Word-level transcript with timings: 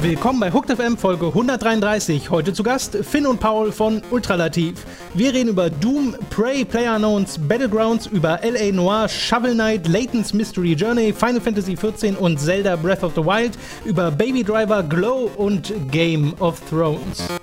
Willkommen 0.00 0.40
bei 0.40 0.50
Hooked 0.50 0.70
FM 0.70 0.96
Folge 0.96 1.26
133. 1.26 2.30
Heute 2.30 2.52
zu 2.52 2.62
Gast 2.62 2.96
Finn 3.02 3.26
und 3.26 3.40
Paul 3.40 3.72
von 3.72 4.00
Ultralativ. 4.10 4.86
Wir 5.12 5.34
reden 5.34 5.50
über 5.50 5.68
Doom, 5.68 6.16
Prey, 6.30 6.64
PlayerUnknowns, 6.64 7.38
Battlegrounds, 7.46 8.06
über 8.06 8.40
LA 8.42 8.72
Noir, 8.72 9.08
Shovel 9.08 9.54
Knight, 9.54 9.86
Layton's 9.86 10.32
Mystery 10.32 10.72
Journey, 10.72 11.12
Final 11.12 11.40
Fantasy 11.40 11.74
XIV 11.74 12.18
und 12.18 12.40
Zelda 12.40 12.76
Breath 12.76 13.02
of 13.02 13.12
the 13.14 13.24
Wild, 13.24 13.58
über 13.84 14.10
Baby 14.10 14.42
Driver, 14.42 14.82
Glow 14.82 15.30
und 15.36 15.72
Game 15.90 16.32
of 16.38 16.60
Thrones. 16.70 17.37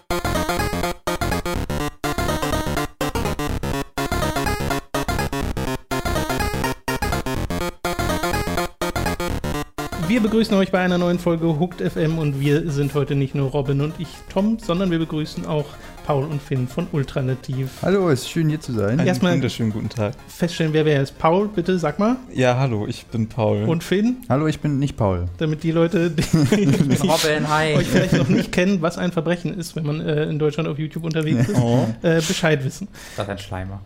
Wir 10.16 10.22
begrüßen 10.22 10.56
euch 10.56 10.72
bei 10.72 10.80
einer 10.80 10.98
neuen 10.98 11.20
Folge 11.20 11.60
Hooked 11.60 11.82
FM 11.82 12.20
und 12.20 12.40
wir 12.40 12.72
sind 12.72 12.94
heute 12.94 13.16
nicht 13.16 13.36
nur 13.36 13.50
Robin 13.50 13.82
und 13.82 13.96
ich, 14.00 14.08
Tom, 14.30 14.58
sondern 14.60 14.90
wir 14.90 14.98
begrüßen 14.98 15.46
auch 15.46 15.66
Paul 16.06 16.24
und 16.24 16.42
Finn 16.42 16.70
von 16.70 16.88
Ultranativ. 16.94 17.70
Hallo, 17.82 18.10
es 18.10 18.22
ist 18.22 18.30
schön 18.30 18.48
hier 18.48 18.62
zu 18.62 18.72
sein. 18.72 18.92
Einen 18.98 19.08
Erstmal 19.10 19.34
wunderschönen 19.34 19.74
guten 19.74 19.90
Tag. 19.90 20.14
Feststellen, 20.30 20.72
wer 20.72 20.86
wer 20.86 21.02
ist. 21.02 21.20
Paul, 21.20 21.50
bitte 21.50 21.78
sag 21.80 22.00
mal. 22.00 22.16
Ja, 22.34 22.58
hallo, 22.58 22.88
ich 22.88 23.06
bin 23.08 23.28
Paul. 23.28 23.64
Und 23.64 23.84
Finn? 23.84 24.24
Hallo, 24.30 24.48
ich 24.48 24.62
bin 24.62 24.80
nicht 24.80 24.96
Paul. 24.96 25.26
Damit 25.38 25.64
die 25.64 25.72
Leute, 25.72 26.10
die, 26.10 26.24
Robin, 27.02 27.50
hi. 27.50 27.76
euch 27.76 27.88
vielleicht 27.88 28.14
noch 28.14 28.30
nicht 28.30 28.54
kennen, 28.54 28.82
was 28.82 28.98
ein 28.98 29.12
Verbrechen 29.12 29.54
ist, 29.60 29.76
wenn 29.76 29.86
man 29.86 30.00
äh, 30.00 30.24
in 30.24 30.40
Deutschland 30.40 30.70
auf 30.70 30.80
YouTube 30.80 31.04
unterwegs 31.04 31.50
ist, 31.50 31.60
oh. 31.60 31.94
äh, 32.04 32.22
Bescheid 32.22 32.64
wissen. 32.64 32.88
Das 33.18 33.26
ist 33.26 33.32
ein 33.32 33.40
Schleimer. 33.40 33.82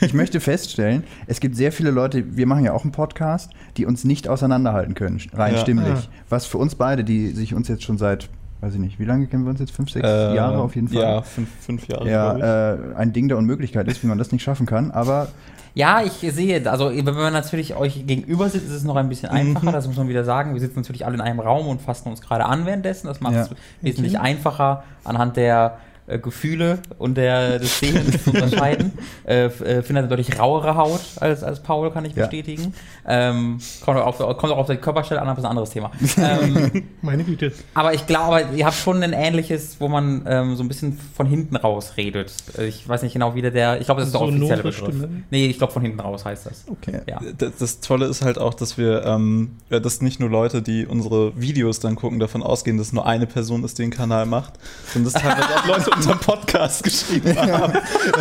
Ich 0.00 0.14
möchte 0.14 0.40
feststellen, 0.40 1.04
es 1.26 1.40
gibt 1.40 1.56
sehr 1.56 1.72
viele 1.72 1.90
Leute, 1.90 2.36
wir 2.36 2.46
machen 2.46 2.64
ja 2.64 2.72
auch 2.72 2.82
einen 2.82 2.92
Podcast, 2.92 3.50
die 3.76 3.86
uns 3.86 4.04
nicht 4.04 4.28
auseinanderhalten 4.28 4.94
können, 4.94 5.20
rein 5.32 5.54
ja. 5.54 5.60
stimmlich. 5.60 5.94
Ah. 5.94 6.22
Was 6.28 6.46
für 6.46 6.58
uns 6.58 6.74
beide, 6.74 7.04
die 7.04 7.30
sich 7.30 7.54
uns 7.54 7.68
jetzt 7.68 7.82
schon 7.82 7.98
seit 7.98 8.28
weiß 8.60 8.74
ich 8.74 8.80
nicht, 8.80 8.98
wie 8.98 9.04
lange 9.04 9.26
kennen 9.26 9.44
wir 9.44 9.50
uns 9.50 9.60
jetzt? 9.60 9.72
Fünf, 9.72 9.90
sechs 9.90 10.06
äh, 10.06 10.34
Jahre 10.34 10.58
auf 10.60 10.74
jeden 10.74 10.88
Fall? 10.88 11.02
Ja, 11.02 11.22
fünf, 11.22 11.48
fünf 11.60 11.86
Jahre. 11.88 12.10
Ja, 12.10 12.72
äh, 12.72 12.94
ein 12.96 13.12
Ding 13.12 13.28
der 13.28 13.36
Unmöglichkeit 13.36 13.86
ist, 13.88 14.02
wie 14.02 14.06
man 14.06 14.18
das 14.18 14.32
nicht 14.32 14.42
schaffen 14.42 14.66
kann, 14.66 14.90
aber. 14.90 15.28
Ja, 15.74 16.00
ich 16.02 16.12
sehe, 16.12 16.70
also 16.70 16.90
wenn 16.90 17.04
man 17.04 17.34
natürlich 17.34 17.76
euch 17.76 18.06
gegenüber 18.06 18.48
sitzt, 18.48 18.66
ist 18.66 18.72
es 18.72 18.84
noch 18.84 18.96
ein 18.96 19.10
bisschen 19.10 19.28
einfacher, 19.28 19.68
mhm. 19.68 19.72
das 19.72 19.86
muss 19.86 19.98
man 19.98 20.08
wieder 20.08 20.24
sagen. 20.24 20.54
Wir 20.54 20.60
sitzen 20.60 20.80
natürlich 20.80 21.04
alle 21.04 21.16
in 21.16 21.20
einem 21.20 21.38
Raum 21.38 21.66
und 21.66 21.82
fassen 21.82 22.08
uns 22.08 22.22
gerade 22.22 22.46
an 22.46 22.64
währenddessen. 22.64 23.08
Das 23.08 23.20
macht 23.20 23.34
ja. 23.34 23.42
es 23.42 23.50
wesentlich 23.82 24.14
okay. 24.14 24.24
einfacher 24.24 24.84
anhand 25.04 25.36
der 25.36 25.76
äh, 26.06 26.18
Gefühle 26.18 26.78
und 26.98 27.16
der, 27.16 27.58
des 27.58 27.78
Sehens 27.78 28.24
zu 28.24 28.30
unterscheiden. 28.34 28.92
äh, 29.26 29.46
äh, 29.46 29.82
Finn 29.82 29.96
hat 29.96 30.10
deutlich 30.10 30.38
rauere 30.38 30.76
Haut 30.76 31.00
als, 31.20 31.42
als 31.42 31.60
Paul, 31.60 31.90
kann 31.90 32.04
ich 32.04 32.14
ja. 32.14 32.24
bestätigen. 32.26 32.74
Ähm, 33.06 33.58
kommt, 33.84 33.98
auch 33.98 34.20
auf, 34.20 34.36
kommt 34.36 34.52
auch 34.52 34.58
auf 34.58 34.66
die 34.66 34.76
Körperstelle 34.76 35.20
an, 35.20 35.28
aber 35.28 35.38
ist 35.38 35.44
ein 35.44 35.50
anderes 35.50 35.70
Thema. 35.70 35.90
Ähm, 36.18 36.84
Meine 37.02 37.24
Güte. 37.24 37.52
Aber 37.74 37.94
ich 37.94 38.06
glaube, 38.06 38.44
ihr 38.54 38.66
habt 38.66 38.76
schon 38.76 39.02
ein 39.02 39.12
ähnliches, 39.12 39.76
wo 39.80 39.88
man 39.88 40.24
ähm, 40.26 40.56
so 40.56 40.62
ein 40.62 40.68
bisschen 40.68 40.98
von 41.14 41.26
hinten 41.26 41.56
raus 41.56 41.94
redet. 41.96 42.32
Ich 42.58 42.88
weiß 42.88 43.02
nicht 43.02 43.14
genau, 43.14 43.34
wie 43.34 43.42
der, 43.42 43.80
ich 43.80 43.86
glaube, 43.86 44.00
das 44.00 44.08
ist 44.08 44.14
der 44.14 44.20
so 44.20 44.26
offizielle 44.26 44.62
Begriff. 44.62 44.76
Stimme. 44.76 45.22
Nee, 45.30 45.46
ich 45.46 45.58
glaube, 45.58 45.72
von 45.72 45.82
hinten 45.82 46.00
raus 46.00 46.24
heißt 46.24 46.46
das. 46.46 46.64
Okay. 46.68 47.00
Ja. 47.08 47.20
Das, 47.38 47.56
das, 47.58 47.80
Tolle 47.80 48.06
ist 48.06 48.22
halt 48.22 48.38
auch, 48.38 48.54
dass 48.54 48.78
wir, 48.78 49.04
ähm, 49.04 49.56
dass 49.68 50.00
nicht 50.00 50.20
nur 50.20 50.30
Leute, 50.30 50.62
die 50.62 50.86
unsere 50.86 51.40
Videos 51.40 51.80
dann 51.80 51.96
gucken, 51.96 52.18
davon 52.18 52.42
ausgehen, 52.42 52.78
dass 52.78 52.92
nur 52.92 53.06
eine 53.06 53.26
Person 53.26 53.64
ist, 53.64 53.78
die 53.78 53.82
den 53.82 53.90
Kanal 53.90 54.26
macht, 54.26 54.54
sondern 54.92 55.12
dass 55.12 55.22
teilweise 55.22 55.48
auch 55.56 55.66
Leute 55.66 55.95
unserem 55.96 56.18
Podcast 56.18 56.82
geschrieben 56.82 57.36
haben. 57.36 57.78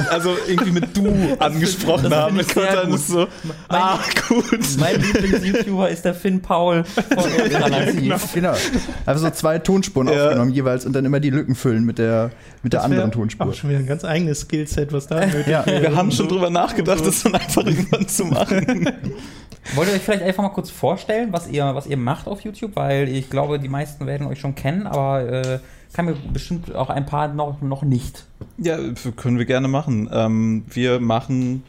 Also 0.10 0.36
irgendwie 0.48 0.72
mit 0.72 0.96
du 0.96 1.36
angesprochen 1.40 2.10
das 2.10 2.14
haben. 2.14 2.38
Das 2.38 2.48
dann 2.48 2.92
gut. 2.92 3.00
so, 3.00 3.28
mein, 3.70 3.82
ah, 3.82 4.00
gut. 4.28 4.60
Mein 4.80 5.02
Lieblings-YouTuber 5.02 5.90
ist 5.90 6.06
der 6.06 6.14
Finn 6.14 6.42
Paul 6.42 6.84
von 6.84 7.06
genau. 7.96 8.18
genau. 8.34 8.54
Also 9.06 9.26
so 9.26 9.32
zwei 9.32 9.60
Tonspuren 9.60 10.08
ja. 10.08 10.26
aufgenommen 10.26 10.52
jeweils 10.52 10.86
und 10.86 10.94
dann 10.94 11.06
immer 11.06 11.20
die 11.20 11.30
Lücken 11.30 11.56
füllen 11.56 11.86
mit 11.86 11.98
der, 11.98 12.32
mit 12.64 12.74
der 12.74 12.84
anderen 12.84 13.12
Tonspur. 13.12 13.48
Auch 13.48 13.54
schon 13.54 13.70
wieder 13.70 13.80
ein 13.80 13.88
ganz 13.88 14.04
eigenes 14.04 14.42
Skillset, 14.42 14.94
was 14.94 15.08
da 15.08 15.26
nötig 15.26 15.48
ja. 15.48 15.66
Wir 15.66 15.96
haben 15.96 16.12
schon 16.12 16.28
drüber 16.28 16.50
nachgedacht, 16.50 17.00
so. 17.00 17.06
das 17.06 17.24
dann 17.24 17.36
einfach 17.36 17.66
irgendwann 17.66 18.08
zu 18.08 18.26
machen. 18.26 18.90
Wollt 19.74 19.90
ihr 19.90 19.96
euch 19.96 20.02
vielleicht 20.02 20.22
einfach 20.22 20.44
mal 20.44 20.50
kurz 20.50 20.70
vorstellen, 20.70 21.30
was 21.32 21.48
ihr, 21.48 21.64
was 21.74 21.88
ihr 21.88 21.98
macht 21.98 22.28
auf 22.28 22.42
YouTube? 22.42 22.76
Weil 22.76 23.10
ich 23.10 23.30
glaube, 23.30 23.60
die 23.60 23.68
meisten 23.68 24.06
werden 24.06 24.28
euch 24.28 24.40
schon 24.40 24.54
kennen, 24.54 24.86
aber 24.86 25.28
äh, 25.28 25.60
kann 25.96 26.06
mir 26.06 26.16
bestimmt 26.34 26.76
auch 26.76 26.90
ein 26.90 27.06
paar 27.06 27.30
noch, 27.30 27.62
noch 27.62 27.84
nicht. 27.84 28.26
Ja, 28.58 28.78
können 29.16 29.38
wir 29.38 29.46
gerne 29.46 29.70
machen. 29.70 30.10
Ähm, 30.12 30.66
wir 30.70 31.00
machen 31.00 31.64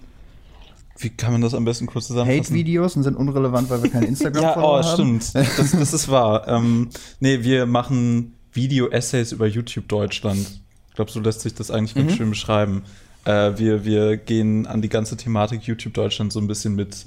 wie 0.98 1.10
kann 1.10 1.32
man 1.32 1.42
das 1.42 1.54
am 1.54 1.64
besten 1.64 1.86
kurz 1.86 2.06
zusammenfassen? 2.06 2.54
Hate-Videos 2.54 2.96
und 2.96 3.02
sind 3.02 3.16
unrelevant, 3.16 3.68
weil 3.70 3.82
wir 3.82 3.90
kein 3.90 4.02
Instagram 4.02 4.42
ja, 4.42 4.56
oh, 4.56 4.82
haben. 4.82 5.20
stimmt. 5.20 5.32
Das, 5.56 5.72
das 5.72 5.92
ist 5.92 6.08
wahr. 6.08 6.48
ähm, 6.48 6.88
nee, 7.20 7.42
wir 7.42 7.66
machen 7.66 8.34
Video-Essays 8.52 9.32
über 9.32 9.46
YouTube 9.46 9.88
Deutschland. 9.88 10.60
Ich 10.88 10.94
glaube, 10.94 11.10
so 11.10 11.20
lässt 11.20 11.42
sich 11.42 11.54
das 11.54 11.70
eigentlich 11.70 11.94
mhm. 11.94 12.00
ganz 12.00 12.16
schön 12.16 12.30
beschreiben. 12.30 12.82
Äh, 13.24 13.58
wir, 13.58 13.84
wir 13.84 14.16
gehen 14.16 14.66
an 14.66 14.80
die 14.80 14.88
ganze 14.88 15.16
Thematik 15.16 15.64
YouTube 15.64 15.94
Deutschland 15.94 16.32
so 16.32 16.40
ein 16.40 16.46
bisschen 16.46 16.74
mit 16.74 17.04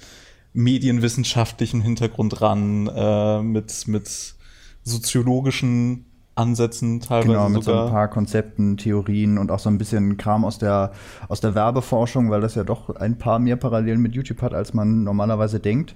medienwissenschaftlichem 0.54 1.82
Hintergrund 1.82 2.42
ran, 2.42 2.88
äh, 2.88 3.42
mit, 3.42 3.88
mit 3.88 4.36
soziologischen 4.84 6.06
Ansätzen 6.40 7.00
teilweise 7.02 7.28
Genau, 7.28 7.50
mit 7.50 7.64
sogar. 7.64 7.82
so 7.82 7.88
ein 7.88 7.94
paar 7.94 8.08
Konzepten, 8.08 8.78
Theorien 8.78 9.38
und 9.38 9.52
auch 9.52 9.60
so 9.60 9.70
ein 9.70 9.78
bisschen 9.78 10.18
Kram 10.18 10.46
aus 10.46 10.58
der, 10.58 10.92
aus 11.28 11.42
der 11.42 11.54
Werbeforschung, 11.56 12.30
weil 12.32 12.42
das 12.42 12.56
ja 12.56 12.64
doch 12.64 12.96
ein 12.96 13.18
paar 13.18 13.40
mehr 13.40 13.56
Parallelen 13.58 14.02
mit 14.02 14.16
YouTube 14.16 14.42
hat, 14.42 14.54
als 14.54 14.74
man 14.74 15.04
normalerweise 15.04 15.60
denkt. 15.60 15.96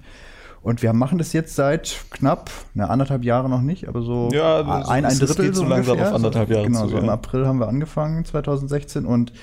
Und 0.62 0.82
wir 0.82 0.94
machen 0.94 1.18
das 1.18 1.34
jetzt 1.34 1.56
seit 1.56 2.06
knapp, 2.10 2.50
na, 2.74 2.86
anderthalb 2.88 3.24
Jahre 3.26 3.50
noch 3.50 3.62
nicht, 3.62 3.90
aber 3.90 4.02
so 4.02 4.30
ja, 4.32 4.62
ein, 4.88 5.04
ein 5.04 5.20
Drittel 5.20 5.48
geht 5.48 5.56
so 5.56 5.66
langsam 5.66 6.00
auf 6.00 6.14
anderthalb 6.14 6.50
Jahre 6.50 6.64
Genau, 6.68 6.84
zu, 6.84 6.88
so 6.90 6.96
ja. 6.98 7.04
im 7.04 7.10
April 7.10 7.46
haben 7.48 7.60
wir 7.60 7.68
angefangen, 7.68 8.24
2016 8.24 9.06
und 9.06 9.34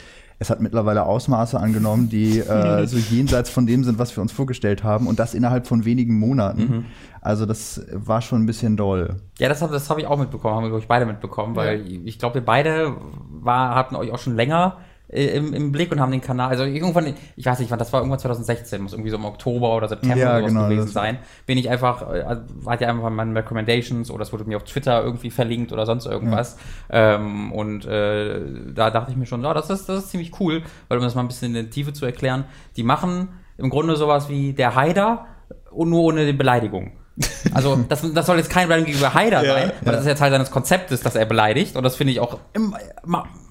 es 0.40 0.48
hat 0.48 0.60
mittlerweile 0.60 1.04
Ausmaße 1.04 1.60
angenommen, 1.60 2.08
die 2.08 2.38
äh, 2.38 2.86
so 2.88 2.96
jenseits 2.96 3.50
von 3.50 3.66
dem 3.66 3.84
sind, 3.84 3.98
was 3.98 4.16
wir 4.16 4.22
uns 4.22 4.32
vorgestellt 4.32 4.82
haben 4.82 5.06
und 5.06 5.18
das 5.18 5.34
innerhalb 5.34 5.66
von 5.66 5.84
wenigen 5.84 6.18
Monaten. 6.18 6.60
Mhm. 6.62 6.84
Also 7.20 7.44
das 7.44 7.84
war 7.92 8.22
schon 8.22 8.42
ein 8.42 8.46
bisschen 8.46 8.78
doll. 8.78 9.16
Ja, 9.38 9.50
das 9.50 9.60
habe 9.60 9.74
das 9.74 9.90
hab 9.90 9.98
ich 9.98 10.06
auch 10.06 10.18
mitbekommen, 10.18 10.56
haben 10.56 10.62
wir 10.64 10.70
glaube 10.70 10.80
ich 10.82 10.88
beide 10.88 11.04
mitbekommen, 11.04 11.56
weil 11.56 11.86
ja. 11.86 12.00
ich 12.04 12.18
glaube, 12.18 12.36
wir 12.36 12.44
beide 12.44 12.96
war, 13.28 13.74
hatten 13.74 13.94
euch 13.96 14.10
auch 14.12 14.18
schon 14.18 14.34
länger 14.34 14.78
im, 15.12 15.54
im 15.54 15.72
Blick 15.72 15.90
und 15.90 16.00
haben 16.00 16.12
den 16.12 16.20
Kanal, 16.20 16.50
also 16.50 16.64
irgendwann, 16.64 17.14
ich 17.36 17.44
weiß 17.44 17.58
nicht, 17.58 17.70
wann, 17.70 17.78
das 17.78 17.92
war 17.92 18.00
irgendwann 18.00 18.20
2016, 18.20 18.80
muss 18.80 18.92
irgendwie 18.92 19.10
so 19.10 19.16
im 19.16 19.24
Oktober 19.24 19.74
oder 19.74 19.88
September 19.88 20.16
ja, 20.16 20.38
oder 20.38 20.46
genau, 20.46 20.68
gewesen 20.68 20.88
sein, 20.88 21.18
bin 21.46 21.58
ich 21.58 21.68
einfach, 21.68 22.06
also 22.06 22.42
hat 22.66 22.80
ja 22.80 22.88
einfach 22.88 23.10
meine 23.10 23.34
Recommendations 23.34 24.10
oder 24.10 24.22
es 24.22 24.32
wurde 24.32 24.44
mir 24.44 24.56
auf 24.56 24.64
Twitter 24.64 25.02
irgendwie 25.02 25.30
verlinkt 25.30 25.72
oder 25.72 25.84
sonst 25.84 26.06
irgendwas. 26.06 26.56
Ja. 26.92 27.16
Ähm, 27.16 27.52
und 27.52 27.86
äh, 27.86 28.40
da 28.72 28.90
dachte 28.90 29.10
ich 29.10 29.16
mir 29.16 29.26
schon, 29.26 29.44
oh, 29.44 29.52
das, 29.52 29.68
ist, 29.68 29.88
das 29.88 30.04
ist 30.04 30.10
ziemlich 30.10 30.38
cool, 30.38 30.62
weil 30.88 30.98
um 30.98 31.04
das 31.04 31.14
mal 31.14 31.22
ein 31.22 31.28
bisschen 31.28 31.48
in 31.48 31.54
der 31.54 31.70
Tiefe 31.70 31.92
zu 31.92 32.06
erklären, 32.06 32.44
die 32.76 32.84
machen 32.84 33.28
im 33.58 33.68
Grunde 33.68 33.96
sowas 33.96 34.28
wie 34.28 34.52
der 34.52 34.76
Haider 34.76 35.26
und 35.70 35.90
nur 35.90 36.02
ohne 36.02 36.24
die 36.26 36.32
Beleidigung. 36.32 36.92
Also 37.52 37.84
das, 37.88 38.04
das 38.14 38.26
soll 38.26 38.36
jetzt 38.36 38.48
kein 38.48 38.68
Beleidigung 38.68 38.92
gegenüber 38.92 39.12
Haider 39.12 39.44
ja, 39.44 39.52
sein, 39.52 39.72
weil 39.82 39.92
das 39.92 40.02
ist 40.02 40.06
ja 40.06 40.14
Teil 40.14 40.30
seines 40.30 40.50
Konzeptes, 40.50 41.00
dass 41.00 41.16
er 41.16 41.26
beleidigt. 41.26 41.76
Und 41.76 41.82
das 41.82 41.96
finde 41.96 42.12
ich 42.12 42.20
auch 42.20 42.38
immer, 42.52 42.78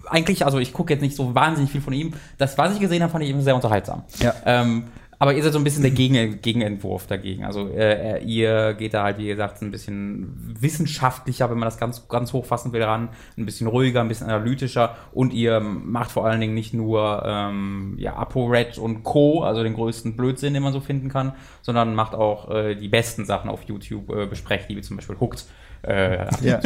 eigentlich, 0.10 0.46
also 0.46 0.60
ich 0.60 0.74
gucke 0.74 0.94
jetzt 0.94 1.02
nicht 1.02 1.16
so 1.16 1.36
wahnsinnig 1.36 1.72
viel 1.72 1.82
von 1.82 1.94
ihm. 1.94 2.14
Das, 2.38 2.58
was 2.58 2.74
ich 2.74 2.80
gesehen 2.80 3.02
habe, 3.02 3.12
fand 3.12 3.24
ich 3.24 3.30
immer 3.30 3.42
sehr 3.42 3.56
unterhaltsam. 3.56 4.04
Ja. 4.20 4.34
Ähm, 4.46 4.86
aber 5.22 5.34
ihr 5.34 5.44
seid 5.44 5.52
so 5.52 5.60
ein 5.60 5.66
bisschen 5.66 5.82
der 5.84 5.92
Gegen 5.92 6.42
Gegenentwurf 6.42 7.06
dagegen. 7.06 7.44
Also 7.44 7.68
äh, 7.68 8.24
ihr 8.24 8.74
geht 8.74 8.94
da 8.94 9.04
halt, 9.04 9.18
wie 9.18 9.28
gesagt, 9.28 9.62
ein 9.62 9.70
bisschen 9.70 10.34
wissenschaftlicher, 10.62 11.50
wenn 11.50 11.60
man 11.60 11.68
das 11.68 11.78
ganz, 11.78 12.08
ganz 12.08 12.32
hochfassen 12.32 12.72
will, 12.72 12.82
ran, 12.84 13.10
ein 13.38 13.46
bisschen 13.46 13.68
ruhiger, 13.68 14.00
ein 14.00 14.08
bisschen 14.08 14.28
analytischer 14.28 14.96
und 15.12 15.34
ihr 15.34 15.60
macht 15.60 16.12
vor 16.12 16.26
allen 16.26 16.40
Dingen 16.40 16.54
nicht 16.54 16.74
nur 16.74 17.22
ähm, 17.26 17.96
ja, 18.00 18.16
ApoRed 18.16 18.78
und 18.78 19.04
Co., 19.04 19.44
also 19.44 19.62
den 19.62 19.74
größten 19.74 20.16
Blödsinn, 20.16 20.54
den 20.54 20.64
man 20.64 20.72
so 20.72 20.80
finden 20.80 21.10
kann, 21.10 21.34
sondern 21.62 21.96
macht 21.96 22.16
auch 22.16 22.50
äh, 22.50 22.76
die 22.76 22.88
besten 22.88 23.26
Sachen 23.26 23.50
auf 23.50 23.64
YouTube, 23.64 24.10
äh, 24.16 24.26
besprecht, 24.26 24.70
die 24.70 24.78
wie 24.78 24.82
zum 24.82 24.96
Beispiel 24.96 25.20
Hooked 25.20 25.46
äh, 25.82 26.26
ja. 26.42 26.60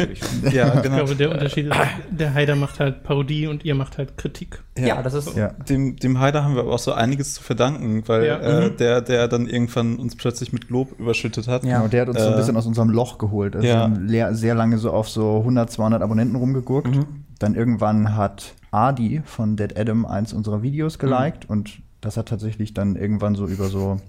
Ja, 0.50 0.80
genau. 0.80 0.96
Ich 0.98 1.04
glaube, 1.04 1.16
der 1.16 1.30
Unterschied 1.30 1.66
ist, 1.66 1.76
der 2.10 2.34
Haider 2.34 2.56
macht 2.56 2.80
halt 2.80 3.02
Parodie 3.04 3.46
und 3.46 3.64
ihr 3.64 3.74
macht 3.74 3.98
halt 3.98 4.16
Kritik. 4.16 4.62
Ja, 4.76 4.86
ja 4.86 5.02
das 5.02 5.14
ist. 5.14 5.36
Ja. 5.36 5.48
Dem, 5.68 5.96
dem 5.96 6.18
Haider 6.18 6.44
haben 6.44 6.54
wir 6.54 6.62
aber 6.62 6.72
auch 6.72 6.78
so 6.78 6.92
einiges 6.92 7.34
zu 7.34 7.42
verdanken, 7.42 8.02
weil 8.06 8.26
ja. 8.26 8.38
äh, 8.38 8.70
mhm. 8.70 8.76
der, 8.76 9.00
der 9.00 9.28
dann 9.28 9.46
irgendwann 9.46 9.96
uns 9.96 10.16
plötzlich 10.16 10.52
mit 10.52 10.68
Lob 10.70 10.98
überschüttet 10.98 11.46
hat. 11.46 11.64
Ja, 11.64 11.82
und 11.82 11.92
der 11.92 12.02
hat 12.02 12.08
uns 12.08 12.18
äh, 12.18 12.22
so 12.22 12.26
ein 12.28 12.34
äh, 12.34 12.36
bisschen 12.36 12.56
aus 12.56 12.66
unserem 12.66 12.90
Loch 12.90 13.18
geholt. 13.18 13.54
Also 13.54 13.66
ja. 13.66 14.34
sehr 14.34 14.54
lange 14.54 14.78
so 14.78 14.90
auf 14.90 15.08
so 15.08 15.38
100, 15.38 15.70
200 15.70 16.02
Abonnenten 16.02 16.36
rumgeguckt. 16.36 16.94
Mhm. 16.94 17.06
Dann 17.38 17.54
irgendwann 17.54 18.16
hat 18.16 18.54
Adi 18.70 19.22
von 19.24 19.56
Dead 19.56 19.78
Adam 19.78 20.06
eins 20.06 20.32
unserer 20.32 20.62
Videos 20.62 20.98
geliked 20.98 21.44
mhm. 21.44 21.50
und 21.50 21.78
das 22.00 22.16
hat 22.16 22.28
tatsächlich 22.28 22.74
dann 22.74 22.96
irgendwann 22.96 23.34
so 23.34 23.46
über 23.46 23.68
so, 23.68 24.00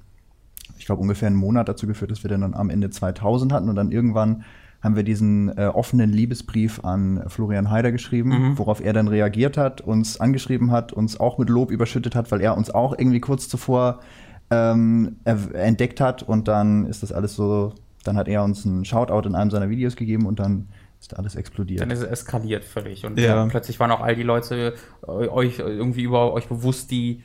ich 0.78 0.86
glaube, 0.86 1.02
ungefähr 1.02 1.28
einen 1.28 1.38
Monat 1.38 1.70
dazu 1.70 1.88
geführt, 1.88 2.12
dass 2.12 2.24
wir 2.24 2.30
dann 2.30 2.54
am 2.54 2.70
Ende 2.70 2.90
2000 2.90 3.54
hatten 3.54 3.70
und 3.70 3.76
dann 3.76 3.92
irgendwann 3.92 4.44
haben 4.86 4.96
wir 4.96 5.04
diesen 5.04 5.58
äh, 5.58 5.66
offenen 5.66 6.12
Liebesbrief 6.12 6.86
an 6.86 7.24
Florian 7.28 7.72
Heider 7.72 7.92
geschrieben, 7.92 8.30
mhm. 8.30 8.58
worauf 8.58 8.80
er 8.80 8.94
dann 8.94 9.08
reagiert 9.08 9.58
hat, 9.58 9.82
uns 9.82 10.22
angeschrieben 10.22 10.72
hat, 10.72 10.94
uns 10.94 11.20
auch 11.20 11.38
mit 11.38 11.50
Lob 11.50 11.72
überschüttet 11.72 12.16
hat, 12.16 12.32
weil 12.32 12.40
er 12.40 12.56
uns 12.56 12.70
auch 12.70 12.98
irgendwie 12.98 13.20
kurz 13.20 13.50
zuvor 13.50 14.00
ähm, 14.52 15.18
entdeckt 15.26 16.00
hat 16.00 16.22
und 16.22 16.48
dann 16.48 16.86
ist 16.86 17.02
das 17.02 17.12
alles 17.12 17.36
so, 17.36 17.74
dann 18.04 18.16
hat 18.16 18.28
er 18.28 18.44
uns 18.44 18.66
einen 18.66 18.86
Shoutout 18.86 19.28
in 19.28 19.34
einem 19.34 19.50
seiner 19.50 19.70
Videos 19.70 19.96
gegeben 19.96 20.28
und 20.28 20.40
dann 20.40 20.68
ist 21.00 21.18
alles 21.18 21.36
explodiert. 21.36 21.82
Dann 21.82 21.90
ist 21.90 22.00
es 22.00 22.06
eskaliert 22.06 22.64
völlig. 22.64 23.06
Und 23.06 23.20
ja. 23.20 23.44
plötzlich 23.48 23.80
waren 23.80 23.92
auch 23.92 24.02
all 24.02 24.16
die 24.16 24.24
Leute 24.24 24.76
äh, 25.08 25.10
euch 25.10 25.60
irgendwie 25.60 26.04
über 26.04 26.32
euch 26.32 26.48
bewusst, 26.48 26.92
die 26.92 27.24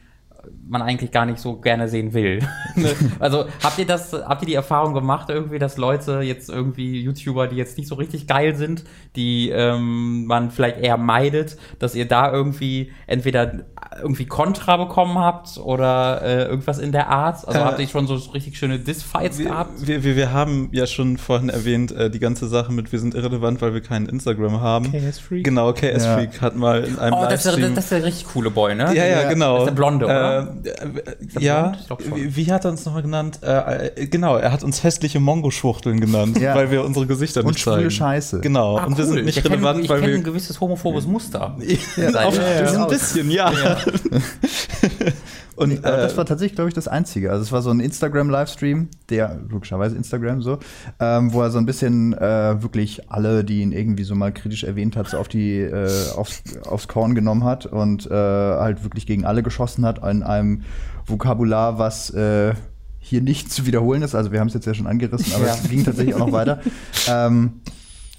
man 0.68 0.82
eigentlich 0.82 1.10
gar 1.10 1.26
nicht 1.26 1.38
so 1.38 1.56
gerne 1.56 1.88
sehen 1.88 2.12
will. 2.12 2.40
Ne? 2.76 2.94
also 3.18 3.46
habt 3.62 3.78
ihr 3.78 3.86
das, 3.86 4.12
habt 4.12 4.42
ihr 4.42 4.46
die 4.46 4.54
Erfahrung 4.54 4.94
gemacht 4.94 5.28
irgendwie, 5.28 5.58
dass 5.58 5.76
Leute 5.76 6.20
jetzt 6.20 6.48
irgendwie 6.48 7.02
YouTuber, 7.02 7.48
die 7.48 7.56
jetzt 7.56 7.76
nicht 7.76 7.88
so 7.88 7.96
richtig 7.96 8.28
geil 8.28 8.54
sind, 8.54 8.84
die 9.16 9.50
ähm, 9.50 10.24
man 10.26 10.52
vielleicht 10.52 10.78
eher 10.78 10.96
meidet, 10.96 11.56
dass 11.80 11.96
ihr 11.96 12.06
da 12.06 12.32
irgendwie 12.32 12.92
entweder 13.08 13.64
irgendwie 14.02 14.26
Kontra 14.26 14.76
bekommen 14.76 15.18
habt 15.18 15.58
oder 15.58 16.22
äh, 16.22 16.44
irgendwas 16.44 16.78
in 16.78 16.92
der 16.92 17.08
Art? 17.08 17.46
Also 17.46 17.58
äh, 17.58 17.62
habt 17.62 17.78
ihr 17.80 17.88
schon 17.88 18.06
so 18.06 18.14
richtig 18.14 18.56
schöne 18.56 18.78
Diss-Fights 18.78 19.38
gehabt? 19.38 19.86
Wir, 19.86 20.04
wir, 20.04 20.16
wir 20.16 20.32
haben 20.32 20.68
ja 20.72 20.86
schon 20.86 21.18
vorhin 21.18 21.48
erwähnt, 21.48 21.92
äh, 21.92 22.10
die 22.10 22.18
ganze 22.18 22.46
Sache 22.48 22.72
mit 22.72 22.92
wir 22.92 22.98
sind 22.98 23.14
irrelevant, 23.14 23.60
weil 23.60 23.74
wir 23.74 23.80
keinen 23.80 24.06
Instagram 24.06 24.60
haben. 24.60 24.92
KS 24.92 25.18
Freak. 25.18 25.44
Genau, 25.44 25.72
KS 25.72 26.06
Freak 26.06 26.34
ja. 26.34 26.40
hat 26.40 26.56
mal 26.56 26.84
in 26.84 26.98
einem 26.98 27.14
Oh, 27.14 27.26
das 27.28 27.44
ist, 27.44 27.56
der, 27.56 27.68
das 27.70 27.84
ist 27.84 27.92
der 27.92 28.04
richtig 28.04 28.26
coole 28.28 28.50
Boy, 28.50 28.74
ne? 28.74 28.94
Ja, 28.94 29.04
ja, 29.04 29.28
genau. 29.28 29.54
Das 29.54 29.62
ist 29.62 29.68
der 29.70 29.74
Blonde, 29.74 30.04
oder? 30.04 30.54
Äh, 30.64 31.40
ja, 31.40 31.72
wie, 32.14 32.36
wie, 32.36 32.52
hat 32.52 32.64
er 32.64 32.70
uns 32.70 32.84
nochmal 32.84 33.02
genannt? 33.02 33.40
Äh, 33.42 33.86
äh, 33.86 34.06
genau, 34.06 34.36
er 34.36 34.52
hat 34.52 34.62
uns 34.62 34.84
hässliche 34.84 35.20
Mongo-Schwuchteln 35.20 36.00
genannt, 36.00 36.38
ja. 36.38 36.54
weil 36.54 36.70
wir 36.70 36.84
unsere 36.84 37.06
Gesichter 37.06 37.42
nicht 37.42 37.58
zeigen. 37.58 37.84
Und 37.84 37.90
Scheiße. 37.90 38.40
Genau, 38.40 38.78
ah, 38.78 38.84
und 38.84 38.92
cool. 38.92 38.98
wir 38.98 39.04
sind 39.06 39.24
nicht 39.24 39.38
ich 39.38 39.44
relevant, 39.44 39.80
kenn, 39.80 39.88
weil 39.88 40.02
wir... 40.02 40.14
ein 40.14 40.22
gewisses 40.22 40.60
homophobes 40.60 41.06
Muster. 41.06 41.56
Ja, 41.96 42.26
auf, 42.26 42.36
ja, 42.36 42.82
ein 42.82 42.88
bisschen, 42.88 43.30
ja. 43.30 43.50
Und 45.56 45.72
äh, 45.72 45.80
das 45.82 46.16
war 46.16 46.24
tatsächlich, 46.24 46.54
glaube 46.54 46.68
ich, 46.68 46.74
das 46.74 46.88
Einzige. 46.88 47.30
Also 47.30 47.42
es 47.42 47.52
war 47.52 47.60
so 47.60 47.68
ein 47.68 47.80
Instagram-Livestream, 47.80 48.88
der 49.10 49.40
logischerweise 49.46 49.94
Instagram 49.94 50.40
so, 50.40 50.58
ähm, 50.98 51.34
wo 51.34 51.42
er 51.42 51.50
so 51.50 51.58
ein 51.58 51.66
bisschen 51.66 52.14
äh, 52.14 52.62
wirklich 52.62 53.10
alle, 53.10 53.44
die 53.44 53.60
ihn 53.60 53.72
irgendwie 53.72 54.04
so 54.04 54.14
mal 54.14 54.32
kritisch 54.32 54.64
erwähnt 54.64 54.96
hat, 54.96 55.08
so 55.08 55.18
auf 55.18 55.28
die 55.28 55.58
äh, 55.58 55.90
aufs, 56.16 56.42
aufs 56.66 56.88
Korn 56.88 57.14
genommen 57.14 57.44
hat 57.44 57.66
und 57.66 58.10
äh, 58.10 58.14
halt 58.14 58.84
wirklich 58.84 59.06
gegen 59.06 59.26
alle 59.26 59.42
geschossen 59.42 59.84
hat 59.84 59.98
in 59.98 60.22
einem 60.22 60.62
Vokabular, 61.04 61.78
was 61.78 62.08
äh, 62.08 62.54
hier 62.98 63.20
nicht 63.20 63.52
zu 63.52 63.66
wiederholen 63.66 64.00
ist. 64.00 64.14
Also 64.14 64.32
wir 64.32 64.40
haben 64.40 64.48
es 64.48 64.54
jetzt 64.54 64.66
ja 64.66 64.72
schon 64.72 64.86
angerissen, 64.86 65.34
aber 65.34 65.46
ja. 65.46 65.54
es 65.54 65.68
ging 65.68 65.84
tatsächlich 65.84 66.14
auch 66.14 66.20
noch 66.20 66.32
weiter. 66.32 66.60
Ähm, 67.08 67.60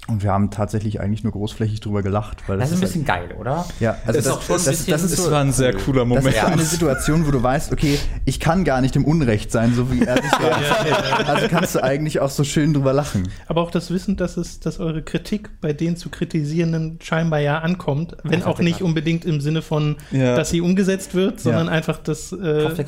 und 0.08 0.24
wir 0.24 0.32
haben 0.32 0.50
tatsächlich 0.50 1.00
eigentlich 1.00 1.22
nur 1.22 1.32
großflächig 1.32 1.78
drüber 1.78 2.02
gelacht. 2.02 2.48
Weil 2.48 2.58
das, 2.58 2.70
das 2.70 2.78
ist 2.78 2.84
ein 2.84 3.02
bisschen 3.04 3.08
halt, 3.08 3.30
geil, 3.30 3.38
oder? 3.38 3.64
Ja, 3.78 3.96
also 4.04 4.20
das, 4.20 4.46
das, 4.46 4.64
das, 4.64 4.64
das, 4.64 4.86
das 4.86 5.02
ist 5.04 5.16
so, 5.16 5.30
war 5.30 5.40
ein 5.40 5.52
sehr 5.52 5.74
cooler 5.74 6.04
Moment. 6.04 6.26
Das 6.26 6.34
ist 6.34 6.44
eine 6.44 6.62
Situation, 6.62 7.24
wo 7.26 7.30
du 7.30 7.40
weißt, 7.40 7.72
okay, 7.72 8.00
ich 8.24 8.40
kann 8.40 8.64
gar 8.64 8.80
nicht 8.80 8.96
im 8.96 9.04
Unrecht 9.04 9.52
sein, 9.52 9.74
so 9.74 9.92
wie 9.92 10.02
er 10.02 10.16
sich 10.16 10.32
ja, 10.42 10.88
ja, 10.88 11.16
Also 11.26 11.46
kannst 11.46 11.76
du 11.76 11.84
eigentlich 11.84 12.18
auch 12.18 12.30
so 12.30 12.42
schön 12.42 12.74
drüber 12.74 12.92
lachen. 12.92 13.28
Aber 13.46 13.60
auch 13.62 13.70
das 13.70 13.92
Wissen, 13.92 14.16
dass 14.16 14.36
es, 14.36 14.58
dass 14.58 14.80
eure 14.80 15.02
Kritik 15.02 15.60
bei 15.60 15.72
den 15.72 15.96
zu 15.96 16.08
kritisierenden 16.08 16.98
scheinbar 17.00 17.38
ja 17.38 17.60
ankommt, 17.60 18.16
wenn 18.24 18.42
auch 18.42 18.58
nicht 18.58 18.82
unbedingt 18.82 19.24
im 19.24 19.40
Sinne 19.40 19.62
von, 19.62 19.96
dass 20.10 20.50
sie 20.50 20.60
umgesetzt 20.60 21.14
wird, 21.14 21.38
sondern 21.38 21.68
einfach 21.68 21.98
das. 21.98 22.32
Äh, 22.32 22.84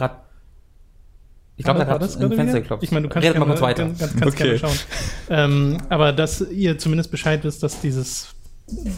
ich 1.57 1.65
glaube, 1.65 1.81
da 1.81 1.87
hat 1.87 2.03
das 2.03 2.17
ein 2.17 2.33
Fenster 2.33 2.61
geklopft. 2.61 2.83
Ich 2.83 2.91
meine, 2.91 3.07
du 3.07 3.13
kannst, 3.13 3.25
gerne, 3.25 3.39
mal 3.39 3.47
kurz 3.47 3.61
weiter. 3.61 3.85
Kannst, 3.85 4.19
kannst 4.19 4.27
okay. 4.35 4.45
gerne 4.45 4.59
schauen. 4.59 4.79
Ähm, 5.31 5.79
aber 5.89 6.13
dass 6.13 6.41
ihr 6.41 6.79
zumindest 6.79 7.11
Bescheid 7.11 7.45
wisst, 7.45 7.63
dass 7.63 7.81
dieses 7.81 8.34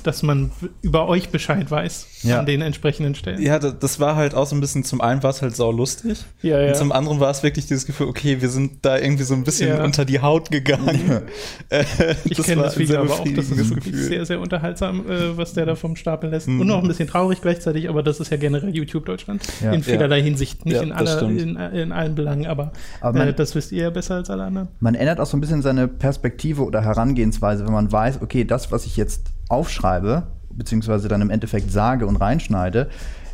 dass 0.05 0.23
man 0.23 0.53
über 0.81 1.09
euch 1.09 1.31
Bescheid 1.31 1.69
weiß 1.69 2.23
ja. 2.23 2.39
an 2.39 2.47
den 2.47 2.63
entsprechenden 2.63 3.17
Stellen. 3.17 3.43
Ja, 3.43 3.59
das 3.59 3.99
war 3.99 4.15
halt 4.15 4.33
auch 4.35 4.47
so 4.47 4.55
ein 4.55 4.61
bisschen, 4.61 4.85
zum 4.85 5.01
einen 5.01 5.25
war 5.25 5.31
es 5.31 5.43
halt 5.43 5.57
sau 5.57 5.73
lustig 5.73 6.25
ja, 6.43 6.61
ja. 6.61 6.69
und 6.69 6.77
zum 6.77 6.93
anderen 6.93 7.19
war 7.19 7.31
es 7.31 7.43
wirklich 7.43 7.67
dieses 7.67 7.85
Gefühl, 7.85 8.07
okay, 8.07 8.41
wir 8.41 8.49
sind 8.49 8.85
da 8.85 8.97
irgendwie 8.97 9.25
so 9.25 9.35
ein 9.35 9.43
bisschen 9.43 9.81
unter 9.81 10.05
die 10.05 10.21
Haut 10.21 10.51
gegangen. 10.51 11.23
Äh, 11.69 11.85
ich 12.25 12.41
kenne 12.43 12.63
das 12.63 12.79
Video 12.79 13.01
aber 13.01 13.15
auch, 13.15 13.25
das 13.35 13.51
ist 13.51 13.71
wirklich 13.71 13.93
Gefühl. 13.93 14.09
sehr, 14.09 14.27
sehr 14.27 14.41
unterhaltsam, 14.41 15.01
äh, 15.11 15.37
was 15.37 15.55
der 15.55 15.67
da 15.67 15.75
vom 15.75 15.97
Stapel 15.97 16.31
lässt. 16.31 16.49
Mhm. 16.49 16.61
Und 16.61 16.71
auch 16.71 16.83
ein 16.83 16.89
bisschen 16.89 17.09
traurig 17.09 17.41
gleichzeitig, 17.41 17.89
aber 17.89 18.03
das 18.03 18.21
ist 18.21 18.31
ja 18.31 18.37
generell 18.37 18.75
YouTube 18.75 19.05
Deutschland 19.05 19.43
in 19.61 19.83
vielerlei 19.83 20.23
Hinsicht, 20.23 20.65
nicht 20.65 20.81
in, 20.81 20.93
aller, 20.93 21.23
in, 21.23 21.57
in, 21.57 21.93
allen 21.93 22.15
Belangen, 22.15 22.47
aber, 22.47 22.73
aber 23.01 23.19
man, 23.19 23.29
äh, 23.29 23.35
das 23.35 23.55
wisst 23.55 23.73
ihr 23.73 23.85
ja 23.85 23.91
besser 23.91 24.17
als 24.17 24.31
alle 24.31 24.45
anderen. 24.45 24.69
Man 24.81 24.95
ändert 24.95 25.19
auch 25.19 25.27
so 25.27 25.37
ein 25.37 25.41
bisschen 25.41 25.63
seine 25.63 25.89
Perspektive 25.89 26.65
oder 26.65 26.83
Herangehensweise, 26.83 27.65
wenn 27.67 27.73
man 27.73 27.91
weiß, 27.91 28.23
okay, 28.23 28.45
das, 28.45 28.71
was 28.71 28.87
ich 28.87 28.97
jetzt 28.97 29.33
aufschreibe, 29.48 30.28
beziehungsweise 30.50 31.08
dann 31.08 31.20
im 31.22 31.31
Endeffekt 31.31 31.70
sage 31.70 32.06
und 32.06 32.16
reinschneide, 32.16 32.88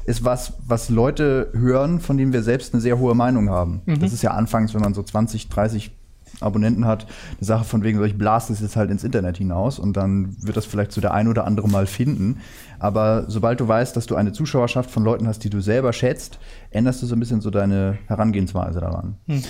ist 0.05 0.25
was, 0.25 0.55
was 0.67 0.89
Leute 0.89 1.51
hören, 1.53 2.01
von 2.01 2.17
denen 2.17 2.33
wir 2.33 2.43
selbst 2.43 2.75
eine 2.75 2.81
sehr 2.81 2.99
hohe 2.99 3.15
Meinung 3.15 3.51
haben. 3.51 3.83
Mhm. 3.87 4.01
Das 4.01 4.13
ist 4.13 4.23
ja 4.23 4.33
anfangs, 4.33 4.75
wenn 4.75 4.81
man 4.81 4.95
so 4.95 5.03
20, 5.03 5.49
30 5.49 5.93
Abonnenten 6.41 6.87
hat, 6.87 7.07
eine 7.39 7.45
Sache 7.45 7.65
von 7.65 7.83
wegen, 7.83 7.99
so 7.99 8.05
ich 8.05 8.17
blase 8.17 8.53
das 8.53 8.61
jetzt 8.61 8.75
halt 8.75 8.91
ins 8.91 9.05
Internet 9.05 9.37
hinaus 9.37 9.79
und 9.79 9.97
dann 9.97 10.35
wird 10.43 10.57
das 10.57 10.65
vielleicht 10.65 10.93
so 10.93 11.01
der 11.01 11.15
ein 11.15 11.29
oder 11.29 11.45
andere 11.45 11.69
mal 11.69 11.87
finden. 11.87 12.41
Aber 12.79 13.25
sobald 13.29 13.61
du 13.61 13.69
weißt, 13.69 13.97
dass 13.97 14.07
du 14.07 14.17
eine 14.17 14.33
Zuschauerschaft 14.33 14.91
von 14.91 15.05
Leuten 15.05 15.29
hast, 15.29 15.45
die 15.45 15.51
du 15.51 15.61
selber 15.61 15.93
schätzt, 15.93 16.39
änderst 16.71 17.03
du 17.03 17.07
so 17.07 17.15
ein 17.15 17.21
bisschen 17.21 17.41
so 17.41 17.51
deine 17.51 17.99
Herangehensweise 18.07 18.81
daran. 18.81 19.17
Mhm. 19.27 19.43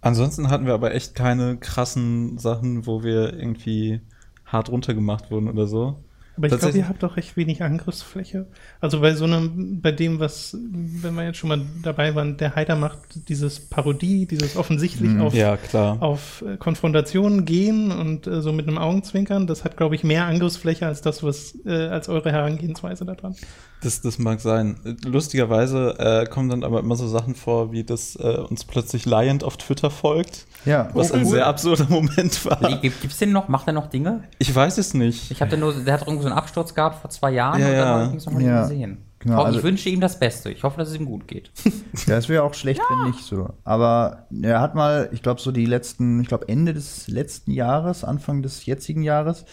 Ansonsten 0.00 0.48
hatten 0.48 0.66
wir 0.66 0.74
aber 0.74 0.94
echt 0.94 1.14
keine 1.14 1.56
krassen 1.56 2.38
Sachen, 2.38 2.86
wo 2.86 3.02
wir 3.02 3.34
irgendwie 3.34 4.00
hart 4.48 4.70
runtergemacht 4.70 5.30
wurden 5.30 5.48
oder 5.48 5.66
so. 5.66 5.96
Aber 6.38 6.46
ich 6.46 6.56
glaube, 6.56 6.78
ihr 6.78 6.88
habt 6.88 7.02
doch 7.02 7.16
recht 7.16 7.36
wenig 7.36 7.62
Angriffsfläche. 7.64 8.46
Also 8.80 9.00
bei 9.00 9.12
so 9.14 9.24
einem, 9.24 9.80
bei 9.80 9.90
dem, 9.90 10.20
was, 10.20 10.56
wenn 10.60 11.14
wir 11.14 11.24
jetzt 11.24 11.38
schon 11.38 11.48
mal 11.48 11.62
dabei 11.82 12.14
waren, 12.14 12.36
der 12.36 12.54
Heider 12.54 12.76
macht 12.76 13.28
dieses 13.28 13.58
Parodie, 13.68 14.24
dieses 14.26 14.56
offensichtlich 14.56 15.10
mm, 15.10 15.20
auf, 15.20 15.34
ja, 15.34 15.58
auf 15.98 16.44
äh, 16.46 16.56
Konfrontationen 16.56 17.44
gehen 17.44 17.90
und 17.90 18.28
äh, 18.28 18.40
so 18.40 18.52
mit 18.52 18.68
einem 18.68 18.78
Augenzwinkern, 18.78 19.48
das 19.48 19.64
hat, 19.64 19.76
glaube 19.76 19.96
ich, 19.96 20.04
mehr 20.04 20.26
Angriffsfläche 20.26 20.86
als 20.86 21.02
das, 21.02 21.24
was, 21.24 21.58
äh, 21.66 21.88
als 21.88 22.08
eure 22.08 22.30
Herangehensweise 22.30 23.04
daran. 23.04 23.34
Das, 23.82 24.00
das 24.00 24.18
mag 24.18 24.40
sein. 24.40 24.80
Lustigerweise 25.04 25.94
äh, 25.98 26.26
kommen 26.26 26.48
dann 26.48 26.64
aber 26.64 26.80
immer 26.80 26.96
so 26.96 27.06
Sachen 27.06 27.34
vor, 27.34 27.70
wie 27.70 27.84
dass 27.84 28.16
äh, 28.16 28.38
uns 28.48 28.64
plötzlich 28.64 29.06
Lion 29.06 29.42
auf 29.42 29.56
Twitter 29.56 29.90
folgt. 29.90 30.46
Ja. 30.64 30.90
Was 30.94 31.12
oh, 31.12 31.14
ein 31.14 31.24
sehr 31.24 31.46
absurder 31.46 31.86
Moment 31.88 32.44
war. 32.44 32.80
Gibt 32.80 33.04
es 33.04 33.18
den 33.18 33.30
noch? 33.30 33.48
Macht 33.48 33.68
er 33.68 33.72
noch 33.72 33.86
Dinge? 33.86 34.24
Ich 34.38 34.52
weiß 34.52 34.78
es 34.78 34.94
nicht. 34.94 35.30
Ich 35.30 35.40
habe 35.40 35.56
nur, 35.56 35.72
der 35.72 35.94
hat 35.94 36.00
irgendwo 36.02 36.22
so 36.22 36.28
einen 36.28 36.38
Absturz 36.38 36.74
gehabt 36.74 37.00
vor 37.00 37.10
zwei 37.10 37.30
Jahren 37.30 37.60
ja, 37.60 37.66
und 37.66 37.72
dann 37.72 37.86
ja. 37.86 38.06
habe 38.06 38.16
ich 38.16 38.26
noch 38.26 38.32
mal 38.32 38.42
ja. 38.42 38.62
gesehen. 38.62 38.98
Genau, 39.20 39.40
ich 39.40 39.46
also, 39.46 39.62
wünsche 39.64 39.88
ihm 39.88 40.00
das 40.00 40.18
Beste. 40.18 40.50
Ich 40.50 40.62
hoffe, 40.62 40.78
dass 40.78 40.90
es 40.90 40.96
ihm 40.96 41.06
gut 41.06 41.26
geht. 41.26 41.50
ja, 42.06 42.16
es 42.16 42.28
wäre 42.28 42.42
auch 42.44 42.54
schlecht, 42.54 42.80
ja. 42.80 42.96
wenn 42.96 43.10
nicht 43.10 43.24
so. 43.24 43.50
Aber 43.64 44.26
er 44.42 44.60
hat 44.60 44.74
mal, 44.74 45.08
ich 45.12 45.22
glaube, 45.22 45.40
so 45.40 45.50
die 45.50 45.66
letzten, 45.66 46.20
ich 46.20 46.28
glaube, 46.28 46.48
Ende 46.48 46.74
des 46.74 47.08
letzten 47.08 47.50
Jahres, 47.50 48.04
Anfang 48.04 48.42
des 48.42 48.66
jetzigen 48.66 49.02
Jahres, 49.02 49.44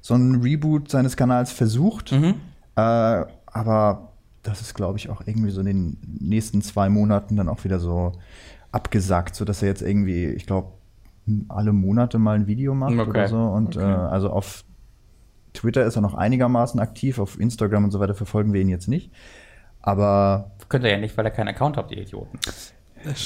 so 0.00 0.14
ein 0.14 0.42
Reboot 0.42 0.90
seines 0.90 1.16
Kanals 1.16 1.52
versucht. 1.52 2.12
Mhm. 2.12 2.34
Äh, 2.76 3.24
aber 3.54 4.12
das 4.42 4.60
ist, 4.60 4.74
glaube 4.74 4.98
ich, 4.98 5.08
auch 5.08 5.22
irgendwie 5.24 5.50
so 5.50 5.60
in 5.60 5.66
den 5.66 5.98
nächsten 6.20 6.60
zwei 6.60 6.90
Monaten 6.90 7.36
dann 7.36 7.48
auch 7.48 7.64
wieder 7.64 7.78
so 7.78 8.12
abgesagt, 8.72 9.34
sodass 9.34 9.62
er 9.62 9.68
jetzt 9.68 9.80
irgendwie, 9.80 10.26
ich 10.26 10.46
glaube, 10.46 10.72
alle 11.48 11.72
Monate 11.72 12.18
mal 12.18 12.36
ein 12.36 12.46
Video 12.46 12.74
macht 12.74 12.98
okay. 12.98 13.08
oder 13.08 13.28
so. 13.28 13.38
Und 13.38 13.76
okay. 13.76 13.90
äh, 13.90 13.94
also 13.94 14.28
auf 14.30 14.64
Twitter 15.54 15.84
ist 15.86 15.96
er 15.96 16.02
noch 16.02 16.14
einigermaßen 16.14 16.78
aktiv, 16.80 17.18
auf 17.18 17.40
Instagram 17.40 17.84
und 17.84 17.90
so 17.92 18.00
weiter 18.00 18.14
verfolgen 18.14 18.52
wir 18.52 18.60
ihn 18.60 18.68
jetzt 18.68 18.88
nicht. 18.88 19.10
Aber. 19.80 20.50
Könnt 20.68 20.84
ihr 20.84 20.90
ja 20.90 20.98
nicht, 20.98 21.16
weil 21.16 21.24
er 21.24 21.30
keinen 21.30 21.48
Account 21.48 21.76
habt, 21.76 21.92
ihr 21.92 22.02
Idioten. 22.02 22.38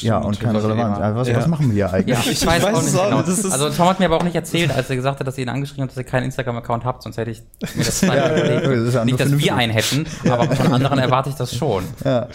Ja, 0.01 0.19
und 0.19 0.41
keine 0.41 0.63
Relevanz. 0.63 0.99
Also 0.99 1.19
was, 1.19 1.29
ja. 1.29 1.37
was, 1.37 1.47
machen 1.47 1.75
wir 1.75 1.93
eigentlich? 1.93 2.17
Ja, 2.17 2.21
ich, 2.21 2.43
ich 2.43 2.47
weiß, 2.47 2.63
weiß 2.63 2.75
auch 2.75 2.83
nicht 2.83 2.93
genau. 2.93 3.53
Also 3.53 3.71
Tom 3.71 3.89
hat 3.89 4.01
mir 4.01 4.07
aber 4.07 4.17
auch 4.17 4.25
nicht 4.25 4.35
erzählt, 4.35 4.71
als 4.75 4.91
er 4.91 4.97
gesagt 4.97 5.21
hat, 5.21 5.27
dass 5.27 5.39
ihr 5.39 5.43
ihn 5.43 5.49
angeschrieben 5.49 5.83
habt, 5.83 5.93
dass 5.93 5.99
ihr 5.99 6.05
keinen 6.05 6.25
Instagram-Account 6.25 6.85
habt, 6.85 7.03
sonst 7.03 7.17
hätte 7.17 7.31
ich 7.31 7.43
mir 7.75 7.85
das 7.85 8.01
ja, 8.03 8.37
überlegt. 8.37 8.87
Das 8.87 8.95
ja 8.95 9.05
nicht, 9.05 9.21
dass 9.21 9.37
wir 9.37 9.55
einen 9.55 9.73
hätten, 9.73 10.07
aber 10.29 10.55
von 10.55 10.73
anderen 10.73 10.99
erwarte 10.99 11.31
ich 11.31 11.37
das 11.37 11.55
schon. 11.55 11.85
Ja. 12.05 12.29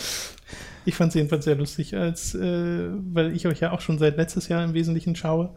Ich 0.86 0.96
fand 0.96 1.10
es 1.10 1.16
jedenfalls 1.16 1.46
sehr 1.46 1.56
lustig, 1.56 1.96
als, 1.96 2.36
äh, 2.36 2.88
weil 3.14 3.36
ich 3.36 3.48
euch 3.48 3.62
ja 3.62 3.72
auch 3.72 3.82
schon 3.82 4.00
seit 4.00 4.18
letztes 4.18 4.48
Jahr 4.50 4.64
im 4.64 4.74
Wesentlichen 4.74 5.16
schaue, 5.16 5.52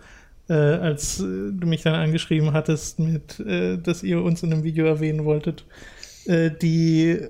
äh, 0.49 0.55
als 0.55 1.21
äh, 1.21 1.25
du 1.25 1.67
mich 1.67 1.83
dann 1.83 1.95
angeschrieben 1.95 2.53
hattest, 2.53 2.99
mit, 3.01 3.41
äh, 3.41 3.79
dass 3.79 4.03
ihr 4.03 4.23
uns 4.23 4.43
in 4.43 4.53
einem 4.53 4.63
Video 4.63 4.87
erwähnen 4.87 5.25
wolltet, 5.25 5.65
äh, 6.27 6.51
die 6.51 7.29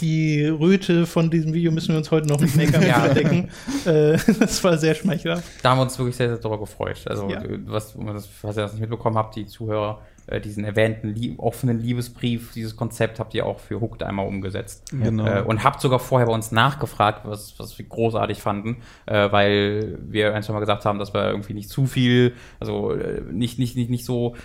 die 0.00 0.46
Röte 0.46 1.06
von 1.06 1.30
diesem 1.30 1.52
Video 1.52 1.72
müssen 1.72 1.90
wir 1.90 1.98
uns 1.98 2.10
heute 2.10 2.28
noch 2.28 2.40
mit 2.40 2.54
Make-up 2.56 2.82
ja. 2.86 3.04
überdecken. 3.04 3.48
Äh, 3.84 4.18
das 4.40 4.62
war 4.62 4.78
sehr 4.78 4.94
schmeichelhaft. 4.94 5.44
Da 5.62 5.70
haben 5.70 5.78
wir 5.78 5.82
uns 5.82 5.98
wirklich 5.98 6.16
sehr, 6.16 6.28
sehr 6.28 6.38
darüber 6.38 6.60
gefreut. 6.60 7.00
Also, 7.06 7.28
ja. 7.28 7.42
was, 7.66 7.96
was 7.96 8.56
ihr 8.56 8.62
das 8.62 8.72
nicht 8.72 8.80
mitbekommen 8.80 9.16
habt, 9.16 9.36
die 9.36 9.46
Zuhörer, 9.46 10.00
äh, 10.28 10.40
diesen 10.40 10.64
erwähnten 10.64 11.14
lieb 11.14 11.38
offenen 11.38 11.80
Liebesbrief, 11.80 12.52
dieses 12.52 12.76
Konzept 12.76 13.18
habt 13.18 13.34
ihr 13.34 13.46
auch 13.46 13.58
für 13.58 13.80
Hooked 13.80 14.02
einmal 14.02 14.26
umgesetzt. 14.26 14.90
Genau. 14.90 15.26
Äh, 15.26 15.42
und 15.42 15.64
habt 15.64 15.80
sogar 15.80 15.98
vorher 15.98 16.26
bei 16.26 16.34
uns 16.34 16.52
nachgefragt, 16.52 17.22
was, 17.24 17.58
was 17.58 17.78
wir 17.78 17.86
großartig 17.86 18.40
fanden, 18.40 18.82
äh, 19.06 19.32
weil 19.32 19.98
wir 20.06 20.34
ein, 20.34 20.42
zwei 20.42 20.52
Mal 20.52 20.60
gesagt 20.60 20.84
haben, 20.84 20.98
dass 20.98 21.14
wir 21.14 21.30
irgendwie 21.30 21.54
nicht 21.54 21.70
zu 21.70 21.86
viel, 21.86 22.34
also 22.60 22.92
äh, 22.92 23.22
nicht, 23.30 23.58
nicht, 23.58 23.76
nicht, 23.76 23.88
nicht 23.88 24.04
so 24.04 24.36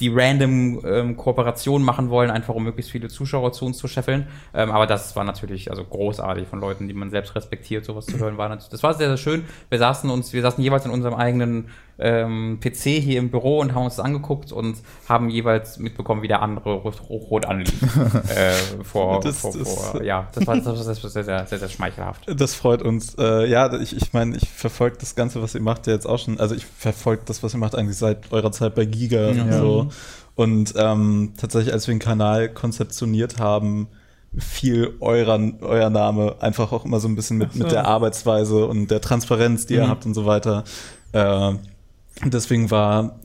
die 0.00 0.08
random 0.14 0.80
ähm, 0.84 1.16
Kooperationen 1.16 1.84
machen 1.84 2.08
wollen, 2.10 2.30
einfach 2.30 2.54
um 2.54 2.62
möglichst 2.62 2.90
viele 2.92 3.08
Zuschauer 3.08 3.52
zu 3.52 3.64
uns 3.66 3.78
zu 3.78 3.88
scheffeln. 3.88 4.28
Ähm, 4.54 4.70
aber 4.70 4.86
das 4.86 5.16
war 5.16 5.24
natürlich 5.24 5.70
also 5.70 5.82
großartig 5.84 6.46
von 6.46 6.60
Leuten, 6.60 6.86
die 6.86 6.94
man 6.94 7.10
selbst 7.10 7.34
respektiert, 7.34 7.84
sowas 7.84 8.06
zu 8.06 8.18
hören. 8.18 8.38
War 8.38 8.48
natürlich, 8.48 8.70
das 8.70 8.82
war 8.82 8.94
sehr, 8.94 9.08
sehr 9.08 9.16
schön. 9.16 9.44
Wir 9.70 9.78
saßen 9.78 10.08
uns, 10.08 10.32
wir 10.32 10.42
saßen 10.42 10.62
jeweils 10.62 10.84
in 10.84 10.92
unserem 10.92 11.14
eigenen 11.14 11.68
ähm, 12.00 12.60
PC 12.62 12.82
hier 13.02 13.18
im 13.18 13.32
Büro 13.32 13.58
und 13.58 13.74
haben 13.74 13.84
uns 13.86 13.96
das 13.96 14.04
angeguckt 14.04 14.52
und 14.52 14.76
haben 15.08 15.30
jeweils 15.30 15.80
mitbekommen, 15.80 16.22
wie 16.22 16.28
der 16.28 16.42
andere 16.42 16.74
rot, 16.74 17.02
rot 17.10 17.44
anlief. 17.44 17.82
äh, 18.30 18.52
vor, 18.84 19.18
Das- 19.20 19.40
vor, 19.40 19.52
das- 19.52 19.74
vor, 19.90 20.02
ja, 20.04 20.28
das 20.32 20.46
war, 20.46 20.54
das 20.56 20.66
war 20.66 20.76
sehr, 20.76 20.94
sehr, 20.94 21.24
sehr, 21.24 21.46
sehr, 21.46 21.58
sehr 21.58 21.68
schmeichelhaft. 21.68 22.24
Das 22.40 22.54
freut 22.54 22.82
uns. 22.82 23.16
Äh, 23.18 23.48
ja, 23.50 23.72
ich, 23.80 23.96
ich 23.96 24.12
meine, 24.12 24.36
ich 24.36 24.48
verfolge 24.48 24.96
das 25.00 25.16
Ganze, 25.16 25.42
was 25.42 25.56
ihr 25.56 25.60
macht, 25.60 25.88
ja 25.88 25.92
jetzt 25.92 26.06
auch 26.06 26.20
schon. 26.20 26.38
Also 26.38 26.54
ich 26.54 26.64
verfolge 26.66 27.22
das, 27.26 27.42
was 27.42 27.52
ihr 27.54 27.58
macht, 27.58 27.74
eigentlich 27.74 27.96
seit 27.98 28.30
eurer 28.30 28.52
Zeit 28.52 28.76
bei 28.76 28.84
Giga 28.84 29.30
und 29.30 29.38
Ja. 29.50 29.58
so. 29.58 29.67
Und 30.34 30.74
ähm, 30.76 31.32
tatsächlich, 31.36 31.72
als 31.72 31.86
wir 31.88 31.94
den 31.94 31.98
Kanal 32.00 32.48
konzeptioniert 32.48 33.38
haben, 33.38 33.88
fiel 34.36 34.94
eurer, 35.00 35.40
euer 35.62 35.90
Name 35.90 36.36
einfach 36.40 36.70
auch 36.72 36.84
immer 36.84 37.00
so 37.00 37.08
ein 37.08 37.16
bisschen 37.16 37.38
mit, 37.38 37.52
so. 37.52 37.58
mit 37.60 37.72
der 37.72 37.86
Arbeitsweise 37.86 38.66
und 38.66 38.90
der 38.90 39.00
Transparenz, 39.00 39.66
die 39.66 39.74
ihr 39.74 39.84
Mhm. 39.84 39.88
habt 39.88 40.06
und 40.06 40.14
so 40.14 40.26
weiter. 40.26 40.64
Äh, 41.12 41.54
deswegen 42.24 42.70
war 42.70 43.18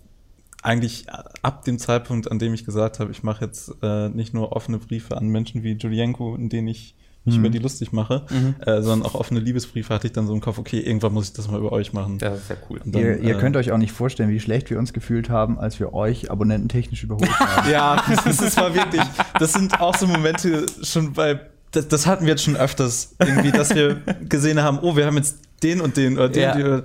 eigentlich 0.63 1.05
ab 1.41 1.65
dem 1.65 1.77
Zeitpunkt, 1.77 2.31
an 2.31 2.39
dem 2.39 2.53
ich 2.53 2.65
gesagt 2.65 2.99
habe, 2.99 3.11
ich 3.11 3.21
mache 3.21 3.45
jetzt 3.45 3.73
äh, 3.83 4.09
nicht 4.09 4.33
nur 4.33 4.53
offene 4.53 4.79
Briefe 4.79 5.17
an 5.17 5.27
Menschen 5.27 5.61
wie 5.61 5.73
Julienko, 5.73 6.35
in 6.35 6.47
denen 6.49 6.69
ich 6.69 6.95
mich 7.25 7.35
Mhm. 7.35 7.41
über 7.45 7.49
die 7.49 7.59
lustig 7.59 7.91
mache, 7.93 8.25
Mhm. 8.29 8.55
äh, 8.65 8.81
sondern 8.81 9.07
auch 9.09 9.15
offene 9.15 9.39
Liebesbriefe 9.39 9.93
hatte 9.93 10.07
ich 10.07 10.13
dann 10.13 10.27
so 10.27 10.33
im 10.33 10.41
Kopf, 10.41 10.57
okay, 10.57 10.79
irgendwann 10.79 11.13
muss 11.13 11.27
ich 11.27 11.33
das 11.33 11.49
mal 11.49 11.59
über 11.59 11.71
euch 11.71 11.93
machen. 11.93 12.17
Das 12.17 12.37
ist 12.39 12.47
sehr 12.47 12.57
cool. 12.69 12.81
Dann, 12.85 13.01
ihr, 13.01 13.19
ihr 13.19 13.35
äh, 13.35 13.39
könnt 13.39 13.55
euch 13.55 13.71
auch 13.71 13.77
nicht 13.77 13.91
vorstellen, 13.93 14.29
wie 14.29 14.39
schlecht 14.39 14.69
wir 14.69 14.77
uns 14.79 14.93
gefühlt 14.93 15.29
haben, 15.29 15.57
als 15.59 15.79
wir 15.79 15.93
euch 15.93 16.29
abonnententechnisch 16.31 17.03
überholt 17.03 17.29
haben. 17.39 17.69
Ja, 17.71 18.03
das, 18.25 18.37
das 18.37 18.57
war 18.57 18.73
wirklich, 18.75 19.01
das 19.39 19.53
sind 19.53 19.79
auch 19.79 19.95
so 19.95 20.05
Momente 20.07 20.65
schon 20.81 21.13
bei, 21.13 21.39
das, 21.71 21.87
das 21.87 22.05
hatten 22.05 22.25
wir 22.25 22.31
jetzt 22.31 22.43
schon 22.43 22.55
öfters, 22.57 23.15
irgendwie, 23.19 23.51
dass 23.51 23.73
wir 23.73 24.01
gesehen 24.27 24.61
haben, 24.61 24.79
oh, 24.81 24.95
wir 24.95 25.05
haben 25.05 25.17
jetzt 25.17 25.37
den 25.63 25.81
und 25.81 25.95
den 25.97 26.17
oder 26.17 26.29
den, 26.29 26.41
Ja. 26.43 26.55
die, 26.55 26.83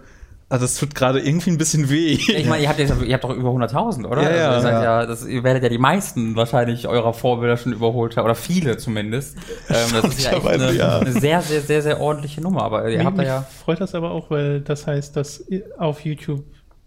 also 0.51 0.65
das 0.65 0.77
tut 0.77 0.95
gerade 0.95 1.21
irgendwie 1.21 1.51
ein 1.51 1.59
bisschen 1.59 1.91
weh. 1.91 2.13
Ich 2.13 2.47
meine, 2.49 2.63
ihr 2.63 2.69
habt, 2.69 2.79
jetzt, 2.79 2.93
ihr 3.03 3.13
habt 3.15 3.25
doch 3.25 3.35
über 3.37 3.51
100.000, 3.51 4.07
oder? 4.07 4.23
Ja, 4.23 4.37
ja. 4.37 4.49
also 4.51 4.69
ihr, 4.69 4.73
seid 4.73 4.83
Ja. 4.83 5.01
ja. 5.01 5.07
das, 5.07 5.27
ihr 5.27 5.43
werdet 5.45 5.63
ja 5.63 5.69
die 5.69 5.79
meisten 5.79 6.37
wahrscheinlich 6.37 6.89
eurer 6.89 7.13
Vorbilder 7.13 7.57
schon 7.59 7.73
überholt 7.73 8.17
haben, 8.17 8.25
oder 8.25 8.35
viele 8.35 8.77
zumindest. 8.79 9.37
Ähm, 9.71 9.77
das 9.93 10.05
ist 10.15 10.23
ja 10.25 10.33
echt 10.33 10.47
eine, 10.47 10.73
ja. 10.73 10.99
eine 11.01 11.13
sehr, 11.13 11.43
sehr, 11.43 11.61
sehr, 11.61 11.83
sehr 11.83 12.01
ordentliche 12.01 12.41
Nummer. 12.41 12.63
Aber 12.63 12.89
ihr 12.89 12.97
Mich, 12.97 13.07
habt 13.07 13.19
da 13.19 13.23
mich 13.23 13.29
ja. 13.29 13.47
freut 13.65 13.81
das 13.83 13.95
aber 13.95 14.13
auch, 14.13 14.31
weil 14.31 14.61
das 14.63 14.87
heißt, 14.87 15.15
dass 15.15 15.45
auf 15.79 16.01
YouTube 16.07 16.43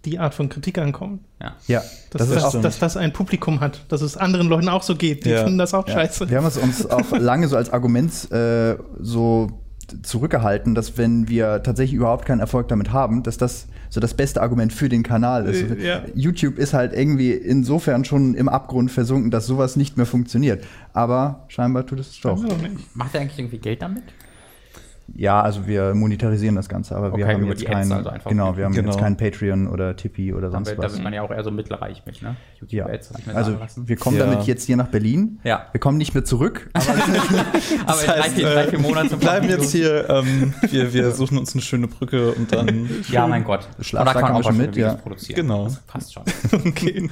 die 0.05 0.17
Art 0.17 0.33
von 0.33 0.49
Kritik 0.49 0.79
ankommt. 0.79 1.21
ja. 1.39 1.55
Ja, 1.67 1.81
Dass 2.09 2.21
das 2.21 2.29
ist 2.29 2.35
das, 2.37 2.43
auch 2.55 2.61
dass 2.61 2.79
das 2.79 2.97
ein 2.97 3.13
Publikum 3.13 3.59
hat, 3.59 3.81
dass 3.89 4.01
es 4.01 4.17
anderen 4.17 4.47
Leuten 4.47 4.67
auch 4.67 4.81
so 4.81 4.95
geht. 4.95 5.25
Die 5.25 5.29
Ja. 5.29 5.43
finden 5.43 5.59
das 5.59 5.75
auch 5.75 5.87
Ja. 5.87 5.93
scheiße. 5.93 6.27
Wir 6.27 6.37
haben 6.37 6.47
es 6.47 6.57
uns 6.57 6.89
auch 6.89 7.11
lange 7.19 7.47
so 7.47 7.55
als 7.55 7.71
Argument 7.71 8.31
äh, 8.31 8.77
so 8.99 9.51
zurückgehalten, 10.01 10.75
dass 10.75 10.97
wenn 10.97 11.27
wir 11.27 11.63
tatsächlich 11.63 11.95
überhaupt 11.95 12.25
keinen 12.25 12.39
Erfolg 12.39 12.67
damit 12.67 12.91
haben, 12.91 13.23
dass 13.23 13.37
das 13.37 13.67
so 13.89 13.99
das 13.99 14.13
beste 14.13 14.41
Argument 14.41 14.71
für 14.71 14.89
den 14.89 15.03
Kanal 15.03 15.45
ist. 15.45 15.69
Äh, 15.69 15.85
ja. 15.85 16.03
YouTube 16.15 16.57
ist 16.57 16.73
halt 16.73 16.93
irgendwie 16.93 17.31
insofern 17.31 18.05
schon 18.05 18.35
im 18.35 18.47
Abgrund 18.47 18.89
versunken, 18.91 19.31
dass 19.31 19.47
sowas 19.47 19.75
nicht 19.75 19.97
mehr 19.97 20.05
funktioniert. 20.05 20.63
Aber 20.93 21.45
scheinbar 21.49 21.85
tut 21.85 21.99
es 21.99 22.19
doch. 22.21 22.41
Nicht. 22.41 22.95
Macht 22.95 23.13
ihr 23.13 23.21
eigentlich 23.21 23.39
irgendwie 23.39 23.57
Geld 23.57 23.81
damit? 23.81 24.03
Ja, 25.13 25.41
also 25.41 25.67
wir 25.67 25.93
monetarisieren 25.93 26.55
das 26.55 26.69
Ganze, 26.69 26.95
aber 26.95 27.15
wir 27.17 27.25
Okay, 27.25 27.33
haben 27.33 27.45
jetzt 27.47 27.63
Ads 27.63 27.71
keinen, 27.71 27.91
also 27.91 28.09
einfach. 28.09 28.29
genau, 28.29 28.55
wir 28.55 28.63
haben 28.65 28.73
Genau. 28.73 28.91
jetzt 28.91 28.99
keinen 28.99 29.17
Patreon 29.17 29.67
oder 29.67 29.95
Tipeee 29.97 30.31
oder 30.33 30.47
Da 30.47 30.51
sonst 30.51 30.69
wird, 30.69 30.79
da 30.79 30.83
was. 30.83 30.93
wird 30.93 31.03
man 31.03 31.11
ja 31.13 31.21
auch 31.21 31.31
eher 31.31 31.43
so 31.43 31.51
mittelreich 31.51 32.01
mit, 32.05 32.21
ne? 32.21 32.35
Ja, 32.69 32.85
hab 32.85 32.93
ich 33.19 33.27
mir 33.27 33.35
also 33.35 33.57
wir 33.75 33.95
kommen 33.97 34.17
Ja. 34.17 34.25
damit 34.25 34.43
jetzt 34.47 34.63
hier 34.65 34.77
nach 34.77 34.87
Berlin. 34.87 35.39
Ja. 35.43 35.65
Wir 35.73 35.79
kommen 35.81 35.97
nicht 35.97 36.13
mehr 36.13 36.23
zurück, 36.23 36.69
aber 36.73 36.85
Aber 37.87 38.01
in 38.01 38.07
drei, 38.07 38.21
heißt, 38.21 38.35
vier, 38.35 38.45
drei, 38.53 38.67
vier 38.67 38.79
äh, 38.79 38.81
Monaten 38.81 39.09
Wir 39.11 39.17
bleiben 39.17 39.49
jetzt 39.49 39.71
hier, 39.71 40.09
ähm, 40.09 40.53
wir, 40.69 40.93
wir 40.93 41.11
suchen 41.11 41.37
uns 41.37 41.53
eine 41.53 41.61
schöne 41.61 41.87
Brücke 41.87 42.31
und 42.31 42.53
dann 42.53 42.89
Ja, 43.09 43.27
mein 43.27 43.43
Gott. 43.43 43.67
Schlafsack 43.81 43.99
Und 43.99 44.05
da 44.07 44.13
kann 44.13 44.21
man 44.21 44.29
haben 44.29 44.35
auch 44.35 44.39
wir 44.39 44.43
schon 44.43 44.57
mit, 44.57 44.75
ja. 44.77 44.93
produzieren. 44.93 45.35
Genau. 45.41 45.65
Das 45.65 45.79
passt 45.81 46.13
schon. 46.13 46.23
gehen. 46.75 47.09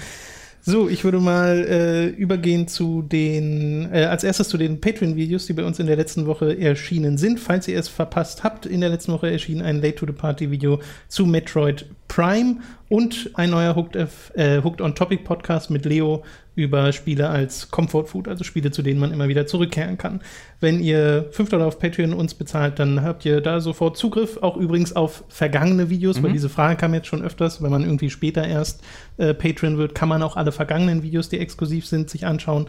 So, 0.61 0.89
ich 0.89 1.03
würde 1.03 1.19
mal 1.19 1.65
äh, 1.69 2.07
übergehen 2.07 2.67
zu 2.67 3.01
den, 3.01 3.89
äh, 3.93 4.03
als 4.03 4.23
erstes 4.23 4.49
zu 4.49 4.57
den 4.57 4.81
Patreon-Videos, 4.81 5.45
die 5.45 5.53
bei 5.53 5.63
uns 5.63 5.79
in 5.79 5.87
der 5.87 5.95
letzten 5.95 6.25
Woche 6.25 6.59
erschienen 6.59 7.17
sind. 7.17 7.39
Falls 7.39 7.67
ihr 7.67 7.79
es 7.79 7.87
verpasst 7.87 8.43
habt, 8.43 8.65
in 8.65 8.81
der 8.81 8.89
letzten 8.89 9.13
Woche 9.13 9.31
erschien 9.31 9.61
ein 9.61 9.81
Late 9.81 9.95
to 9.95 10.05
the 10.05 10.11
Party-Video 10.11 10.79
zu 11.07 11.25
Metroid 11.25 11.85
Prime 12.07 12.57
und 12.89 13.31
ein 13.35 13.51
neuer 13.51 13.75
Hooked, 13.75 13.95
F, 13.95 14.31
äh, 14.35 14.61
Hooked 14.61 14.81
on 14.81 14.95
Topic 14.95 15.23
Podcast 15.23 15.69
mit 15.69 15.85
Leo 15.85 16.23
über 16.59 16.91
Spiele 16.91 17.29
als 17.29 17.71
Comfort 17.71 18.05
Food, 18.05 18.27
also 18.27 18.43
Spiele, 18.43 18.71
zu 18.71 18.81
denen 18.81 18.99
man 18.99 19.13
immer 19.13 19.29
wieder 19.29 19.47
zurückkehren 19.47 19.97
kann. 19.97 20.21
Wenn 20.59 20.81
ihr 20.81 21.27
5 21.31 21.49
Dollar 21.49 21.67
auf 21.67 21.79
Patreon 21.79 22.13
uns 22.13 22.33
bezahlt, 22.33 22.79
dann 22.79 23.01
habt 23.01 23.23
ihr 23.23 23.39
da 23.39 23.61
sofort 23.61 23.97
Zugriff, 23.97 24.37
auch 24.41 24.57
übrigens 24.57 24.95
auf 24.95 25.23
vergangene 25.29 25.89
Videos, 25.89 26.21
weil 26.21 26.33
diese 26.33 26.49
Frage 26.49 26.75
kam 26.75 26.93
jetzt 26.93 27.07
schon 27.07 27.23
öfters, 27.23 27.63
wenn 27.63 27.71
man 27.71 27.83
irgendwie 27.83 28.09
später 28.09 28.45
erst 28.45 28.81
äh, 29.17 29.33
Patreon 29.33 29.77
wird, 29.77 29.95
kann 29.95 30.09
man 30.09 30.21
auch 30.21 30.35
alle 30.35 30.51
vergangenen 30.51 31.01
Videos, 31.01 31.29
die 31.29 31.39
exklusiv 31.39 31.85
sind, 31.85 32.09
sich 32.09 32.25
anschauen. 32.25 32.67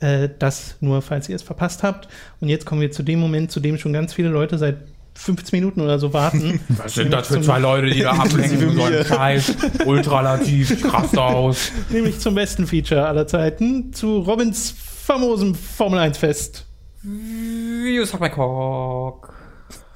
Äh, 0.00 0.28
das 0.38 0.76
nur, 0.80 1.02
falls 1.02 1.28
ihr 1.28 1.36
es 1.36 1.42
verpasst 1.42 1.82
habt. 1.82 2.08
Und 2.40 2.48
jetzt 2.48 2.66
kommen 2.66 2.80
wir 2.80 2.90
zu 2.90 3.02
dem 3.02 3.20
Moment, 3.20 3.50
zu 3.50 3.60
dem 3.60 3.78
schon 3.78 3.92
ganz 3.92 4.14
viele 4.14 4.28
Leute 4.28 4.58
seit 4.58 4.76
15 5.18 5.58
Minuten 5.58 5.80
oder 5.80 5.98
so 5.98 6.12
warten. 6.12 6.60
Was 6.68 6.94
sind 6.94 7.12
das 7.12 7.28
für 7.28 7.40
zwei 7.40 7.58
Leute, 7.58 7.88
die 7.90 8.00
da 8.02 8.12
abhängen? 8.12 8.76
So 8.76 8.84
ein 8.84 9.04
Scheiß. 9.04 9.56
Ultralativ, 9.84 10.82
krass 10.88 11.16
aus. 11.16 11.72
Nämlich 11.90 12.20
zum 12.20 12.34
besten 12.34 12.66
Feature 12.66 13.06
aller 13.06 13.26
Zeiten, 13.26 13.92
zu 13.92 14.18
Robins 14.18 14.72
famosem 15.04 15.54
Formel 15.54 15.98
1 15.98 16.18
Fest. 16.18 16.66
You 17.02 18.04
suck 18.04 18.20
my 18.20 18.30
cock. 18.30 19.34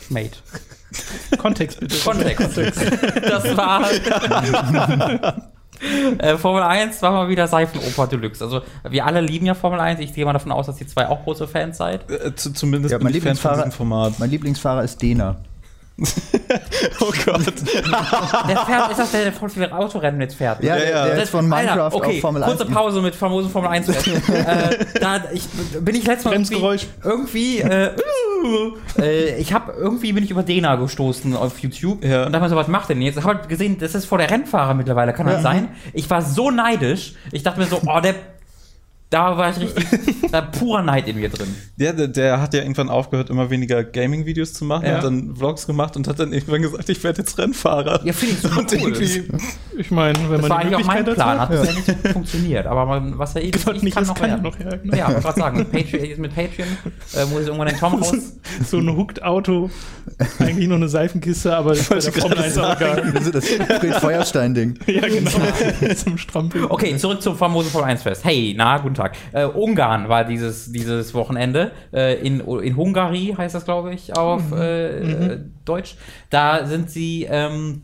Mate. 0.08 0.38
Kontext 1.38 1.80
bitte. 1.80 1.96
Kontext. 2.04 2.58
Das 3.22 3.56
war. 3.56 3.88
äh, 6.18 6.36
Formel 6.36 6.62
1 6.62 7.02
war 7.02 7.12
mal 7.12 7.28
wieder 7.28 7.46
Seifenoper 7.48 8.06
Deluxe. 8.06 8.44
Also, 8.44 8.62
wir 8.88 9.04
alle 9.06 9.20
lieben 9.20 9.46
ja 9.46 9.54
Formel 9.54 9.80
1. 9.80 10.00
Ich 10.00 10.14
gehe 10.14 10.24
mal 10.24 10.32
davon 10.32 10.52
aus, 10.52 10.66
dass 10.66 10.80
ihr 10.80 10.86
zwei 10.88 11.08
auch 11.08 11.22
große 11.24 11.46
Fans 11.48 11.76
seid. 11.78 12.10
Äh, 12.10 12.34
zu, 12.34 12.52
zumindest 12.52 12.92
Ja, 12.92 12.98
mein 13.00 13.12
Lieblingsfahrer- 13.12 13.56
diesem 13.56 13.72
Format. 13.72 14.18
mein 14.18 14.30
Lieblingsfahrer 14.30 14.82
ist 14.84 15.00
Dena. 15.02 15.36
Oh 17.00 17.12
Gott. 17.24 17.42
Der 17.46 18.56
fährt, 18.58 18.90
ist 18.90 18.98
das 18.98 19.10
der, 19.12 19.24
der 19.24 19.32
voll 19.32 19.48
viel 19.48 19.64
Autorennen 19.70 20.20
jetzt 20.20 20.34
fährt? 20.36 20.62
Ja, 20.62 20.76
Ja, 20.76 20.80
der, 20.82 20.90
ja. 20.90 21.04
der 21.06 21.14
Das- 21.14 21.24
ist 21.24 21.30
von 21.30 21.52
Alter, 21.52 21.70
Minecraft 21.74 21.94
okay, 21.96 22.16
auf 22.16 22.20
Formel 22.20 22.42
1. 22.42 22.56
kurze 22.56 22.72
Pause 22.72 23.02
mit 23.02 23.14
famosen 23.14 23.50
Formel 23.50 23.70
1 23.70 23.88
äh, 23.88 23.92
da, 25.00 25.20
ich, 25.32 25.46
bin 25.80 25.94
ich 25.94 26.06
letztes 26.06 26.24
Mal 26.24 26.32
irgendwie, 26.32 26.54
Bremsgeräusch. 26.54 26.86
irgendwie 27.04 27.58
äh, 27.60 27.90
äh, 28.98 29.36
ich 29.36 29.52
habe 29.52 29.72
irgendwie 29.76 30.12
bin 30.12 30.24
ich 30.24 30.30
über 30.30 30.42
Dena 30.42 30.76
gestoßen 30.76 31.36
auf 31.36 31.58
YouTube 31.60 32.04
Ja. 32.04 32.26
und 32.26 32.32
dachte 32.32 32.44
mir 32.44 32.50
so, 32.50 32.56
was 32.56 32.68
macht 32.68 32.88
denn 32.88 33.00
jetzt? 33.02 33.22
Habe 33.22 33.46
gesehen, 33.48 33.78
das 33.78 33.94
ist 33.94 34.06
vor 34.06 34.18
der 34.18 34.30
Rennfahrer 34.30 34.74
mittlerweile, 34.74 35.12
kann 35.12 35.26
das 35.26 35.42
sein? 35.42 35.68
Ich 35.92 36.08
war 36.10 36.22
so 36.22 36.50
neidisch. 36.50 37.14
Ich 37.30 37.42
dachte 37.42 37.60
mir 37.60 37.66
so, 37.66 37.80
oh, 37.86 38.00
der 38.00 38.14
da 39.12 39.36
war 39.36 39.50
ich 39.50 39.58
richtig, 39.60 39.84
da 40.32 40.40
purer 40.40 40.82
Neid 40.82 41.06
in 41.06 41.16
mir 41.20 41.28
drin. 41.28 41.48
Der, 41.76 41.92
der, 41.92 42.08
der 42.08 42.40
hat 42.40 42.54
ja 42.54 42.60
irgendwann 42.62 42.88
aufgehört, 42.88 43.30
immer 43.30 43.50
weniger 43.50 43.84
Gaming-Videos 43.84 44.54
zu 44.54 44.64
machen, 44.64 44.86
Ja. 44.86 44.96
hat 44.96 45.04
dann 45.04 45.36
Vlogs 45.36 45.66
gemacht 45.66 45.96
und 45.96 46.08
hat 46.08 46.18
dann 46.18 46.32
irgendwann 46.32 46.62
gesagt, 46.62 46.88
ich 46.88 47.02
werde 47.04 47.18
jetzt 47.20 47.38
Rennfahrer. 47.38 48.00
Ja, 48.04 48.12
finde 48.12 48.34
ich 48.34 48.40
super 48.40 48.58
und 48.60 48.72
cool. 48.72 48.78
irgendwie, 48.80 49.24
Ich 49.78 49.90
meine, 49.90 50.18
wenn 50.30 50.40
Das 50.40 50.40
man 50.42 50.50
war 50.50 50.60
die 50.60 50.66
eigentlich 50.66 50.76
auch 50.76 50.86
mein 50.86 50.98
Möglichkeit 50.98 51.14
Plan, 51.14 51.40
hat 51.40 51.50
bisher 51.50 51.74
nicht 51.74 52.08
funktioniert. 52.12 52.66
Aber 52.66 52.86
man, 52.86 53.18
was 53.18 53.34
er 53.34 53.42
eh 53.44 53.50
hat, 53.52 53.76
ich 53.76 53.82
nicht, 53.82 53.94
kann 53.94 54.02
das 54.04 54.08
noch 54.08 54.18
kann 54.18 54.30
ja 54.30 54.36
noch 54.38 54.58
her. 54.58 54.78
Genau. 54.82 54.96
Ja, 54.96 55.08
wollte 55.08 55.20
gerade 55.22 55.40
sagen, 55.40 55.56
mit 55.58 55.72
Patreon, 55.72 56.20
mit 56.20 56.34
Patreon 56.34 56.68
äh, 57.14 57.24
muss 57.26 57.40
ich 57.42 57.46
irgendwann 57.48 57.68
den 57.68 57.76
Tom 57.78 57.94
raus. 57.94 58.12
So 58.66 58.78
ein 58.78 58.96
Hooked 58.96 59.22
Auto, 59.22 59.70
eigentlich 60.38 60.68
nur 60.68 60.76
eine 60.76 60.88
Seifenkiste, 60.88 61.56
aber 61.56 61.74
bei 61.74 61.98
der 61.98 62.12
Formel 62.12 62.38
1 62.38 62.58
auch 62.58 62.76
egal. 62.76 63.12
Das 63.14 63.26
ist 63.26 63.34
das 63.34 63.98
Feuerstein-Ding. 64.00 64.78
Ja, 64.86 65.06
genau. 65.08 65.30
Zum 65.94 66.18
Strampeln. 66.18 66.66
Okay, 66.68 66.96
zurück 66.96 67.22
zum 67.22 67.36
famosen 67.36 67.70
Formel 67.70 67.90
1 67.90 68.02
Fest. 68.02 68.24
Hey, 68.24 68.54
na, 68.56 68.78
guten 68.78 68.94
Tag. 68.94 69.01
Äh, 69.32 69.44
Ungarn 69.44 70.08
war 70.08 70.24
dieses, 70.24 70.72
dieses 70.72 71.14
Wochenende. 71.14 71.72
Äh, 71.92 72.26
in, 72.26 72.40
in 72.40 72.76
Hungary 72.76 73.34
heißt 73.36 73.54
das, 73.54 73.64
glaube 73.64 73.94
ich, 73.94 74.16
auf 74.16 74.52
äh, 74.52 75.32
äh, 75.34 75.40
Deutsch. 75.64 75.96
Da 76.30 76.66
sind 76.66 76.90
sie 76.90 77.26
ähm, 77.28 77.82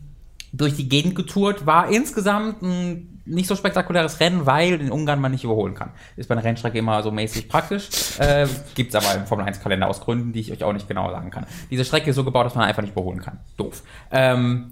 durch 0.53 0.75
die 0.75 0.89
Gegend 0.89 1.15
getourt. 1.15 1.65
War 1.65 1.89
insgesamt 1.89 2.61
ein 2.61 3.19
nicht 3.29 3.47
so 3.47 3.55
spektakuläres 3.55 4.19
Rennen, 4.19 4.45
weil 4.45 4.81
in 4.81 4.91
Ungarn 4.91 5.21
man 5.21 5.31
nicht 5.31 5.43
überholen 5.43 5.75
kann. 5.75 5.91
Ist 6.17 6.27
bei 6.27 6.35
einer 6.35 6.43
Rennstrecke 6.43 6.79
immer 6.79 7.01
so 7.03 7.11
mäßig 7.11 7.47
praktisch. 7.47 8.19
Äh, 8.19 8.47
Gibt 8.75 8.93
es 8.93 8.95
aber 8.95 9.15
im 9.19 9.27
Formel 9.27 9.45
1 9.45 9.61
Kalender 9.61 9.87
aus 9.87 10.01
Gründen, 10.01 10.33
die 10.33 10.39
ich 10.39 10.51
euch 10.51 10.63
auch 10.63 10.73
nicht 10.73 10.87
genau 10.87 11.11
sagen 11.11 11.29
kann. 11.29 11.45
Diese 11.69 11.85
Strecke 11.85 12.09
ist 12.09 12.15
so 12.15 12.23
gebaut, 12.23 12.47
dass 12.47 12.55
man 12.55 12.65
einfach 12.65 12.81
nicht 12.81 12.91
überholen 12.91 13.21
kann. 13.21 13.39
Doof. 13.55 13.83
Ähm, 14.11 14.71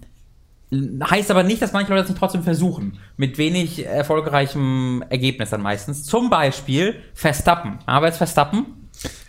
Heißt 0.70 1.30
aber 1.30 1.44
nicht, 1.44 1.62
dass 1.62 1.72
manche 1.72 1.90
Leute 1.90 2.02
das 2.02 2.10
nicht 2.10 2.18
trotzdem 2.18 2.42
versuchen. 2.42 2.98
Mit 3.16 3.38
wenig 3.38 3.86
erfolgreichem 3.86 5.02
Ergebnis 5.08 5.50
dann 5.50 5.62
meistens. 5.62 6.04
Zum 6.04 6.28
Beispiel 6.28 6.96
Verstappen. 7.14 7.78
Aber 7.86 8.06
jetzt 8.06 8.18
Verstappen. 8.18 8.77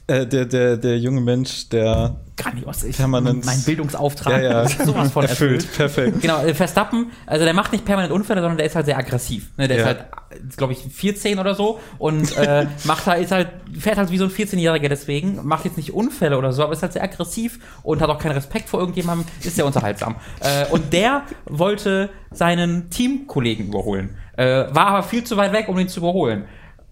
Äh, 0.10 0.25
der, 0.28 0.46
der, 0.46 0.78
der 0.78 0.98
junge 0.98 1.22
Mensch, 1.22 1.70
der 1.70 2.16
grandios 2.36 2.84
ist. 2.84 2.98
Permanent. 2.98 3.46
Mein 3.46 3.62
Bildungsauftrag 3.63 4.42
Ja, 4.42 4.63
ja. 4.63 4.68
sowas 4.68 5.12
von 5.12 5.24
erfüllt. 5.25 5.63
erfüllt. 5.66 5.74
Perfekt. 5.75 6.22
Genau, 6.22 6.42
äh, 6.42 6.54
Verstappen, 6.54 7.12
also 7.28 7.44
der 7.46 7.54
macht 7.54 7.72
nicht 7.74 7.86
permanent 7.86 8.13
Unfälle, 8.13 8.42
sondern 8.42 8.58
der 8.58 8.66
ist 8.66 8.75
halt 8.75 8.86
sehr 8.86 8.98
aggressiv. 8.98 9.50
Ne, 9.58 9.68
der 9.68 9.78
Ja. 9.78 9.84
ist 9.84 9.88
halt, 9.88 10.58
glaube 10.58 10.74
ich, 10.74 10.80
14 10.80 11.38
oder 11.38 11.54
so 11.54 11.80
und 11.98 12.36
äh, 12.38 12.66
macht 12.86 13.06
halt, 13.08 13.24
ist 13.24 13.32
halt, 13.32 13.50
fährt 13.78 13.98
halt 13.98 14.10
wie 14.10 14.18
so 14.18 14.24
ein 14.24 14.32
14-Jähriger 14.32 14.88
deswegen, 14.88 15.46
macht 15.46 15.66
jetzt 15.66 15.78
nicht 15.78 15.94
Unfälle 15.94 16.38
oder 16.38 16.54
so, 16.54 16.63
aber 16.63 16.74
ist 16.74 16.82
halt 16.82 16.94
sehr 16.94 17.04
aggressiv 17.04 17.60
und 17.84 18.01
hat 18.01 18.10
auch 18.10 18.20
keinen 18.20 18.32
Respekt 18.34 18.70
vor 18.70 18.80
irgendjemandem, 18.80 19.28
ist 19.44 19.56
sehr 19.56 19.66
unterhaltsam. 19.66 20.16
Äh, 20.39 20.66
und 20.72 20.94
der 20.94 21.24
wollte 21.46 22.10
seinen 22.32 22.89
Teamkollegen 22.89 23.68
überholen, 23.68 24.16
äh, 24.38 24.66
war 24.74 24.88
aber 24.88 25.04
viel 25.04 25.24
zu 25.25 25.36
weit 25.36 25.51
weg, 25.51 25.68
um 25.68 25.78
ihn 25.78 25.89
zu 25.89 26.00
überholen. 26.00 26.46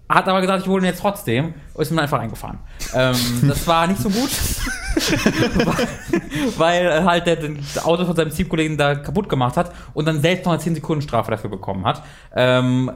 Hat 0.10 0.28
aber 0.28 0.42
gesagt, 0.42 0.64
ich 0.64 0.68
hole 0.70 0.82
ihn 0.82 0.86
jetzt 0.86 1.02
trotzdem 1.02 1.54
und 1.74 1.82
ist 1.82 1.92
mir 1.92 2.02
einfach 2.02 2.20
eingefahren. 2.20 2.60
Ähm, 2.94 3.16
das 3.48 3.68
war 3.68 3.88
nicht 3.88 4.02
so 4.02 4.10
gut. 4.10 4.30
weil 6.58 6.86
äh, 6.86 7.04
halt 7.04 7.28
der 7.28 7.38
das 7.38 7.84
Auto 7.86 8.06
von 8.06 8.16
seinem 8.16 8.32
Teamkollegen 8.32 8.78
da 8.78 8.96
kaputt 8.96 9.30
gemacht 9.30 9.58
hat 9.58 9.72
und 9.94 10.08
dann 10.08 10.22
selbst 10.22 10.46
noch 10.46 10.54
eine 10.54 10.62
10 10.62 10.76
Sekunden 10.76 11.02
Strafe 11.02 11.32
dafür 11.32 11.50
bekommen 11.50 11.86
hat. 11.86 12.04
Ähm, 12.36 12.92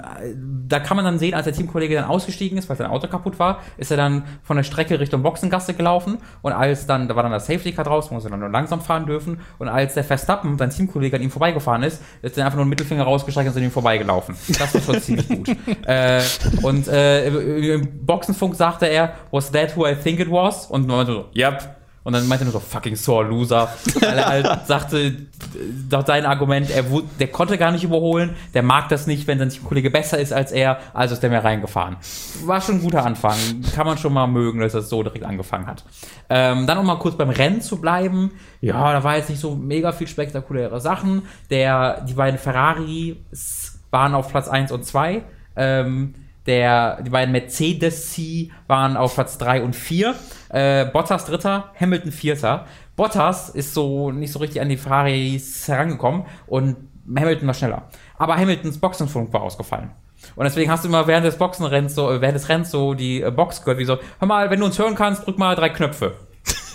da 0.68 0.80
kann 0.80 0.98
man 0.98 1.06
dann 1.06 1.20
sehen, 1.20 1.34
als 1.34 1.46
der 1.46 1.53
Teamkollege 1.53 1.96
dann 1.96 2.06
ausgestiegen 2.06 2.58
ist, 2.58 2.70
weil 2.70 2.77
sein 2.77 2.88
Auto 2.88 3.08
kaputt 3.08 3.39
war, 3.39 3.60
ist 3.77 3.91
er 3.91 3.98
dann 3.98 4.24
von 4.44 4.58
der 4.58 4.63
Strecke 4.63 5.00
Richtung 5.00 5.24
Boxengasse 5.24 5.74
gelaufen 5.74 6.18
und 6.41 6.53
als 6.53 6.86
dann, 6.86 7.08
da 7.08 7.15
war 7.15 7.24
dann 7.24 7.32
das 7.32 7.46
Safety 7.46 7.72
Car 7.72 7.86
draus, 7.86 8.12
muss 8.12 8.24
er 8.24 8.32
dann 8.32 8.39
nur 8.39 8.50
langsam 8.50 8.82
fahren 8.82 9.06
dürfen 9.06 9.39
und 9.60 9.68
als 9.68 9.94
der 9.94 10.03
Verstappen, 10.03 10.58
sein 10.58 10.70
Teamkollege, 10.70 11.15
an 11.15 11.24
ihm 11.24 11.32
vorbeigefahren 11.32 11.84
ist, 11.84 12.01
ist 12.22 12.38
er 12.38 12.46
einfach 12.46 12.58
nur 12.58 12.63
einen 12.63 12.70
Mittelfinger 12.70 13.03
rausgestreckt 13.03 13.48
und 13.48 13.51
ist 13.51 13.58
an 13.58 13.63
ihm 13.63 13.72
vorbeigelaufen. 13.72 14.36
Das 14.48 14.74
war 14.74 14.82
schon 14.82 15.01
ziemlich 15.01 15.27
gut. 15.27 15.50
Äh, 15.86 16.22
und 16.62 16.88
äh, 16.88 17.74
im 17.74 18.06
Boxenfunk 18.06 18.56
sagte 18.56 18.86
er, 18.86 19.13
was 19.32 19.51
that 19.51 19.75
who 19.75 19.88
I 19.88 19.96
think 19.96 20.20
it 20.20 20.30
was? 20.30 20.68
Und 20.68 20.88
man 20.88 21.06
so, 21.06 21.25
yep. 21.36 21.81
Und 22.03 22.13
dann 22.13 22.27
meinte 22.27 22.43
er 22.43 22.46
nur 22.46 22.53
so, 22.53 22.60
fucking 22.60 22.96
sore 22.96 23.25
loser. 23.25 23.72
Weil 24.00 24.17
er 24.17 24.25
halt 24.25 24.60
sagte, 24.67 25.27
doch 25.89 26.05
sein 26.05 26.25
Argument, 26.25 26.70
er 26.72 26.84
der 27.20 27.27
konnte 27.27 27.58
gar 27.58 27.72
nicht 27.72 27.84
überholen, 27.84 28.36
der 28.53 28.63
mag 28.63 28.89
das 28.89 29.05
nicht, 29.05 29.27
wenn 29.27 29.38
sein 29.38 29.50
Teamkollege 29.50 29.91
besser 29.91 30.17
ist 30.17 30.34
als 30.34 30.51
er, 30.51 30.79
also 30.93 31.13
ist 31.13 31.22
der 31.22 31.29
mehr 31.29 31.43
reingefahren. 31.43 31.98
War 32.46 32.62
schon 32.62 32.75
ein 32.75 32.81
guter 32.81 33.05
Anfang. 33.05 33.38
Kann 33.75 33.86
man 33.86 33.98
schon 33.98 34.13
mal 34.13 34.27
mögen, 34.27 34.60
dass 34.60 34.74
das 34.74 34.89
so 34.89 35.03
direkt 35.03 35.25
angefangen 35.25 35.67
hat. 35.67 35.84
Ähm, 36.29 36.65
dann 36.65 36.77
um 36.79 36.86
mal 36.86 36.98
kurz 36.98 37.15
beim 37.17 37.29
Rennen 37.29 37.62
zu 37.62 37.79
bleiben. 37.79 38.31
Ja, 38.62 38.93
da 38.93 39.03
war 39.03 39.17
jetzt 39.17 39.29
nicht 39.29 39.41
so 39.41 39.55
mega 39.55 39.91
viel 39.91 40.08
spektakuläre 40.08 40.81
Sachen. 40.81 41.24
Der, 41.50 42.01
die 42.01 42.13
beiden 42.13 42.39
Ferraris 42.39 43.79
waren 43.91 44.15
auf 44.15 44.29
Platz 44.29 44.48
1 44.48 44.72
und 44.72 44.86
2. 44.86 45.24
Ähm, 45.55 46.15
der, 46.48 47.03
die 47.03 47.12
beiden 47.12 47.31
Mercedes-C 47.31 48.50
waren 48.67 48.98
auf 48.98 49.13
Platz 49.13 49.38
3 49.38 49.62
und 49.62 49.75
4. 49.75 50.15
Äh, 50.51 50.86
Bottas 50.86 51.25
Dritter, 51.25 51.72
Hamilton 51.79 52.12
Vierter. 52.12 52.65
Bottas 52.96 53.50
ist 53.50 53.74
so 53.74 54.12
nicht 54.12 54.31
so 54.31 54.39
richtig 54.39 54.62
an 54.62 54.70
die 54.70 54.77
Ferraris 54.77 55.67
herangekommen 55.67 56.25
und 56.48 56.75
Hamilton 57.08 57.48
war 57.48 57.53
schneller. 57.53 57.84
Aber 58.17 58.36
Hamiltons 58.36 58.77
Boxenfunk 58.77 59.34
war 59.34 59.41
ausgefallen. 59.41 59.91
Und 60.36 60.43
deswegen 60.43 60.70
hast 60.70 60.84
du 60.84 60.89
immer 60.89 61.08
während 61.08 61.25
des 61.25 61.38
Boxenrenns 61.38 61.96
so, 61.96 62.12
äh, 62.12 62.22
während 62.22 62.36
des 62.36 62.50
Renns 62.50 62.70
so 62.70 62.93
die 62.93 63.22
äh, 63.22 63.31
Box 63.31 63.63
gehört, 63.63 63.79
wie 63.79 63.86
so, 63.86 63.98
hör 64.20 64.27
mal, 64.27 64.50
wenn 64.50 64.60
du 64.60 64.65
uns 64.65 64.77
hören 64.77 64.96
kannst, 64.96 65.25
drück 65.25 65.38
mal 65.38 65.55
drei 65.55 65.70
Knöpfe. 65.70 66.15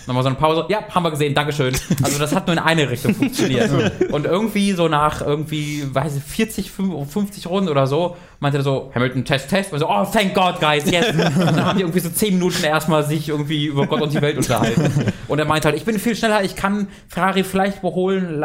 Nochmal 0.07 0.23
so 0.23 0.29
eine 0.29 0.37
Pause. 0.37 0.65
Ja, 0.69 0.79
haben 0.89 1.03
wir 1.03 1.11
gesehen, 1.11 1.35
Dankeschön. 1.35 1.75
Also 2.01 2.17
das 2.17 2.33
hat 2.33 2.47
nur 2.47 2.55
in 2.55 2.63
eine 2.63 2.89
Richtung 2.89 3.13
funktioniert. 3.13 3.69
Und 4.09 4.25
irgendwie 4.25 4.71
so 4.71 4.87
nach 4.87 5.21
irgendwie, 5.21 5.83
weiß 5.93 6.15
ich, 6.15 6.23
40, 6.23 6.71
50 6.71 7.47
Runden 7.47 7.69
oder 7.69 7.87
so, 7.87 8.15
meinte 8.39 8.57
er 8.59 8.63
so, 8.63 8.89
Hamilton, 8.95 9.25
Test, 9.25 9.49
Test. 9.49 9.73
Und 9.73 9.79
so, 9.79 9.89
oh, 9.89 10.05
thank 10.05 10.33
God, 10.33 10.61
guys, 10.61 10.89
yes. 10.89 11.09
Und 11.15 11.37
dann 11.37 11.65
haben 11.65 11.77
die 11.77 11.83
irgendwie 11.83 11.99
so 11.99 12.09
10 12.09 12.35
Minuten 12.35 12.63
erstmal 12.63 13.03
sich 13.03 13.27
irgendwie 13.27 13.65
über 13.65 13.85
Gott 13.85 14.01
und 14.01 14.13
die 14.13 14.21
Welt 14.21 14.37
unterhalten. 14.37 15.11
Und 15.27 15.39
er 15.39 15.45
meinte 15.45 15.67
halt, 15.67 15.77
ich 15.77 15.83
bin 15.83 15.99
viel 15.99 16.15
schneller, 16.15 16.43
ich 16.43 16.55
kann 16.55 16.87
Ferrari 17.09 17.43
vielleicht 17.43 17.79
überholen, 17.79 18.43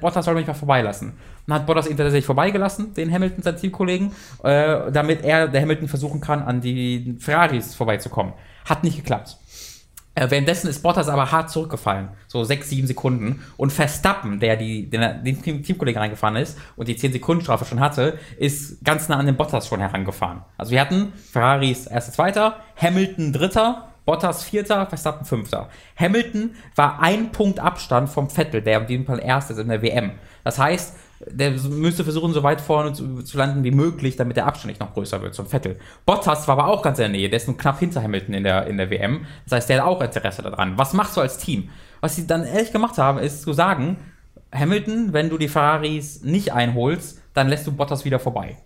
Bottas 0.00 0.24
soll 0.24 0.34
mich 0.34 0.46
mal 0.46 0.54
vorbeilassen. 0.54 1.12
Dann 1.46 1.56
hat 1.56 1.66
Bottas 1.66 1.88
ihn 1.88 1.96
tatsächlich 1.96 2.24
vorbeigelassen, 2.24 2.94
den 2.94 3.12
Hamilton, 3.12 3.42
seinen 3.42 3.56
Teamkollegen, 3.56 4.12
äh, 4.44 4.90
damit 4.90 5.24
er, 5.24 5.48
der 5.48 5.60
Hamilton 5.60 5.88
versuchen 5.88 6.20
kann, 6.20 6.42
an 6.42 6.60
die 6.60 7.16
Ferraris 7.18 7.74
vorbeizukommen. 7.74 8.32
Hat 8.64 8.84
nicht 8.84 8.96
geklappt. 8.96 9.36
Äh, 10.14 10.30
währenddessen 10.30 10.68
ist 10.68 10.82
Bottas 10.82 11.08
aber 11.08 11.32
hart 11.32 11.50
zurückgefallen. 11.50 12.08
So 12.26 12.44
sechs, 12.44 12.68
sieben 12.68 12.86
Sekunden. 12.86 13.42
Und 13.56 13.72
Verstappen, 13.72 14.40
der 14.40 14.56
die, 14.56 14.90
den, 14.90 15.24
den 15.24 15.42
Team, 15.42 15.62
Teamkollegen 15.62 16.00
reingefahren 16.00 16.36
ist 16.36 16.58
und 16.76 16.88
die 16.88 16.96
10 16.96 17.12
Sekunden 17.12 17.42
Strafe 17.42 17.64
schon 17.64 17.80
hatte, 17.80 18.18
ist 18.38 18.84
ganz 18.84 19.08
nah 19.08 19.16
an 19.16 19.26
den 19.26 19.36
Bottas 19.36 19.66
schon 19.66 19.80
herangefahren. 19.80 20.42
Also 20.58 20.72
wir 20.72 20.80
hatten 20.80 21.12
Ferraris 21.14 21.86
erster, 21.86 22.12
zweiter, 22.12 22.56
Hamilton 22.76 23.32
dritter, 23.32 23.88
Bottas 24.04 24.42
vierter, 24.42 24.86
Verstappen 24.86 25.24
fünfter. 25.24 25.68
Hamilton 25.96 26.56
war 26.74 27.00
ein 27.00 27.30
Punkt 27.30 27.60
Abstand 27.60 28.10
vom 28.10 28.28
Vettel, 28.28 28.60
der 28.60 28.80
in 28.80 28.86
diesem 28.86 29.06
Fall 29.06 29.20
erst 29.24 29.50
ist 29.50 29.58
in 29.58 29.68
der 29.68 29.80
WM. 29.80 30.12
Das 30.44 30.58
heißt, 30.58 30.96
der 31.30 31.52
müsste 31.52 32.04
versuchen, 32.04 32.32
so 32.32 32.42
weit 32.42 32.60
vorne 32.60 32.92
zu, 32.92 33.22
zu 33.22 33.36
landen 33.38 33.64
wie 33.64 33.70
möglich, 33.70 34.16
damit 34.16 34.36
der 34.36 34.46
Abstand 34.46 34.68
nicht 34.68 34.80
noch 34.80 34.92
größer 34.94 35.22
wird 35.22 35.34
zum 35.34 35.46
Vettel. 35.46 35.78
Bottas 36.06 36.48
war 36.48 36.58
aber 36.58 36.68
auch 36.68 36.82
ganz 36.82 36.98
in 36.98 37.02
der 37.02 37.08
Nähe, 37.10 37.28
der 37.28 37.36
ist 37.36 37.46
nur 37.46 37.56
knapp 37.56 37.78
hinter 37.78 38.02
Hamilton 38.02 38.34
in 38.34 38.44
der, 38.44 38.66
in 38.66 38.76
der 38.76 38.90
WM. 38.90 39.26
Das 39.44 39.56
heißt, 39.56 39.68
der 39.68 39.78
hat 39.78 39.86
auch 39.86 40.00
Interesse 40.00 40.42
daran. 40.42 40.76
Was 40.78 40.92
machst 40.92 41.16
du 41.16 41.20
als 41.20 41.38
Team? 41.38 41.70
Was 42.00 42.16
sie 42.16 42.26
dann 42.26 42.44
ehrlich 42.44 42.72
gemacht 42.72 42.98
haben, 42.98 43.18
ist 43.18 43.42
zu 43.42 43.52
sagen, 43.52 43.98
Hamilton, 44.52 45.12
wenn 45.12 45.30
du 45.30 45.38
die 45.38 45.48
Ferraris 45.48 46.22
nicht 46.22 46.52
einholst, 46.52 47.20
dann 47.34 47.48
lässt 47.48 47.66
du 47.66 47.72
Bottas 47.72 48.04
wieder 48.04 48.18
vorbei. 48.18 48.56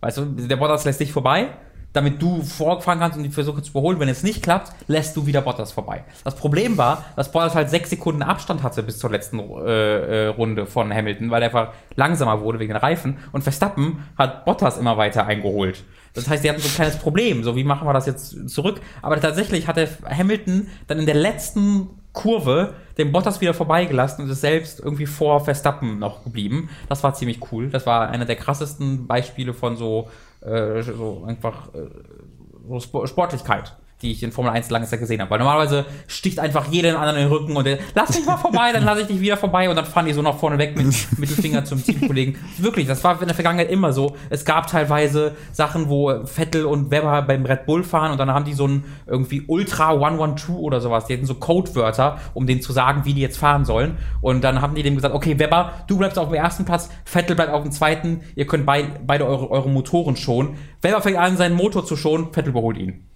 Weißt 0.00 0.18
du, 0.18 0.24
der 0.24 0.56
Bottas 0.56 0.84
lässt 0.84 1.00
dich 1.00 1.12
vorbei, 1.12 1.48
damit 1.96 2.20
du 2.20 2.42
vorfahren 2.42 2.98
kannst 2.98 3.16
und 3.16 3.24
die 3.24 3.30
versuchen 3.30 3.64
zu 3.64 3.70
überholen. 3.70 3.98
Wenn 3.98 4.08
es 4.08 4.22
nicht 4.22 4.42
klappt, 4.42 4.72
lässt 4.86 5.16
du 5.16 5.26
wieder 5.26 5.40
Bottas 5.40 5.72
vorbei. 5.72 6.04
Das 6.24 6.36
Problem 6.36 6.76
war, 6.76 7.04
dass 7.16 7.32
Bottas 7.32 7.54
halt 7.54 7.70
sechs 7.70 7.88
Sekunden 7.88 8.22
Abstand 8.22 8.62
hatte 8.62 8.82
bis 8.82 8.98
zur 8.98 9.10
letzten 9.10 9.38
äh, 9.38 10.26
äh, 10.26 10.26
Runde 10.28 10.66
von 10.66 10.92
Hamilton, 10.92 11.30
weil 11.30 11.42
er 11.42 11.46
einfach 11.46 11.72
langsamer 11.94 12.42
wurde 12.42 12.58
wegen 12.58 12.74
den 12.74 12.80
Reifen. 12.80 13.16
Und 13.32 13.42
Verstappen 13.42 14.04
hat 14.18 14.44
Bottas 14.44 14.76
immer 14.76 14.98
weiter 14.98 15.26
eingeholt. 15.26 15.84
Das 16.12 16.28
heißt, 16.28 16.44
die 16.44 16.50
hatten 16.50 16.60
so 16.60 16.68
ein 16.68 16.74
kleines 16.74 16.96
Problem. 16.96 17.42
So, 17.44 17.56
wie 17.56 17.64
machen 17.64 17.88
wir 17.88 17.92
das 17.92 18.06
jetzt 18.06 18.48
zurück? 18.48 18.80
Aber 19.00 19.18
tatsächlich 19.20 19.66
hat 19.66 19.76
der 19.76 19.88
Hamilton 20.06 20.68
dann 20.86 20.98
in 20.98 21.06
der 21.06 21.14
letzten 21.14 21.88
Kurve 22.12 22.74
den 22.96 23.12
Bottas 23.12 23.42
wieder 23.42 23.52
vorbeigelassen 23.52 24.24
und 24.24 24.30
ist 24.30 24.40
selbst 24.40 24.80
irgendwie 24.80 25.04
vor 25.04 25.44
Verstappen 25.44 25.98
noch 25.98 26.24
geblieben. 26.24 26.70
Das 26.88 27.02
war 27.02 27.12
ziemlich 27.12 27.40
cool. 27.52 27.68
Das 27.68 27.84
war 27.84 28.08
einer 28.08 28.24
der 28.24 28.36
krassesten 28.36 29.06
Beispiele 29.06 29.52
von 29.52 29.76
so, 29.76 30.08
so 30.82 31.24
einfach 31.26 31.74
äh, 31.74 31.88
so 32.68 32.76
Sp- 32.78 33.06
Sportlichkeit, 33.06 33.76
die 34.02 34.12
ich 34.12 34.22
in 34.22 34.30
Formel 34.30 34.52
1 34.52 34.68
lange 34.70 34.86
Zeit 34.86 35.00
gesehen 35.00 35.20
habe. 35.20 35.30
Weil 35.30 35.38
normalerweise 35.38 35.86
sticht 36.06 36.38
einfach 36.38 36.70
jeder 36.70 36.90
den 36.90 36.96
anderen 36.96 37.16
in 37.16 37.24
den 37.24 37.32
Rücken 37.32 37.56
und 37.56 37.64
der, 37.64 37.78
lass 37.94 38.14
mich 38.14 38.26
mal 38.26 38.36
vorbei, 38.36 38.72
dann 38.72 38.84
lasse 38.84 39.02
ich 39.02 39.06
dich 39.06 39.20
wieder 39.20 39.36
vorbei 39.38 39.70
und 39.70 39.76
dann 39.76 39.86
fahren 39.86 40.06
die 40.06 40.12
so 40.12 40.20
nach 40.20 40.36
vorne 40.36 40.58
weg 40.58 40.76
mit 40.76 40.94
Mittelfinger 41.18 41.64
zum 41.64 41.82
Teamkollegen. 41.82 42.36
Wirklich, 42.58 42.86
das 42.86 43.02
war 43.04 43.20
in 43.20 43.26
der 43.26 43.34
Vergangenheit 43.34 43.70
immer 43.70 43.92
so. 43.92 44.14
Es 44.28 44.44
gab 44.44 44.66
teilweise 44.66 45.34
Sachen, 45.52 45.88
wo 45.88 46.24
Vettel 46.26 46.66
und 46.66 46.90
Webber 46.90 47.22
beim 47.22 47.46
Red 47.46 47.64
Bull 47.64 47.84
fahren 47.84 48.12
und 48.12 48.18
dann 48.18 48.30
haben 48.30 48.44
die 48.44 48.52
so 48.52 48.68
ein 48.68 48.84
irgendwie 49.06 49.44
Ultra 49.46 49.90
112 49.90 50.58
oder 50.58 50.80
sowas. 50.80 51.06
Die 51.06 51.14
hatten 51.14 51.26
so 51.26 51.34
Codewörter, 51.34 52.18
um 52.34 52.46
denen 52.46 52.60
zu 52.60 52.72
sagen, 52.72 53.06
wie 53.06 53.14
die 53.14 53.22
jetzt 53.22 53.38
fahren 53.38 53.64
sollen. 53.64 53.96
Und 54.20 54.44
dann 54.44 54.60
haben 54.60 54.74
die 54.74 54.82
dem 54.82 54.94
gesagt, 54.94 55.14
okay, 55.14 55.38
Webber, 55.38 55.72
du 55.86 55.96
bleibst 55.96 56.18
auf 56.18 56.28
dem 56.28 56.34
ersten 56.34 56.66
Platz, 56.66 56.90
Vettel 57.04 57.34
bleibt 57.34 57.52
auf 57.52 57.62
dem 57.62 57.72
zweiten, 57.72 58.20
ihr 58.34 58.46
könnt 58.46 58.66
bei, 58.66 58.88
beide 59.06 59.26
eure, 59.26 59.50
eure 59.50 59.70
Motoren 59.70 60.16
schonen. 60.16 60.56
Webber 60.82 61.00
fängt 61.00 61.16
an, 61.16 61.38
seinen 61.38 61.56
Motor 61.56 61.86
zu 61.86 61.96
schonen, 61.96 62.32
Vettel 62.32 62.50
überholt 62.50 62.76
ihn 62.76 63.06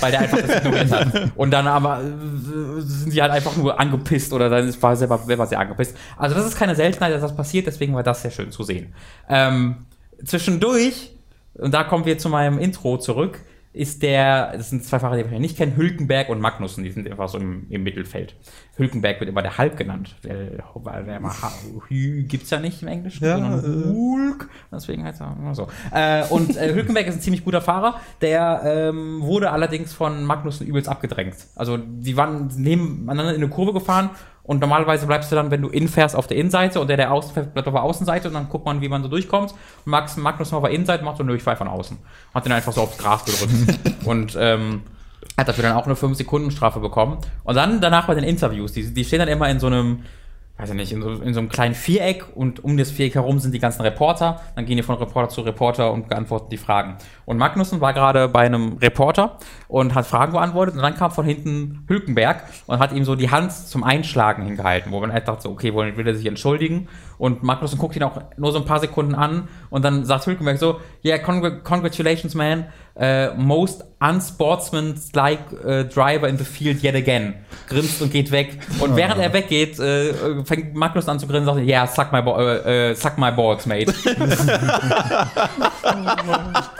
weil 0.00 0.10
der 0.10 0.20
einfach 0.20 0.40
das 0.40 0.56
ignoriert 0.56 0.90
hat. 0.90 1.32
Und 1.36 1.50
dann 1.50 1.66
aber 1.66 2.00
äh, 2.00 2.80
sind 2.80 3.10
sie 3.10 3.22
halt 3.22 3.32
einfach 3.32 3.56
nur 3.56 3.78
angepisst 3.78 4.32
oder 4.32 4.48
dann 4.48 4.82
war 4.82 4.96
selber, 4.96 5.20
war 5.26 5.46
sehr 5.46 5.60
angepisst. 5.60 5.96
Also 6.16 6.34
das 6.34 6.46
ist 6.46 6.56
keine 6.56 6.74
Seltenheit, 6.74 7.12
dass 7.12 7.22
das 7.22 7.34
passiert, 7.34 7.66
deswegen 7.66 7.94
war 7.94 8.02
das 8.02 8.22
sehr 8.22 8.30
schön 8.30 8.50
zu 8.50 8.62
sehen. 8.62 8.94
Ähm, 9.28 9.86
zwischendurch, 10.24 11.12
und 11.54 11.72
da 11.74 11.84
kommen 11.84 12.04
wir 12.04 12.18
zu 12.18 12.28
meinem 12.28 12.58
Intro 12.58 12.98
zurück, 12.98 13.40
ist 13.78 14.02
der, 14.02 14.52
das 14.56 14.70
sind 14.70 14.84
zwei 14.84 14.98
Fahrer, 14.98 15.16
die 15.16 15.30
wir 15.30 15.38
nicht 15.38 15.56
kennen, 15.56 15.76
Hülkenberg 15.76 16.28
und 16.30 16.40
Magnussen, 16.40 16.82
die 16.82 16.90
sind 16.90 17.08
einfach 17.08 17.28
so 17.28 17.38
im, 17.38 17.66
im 17.70 17.84
Mittelfeld. 17.84 18.34
Hülkenberg 18.76 19.20
wird 19.20 19.30
immer 19.30 19.42
der 19.42 19.56
Hulk 19.56 19.76
genannt, 19.76 20.16
weil, 20.24 20.58
weil 20.74 21.04
der 21.04 21.18
immer 21.18 21.32
Hü 21.86 22.24
gibt's 22.24 22.50
ja 22.50 22.58
nicht 22.58 22.82
im 22.82 22.88
Englischen, 22.88 23.24
Ja, 23.24 23.38
sondern 23.38 23.60
äh. 23.60 23.94
Hulk, 23.94 24.48
deswegen 24.72 25.04
heißt 25.04 25.20
er 25.20 25.36
immer 25.38 25.54
so. 25.54 25.68
Äh, 25.92 26.24
und 26.26 26.56
äh, 26.56 26.74
Hülkenberg 26.74 27.06
ist 27.06 27.14
ein 27.14 27.20
ziemlich 27.20 27.44
guter 27.44 27.60
Fahrer, 27.60 28.00
der 28.20 28.62
ähm, 28.64 29.22
wurde 29.22 29.52
allerdings 29.52 29.92
von 29.92 30.24
Magnussen 30.24 30.66
übelst 30.66 30.88
abgedrängt. 30.88 31.36
Also 31.54 31.76
die 31.76 32.16
waren 32.16 32.50
nebeneinander 32.56 33.32
in 33.32 33.42
eine 33.42 33.48
Kurve 33.48 33.72
gefahren 33.72 34.10
und 34.48 34.60
normalerweise 34.60 35.06
bleibst 35.06 35.30
du 35.30 35.36
dann, 35.36 35.50
wenn 35.50 35.60
du 35.60 35.68
in 35.68 35.88
fährst, 35.88 36.16
auf 36.16 36.26
der 36.26 36.38
Innenseite 36.38 36.80
und 36.80 36.88
der, 36.88 36.96
der 36.96 37.12
außen 37.12 37.34
fährt, 37.34 37.52
bleibt 37.52 37.68
auf 37.68 37.74
der 37.74 37.82
Außenseite 37.82 38.28
und 38.28 38.34
dann 38.34 38.48
guckt 38.48 38.64
man, 38.64 38.80
wie 38.80 38.88
man 38.88 39.02
so 39.02 39.08
durchkommt. 39.10 39.52
Und 39.52 39.90
Max, 39.90 40.16
Magnus 40.16 40.54
auf 40.54 40.62
der 40.62 40.72
Innenseite 40.72 41.04
macht 41.04 41.18
so, 41.18 41.22
nö, 41.22 41.36
ich 41.36 41.42
fahr 41.42 41.54
von 41.54 41.68
außen. 41.68 41.98
Hat 42.32 42.46
den 42.46 42.52
einfach 42.52 42.72
so 42.72 42.80
aufs 42.80 42.96
Gras 42.96 43.26
gedrückt. 43.26 43.78
und 44.06 44.38
ähm, 44.40 44.84
hat 45.36 45.48
dafür 45.48 45.64
dann 45.64 45.76
auch 45.76 45.84
eine 45.84 45.96
5 45.96 46.16
Sekunden 46.16 46.50
Strafe 46.50 46.80
bekommen. 46.80 47.18
Und 47.44 47.56
dann 47.56 47.82
danach 47.82 48.06
bei 48.06 48.14
den 48.14 48.24
Interviews, 48.24 48.72
die, 48.72 48.94
die 48.94 49.04
stehen 49.04 49.18
dann 49.18 49.28
immer 49.28 49.50
in 49.50 49.60
so 49.60 49.66
einem 49.66 50.04
weiß 50.58 50.70
ich 50.70 50.76
nicht, 50.76 50.92
in 50.92 51.02
so, 51.02 51.10
in 51.10 51.34
so 51.34 51.40
einem 51.40 51.48
kleinen 51.48 51.74
Viereck 51.74 52.24
und 52.34 52.64
um 52.64 52.76
das 52.76 52.90
Viereck 52.90 53.14
herum 53.14 53.38
sind 53.38 53.52
die 53.52 53.60
ganzen 53.60 53.82
Reporter. 53.82 54.40
Dann 54.56 54.66
gehen 54.66 54.76
die 54.76 54.82
von 54.82 54.96
Reporter 54.96 55.28
zu 55.28 55.42
Reporter 55.42 55.92
und 55.92 56.08
beantworten 56.08 56.50
die 56.50 56.56
Fragen. 56.56 56.96
Und 57.28 57.36
Magnussen 57.36 57.82
war 57.82 57.92
gerade 57.92 58.26
bei 58.26 58.46
einem 58.46 58.78
Reporter 58.78 59.36
und 59.68 59.94
hat 59.94 60.06
Fragen 60.06 60.32
beantwortet 60.32 60.76
und 60.76 60.82
dann 60.82 60.94
kam 60.94 61.10
von 61.10 61.26
hinten 61.26 61.84
Hülkenberg 61.86 62.42
und 62.66 62.78
hat 62.78 62.92
ihm 62.92 63.04
so 63.04 63.16
die 63.16 63.30
Hand 63.30 63.52
zum 63.52 63.84
Einschlagen 63.84 64.44
hingehalten, 64.44 64.92
wo 64.92 64.98
man 64.98 65.12
halt 65.12 65.28
dachte, 65.28 65.42
so, 65.42 65.50
okay, 65.50 65.74
will 65.74 66.06
er 66.06 66.14
sich 66.14 66.24
entschuldigen? 66.24 66.88
Und 67.18 67.42
Magnussen 67.42 67.78
guckt 67.78 67.96
ihn 67.96 68.02
auch 68.02 68.18
nur 68.38 68.52
so 68.52 68.58
ein 68.58 68.64
paar 68.64 68.80
Sekunden 68.80 69.14
an 69.14 69.48
und 69.68 69.84
dann 69.84 70.06
sagt 70.06 70.24
Hülkenberg 70.24 70.56
so, 70.56 70.80
yeah, 71.04 71.18
congr 71.18 71.62
congratulations, 71.62 72.34
man, 72.34 72.64
uh, 72.96 73.34
most 73.36 73.84
unsportsmanlike 74.00 75.52
uh, 75.52 75.82
driver 75.82 76.28
in 76.28 76.38
the 76.38 76.44
field 76.44 76.82
yet 76.82 76.94
again. 76.94 77.34
Grinst 77.68 78.00
und 78.00 78.10
geht 78.10 78.30
weg. 78.30 78.58
Und 78.80 78.96
während 78.96 79.20
er 79.20 79.34
weggeht, 79.34 79.78
uh, 79.78 80.44
fängt 80.44 80.74
Magnus 80.74 81.06
an 81.06 81.18
zu 81.18 81.26
grinsen 81.26 81.50
und 81.50 81.56
sagt, 81.56 81.68
yeah, 81.68 81.86
suck 81.86 82.10
my, 82.10 82.20
uh, 82.20 82.94
suck 82.94 83.18
my 83.18 83.30
balls, 83.30 83.66
mate. 83.66 83.92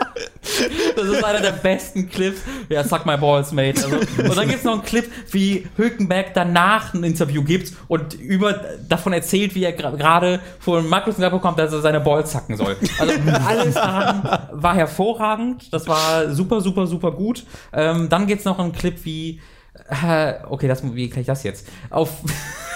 Das 0.97 1.07
ist 1.07 1.25
einer 1.25 1.41
der 1.41 1.53
besten 1.53 2.09
Clips. 2.09 2.41
Ja, 2.69 2.83
suck 2.85 3.07
my 3.07 3.17
balls, 3.17 3.53
mate. 3.53 3.83
Also, 3.85 3.97
und 3.97 4.37
dann 4.37 4.47
gibt 4.47 4.59
es 4.59 4.65
noch 4.65 4.75
einen 4.75 4.83
Clip, 4.83 5.11
wie 5.31 5.67
Hülkenberg 5.77 6.35
danach 6.35 6.95
ein 6.95 7.05
Interview 7.05 7.43
gibt 7.43 7.73
und 7.89 8.15
über 8.15 8.53
davon 8.89 9.13
erzählt, 9.13 9.55
wie 9.55 9.65
er 9.65 9.73
gerade 9.73 10.41
von 10.59 10.89
Magnus 10.89 11.17
bekommt, 11.17 11.59
dass 11.59 11.73
er 11.73 11.81
seine 11.81 12.01
Balls 12.01 12.33
sacken 12.33 12.57
soll. 12.57 12.77
Also 12.99 13.13
alles 13.47 13.75
daran 13.75 14.49
war 14.53 14.75
hervorragend. 14.75 15.73
Das 15.73 15.87
war 15.87 16.31
super, 16.33 16.61
super, 16.61 16.87
super 16.87 17.13
gut. 17.13 17.45
Ähm, 17.73 18.09
dann 18.09 18.27
gibt 18.27 18.41
es 18.41 18.45
noch 18.45 18.59
einen 18.59 18.73
Clip, 18.73 19.05
wie 19.05 19.41
äh, 19.89 20.35
okay, 20.49 20.69
das, 20.69 20.83
wie 20.95 21.09
kann 21.09 21.21
ich 21.21 21.27
das 21.27 21.43
jetzt? 21.43 21.69
Auf 21.91 22.11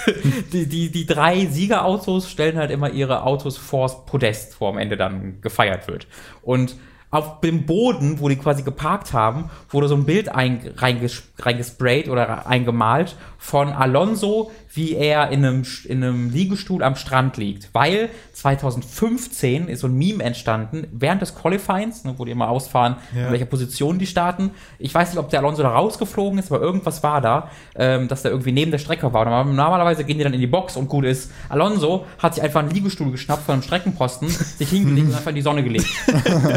die, 0.53 0.67
die, 0.67 0.91
die 0.91 1.07
drei 1.07 1.47
Siegerautos 1.47 2.31
stellen 2.31 2.57
halt 2.57 2.71
immer 2.71 2.91
ihre 2.91 3.25
Autos 3.25 3.57
vors 3.57 4.05
Podest, 4.07 4.61
wo 4.61 4.69
am 4.69 4.79
Ende 4.79 4.97
dann 4.97 5.41
gefeiert 5.41 5.89
wird. 5.89 6.07
Und 6.43 6.77
auf 7.13 7.41
dem 7.41 7.67
Boden, 7.67 8.19
wo 8.19 8.29
die 8.29 8.37
quasi 8.37 8.63
geparkt 8.63 9.13
haben, 9.13 9.51
wurde 9.69 9.87
so 9.87 9.95
ein 9.95 10.07
Bild 10.07 10.29
reinges 10.35 11.23
reingesprayt 11.45 12.09
oder 12.09 12.47
eingemalt 12.47 13.17
von 13.39 13.71
Alonso, 13.71 14.53
wie 14.73 14.95
er 14.95 15.31
in 15.31 15.45
einem, 15.45 15.65
in 15.85 16.03
einem 16.03 16.31
Liegestuhl 16.31 16.83
am 16.83 16.97
Strand 16.97 17.37
liegt. 17.37 17.69
Weil 17.73 18.09
2015 18.33 19.69
ist 19.69 19.81
so 19.81 19.89
ein 19.89 19.95
Meme 19.95 20.23
entstanden, 20.23 20.87
während 20.93 21.21
des 21.21 21.35
Qualifyings, 21.35 22.05
ne, 22.05 22.15
wo 22.17 22.25
die 22.25 22.31
immer 22.31 22.49
ausfahren, 22.49 22.97
ja. 23.15 23.27
in 23.27 23.33
welcher 23.33 23.45
Position 23.47 23.99
die 23.99 24.07
starten. 24.07 24.53
Ich 24.79 24.95
weiß 24.95 25.11
nicht, 25.11 25.19
ob 25.19 25.29
der 25.29 25.41
Alonso 25.41 25.63
da 25.63 25.71
rausgeflogen 25.71 26.39
ist, 26.39 26.51
aber 26.51 26.63
irgendwas 26.63 27.03
war 27.03 27.21
da, 27.21 27.51
ähm, 27.75 28.09
dass 28.09 28.23
der 28.23 28.31
irgendwie 28.31 28.53
neben 28.53 28.71
der 28.71 28.79
Strecke 28.79 29.13
war. 29.13 29.27
Und 29.45 29.57
normalerweise 29.57 30.05
gehen 30.05 30.19
die 30.19 30.25
dann 30.25 30.35
in 30.35 30.41
die 30.41 30.47
Box 30.47 30.77
und 30.77 30.89
gut 30.89 31.05
ist. 31.05 31.31
Alonso 31.49 32.07
hat 32.19 32.35
sich 32.35 32.43
einfach 32.43 32.61
einen 32.61 32.71
Liegestuhl 32.71 33.11
geschnappt 33.11 33.45
von 33.45 33.55
einem 33.55 33.63
Streckenposten, 33.63 34.29
sich 34.29 34.71
hingelegt 34.71 35.09
und 35.09 35.15
einfach 35.15 35.31
in 35.31 35.37
die 35.37 35.43
Sonne 35.43 35.63
gelegt. 35.63 35.89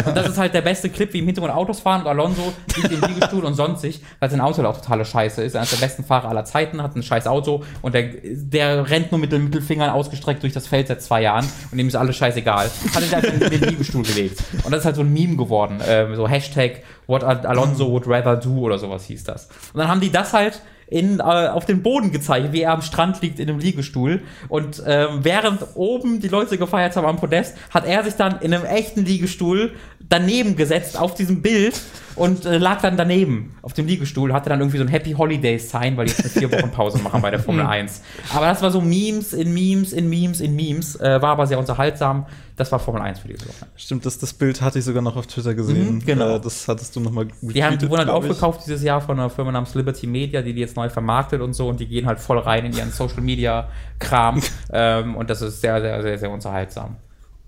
und 0.05 0.15
das 0.15 0.29
ist 0.29 0.37
halt 0.37 0.53
der 0.53 0.61
beste 0.61 0.89
Clip, 0.89 1.11
wie 1.13 1.19
im 1.19 1.25
Hintergrund 1.25 1.53
Autos 1.53 1.79
fahren 1.79 2.01
und 2.01 2.07
Alonso 2.07 2.53
liegt 2.77 2.91
im 2.91 3.01
Liegestuhl 3.01 3.43
und 3.43 3.55
sonstig, 3.55 4.01
weil 4.19 4.29
sein 4.29 4.41
Auto 4.41 4.61
auch 4.75 4.81
totale 4.81 5.05
Scheiße 5.05 5.41
ist. 5.43 5.55
Er 5.55 5.63
ist 5.63 5.71
der 5.71 5.85
besten 5.85 6.03
Fahrer 6.03 6.29
aller 6.29 6.45
Zeiten, 6.45 6.81
hat 6.81 6.95
ein 6.95 7.03
scheiß 7.03 7.27
Auto 7.27 7.63
und 7.81 7.93
der, 7.93 8.09
der 8.23 8.89
rennt 8.89 9.11
nur 9.11 9.19
mit 9.19 9.31
den 9.31 9.43
Mittelfingern 9.45 9.89
ausgestreckt 9.89 10.43
durch 10.43 10.53
das 10.53 10.67
Feld 10.67 10.88
seit 10.88 11.01
zwei 11.01 11.21
Jahren 11.21 11.45
und 11.71 11.77
dem 11.77 11.88
ist 11.88 11.95
alles 11.95 12.15
scheißegal. 12.17 12.69
Hat 12.93 13.03
sich 13.03 13.15
einfach 13.15 13.33
in 13.33 13.39
den 13.39 13.69
Liegestuhl 13.69 14.03
gelegt. 14.03 14.43
Und 14.63 14.71
das 14.71 14.79
ist 14.79 14.85
halt 14.85 14.95
so 14.95 15.01
ein 15.01 15.13
Meme 15.13 15.38
geworden. 15.38 15.79
Ähm, 15.88 16.15
so 16.15 16.27
Hashtag 16.27 16.83
What 17.07 17.23
Alonso 17.23 17.91
would 17.91 18.07
rather 18.07 18.35
do 18.35 18.59
oder 18.59 18.79
sowas 18.79 19.05
hieß 19.05 19.23
das. 19.23 19.47
Und 19.73 19.79
dann 19.79 19.88
haben 19.88 20.01
die 20.01 20.11
das 20.11 20.33
halt 20.33 20.61
in, 20.88 21.19
äh, 21.19 21.23
auf 21.23 21.65
den 21.65 21.81
Boden 21.81 22.11
gezeichnet, 22.11 22.53
wie 22.53 22.61
er 22.61 22.71
am 22.71 22.81
Strand 22.81 23.21
liegt 23.21 23.39
in 23.39 23.49
einem 23.49 23.59
Liegestuhl. 23.59 24.21
Und 24.49 24.83
ähm, 24.85 25.19
während 25.21 25.61
oben 25.75 26.19
die 26.19 26.27
Leute 26.27 26.57
gefeiert 26.57 26.95
haben 26.95 27.05
am 27.05 27.17
Podest, 27.17 27.55
hat 27.71 27.85
er 27.85 28.03
sich 28.03 28.15
dann 28.15 28.39
in 28.41 28.53
einem 28.53 28.65
echten 28.65 29.05
Liegestuhl 29.05 29.73
daneben 30.09 30.55
gesetzt 30.55 30.97
auf 30.97 31.15
diesem 31.15 31.41
Bild 31.41 31.79
und 32.15 32.45
äh, 32.45 32.57
lag 32.57 32.81
dann 32.81 32.95
daneben 32.97 33.55
auf 33.61 33.73
dem 33.73 33.87
Liegestuhl, 33.87 34.33
hatte 34.33 34.49
dann 34.49 34.59
irgendwie 34.59 34.77
so 34.77 34.83
ein 34.83 34.87
Happy 34.87 35.11
Holidays 35.11 35.69
Sign, 35.69 35.97
weil 35.97 36.05
die 36.05 36.11
jetzt 36.11 36.21
eine 36.21 36.29
vier 36.29 36.51
Wochen 36.51 36.71
Pause 36.71 36.99
machen 36.99 37.21
bei 37.21 37.29
der 37.29 37.39
Formel 37.39 37.65
1. 37.65 38.01
Aber 38.33 38.45
das 38.45 38.61
war 38.61 38.71
so 38.71 38.81
Memes 38.81 39.33
in 39.33 39.53
Memes 39.53 39.91
in 39.91 40.09
Memes 40.09 40.39
in 40.39 40.55
Memes, 40.55 40.95
äh, 40.99 41.21
war 41.21 41.31
aber 41.31 41.47
sehr 41.47 41.59
unterhaltsam. 41.59 42.25
Das 42.55 42.71
war 42.71 42.79
Formel 42.79 43.01
1 43.01 43.19
für 43.19 43.27
diese 43.27 43.45
Woche. 43.47 43.67
Stimmt, 43.75 44.05
das, 44.05 44.17
das 44.17 44.33
Bild 44.33 44.61
hatte 44.61 44.79
ich 44.79 44.85
sogar 44.85 45.01
noch 45.01 45.17
auf 45.17 45.27
Twitter 45.27 45.53
gesehen. 45.53 45.95
Mhm, 45.95 46.05
genau. 46.05 46.35
Äh, 46.37 46.39
das 46.39 46.67
hattest 46.69 46.95
du 46.95 47.01
nochmal 47.01 47.27
Die 47.41 47.63
haben 47.63 47.77
die 47.77 47.89
wurden 47.89 47.99
halt 47.99 48.09
aufgekauft 48.09 48.61
dieses 48.65 48.81
Jahr 48.81 49.01
von 49.01 49.19
einer 49.19 49.29
Firma 49.29 49.51
namens 49.51 49.75
Liberty 49.75 50.07
Media, 50.07 50.41
die 50.41 50.53
die 50.53 50.61
jetzt 50.61 50.77
neu 50.77 50.89
vermarktet 50.89 51.41
und 51.41 51.53
so 51.53 51.67
und 51.67 51.79
die 51.79 51.87
gehen 51.87 52.05
halt 52.05 52.19
voll 52.19 52.39
rein 52.39 52.65
in 52.65 52.73
ihren 52.73 52.91
Social 52.91 53.21
Media 53.21 53.69
Kram 53.99 54.41
ähm, 54.71 55.15
und 55.15 55.29
das 55.29 55.41
ist 55.41 55.59
sehr, 55.59 55.81
sehr, 55.81 56.01
sehr, 56.01 56.17
sehr 56.17 56.31
unterhaltsam. 56.31 56.95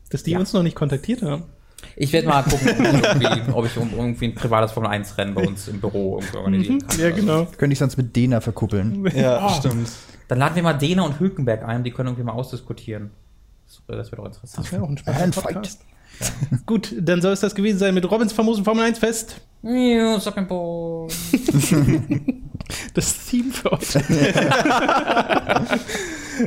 Dass 0.10 0.24
die 0.24 0.32
ja. 0.32 0.40
uns 0.40 0.52
noch 0.54 0.64
nicht 0.64 0.76
kontaktiert 0.76 1.22
haben. 1.22 1.44
Ich 1.96 2.14
werde 2.14 2.28
mal 2.28 2.44
gucken, 2.44 2.70
ob 3.54 3.66
ich 3.66 3.76
irgendwie 3.78 4.26
ein 4.26 4.36
privates 4.36 4.72
Formel 4.72 4.90
1 4.90 5.18
Rennen 5.18 5.34
bei 5.34 5.48
uns 5.48 5.68
im 5.68 5.80
Büro 5.80 6.18
irgendwie 6.18 6.38
organisieren 6.38 6.88
kann. 6.88 7.00
Ja, 7.00 7.10
genau. 7.12 7.40
Also. 7.42 7.52
Könnte 7.58 7.74
ich 7.74 7.80
sonst 7.80 7.98
mit 7.98 8.16
Dena 8.16 8.42
verkuppeln. 8.42 9.06
Ja, 9.16 9.48
oh. 9.48 9.54
stimmt. 9.58 9.90
Dann 10.28 10.40
laden 10.40 10.56
wir 10.56 10.64
mal 10.64 10.74
Dena 10.74 11.04
und 11.04 11.20
Hülkenberg 11.20 11.64
ein, 11.64 11.84
die 11.84 11.92
können 11.92 12.10
irgendwie 12.10 12.26
mal 12.26 12.34
ausdiskutieren. 12.34 13.12
Das 13.88 14.12
wäre 14.12 14.18
doch 14.18 14.26
interessant. 14.26 14.66
Das 14.66 14.72
wäre 14.72 14.84
auch 14.84 14.90
ein 14.90 14.98
spannender 14.98 15.42
Podcast. 15.42 15.82
Ja. 16.20 16.58
Gut, 16.66 16.94
dann 17.00 17.22
soll 17.22 17.34
es 17.34 17.40
das 17.40 17.56
gewesen 17.56 17.80
sein 17.80 17.94
mit 17.94 18.10
Robins 18.10 18.34
famosen 18.34 18.64
Formel 18.64 18.84
1 18.86 19.00
Fest. 19.00 19.42
Ja, 19.64 20.20
sag 20.20 20.38
ein 20.38 20.48
Ball. 20.48 21.08
Das 22.94 23.26
Theme 23.28 23.52
für 23.52 23.72
heute. 23.72 24.04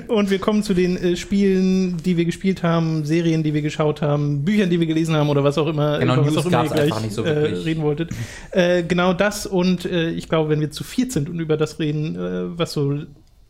Und 0.08 0.30
wir 0.30 0.38
kommen 0.38 0.62
zu 0.62 0.74
den 0.74 0.96
äh, 0.96 1.16
Spielen, 1.16 1.96
die 1.98 2.16
wir 2.16 2.24
gespielt 2.24 2.62
haben, 2.62 3.04
Serien, 3.04 3.42
die 3.42 3.54
wir 3.54 3.62
geschaut 3.62 4.02
haben, 4.02 4.44
Büchern, 4.44 4.70
die 4.70 4.78
wir 4.78 4.86
gelesen 4.86 5.16
haben 5.16 5.30
oder 5.30 5.42
was 5.42 5.58
auch 5.58 5.66
immer, 5.66 5.98
genau, 5.98 6.24
was 6.24 6.36
auch 6.36 6.46
immer 6.46 6.64
ihr 6.64 6.70
gleich 6.70 6.94
so 7.10 7.24
äh, 7.24 7.30
reden 7.30 7.82
wolltet. 7.82 8.10
Äh, 8.50 8.84
genau 8.84 9.12
das 9.12 9.46
und 9.46 9.84
äh, 9.84 10.10
ich 10.10 10.28
glaube, 10.28 10.50
wenn 10.50 10.60
wir 10.60 10.70
zu 10.70 10.84
viert 10.84 11.12
sind 11.12 11.28
und 11.28 11.40
über 11.40 11.56
das 11.56 11.78
reden, 11.78 12.16
äh, 12.16 12.58
was 12.58 12.72
so 12.72 12.98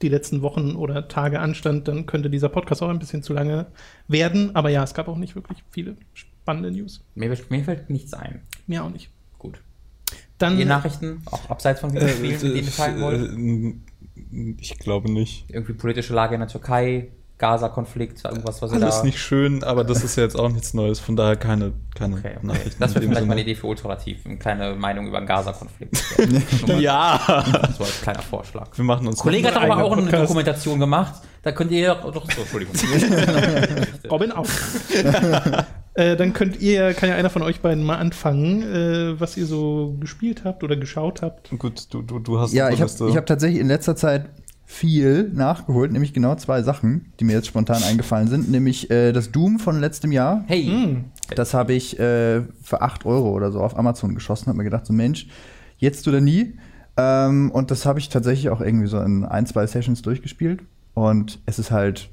die 0.00 0.08
letzten 0.08 0.42
Wochen 0.42 0.76
oder 0.76 1.08
Tage 1.08 1.40
anstand, 1.40 1.88
dann 1.88 2.06
könnte 2.06 2.30
dieser 2.30 2.48
Podcast 2.48 2.82
auch 2.82 2.88
ein 2.88 2.98
bisschen 2.98 3.22
zu 3.22 3.34
lange 3.34 3.66
werden. 4.08 4.54
Aber 4.54 4.70
ja, 4.70 4.82
es 4.82 4.94
gab 4.94 5.08
auch 5.08 5.18
nicht 5.18 5.34
wirklich 5.34 5.62
viele 5.70 5.96
spannende 6.14 6.70
News. 6.70 7.04
Mir, 7.14 7.36
mir 7.50 7.64
fällt 7.64 7.90
nichts 7.90 8.14
ein. 8.14 8.42
Mir 8.66 8.84
auch 8.84 8.90
nicht. 8.90 9.10
Gut. 9.40 9.60
Dann, 10.38 10.56
die 10.56 10.64
Nachrichten, 10.64 11.22
auch 11.26 11.50
abseits 11.50 11.80
von 11.80 11.92
Videospielen, 11.92 12.34
äh, 12.34 12.60
die 12.60 12.66
ihr 12.66 12.70
teilen 12.70 13.00
wollt? 13.00 14.60
Ich 14.60 14.78
glaube 14.78 15.10
nicht. 15.10 15.46
Irgendwie 15.48 15.72
politische 15.72 16.14
Lage 16.14 16.34
in 16.34 16.40
der 16.40 16.48
Türkei, 16.48 17.08
Gaza-Konflikt, 17.38 18.22
irgendwas, 18.24 18.60
was 18.60 18.70
ihr 18.70 18.82
Alles 18.82 18.98
da... 18.98 19.04
nicht 19.04 19.18
schön, 19.18 19.64
aber 19.64 19.82
das 19.82 20.04
ist 20.04 20.16
ja 20.16 20.22
jetzt 20.24 20.38
auch 20.38 20.50
nichts 20.50 20.74
Neues, 20.74 21.00
von 21.00 21.16
daher 21.16 21.36
keine, 21.36 21.72
keine 21.94 22.16
okay, 22.16 22.34
okay. 22.36 22.46
Nachrichten. 22.46 22.80
Das 22.80 22.94
wäre 22.94 23.06
vielleicht 23.06 23.26
mal 23.26 23.32
eine 23.32 23.40
Idee 23.40 23.54
für 23.54 23.66
Ultirativ, 23.66 24.26
eine 24.26 24.36
kleine 24.36 24.74
Meinung 24.74 25.06
über 25.08 25.18
den 25.20 25.26
Gaza-Konflikt. 25.26 26.02
ja! 26.78 27.18
So 27.78 27.84
als 27.84 28.02
kleiner 28.02 28.22
Vorschlag. 28.22 28.68
Wir 28.76 28.84
machen 28.84 29.06
uns... 29.06 29.20
Kollege 29.20 29.48
hat 29.48 29.56
aber 29.56 29.82
auch 29.82 29.96
eine 29.96 30.10
Dokumentation 30.10 30.78
gemacht, 30.78 31.14
da 31.42 31.52
könnt 31.52 31.70
ihr 31.70 31.94
doch... 31.94 32.30
So, 32.30 32.42
Entschuldigung. 32.42 32.74
Robin 34.10 34.32
auch. 34.32 34.46
Äh, 36.00 36.16
dann 36.16 36.32
könnt 36.32 36.62
ihr, 36.62 36.94
kann 36.94 37.10
ja 37.10 37.14
einer 37.14 37.28
von 37.28 37.42
euch 37.42 37.60
beiden 37.60 37.84
mal 37.84 37.96
anfangen, 37.96 38.62
äh, 38.62 39.20
was 39.20 39.36
ihr 39.36 39.44
so 39.44 39.96
gespielt 40.00 40.44
habt 40.44 40.64
oder 40.64 40.76
geschaut 40.76 41.20
habt. 41.20 41.50
Gut, 41.58 41.92
du, 41.92 42.00
du, 42.00 42.18
du 42.18 42.38
hast. 42.38 42.54
Ja, 42.54 42.70
ich 42.70 42.80
habe 42.80 43.14
hab 43.14 43.26
tatsächlich 43.26 43.60
in 43.60 43.68
letzter 43.68 43.96
Zeit 43.96 44.30
viel 44.64 45.30
nachgeholt, 45.34 45.92
nämlich 45.92 46.14
genau 46.14 46.36
zwei 46.36 46.62
Sachen, 46.62 47.12
die 47.20 47.24
mir 47.24 47.32
jetzt 47.32 47.48
spontan 47.48 47.82
eingefallen 47.82 48.28
sind, 48.28 48.50
nämlich 48.50 48.90
äh, 48.90 49.12
das 49.12 49.30
Doom 49.30 49.58
von 49.58 49.78
letztem 49.78 50.10
Jahr. 50.10 50.42
Hey. 50.46 50.70
Mhm. 50.70 51.04
Das 51.34 51.52
habe 51.52 51.74
ich 51.74 51.98
äh, 51.98 52.42
für 52.62 52.80
8 52.80 53.04
Euro 53.04 53.30
oder 53.30 53.52
so 53.52 53.60
auf 53.60 53.76
Amazon 53.76 54.14
geschossen, 54.14 54.46
habe 54.46 54.56
mir 54.56 54.64
gedacht, 54.64 54.86
so 54.86 54.94
Mensch, 54.94 55.26
jetzt 55.76 56.08
oder 56.08 56.22
nie. 56.22 56.54
Ähm, 56.96 57.50
und 57.50 57.70
das 57.70 57.84
habe 57.84 57.98
ich 57.98 58.08
tatsächlich 58.08 58.48
auch 58.48 58.62
irgendwie 58.62 58.86
so 58.86 59.00
in 59.00 59.26
ein, 59.26 59.44
zwei 59.44 59.66
Sessions 59.66 60.00
durchgespielt. 60.00 60.62
Und 60.94 61.40
es 61.44 61.58
ist 61.58 61.70
halt 61.70 62.08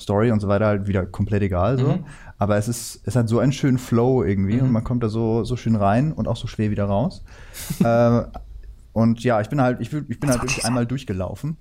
Story 0.00 0.30
und 0.30 0.40
so 0.40 0.48
weiter 0.48 0.66
halt 0.66 0.86
wieder 0.86 1.06
komplett 1.06 1.42
egal 1.42 1.78
so. 1.78 1.86
Mhm. 1.88 2.04
Aber 2.38 2.56
es 2.56 2.68
ist, 2.68 3.00
es 3.04 3.16
hat 3.16 3.28
so 3.28 3.38
einen 3.38 3.52
schönen 3.52 3.78
Flow 3.78 4.22
irgendwie 4.24 4.56
mhm. 4.56 4.62
und 4.64 4.72
man 4.72 4.84
kommt 4.84 5.02
da 5.02 5.08
so, 5.08 5.44
so 5.44 5.56
schön 5.56 5.76
rein 5.76 6.12
und 6.12 6.28
auch 6.28 6.36
so 6.36 6.46
schwer 6.46 6.70
wieder 6.70 6.84
raus. 6.84 7.24
äh, 7.82 8.22
und 8.92 9.22
ja, 9.22 9.40
ich 9.40 9.48
bin 9.48 9.60
halt, 9.60 9.80
ich, 9.80 9.92
ich 9.92 10.20
bin 10.20 10.30
halt 10.30 10.42
wirklich 10.42 10.64
einmal 10.64 10.86
durchgelaufen. 10.86 11.58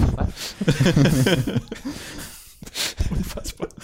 Unfassbar. 3.10 3.68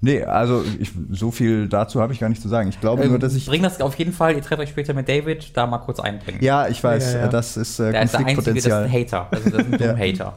Nee, 0.00 0.22
also 0.22 0.62
ich, 0.78 0.92
so 1.10 1.30
viel 1.30 1.68
dazu 1.68 2.02
habe 2.02 2.12
ich 2.12 2.20
gar 2.20 2.28
nicht 2.28 2.42
zu 2.42 2.48
sagen. 2.48 2.68
Ich 2.68 2.80
glaube 2.80 3.04
ähm, 3.04 3.10
nur, 3.10 3.18
dass 3.18 3.34
ich. 3.34 3.46
Bring 3.46 3.62
das 3.62 3.80
auf 3.80 3.94
jeden 3.94 4.12
Fall, 4.12 4.34
ihr 4.34 4.42
trefft 4.42 4.60
euch 4.60 4.68
später 4.68 4.92
mit 4.92 5.08
David, 5.08 5.56
da 5.56 5.66
mal 5.66 5.78
kurz 5.78 6.00
einbringen. 6.00 6.42
Ja, 6.42 6.68
ich 6.68 6.84
weiß, 6.84 7.12
ja, 7.14 7.18
ja, 7.18 7.24
ja. 7.24 7.28
das 7.28 7.56
ist 7.56 7.78
äh, 7.78 7.92
Der 7.92 8.02
ist 8.02 8.12
der 8.12 8.26
Einzige, 8.26 8.54
das 8.54 8.66
ist 8.66 8.70
ein 8.70 8.92
Hater. 8.92 9.28
Also 9.30 9.50
das 9.50 9.66
ist 9.66 9.72
ein 9.72 9.78
Doom-Hater. 9.78 10.36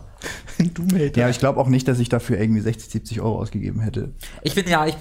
Doom-Hater. 0.59 1.19
Ja, 1.19 1.29
ich 1.29 1.39
glaube 1.39 1.59
auch 1.59 1.67
nicht, 1.67 1.87
dass 1.89 1.99
ich 1.99 2.07
dafür 2.07 2.39
irgendwie 2.39 2.61
60, 2.61 2.89
70 2.89 3.21
Euro 3.21 3.39
ausgegeben 3.39 3.81
hätte. 3.81 4.13
Ich 4.43 4.53
finde 4.53 4.71
ja, 4.71 4.87
ich, 4.87 4.95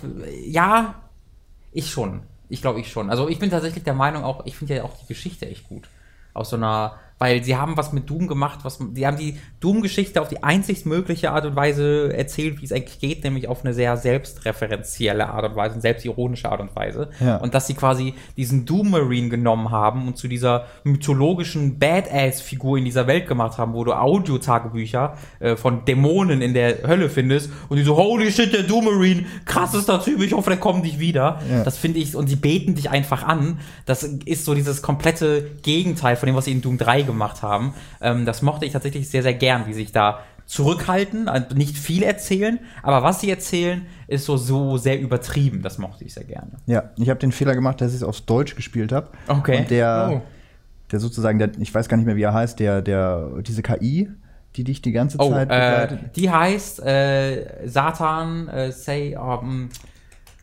ja, 0.44 0.96
ich 1.72 1.90
schon. 1.90 2.22
Ich 2.48 2.60
glaube, 2.60 2.80
ich 2.80 2.90
schon. 2.90 3.10
Also 3.10 3.28
ich 3.28 3.38
bin 3.38 3.50
tatsächlich 3.50 3.84
der 3.84 3.94
Meinung 3.94 4.24
auch, 4.24 4.44
ich 4.44 4.56
finde 4.56 4.74
ja 4.74 4.82
auch 4.82 4.96
die 4.96 5.06
Geschichte 5.06 5.46
echt 5.46 5.68
gut. 5.68 5.88
Aus 6.34 6.50
so 6.50 6.56
einer 6.56 6.94
weil 7.18 7.42
sie 7.42 7.56
haben 7.56 7.76
was 7.76 7.92
mit 7.92 8.08
Doom 8.08 8.28
gemacht, 8.28 8.60
was 8.62 8.78
die 8.80 9.06
haben 9.06 9.16
die 9.16 9.38
Doom-Geschichte 9.60 10.22
auf 10.22 10.28
die 10.28 10.42
einzig 10.42 10.86
mögliche 10.86 11.32
Art 11.32 11.44
und 11.44 11.56
Weise 11.56 12.12
erzählt, 12.14 12.60
wie 12.60 12.64
es 12.64 12.72
eigentlich 12.72 13.00
geht, 13.00 13.24
nämlich 13.24 13.48
auf 13.48 13.64
eine 13.64 13.74
sehr 13.74 13.96
selbstreferenzielle 13.96 15.28
Art 15.28 15.44
und 15.44 15.56
Weise, 15.56 15.72
eine 15.74 15.82
selbstironische 15.82 16.50
Art 16.50 16.60
und 16.60 16.74
Weise. 16.76 17.10
Ja. 17.20 17.36
Und 17.38 17.54
dass 17.54 17.66
sie 17.66 17.74
quasi 17.74 18.14
diesen 18.36 18.66
Doom 18.66 18.90
Marine 18.90 19.28
genommen 19.28 19.70
haben 19.70 20.06
und 20.06 20.16
zu 20.16 20.28
dieser 20.28 20.66
mythologischen 20.84 21.78
Badass-Figur 21.78 22.78
in 22.78 22.84
dieser 22.84 23.06
Welt 23.06 23.26
gemacht 23.26 23.58
haben, 23.58 23.74
wo 23.74 23.84
du 23.84 23.92
Audio-Tagebücher 23.92 25.16
äh, 25.40 25.56
von 25.56 25.84
Dämonen 25.84 26.40
in 26.40 26.54
der 26.54 26.86
Hölle 26.86 27.10
findest 27.10 27.50
und 27.68 27.78
die 27.78 27.82
so, 27.82 27.96
holy 27.96 28.30
shit, 28.30 28.52
der 28.52 28.62
Doom 28.62 28.84
Marine, 28.84 29.26
krassester 29.44 30.02
Typ, 30.02 30.22
ich 30.22 30.32
hoffe, 30.32 30.50
der 30.50 30.58
kommt 30.60 30.84
nicht 30.84 31.00
wieder. 31.00 31.40
Ja. 31.50 31.64
Das 31.64 31.76
finde 31.76 31.98
ich, 31.98 32.14
und 32.14 32.28
sie 32.28 32.36
beten 32.36 32.76
dich 32.76 32.90
einfach 32.90 33.24
an. 33.24 33.58
Das 33.86 34.04
ist 34.04 34.44
so 34.44 34.54
dieses 34.54 34.82
komplette 34.82 35.50
Gegenteil 35.62 36.16
von 36.16 36.26
dem, 36.26 36.36
was 36.36 36.44
sie 36.44 36.52
in 36.52 36.62
Doom 36.62 36.78
3 36.78 37.07
gemacht 37.08 37.42
haben. 37.42 37.74
Ähm, 38.00 38.24
das 38.24 38.42
mochte 38.42 38.64
ich 38.66 38.72
tatsächlich 38.72 39.08
sehr, 39.10 39.22
sehr 39.24 39.34
gern, 39.34 39.66
wie 39.66 39.74
sich 39.74 39.90
da 39.92 40.20
zurückhalten, 40.46 41.28
also 41.28 41.54
nicht 41.54 41.76
viel 41.76 42.02
erzählen, 42.02 42.58
aber 42.82 43.02
was 43.02 43.20
sie 43.20 43.28
erzählen, 43.28 43.84
ist 44.06 44.24
so, 44.24 44.38
so 44.38 44.78
sehr 44.78 44.98
übertrieben. 44.98 45.60
Das 45.60 45.76
mochte 45.76 46.04
ich 46.04 46.14
sehr 46.14 46.24
gerne. 46.24 46.52
Ja, 46.66 46.84
ich 46.96 47.10
habe 47.10 47.20
den 47.20 47.32
Fehler 47.32 47.54
gemacht, 47.54 47.80
dass 47.82 47.90
ich 47.90 47.96
es 47.98 48.02
auf 48.02 48.22
Deutsch 48.22 48.56
gespielt 48.56 48.90
habe. 48.92 49.08
Okay. 49.26 49.58
Und 49.58 49.70
der, 49.70 50.10
Oh. 50.14 50.22
der 50.90 51.00
sozusagen, 51.00 51.38
der, 51.38 51.50
ich 51.58 51.74
weiß 51.74 51.86
gar 51.90 51.98
nicht 51.98 52.06
mehr, 52.06 52.16
wie 52.16 52.22
er 52.22 52.32
heißt, 52.32 52.58
der, 52.60 52.80
der, 52.80 53.28
diese 53.46 53.60
KI, 53.62 54.08
die 54.56 54.64
dich 54.64 54.80
die 54.80 54.92
ganze 54.92 55.18
Oh, 55.18 55.28
Zeit 55.30 55.48
äh, 55.50 55.86
begleitet. 55.86 56.16
die 56.16 56.30
heißt 56.30 56.80
äh, 56.80 57.68
Satan, 57.68 58.48
äh, 58.48 58.72
say, 58.72 59.14
um, 59.16 59.68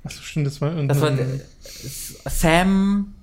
Achso, 0.03 0.21
stimmt, 0.21 0.45
das 0.45 0.61
war 0.61 0.69
das 0.83 1.01
war 1.01 1.09
äh, 1.17 1.39
Sam. 2.29 3.14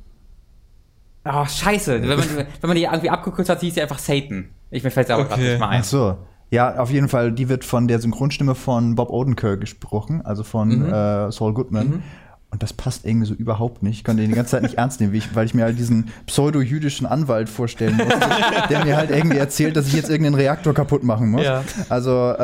Oh, 1.25 1.45
scheiße. 1.47 2.03
Wenn 2.03 2.09
man, 2.19 2.19
wenn 2.37 2.69
man 2.69 2.77
die 2.77 2.85
irgendwie 2.85 3.11
abgekürzt 3.11 3.49
hat, 3.51 3.61
hieß 3.61 3.75
sie 3.75 3.83
einfach 3.83 3.99
Satan. 3.99 4.51
Ich 4.71 4.83
mir 4.83 4.91
fällt 4.91 5.07
es 5.09 5.15
aber 5.15 5.25
gerade 5.25 5.41
Okay. 5.41 5.51
nicht 5.51 5.61
mal 5.61 5.69
ein. 5.69 5.81
Ach 5.83 5.85
so. 5.85 6.17
Ja, 6.51 6.79
auf 6.79 6.91
jeden 6.91 7.09
Fall, 7.09 7.33
die 7.33 7.49
wird 7.49 7.65
von 7.65 7.89
der 7.89 7.99
Synchronstimme 7.99 8.55
von 8.55 8.95
Bob 8.95 9.09
Odenkirk 9.11 9.61
gesprochen, 9.61 10.21
also 10.23 10.43
von 10.43 10.69
Mhm. 10.87 10.93
äh, 10.93 11.33
Saul 11.33 11.55
Goodman. 11.55 12.03
Und 12.53 12.63
das 12.63 12.75
passt 12.75 13.07
irgendwie 13.07 13.27
so 13.27 13.33
überhaupt 13.33 13.83
nicht. 13.83 13.97
Ich 13.97 14.05
konnte 14.05 14.21
den 14.21 14.29
die 14.31 14.37
ganze 14.37 14.51
Zeit 14.51 14.63
nicht 14.63 14.75
ernst 14.77 15.01
nehmen, 15.01 15.15
wie 15.15 15.19
ich, 15.19 15.35
weil 15.35 15.47
ich 15.47 15.55
mir 15.55 15.65
halt 15.65 15.79
diesen 15.79 16.09
pseudo-jüdischen 16.27 17.07
Anwalt 17.07 17.49
vorstellen 17.49 17.97
musste, 17.97 18.19
der 18.69 18.85
mir 18.85 18.95
halt 18.97 19.11
irgendwie 19.11 19.39
erzählt, 19.39 19.75
dass 19.75 19.87
ich 19.87 19.95
jetzt 19.95 20.11
irgendeinen 20.11 20.35
Reaktor 20.35 20.75
kaputt 20.75 21.03
machen 21.03 21.31
muss. 21.31 21.45
Ja. 21.45 21.65
Also, 21.89 22.11
äh, 22.11 22.43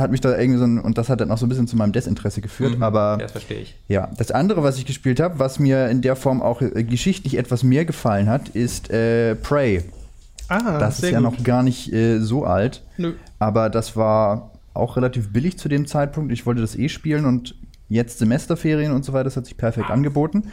hat 0.00 0.10
mich 0.10 0.20
da 0.20 0.36
irgendwie 0.38 0.58
so 0.58 0.64
ein, 0.66 0.78
und 0.78 0.98
das 0.98 1.08
hat 1.08 1.22
dann 1.22 1.30
auch 1.30 1.38
so 1.38 1.46
ein 1.46 1.48
bisschen 1.48 1.66
zu 1.66 1.76
meinem 1.76 1.92
Desinteresse 1.92 2.42
geführt. 2.42 2.76
Mhm. 2.76 2.82
Aber 2.82 3.12
Ja, 3.12 3.16
das 3.18 3.32
verstehe 3.32 3.60
ich. 3.60 3.74
ja, 3.88 4.10
das 4.18 4.30
andere, 4.32 4.62
was 4.62 4.76
ich 4.76 4.84
gespielt 4.84 5.18
habe, 5.18 5.38
was 5.38 5.58
mir 5.58 5.88
in 5.88 6.02
der 6.02 6.14
Form 6.14 6.42
auch 6.42 6.60
äh, 6.60 6.84
geschichtlich 6.84 7.38
etwas 7.38 7.62
mehr 7.62 7.86
gefallen 7.86 8.28
hat, 8.28 8.50
ist 8.50 8.90
äh, 8.90 9.34
Prey. 9.34 9.82
Ah, 10.48 10.78
Das 10.78 10.98
sehr 10.98 11.08
ist 11.08 11.12
ja 11.14 11.20
gut. 11.20 11.38
noch 11.38 11.42
gar 11.44 11.62
nicht 11.62 11.90
äh, 11.92 12.18
so 12.20 12.44
alt. 12.44 12.82
Nö. 12.98 13.14
Aber 13.38 13.70
das 13.70 13.96
war 13.96 14.50
auch 14.74 14.96
relativ 14.96 15.32
billig 15.32 15.58
zu 15.58 15.68
dem 15.68 15.86
Zeitpunkt. 15.86 16.32
Ich 16.32 16.46
wollte 16.46 16.60
das 16.60 16.76
eh 16.76 16.88
spielen 16.88 17.24
und 17.24 17.54
jetzt 17.88 18.18
Semesterferien 18.18 18.92
und 18.92 19.04
so 19.04 19.12
weiter, 19.12 19.24
das 19.24 19.36
hat 19.36 19.46
sich 19.46 19.56
perfekt 19.56 19.90
angeboten. 19.90 20.44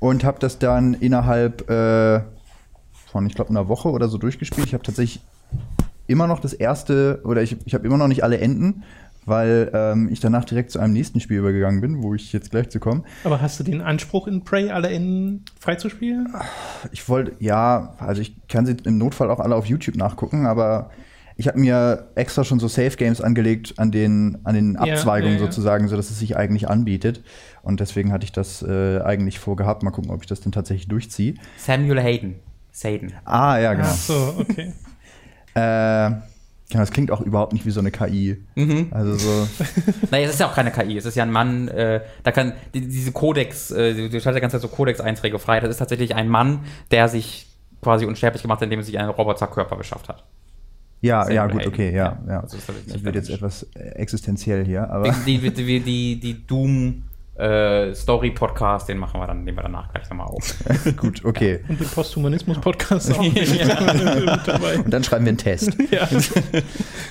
Und 0.00 0.24
habe 0.24 0.38
das 0.38 0.58
dann 0.58 0.94
innerhalb 0.94 1.70
äh, 1.70 2.20
von, 3.06 3.26
ich 3.26 3.34
glaube, 3.34 3.50
einer 3.50 3.68
Woche 3.68 3.90
oder 3.90 4.08
so 4.08 4.18
durchgespielt. 4.18 4.66
Ich 4.66 4.74
habe 4.74 4.82
tatsächlich 4.82 5.22
immer 6.06 6.26
noch 6.26 6.40
das 6.40 6.52
erste, 6.52 7.20
oder 7.24 7.42
ich, 7.42 7.56
ich 7.64 7.74
habe 7.74 7.86
immer 7.86 7.96
noch 7.96 8.08
nicht 8.08 8.22
alle 8.22 8.38
Enden, 8.38 8.82
weil 9.26 9.70
ähm, 9.72 10.08
ich 10.10 10.20
danach 10.20 10.44
direkt 10.44 10.70
zu 10.70 10.78
einem 10.78 10.92
nächsten 10.92 11.20
Spiel 11.20 11.38
übergegangen 11.38 11.80
bin, 11.80 12.02
wo 12.02 12.14
ich 12.14 12.32
jetzt 12.32 12.50
gleich 12.50 12.68
zu 12.68 12.80
kommen. 12.80 13.04
Aber 13.24 13.40
hast 13.40 13.58
du 13.58 13.64
den 13.64 13.80
Anspruch 13.80 14.26
in 14.26 14.44
Prey 14.44 14.70
alle 14.70 14.90
Enden 14.90 15.44
freizuspielen? 15.58 16.34
Ich 16.92 17.08
wollte, 17.08 17.32
ja, 17.38 17.94
also 17.98 18.20
ich 18.20 18.36
kann 18.48 18.66
sie 18.66 18.76
im 18.84 18.98
Notfall 18.98 19.30
auch 19.30 19.40
alle 19.40 19.54
auf 19.54 19.66
YouTube 19.66 19.96
nachgucken, 19.96 20.44
aber 20.46 20.90
ich 21.36 21.48
habe 21.48 21.58
mir 21.58 22.10
extra 22.14 22.44
schon 22.44 22.60
so 22.60 22.68
Safe 22.68 22.96
Games 22.96 23.20
angelegt 23.20 23.74
an 23.78 23.90
den, 23.90 24.38
an 24.44 24.54
den 24.54 24.74
Ja, 24.74 24.80
Abzweigungen 24.94 25.36
ja, 25.36 25.40
ja. 25.40 25.46
sozusagen, 25.46 25.88
sodass 25.88 26.10
es 26.10 26.18
sich 26.18 26.36
eigentlich 26.36 26.68
anbietet. 26.68 27.22
Und 27.62 27.80
deswegen 27.80 28.12
hatte 28.12 28.24
ich 28.24 28.32
das 28.32 28.62
äh, 28.62 29.00
eigentlich 29.00 29.38
vorgehabt. 29.40 29.82
Mal 29.82 29.90
gucken, 29.90 30.10
ob 30.10 30.22
ich 30.22 30.28
das 30.28 30.40
denn 30.40 30.52
tatsächlich 30.52 30.88
durchziehe. 30.88 31.34
Samuel 31.56 32.00
Hayden. 32.00 32.36
Saden. 32.70 33.12
Ah, 33.24 33.58
ja, 33.58 33.74
genau. 33.74 33.88
Ach 33.88 33.94
so, 33.94 34.34
okay. 34.38 34.72
Äh, 35.56 36.10
genau, 36.10 36.80
das 36.80 36.90
klingt 36.90 37.12
auch 37.12 37.20
überhaupt 37.20 37.52
nicht 37.52 37.64
wie 37.64 37.70
so 37.70 37.78
eine 37.78 37.92
KI. 37.92 38.44
Mhm. 38.56 38.88
Also 38.90 39.14
so, 39.14 39.48
Naja, 40.10 40.26
es 40.26 40.32
ist 40.32 40.40
ja 40.40 40.48
auch 40.48 40.54
keine 40.56 40.72
KI, 40.72 40.96
es 40.96 41.04
ist 41.04 41.14
ja 41.14 41.22
ein 41.22 41.30
Mann, 41.30 41.68
äh, 41.68 42.00
da 42.24 42.32
kann, 42.32 42.54
die, 42.74 42.80
diese 42.80 43.12
Codex, 43.12 43.70
äh, 43.70 43.94
du 43.94 44.08
du 44.08 44.20
schaltest 44.20 44.34
ja 44.34 44.40
ganze 44.40 44.56
Zeit 44.58 44.68
so 44.68 44.74
Codex-Einträge 44.74 45.38
frei, 45.38 45.60
das 45.60 45.70
ist 45.70 45.76
tatsächlich 45.76 46.16
ein 46.16 46.28
Mann, 46.28 46.64
der 46.90 47.08
sich 47.08 47.46
quasi 47.82 48.04
unsterblich 48.04 48.42
gemacht 48.42 48.56
hat, 48.56 48.64
indem 48.64 48.80
er 48.80 48.84
sich 48.84 48.98
einen 48.98 49.10
Roboterkörper 49.10 49.76
beschafft 49.76 50.08
hat. 50.08 50.24
Ja, 51.00 51.30
ja, 51.30 51.46
gut, 51.46 51.66
okay, 51.66 51.90
ja, 51.90 51.96
Ja, 51.96 52.18
ja. 52.28 52.40
also 52.40 52.56
tatsächlich 52.56 52.84
Das 52.86 52.94
nicht 52.94 53.04
wird 53.04 53.14
jetzt 53.16 53.30
etwas 53.30 53.64
äh, 53.74 53.80
existenziell 53.96 54.64
hier, 54.64 54.90
aber 54.90 55.10
Die, 55.26 55.38
die, 55.38 55.50
die, 55.54 55.80
die, 55.80 56.20
die 56.20 56.46
Doom 56.46 57.02
äh, 57.36 57.92
Story 57.94 58.30
Podcast, 58.30 58.88
den 58.88 58.98
machen 58.98 59.20
wir 59.20 59.26
dann, 59.26 59.42
nehmen 59.44 59.58
wir 59.58 59.62
danach 59.62 59.92
gleich 59.92 60.08
nochmal 60.08 60.28
auf. 60.28 60.54
gut, 60.96 61.24
okay. 61.24 61.60
Und 61.68 61.80
den 61.80 61.88
Posthumanismus-Podcast 61.88 63.12
auch 63.12 63.22
mit 63.22 63.58
Ja. 63.58 64.36
dabei. 64.46 64.78
Und 64.78 64.90
dann 64.92 65.02
schreiben 65.02 65.24
wir 65.24 65.30
einen 65.30 65.38
Test. 65.38 65.76
Ja. 65.90 66.08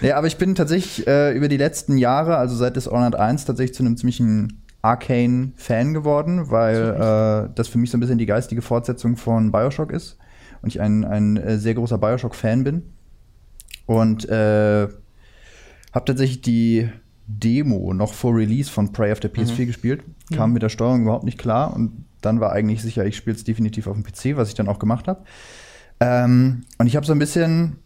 Ja, 0.01 0.17
aber 0.17 0.27
ich 0.27 0.37
bin 0.37 0.55
tatsächlich 0.55 1.05
äh, 1.07 1.35
über 1.35 1.49
die 1.49 1.57
letzten 1.57 1.97
Jahre, 1.97 2.37
also 2.37 2.55
seit 2.55 2.75
Dishonored 2.77 3.15
1, 3.15 3.45
tatsächlich 3.45 3.75
zu 3.75 3.83
einem 3.83 3.97
ziemlichen 3.97 4.61
Arcane-Fan 4.81 5.93
geworden, 5.93 6.49
weil 6.49 6.77
äh, 7.49 7.49
das 7.55 7.67
für 7.67 7.77
mich 7.77 7.91
so 7.91 7.97
ein 7.97 7.99
bisschen 7.99 8.17
die 8.17 8.25
geistige 8.25 8.61
Fortsetzung 8.61 9.17
von 9.17 9.51
Bioshock 9.51 9.91
ist 9.91 10.17
und 10.61 10.69
ich 10.69 10.79
ein, 10.81 11.03
ein 11.05 11.37
äh, 11.37 11.57
sehr 11.57 11.73
großer 11.73 11.97
Bioshock-Fan 11.97 12.63
bin. 12.63 12.83
Und 13.85 14.27
äh, 14.29 14.87
habe 15.93 16.05
tatsächlich 16.05 16.41
die 16.41 16.89
Demo 17.27 17.93
noch 17.93 18.13
vor 18.13 18.35
Release 18.35 18.69
von 18.69 18.91
Prey 18.91 19.11
auf 19.11 19.19
der 19.19 19.33
PS4 19.33 19.65
gespielt, 19.65 20.03
kam 20.33 20.53
mit 20.53 20.61
der 20.61 20.69
Steuerung 20.69 21.03
überhaupt 21.03 21.23
nicht 21.23 21.37
klar 21.37 21.73
und 21.73 22.05
dann 22.21 22.39
war 22.39 22.51
eigentlich 22.51 22.81
sicher, 22.81 23.05
ich 23.05 23.15
spiele 23.15 23.35
es 23.35 23.43
definitiv 23.43 23.87
auf 23.87 23.95
dem 23.95 24.03
PC, 24.03 24.37
was 24.37 24.49
ich 24.49 24.55
dann 24.55 24.67
auch 24.67 24.79
gemacht 24.79 25.07
habe. 25.07 25.23
Ähm, 25.99 26.63
und 26.77 26.87
ich 26.87 26.95
habe 26.95 27.05
so 27.05 27.13
ein 27.13 27.19
bisschen 27.19 27.77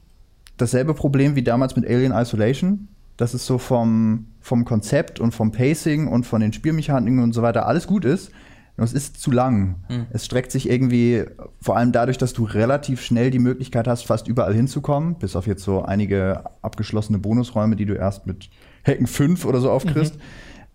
dasselbe 0.58 0.94
Problem 0.94 1.36
wie 1.36 1.44
damals 1.44 1.76
mit 1.76 1.88
Alien 1.88 2.14
Isolation. 2.14 2.88
Das 3.16 3.34
ist 3.34 3.46
so 3.46 3.58
vom, 3.58 4.28
vom 4.42 4.66
Konzept 4.66 5.20
und 5.20 5.34
vom 5.34 5.52
Pacing 5.52 6.08
und 6.08 6.26
von 6.26 6.42
den 6.42 6.54
Spielmechaniken 6.54 7.20
und 7.20 7.34
so 7.34 7.42
weiter 7.42 7.68
alles 7.68 7.88
gut 7.88 8.06
ist. 8.06 8.32
Es 8.80 8.94
ist 8.94 9.20
zu 9.20 9.32
lang. 9.32 9.76
Es 10.12 10.26
streckt 10.26 10.52
sich 10.52 10.70
irgendwie, 10.70 11.24
vor 11.60 11.78
allem 11.78 11.92
dadurch, 11.92 12.18
dass 12.20 12.34
du 12.34 12.44
relativ 12.44 13.02
schnell 13.02 13.32
die 13.32 13.40
Möglichkeit 13.40 13.88
hast, 13.88 14.06
fast 14.06 14.28
überall 14.28 14.54
hinzukommen, 14.54 15.16
bis 15.16 15.36
auf 15.36 15.48
jetzt 15.48 15.64
so 15.64 15.82
einige 15.84 16.44
abgeschlossene 16.62 17.18
Bonusräume, 17.18 17.76
die 17.76 17.86
du 17.86 17.96
erst 17.96 18.28
mit 18.28 18.50
Hacken 18.86 19.08
5 19.08 19.46
oder 19.46 19.60
so 19.62 19.72
aufkriegst. 19.72 20.16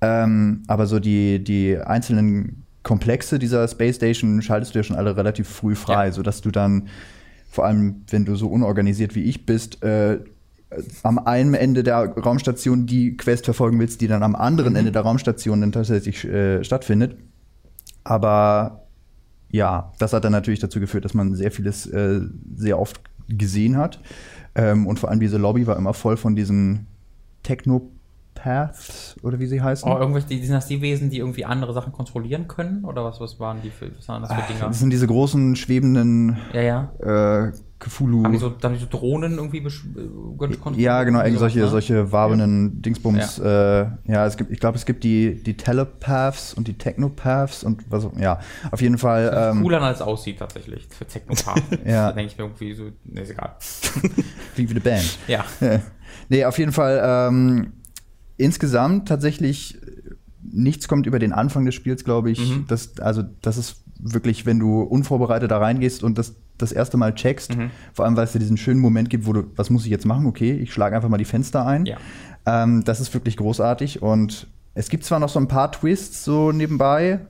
Ähm, 0.00 0.64
aber 0.66 0.86
so 0.86 0.98
die, 0.98 1.42
die 1.44 1.78
einzelnen 1.78 2.64
Komplexe 2.82 3.38
dieser 3.38 3.68
Space 3.68 3.96
Station 3.96 4.42
schaltest 4.42 4.74
du 4.74 4.80
ja 4.80 4.82
schon 4.82 4.96
alle 4.96 5.16
relativ 5.16 5.48
früh 5.48 5.76
frei, 5.76 6.06
Ja. 6.06 6.12
sodass 6.12 6.40
du 6.40 6.50
dann, 6.50 6.88
vor 7.48 7.64
allem 7.66 8.02
wenn 8.10 8.24
du 8.24 8.34
so 8.34 8.48
unorganisiert 8.48 9.14
wie 9.14 9.22
ich 9.22 9.46
bist, 9.46 9.80
äh, 9.84 10.18
am 11.04 11.18
einen 11.20 11.54
Ende 11.54 11.82
der 11.84 11.98
Raumstation 12.16 12.86
die 12.86 13.16
Quest 13.16 13.44
verfolgen 13.44 13.78
willst, 13.78 14.00
die 14.00 14.08
dann 14.08 14.22
am 14.24 14.34
anderen 14.34 14.74
Ende 14.74 14.90
der 14.90 15.02
Raumstation 15.02 15.60
dann 15.60 15.70
tatsächlich 15.70 16.24
äh, 16.24 16.64
stattfindet. 16.64 17.16
Aber 18.04 18.86
ja, 19.50 19.92
das 19.98 20.12
hat 20.12 20.24
dann 20.24 20.32
natürlich 20.32 20.60
dazu 20.60 20.80
geführt, 20.80 21.04
dass 21.04 21.14
man 21.14 21.34
sehr 21.34 21.50
vieles 21.50 21.86
äh, 21.86 22.20
sehr 22.56 22.78
oft 22.78 23.00
gesehen 23.28 23.76
hat. 23.76 24.00
Ähm, 24.54 24.86
und 24.86 24.98
vor 24.98 25.10
allem 25.10 25.20
diese 25.20 25.38
Lobby 25.38 25.66
war 25.66 25.76
immer 25.76 25.94
voll 25.94 26.16
von 26.16 26.34
diesen 26.34 26.86
Technopaths 27.42 29.16
oder 29.22 29.38
wie 29.38 29.46
sie 29.46 29.60
heißen. 29.60 29.90
Oh, 29.90 29.98
irgendwelche, 29.98 30.28
die, 30.28 30.44
sind 30.44 30.54
das 30.54 30.66
die 30.66 30.80
Wesen, 30.80 31.10
die 31.10 31.18
irgendwie 31.18 31.44
andere 31.44 31.72
Sachen 31.72 31.92
kontrollieren 31.92 32.48
können? 32.48 32.84
Oder 32.84 33.04
was, 33.04 33.20
was 33.20 33.40
waren 33.40 33.60
die 33.62 33.70
für, 33.70 33.90
was 33.96 34.08
waren 34.08 34.22
das 34.22 34.32
für 34.32 34.52
Dinger? 34.52 34.68
das 34.68 34.78
sind 34.78 34.90
diese 34.90 35.06
großen 35.06 35.56
schwebenden 35.56 36.38
Ja, 36.52 36.60
ja. 36.60 36.92
äh, 37.46 37.52
Cthulhu. 37.83 38.25
Haben 38.25 38.33
die 38.33 38.38
so, 38.38 38.55
haben 38.62 38.75
die 38.75 38.81
so 38.81 38.87
Drohnen 38.88 39.35
irgendwie 39.38 39.59
äh, 39.59 40.37
kontrolliert? 40.38 40.81
Ja, 40.81 41.03
genau, 41.03 41.18
irgendwie 41.18 41.38
Sowas, 41.38 41.53
solche, 41.53 41.61
ne? 41.61 41.68
solche 41.68 42.12
wabenden 42.12 42.81
Dingsbums. 42.81 43.38
Ja, 43.38 43.81
äh, 43.83 43.87
ja 44.07 44.27
es 44.27 44.37
gibt, 44.37 44.53
ich 44.53 44.61
glaube, 44.61 44.79
es 44.79 44.87
gibt 44.87 45.03
die, 45.05 45.42
die 45.42 45.57
Telepaths 45.57 46.55
und 46.55 46.68
die 46.68 46.75
Technopaths 46.75 47.64
und 47.64 47.85
was, 47.90 48.05
auch- 48.05 48.16
ja, 48.16 48.38
auf 48.71 48.81
jeden 48.81 48.99
Fall. 48.99 49.31
Das 49.31 49.57
Ähm, 49.57 49.62
cooler 49.62 49.83
als 49.83 49.99
es 49.99 50.03
aussieht 50.03 50.38
tatsächlich 50.38 50.87
für 50.88 51.07
Technopath. 51.07 51.62
Ja. 51.85 52.09
Da 52.09 52.12
denke 52.12 52.33
ich 52.33 52.38
mir 52.38 52.45
irgendwie 52.45 52.75
so, 52.75 52.85
ne, 53.05 53.21
ist 53.23 53.31
egal. 53.31 53.57
klingt 54.55 54.71
wie 54.71 54.75
eine 54.75 54.81
Band. 54.81 55.18
Ja. 55.27 55.45
nee, 56.29 56.45
auf 56.45 56.59
jeden 56.59 56.73
Fall 56.73 57.03
ähm, 57.05 57.73
insgesamt 58.37 59.09
tatsächlich 59.09 59.83
äh, 59.83 60.14
nichts 60.42 60.87
kommt 60.87 61.07
über 61.07 61.18
den 61.18 61.33
Anfang 61.33 61.64
des 61.64 61.75
Spiels, 61.75 62.05
glaube 62.05 62.31
ich. 62.31 62.38
Mhm. 62.38 62.66
Das, 62.68 62.99
also, 62.99 63.23
das 63.40 63.57
ist 63.57 63.83
wirklich, 63.99 64.47
wenn 64.47 64.59
du 64.59 64.83
unvorbereitet 64.83 65.51
da 65.51 65.59
reingehst 65.59 66.03
und 66.03 66.18
das 66.18 66.37
das 66.58 66.72
erste 66.72 66.96
Mal 66.96 67.14
checkst, 67.14 67.56
Mhm. 67.56 67.70
vor 67.92 68.04
allem 68.04 68.16
weil 68.16 68.24
es 68.24 68.32
dir 68.32 68.38
diesen 68.38 68.56
schönen 68.56 68.80
Moment 68.80 69.10
gibt, 69.10 69.26
wo 69.26 69.32
du, 69.32 69.44
was 69.56 69.70
muss 69.70 69.84
ich 69.84 69.90
jetzt 69.90 70.06
machen? 70.06 70.26
Okay, 70.26 70.52
ich 70.52 70.72
schlage 70.72 70.94
einfach 70.96 71.08
mal 71.08 71.18
die 71.18 71.24
Fenster 71.24 71.66
ein. 71.66 71.86
Ja. 71.86 71.96
Ähm, 72.46 72.84
das 72.84 73.00
ist 73.00 73.12
wirklich 73.14 73.36
großartig 73.36 74.02
und 74.02 74.46
es 74.74 74.88
gibt 74.88 75.04
zwar 75.04 75.18
noch 75.20 75.28
so 75.28 75.38
ein 75.40 75.48
paar 75.48 75.70
Twists 75.72 76.24
so 76.24 76.52
nebenbei, 76.52 77.20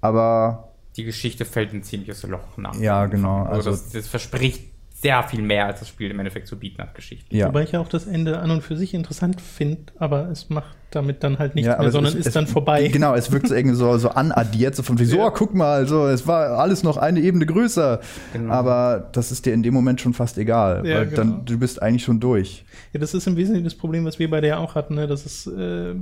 aber 0.00 0.72
Die 0.96 1.04
Geschichte 1.04 1.44
fällt 1.44 1.72
in 1.72 1.80
ein 1.80 1.82
ziemliches 1.82 2.22
Loch 2.24 2.56
nach. 2.56 2.74
Ja, 2.76 3.06
genau, 3.06 3.42
Also 3.44 3.70
also- 3.70 3.70
das, 3.70 3.90
das 3.90 4.08
verspricht 4.08 4.64
sehr 5.00 5.22
viel 5.22 5.42
mehr, 5.42 5.66
als 5.66 5.78
das 5.78 5.88
Spiel 5.88 6.10
im 6.10 6.18
Endeffekt 6.18 6.48
zu 6.48 6.58
bieten 6.58 6.82
hat, 6.82 6.94
Geschichte. 6.94 7.34
Ja. 7.36 7.48
Wobei 7.48 7.62
ich 7.62 7.72
ja 7.72 7.80
auch 7.80 7.88
das 7.88 8.06
Ende 8.06 8.40
an 8.40 8.50
und 8.50 8.62
für 8.62 8.76
sich 8.76 8.94
interessant 8.94 9.40
finde, 9.40 9.92
aber 9.98 10.28
es 10.28 10.50
macht 10.50 10.76
damit 10.90 11.22
dann 11.22 11.38
halt 11.38 11.54
nichts 11.54 11.68
ja, 11.68 11.78
mehr, 11.78 11.90
sondern 11.92 12.14
es, 12.14 12.18
ist 12.18 12.26
es, 12.28 12.34
dann 12.34 12.46
vorbei. 12.46 12.88
Genau, 12.92 13.14
es 13.14 13.30
wirkt 13.30 13.46
so 13.46 13.54
irgendwie 13.54 13.76
so, 13.76 13.96
so 13.98 14.08
anaddiert, 14.08 14.74
so 14.74 14.82
von 14.82 14.98
wie, 14.98 15.04
so, 15.04 15.18
ja. 15.18 15.26
oh, 15.26 15.30
guck 15.30 15.54
mal, 15.54 15.86
so, 15.86 16.06
es 16.08 16.26
war 16.26 16.58
alles 16.58 16.82
noch 16.82 16.96
eine 16.96 17.20
Ebene 17.20 17.46
größer. 17.46 18.00
Genau. 18.32 18.52
Aber 18.52 19.08
das 19.12 19.30
ist 19.30 19.46
dir 19.46 19.52
in 19.52 19.62
dem 19.62 19.74
Moment 19.74 20.00
schon 20.00 20.14
fast 20.14 20.36
egal, 20.36 20.84
ja, 20.84 20.96
weil 20.96 21.04
genau. 21.06 21.16
dann, 21.16 21.44
du 21.44 21.58
bist 21.58 21.80
eigentlich 21.80 22.02
schon 22.02 22.18
durch. 22.18 22.64
Ja, 22.92 22.98
das 22.98 23.14
ist 23.14 23.26
im 23.26 23.36
Wesentlichen 23.36 23.64
das 23.64 23.74
Problem, 23.74 24.04
was 24.04 24.18
wir 24.18 24.28
bei 24.28 24.40
der 24.40 24.58
auch 24.58 24.74
hatten, 24.74 24.94
ne? 24.94 25.06
dass 25.06 25.26
es 25.26 25.46
äh, 25.46 25.94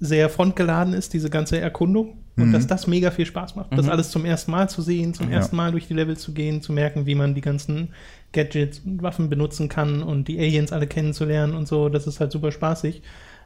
sehr 0.00 0.28
frontgeladen 0.28 0.92
ist, 0.92 1.12
diese 1.12 1.30
ganze 1.30 1.60
Erkundung. 1.60 2.18
Und 2.36 2.48
mhm. 2.48 2.52
dass 2.52 2.66
das 2.66 2.88
mega 2.88 3.12
viel 3.12 3.26
Spaß 3.26 3.54
macht. 3.54 3.70
Mhm. 3.70 3.76
Das 3.76 3.88
alles 3.88 4.10
zum 4.10 4.24
ersten 4.24 4.50
Mal 4.50 4.68
zu 4.68 4.82
sehen, 4.82 5.14
zum 5.14 5.30
ja. 5.30 5.36
ersten 5.36 5.54
Mal 5.54 5.70
durch 5.70 5.86
die 5.86 5.94
Level 5.94 6.16
zu 6.16 6.32
gehen, 6.32 6.62
zu 6.62 6.72
merken, 6.72 7.06
wie 7.06 7.14
man 7.14 7.36
die 7.36 7.40
ganzen 7.40 7.90
Gadgets 8.34 8.80
und 8.80 9.02
Waffen 9.02 9.30
benutzen 9.30 9.70
kann 9.70 10.02
und 10.02 10.28
die 10.28 10.38
Aliens 10.38 10.72
alle 10.72 10.86
kennenzulernen 10.86 11.54
und 11.54 11.66
so. 11.66 11.88
Das 11.88 12.06
ist 12.06 12.20
halt 12.20 12.32
super 12.32 12.52
spaßig. 12.52 13.02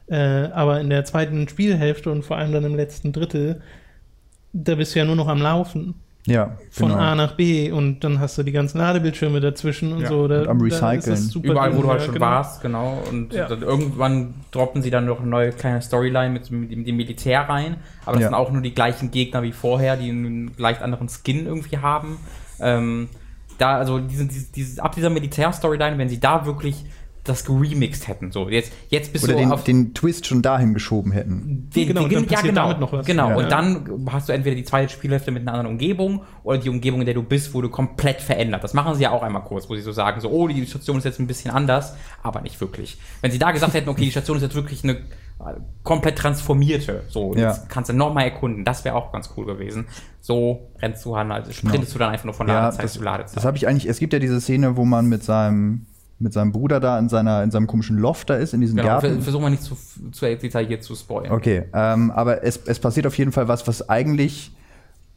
Äh, 0.07 0.49
aber 0.53 0.81
in 0.81 0.89
der 0.89 1.05
zweiten 1.05 1.47
Spielhälfte 1.47 2.11
und 2.11 2.23
vor 2.23 2.37
allem 2.37 2.51
dann 2.51 2.65
im 2.65 2.75
letzten 2.75 3.13
Drittel, 3.13 3.61
da 4.51 4.75
bist 4.75 4.95
du 4.95 4.99
ja 4.99 5.05
nur 5.05 5.15
noch 5.15 5.27
am 5.27 5.41
Laufen. 5.41 5.95
Ja. 6.25 6.57
Von 6.69 6.89
genau. 6.89 6.99
A 6.99 7.15
nach 7.15 7.35
B 7.35 7.71
und 7.71 8.03
dann 8.03 8.19
hast 8.19 8.37
du 8.37 8.43
die 8.43 8.51
ganzen 8.51 8.77
Ladebildschirme 8.77 9.39
dazwischen 9.39 9.93
und 9.93 10.01
ja. 10.01 10.09
so. 10.09 10.27
Da, 10.27 10.41
und 10.41 10.47
am 10.47 10.61
Recyceln. 10.61 11.31
Überall, 11.41 11.75
wo 11.75 11.81
du 11.81 11.89
halt 11.89 12.01
schon 12.01 12.13
genau. 12.13 12.25
warst, 12.25 12.61
genau. 12.61 13.01
Und 13.09 13.33
ja. 13.33 13.49
irgendwann 13.49 14.33
droppen 14.51 14.81
sie 14.81 14.91
dann 14.91 15.05
noch 15.05 15.21
eine 15.21 15.29
neue 15.29 15.51
kleine 15.51 15.81
Storyline 15.81 16.31
mit, 16.31 16.51
mit, 16.51 16.75
mit 16.75 16.87
dem 16.87 16.97
Militär 16.97 17.41
rein. 17.41 17.77
Aber 18.05 18.13
das 18.13 18.23
ja. 18.23 18.27
sind 18.27 18.35
auch 18.35 18.51
nur 18.51 18.61
die 18.61 18.73
gleichen 18.73 19.11
Gegner 19.11 19.43
wie 19.43 19.51
vorher, 19.51 19.95
die 19.95 20.09
einen 20.09 20.51
leicht 20.57 20.81
anderen 20.81 21.07
Skin 21.07 21.45
irgendwie 21.45 21.77
haben. 21.77 22.17
Ähm, 22.59 23.09
da, 23.59 23.77
also 23.77 23.99
diesen, 23.99 24.27
dieses, 24.29 24.51
dieses, 24.51 24.79
ab 24.79 24.95
dieser 24.95 25.09
Militär-Storyline, 25.09 25.97
wenn 25.97 26.09
sie 26.09 26.19
da 26.19 26.45
wirklich 26.45 26.85
das 27.23 27.45
geremixed 27.45 28.07
hätten. 28.07 28.31
So, 28.31 28.49
jetzt, 28.49 28.71
jetzt 28.89 29.13
bist 29.13 29.25
Oder 29.25 29.33
du 29.33 29.39
den, 29.39 29.51
auf 29.51 29.63
den 29.63 29.93
Twist 29.93 30.25
schon 30.25 30.41
dahin 30.41 30.73
geschoben 30.73 31.11
hätten. 31.11 31.69
Den, 31.75 31.87
genau, 31.87 32.07
den, 32.07 32.27
ja, 32.27 32.41
genau, 32.41 32.63
damit 32.63 32.79
noch 32.79 32.91
was. 32.91 33.05
Genau, 33.05 33.29
ja. 33.29 33.35
und 33.35 33.51
dann 33.51 34.07
hast 34.11 34.29
du 34.29 34.33
entweder 34.33 34.55
die 34.55 34.63
zweite 34.63 34.91
Spielhälfte 34.91 35.31
mit 35.31 35.43
einer 35.43 35.51
anderen 35.51 35.73
Umgebung 35.73 36.23
oder 36.43 36.57
die 36.57 36.69
Umgebung, 36.69 37.01
in 37.01 37.05
der 37.05 37.15
du 37.15 37.23
bist, 37.23 37.53
wurde 37.53 37.69
komplett 37.69 38.21
verändert. 38.21 38.63
Das 38.63 38.73
machen 38.73 38.95
sie 38.95 39.03
ja 39.03 39.11
auch 39.11 39.21
einmal 39.21 39.43
kurz, 39.43 39.69
wo 39.69 39.75
sie 39.75 39.81
so 39.81 39.91
sagen, 39.91 40.19
so, 40.21 40.29
oh, 40.29 40.47
die 40.47 40.65
Station 40.65 40.97
ist 40.97 41.03
jetzt 41.03 41.19
ein 41.19 41.27
bisschen 41.27 41.51
anders, 41.51 41.95
aber 42.23 42.41
nicht 42.41 42.59
wirklich. 42.59 42.97
Wenn 43.21 43.31
sie 43.31 43.39
da 43.39 43.51
gesagt 43.51 43.73
hätten, 43.73 43.89
okay, 43.89 44.05
die 44.05 44.11
Station 44.11 44.37
ist 44.37 44.43
jetzt 44.43 44.55
wirklich 44.55 44.83
eine 44.83 44.97
komplett 45.83 46.17
transformierte, 46.17 47.03
so, 47.07 47.33
ja. 47.33 47.49
jetzt 47.49 47.69
kannst 47.69 47.89
du 47.89 47.93
nochmal 47.93 48.25
erkunden, 48.25 48.65
das 48.65 48.83
wäre 48.83 48.95
auch 48.95 49.11
ganz 49.11 49.29
cool 49.37 49.45
gewesen. 49.45 49.87
So 50.19 50.69
rennst 50.81 51.05
du 51.05 51.15
an, 51.15 51.31
also 51.31 51.51
sprintest 51.51 51.93
genau. 51.93 51.93
du 51.93 51.99
dann 51.99 52.09
einfach 52.11 52.25
nur 52.25 52.33
von 52.33 52.47
Ladezeit 52.47 52.79
ja, 52.79 52.83
das, 52.83 52.93
zu 52.93 53.03
Ladezeit. 53.03 53.37
Das 53.37 53.45
habe 53.45 53.57
ich 53.57 53.67
eigentlich, 53.67 53.87
es 53.87 53.99
gibt 53.99 54.11
ja 54.11 54.19
diese 54.19 54.41
Szene, 54.41 54.75
wo 54.75 54.85
man 54.85 55.07
mit 55.07 55.23
seinem 55.23 55.85
mit 56.21 56.33
seinem 56.33 56.51
Bruder 56.51 56.81
da 56.81 56.99
in, 56.99 57.07
seiner, 57.07 57.43
in 57.43 57.51
seinem 57.51 57.65
komischen 57.65 57.97
Loft 57.97 58.29
da 58.29 58.35
ist, 58.35 58.53
in 58.53 58.59
diesem 58.59 58.75
genau, 58.75 58.89
Garten. 58.89 59.21
Versuchen 59.21 59.43
wir 59.43 59.49
nicht 59.51 59.63
zu, 59.63 59.77
zu 60.11 60.25
detailliert 60.25 60.83
zu 60.83 60.93
spoilern. 60.93 61.31
Okay, 61.31 61.63
ähm, 61.73 62.11
aber 62.11 62.43
es, 62.43 62.59
es 62.65 62.77
passiert 62.77 63.07
auf 63.07 63.17
jeden 63.17 63.31
Fall 63.31 63.47
was, 63.47 63.65
was 63.69 63.87
eigentlich 63.87 64.51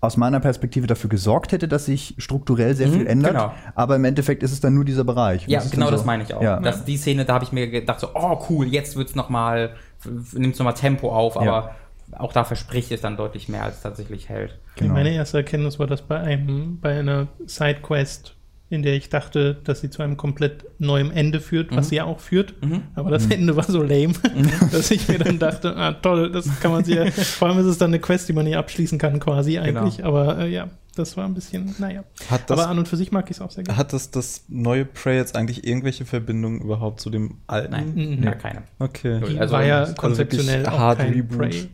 aus 0.03 0.17
meiner 0.17 0.41
Perspektive 0.41 0.89
dafür 0.89 1.09
gesorgt 1.09 1.53
hätte, 1.53 1.69
dass 1.69 1.87
sich 1.87 2.17
strukturell 2.19 2.75
sehr 2.75 2.89
mhm, 2.89 2.93
viel 2.93 3.07
ändert. 3.07 3.33
Genau. 3.33 3.53
Aber 3.77 3.95
im 3.95 4.05
Endeffekt 4.05 4.43
ist 4.43 4.51
es 4.51 4.61
dann 4.61 4.75
nur 4.75 4.85
dieser 4.85 5.05
Bereich. 5.05 5.47
Ja, 5.47 5.63
genau 5.71 5.87
so? 5.87 5.93
das 5.93 6.05
meine 6.05 6.25
ich 6.25 6.35
auch. 6.35 6.43
Ja. 6.43 6.59
Das, 6.59 6.85
die 6.85 6.97
Szene, 6.97 7.25
da 7.25 7.35
habe 7.35 7.45
ich 7.45 7.53
mir 7.53 7.71
gedacht, 7.71 8.01
so, 8.01 8.09
oh 8.15 8.45
cool, 8.51 8.67
jetzt 8.67 8.97
wird's 8.97 9.15
noch 9.15 9.29
mal, 9.29 9.77
nimmt's 10.05 10.59
noch 10.59 10.65
mal 10.65 10.73
Tempo 10.73 11.13
auf, 11.13 11.37
aber 11.37 11.47
ja. 11.47 12.19
auch 12.19 12.33
da 12.33 12.45
verspricht 12.45 12.93
es 12.93 13.01
dann 13.01 13.17
deutlich 13.17 13.49
mehr, 13.49 13.65
als 13.65 13.83
tatsächlich 13.83 14.29
hält. 14.29 14.59
Genau. 14.77 14.95
Meine 14.95 15.13
erste 15.13 15.39
Erkenntnis 15.39 15.79
war, 15.79 15.87
dass 15.87 16.03
bei 16.03 16.19
einem, 16.19 16.81
bei 16.81 16.99
einer 16.99 17.29
Sidequest 17.47 18.37
in 18.73 18.83
der 18.83 18.95
ich 18.95 19.11
dachte, 19.11 19.55
dass 19.65 19.83
sie 19.83 19.91
zu 19.91 20.03
einem 20.03 20.17
komplett 20.17 20.65
neuen 20.79 21.11
Ende 21.11 21.41
führt, 21.41 21.77
was 21.77 21.87
mhm. 21.87 21.89
sie 21.91 21.97
ja 21.97 22.05
auch 22.05 22.21
führt. 22.21 22.55
Mhm. 22.65 22.85
Aber 22.95 23.11
das 23.11 23.27
mhm. 23.27 23.33
Ende 23.33 23.57
war 23.57 23.65
so 23.65 23.83
lame, 23.83 24.15
mhm. 24.35 24.51
dass 24.73 24.91
ich 24.91 25.09
mir 25.09 25.19
dann 25.19 25.39
dachte, 25.39 25.77
ah 25.77 25.93
toll, 25.93 26.33
das 26.33 26.49
kann 26.61 26.73
man 26.73 26.83
sich 26.83 26.95
ja, 26.95 27.11
vor 27.11 27.49
allem 27.49 27.59
ist 27.59 27.67
es 27.67 27.77
dann 27.77 27.91
eine 27.91 27.99
Quest, 27.99 28.31
die 28.31 28.33
man 28.33 28.47
nicht 28.47 28.57
abschließen 28.57 28.99
kann 28.99 29.21
quasi 29.21 29.59
eigentlich. 29.59 29.99
Genau. 29.99 30.09
Aber 30.09 30.39
äh, 30.39 30.49
ja, 30.49 30.69
das 30.95 31.17
war 31.17 31.25
ein 31.25 31.35
bisschen, 31.35 31.75
naja. 31.79 32.05
Das, 32.47 32.59
Aber 32.59 32.69
an 32.69 32.79
und 32.79 32.89
für 32.89 32.97
sich 32.97 33.13
mag 33.13 33.31
ich 33.31 33.37
es 33.37 33.41
auch 33.41 33.51
sehr 33.51 33.65
gerne. 33.65 33.79
Hat 33.79 33.93
das, 33.93 34.11
das 34.11 34.45
neue 34.49 34.85
Prey 34.85 35.17
jetzt 35.17 35.37
eigentlich 35.37 35.67
irgendwelche 35.67 36.05
Verbindungen 36.05 36.61
überhaupt 36.61 37.01
zu 37.01 37.09
dem 37.11 37.39
alten? 37.47 37.73
Nein, 37.73 37.93
nee. 37.95 38.25
ja, 38.25 38.35
keine. 38.35 38.63
Okay. 38.79 39.21
Die 39.29 39.39
also, 39.39 39.55
war 39.55 39.65
ja 39.65 39.81
also 39.81 39.95
konzeptionell 39.95 40.67
also 40.67 40.79
auch 40.79 40.97
kein 40.97 41.13
Reboot. 41.13 41.39
Prey. 41.39 41.69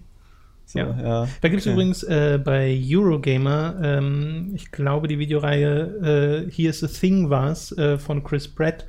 So, 0.66 0.78
ja. 0.80 1.00
ja. 1.02 1.28
Da 1.40 1.48
gibt 1.48 1.60
es 1.60 1.66
okay. 1.66 1.72
übrigens 1.72 2.02
äh, 2.02 2.38
bei 2.42 2.78
Eurogamer, 2.86 3.76
ähm, 3.82 4.52
ich 4.54 4.70
glaube, 4.70 5.08
die 5.08 5.18
Videoreihe 5.18 6.46
äh, 6.46 6.50
Here's 6.50 6.80
the 6.80 6.88
Thing 6.88 7.30
war's 7.30 7.72
äh, 7.78 7.98
von 7.98 8.22
Chris 8.22 8.46
Pratt, 8.46 8.84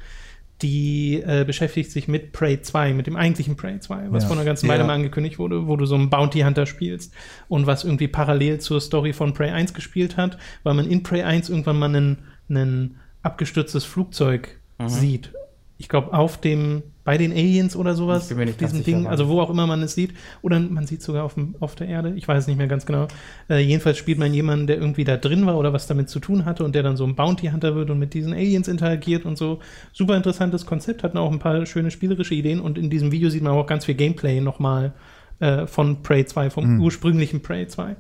die 0.62 1.22
äh, 1.26 1.46
beschäftigt 1.46 1.92
sich 1.92 2.08
mit 2.08 2.34
Prey 2.34 2.62
2, 2.62 2.94
mit 2.94 3.08
dem 3.08 3.16
eigentlichen 3.16 3.56
Prey 3.56 3.80
2, 3.80 4.12
was 4.12 4.24
ja. 4.24 4.28
vor 4.28 4.38
einer 4.38 4.46
ganzen 4.46 4.68
Weile 4.68 4.82
ja. 4.82 4.88
mal 4.88 4.96
angekündigt 4.96 5.40
wurde, 5.40 5.68
wo 5.68 5.78
du 5.78 5.86
so 5.86 5.96
einen 5.96 6.10
Bounty 6.10 6.42
Hunter 6.42 6.66
spielst 6.66 7.14
und 7.48 7.66
was 7.66 7.84
irgendwie 7.84 8.08
parallel 8.08 8.60
zur 8.60 8.82
Story 8.82 9.14
von 9.14 9.34
Prey 9.34 9.52
1 9.52 9.74
gespielt 9.74 10.18
hat, 10.18 10.38
weil 10.64 10.74
man 10.74 10.90
in 10.90 11.04
Prey 11.04 11.24
1 11.24 11.50
irgendwann 11.50 11.80
mal 11.80 12.18
ein 12.50 12.96
abgestürztes 13.24 13.86
Flugzeug 13.86 14.60
mhm. 14.78 14.90
sieht. 14.90 15.34
Ich 15.78 15.88
glaube, 15.88 16.14
auf 16.14 16.40
dem 16.40 16.84
bei 17.10 17.18
den 17.18 17.32
Aliens 17.32 17.76
oder 17.76 17.96
sowas, 17.96 18.26
ich 18.26 18.30
bin 18.30 18.38
mir 18.38 18.46
nicht 18.46 18.62
diesem 18.62 18.84
Ding, 18.84 19.08
also 19.08 19.28
wo 19.30 19.42
auch 19.42 19.50
immer 19.50 19.66
man 19.66 19.82
es 19.82 19.96
sieht, 19.96 20.14
oder 20.44 20.60
man 20.60 20.86
sieht 20.86 21.00
es 21.00 21.08
sogar 21.08 21.24
auf, 21.24 21.34
dem, 21.34 21.56
auf 21.60 21.74
der 21.74 21.88
Erde, 21.88 22.14
ich 22.16 22.28
weiß 22.28 22.44
es 22.44 22.48
nicht 22.48 22.58
mehr 22.58 22.68
ganz 22.68 22.86
genau. 22.86 23.08
Äh, 23.50 23.62
jedenfalls 23.62 23.98
spielt 23.98 24.20
man 24.20 24.32
jemanden, 24.32 24.68
der 24.68 24.78
irgendwie 24.78 25.06
da 25.06 25.18
drin 25.18 25.48
war 25.48 25.58
oder 25.58 25.74
was 25.74 25.88
damit 25.88 26.08
zu 26.08 26.20
tun 26.20 26.46
hatte 26.46 26.64
und 26.64 26.76
der 26.76 26.84
dann 26.84 26.98
so 26.98 27.06
ein 27.06 27.16
Bounty 27.16 27.48
Hunter 27.48 27.74
wird 27.74 27.90
und 27.90 27.98
mit 27.98 28.14
diesen 28.14 28.32
Aliens 28.32 28.68
interagiert 28.68 29.26
und 29.26 29.40
so. 29.40 29.58
Super 29.92 30.18
interessantes 30.18 30.68
Konzept, 30.68 31.02
hatten 31.02 31.18
auch 31.18 31.32
ein 31.32 31.40
paar 31.40 31.66
schöne 31.66 31.90
spielerische 31.90 32.36
Ideen 32.36 32.60
und 32.60 32.78
in 32.78 32.92
diesem 32.92 33.12
Video 33.12 33.32
sieht 33.32 33.42
man 33.42 33.54
auch 33.54 33.66
ganz 33.66 33.86
viel 33.86 33.96
Gameplay 33.96 34.40
nochmal 34.40 34.94
äh, 35.40 35.66
von 35.66 36.04
Prey 36.04 36.26
2, 36.26 36.52
vom 36.52 36.76
mhm. 36.76 36.82
ursprünglichen 36.82 37.42
Prey 37.42 37.66
2, 37.66 37.96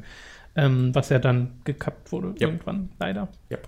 ähm, 0.55 0.93
was 0.93 1.09
ja 1.09 1.17
dann 1.17 1.53
gekappt 1.63 2.11
wurde 2.11 2.27
yep. 2.27 2.41
irgendwann, 2.41 2.89
leider. 2.99 3.27
Yep. 3.49 3.67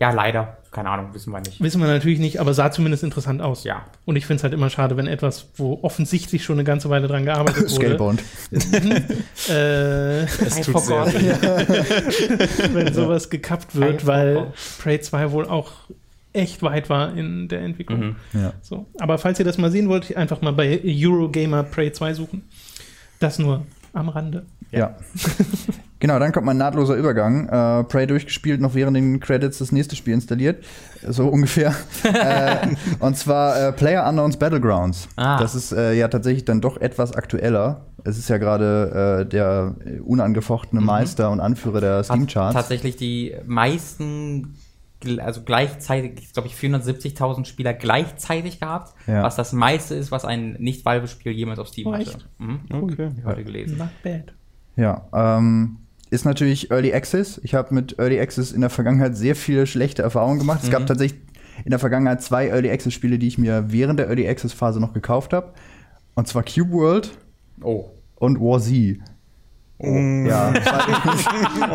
Ja, 0.00 0.10
leider. 0.10 0.56
Keine 0.74 0.90
Ahnung, 0.90 1.14
wissen 1.14 1.32
wir 1.32 1.38
nicht. 1.38 1.60
Wissen 1.62 1.80
wir 1.80 1.86
natürlich 1.86 2.18
nicht, 2.18 2.40
aber 2.40 2.52
sah 2.52 2.72
zumindest 2.72 3.04
interessant 3.04 3.40
aus. 3.40 3.62
Ja. 3.62 3.84
Und 4.06 4.16
ich 4.16 4.26
finde 4.26 4.38
es 4.38 4.42
halt 4.42 4.52
immer 4.52 4.70
schade, 4.70 4.96
wenn 4.96 5.06
etwas, 5.06 5.46
wo 5.54 5.78
offensichtlich 5.82 6.42
schon 6.42 6.56
eine 6.56 6.64
ganze 6.64 6.90
Weile 6.90 7.06
dran 7.06 7.24
gearbeitet 7.24 7.70
wurde. 7.70 7.74
Scalebound. 7.74 8.22
äh, 9.48 10.24
es 10.24 10.60
tut 10.62 10.80
sehr 10.80 11.06
wenn 12.72 12.92
sowas 12.92 13.30
gekappt 13.30 13.76
wird, 13.76 14.04
weil 14.04 14.52
Prey 14.82 15.00
2 15.00 15.30
wohl 15.30 15.46
auch 15.46 15.70
echt 16.32 16.60
weit 16.64 16.90
war 16.90 17.16
in 17.16 17.46
der 17.46 17.60
Entwicklung. 17.60 18.00
Mhm. 18.00 18.16
Ja. 18.32 18.52
So. 18.60 18.86
Aber 18.98 19.18
falls 19.18 19.38
ihr 19.38 19.44
das 19.44 19.58
mal 19.58 19.70
sehen 19.70 19.88
wollt, 19.88 20.16
einfach 20.16 20.42
mal 20.42 20.52
bei 20.52 20.80
Eurogamer 20.84 21.62
Prey 21.62 21.92
2 21.92 22.14
suchen. 22.14 22.42
Das 23.20 23.38
nur 23.38 23.64
am 23.92 24.08
Rande. 24.08 24.44
Ja. 24.72 24.78
ja. 24.78 24.96
genau, 26.04 26.18
dann 26.18 26.32
kommt 26.32 26.44
mein 26.44 26.58
nahtloser 26.58 26.96
Übergang. 26.96 27.48
Äh, 27.48 27.84
Prey 27.84 28.06
durchgespielt, 28.06 28.60
noch 28.60 28.74
während 28.74 28.94
den 28.94 29.20
Credits 29.20 29.56
das 29.56 29.72
nächste 29.72 29.96
Spiel 29.96 30.12
installiert. 30.12 30.62
So 31.00 31.28
ungefähr. 31.32 31.74
äh, 32.02 32.66
und 33.00 33.16
zwar 33.16 33.68
äh, 33.68 33.72
Player 33.72 34.06
Unknowns 34.06 34.36
Battlegrounds. 34.36 35.08
Ah. 35.16 35.38
Das 35.38 35.54
ist 35.54 35.72
äh, 35.72 35.94
ja 35.94 36.08
tatsächlich 36.08 36.44
dann 36.44 36.60
doch 36.60 36.76
etwas 36.76 37.12
aktueller. 37.12 37.86
Es 38.04 38.18
ist 38.18 38.28
ja 38.28 38.36
gerade 38.36 39.22
äh, 39.22 39.26
der 39.26 39.76
unangefochtene 40.04 40.82
mhm. 40.82 40.86
Meister 40.86 41.30
und 41.30 41.40
Anführer 41.40 41.80
der 41.80 42.04
Steam-Charts. 42.04 42.54
Tatsächlich 42.54 42.96
die 42.96 43.34
meisten 43.46 44.58
also 45.18 45.42
gleichzeitig, 45.42 46.32
glaube 46.32 46.48
ich, 46.48 46.54
470.000 46.54 47.46
Spieler 47.46 47.74
gleichzeitig 47.74 48.60
gehabt, 48.60 48.94
ja. 49.06 49.22
was 49.22 49.36
das 49.36 49.52
meiste 49.52 49.94
ist, 49.94 50.10
was 50.10 50.24
ein 50.24 50.54
Nicht-Valve-Spiel 50.58 51.32
jemals 51.32 51.58
auf 51.58 51.68
Steam 51.68 51.88
oh, 51.88 51.94
hatte. 51.94 52.18
Mhm. 52.38 52.60
Okay. 52.70 53.10
Ich 53.18 53.24
heute 53.24 53.44
gelesen. 53.44 53.78
Not 53.78 53.90
bad. 54.02 54.32
Ja, 54.76 55.06
ähm, 55.12 55.78
ist 56.14 56.24
natürlich 56.24 56.70
Early 56.70 56.94
Access. 56.94 57.40
Ich 57.42 57.54
habe 57.54 57.74
mit 57.74 57.98
Early 57.98 58.20
Access 58.20 58.52
in 58.52 58.60
der 58.60 58.70
Vergangenheit 58.70 59.16
sehr 59.16 59.36
viele 59.36 59.66
schlechte 59.66 60.02
Erfahrungen 60.02 60.38
gemacht. 60.38 60.62
Mhm. 60.62 60.66
Es 60.66 60.70
gab 60.70 60.82
mhm. 60.82 60.86
tatsächlich 60.86 61.20
in 61.64 61.70
der 61.70 61.78
Vergangenheit 61.78 62.22
zwei 62.22 62.48
Early 62.48 62.70
Access 62.70 62.94
Spiele, 62.94 63.18
die 63.18 63.28
ich 63.28 63.38
mir 63.38 63.64
während 63.68 63.98
der 63.98 64.06
Early 64.08 64.28
Access 64.28 64.52
Phase 64.52 64.80
noch 64.80 64.92
gekauft 64.92 65.32
habe. 65.32 65.52
Und 66.14 66.28
zwar 66.28 66.44
Cube 66.44 66.72
World 66.72 67.10
oh. 67.62 67.90
und 68.16 68.40
War 68.40 68.60
Z. 68.60 68.98
Oh. 69.78 69.88
Ja, 69.88 70.52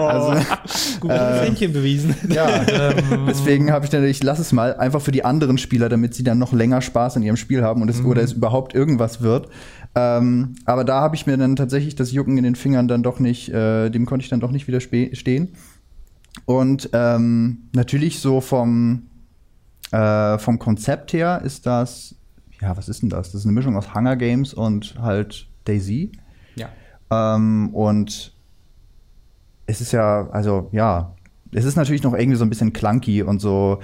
also, 0.08 0.45
Gut 1.02 1.12
äh, 1.12 1.43
Fähnchen 1.43 1.73
bewiesen. 1.73 2.15
Ja, 2.30 2.65
ähm, 2.67 3.25
deswegen 3.28 3.71
habe 3.71 3.84
ich 3.86 3.91
dann, 3.91 4.06
ich 4.06 4.23
lasse 4.23 4.41
es 4.41 4.54
mal 4.54 4.75
einfach 4.78 5.02
für 5.02 5.12
die 5.12 5.25
anderen 5.25 5.58
Spieler, 5.58 5.89
damit 5.89 6.15
sie 6.15 6.23
dann 6.23 6.39
noch 6.39 6.54
länger 6.54 6.82
Spaß 6.82 7.17
in 7.17 7.23
ihrem 7.23 7.36
Spiel 7.36 7.62
haben 7.62 7.82
und 7.82 7.89
es, 7.89 8.02
mhm. 8.02 8.08
oder 8.08 8.21
es 8.21 8.34
überhaupt 8.34 8.73
irgendwas 8.73 9.21
wird. 9.21 9.49
Ähm, 9.95 10.56
aber 10.65 10.84
da 10.84 11.02
habe 11.02 11.15
ich 11.15 11.25
mir 11.25 11.38
dann 11.38 11.56
tatsächlich 11.56 11.95
das 11.95 12.12
Jucken 12.12 12.38
in 12.38 12.43
den 12.43 12.56
Fingern 12.56 12.88
dann 12.88 13.04
doch 13.04 13.19
nicht, 13.19 13.49
äh, 13.49 13.89
dem 13.89 14.06
konnte 14.06 14.23
ich 14.23 14.30
dann 14.30 14.39
doch 14.39 14.52
nicht 14.52 14.67
widerstehen. 14.67 15.49
Und 16.45 16.89
ähm, 16.93 17.69
natürlich 17.73 18.19
so 18.19 18.41
vom, 18.41 19.08
äh, 19.91 20.38
vom 20.38 20.59
Konzept 20.59 21.14
her 21.14 21.41
ist 21.43 21.66
das, 21.66 22.16
ja, 22.61 22.78
was 22.78 22.89
ist 22.89 23.01
denn 23.01 23.09
das? 23.09 23.32
Das 23.32 23.41
ist 23.41 23.45
eine 23.45 23.53
Mischung 23.53 23.76
aus 23.76 23.93
Hunger 23.93 24.16
Games 24.16 24.53
und 24.53 24.95
halt 24.99 25.47
Daisy. 25.66 26.11
Ähm, 27.09 27.70
und 27.74 28.34
es 29.66 29.82
ist 29.82 29.91
ja, 29.91 30.30
also 30.32 30.70
ja, 30.72 31.16
es 31.51 31.66
ist 31.66 31.76
natürlich 31.76 32.03
noch 32.03 32.14
irgendwie 32.14 32.38
so 32.38 32.45
ein 32.45 32.49
bisschen 32.49 32.74
clunky 32.74 33.24
und 33.24 33.39
so 33.39 33.80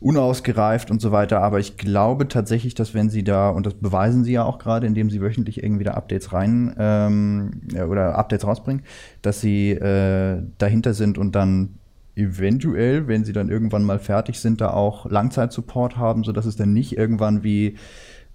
unausgereift 0.00 0.90
und 0.90 1.00
so 1.00 1.12
weiter. 1.12 1.40
Aber 1.40 1.58
ich 1.58 1.76
glaube 1.76 2.28
tatsächlich, 2.28 2.74
dass 2.74 2.94
wenn 2.94 3.10
sie 3.10 3.24
da, 3.24 3.50
und 3.50 3.66
das 3.66 3.74
beweisen 3.74 4.24
sie 4.24 4.32
ja 4.32 4.44
auch 4.44 4.58
gerade, 4.58 4.86
indem 4.86 5.10
sie 5.10 5.20
wöchentlich 5.20 5.62
irgendwie 5.62 5.84
da 5.84 5.92
Updates 5.92 6.32
rein 6.32 6.74
ähm, 6.78 7.62
oder 7.88 8.18
Updates 8.18 8.46
rausbringen, 8.46 8.82
dass 9.22 9.40
sie 9.40 9.72
äh, 9.72 10.42
dahinter 10.58 10.94
sind 10.94 11.18
und 11.18 11.34
dann 11.34 11.78
eventuell, 12.16 13.08
wenn 13.08 13.24
sie 13.24 13.32
dann 13.32 13.50
irgendwann 13.50 13.84
mal 13.84 13.98
fertig 13.98 14.40
sind, 14.40 14.60
da 14.60 14.70
auch 14.70 15.06
Langzeitsupport 15.08 15.96
haben, 15.98 16.24
sodass 16.24 16.46
es 16.46 16.56
dann 16.56 16.72
nicht 16.72 16.96
irgendwann 16.96 17.44
wie, 17.44 17.76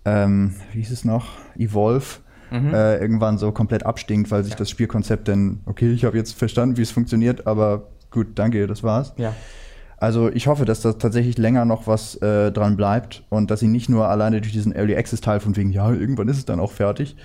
ähm, 0.05 0.53
wie 0.71 0.79
hieß 0.79 0.91
es 0.91 1.03
noch, 1.03 1.39
Evolve, 1.57 2.19
mhm. 2.51 2.73
äh, 2.73 2.97
irgendwann 2.97 3.39
so 3.39 3.51
komplett 3.51 3.85
abstinkt, 3.85 4.29
weil 4.29 4.43
sich 4.43 4.53
ja. 4.53 4.59
das 4.59 4.69
Spielkonzept 4.69 5.27
dann, 5.27 5.61
okay, 5.65 5.91
ich 5.91 6.05
habe 6.05 6.15
jetzt 6.15 6.33
verstanden, 6.33 6.77
wie 6.77 6.83
es 6.83 6.91
funktioniert, 6.91 7.47
aber 7.47 7.87
gut, 8.11 8.27
danke, 8.35 8.67
das 8.67 8.83
war's. 8.83 9.13
Ja. 9.17 9.33
Also 10.01 10.31
ich 10.31 10.47
hoffe, 10.47 10.65
dass 10.65 10.81
da 10.81 10.93
tatsächlich 10.93 11.37
länger 11.37 11.63
noch 11.63 11.85
was 11.85 12.15
äh, 12.23 12.51
dran 12.51 12.75
bleibt 12.75 13.23
und 13.29 13.51
dass 13.51 13.59
sie 13.59 13.67
nicht 13.67 13.87
nur 13.87 14.07
alleine 14.07 14.41
durch 14.41 14.51
diesen 14.51 14.73
Early 14.73 14.95
Access 14.95 15.21
Teil 15.21 15.39
von 15.39 15.55
wegen, 15.55 15.71
ja, 15.71 15.91
irgendwann 15.91 16.27
ist 16.27 16.37
es 16.37 16.45
dann 16.45 16.59
auch 16.59 16.71
fertig, 16.71 17.15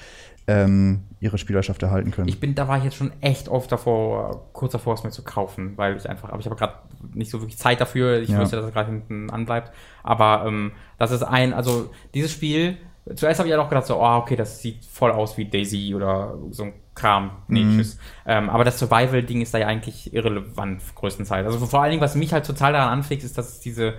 ähm, 0.47 1.05
ihre 1.19 1.39
Spielerschaft 1.39 1.83
erhalten 1.83 2.11
können. 2.11 2.29
Ich 2.29 2.39
bin, 2.39 2.55
da 2.55 2.69
war 2.69 2.77
ich 2.77 2.85
jetzt 2.85 2.97
schon 2.97 3.13
echt 3.23 3.49
oft 3.49 3.73
davor, 3.73 4.51
kurz 4.53 4.73
davor, 4.73 4.93
es 4.93 5.05
mir 5.05 5.11
zu 5.11 5.25
kaufen, 5.25 5.73
weil 5.77 5.97
ich 5.97 6.07
einfach, 6.07 6.29
aber 6.29 6.39
ich 6.39 6.45
habe 6.45 6.55
gerade 6.55 6.75
nicht 7.15 7.31
so 7.31 7.41
wirklich 7.41 7.57
Zeit 7.57 7.81
dafür. 7.81 8.21
Ich 8.21 8.29
ja. 8.29 8.41
wusste, 8.41 8.57
dass 8.57 8.67
es 8.67 8.75
gerade 8.75 8.91
hinten 8.91 9.31
anbleibt. 9.31 9.73
Aber 10.03 10.45
ähm, 10.47 10.73
das 10.99 11.13
ist 11.13 11.23
ein, 11.23 11.55
also 11.55 11.89
dieses 12.13 12.31
Spiel, 12.31 12.77
zuerst 13.15 13.41
habe 13.41 13.49
ich 13.49 13.55
ja 13.55 13.59
auch 13.59 13.71
gedacht, 13.71 13.87
so, 13.87 13.97
oh, 13.97 14.17
okay, 14.17 14.37
das 14.37 14.61
sieht 14.61 14.85
voll 14.85 15.13
aus 15.13 15.39
wie 15.39 15.49
Daisy 15.49 15.95
oder 15.95 16.37
so 16.51 16.65
ein 16.65 16.75
Kram. 16.97 17.31
Nee, 17.47 17.63
mhm. 17.63 17.77
tschüss. 17.77 17.99
Ähm, 18.27 18.51
aber 18.51 18.65
das 18.65 18.79
Survival-Ding 18.81 19.41
ist 19.43 19.55
da 19.55 19.59
ja 19.59 19.69
eigentlich 19.69 20.13
irrelevant 20.13 20.83
größtenteils. 20.97 21.47
Also 21.47 21.65
vor 21.67 21.83
allen 21.83 21.91
Dingen, 21.91 22.03
was 22.03 22.17
mich 22.17 22.33
halt 22.33 22.45
total 22.45 22.73
daran 22.73 22.89
anfixt, 22.89 23.25
ist, 23.25 23.39
dass 23.39 23.51
es 23.51 23.61
diese 23.61 23.95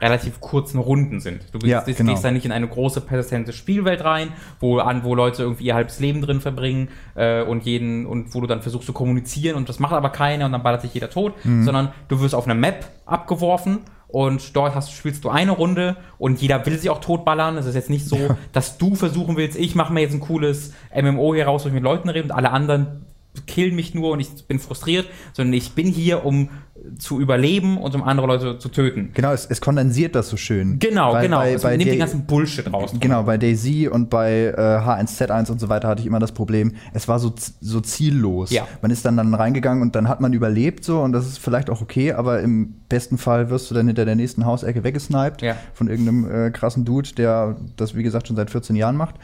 relativ 0.00 0.40
kurzen 0.40 0.78
Runden 0.78 1.20
sind. 1.20 1.44
Du 1.52 1.58
bist, 1.58 1.70
ja, 1.70 1.80
genau. 1.80 2.12
gehst 2.12 2.24
da 2.24 2.30
nicht 2.30 2.46
in 2.46 2.52
eine 2.52 2.66
große 2.66 3.02
persistente 3.02 3.52
Spielwelt 3.52 4.02
rein, 4.02 4.32
wo 4.58 4.78
an 4.78 5.04
wo 5.04 5.14
Leute 5.14 5.42
irgendwie 5.42 5.64
ihr 5.64 5.74
halbes 5.74 6.00
Leben 6.00 6.22
drin 6.22 6.40
verbringen 6.40 6.88
äh, 7.14 7.42
und 7.42 7.64
jeden 7.64 8.06
und 8.06 8.34
wo 8.34 8.40
du 8.40 8.46
dann 8.46 8.62
versuchst 8.62 8.86
zu 8.86 8.92
kommunizieren 8.92 9.56
und 9.56 9.68
das 9.68 9.78
macht 9.78 9.92
aber 9.92 10.10
keiner 10.10 10.46
und 10.46 10.52
dann 10.52 10.62
ballert 10.62 10.80
sich 10.80 10.94
jeder 10.94 11.10
tot, 11.10 11.34
mhm. 11.44 11.64
sondern 11.64 11.92
du 12.08 12.20
wirst 12.20 12.34
auf 12.34 12.46
eine 12.46 12.54
Map 12.54 12.86
abgeworfen 13.04 13.80
und 14.12 14.56
dort 14.56 14.74
hast, 14.74 14.92
spielst 14.92 15.24
du 15.24 15.28
eine 15.28 15.52
Runde 15.52 15.96
und 16.18 16.40
jeder 16.40 16.64
will 16.66 16.78
sich 16.78 16.90
auch 16.90 17.00
totballern. 17.00 17.56
Es 17.56 17.66
ist 17.66 17.74
jetzt 17.74 17.90
nicht 17.90 18.06
so, 18.06 18.16
ja. 18.16 18.36
dass 18.52 18.78
du 18.78 18.94
versuchen 18.94 19.36
willst, 19.36 19.58
ich 19.58 19.74
mache 19.74 19.92
mir 19.92 20.00
jetzt 20.00 20.14
ein 20.14 20.20
cooles 20.20 20.72
MMO 20.94 21.34
hier 21.34 21.46
raus, 21.46 21.64
wo 21.64 21.68
ich 21.68 21.74
mit 21.74 21.82
Leuten 21.82 22.08
rede 22.08 22.24
und 22.24 22.32
alle 22.32 22.50
anderen 22.50 23.06
killen 23.46 23.76
mich 23.76 23.94
nur 23.94 24.10
und 24.10 24.20
ich 24.20 24.46
bin 24.46 24.58
frustriert, 24.58 25.06
sondern 25.32 25.54
ich 25.54 25.72
bin 25.72 25.86
hier, 25.86 26.24
um 26.24 26.50
zu 26.98 27.20
überleben 27.20 27.78
und 27.78 27.94
um 27.94 28.02
andere 28.02 28.26
Leute 28.26 28.58
zu 28.58 28.68
töten. 28.68 29.10
Genau, 29.14 29.32
es, 29.32 29.46
es 29.46 29.60
kondensiert 29.60 30.14
das 30.14 30.28
so 30.28 30.36
schön. 30.36 30.78
Genau, 30.78 31.12
Weil 31.12 31.22
genau. 31.22 31.38
Bei, 31.38 31.52
also 31.52 31.68
bei 31.68 31.76
nimmt 31.76 31.90
den 31.90 31.98
ganzen 31.98 32.26
Bullshit 32.26 32.72
raus. 32.72 32.92
Genau, 32.98 33.22
bei 33.22 33.38
Daisy 33.38 33.88
und 33.88 34.10
bei 34.10 34.46
äh, 34.46 34.60
H1Z1 34.60 35.50
und 35.50 35.60
so 35.60 35.68
weiter 35.68 35.88
hatte 35.88 36.00
ich 36.00 36.06
immer 36.06 36.18
das 36.18 36.32
Problem, 36.32 36.72
es 36.92 37.08
war 37.08 37.18
so, 37.18 37.34
so 37.60 37.80
ziellos. 37.80 38.50
Ja. 38.50 38.66
Man 38.82 38.90
ist 38.90 39.04
dann, 39.04 39.16
dann 39.16 39.34
reingegangen 39.34 39.82
und 39.82 39.94
dann 39.94 40.08
hat 40.08 40.20
man 40.20 40.32
überlebt 40.32 40.84
so 40.84 41.00
und 41.00 41.12
das 41.12 41.26
ist 41.26 41.38
vielleicht 41.38 41.70
auch 41.70 41.80
okay, 41.80 42.12
aber 42.12 42.40
im 42.40 42.74
besten 42.88 43.18
Fall 43.18 43.50
wirst 43.50 43.70
du 43.70 43.74
dann 43.74 43.86
hinter 43.86 44.04
der 44.04 44.16
nächsten 44.16 44.44
Hausecke 44.44 44.84
weggesniped 44.84 45.42
ja. 45.42 45.56
von 45.74 45.88
irgendeinem 45.88 46.46
äh, 46.46 46.50
krassen 46.50 46.84
Dude, 46.84 47.10
der 47.16 47.56
das, 47.76 47.94
wie 47.94 48.02
gesagt, 48.02 48.28
schon 48.28 48.36
seit 48.36 48.50
14 48.50 48.76
Jahren 48.76 48.96
macht. 48.96 49.16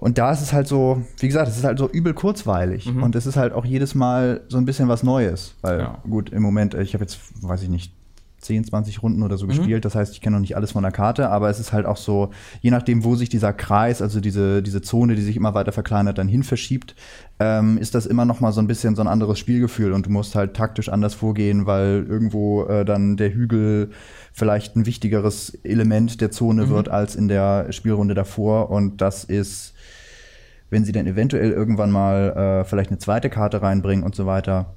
Und 0.00 0.16
da 0.16 0.32
ist 0.32 0.40
es 0.40 0.52
halt 0.52 0.66
so, 0.66 1.02
wie 1.18 1.26
gesagt, 1.26 1.48
es 1.48 1.58
ist 1.58 1.64
halt 1.64 1.78
so 1.78 1.88
übel 1.88 2.14
kurzweilig. 2.14 2.92
Mhm. 2.92 3.02
Und 3.02 3.14
es 3.14 3.26
ist 3.26 3.36
halt 3.36 3.52
auch 3.52 3.66
jedes 3.66 3.94
Mal 3.94 4.40
so 4.48 4.56
ein 4.56 4.64
bisschen 4.64 4.88
was 4.88 5.02
Neues. 5.02 5.54
Weil, 5.60 5.80
ja. 5.80 5.98
gut, 6.08 6.30
im 6.30 6.42
Moment, 6.42 6.74
ich 6.74 6.94
habe 6.94 7.04
jetzt, 7.04 7.18
weiß 7.42 7.62
ich 7.62 7.68
nicht, 7.68 7.92
10, 8.40 8.64
20 8.64 9.02
Runden 9.02 9.22
oder 9.22 9.36
so 9.36 9.44
mhm. 9.44 9.50
gespielt. 9.50 9.84
Das 9.84 9.94
heißt, 9.94 10.14
ich 10.14 10.20
kenne 10.20 10.36
noch 10.36 10.40
nicht 10.40 10.56
alles 10.56 10.72
von 10.72 10.82
der 10.82 10.92
Karte, 10.92 11.28
aber 11.28 11.50
es 11.50 11.60
ist 11.60 11.72
halt 11.72 11.86
auch 11.86 11.96
so, 11.96 12.30
je 12.60 12.70
nachdem, 12.70 13.04
wo 13.04 13.14
sich 13.14 13.28
dieser 13.28 13.52
Kreis, 13.52 14.00
also 14.00 14.20
diese, 14.20 14.62
diese 14.62 14.80
Zone, 14.80 15.14
die 15.14 15.22
sich 15.22 15.36
immer 15.36 15.54
weiter 15.54 15.72
verkleinert, 15.72 16.18
dann 16.18 16.28
hin 16.28 16.42
verschiebt, 16.42 16.94
ähm, 17.38 17.78
ist 17.78 17.94
das 17.94 18.06
immer 18.06 18.24
noch 18.24 18.40
mal 18.40 18.52
so 18.52 18.60
ein 18.60 18.66
bisschen 18.66 18.96
so 18.96 19.02
ein 19.02 19.08
anderes 19.08 19.38
Spielgefühl 19.38 19.92
und 19.92 20.06
du 20.06 20.10
musst 20.10 20.34
halt 20.34 20.54
taktisch 20.54 20.88
anders 20.88 21.14
vorgehen, 21.14 21.66
weil 21.66 22.06
irgendwo 22.08 22.64
äh, 22.64 22.84
dann 22.84 23.16
der 23.16 23.32
Hügel 23.32 23.90
vielleicht 24.32 24.76
ein 24.76 24.86
wichtigeres 24.86 25.50
Element 25.62 26.20
der 26.20 26.30
Zone 26.30 26.66
mhm. 26.66 26.70
wird 26.70 26.88
als 26.88 27.16
in 27.16 27.28
der 27.28 27.72
Spielrunde 27.72 28.14
davor 28.14 28.70
und 28.70 29.00
das 29.02 29.24
ist 29.24 29.74
wenn 30.70 30.84
sie 30.84 30.92
dann 30.92 31.06
eventuell 31.06 31.50
irgendwann 31.50 31.90
mal 31.90 32.60
äh, 32.62 32.64
vielleicht 32.64 32.90
eine 32.90 32.98
zweite 32.98 33.28
Karte 33.28 33.60
reinbringen 33.60 34.04
und 34.04 34.14
so 34.14 34.26
weiter, 34.26 34.74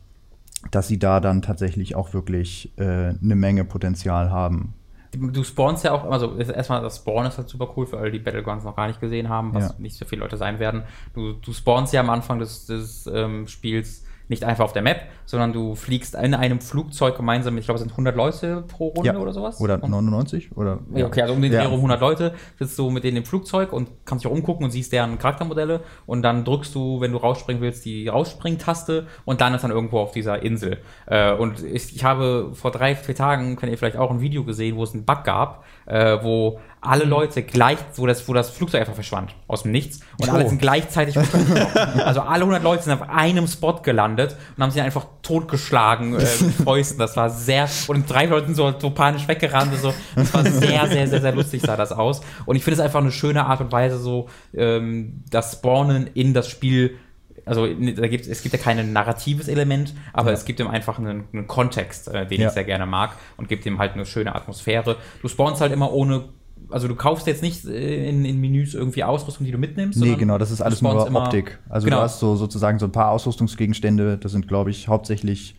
dass 0.72 0.88
sie 0.88 1.00
da 1.00 1.20
dann 1.20 1.42
tatsächlich 1.42 1.96
auch 1.96 2.14
wirklich 2.14 2.74
äh, 2.78 2.84
eine 2.84 3.36
Menge 3.36 3.64
Potenzial 3.64 4.32
haben. 4.32 4.74
Du 5.16 5.44
spawnst 5.44 5.84
ja 5.84 5.92
auch, 5.92 6.10
also 6.10 6.36
erstmal 6.38 6.82
das 6.82 6.98
Spawn 6.98 7.28
ist 7.28 7.38
halt 7.38 7.48
super 7.48 7.72
cool 7.78 7.86
für 7.86 8.00
alle, 8.00 8.12
die 8.12 8.18
Battlegrounds 8.18 8.66
noch 8.66 8.76
gar 8.76 8.88
nicht 8.88 9.00
gesehen 9.00 9.30
haben, 9.30 9.54
was 9.54 9.70
ja. 9.70 9.76
nicht 9.78 9.96
so 9.96 10.06
viele 10.06 10.22
Leute 10.22 10.38
sein 10.38 10.58
werden. 10.58 10.84
Du, 11.14 11.34
du 11.34 11.54
spawnst 11.54 11.94
ja 11.94 12.02
am 12.02 12.10
Anfang 12.10 12.40
des, 12.40 12.66
des 12.66 13.06
ähm, 13.14 13.48
Spiels 13.48 14.06
nicht 14.28 14.44
einfach 14.44 14.66
auf 14.66 14.74
der 14.74 14.82
Map, 14.82 15.02
sondern 15.26 15.54
du 15.54 15.76
fliegst 15.76 16.16
in 16.16 16.34
einem 16.34 16.62
Flugzeug 16.62 17.18
gemeinsam 17.18 17.54
mit, 17.54 17.62
ich 17.62 17.68
glaube, 17.68 17.78
es 17.78 17.82
sind 17.82 17.92
100 17.92 18.16
Leute 18.16 18.64
pro 18.68 18.88
Runde 18.88 19.08
ja. 19.08 19.18
oder 19.18 19.34
sowas. 19.34 19.60
Oder 19.60 19.78
99 19.78 20.56
oder 20.56 20.80
ja, 20.94 21.06
okay, 21.06 21.22
also 21.22 21.34
um 21.34 21.42
den 21.42 21.52
Dreh 21.52 21.58
ja. 21.58 21.70
100 21.70 22.00
Leute 22.00 22.34
sitzt 22.58 22.78
du 22.80 22.90
mit 22.90 23.04
denen 23.04 23.18
im 23.18 23.26
Flugzeug 23.26 23.74
und 23.74 23.90
kannst 24.06 24.24
dich 24.24 24.32
auch 24.32 24.36
umgucken 24.36 24.64
und 24.64 24.72
siehst 24.72 24.92
deren 24.92 25.18
Charaktermodelle 25.18 25.82
und 26.06 26.22
dann 26.22 26.46
drückst 26.46 26.74
du, 26.74 27.02
wenn 27.02 27.12
du 27.12 27.18
rausspringen 27.18 27.62
willst, 27.62 27.86
die 27.86 28.08
Rausspringtaste 28.08 29.08
und 29.26 29.42
dann 29.42 29.54
ist 29.54 29.64
dann 29.64 29.72
irgendwo 29.72 30.00
auf 30.00 30.12
dieser 30.12 30.42
Insel. 30.42 30.80
Äh, 31.06 31.34
und 31.34 31.64
ich, 31.64 31.96
ich 31.96 32.04
habe 32.04 32.52
vor 32.54 32.72
drei, 32.72 32.96
vier 32.96 33.16
Tagen, 33.16 33.56
könnt 33.56 33.72
ihr 33.72 33.78
vielleicht 33.78 33.98
auch 33.98 34.12
ein 34.12 34.22
Video 34.22 34.44
gesehen, 34.44 34.76
wo 34.76 34.84
es 34.84 34.94
einen 34.94 35.06
Bug 35.06 35.24
gab, 35.24 35.66
äh, 35.86 36.18
wo 36.22 36.60
alle 36.84 37.06
Leute 37.06 37.44
gleich, 37.44 37.78
wo 37.96 38.06
das, 38.06 38.28
wo 38.28 38.34
das 38.34 38.50
Flugzeug 38.50 38.82
einfach 38.82 38.94
verschwand, 38.94 39.36
aus 39.48 39.64
dem 39.64 39.72
Nichts. 39.72 40.00
Und 40.18 40.30
oh. 40.30 40.34
alle 40.34 40.48
sind 40.48 40.60
gleichzeitig 40.60 41.18
Also 42.06 42.22
alle 42.22 42.42
100 42.42 42.64
Leute 42.64 42.84
sind 42.84 42.94
auf 42.94 43.10
einem 43.10 43.48
Spot 43.48 43.82
gelandet 43.82 44.36
und 44.56 44.64
haben 44.64 44.72
sich 44.72 44.82
einfach 44.82 45.06
totgeschlagen 45.22 46.16
äh, 46.16 46.26
mit 46.42 46.54
Fäusten. 46.64 47.00
Das 47.00 47.16
war 47.18 47.30
sehr, 47.30 47.70
und 47.88 48.10
drei 48.10 48.26
Leute 48.26 48.48
sind 48.48 48.56
so, 48.56 48.74
so 48.78 48.90
panisch 48.90 49.28
weggerannt. 49.28 49.76
So. 49.78 49.94
Das 50.16 50.34
war 50.34 50.44
sehr, 50.44 50.88
sehr, 50.88 51.08
sehr, 51.08 51.22
sehr 51.22 51.34
lustig 51.34 51.62
sah 51.62 51.78
das 51.78 51.92
aus. 51.92 52.22
Und 52.46 52.56
ich 52.56 52.64
finde 52.64 52.76
es 52.76 52.80
einfach 52.82 53.00
eine 53.00 53.12
schöne 53.12 53.46
Art 53.46 53.62
und 53.62 53.72
Weise, 53.72 53.98
so 53.98 54.28
ähm, 54.54 55.24
das 55.30 55.54
Spawnen 55.54 56.08
in 56.14 56.34
das 56.34 56.50
Spiel 56.50 56.98
also 57.46 57.68
da 57.68 58.08
gibt, 58.08 58.28
es 58.28 58.42
gibt 58.42 58.54
ja 58.54 58.62
kein 58.62 58.94
narratives 58.94 59.48
Element, 59.48 59.94
aber 60.14 60.30
ja. 60.30 60.34
es 60.34 60.46
gibt 60.46 60.60
ihm 60.60 60.68
einfach 60.68 60.98
einen, 60.98 61.26
einen 61.34 61.48
Kontext, 61.48 62.08
äh, 62.08 62.26
den 62.26 62.42
ja. 62.42 62.48
ich 62.48 62.54
sehr 62.54 62.64
gerne 62.64 62.86
mag 62.86 63.18
und 63.38 63.50
gibt 63.50 63.66
ihm 63.66 63.80
halt 63.80 63.94
eine 63.94 64.06
schöne 64.06 64.34
Atmosphäre. 64.34 64.98
Du 65.22 65.28
spawnst 65.28 65.62
halt 65.62 65.72
immer 65.72 65.92
ohne 65.92 66.30
also 66.74 66.88
du 66.88 66.96
kaufst 66.96 67.28
jetzt 67.28 67.44
nicht 67.44 67.66
äh, 67.66 68.10
in, 68.10 68.26
in 68.26 68.42
Menüs 68.42 68.74
irgendwie 68.74 69.04
Ausrüstung, 69.04 69.46
die 69.46 69.52
du 69.52 69.58
mitnimmst. 69.58 70.00
Nee, 70.00 70.16
genau, 70.16 70.38
das 70.38 70.52
ist 70.52 70.62
alles 70.62 70.82
nur 70.82 71.16
Optik. 71.16 71.60
Also 71.70 71.86
genau. 71.86 71.98
du 71.98 72.04
hast 72.04 72.20
so 72.20 72.36
sozusagen 72.36 72.80
so 72.80 72.88
ein 72.88 72.92
paar 72.92 73.12
Ausrüstungsgegenstände, 73.12 74.18
das 74.18 74.32
sind, 74.32 74.48
glaube 74.48 74.72
ich, 74.72 74.88
hauptsächlich 74.88 75.56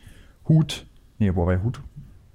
Hut. 0.49 0.87
Nee, 1.19 1.35
wobei 1.35 1.63
Hut 1.63 1.81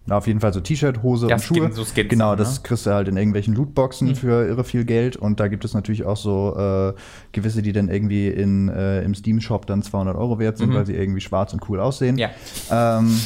na, 0.10 0.18
auf 0.18 0.26
jeden 0.26 0.39
Fall 0.39 0.51
so 0.51 0.60
T-Shirt, 0.60 1.03
Hose 1.03 1.28
ja, 1.28 1.36
und 1.36 1.41
Schuhe. 1.41 1.72
so 1.72 1.86
Skins, 1.86 2.10
genau, 2.10 2.36
das 2.36 2.57
ne? 2.57 2.64
kriegst 2.64 2.88
du 2.88 2.91
halt 2.91 3.07
in 3.07 3.16
irgendwelchen 3.16 3.53
Lootboxen 3.53 4.10
mhm. 4.10 4.16
für 4.16 4.47
irre 4.47 4.64
viel 4.64 4.84
Geld. 4.84 5.16
Und 5.16 5.39
da 5.39 5.47
gibt 5.47 5.64
es 5.66 5.76
natürlich 5.76 6.03
auch 6.03 6.18
so 6.18 6.55
äh, 6.57 6.93
gewisse, 7.32 7.62
die 7.62 7.72
dann 7.74 7.89
irgendwie 7.89 8.28
in, 8.28 8.70
äh, 8.70 9.03
im 9.03 9.14
Steam-Shop 9.14 9.68
dann 9.68 9.84
200 9.84 10.18
Euro 10.18 10.39
wert 10.39 10.57
sind, 10.57 10.72
mhm. 10.72 10.76
weil 10.76 10.86
sie 10.88 10.95
irgendwie 10.95 11.22
schwarz 11.22 11.53
und 11.53 11.70
cool 11.70 11.80
aussehen. 11.80 12.18
Ja. 12.18 12.32
Ähm, 12.72 13.20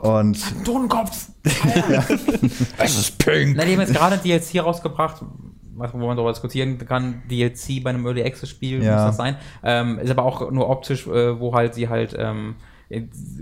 und 0.00 0.64
Totenkopf! 0.64 1.28
es 2.78 2.98
ist 2.98 3.18
pink! 3.18 3.56
Na, 3.56 3.64
die 3.66 3.72
haben 3.72 3.80
jetzt 3.80 3.92
gerade 3.92 4.16
DLC 4.16 4.64
rausgebracht, 4.64 5.22
wo 5.74 6.06
man 6.06 6.16
darüber 6.16 6.32
diskutieren 6.32 6.78
kann, 6.78 7.22
DLC 7.30 7.82
bei 7.84 7.90
einem 7.90 8.06
Early 8.06 8.24
Access 8.24 8.48
Spiel 8.48 8.82
ja. 8.82 8.94
muss 8.94 9.04
das 9.04 9.16
sein. 9.18 9.36
Ähm, 9.62 9.98
ist 9.98 10.10
aber 10.10 10.24
auch 10.24 10.50
nur 10.50 10.70
optisch, 10.70 11.06
äh, 11.06 11.38
wo 11.38 11.54
halt 11.54 11.74
sie 11.74 11.90
halt 11.90 12.16
ähm, 12.18 12.54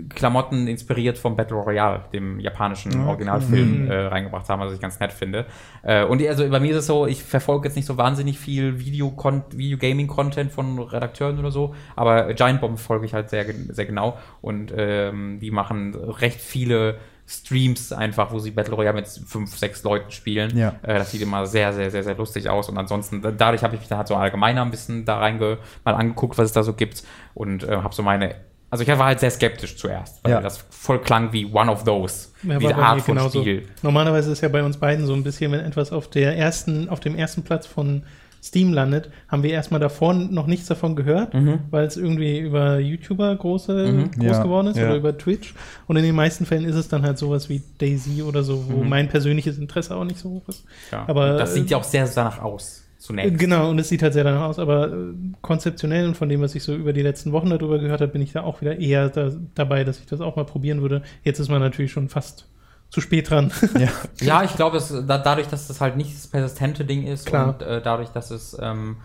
Klamotten 0.09 0.67
inspiriert 0.67 1.17
vom 1.17 1.35
Battle 1.35 1.57
Royale, 1.57 2.03
dem 2.13 2.39
japanischen 2.39 2.91
okay. 2.93 3.07
Originalfilm, 3.07 3.85
mhm. 3.85 3.91
äh, 3.91 4.05
reingebracht 4.07 4.47
haben, 4.47 4.61
was 4.61 4.73
ich 4.73 4.79
ganz 4.79 4.99
nett 4.99 5.11
finde. 5.11 5.45
Äh, 5.81 6.05
und 6.05 6.21
also 6.25 6.47
bei 6.47 6.59
mir 6.59 6.71
ist 6.71 6.77
es 6.77 6.85
so, 6.85 7.07
ich 7.07 7.23
verfolge 7.23 7.67
jetzt 7.67 7.75
nicht 7.75 7.87
so 7.87 7.97
wahnsinnig 7.97 8.37
viel 8.37 8.79
Video-Gaming-Content 8.79 10.51
von 10.51 10.77
Redakteuren 10.77 11.39
oder 11.39 11.51
so, 11.51 11.73
aber 11.95 12.33
Giant 12.33 12.61
Bomb 12.61 12.79
folge 12.79 13.07
ich 13.07 13.13
halt 13.13 13.29
sehr, 13.29 13.45
sehr 13.69 13.85
genau 13.85 14.17
und 14.41 14.71
ähm, 14.75 15.39
die 15.39 15.49
machen 15.49 15.95
recht 15.95 16.39
viele 16.39 16.97
Streams 17.29 17.93
einfach, 17.93 18.31
wo 18.31 18.39
sie 18.39 18.49
Battle 18.49 18.73
Royale 18.73 18.95
mit 18.95 19.07
fünf, 19.07 19.55
sechs 19.55 19.83
Leuten 19.83 20.09
spielen. 20.09 20.57
Ja. 20.57 20.75
Äh, 20.81 20.95
das 20.95 21.11
sieht 21.11 21.21
immer 21.21 21.45
sehr, 21.45 21.73
sehr, 21.73 21.91
sehr, 21.91 22.03
sehr 22.03 22.15
lustig 22.15 22.49
aus. 22.49 22.69
Und 22.69 22.77
ansonsten, 22.79 23.21
dadurch 23.21 23.61
habe 23.61 23.75
ich 23.75 23.81
mich 23.81 23.87
dann 23.87 23.99
halt 23.99 24.07
so 24.07 24.15
allgemeiner 24.15 24.63
ein 24.63 24.71
bisschen 24.71 25.05
da 25.05 25.19
reinge 25.19 25.59
mal 25.85 25.93
angeguckt, 25.93 26.39
was 26.39 26.45
es 26.45 26.53
da 26.53 26.63
so 26.63 26.73
gibt 26.73 27.03
und 27.35 27.63
äh, 27.63 27.77
habe 27.77 27.93
so 27.93 28.01
meine 28.01 28.33
also 28.69 28.83
ich 28.83 28.87
war 28.89 29.05
halt 29.05 29.19
sehr 29.19 29.31
skeptisch 29.31 29.75
zuerst, 29.77 30.23
weil 30.23 30.31
ja. 30.33 30.41
das 30.41 30.57
voll 30.69 30.99
klang 31.01 31.33
wie 31.33 31.45
one 31.45 31.71
of 31.71 31.83
those. 31.83 32.29
Ja, 32.43 32.57
diese 32.59 32.75
Art 32.75 33.01
von 33.01 33.15
genauso. 33.15 33.41
Spiel. 33.41 33.63
Normalerweise 33.81 34.31
ist 34.31 34.41
ja 34.41 34.49
bei 34.49 34.63
uns 34.63 34.77
beiden 34.77 35.05
so 35.05 35.13
ein 35.13 35.23
bisschen, 35.23 35.51
wenn 35.51 35.59
etwas 35.61 35.91
auf 35.91 36.09
der 36.09 36.37
ersten, 36.37 36.87
auf 36.89 36.99
dem 36.99 37.15
ersten 37.15 37.43
Platz 37.43 37.65
von 37.67 38.03
Steam 38.41 38.71
landet, 38.71 39.09
haben 39.27 39.43
wir 39.43 39.49
erstmal 39.51 39.81
davor 39.81 40.13
noch 40.13 40.47
nichts 40.47 40.67
davon 40.67 40.95
gehört, 40.95 41.33
Mhm. 41.33 41.59
weil 41.71 41.85
es 41.85 41.97
irgendwie 41.97 42.39
über 42.39 42.79
YouTuber 42.79 43.35
große, 43.35 43.73
Mhm. 43.91 44.11
groß 44.11 44.23
Ja. 44.37 44.43
geworden 44.43 44.67
ist 44.67 44.77
Ja. 44.77 44.85
oder 44.85 44.95
über 44.95 45.17
Twitch. 45.17 45.53
Und 45.87 45.97
in 45.97 46.03
den 46.03 46.15
meisten 46.15 46.45
Fällen 46.45 46.63
ist 46.63 46.75
es 46.75 46.87
dann 46.87 47.01
halt 47.03 47.17
sowas 47.17 47.49
wie 47.49 47.61
Daisy 47.79 48.21
oder 48.23 48.43
so, 48.43 48.63
wo 48.69 48.77
Mhm. 48.83 48.87
mein 48.87 49.09
persönliches 49.09 49.57
Interesse 49.57 49.93
auch 49.93 50.05
nicht 50.05 50.19
so 50.19 50.29
hoch 50.29 50.47
ist. 50.47 50.63
Ja. 50.89 51.03
Aber, 51.07 51.33
das 51.37 51.53
sieht 51.53 51.69
ja 51.69 51.75
auch 51.77 51.83
sehr 51.83 52.07
danach 52.15 52.41
aus, 52.41 52.83
zunächst. 52.99 53.39
Genau, 53.39 53.69
und 53.69 53.79
es 53.79 53.89
sieht 53.89 54.03
halt 54.03 54.13
sehr 54.13 54.23
danach 54.23 54.43
aus, 54.43 54.59
aber 54.59 54.91
äh, 54.91 55.13
konzeptionell 55.41 56.07
und 56.07 56.15
von 56.15 56.29
dem, 56.29 56.41
was 56.41 56.53
ich 56.53 56.63
so 56.63 56.75
über 56.75 56.93
die 56.93 57.01
letzten 57.01 57.31
Wochen 57.31 57.49
darüber 57.49 57.79
gehört 57.79 58.01
habe, 58.01 58.11
bin 58.11 58.21
ich 58.21 58.33
da 58.33 58.43
auch 58.43 58.61
wieder 58.61 58.77
eher 58.77 59.09
da, 59.09 59.31
dabei, 59.55 59.83
dass 59.83 59.99
ich 59.99 60.05
das 60.05 60.21
auch 60.21 60.35
mal 60.35 60.45
probieren 60.45 60.81
würde. 60.81 61.01
Jetzt 61.23 61.39
ist 61.39 61.49
man 61.49 61.61
natürlich 61.61 61.91
schon 61.91 62.09
fast 62.09 62.45
zu 62.89 63.01
spät 63.01 63.29
dran. 63.29 63.51
Ja. 63.77 63.89
Ja, 64.21 64.43
ich 64.43 64.55
glaube, 64.55 64.81
da, 65.07 65.17
dadurch, 65.17 65.47
dass 65.47 65.67
das 65.67 65.81
halt 65.81 65.95
nicht 65.95 66.13
das 66.13 66.27
persistente 66.27 66.85
Ding 66.85 67.07
ist 67.07 67.25
Klar. 67.25 67.49
und 67.49 67.61
äh, 67.61 67.81
dadurch, 67.81 68.09
dass 68.09 68.31
es, 68.31 68.57
ähm, 68.61 68.97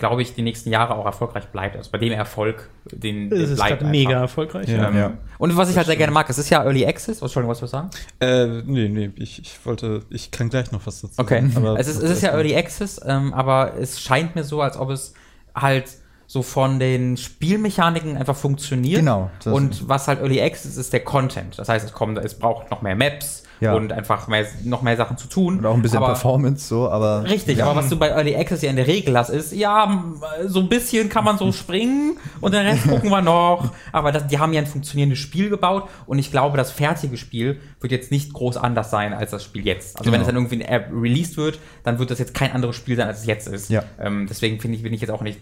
glaube 0.00 0.22
ich, 0.22 0.34
die 0.34 0.42
nächsten 0.42 0.70
Jahre 0.70 0.96
auch 0.96 1.06
erfolgreich 1.06 1.46
bleibt. 1.48 1.76
Also 1.76 1.90
bei 1.92 1.98
dem 1.98 2.12
Erfolg, 2.12 2.68
den, 2.90 3.26
es 3.26 3.28
den 3.30 3.40
ist 3.42 3.54
bleibt 3.54 3.68
gerade 3.68 3.80
einfach. 3.84 3.90
mega 3.90 4.20
erfolgreich. 4.20 4.68
Ja. 4.68 4.88
Ähm, 4.88 4.96
Ja. 4.96 5.12
Und 5.38 5.56
was 5.56 5.70
ich 5.70 5.76
halt 5.76 5.86
sehr 5.86 5.94
gerne 5.96 6.12
mag, 6.12 6.28
es 6.28 6.38
ist 6.38 6.50
ja 6.50 6.64
Early 6.64 6.84
Access. 6.84 7.22
Oh, 7.22 7.26
Entschuldigung, 7.26 7.52
was 7.52 7.60
du 7.60 7.66
sagen? 7.66 7.90
Äh, 8.18 8.46
nee, 8.64 8.88
nee, 8.88 9.12
ich, 9.16 9.38
ich 9.40 9.64
wollte, 9.64 10.02
ich 10.10 10.32
kann 10.32 10.48
gleich 10.48 10.72
noch 10.72 10.84
was 10.86 11.02
dazu 11.02 11.14
Okay, 11.20 11.40
sagen. 11.40 11.52
aber 11.56 11.78
es 11.78 11.86
ist, 11.86 12.02
es 12.02 12.10
ist 12.10 12.22
ja 12.22 12.30
Early 12.30 12.56
Access, 12.56 13.00
ähm, 13.06 13.32
aber 13.32 13.74
es 13.78 14.00
scheint 14.00 14.34
mir 14.34 14.42
so, 14.42 14.60
als 14.60 14.76
ob 14.76 14.90
es 14.90 15.14
halt 15.54 15.84
so 16.26 16.42
von 16.42 16.78
den 16.78 17.16
Spielmechaniken 17.16 18.16
einfach 18.16 18.36
funktioniert. 18.36 19.00
Genau, 19.00 19.30
Und 19.44 19.88
was 19.88 20.08
halt 20.08 20.20
Early 20.20 20.40
Access 20.40 20.72
ist, 20.72 20.76
ist 20.76 20.92
der 20.92 21.00
Content. 21.00 21.58
Das 21.58 21.68
heißt, 21.68 21.84
es 21.86 21.92
kommt, 21.92 22.18
es 22.18 22.38
braucht 22.38 22.70
noch 22.70 22.82
mehr 22.82 22.94
Maps 22.96 23.42
Ja. 23.60 23.74
und 23.74 23.92
einfach 23.92 24.26
mehr, 24.28 24.46
noch 24.64 24.82
mehr 24.82 24.96
Sachen 24.96 25.16
zu 25.18 25.28
tun. 25.28 25.58
Und 25.58 25.66
auch 25.66 25.74
ein 25.74 25.82
bisschen 25.82 25.98
aber, 25.98 26.08
Performance 26.08 26.66
so, 26.66 26.88
aber. 26.88 27.24
Richtig, 27.24 27.58
ja. 27.58 27.66
aber 27.66 27.76
was 27.76 27.88
du 27.88 27.96
bei 27.98 28.08
Early 28.08 28.34
Access 28.36 28.62
ja 28.62 28.70
in 28.70 28.76
der 28.76 28.86
Regel 28.86 29.16
hast, 29.18 29.28
ist, 29.28 29.52
ja, 29.52 30.02
so 30.46 30.60
ein 30.60 30.68
bisschen 30.68 31.08
kann 31.08 31.24
man 31.24 31.36
so 31.38 31.52
springen 31.60 32.16
und 32.40 32.54
den 32.54 32.66
Rest 32.66 32.88
gucken 32.88 33.10
wir 33.10 33.20
noch. 33.22 33.70
Aber 33.92 34.12
das, 34.12 34.26
die 34.26 34.38
haben 34.38 34.52
ja 34.52 34.60
ein 34.60 34.66
funktionierendes 34.66 35.18
Spiel 35.18 35.50
gebaut 35.50 35.88
und 36.06 36.18
ich 36.18 36.30
glaube, 36.30 36.56
das 36.56 36.70
fertige 36.70 37.16
Spiel 37.16 37.60
wird 37.80 37.92
jetzt 37.92 38.10
nicht 38.10 38.32
groß 38.32 38.56
anders 38.56 38.90
sein 38.90 39.12
als 39.12 39.30
das 39.30 39.44
Spiel 39.44 39.66
jetzt. 39.66 39.98
Also 39.98 40.10
wenn 40.10 40.20
Genau. 40.20 40.22
es 40.22 40.26
dann 40.26 40.36
irgendwie 40.36 40.54
in 40.54 40.60
der 40.60 40.70
App 40.72 40.90
released 40.92 41.36
wird, 41.36 41.58
dann 41.84 41.98
wird 41.98 42.10
das 42.10 42.18
jetzt 42.18 42.34
kein 42.34 42.52
anderes 42.52 42.76
Spiel 42.76 42.96
sein, 42.96 43.08
als 43.08 43.20
es 43.20 43.26
jetzt 43.26 43.46
ist. 43.48 43.70
Ja. 43.70 43.82
Ähm, 43.98 44.26
deswegen 44.28 44.58
finde 44.60 44.76
ich, 44.76 44.82
bin 44.82 44.92
ich 44.92 45.00
jetzt 45.00 45.10
auch 45.10 45.22
nicht 45.22 45.38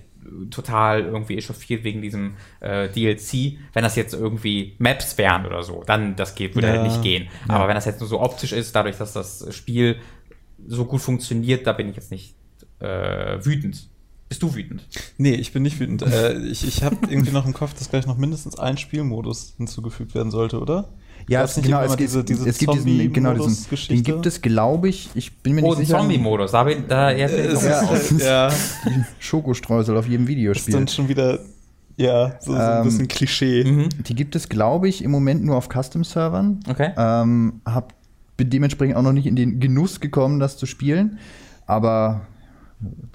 total 0.50 1.02
irgendwie 1.04 1.36
echauffiert 1.38 1.84
wegen 1.84 2.02
diesem 2.02 2.34
äh, 2.60 2.88
DLC. 2.88 3.58
Wenn 3.72 3.82
das 3.82 3.96
jetzt 3.96 4.14
irgendwie 4.14 4.74
Maps 4.78 5.16
wären 5.18 5.46
oder 5.46 5.62
so, 5.62 5.82
dann 5.86 6.16
das 6.16 6.34
geht, 6.34 6.54
würde 6.54 6.68
Ja. 6.68 6.74
halt 6.74 6.82
nicht 6.82 7.02
gehen. 7.02 7.28
Aber 7.48 7.68
wenn 7.68 7.74
das 7.74 7.84
jetzt 7.86 8.00
nur 8.00 8.08
so 8.08 8.20
optisch 8.20 8.52
ist, 8.52 8.74
dadurch, 8.76 8.96
dass 8.98 9.12
das 9.12 9.46
Spiel 9.54 9.96
so 10.66 10.84
gut 10.84 11.00
funktioniert, 11.00 11.66
da 11.66 11.72
bin 11.72 11.88
ich 11.88 11.96
jetzt 11.96 12.10
nicht 12.10 12.34
äh, 12.80 13.38
wütend. 13.44 13.88
Bist 14.28 14.42
du 14.42 14.54
wütend? 14.54 14.86
Nee, 15.16 15.34
ich 15.36 15.52
bin 15.52 15.62
nicht 15.62 15.80
wütend. 15.80 16.02
äh, 16.02 16.36
ich 16.46 16.66
ich 16.66 16.82
habe 16.82 16.96
irgendwie 17.08 17.32
noch 17.32 17.46
im 17.46 17.54
Kopf, 17.54 17.72
dass 17.74 17.88
gleich 17.88 18.06
noch 18.06 18.18
mindestens 18.18 18.58
ein 18.58 18.76
Spielmodus 18.76 19.54
hinzugefügt 19.56 20.14
werden 20.14 20.30
sollte, 20.30 20.60
oder? 20.60 20.90
Ja, 21.28 21.42
es, 21.44 21.56
nicht 21.56 21.66
genau, 21.66 21.78
immer 21.82 21.86
es, 21.92 21.96
gibt, 21.96 22.10
diese- 22.10 22.24
diese 22.24 22.48
es 22.48 22.58
gibt 22.58 22.74
diesen, 22.74 23.12
genau, 23.12 23.34
diesen, 23.34 23.86
den 23.88 24.02
gibt 24.02 24.26
es, 24.26 24.40
glaube 24.40 24.88
ich, 24.88 25.10
ich 25.14 25.36
bin 25.38 25.54
mir 25.54 25.62
Oh, 25.62 25.68
nicht 25.70 25.78
ein 25.80 25.86
sicher. 25.86 25.98
Zombie-Modus. 25.98 26.52
Da, 26.52 26.64
da 26.64 27.10
ja, 27.12 27.26
Es 27.26 27.62
Ja. 27.64 27.92
ist, 27.92 28.20
ja, 28.22 28.50
Schokostreusel 29.18 29.96
auf 29.96 30.06
jedem 30.08 30.24
ist 30.24 30.28
Videospiel. 30.30 30.74
dann 30.74 30.88
schon 30.88 31.08
wieder, 31.08 31.38
ja, 31.96 32.36
so, 32.40 32.52
so 32.52 32.58
ein 32.58 32.78
Ähm, 32.78 32.84
bisschen 32.84 33.08
Klischee. 33.08 33.64
Mhm. 33.64 33.88
Die 34.06 34.14
gibt 34.14 34.36
es, 34.36 34.48
glaube 34.48 34.88
ich, 34.88 35.02
im 35.04 35.10
Moment 35.10 35.44
nur 35.44 35.56
auf 35.56 35.68
Custom-Servern. 35.68 36.60
Okay. 36.68 36.92
Ähm, 36.96 37.60
hab, 37.66 37.92
bin 38.36 38.50
dementsprechend 38.50 38.96
auch 38.96 39.02
noch 39.02 39.12
nicht 39.12 39.26
in 39.26 39.36
den 39.36 39.60
Genuss 39.60 40.00
gekommen, 40.00 40.38
das 40.40 40.56
zu 40.56 40.64
spielen. 40.66 41.18
Aber 41.66 42.22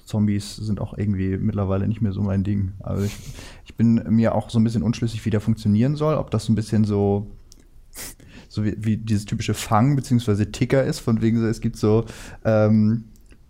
Zombies 0.04 0.56
sind 0.56 0.80
auch 0.80 0.96
irgendwie 0.98 1.36
mittlerweile 1.38 1.88
nicht 1.88 2.02
mehr 2.02 2.12
so 2.12 2.20
mein 2.20 2.44
Ding. 2.44 2.72
Also 2.80 3.04
ich, 3.04 3.16
ich 3.64 3.74
bin 3.74 4.02
mir 4.10 4.34
auch 4.34 4.50
so 4.50 4.58
ein 4.58 4.64
bisschen 4.64 4.82
unschlüssig, 4.82 5.24
wie 5.24 5.30
der 5.30 5.40
funktionieren 5.40 5.96
soll. 5.96 6.14
Ob 6.16 6.30
das 6.30 6.44
so 6.44 6.52
ein 6.52 6.54
bisschen 6.54 6.84
so, 6.84 7.26
so 8.48 8.64
wie, 8.64 8.74
wie 8.78 8.96
dieses 8.96 9.24
typische 9.24 9.54
Fang 9.54 9.96
bzw. 9.96 10.46
Ticker 10.46 10.84
ist, 10.84 11.00
von 11.00 11.20
wegen 11.22 11.40
so, 11.40 11.46
es 11.46 11.60
gibt 11.60 11.76
so, 11.76 12.04
ähm, 12.44 13.04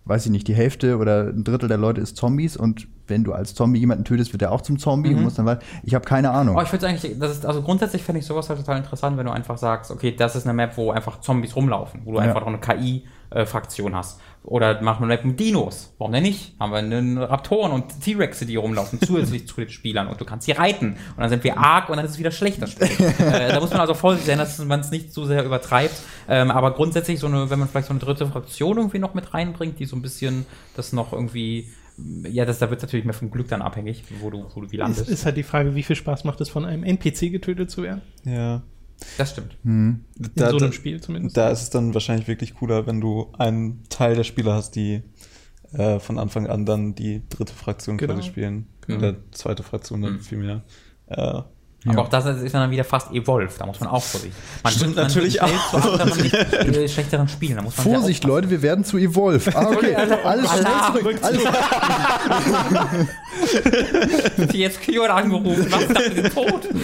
weiß 0.06 0.26
ich 0.26 0.32
nicht, 0.32 0.48
die 0.48 0.54
Hälfte 0.54 0.98
oder 0.98 1.28
ein 1.28 1.44
Drittel 1.44 1.68
der 1.68 1.78
Leute 1.78 2.00
ist 2.00 2.16
Zombies 2.16 2.56
und 2.56 2.88
wenn 3.06 3.22
du 3.22 3.32
als 3.34 3.54
Zombie 3.54 3.80
jemanden 3.80 4.04
tötest, 4.04 4.32
wird 4.32 4.40
er 4.42 4.50
auch 4.52 4.62
zum 4.62 4.78
Zombie 4.78 5.12
und 5.14 5.22
muss 5.22 5.34
dann 5.34 5.44
weiter. 5.44 5.60
Ich 5.82 5.94
habe 5.94 6.06
keine 6.06 6.30
Ahnung. 6.30 6.56
Oh, 6.56 6.62
ich 6.62 6.72
würde 6.72 6.86
eigentlich, 6.88 7.18
das 7.18 7.32
ist, 7.32 7.44
also 7.44 7.60
grundsätzlich 7.60 8.02
fände 8.02 8.18
ich 8.20 8.24
sowas 8.26 8.48
halt 8.48 8.58
total 8.60 8.78
interessant, 8.78 9.18
wenn 9.18 9.26
du 9.26 9.32
einfach 9.32 9.58
sagst, 9.58 9.90
okay, 9.90 10.14
das 10.16 10.36
ist 10.36 10.44
eine 10.46 10.54
Map, 10.54 10.76
wo 10.78 10.90
einfach 10.90 11.20
Zombies 11.20 11.54
rumlaufen, 11.54 12.00
wo 12.04 12.12
du 12.12 12.16
Ja. 12.18 12.22
einfach 12.24 12.40
noch 12.40 12.46
eine 12.46 12.60
KI-Fraktion 12.60 13.94
hast. 13.94 14.20
Oder 14.44 14.82
machen 14.82 15.08
wir 15.08 15.18
mit 15.24 15.40
Dinos. 15.40 15.94
Warum 15.96 16.12
denn 16.12 16.22
nicht? 16.22 16.54
Haben 16.60 16.72
wir 16.72 16.78
einen 16.78 17.16
Raptoren 17.16 17.72
und 17.72 17.98
T-Rexe, 18.02 18.44
die 18.44 18.56
rumlaufen, 18.56 19.00
zusätzlich 19.00 19.48
zu 19.48 19.56
den 19.56 19.70
Spielern 19.70 20.06
und 20.06 20.20
du 20.20 20.26
kannst 20.26 20.44
sie 20.44 20.52
reiten. 20.52 20.90
Und 20.90 21.18
dann 21.18 21.30
sind 21.30 21.44
wir 21.44 21.56
arg 21.56 21.88
und 21.88 21.96
dann 21.96 22.04
ist 22.04 22.12
es 22.12 22.18
wieder 22.18 22.30
schlecht, 22.30 22.60
das 22.60 22.72
Spiel. 22.72 22.88
äh, 23.20 23.48
da 23.52 23.60
muss 23.60 23.70
man 23.70 23.80
also 23.80 23.94
vorsichtig 23.94 24.26
sein, 24.26 24.38
dass 24.38 24.58
man 24.58 24.80
es 24.80 24.90
nicht 24.90 25.14
zu 25.14 25.24
sehr 25.24 25.46
übertreibt. 25.46 25.94
Ähm, 26.28 26.50
aber 26.50 26.74
grundsätzlich, 26.74 27.20
so 27.20 27.26
eine, 27.26 27.48
wenn 27.48 27.58
man 27.58 27.68
vielleicht 27.68 27.86
so 27.88 27.92
eine 27.92 28.00
dritte 28.00 28.26
Fraktion 28.26 28.76
irgendwie 28.76 28.98
noch 28.98 29.14
mit 29.14 29.32
reinbringt, 29.32 29.78
die 29.78 29.86
so 29.86 29.96
ein 29.96 30.02
bisschen 30.02 30.44
das 30.76 30.92
noch 30.92 31.14
irgendwie, 31.14 31.68
ja, 32.24 32.44
das, 32.44 32.58
da 32.58 32.68
wird 32.68 32.80
es 32.80 32.82
natürlich 32.82 33.06
mehr 33.06 33.14
vom 33.14 33.30
Glück 33.30 33.48
dann 33.48 33.62
abhängig, 33.62 34.04
wo 34.20 34.28
du, 34.28 34.44
wo 34.54 34.60
du 34.60 34.70
wie 34.70 34.76
Es 34.76 34.80
landest. 34.80 35.08
ist 35.08 35.24
halt 35.24 35.38
die 35.38 35.42
Frage, 35.42 35.74
wie 35.74 35.82
viel 35.82 35.96
Spaß 35.96 36.24
macht 36.24 36.42
es, 36.42 36.50
von 36.50 36.66
einem 36.66 36.84
NPC 36.84 37.32
getötet 37.32 37.70
zu 37.70 37.82
werden? 37.82 38.02
Ja. 38.24 38.62
Das 39.18 39.30
stimmt. 39.30 39.56
In 39.64 40.04
Da, 40.16 40.50
so 40.50 40.56
einem 40.56 40.70
da, 40.70 40.72
Spiel 40.72 41.00
zumindest. 41.00 41.36
da 41.36 41.50
ist 41.50 41.62
es 41.62 41.70
dann 41.70 41.94
wahrscheinlich 41.94 42.26
wirklich 42.28 42.54
cooler, 42.54 42.86
wenn 42.86 43.00
du 43.00 43.32
einen 43.38 43.82
Teil 43.88 44.14
der 44.16 44.24
Spieler 44.24 44.54
hast, 44.54 44.72
die 44.72 45.02
äh, 45.72 45.98
von 46.00 46.18
Anfang 46.18 46.46
an 46.46 46.64
dann 46.66 46.94
die 46.94 47.22
dritte 47.28 47.52
Fraktion 47.52 47.98
Genau. 47.98 48.14
quasi 48.14 48.26
spielen. 48.28 48.66
Mhm. 48.86 48.96
Oder 48.96 49.14
zweite 49.32 49.62
Fraktion 49.62 50.02
dann 50.02 50.14
Mhm. 50.14 50.20
vielmehr. 50.20 50.62
Äh, 51.08 51.14
Aber 51.16 51.46
Ja. 51.84 51.98
auch 51.98 52.08
das 52.08 52.24
ist 52.42 52.54
dann 52.54 52.70
wieder 52.70 52.84
fast 52.84 53.12
evolved. 53.12 53.60
Da 53.60 53.66
muss 53.66 53.78
man 53.80 53.88
auch 53.90 54.02
vorsichtig. 54.02 54.38
Man 54.62 54.72
Stimmt 54.72 54.96
man 54.96 55.04
natürlich 55.06 55.42
auch. 55.42 55.70
zu 55.70 55.76
anderen, 56.00 56.32
äh, 56.32 56.88
schlechteren 56.88 57.28
Spielen. 57.28 57.56
Da 57.56 57.62
muss 57.62 57.76
man 57.76 57.84
Vorsicht. 57.86 58.24
Leute, 58.24 58.48
wir 58.50 58.62
werden 58.62 58.84
zu 58.84 58.96
Evolve. 58.98 59.54
Ah, 59.54 59.66
okay. 59.70 59.94
Alles 59.94 60.50
schnell 60.50 61.00
zurück. 61.00 61.18
Alles 61.22 61.42
jetzt 64.54 64.80
Kyon 64.80 65.10
angerufen. 65.10 65.66
Was 65.70 65.82
ist 65.82 65.94
das 65.94 66.14
mit 66.14 66.32
Tod? 66.32 66.68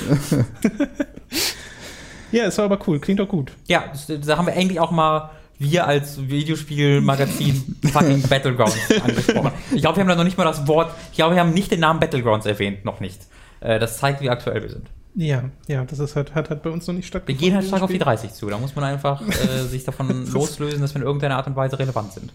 Ja, 2.32 2.44
ist 2.44 2.58
aber 2.58 2.78
cool, 2.86 2.98
klingt 3.00 3.20
doch 3.20 3.28
gut. 3.28 3.52
Ja, 3.66 3.84
da 4.08 4.36
haben 4.36 4.46
wir 4.46 4.54
eigentlich 4.54 4.80
auch 4.80 4.90
mal 4.90 5.30
wir 5.58 5.86
als 5.86 6.26
Videospielmagazin 6.28 7.76
fucking 7.92 8.22
Battlegrounds 8.22 8.76
angesprochen. 9.04 9.52
Ich 9.74 9.82
glaube, 9.82 9.96
wir 9.96 10.00
haben 10.02 10.08
da 10.08 10.14
noch 10.16 10.24
nicht 10.24 10.38
mal 10.38 10.44
das 10.44 10.66
Wort, 10.66 10.92
ich 11.10 11.16
glaube, 11.16 11.34
wir 11.34 11.40
haben 11.42 11.52
nicht 11.52 11.70
den 11.70 11.80
Namen 11.80 12.00
Battlegrounds 12.00 12.46
erwähnt, 12.46 12.84
noch 12.84 13.00
nicht. 13.00 13.26
Äh, 13.60 13.78
Das 13.78 13.98
zeigt, 13.98 14.20
wie 14.22 14.30
aktuell 14.30 14.62
wir 14.62 14.70
sind. 14.70 14.88
Ja, 15.16 15.50
ja, 15.66 15.84
das 15.84 15.98
ist 15.98 16.14
halt, 16.16 16.34
hat 16.34 16.50
halt 16.50 16.62
bei 16.62 16.70
uns 16.70 16.86
noch 16.86 16.94
nicht 16.94 17.04
Wir 17.04 17.08
stattgefunden. 17.08 17.44
gehen 17.44 17.54
halt 17.54 17.66
stark 17.66 17.82
auf 17.82 17.88
die 17.90 17.96
Spiel. 17.96 18.04
30 18.04 18.32
zu. 18.32 18.48
Da 18.48 18.56
muss 18.58 18.74
man 18.76 18.84
einfach 18.84 19.20
äh, 19.28 19.64
sich 19.68 19.84
davon 19.84 20.26
loslösen, 20.32 20.80
dass 20.80 20.94
wir 20.94 21.00
in 21.00 21.06
irgendeiner 21.06 21.36
Art 21.36 21.46
und 21.48 21.56
Weise 21.56 21.78
relevant 21.78 22.12
sind. 22.12 22.32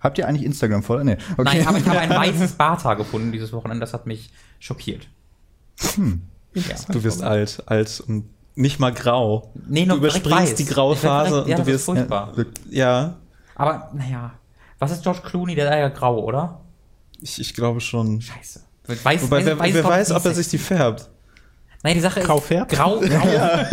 Habt 0.00 0.18
ihr 0.18 0.26
eigentlich 0.26 0.44
Instagram 0.44 0.82
voll? 0.82 1.04
Nee. 1.04 1.16
Okay. 1.38 1.42
Nein, 1.44 1.66
aber 1.66 1.78
ich 1.78 1.86
habe 1.86 2.00
ein 2.00 2.10
weißes 2.34 2.52
Bata 2.52 2.94
gefunden 2.94 3.30
dieses 3.30 3.52
Wochenende. 3.52 3.80
Das 3.80 3.94
hat 3.94 4.06
mich 4.06 4.30
schockiert. 4.58 5.06
Interessant. 6.54 6.94
du 6.94 7.04
wirst 7.04 7.22
alt, 7.22 7.62
alt 7.66 8.02
und 8.06 8.28
nicht 8.54 8.78
mal 8.80 8.92
grau. 8.92 9.52
Nee, 9.66 9.86
noch 9.86 9.94
du 9.96 10.00
überspringst 10.00 10.30
weiß. 10.30 10.54
die 10.56 10.64
graue 10.66 10.94
Ich 10.96 11.02
werd 11.02 11.12
Phase 11.12 11.30
direkt- 11.44 11.48
ja, 11.48 11.56
und 11.58 11.66
du 11.66 11.70
ist 11.70 11.74
wirst. 11.74 11.84
furchtbar. 11.84 12.32
Ja, 12.70 13.14
Aber, 13.54 13.90
naja. 13.94 14.32
Was 14.78 14.90
ist 14.92 15.02
George 15.02 15.20
Clooney? 15.24 15.54
Der 15.54 15.66
ist 15.70 15.78
ja 15.78 15.88
grau, 15.88 16.18
oder? 16.24 16.60
ich, 17.20 17.40
ich 17.40 17.54
glaube 17.54 17.80
schon. 17.80 18.20
Scheiße. 18.20 18.60
Weiß, 19.04 19.22
Wobei, 19.22 19.44
wer, 19.46 19.58
wer 19.58 19.66
ist 19.66 19.84
weiß, 19.84 20.10
ob 20.12 20.24
er 20.24 20.34
sich 20.34 20.48
die 20.48 20.58
färbt. 20.58 21.08
Nein, 21.84 21.94
die 21.94 22.00
Sache 22.00 22.20
ist. 22.20 22.26
Grau 22.26 22.38
färbt? 22.38 22.72
Grau, 22.72 22.98
grau, 23.00 23.64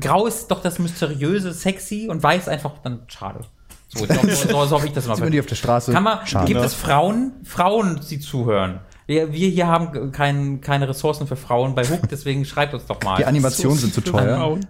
grau 0.00 0.26
ist 0.26 0.48
doch 0.48 0.60
das 0.62 0.78
mysteriöse, 0.80 1.52
sexy 1.52 2.08
und 2.10 2.20
weiß 2.22 2.48
einfach 2.48 2.72
dann 2.82 3.02
schade. 3.06 3.40
So, 3.88 4.04
so, 4.04 4.14
so, 4.14 4.66
so 4.66 4.76
habe 4.76 4.86
ich 4.88 4.92
das 4.92 5.06
immer 5.06 5.14
Sieht 5.14 5.24
man 5.24 5.32
die 5.32 5.40
auf 5.40 5.46
der 5.46 5.54
Straße? 5.54 5.92
Kann 5.92 6.02
man, 6.02 6.26
Schade. 6.26 6.46
gibt 6.46 6.60
es 6.60 6.74
Frauen, 6.74 7.32
Frauen, 7.44 8.00
die 8.10 8.18
zuhören? 8.20 8.80
Wir, 9.08 9.32
wir 9.32 9.48
hier 9.48 9.66
haben 9.66 10.12
kein, 10.12 10.60
keine 10.60 10.86
Ressourcen 10.86 11.26
für 11.26 11.36
Frauen 11.36 11.74
bei 11.74 11.82
Hook, 11.82 12.10
deswegen 12.10 12.44
schreibt 12.44 12.74
uns 12.74 12.84
doch 12.84 13.02
mal. 13.02 13.16
Die 13.16 13.24
Animationen 13.24 13.78
sind 13.78 13.94
zu 13.94 14.02
teuer. 14.02 14.36
Frauen. 14.36 14.66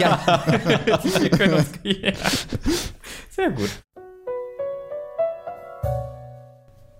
Ja, 0.00 0.44
wir 1.20 1.28
können 1.28 1.52
uns, 1.52 1.68
ja. 1.82 2.12
Sehr 3.30 3.50
gut. 3.50 3.83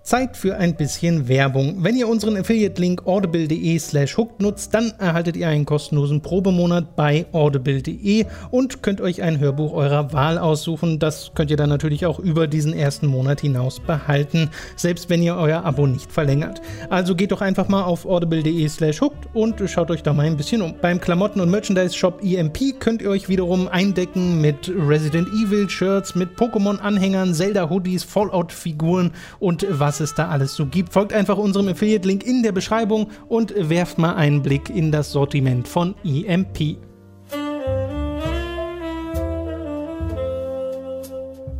Zeit 0.05 0.37
für 0.37 0.55
ein 0.57 0.75
bisschen 0.75 1.27
Werbung. 1.27 1.77
Wenn 1.83 1.95
ihr 1.95 2.07
unseren 2.07 2.37
Affiliate-Link 2.37 3.07
audible.de 3.07 3.79
slash 3.79 4.15
hooked 4.15 4.39
nutzt, 4.39 4.71
dann 4.75 4.93
erhaltet 4.99 5.35
ihr 5.35 5.47
einen 5.47 5.65
kostenlosen 5.65 6.21
Probemonat 6.21 6.95
bei 6.95 7.25
audible.de 7.31 8.27
und 8.51 8.83
könnt 8.83 9.01
euch 9.01 9.23
ein 9.23 9.39
Hörbuch 9.39 9.73
eurer 9.73 10.13
Wahl 10.13 10.37
aussuchen. 10.37 10.99
Das 10.99 11.31
könnt 11.33 11.49
ihr 11.49 11.57
dann 11.57 11.69
natürlich 11.69 12.05
auch 12.05 12.19
über 12.19 12.45
diesen 12.45 12.73
ersten 12.73 13.07
Monat 13.07 13.41
hinaus 13.41 13.79
behalten, 13.79 14.51
selbst 14.75 15.09
wenn 15.09 15.23
ihr 15.23 15.37
euer 15.37 15.65
Abo 15.65 15.87
nicht 15.87 16.11
verlängert. 16.11 16.61
Also 16.91 17.15
geht 17.15 17.31
doch 17.31 17.41
einfach 17.41 17.67
mal 17.67 17.81
auf 17.81 18.05
audible.de 18.05 18.69
slash 18.69 19.01
hooked 19.01 19.27
und 19.33 19.59
schaut 19.67 19.89
euch 19.89 20.03
da 20.03 20.13
mal 20.13 20.27
ein 20.27 20.37
bisschen 20.37 20.61
um. 20.61 20.75
Beim 20.79 21.01
Klamotten- 21.01 21.41
und 21.41 21.49
Merchandise-Shop 21.49 22.21
EMP 22.23 22.79
könnt 22.79 23.01
ihr 23.01 23.09
euch 23.09 23.27
wiederum 23.27 23.67
eindecken 23.67 24.39
mit 24.39 24.71
Resident 24.87 25.29
Evil-Shirts, 25.29 26.13
mit 26.13 26.37
Pokémon-Anhängern, 26.37 27.33
Zelda-Hoodies, 27.33 28.03
Fallout-Figuren 28.03 29.11
und 29.39 29.65
was 29.67 29.94
was 29.95 30.01
es 30.01 30.13
da 30.13 30.27
alles 30.27 30.55
so 30.55 30.65
gibt. 30.65 30.91
Folgt 30.91 31.13
einfach 31.13 31.37
unserem 31.37 31.69
Affiliate-Link 31.69 32.25
in 32.25 32.43
der 32.43 32.51
Beschreibung 32.51 33.11
und 33.29 33.53
werft 33.55 33.97
mal 33.97 34.15
einen 34.15 34.41
Blick 34.41 34.69
in 34.69 34.91
das 34.91 35.13
Sortiment 35.13 35.69
von 35.69 35.95
EMP. 36.03 36.77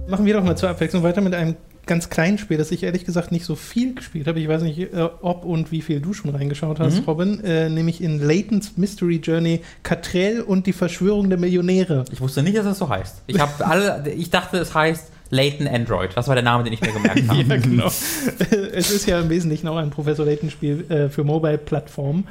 Machen 0.07 0.25
wir 0.25 0.33
doch 0.33 0.43
mal 0.43 0.57
zur 0.57 0.67
Abwechslung 0.67 1.01
weiter 1.01 1.21
mit 1.21 1.33
einem 1.33 1.55
ganz 1.85 2.09
kleinen 2.09 2.37
Spiel, 2.37 2.57
das 2.57 2.71
ich 2.71 2.83
ehrlich 2.83 3.05
gesagt 3.05 3.31
nicht 3.31 3.45
so 3.45 3.55
viel 3.55 3.95
gespielt 3.95 4.27
habe. 4.27 4.41
Ich 4.41 4.49
weiß 4.49 4.63
nicht, 4.63 4.79
äh, 4.79 5.09
ob 5.21 5.45
und 5.45 5.71
wie 5.71 5.81
viel 5.81 6.01
du 6.01 6.11
schon 6.11 6.31
reingeschaut 6.31 6.81
hast, 6.81 6.97
mhm. 6.97 7.03
Robin. 7.05 7.41
Äh, 7.41 7.69
nämlich 7.69 8.01
in 8.01 8.19
Layton's 8.19 8.75
Mystery 8.75 9.21
Journey 9.23 9.61
Catrell 9.83 10.41
und 10.41 10.67
die 10.67 10.73
Verschwörung 10.73 11.29
der 11.29 11.39
Millionäre. 11.39 12.03
Ich 12.11 12.19
wusste 12.19 12.43
nicht, 12.43 12.57
dass 12.57 12.65
das 12.65 12.79
so 12.79 12.89
heißt. 12.89 13.23
Ich, 13.27 13.39
alle, 13.59 14.11
ich 14.11 14.29
dachte, 14.29 14.57
es 14.57 14.73
heißt 14.73 15.11
Layton 15.29 15.67
Android. 15.67 16.11
Das 16.15 16.27
war 16.27 16.35
der 16.35 16.43
Name, 16.43 16.63
den 16.63 16.73
ich 16.73 16.81
mir 16.81 16.91
gemerkt 16.91 17.23
habe. 17.27 17.41
ja, 17.41 17.57
genau. 17.57 17.87
es 18.73 18.91
ist 18.91 19.05
ja 19.07 19.19
im 19.19 19.29
Wesentlichen 19.29 19.67
auch 19.67 19.77
ein 19.77 19.89
Professor 19.89 20.25
Layton-Spiel 20.25 20.85
äh, 20.89 21.09
für 21.09 21.23
Mobile-Plattformen. 21.23 22.25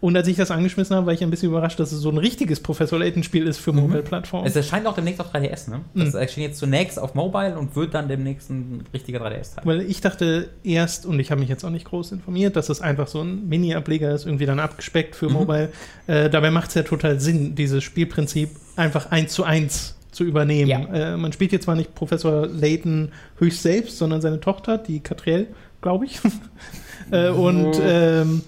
Und 0.00 0.16
als 0.16 0.28
ich 0.28 0.36
das 0.36 0.52
angeschmissen 0.52 0.94
habe, 0.94 1.06
war 1.06 1.12
ich 1.12 1.22
ein 1.22 1.30
bisschen 1.30 1.48
überrascht, 1.48 1.80
dass 1.80 1.90
es 1.90 2.00
so 2.00 2.10
ein 2.10 2.18
richtiges 2.18 2.60
Professor 2.60 2.98
Layton-Spiel 3.00 3.46
ist 3.48 3.58
für 3.58 3.72
mhm. 3.72 3.80
Mobile-Plattformen. 3.80 4.46
Es 4.46 4.54
erscheint 4.54 4.86
auch 4.86 4.94
demnächst 4.94 5.20
auf 5.20 5.34
3DS, 5.34 5.70
ne? 5.70 5.80
Das 5.94 6.14
mhm. 6.14 6.20
erscheint 6.20 6.46
jetzt 6.46 6.58
zunächst 6.58 7.00
auf 7.00 7.14
Mobile 7.14 7.58
und 7.58 7.74
wird 7.74 7.94
dann 7.94 8.06
demnächst 8.06 8.48
ein 8.50 8.84
richtiger 8.94 9.20
3DS-Teil. 9.20 9.64
Weil 9.64 9.80
ich 9.82 10.00
dachte 10.00 10.50
erst, 10.62 11.04
und 11.04 11.18
ich 11.18 11.32
habe 11.32 11.40
mich 11.40 11.48
jetzt 11.48 11.64
auch 11.64 11.70
nicht 11.70 11.86
groß 11.86 12.12
informiert, 12.12 12.54
dass 12.54 12.68
es 12.68 12.80
einfach 12.80 13.08
so 13.08 13.22
ein 13.22 13.48
Mini-Ableger 13.48 14.12
ist, 14.12 14.24
irgendwie 14.24 14.46
dann 14.46 14.60
abgespeckt 14.60 15.16
für 15.16 15.28
mhm. 15.28 15.34
Mobile. 15.34 15.72
Äh, 16.06 16.30
dabei 16.30 16.52
macht 16.52 16.68
es 16.68 16.74
ja 16.74 16.84
total 16.84 17.18
Sinn, 17.18 17.56
dieses 17.56 17.82
Spielprinzip 17.82 18.50
einfach 18.76 19.10
eins 19.10 19.32
zu 19.32 19.42
eins 19.42 19.97
zu 20.18 20.24
übernehmen. 20.24 20.68
Ja. 20.68 21.12
Äh, 21.12 21.16
man 21.16 21.32
spielt 21.32 21.52
jetzt 21.52 21.64
zwar 21.64 21.76
nicht 21.76 21.94
Professor 21.94 22.48
Layton 22.48 23.12
höchst 23.38 23.62
selbst, 23.62 23.98
sondern 23.98 24.20
seine 24.20 24.40
Tochter, 24.40 24.76
die 24.76 24.98
Catriel, 24.98 25.46
glaube 25.80 26.06
ich. 26.06 26.18
äh, 27.12 27.28
und 27.28 27.80
ähm, 27.80 28.42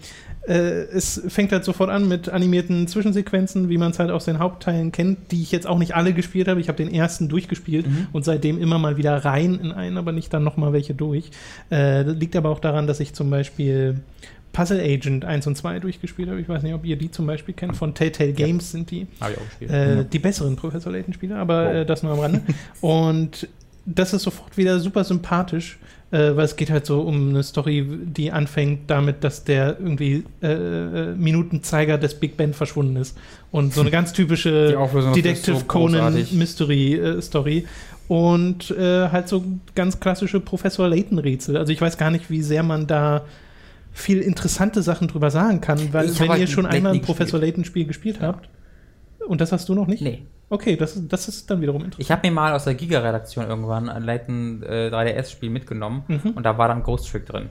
äh, 0.49 0.53
es 0.53 1.23
fängt 1.29 1.53
halt 1.53 1.65
sofort 1.65 1.89
an 1.89 2.09
mit 2.09 2.29
animierten 2.29 2.89
Zwischensequenzen, 2.89 3.69
wie 3.69 3.79
man 3.79 3.93
es 3.93 4.01
halt 4.01 4.11
aus 4.11 4.25
den 4.25 4.41
Hauptteilen 4.41 4.91
kennt, 4.91 5.31
die 5.31 5.43
ich 5.43 5.53
jetzt 5.53 5.69
auch 5.69 5.79
nicht 5.79 5.95
alle 5.95 6.13
gespielt 6.13 6.49
habe. 6.49 6.61
Ich 6.61 6.67
habe 6.67 6.77
den 6.77 6.93
ersten 6.93 7.29
durchgespielt 7.29 7.87
mhm. 7.87 8.09
und 8.13 8.25
seitdem 8.25 8.61
immer 8.61 8.81
mal 8.81 8.97
wieder 8.97 9.25
rein 9.25 9.61
in 9.63 9.71
einen, 9.71 9.97
aber 9.97 10.11
nicht 10.11 10.35
dann 10.35 10.43
nochmal 10.43 10.73
welche 10.73 10.95
durch. 10.95 11.31
Äh, 11.71 12.03
liegt 12.03 12.35
aber 12.35 12.49
auch 12.49 12.59
daran, 12.59 12.89
dass 12.89 12.99
ich 12.99 13.15
zum 13.15 13.31
Beispiel 13.31 14.01
Puzzle 14.53 14.81
Agent 14.81 15.25
1 15.25 15.47
und 15.47 15.57
2 15.57 15.79
durchgespielt 15.79 16.29
habe. 16.29 16.41
Ich 16.41 16.49
weiß 16.49 16.63
nicht, 16.63 16.75
ob 16.75 16.85
ihr 16.85 16.97
die 16.97 17.11
zum 17.11 17.27
Beispiel 17.27 17.55
kennt. 17.55 17.77
Von 17.77 17.95
Telltale 17.95 18.33
Games 18.33 18.73
ja. 18.73 18.79
sind 18.79 18.91
die. 18.91 19.07
Habe 19.21 19.33
ich 19.33 19.39
auch 19.39 19.45
gespielt. 19.45 19.71
Äh, 19.71 19.97
ja. 19.97 20.03
Die 20.03 20.19
besseren 20.19 20.57
Professor 20.57 20.93
Layton-Spiele, 20.93 21.37
aber 21.37 21.71
oh. 21.71 21.75
äh, 21.77 21.87
das 21.87 22.03
nur 22.03 22.13
am 22.13 22.21
Rande. 22.21 22.43
und 22.81 23.49
das 23.87 24.13
ist 24.13 24.23
sofort 24.23 24.57
wieder 24.57 24.79
super 24.81 25.05
sympathisch 25.05 25.79
äh, 26.11 26.35
weil 26.35 26.45
es 26.45 26.57
geht 26.57 26.71
halt 26.71 26.87
so 26.87 27.03
um 27.03 27.31
eine 27.31 27.43
Story, 27.43 27.87
die 28.03 28.33
anfängt 28.33 28.91
damit, 28.91 29.23
dass 29.23 29.45
der 29.45 29.77
irgendwie 29.79 30.25
äh, 30.43 30.53
äh 30.53 31.15
Minutenzeiger 31.15 31.99
des 31.99 32.15
Big 32.15 32.37
Ben 32.37 32.53
verschwunden 32.53 32.97
ist. 32.97 33.17
Und 33.53 33.75
so 33.75 33.81
eine 33.81 33.91
ganz 33.93 34.13
typische 34.13 34.77
Detective 35.15 35.59
so 35.59 35.65
Conan 35.67 36.15
Mystery 36.33 36.95
äh, 36.95 37.23
Story. 37.23 37.67
Und 38.09 38.73
äh, 38.73 39.09
halt 39.09 39.29
so 39.29 39.45
ganz 39.77 40.01
klassische 40.01 40.41
Professor 40.41 40.89
Layton-Rätsel. 40.89 41.57
Also 41.57 41.73
ich 41.73 41.81
weiß 41.81 41.97
gar 41.97 42.11
nicht, 42.11 42.29
wie 42.29 42.43
sehr 42.43 42.65
man 42.65 42.89
da 42.89 43.23
viel 43.93 44.21
interessante 44.21 44.83
Sachen 44.83 45.09
drüber 45.09 45.31
sagen 45.31 45.61
kann, 45.61 45.93
weil 45.93 46.09
wenn 46.19 46.29
halt 46.29 46.41
ihr 46.41 46.47
schon 46.47 46.67
einmal 46.67 46.93
ein 46.93 47.03
Professor 47.03 47.41
Layton-Spiel 47.41 47.87
gespielt 47.87 48.19
ja. 48.21 48.29
habt, 48.29 48.49
und 49.27 49.41
das 49.41 49.53
hast 49.53 49.69
du 49.69 49.75
noch 49.75 49.87
nicht? 49.87 50.03
Nee. 50.03 50.23
Okay, 50.49 50.77
das, 50.77 51.01
das 51.07 51.29
ist 51.29 51.49
dann 51.49 51.61
wiederum 51.61 51.85
interessant. 51.85 52.03
Ich 52.03 52.11
habe 52.11 52.27
mir 52.27 52.35
mal 52.35 52.53
aus 52.55 52.65
der 52.65 52.75
Giga-Redaktion 52.75 53.47
irgendwann 53.47 53.89
ein 53.89 54.03
Leiten 54.03 54.63
äh, 54.65 54.91
3DS-Spiel 54.93 55.51
mitgenommen 55.51 56.03
mhm. 56.09 56.31
und 56.33 56.43
da 56.43 56.59
war 56.59 56.67
dann 56.67 56.83
Ghost 56.83 57.09
Trick 57.09 57.27
drin. 57.27 57.51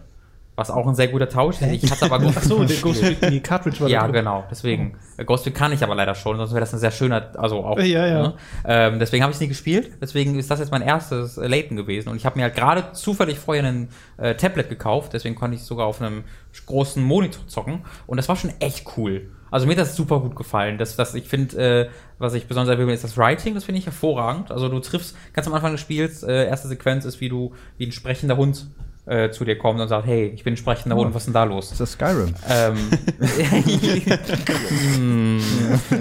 Was 0.60 0.72
auch 0.72 0.86
ein 0.88 0.93
sehr 0.93 1.07
guter 1.07 1.30
Tausch 1.30 1.62
ist. 1.62 1.72
Ich 1.72 1.89
hatte 1.89 2.03
aber 2.03 2.20
Ghost 2.20 2.36
Achso, 2.36 2.57
Ghost 2.57 3.01
Trick, 3.01 3.22
die 3.30 3.39
Cartridge 3.39 3.80
war 3.80 3.88
Ja, 3.88 4.05
genau, 4.07 4.43
deswegen. 4.51 4.97
Oh. 5.18 5.24
Ghost 5.24 5.45
Trick 5.45 5.55
kann 5.55 5.72
ich 5.72 5.82
aber 5.82 5.95
leider 5.95 6.16
schon, 6.16 6.36
sonst 6.36 6.51
wäre 6.51 6.60
das 6.60 6.74
ein 6.74 6.80
sehr 6.80 6.91
schöner, 6.91 7.32
also 7.38 7.64
auch. 7.64 7.80
Ja, 7.80 8.05
ja. 8.05 8.22
Ne? 8.24 8.34
Ähm, 8.66 8.99
deswegen 8.99 9.24
habe 9.24 9.32
ich 9.32 9.38
es 9.38 9.39
nie 9.39 9.47
gespielt. 9.47 9.91
Deswegen 10.01 10.38
ist 10.38 10.51
das 10.51 10.60
jetzt 10.60 10.72
mein 10.72 10.82
erstes 10.82 11.38
Layton 11.38 11.78
gewesen. 11.78 12.10
Und 12.10 12.18
ich 12.18 12.26
habe 12.26 12.38
mir 12.38 12.43
halt 12.43 12.55
gerade 12.55 12.91
zufällig 12.91 13.39
vorher 13.39 13.64
ein 13.64 13.88
äh, 14.18 14.36
Tablet 14.36 14.68
gekauft, 14.68 15.14
deswegen 15.14 15.36
konnte 15.36 15.55
ich 15.55 15.64
sogar 15.64 15.88
auf 15.88 16.01
einem 16.01 16.26
großen 16.66 17.01
Monitor 17.01 17.47
zocken. 17.47 17.86
Und 18.05 18.18
das 18.18 18.28
war 18.28 18.36
schon 18.36 18.51
echt 18.60 18.86
cool. 18.97 19.30
Also 19.51 19.66
mir 19.66 19.72
hat 19.72 19.80
das 19.80 19.95
super 19.95 20.20
gut 20.20 20.36
gefallen. 20.36 20.78
Das, 20.78 20.97
das, 20.97 21.16
ich 21.16 21.30
finde, 21.30 21.86
äh, 21.86 21.89
was 22.18 22.34
ich 22.34 22.47
besonders 22.47 22.74
erwähne, 22.74 22.91
ist 22.91 23.05
das 23.05 23.18
Writing, 23.18 23.55
das 23.55 23.64
finde 23.64 23.80
ich 23.80 23.86
hervorragend. 23.86 24.51
Also 24.51 24.68
du 24.68 24.82
triffst 24.82 25.16
ganz 25.32 25.47
am 25.47 25.53
Anfang 25.53 25.72
des 25.72 25.80
Spiels, 25.80 26.22
äh, 26.22 26.47
erste 26.47 26.68
Sequenz 26.68 27.05
ist, 27.05 27.22
wie 27.22 27.30
du, 27.30 27.53
wie 27.78 27.86
ein 27.86 27.93
sprechender 27.93 28.36
Hund 28.36 28.68
äh, 29.10 29.32
zu 29.32 29.43
dir 29.43 29.57
kommt 29.57 29.80
und 29.82 29.88
sagt, 29.88 30.05
hey, 30.05 30.28
ich 30.28 30.43
bin 30.43 30.55
sprechender 30.55 30.95
Hund, 30.95 31.16
was 31.16 31.24
ist 31.24 31.26
denn 31.28 31.34
da 31.34 31.43
los? 31.43 31.72
Ist 31.72 31.82
das 31.82 31.93
Skyrim? 31.93 32.36
Ähm, 32.47 32.78
hm. 34.95 35.41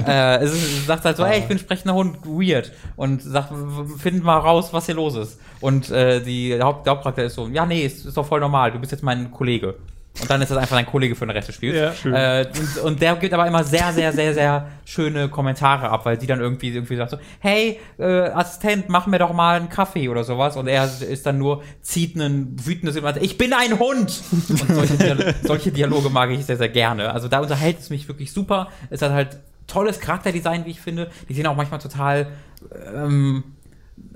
äh, 0.07 0.37
es, 0.37 0.53
ist, 0.53 0.87
sagt 0.87 1.05
halt 1.07 1.17
so, 1.17 1.25
hey, 1.25 1.41
ich 1.41 1.49
bin 1.49 1.59
sprechender 1.59 1.95
Hund, 1.95 2.19
weird. 2.25 2.71
Und 2.97 3.23
sagt, 3.23 3.53
find 3.97 4.23
mal 4.23 4.39
raus, 4.39 4.73
was 4.73 4.87
hier 4.87 4.95
los 4.95 5.17
ist. 5.17 5.41
Und 5.61 5.91
äh, 5.91 6.21
die 6.21 6.61
Haupt, 6.61 6.87
der 6.87 6.93
Hauptcharakter 6.93 7.25
ist 7.25 7.35
so, 7.35 7.49
ja, 7.49 7.65
nee, 7.65 7.87
ist, 7.87 8.05
ist 8.05 8.17
doch 8.17 8.27
voll 8.27 8.41
normal, 8.41 8.73
du 8.73 8.79
bist 8.79 8.93
jetzt 8.93 9.03
mein 9.03 9.31
Kollege. 9.31 9.77
Und 10.21 10.31
dann 10.31 10.43
ist 10.43 10.51
das 10.51 10.59
einfach 10.59 10.77
dein 10.77 10.87
Kollege 10.87 11.15
für 11.15 11.27
den 11.27 11.31
Rest 11.31 11.49
des 11.49 11.55
Spiels. 11.55 12.03
Ja, 12.05 12.41
äh, 12.41 12.47
und, 12.47 12.85
und, 12.85 13.03
der 13.03 13.17
gibt 13.17 13.33
aber 13.33 13.47
immer 13.47 13.65
sehr, 13.65 13.93
sehr, 13.93 14.13
sehr, 14.13 14.35
sehr 14.35 14.69
schöne 14.85 15.29
Kommentare 15.29 15.89
ab, 15.91 16.05
weil 16.05 16.17
die 16.17 16.27
dann 16.27 16.41
irgendwie, 16.41 16.71
irgendwie 16.71 16.97
sagt 16.97 17.11
so, 17.11 17.19
hey, 17.41 17.79
äh, 17.99 18.05
Assistent, 18.05 18.89
mach 18.89 19.07
mir 19.07 19.19
doch 19.19 19.33
mal 19.33 19.57
einen 19.57 19.69
Kaffee 19.69 20.09
oder 20.09 20.25
sowas. 20.25 20.57
Und 20.57 20.67
er 20.67 20.85
ist 20.85 21.27
dann 21.27 21.39
nur, 21.39 21.63
zieht 21.81 22.17
einen 22.17 22.57
wütendes 22.65 22.97
ich 23.21 23.39
bin 23.39 23.53
ein 23.53 23.79
Hund! 23.79 24.23
Und 24.49 24.75
solche, 24.75 24.95
Dialo 24.95 25.23
solche 25.43 25.71
Dialoge 25.73 26.11
mag 26.11 26.31
ich 26.31 26.45
sehr, 26.45 26.57
sehr 26.57 26.69
gerne. 26.69 27.13
Also 27.13 27.29
da 27.29 27.41
unterhält 27.41 27.79
es 27.81 27.91
mich 27.91 28.09
wirklich 28.09 28.33
super. 28.33 28.69
Es 28.91 29.03
hat 29.03 29.13
halt 29.13 29.39
tolles 29.67 30.01
Charakterdesign, 30.01 30.65
wie 30.65 30.71
ich 30.71 30.81
finde. 30.81 31.11
Die 31.29 31.35
sehen 31.35 31.47
auch 31.47 31.57
manchmal 31.57 31.81
total 31.81 32.29
ähm, 32.95 33.45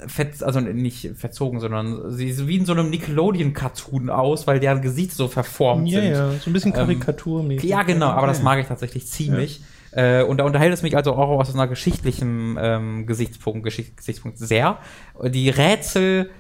Fetz, 0.07 0.43
also 0.43 0.61
nicht 0.61 1.12
verzogen, 1.16 1.61
sondern 1.61 2.11
sie 2.11 2.28
ist 2.28 2.47
wie 2.47 2.57
in 2.57 2.66
so 2.66 2.72
einem 2.72 2.91
Nickelodeon-Cartoon 2.91 4.11
aus, 4.11 4.47
weil 4.47 4.61
deren 4.61 4.83
Gesicht 4.83 5.12
so 5.12 5.28
verformt 5.28 5.89
ja, 5.89 6.01
sind. 6.01 6.12
Ja, 6.12 6.30
so 6.33 6.51
ein 6.51 6.53
bisschen 6.53 6.72
karikaturmäßig. 6.72 7.64
Ähm, 7.64 7.70
ja, 7.70 7.83
genau, 7.83 8.09
aber 8.09 8.26
das 8.26 8.43
mag 8.43 8.59
ich 8.59 8.66
tatsächlich 8.66 9.07
ziemlich. 9.07 9.61
Ja. 9.95 10.20
Äh, 10.20 10.24
und 10.24 10.39
da 10.39 10.45
unterhält 10.45 10.72
es 10.72 10.83
mich 10.83 10.97
also 10.97 11.12
auch 11.12 11.39
aus 11.39 11.55
einer 11.55 11.68
geschichtlichen 11.68 12.57
ähm, 12.61 13.07
Gesichtspunkt, 13.07 13.62
Geschicht, 13.62 13.97
Gesichtspunkt 13.97 14.39
sehr. 14.39 14.78
Die 15.22 15.51
Rätsel 15.51 16.30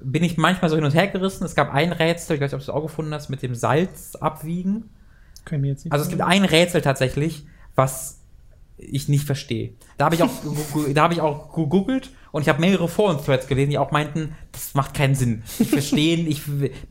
bin 0.00 0.24
ich 0.24 0.36
manchmal 0.36 0.70
so 0.70 0.76
hin 0.76 0.84
und 0.84 0.94
her 0.94 1.06
gerissen. 1.06 1.44
Es 1.44 1.54
gab 1.54 1.72
ein 1.72 1.92
Rätsel, 1.92 2.36
ich 2.36 2.42
weiß 2.42 2.50
nicht, 2.50 2.54
ob 2.54 2.60
du 2.60 2.70
es 2.70 2.76
auch 2.76 2.82
gefunden 2.82 3.14
hast, 3.14 3.28
mit 3.28 3.42
dem 3.42 3.54
Salz 3.54 4.16
abwiegen. 4.16 4.90
Können 5.44 5.62
wir 5.62 5.70
jetzt 5.70 5.84
nicht 5.84 5.92
also 5.92 6.04
es 6.04 6.08
gibt 6.08 6.22
ein 6.22 6.44
Rätsel 6.44 6.80
tatsächlich, 6.80 7.46
was 7.76 8.15
ich 8.78 9.08
nicht 9.08 9.24
verstehe. 9.24 9.72
Da 9.96 10.06
habe 10.06 10.14
ich 10.14 10.22
auch, 10.22 10.30
da 10.94 11.02
habe 11.02 11.14
ich 11.14 11.20
auch 11.20 11.52
gegoogelt 11.54 12.10
und 12.32 12.42
ich 12.42 12.50
habe 12.50 12.60
mehrere 12.60 12.86
Foren-Threads 12.86 13.46
gelesen, 13.46 13.70
die 13.70 13.78
auch 13.78 13.92
meinten, 13.92 14.34
das 14.52 14.74
macht 14.74 14.92
keinen 14.92 15.14
Sinn. 15.14 15.42
Ich 15.58 15.70
verstehe, 15.70 16.18
ich, 16.18 16.42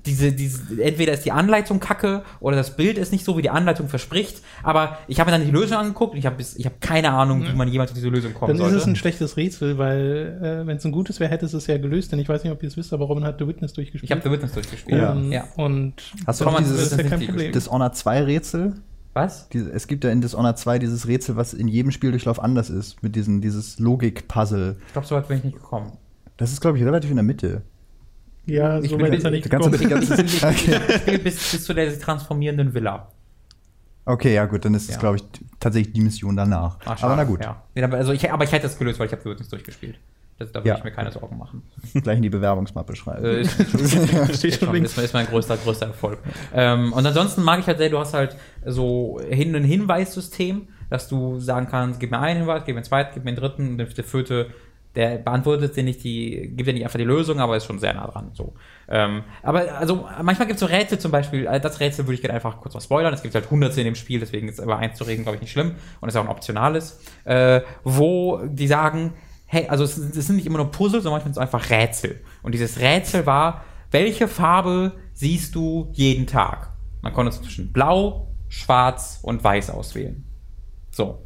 diese, 0.05 0.31
diese, 0.31 0.81
entweder 0.81 1.13
ist 1.13 1.23
die 1.23 1.31
Anleitung 1.31 1.79
kacke 1.79 2.23
oder 2.39 2.55
das 2.55 2.75
Bild 2.75 2.97
ist 2.97 3.11
nicht 3.11 3.23
so, 3.23 3.37
wie 3.37 3.43
die 3.43 3.51
Anleitung 3.51 3.87
verspricht. 3.87 4.41
Aber 4.63 4.97
ich 5.07 5.19
habe 5.19 5.29
mir 5.29 5.37
dann 5.37 5.45
die 5.45 5.51
Lösung 5.51 5.77
angeguckt 5.77 6.13
und 6.13 6.17
ich 6.17 6.25
habe 6.25 6.41
ich 6.41 6.65
hab 6.65 6.81
keine 6.81 7.11
Ahnung, 7.11 7.45
wie 7.47 7.55
man 7.55 7.67
jemals 7.67 7.91
zu 7.91 7.95
dieser 7.95 8.09
Lösung 8.09 8.33
kommt. 8.33 8.49
Dann 8.49 8.57
sollte. 8.57 8.75
ist 8.75 8.81
es 8.81 8.87
ein 8.87 8.95
schlechtes 8.95 9.37
Rätsel, 9.37 9.77
weil 9.77 10.39
äh, 10.41 10.67
wenn 10.67 10.77
es 10.77 10.85
ein 10.85 10.91
gutes 10.91 11.19
wäre, 11.19 11.29
hätte 11.29 11.45
es 11.45 11.53
es 11.53 11.67
ja 11.67 11.77
gelöst. 11.77 12.11
Denn 12.11 12.17
ich 12.17 12.27
weiß 12.27 12.43
nicht, 12.43 12.51
ob 12.51 12.63
ihr 12.63 12.69
es 12.69 12.75
wisst, 12.75 12.91
aber 12.91 13.05
Robin 13.05 13.23
hat 13.23 13.37
The 13.37 13.47
Witness 13.47 13.73
durchgespielt. 13.73 14.03
Ich 14.03 14.11
habe 14.11 14.21
The 14.23 14.31
Witness 14.31 14.53
durchgespielt. 14.53 14.99
Ja. 14.99 15.15
ja. 15.15 15.47
Und 15.57 15.93
Hast 16.25 16.41
du 16.41 16.47
auch 16.47 16.57
dieses 16.57 16.89
das 16.89 16.99
ja 16.99 17.17
Dishonored 17.17 17.95
2 17.95 18.23
Rätsel? 18.23 18.73
Was? 19.15 19.47
Die, 19.47 19.59
es 19.59 19.87
gibt 19.87 20.03
ja 20.03 20.09
in 20.09 20.19
Dishonored 20.19 20.59
2 20.59 20.77
dieses 20.77 21.07
Rätsel, 21.07 21.37
was 21.37 21.53
in 21.53 21.69
jedem 21.69 21.91
Spieldurchlauf 21.91 22.37
anders 22.37 22.69
ist, 22.69 23.01
mit 23.01 23.15
diesen, 23.15 23.39
dieses 23.39 23.79
Logik-Puzzle. 23.79 24.75
Ich 24.87 24.91
glaube, 24.91 25.07
so 25.07 25.15
weit 25.15 25.29
bin 25.29 25.37
ich 25.37 25.43
nicht 25.45 25.55
gekommen. 25.55 25.93
Das 26.35 26.51
ist, 26.51 26.59
glaube 26.59 26.77
ich, 26.77 26.83
relativ 26.83 27.11
in 27.11 27.15
der 27.15 27.23
Mitte. 27.23 27.61
Ja, 28.45 28.77
ich 28.79 28.89
so 28.89 28.99
weit 28.99 29.13
ist 29.13 29.23
er 29.23 29.31
nicht 29.31 29.49
gekommen. 29.49 29.73
Okay. 29.73 31.17
bis, 31.23 31.49
bis 31.49 31.63
zu 31.63 31.73
der 31.73 31.97
transformierenden 31.97 32.73
Villa. 32.73 33.07
Okay, 34.03 34.35
ja 34.35 34.45
gut, 34.47 34.65
dann 34.65 34.73
ist 34.73 34.89
es, 34.89 34.99
glaube 34.99 35.15
ich, 35.15 35.23
tatsächlich 35.61 35.93
die 35.93 36.01
Mission 36.01 36.35
danach. 36.35 36.77
Ach, 36.83 37.01
aber 37.01 37.15
na 37.15 37.23
gut. 37.23 37.39
Ja. 37.41 37.63
Also 37.91 38.11
ich, 38.11 38.29
aber 38.29 38.43
ich 38.43 38.51
hätte 38.51 38.63
das 38.63 38.77
gelöst, 38.77 38.99
weil 38.99 39.07
ich 39.07 39.13
habe 39.13 39.23
wirklich 39.23 39.47
durchgespielt. 39.47 39.97
Das, 40.37 40.51
da 40.51 40.59
würde 40.59 40.69
ja. 40.69 40.77
ich 40.77 40.83
mir 40.83 40.91
keine 40.91 41.11
Sorgen 41.11 41.37
machen. 41.37 41.63
Gleich 41.93 42.17
in 42.17 42.23
die 42.23 42.29
Bewerbungsmappe 42.29 42.95
schreiben. 42.95 43.23
Äh, 43.23 43.41
ist, 43.41 43.53
steht 44.37 44.55
schon, 44.55 44.75
ist, 44.83 44.97
ist, 44.97 45.13
mein 45.13 45.27
größter, 45.27 45.55
größter 45.57 45.87
Erfolg. 45.87 46.19
Ähm, 46.53 46.91
und 46.91 47.05
ansonsten 47.05 47.41
mag 47.41 47.59
ich 47.59 47.67
halt 47.67 47.77
sehr, 47.77 47.89
du 47.89 47.99
hast 47.99 48.13
halt 48.13 48.35
so 48.65 49.19
hin 49.29 49.55
ein 49.55 49.63
Hinweissystem, 49.63 50.67
dass 50.89 51.07
du 51.07 51.39
sagen 51.39 51.67
kannst, 51.69 51.99
gib 51.99 52.11
mir 52.11 52.19
einen 52.19 52.39
Hinweis, 52.39 52.63
gib 52.65 52.75
mir 52.75 52.79
einen 52.79 52.85
zweiten, 52.85 53.11
gib 53.13 53.23
mir 53.23 53.29
einen 53.29 53.37
dritten, 53.37 53.69
und 53.69 53.77
der 53.77 54.03
vierte, 54.03 54.47
der 54.95 55.17
beantwortet 55.17 55.75
dir 55.75 55.83
nicht 55.83 56.03
die, 56.03 56.53
gibt 56.55 56.67
dir 56.67 56.73
nicht 56.73 56.83
einfach 56.83 56.99
die 56.99 57.05
Lösung, 57.05 57.39
aber 57.39 57.55
ist 57.57 57.65
schon 57.65 57.79
sehr 57.79 57.93
nah 57.93 58.07
dran. 58.07 58.31
So. 58.33 58.53
Ähm, 58.87 59.23
aber 59.41 59.77
also 59.77 60.07
manchmal 60.21 60.47
gibt 60.47 60.55
es 60.55 60.59
so 60.61 60.65
Rätsel 60.65 60.99
zum 60.99 61.11
Beispiel, 61.11 61.47
äh, 61.47 61.59
das 61.59 61.79
Rätsel 61.79 62.05
würde 62.05 62.15
ich 62.15 62.21
gerne 62.21 62.35
einfach 62.35 62.59
kurz 62.59 62.73
mal 62.73 62.81
spoilern. 62.81 63.13
Es 63.13 63.21
gibt 63.21 63.35
halt 63.35 63.49
hunderte 63.49 63.79
in 63.81 63.85
dem 63.85 63.95
Spiel, 63.95 64.19
deswegen 64.19 64.47
ist 64.47 64.59
über 64.59 64.77
eins 64.77 64.97
zu 64.97 65.05
reden, 65.05 65.23
glaube 65.23 65.35
ich, 65.35 65.41
nicht 65.41 65.51
schlimm 65.51 65.75
und 66.01 66.09
ist 66.09 66.15
auch 66.15 66.23
ein 66.23 66.29
optionales, 66.29 67.01
äh, 67.25 67.61
wo 67.83 68.41
die 68.45 68.67
sagen, 68.67 69.13
hey, 69.55 69.67
also 69.69 69.83
es, 69.83 69.97
es 69.97 70.27
sind 70.27 70.35
nicht 70.35 70.45
immer 70.45 70.57
nur 70.57 70.71
Puzzle, 70.71 71.01
sondern 71.01 71.13
manchmal 71.23 71.33
sind 71.33 71.41
es 71.41 71.53
einfach 71.53 71.69
Rätsel. 71.69 72.21
Und 72.43 72.51
dieses 72.53 72.79
Rätsel 72.79 73.25
war, 73.25 73.63
welche 73.91 74.27
Farbe 74.27 74.91
siehst 75.13 75.55
du 75.55 75.89
jeden 75.93 76.27
Tag? 76.27 76.71
Man 77.01 77.13
konnte 77.13 77.31
zwischen 77.31 77.71
Blau, 77.71 78.27
Schwarz 78.49 79.19
und 79.21 79.43
Weiß 79.43 79.69
auswählen. 79.69 80.25
So. 80.91 81.21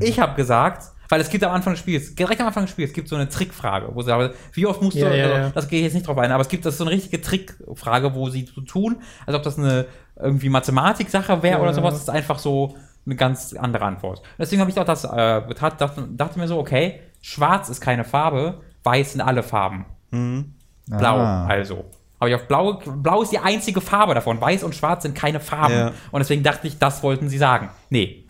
Ich 0.00 0.18
habe 0.20 0.34
gesagt, 0.36 0.84
weil 1.08 1.20
es 1.20 1.28
gibt 1.30 1.44
am 1.44 1.52
Anfang 1.52 1.74
des 1.74 1.80
Spiels, 1.80 2.14
direkt 2.14 2.40
am 2.40 2.48
Anfang 2.48 2.64
des 2.64 2.70
Spiels, 2.70 2.92
gibt 2.92 3.08
so 3.08 3.16
eine 3.16 3.28
Trickfrage, 3.28 3.88
wo 3.94 4.02
sie 4.02 4.06
sagen, 4.06 4.32
wie 4.52 4.66
oft 4.66 4.82
musst 4.82 4.96
Ja, 4.96 5.08
du, 5.08 5.16
ja, 5.16 5.24
also, 5.24 5.36
ja. 5.36 5.50
das 5.50 5.68
gehe 5.68 5.78
ich 5.78 5.84
jetzt 5.84 5.94
nicht 5.94 6.06
drauf 6.06 6.18
ein, 6.18 6.32
aber 6.32 6.42
es 6.42 6.48
gibt 6.48 6.64
das 6.66 6.74
ist 6.74 6.78
so 6.78 6.84
eine 6.84 6.92
richtige 6.92 7.20
Trickfrage, 7.20 8.14
wo 8.14 8.28
sie 8.30 8.48
so 8.52 8.60
tun, 8.62 8.96
als 9.26 9.36
ob 9.36 9.42
das 9.42 9.58
eine 9.58 9.86
irgendwie 10.18 10.48
Mathematik-Sache 10.48 11.42
wäre 11.42 11.56
Ja. 11.58 11.62
oder 11.62 11.74
sowas. 11.74 11.94
Das 11.94 12.02
ist 12.02 12.10
einfach 12.10 12.38
so 12.38 12.76
eine 13.04 13.14
ganz 13.16 13.52
andere 13.54 13.84
Antwort. 13.84 14.22
Deswegen 14.38 14.60
habe 14.60 14.70
ich 14.70 14.78
auch 14.78 14.84
das 14.84 15.04
äh, 15.04 15.42
dachte, 15.54 16.08
dachte 16.10 16.38
mir 16.38 16.48
so, 16.48 16.58
okay, 16.58 17.00
schwarz 17.26 17.68
ist 17.68 17.80
keine 17.80 18.04
Farbe, 18.04 18.60
weiß 18.84 19.12
sind 19.12 19.20
alle 19.20 19.42
Farben. 19.42 19.84
Blau, 20.10 21.16
Ah. 21.18 21.46
also. 21.46 21.84
Habe 22.20 22.30
ich 22.30 22.36
auf 22.36 22.46
Blau, 22.48 22.74
Blau 22.86 23.22
ist 23.22 23.32
die 23.32 23.38
einzige 23.38 23.80
Farbe 23.80 24.14
davon. 24.14 24.40
Weiß 24.40 24.62
und 24.62 24.74
Schwarz 24.74 25.02
sind 25.02 25.14
keine 25.14 25.40
Farben. 25.40 25.74
Ja. 25.74 25.92
Und 26.12 26.20
deswegen 26.20 26.42
dachte 26.42 26.66
ich, 26.66 26.78
das 26.78 27.02
wollten 27.02 27.28
sie 27.28 27.36
sagen. 27.36 27.68
Nee. 27.90 28.22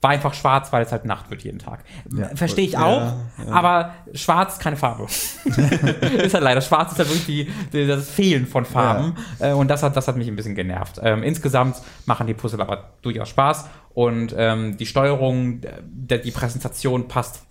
War 0.00 0.10
einfach 0.10 0.34
schwarz, 0.34 0.72
weil 0.72 0.82
es 0.82 0.92
halt 0.92 1.04
Nacht 1.04 1.30
wird 1.30 1.42
jeden 1.42 1.58
Tag. 1.58 1.82
Ja. 2.14 2.28
Verstehe 2.36 2.64
ich 2.66 2.76
auch, 2.78 3.14
aber 3.50 3.94
schwarz 4.12 4.58
keine 4.58 4.76
Farbe. 4.76 5.04
ist 5.44 6.34
halt 6.34 6.44
leider. 6.44 6.60
Schwarz 6.60 6.92
ist 6.92 6.98
halt 6.98 7.08
wirklich 7.08 7.26
die, 7.26 7.50
die, 7.72 7.86
das 7.86 8.08
Fehlen 8.10 8.46
von 8.46 8.64
Farben. 8.66 9.16
Äh, 9.40 9.52
und 9.52 9.68
das 9.68 9.82
hat, 9.82 9.96
das 9.96 10.06
hat 10.06 10.16
mich 10.16 10.28
ein 10.28 10.36
bisschen 10.36 10.54
genervt. 10.54 11.00
Ähm, 11.02 11.22
insgesamt 11.22 11.76
machen 12.06 12.26
die 12.26 12.34
Puzzle 12.34 12.60
aber 12.60 12.92
durchaus 13.02 13.28
Spaß. 13.30 13.66
Und 13.94 14.34
ähm, 14.38 14.76
die 14.76 14.86
Steuerung, 14.86 15.60
der, 15.82 16.18
die 16.18 16.30
Präsentation 16.30 17.08
passt 17.08 17.42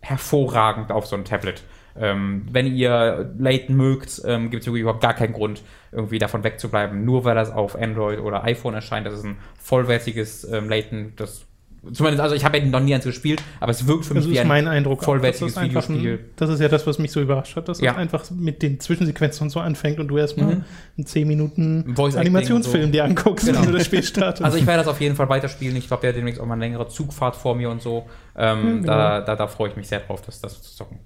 hervorragend 0.00 0.90
auf 0.90 1.06
so 1.06 1.16
ein 1.16 1.24
Tablet. 1.24 1.62
Ähm, 2.00 2.46
wenn 2.50 2.66
ihr 2.66 3.34
Layton 3.38 3.76
mögt, 3.76 4.22
ähm, 4.24 4.50
gibt 4.50 4.66
es 4.66 4.72
überhaupt 4.72 5.00
gar 5.00 5.14
keinen 5.14 5.32
Grund, 5.32 5.62
irgendwie 5.90 6.18
davon 6.18 6.44
wegzubleiben, 6.44 7.04
nur 7.04 7.24
weil 7.24 7.34
das 7.34 7.50
auf 7.50 7.74
Android 7.74 8.20
oder 8.20 8.44
iPhone 8.44 8.74
erscheint. 8.74 9.06
Das 9.06 9.14
ist 9.14 9.24
ein 9.24 9.38
vollwertiges 9.58 10.44
ähm, 10.44 10.68
Layton, 10.68 11.14
das 11.16 11.47
zumindest, 11.92 12.20
also 12.22 12.34
ich 12.34 12.44
habe 12.44 12.58
ja 12.58 12.64
noch 12.64 12.80
nie 12.80 12.94
eins 12.94 13.04
gespielt, 13.04 13.42
aber 13.60 13.70
es 13.70 13.86
wirkt 13.86 14.04
für 14.04 14.14
mich 14.14 14.24
Das 14.24 14.32
wie 14.32 14.40
ein 14.40 14.48
mein 14.48 14.66
Eindruck. 14.68 15.02
vollwertiges 15.04 15.54
das 15.54 15.64
Videospiel. 15.64 16.12
Ein, 16.14 16.30
das 16.36 16.50
ist 16.50 16.60
ja 16.60 16.68
das, 16.68 16.86
was 16.86 16.98
mich 16.98 17.10
so 17.12 17.20
überrascht 17.20 17.56
hat, 17.56 17.68
dass 17.68 17.80
Ja. 17.80 17.92
es 17.92 17.96
einfach 17.98 18.30
mit 18.30 18.62
den 18.62 18.80
Zwischensequenzen 18.80 19.44
und 19.44 19.50
so 19.50 19.60
anfängt 19.60 19.98
und 20.00 20.08
du 20.08 20.18
erstmal 20.18 20.56
Mhm. 20.56 20.64
einen 20.96 21.06
10 21.06 21.26
Minuten 21.28 21.94
Animationsfilm 21.96 22.86
so. 22.86 22.90
dir 22.92 23.04
anguckst, 23.04 23.46
Genau. 23.46 23.60
wenn 23.62 23.66
du 23.72 23.78
das 23.78 23.86
Spiel 23.86 24.02
startest. 24.02 24.42
Also 24.44 24.58
ich 24.58 24.66
werde 24.66 24.80
das 24.82 24.88
auf 24.88 25.00
jeden 25.00 25.16
Fall 25.16 25.28
weiterspielen. 25.28 25.76
Ich 25.76 25.90
habe 25.90 26.06
ja 26.06 26.12
demnächst 26.12 26.40
auch 26.40 26.46
mal 26.46 26.54
eine 26.54 26.64
längere 26.64 26.88
Zugfahrt 26.88 27.36
vor 27.36 27.54
mir 27.54 27.70
und 27.70 27.80
so. 27.82 28.06
Ähm, 28.36 28.84
Ja, 28.84 28.94
da, 28.96 29.14
genau. 29.16 29.26
da, 29.26 29.36
da 29.36 29.46
freue 29.46 29.70
ich 29.70 29.76
mich 29.76 29.88
sehr 29.88 30.00
drauf, 30.00 30.22
das, 30.22 30.40
das 30.40 30.62
zu 30.62 30.74
zocken. 30.76 30.98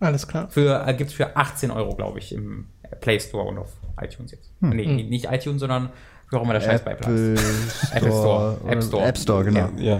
Alles 0.00 0.26
klar. 0.28 0.48
Für, 0.50 0.86
äh, 0.86 0.94
gibt 0.94 1.10
es 1.10 1.16
für 1.16 1.36
18 1.36 1.70
Euro, 1.70 1.94
glaube 1.94 2.18
ich, 2.18 2.34
im 2.34 2.66
Play 3.00 3.18
Store 3.20 3.44
und 3.48 3.58
auf 3.58 3.72
iTunes 4.00 4.32
jetzt. 4.32 4.52
Nee, 4.60 4.84
Hm. 4.84 4.96
nicht 5.08 5.26
iTunes, 5.30 5.60
sondern 5.60 5.90
wie 6.30 6.36
auch 6.36 6.42
immer 6.42 6.54
der 6.54 6.60
Scheiß 6.60 6.84
bei 6.84 6.92
Apple 6.92 7.34
Apple 7.92 8.10
Store. 8.12 8.56
App 8.66 8.82
Store. 8.82 9.04
App 9.04 9.18
Store, 9.18 9.44
genau. 9.44 9.68
Ja. 9.78 9.98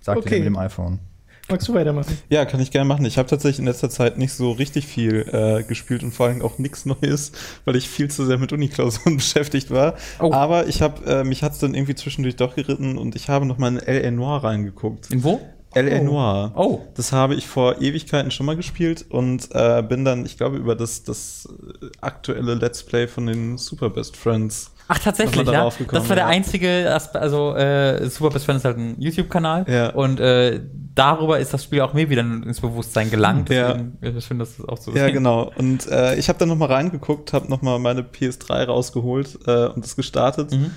Sagt 0.00 0.18
Okay. 0.18 0.38
mit 0.38 0.46
dem 0.46 0.56
iPhone. 0.58 0.98
Magst 1.48 1.68
du 1.68 1.74
weitermachen? 1.74 2.16
Ja, 2.30 2.44
kann 2.44 2.60
ich 2.60 2.70
gerne 2.70 2.86
machen. 2.86 3.04
Ich 3.04 3.18
habe 3.18 3.28
tatsächlich 3.28 3.58
in 3.58 3.66
letzter 3.66 3.90
Zeit 3.90 4.16
nicht 4.16 4.32
so 4.32 4.52
richtig 4.52 4.86
viel 4.86 5.26
äh, 5.32 5.62
gespielt 5.64 6.02
und 6.02 6.12
vor 6.14 6.26
allem 6.28 6.40
auch 6.40 6.58
nichts 6.58 6.86
Neues, 6.86 7.32
weil 7.64 7.76
ich 7.76 7.88
viel 7.88 8.08
zu 8.10 8.24
sehr 8.24 8.38
mit 8.38 8.52
Uniklausuren 8.52 9.16
beschäftigt 9.18 9.70
war. 9.70 9.96
Oh. 10.20 10.32
Aber 10.32 10.68
ich 10.68 10.80
habe, 10.82 11.04
äh, 11.04 11.24
mich 11.24 11.42
hat's 11.42 11.58
dann 11.58 11.74
irgendwie 11.74 11.94
zwischendurch 11.94 12.36
doch 12.36 12.54
geritten 12.54 12.96
und 12.96 13.16
ich 13.16 13.28
habe 13.28 13.44
noch 13.44 13.58
mal 13.58 13.68
in 13.68 13.78
L.A. 13.78 14.10
Noir 14.10 14.44
reingeguckt. 14.44 15.10
In 15.10 15.24
wo? 15.24 15.40
L.A. 15.74 16.00
Oh. 16.00 16.04
Noir. 16.04 16.52
Oh. 16.54 16.80
Das 16.94 17.12
habe 17.12 17.34
ich 17.34 17.46
vor 17.48 17.82
Ewigkeiten 17.82 18.30
schon 18.30 18.46
mal 18.46 18.56
gespielt 18.56 19.04
und 19.10 19.48
äh, 19.52 19.82
bin 19.82 20.04
dann, 20.04 20.24
ich 20.24 20.36
glaube, 20.38 20.56
über 20.56 20.74
das, 20.76 21.02
das 21.02 21.48
äh, 21.82 21.86
aktuelle 22.00 22.54
Let's 22.54 22.82
Play 22.84 23.08
von 23.08 23.26
den 23.26 23.58
Super 23.58 23.90
Best 23.90 24.16
Friends. 24.16 24.70
Ach, 24.94 24.98
tatsächlich, 24.98 25.46
Nochmal 25.46 25.54
ja. 25.54 25.86
Das 25.90 26.08
war 26.10 26.16
der 26.16 26.24
ja. 26.26 26.30
einzige, 26.30 26.98
also 27.14 27.56
äh, 27.56 28.06
Super 28.10 28.28
Best 28.28 28.44
Friend 28.44 28.58
ist 28.58 28.64
halt 28.66 28.76
ein 28.76 28.96
YouTube-Kanal 28.98 29.64
Ja. 29.66 29.88
und 29.90 30.20
äh, 30.20 30.60
darüber 30.94 31.38
ist 31.38 31.54
das 31.54 31.64
Spiel 31.64 31.80
auch 31.80 31.94
mir 31.94 32.10
wieder 32.10 32.20
ins 32.20 32.60
Bewusstsein 32.60 33.10
gelangt. 33.10 33.48
Ja. 33.48 33.72
Deswegen, 33.72 34.18
Ich 34.18 34.26
finde 34.26 34.44
das 34.44 34.58
ist 34.58 34.68
auch 34.68 34.76
so. 34.76 34.92
Ja, 34.92 35.08
genau. 35.08 35.50
Und 35.56 35.88
äh, 35.90 36.16
ich 36.16 36.28
habe 36.28 36.38
dann 36.38 36.48
noch 36.50 36.56
mal 36.56 36.66
reingeguckt, 36.70 37.32
habe 37.32 37.48
noch 37.48 37.62
mal 37.62 37.78
meine 37.78 38.02
PS3 38.02 38.66
rausgeholt 38.66 39.38
äh, 39.46 39.68
und 39.68 39.82
das 39.82 39.96
gestartet. 39.96 40.52
Mhm. 40.52 40.72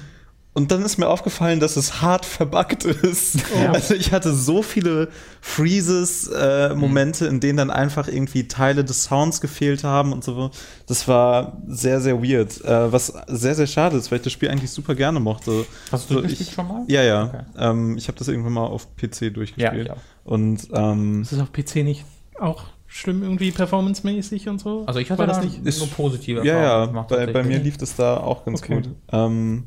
Und 0.56 0.72
dann 0.72 0.84
ist 0.84 0.98
mir 0.98 1.08
aufgefallen, 1.10 1.60
dass 1.60 1.76
es 1.76 2.02
hart 2.02 2.26
verbuggt 2.26 2.86
ist. 2.86 3.38
Also 3.74 3.94
ich 3.94 4.12
hatte 4.14 4.34
so 4.34 4.64
viele 4.64 5.10
Freezes, 5.42 6.28
äh, 6.28 6.74
Mhm. 6.74 6.96
In 7.30 7.40
denen 7.40 7.58
dann 7.58 7.70
einfach 7.72 8.08
irgendwie 8.08 8.48
Teile 8.48 8.84
des 8.84 9.04
Sounds 9.04 9.42
gefehlt 9.42 9.84
haben 9.84 10.12
und 10.14 10.24
so. 10.24 10.50
Das 10.88 11.08
war 11.08 11.62
sehr, 11.68 12.00
sehr 12.02 12.24
weird. 12.24 12.64
Äh, 12.64 12.92
was 12.92 13.14
sehr, 13.28 13.54
sehr 13.56 13.68
schade 13.68 13.98
ist, 13.98 14.12
weil 14.12 14.18
ich 14.20 14.24
das 14.24 14.34
Spiel 14.34 14.50
eigentlich 14.50 14.72
super 14.72 14.96
gerne 14.96 15.20
mochte. 15.20 15.66
Hast 15.92 16.10
du 16.10 16.16
So, 16.16 16.20
durchgespielt 16.22 16.50
ich- 16.50 16.56
schon 16.56 16.68
mal? 16.68 16.84
Ja, 16.88 17.04
ja. 17.04 17.24
Okay. 17.26 17.44
Ähm, 17.58 17.98
ich 17.98 18.08
habe 18.08 18.18
das 18.18 18.28
irgendwann 18.28 18.54
mal 18.54 18.66
auf 18.66 18.96
PC 18.96 19.30
durchgespielt. 19.34 19.74
Ja, 19.74 19.74
ich 19.84 19.92
auch. 19.92 19.98
Und 20.24 20.68
ähm, 20.74 21.22
Ist 21.22 21.32
es 21.34 21.40
auf 21.40 21.52
PC 21.52 21.84
nicht 21.84 22.06
auch 22.40 22.64
schlimm 22.88 23.24
irgendwie 23.24 23.52
performancemäßig 23.52 24.48
und 24.50 24.60
so? 24.62 24.84
Also 24.88 25.00
ich 25.00 25.12
hatte 25.12 25.28
das 25.28 25.38
da 25.40 25.44
nicht? 25.44 25.66
Ist- 25.66 25.80
nur 25.80 25.90
positive 25.90 26.40
ja, 26.46 26.54
ja, 26.54 26.60
Erfahrungen 26.62 26.88
gemacht, 26.94 27.08
bei, 27.10 27.26
bei 27.28 27.44
mir 27.44 27.60
lief 27.60 27.78
das 27.78 27.96
da 27.96 28.18
auch 28.18 28.46
ganz 28.46 28.62
Okay. 28.64 28.76
gut. 28.76 28.90
Ähm, 29.12 29.66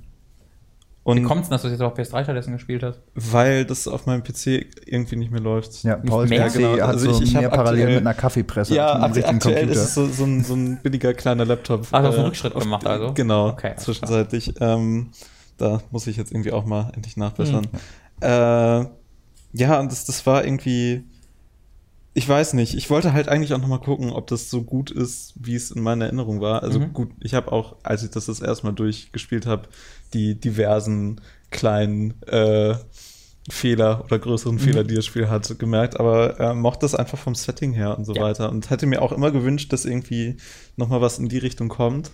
Wie 1.09 1.13
und 1.21 1.25
kommt 1.25 1.43
es 1.43 1.49
denn, 1.49 1.55
dass 1.55 1.63
du 1.63 1.69
jetzt 1.69 1.81
auf 1.81 1.95
PS3 1.95 2.23
stattdessen 2.25 2.53
gespielt 2.53 2.83
hast? 2.83 3.01
weil 3.15 3.65
das 3.65 3.89
auf 3.89 4.07
meinem 4.07 4.23
PC 4.23 4.67
irgendwie 4.87 5.17
nicht 5.17 5.31
mehr 5.33 5.41
läuft. 5.41 5.83
Ja, 5.83 5.97
Paul's 5.97 6.29
mehr? 6.31 6.47
PC 6.49 6.53
Genau, 6.59 6.73
hat 6.75 6.81
also 6.83 7.13
so 7.13 7.23
ich- 7.23 7.29
ich 7.29 7.35
mehr 7.35 7.49
parallel 7.49 7.81
aktuell- 7.83 7.95
mit 7.97 8.07
einer 8.07 8.15
Kaffeepresse 8.15 8.75
Ja, 8.75 9.05
richtigen 9.07 9.27
aktuell 9.27 9.69
ist 9.71 9.79
Computer. 9.79 9.83
es 9.85 9.95
so, 9.95 10.07
so, 10.09 10.25
ein, 10.25 10.45
so 10.45 10.55
ein 10.55 10.79
billiger 10.83 11.15
kleiner 11.15 11.45
Laptop. 11.45 11.87
Ach, 11.91 12.01
du 12.03 12.07
hast 12.09 12.15
einen 12.15 12.25
Äh, 12.25 12.27
Rückschritt 12.29 12.55
auf- 12.55 12.63
gemacht 12.63 12.87
also? 12.87 13.15
Genau, 13.15 13.49
Okay, 13.49 13.73
zwischenzeitlich. 13.77 14.55
Ähm, 14.61 15.09
da 15.57 15.81
muss 15.91 16.07
ich 16.07 16.17
jetzt 16.17 16.31
irgendwie 16.31 16.53
auch 16.53 16.65
mal 16.67 16.93
endlich 16.95 17.17
nachbessern. 17.17 17.67
Hm. 18.21 18.21
Äh, 18.21 18.87
ja, 19.55 19.81
und 19.81 19.91
das, 19.91 20.05
das 20.05 20.27
war 20.27 20.45
irgendwie. 20.45 21.05
Ich 22.15 22.29
weiß 22.29 22.55
nicht. 22.55 22.75
Ich 22.75 22.91
wollte 22.91 23.13
halt 23.13 23.29
eigentlich 23.29 23.55
auch 23.55 23.59
noch 23.59 23.69
mal 23.69 23.79
gucken, 23.79 24.11
ob 24.11 24.27
das 24.27 24.51
so 24.51 24.63
gut 24.63 24.91
ist, 24.91 25.35
wie 25.37 25.55
es 25.55 25.71
in 25.71 25.83
meiner 25.83 26.07
Erinnerung 26.07 26.41
war. 26.41 26.65
Also 26.65 26.81
Mhm. 26.81 26.93
gut, 26.93 27.11
ich 27.21 27.33
habe 27.35 27.53
auch, 27.53 27.77
als 27.85 28.03
ich 28.03 28.11
das 28.11 28.27
das 28.27 28.41
erste 28.41 28.67
Mal 28.67 28.73
durchgespielt 28.73 29.47
habe, 29.47 29.69
die 30.15 30.39
diversen 30.39 31.21
kleinen 31.51 32.21
äh, 32.25 32.75
Fehler 33.51 34.05
oder 34.05 34.19
größeren 34.19 34.57
Mhm. 34.57 34.61
Fehler, 34.61 34.85
die 34.85 34.95
das 34.95 35.07
Spiel 35.07 35.29
hat, 35.31 35.59
gemerkt. 35.59 35.99
Aber 35.99 36.39
äh, 36.39 36.55
mochte 36.55 36.85
es 36.87 36.95
einfach 36.95 37.19
vom 37.19 37.35
Setting 37.35 37.73
her 37.73 37.97
und 37.97 38.05
so 38.05 38.15
Ja. 38.15 38.23
weiter. 38.23 38.51
Und 38.51 38.69
hätte 38.71 38.87
mir 38.87 39.01
auch 39.01 39.13
immer 39.13 39.31
gewünscht, 39.31 39.73
dass 39.73 39.85
irgendwie 39.87 40.37
noch 40.77 40.89
mal 40.89 41.01
was 41.01 41.19
in 41.19 41.29
die 41.29 41.39
Richtung 41.39 41.69
kommt. 41.69 42.11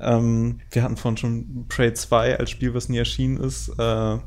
Ähm, 0.00 0.60
wir 0.72 0.82
hatten 0.82 0.96
vorhin 0.96 1.16
schon 1.16 1.66
Prey 1.68 1.94
2 1.94 2.38
als 2.38 2.50
Spiel, 2.50 2.74
was 2.74 2.88
nie 2.88 2.98
erschienen 2.98 3.38
ist. 3.38 3.68
Äh, 3.78 4.18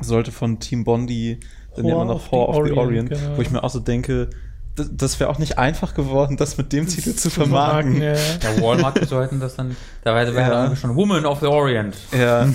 sollte 0.00 0.30
von 0.30 0.60
Team 0.60 0.84
Bondi, 0.84 1.40
dann 1.74 1.84
immer 1.86 2.04
noch 2.04 2.30
Horror 2.30 2.48
of 2.50 2.54
the 2.54 2.60
Orient, 2.72 2.78
Orient, 2.78 3.10
genau. 3.10 3.36
wo 3.36 3.42
ich 3.42 3.50
mir 3.50 3.64
auch 3.64 3.70
so 3.70 3.80
denke, 3.80 4.30
das, 4.78 4.88
das 4.92 5.20
wäre 5.20 5.30
auch 5.30 5.38
nicht 5.38 5.58
einfach 5.58 5.94
geworden, 5.94 6.36
das 6.36 6.56
mit 6.58 6.72
dem 6.72 6.86
Titel 6.86 7.14
zu 7.14 7.30
vermarkten, 7.30 7.96
vermarkten. 7.96 8.40
ja. 8.42 8.54
Der 8.54 8.62
Walmart 8.62 9.04
sollten 9.08 9.40
das 9.40 9.56
dann, 9.56 9.76
da 10.04 10.14
wäre 10.14 10.34
wär 10.34 10.42
Ja. 10.42 10.48
dann 10.66 10.76
schon 10.76 10.94
Woman 10.96 11.26
of 11.26 11.40
the 11.40 11.46
Orient. 11.46 11.96
Ja, 12.16 12.48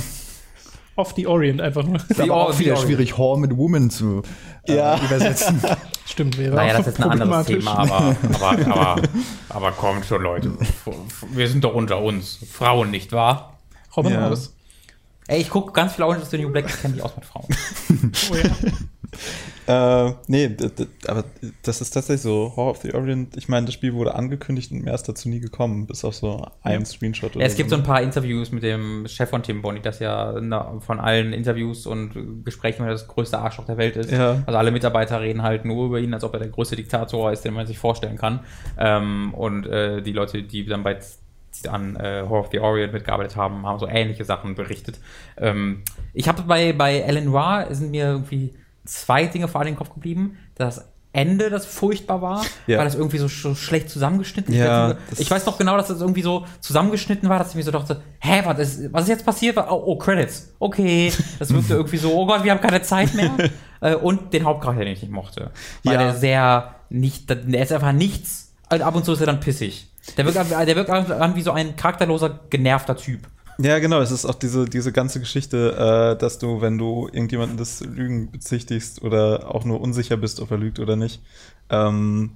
Off 0.95 1.13
the 1.15 1.25
Orient 1.25 1.59
einfach 1.59 1.83
nur. 1.83 1.95
ist 2.07 2.21
aber 2.21 2.33
auch 2.35 2.59
wieder 2.59 2.73
Orient. 2.73 2.87
schwierig, 2.87 3.17
Whore 3.17 3.39
mit 3.39 3.57
Woman 3.57 3.89
zu 3.89 4.21
äh, 4.67 4.75
Ja. 4.75 4.99
übersetzen. 5.03 5.59
Stimmt, 6.05 6.37
wäre 6.37 6.55
Naja, 6.55 6.77
das 6.77 6.87
ist 6.87 7.01
ein 7.01 7.09
anderes. 7.09 7.47
Thema, 7.47 7.79
aber, 7.79 8.15
aber, 8.35 8.65
aber, 8.75 9.01
aber 9.49 9.71
kommt 9.71 10.05
schon, 10.05 10.21
Leute. 10.21 10.51
Wir 11.31 11.47
sind 11.47 11.63
doch 11.63 11.73
unter 11.73 11.99
uns. 12.01 12.37
Frauen, 12.51 12.91
nicht 12.91 13.11
wahr? 13.11 13.57
Robin 13.97 14.11
Ja. 14.13 14.27
aus. 14.29 14.53
Ey, 15.27 15.39
ich 15.41 15.49
gucke 15.49 15.71
ganz 15.71 15.93
viel 15.93 16.03
Orange 16.03 16.23
is 16.23 16.29
the 16.29 16.37
New 16.37 16.49
Black, 16.51 16.65
ich 16.67 16.79
kenne 16.81 16.95
mich 16.95 17.03
aus 17.03 17.15
mit 17.15 17.25
Frauen. 17.25 17.47
Oh 18.31 18.35
ja. 18.35 18.49
Äh, 19.67 20.11
nee, 20.27 20.55
aber 21.07 21.23
das 21.63 21.81
ist 21.81 21.91
tatsächlich 21.91 22.21
so. 22.21 22.53
Horror 22.55 22.71
of 22.71 22.77
the 22.77 22.93
Orient, 22.93 23.37
ich 23.37 23.47
meine, 23.47 23.65
das 23.65 23.73
Spiel 23.73 23.93
wurde 23.93 24.15
angekündigt 24.15 24.71
und 24.71 24.83
mehr 24.83 24.93
ist 24.93 25.07
dazu 25.07 25.29
nie 25.29 25.39
gekommen, 25.39 25.87
bis 25.87 26.03
auf 26.03 26.15
so 26.15 26.45
ein 26.61 26.85
Screenshot 26.85 27.35
Ja, 27.35 27.41
es 27.41 27.55
gibt 27.55 27.69
so 27.69 27.75
ein 27.75 27.83
paar 27.83 28.01
Interviews 28.01 28.51
mit 28.51 28.63
dem 28.63 29.07
Chef 29.07 29.29
von 29.29 29.43
Tim 29.43 29.61
Bonny, 29.61 29.81
das 29.81 29.99
ja 29.99 30.33
von 30.79 30.99
allen 30.99 31.33
Interviews 31.33 31.85
und 31.85 32.43
Gesprächen 32.43 32.85
das 32.85 33.07
größte 33.07 33.37
Arschloch 33.37 33.65
der 33.65 33.77
Welt 33.77 33.95
ist. 33.95 34.11
Ja. 34.11 34.43
Also 34.45 34.57
alle 34.57 34.71
Mitarbeiter 34.71 35.21
reden 35.21 35.43
halt 35.43 35.65
nur 35.65 35.87
über 35.87 35.99
ihn, 35.99 36.13
als 36.13 36.23
ob 36.23 36.33
er 36.33 36.39
der 36.39 36.49
größte 36.49 36.75
Diktator 36.75 37.31
ist, 37.31 37.45
den 37.45 37.53
man 37.53 37.65
sich 37.65 37.79
vorstellen 37.79 38.17
kann. 38.17 38.41
Ähm, 38.77 39.33
und 39.33 39.65
äh, 39.65 40.01
die 40.01 40.13
Leute, 40.13 40.43
die 40.43 40.65
dann 40.65 40.83
bei 40.83 40.97
an 41.67 41.95
äh, 41.95 42.23
Horror 42.27 42.41
of 42.41 42.49
the 42.51 42.59
Orient 42.59 42.93
mitgearbeitet 42.93 43.35
haben, 43.35 43.65
haben 43.65 43.79
so 43.79 43.87
ähnliche 43.87 44.25
Sachen 44.25 44.55
berichtet. 44.55 44.99
Ähm, 45.37 45.83
ich 46.13 46.27
habe 46.27 46.41
bei, 46.43 46.73
bei 46.73 46.99
Ellen 46.99 47.25
Noir 47.25 47.67
sind 47.69 47.91
mir 47.91 48.05
irgendwie 48.05 48.53
zwei 48.85 49.25
Dinge 49.25 49.47
vor 49.47 49.61
allem 49.61 49.69
in 49.69 49.73
den 49.73 49.79
Kopf 49.79 49.93
geblieben. 49.93 50.37
Das 50.55 50.89
Ende, 51.15 51.51
das 51.51 51.67
furchtbar 51.67 52.23
war, 52.23 52.43
Ja. 52.65 52.79
weil 52.79 52.85
das 52.85 52.95
irgendwie 52.95 53.19
so, 53.19 53.27
sch- 53.27 53.55
schlecht 53.55 53.87
zusammengeschnitten 53.91 54.51
ist. 54.53 54.59
Ja, 54.61 54.95
ich, 55.17 55.29
weiß 55.29 55.45
noch 55.45 55.59
genau, 55.59 55.77
dass 55.77 55.87
das 55.89 56.01
irgendwie 56.01 56.23
so 56.23 56.47
zusammengeschnitten 56.59 57.29
war, 57.29 57.37
dass 57.37 57.49
ich 57.51 57.55
mir 57.55 57.61
so 57.63 57.69
dachte, 57.69 58.01
hä, 58.19 58.41
was 58.45 58.57
ist, 58.57 58.91
was 58.91 59.03
ist 59.03 59.09
jetzt 59.09 59.25
passiert? 59.25 59.57
Oh, 59.57 59.83
oh, 59.85 59.95
Credits. 59.97 60.53
Okay. 60.57 61.13
Das 61.37 61.53
wirkte 61.53 61.75
irgendwie 61.75 61.97
so, 61.97 62.11
oh 62.13 62.25
Gott, 62.25 62.43
wir 62.43 62.51
haben 62.51 62.61
keine 62.61 62.81
Zeit 62.81 63.13
mehr. 63.13 63.31
Äh, 63.83 63.95
Und 63.95 64.31
den 64.31 64.45
Hauptcharakter, 64.45 64.85
den 64.85 64.93
ich 64.93 65.01
nicht 65.01 65.11
mochte. 65.11 65.51
Weil 65.83 65.95
Ja. 65.95 65.99
der 66.03 66.15
sehr 66.15 66.75
nicht, 66.89 67.29
der 67.29 67.61
ist 67.61 67.73
einfach 67.73 67.91
nichts. 67.91 68.53
Also 68.69 68.85
ab 68.85 68.95
und 68.95 69.03
zu 69.03 69.11
ist 69.11 69.19
er 69.19 69.25
dann 69.25 69.41
pissig. 69.41 69.89
Der 70.15 70.23
wirkt, 70.25 70.37
der 70.51 70.75
wirkt 70.77 70.89
an 70.89 71.35
wie 71.35 71.41
so 71.41 71.51
ein 71.51 71.75
charakterloser, 71.75 72.39
genervter 72.49 72.95
Typ. 72.95 73.27
Ja, 73.59 73.79
genau. 73.79 74.01
Es 74.01 74.11
ist 74.11 74.25
auch 74.25 74.35
diese, 74.35 74.65
diese 74.65 74.91
ganze 74.91 75.19
Geschichte, 75.19 76.15
äh, 76.15 76.19
dass 76.19 76.39
du, 76.39 76.61
wenn 76.61 76.77
du 76.77 77.07
irgendjemanden 77.11 77.57
des 77.57 77.81
Lügen 77.81 78.31
bezichtigst 78.31 79.01
oder 79.01 79.53
auch 79.53 79.65
nur 79.65 79.81
unsicher 79.81 80.17
bist, 80.17 80.39
ob 80.39 80.51
er 80.51 80.57
lügt 80.57 80.79
oder 80.79 80.95
nicht, 80.95 81.21
ähm, 81.69 82.31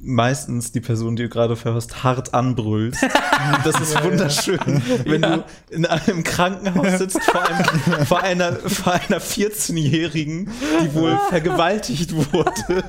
meistens 0.00 0.72
die 0.72 0.80
Person, 0.80 1.16
die 1.16 1.24
du 1.24 1.28
gerade 1.28 1.56
verhörst, 1.56 2.04
hart 2.04 2.34
anbrüllst. 2.34 3.00
Das 3.62 3.80
ist 3.80 4.02
wunderschön. 4.02 4.58
Wenn 5.04 5.22
du 5.22 5.44
in 5.70 5.86
einem 5.86 6.24
Krankenhaus 6.24 6.98
sitzt 6.98 7.22
vor, 7.22 7.40
einem, 7.46 8.04
vor 8.06 8.20
einer, 8.20 8.52
vor 8.52 8.94
einer 8.94 9.20
14-Jährigen, 9.20 10.50
die 10.82 10.94
wohl 10.94 11.16
vergewaltigt 11.28 12.12
wurde 12.32 12.50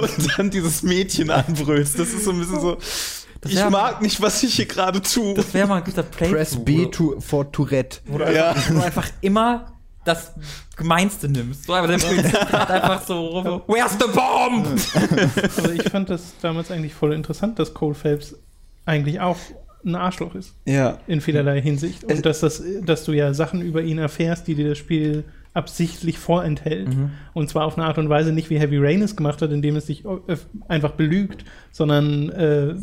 und 0.00 0.38
dann 0.38 0.50
dieses 0.50 0.84
Mädchen 0.84 1.30
anbrüllst. 1.30 1.98
Das 1.98 2.10
ist 2.10 2.24
so 2.24 2.30
ein 2.30 2.38
bisschen 2.38 2.60
so, 2.60 2.78
ich 3.44 3.68
mag 3.70 4.00
nicht, 4.02 4.20
was 4.20 4.42
ich 4.42 4.54
hier 4.54 4.66
gerade 4.66 5.00
tue. 5.02 5.34
Das 5.34 5.52
wäre 5.54 5.66
mal 5.66 5.76
ein 5.78 5.84
guter 5.84 6.02
Playthrough. 6.02 6.36
Press 6.36 6.56
B 6.64 6.86
to, 6.86 7.20
for 7.20 7.50
Tourette. 7.50 7.98
Ja. 8.32 8.54
Wo 8.68 8.74
du 8.74 8.80
einfach 8.82 9.08
immer 9.20 9.72
das 10.04 10.32
Gemeinste 10.76 11.28
nimmst. 11.28 11.64
So, 11.64 11.74
aber 11.74 11.92
hat 11.92 12.70
einfach 12.70 13.02
so 13.06 13.26
rum. 13.26 13.62
Where's 13.68 13.92
the 13.92 14.06
bomb? 14.12 14.66
Also 15.56 15.70
ich 15.70 15.82
fand 15.90 16.10
das 16.10 16.34
damals 16.40 16.70
eigentlich 16.70 16.94
voll 16.94 17.12
interessant, 17.12 17.58
dass 17.58 17.72
Cole 17.74 17.94
Phelps 17.94 18.34
eigentlich 18.84 19.20
auch 19.20 19.36
ein 19.84 19.94
Arschloch 19.96 20.34
ist. 20.34 20.54
Ja. 20.64 20.98
In 21.06 21.20
vielerlei 21.20 21.60
Hinsicht. 21.60 22.04
Es- 22.04 22.16
Und 22.18 22.26
dass, 22.26 22.40
das, 22.40 22.62
dass 22.84 23.04
du 23.04 23.12
ja 23.12 23.34
Sachen 23.34 23.60
über 23.60 23.82
ihn 23.82 23.98
erfährst, 23.98 24.46
die 24.46 24.54
dir 24.54 24.70
das 24.70 24.78
Spiel 24.78 25.24
absichtlich 25.54 26.18
vorenthält. 26.18 26.88
Und 27.34 27.50
zwar 27.50 27.66
auf 27.66 27.76
eine 27.76 27.86
Art 27.86 27.98
und 27.98 28.08
Weise 28.08 28.32
nicht 28.32 28.48
wie 28.48 28.58
Heavy 28.58 28.78
Rain 28.78 29.02
es 29.02 29.16
gemacht 29.16 29.42
hat, 29.42 29.50
indem 29.52 29.76
es 29.76 29.84
dich 29.86 30.04
äh, 30.06 30.36
einfach 30.66 30.92
belügt, 30.92 31.44
sondern 31.72 32.30
äh, 32.30 32.74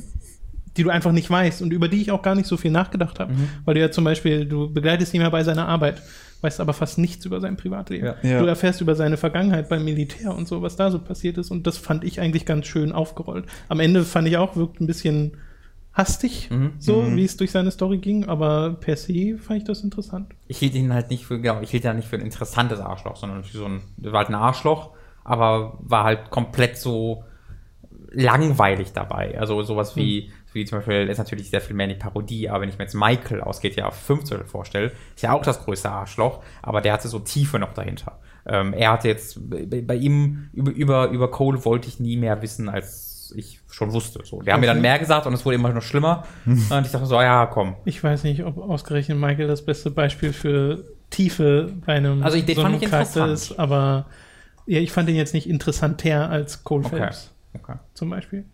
die 0.77 0.83
du 0.83 0.89
einfach 0.89 1.11
nicht 1.11 1.29
weißt 1.29 1.61
und 1.61 1.71
über 1.71 1.87
die 1.87 2.01
ich 2.01 2.11
auch 2.11 2.21
gar 2.21 2.35
nicht 2.35 2.47
so 2.47 2.57
viel 2.57 2.71
nachgedacht 2.71 3.19
habe. 3.19 3.33
Weil 3.65 3.75
du 3.75 3.81
ja 3.81 3.91
zum 3.91 4.03
Beispiel, 4.03 4.45
du 4.45 4.71
begleitest 4.71 5.13
ihn 5.13 5.21
ja 5.21 5.29
bei 5.29 5.43
seiner 5.43 5.67
Arbeit, 5.67 6.01
weißt 6.41 6.61
aber 6.61 6.73
fast 6.73 6.97
nichts 6.97 7.25
über 7.25 7.41
sein 7.41 7.57
Privatleben. 7.57 8.05
Ja. 8.05 8.15
Ja. 8.21 8.39
Du 8.39 8.45
erfährst 8.45 8.81
über 8.81 8.95
seine 8.95 9.17
Vergangenheit 9.17 9.67
beim 9.69 9.83
Militär 9.83 10.35
und 10.35 10.47
so, 10.47 10.61
was 10.61 10.75
da 10.75 10.91
so 10.91 10.99
passiert 10.99 11.37
ist. 11.37 11.51
Und 11.51 11.67
das 11.67 11.77
fand 11.77 12.03
ich 12.03 12.21
eigentlich 12.21 12.45
ganz 12.45 12.67
schön 12.67 12.91
aufgerollt. 12.91 13.45
Am 13.67 13.79
Ende 13.79 14.03
fand 14.03 14.27
ich 14.27 14.37
auch, 14.37 14.55
wirkt 14.55 14.79
ein 14.79 14.87
bisschen 14.87 15.37
hastig, 15.91 16.49
so 16.77 17.15
wie 17.15 17.25
es 17.25 17.35
durch 17.35 17.51
seine 17.51 17.71
Story 17.71 17.97
ging, 17.97 18.25
aber 18.25 18.75
per 18.79 18.95
se 18.95 19.37
fand 19.37 19.59
ich 19.59 19.65
das 19.65 19.83
interessant. 19.83 20.31
Ich 20.47 20.59
hielt 20.59 20.75
ihn 20.75 20.93
halt 20.93 21.09
nicht 21.09 21.25
für, 21.25 21.41
genau, 21.41 21.59
ich 21.61 21.71
hielt 21.71 21.83
ihn 21.83 21.87
halt 21.87 21.97
nicht 21.97 22.07
für 22.07 22.15
ein 22.15 22.21
interessantes 22.21 22.79
Arschloch, 22.79 23.17
sondern 23.17 23.43
für 23.43 23.57
so 23.57 23.65
ein, 23.65 23.81
war 23.97 24.19
halt 24.19 24.29
ein 24.29 24.35
Arschloch, 24.35 24.91
aber 25.25 25.77
war 25.81 26.05
halt 26.05 26.29
komplett 26.29 26.77
so 26.77 27.23
langweilig 28.11 28.93
dabei. 28.93 29.37
Also 29.39 29.61
sowas 29.63 29.95
wie, 29.95 30.31
wie 30.53 30.65
zum 30.65 30.79
Beispiel, 30.79 31.07
ist 31.07 31.17
natürlich 31.17 31.49
sehr 31.49 31.61
viel 31.61 31.75
mehr 31.75 31.85
eine 31.85 31.95
Parodie, 31.95 32.49
aber 32.49 32.61
wenn 32.61 32.69
ich 32.69 32.77
mir 32.77 32.85
jetzt 32.85 32.95
Michael 32.95 33.41
aus 33.41 33.61
GTA 33.61 33.91
15 33.91 34.45
vorstelle, 34.45 34.91
ist 35.15 35.21
ja 35.21 35.31
auch 35.33 35.43
das 35.43 35.63
größte 35.63 35.89
Arschloch, 35.89 36.41
aber 36.61 36.81
der 36.81 36.93
hatte 36.93 37.07
so 37.07 37.19
Tiefe 37.19 37.59
noch 37.59 37.73
dahinter. 37.73 38.19
Ähm, 38.45 38.73
er 38.73 38.93
hatte 38.93 39.07
jetzt, 39.07 39.37
bei, 39.49 39.81
bei 39.81 39.95
ihm, 39.95 40.49
über, 40.53 40.71
über, 40.71 41.09
über 41.09 41.29
Cole 41.31 41.63
wollte 41.65 41.87
ich 41.87 41.99
nie 41.99 42.17
mehr 42.17 42.41
wissen, 42.41 42.69
als 42.69 43.33
ich 43.35 43.59
schon 43.69 43.93
wusste. 43.93 44.21
So, 44.23 44.41
der 44.41 44.55
hat 44.55 44.61
mir 44.61 44.67
dann 44.67 44.81
mehr 44.81 44.97
gesagt 44.97 45.27
und 45.27 45.33
es 45.33 45.45
wurde 45.45 45.55
immer 45.55 45.69
noch 45.69 45.83
schlimmer. 45.83 46.25
Und 46.45 46.85
ich 46.85 46.91
dachte 46.91 47.05
so, 47.05 47.21
ja, 47.21 47.45
komm. 47.45 47.75
Ich 47.85 48.03
weiß 48.03 48.23
nicht, 48.23 48.43
ob 48.43 48.57
ausgerechnet 48.57 49.19
Michael 49.19 49.47
das 49.47 49.63
beste 49.63 49.91
Beispiel 49.91 50.33
für 50.33 50.83
Tiefe 51.11 51.71
bei 51.85 51.93
einem 51.93 52.23
Also, 52.23 52.41
den 52.41 52.55
so 52.55 52.61
fand 52.63 52.73
einem 52.73 52.83
ich 52.83 52.89
Charakter 52.89 53.25
interessant. 53.25 53.51
ist, 53.51 53.59
aber 53.59 54.07
ja, 54.65 54.79
ich 54.79 54.91
fand 54.91 55.09
ihn 55.09 55.15
jetzt 55.15 55.35
nicht 55.35 55.47
interessanter 55.47 56.29
als 56.29 56.63
Cole 56.63 56.85
Okay. 56.85 56.97
Phelps 56.97 57.31
okay. 57.53 57.75
zum 57.93 58.09
Beispiel. 58.09 58.45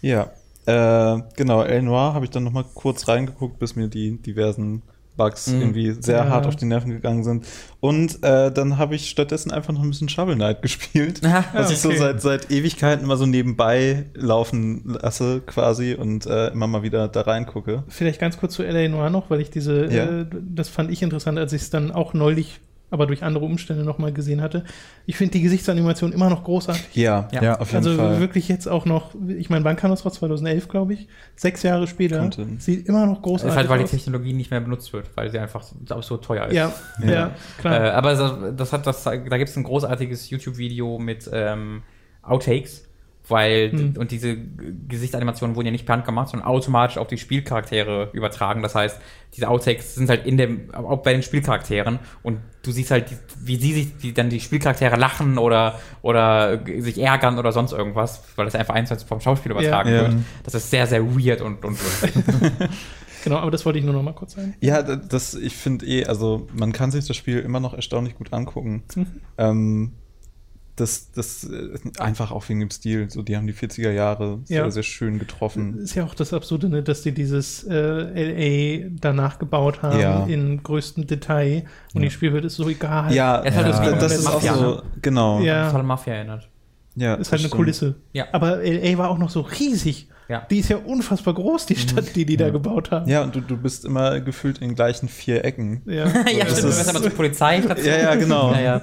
Ja, 0.00 0.30
äh, 0.68 1.22
genau, 1.36 1.62
El 1.62 1.82
Noir 1.82 2.14
habe 2.14 2.24
ich 2.24 2.30
dann 2.30 2.44
noch 2.44 2.52
mal 2.52 2.64
kurz 2.74 3.08
reingeguckt, 3.08 3.58
bis 3.58 3.76
mir 3.76 3.88
die 3.88 4.20
diversen 4.20 4.82
Bugs 5.16 5.48
Mhm. 5.48 5.60
irgendwie 5.60 5.96
sehr 6.00 6.18
Ja. 6.18 6.28
hart 6.28 6.46
auf 6.46 6.54
die 6.54 6.64
Nerven 6.64 6.92
gegangen 6.92 7.24
sind. 7.24 7.44
Und 7.80 8.22
äh, 8.22 8.52
dann 8.52 8.78
habe 8.78 8.94
ich 8.94 9.10
stattdessen 9.10 9.50
einfach 9.50 9.72
noch 9.72 9.82
ein 9.82 9.90
bisschen 9.90 10.08
Shovel 10.08 10.36
Knight 10.36 10.62
gespielt, 10.62 11.20
Ah, 11.24 11.42
was 11.52 11.72
ich 11.72 11.78
so 11.80 11.88
okay. 11.88 11.98
seit, 11.98 12.22
seit 12.22 12.50
Ewigkeiten 12.52 13.02
immer 13.04 13.16
so 13.16 13.26
nebenbei 13.26 14.06
laufen 14.14 14.82
lasse 14.84 15.40
quasi 15.44 15.94
und 15.94 16.26
äh, 16.26 16.48
immer 16.52 16.68
mal 16.68 16.82
wieder 16.84 17.08
da 17.08 17.22
reingucke. 17.22 17.82
Vielleicht 17.88 18.20
ganz 18.20 18.38
kurz 18.38 18.54
zu 18.54 18.62
L.A. 18.62 18.88
Noir 18.88 19.10
noch, 19.10 19.28
weil 19.28 19.40
ich 19.40 19.50
diese, 19.50 19.86
Ja. 19.86 20.20
äh, 20.20 20.26
das 20.40 20.68
fand 20.68 20.92
ich 20.92 21.02
interessant, 21.02 21.36
als 21.36 21.52
ich 21.52 21.62
es 21.62 21.70
dann 21.70 21.90
auch 21.90 22.14
neulich, 22.14 22.60
aber 22.90 23.06
durch 23.06 23.22
andere 23.22 23.44
Umstände 23.44 23.84
nochmal 23.84 24.12
gesehen 24.12 24.40
hatte. 24.40 24.64
Ich 25.06 25.16
finde 25.16 25.32
die 25.32 25.42
Gesichtsanimation 25.42 26.12
immer 26.12 26.30
noch 26.30 26.44
großartig. 26.44 26.94
Ja, 26.94 27.28
Ja. 27.32 27.58
auf 27.60 27.68
jeden 27.72 27.86
Also 27.86 27.96
Fall. 27.96 28.20
wirklich 28.20 28.48
jetzt 28.48 28.66
auch 28.66 28.86
noch, 28.86 29.14
ich 29.28 29.50
meine, 29.50 29.64
wann 29.64 29.76
kam 29.76 29.90
das 29.90 30.04
raus? 30.06 30.14
2011, 30.14 30.68
glaube 30.68 30.94
ich. 30.94 31.08
Sechs 31.36 31.62
Jahre 31.62 31.86
später. 31.86 32.18
Könnte. 32.20 32.46
Sieht 32.58 32.88
immer 32.88 33.04
noch 33.06 33.16
Das 33.16 33.22
großartig 33.22 33.50
ist 33.50 33.56
halt, 33.56 33.68
weil 33.68 33.78
die 33.78 33.84
aus. 33.84 33.90
Technologie 33.90 34.32
nicht 34.32 34.50
mehr 34.50 34.60
benutzt 34.60 34.92
wird, 34.92 35.10
weil 35.16 35.30
sie 35.30 35.38
einfach 35.38 35.62
so, 35.62 36.00
so 36.02 36.16
teuer 36.16 36.46
ist. 36.46 36.54
Ja, 36.54 36.72
ja, 37.04 37.10
Ja. 37.10 37.30
klar. 37.58 37.84
Äh, 37.84 37.90
aber 37.90 38.14
das, 38.14 38.32
das 38.56 38.72
hat 38.72 38.86
das, 38.86 39.04
da 39.04 39.14
gibt 39.16 39.50
es 39.50 39.56
ein 39.56 39.64
großartiges 39.64 40.30
YouTube-Video 40.30 40.98
mit 40.98 41.28
ähm, 41.32 41.82
Outtakes, 42.22 42.87
weil 43.28 43.70
Hm. 43.72 43.94
und 43.98 44.10
diese 44.10 44.36
Gesichtsanimationen 44.88 45.56
wurden 45.56 45.66
ja 45.66 45.72
nicht 45.72 45.86
per 45.86 45.94
Hand 45.96 46.04
gemacht, 46.04 46.28
sondern 46.28 46.48
automatisch 46.48 46.98
auf 46.98 47.06
die 47.08 47.18
Spielcharaktere 47.18 48.10
übertragen. 48.12 48.62
Das 48.62 48.74
heißt, 48.74 49.00
diese 49.34 49.48
Outtakes 49.48 49.94
sind 49.94 50.08
halt 50.08 50.26
in 50.26 50.36
dem, 50.36 50.72
auch 50.74 51.02
bei 51.02 51.12
den 51.12 51.22
Spielcharakteren 51.22 51.98
und 52.22 52.38
du 52.62 52.70
siehst 52.70 52.90
halt, 52.90 53.06
wie 53.42 53.56
sie 53.56 53.72
sich 53.72 53.96
die, 53.98 54.14
dann 54.14 54.30
die 54.30 54.40
Spielcharaktere 54.40 54.96
lachen 54.96 55.38
oder 55.38 55.78
oder 56.02 56.60
sich 56.78 56.98
ärgern 57.00 57.38
oder 57.38 57.52
sonst 57.52 57.72
irgendwas, 57.72 58.22
weil 58.36 58.46
das 58.46 58.54
einfach 58.54 58.74
eins 58.74 58.90
vom 59.04 59.20
Schauspiel 59.20 59.52
übertragen 59.52 59.90
Ja. 59.90 60.00
wird. 60.02 60.14
Das 60.44 60.54
ist 60.54 60.70
sehr, 60.70 60.86
sehr 60.86 61.04
weird 61.04 61.40
und, 61.42 61.64
und 61.64 61.78
lustig. 61.82 62.12
genau, 63.24 63.36
aber 63.36 63.50
das 63.50 63.64
wollte 63.66 63.78
ich 63.78 63.84
nur 63.84 63.94
noch 63.94 64.02
mal 64.02 64.12
kurz 64.14 64.32
sagen. 64.34 64.54
Ja, 64.60 64.82
das, 64.82 65.34
ich 65.34 65.54
finde 65.56 65.86
eh, 65.86 66.06
also 66.06 66.46
man 66.54 66.72
kann 66.72 66.90
sich 66.90 67.06
das 67.06 67.16
Spiel 67.16 67.38
immer 67.40 67.60
noch 67.60 67.74
erstaunlich 67.74 68.14
gut 68.16 68.32
angucken. 68.32 68.82
Mhm. 68.94 69.06
Ähm, 69.36 69.92
das, 70.80 71.10
das 71.12 71.44
äh, 71.44 71.78
einfach 71.98 72.30
auch 72.32 72.48
wegen 72.48 72.60
dem 72.60 72.70
Stil. 72.70 73.10
So, 73.10 73.22
die 73.22 73.36
haben 73.36 73.46
die 73.46 73.52
40er 73.54 73.90
Jahre 73.90 74.40
sehr, 74.44 74.64
Ja. 74.64 74.70
sehr 74.70 74.82
schön 74.82 75.18
getroffen. 75.18 75.78
Ist 75.78 75.94
ja 75.94 76.04
auch 76.04 76.14
das 76.14 76.32
Absurde, 76.32 76.68
ne, 76.68 76.82
dass 76.82 77.02
die 77.02 77.12
dieses 77.12 77.64
äh, 77.64 77.74
LA 78.82 78.90
danach 79.00 79.38
gebaut 79.38 79.82
haben 79.82 79.98
Ja. 80.00 80.24
in 80.26 80.62
größtem 80.62 81.06
Detail 81.06 81.64
und 81.94 82.02
die 82.02 82.10
Spielwelt 82.10 82.44
ist 82.44 82.56
so 82.56 82.68
egal. 82.68 83.12
Ja, 83.14 83.42
Es 83.42 83.54
ist 83.54 83.56
halt 83.56 83.66
das, 83.68 84.00
das 84.00 84.18
ist 84.20 84.26
auch 84.26 84.34
Mafia, 84.34 84.54
so, 84.54 84.74
ne? 84.76 84.82
genau. 85.02 85.40
Ja. 85.40 85.64
Das 85.64 85.72
hat 85.74 85.84
Mafia 85.84 86.14
erinnert. 86.14 86.48
ja 86.96 87.14
ist 87.14 87.30
halt 87.30 87.40
eine 87.40 87.48
stimmt. 87.48 87.54
Kulisse. 87.54 87.94
Ja. 88.12 88.26
Aber 88.32 88.58
LA 88.62 88.98
war 88.98 89.10
auch 89.10 89.18
noch 89.18 89.30
so 89.30 89.40
riesig. 89.40 90.08
Ja. 90.28 90.46
Die 90.50 90.58
ist 90.58 90.68
ja 90.68 90.76
unfassbar 90.76 91.32
groß, 91.34 91.64
die 91.66 91.76
Stadt, 91.76 92.14
die 92.14 92.26
die 92.26 92.36
da 92.36 92.50
gebaut 92.50 92.90
haben. 92.90 93.08
Ja, 93.08 93.22
und 93.22 93.34
du, 93.34 93.40
du 93.40 93.56
bist 93.56 93.84
immer 93.86 94.20
gefühlt 94.20 94.58
in 94.58 94.68
den 94.68 94.74
gleichen 94.74 95.08
vier 95.08 95.42
Ecken. 95.44 95.80
Ja. 95.86 96.06
ja, 96.06 96.44
das 96.44 96.58
stimmt, 96.58 96.64
du 96.64 96.68
ist- 96.68 96.78
wirst 96.78 96.88
aber 96.90 97.02
zur 97.02 97.10
Polizei. 97.12 97.62
Ja, 97.84 97.96
ja, 97.98 98.14
genau. 98.14 98.52
Ja, 98.52 98.60
ja. 98.60 98.82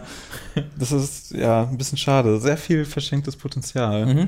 Das 0.79 0.91
ist 0.91 1.31
ja 1.31 1.63
ein 1.63 1.77
bisschen 1.77 1.97
schade. 1.99 2.39
Sehr 2.39 2.57
viel 2.57 2.85
verschenktes 2.85 3.35
Potenzial. 3.35 4.05
Mhm. 4.05 4.27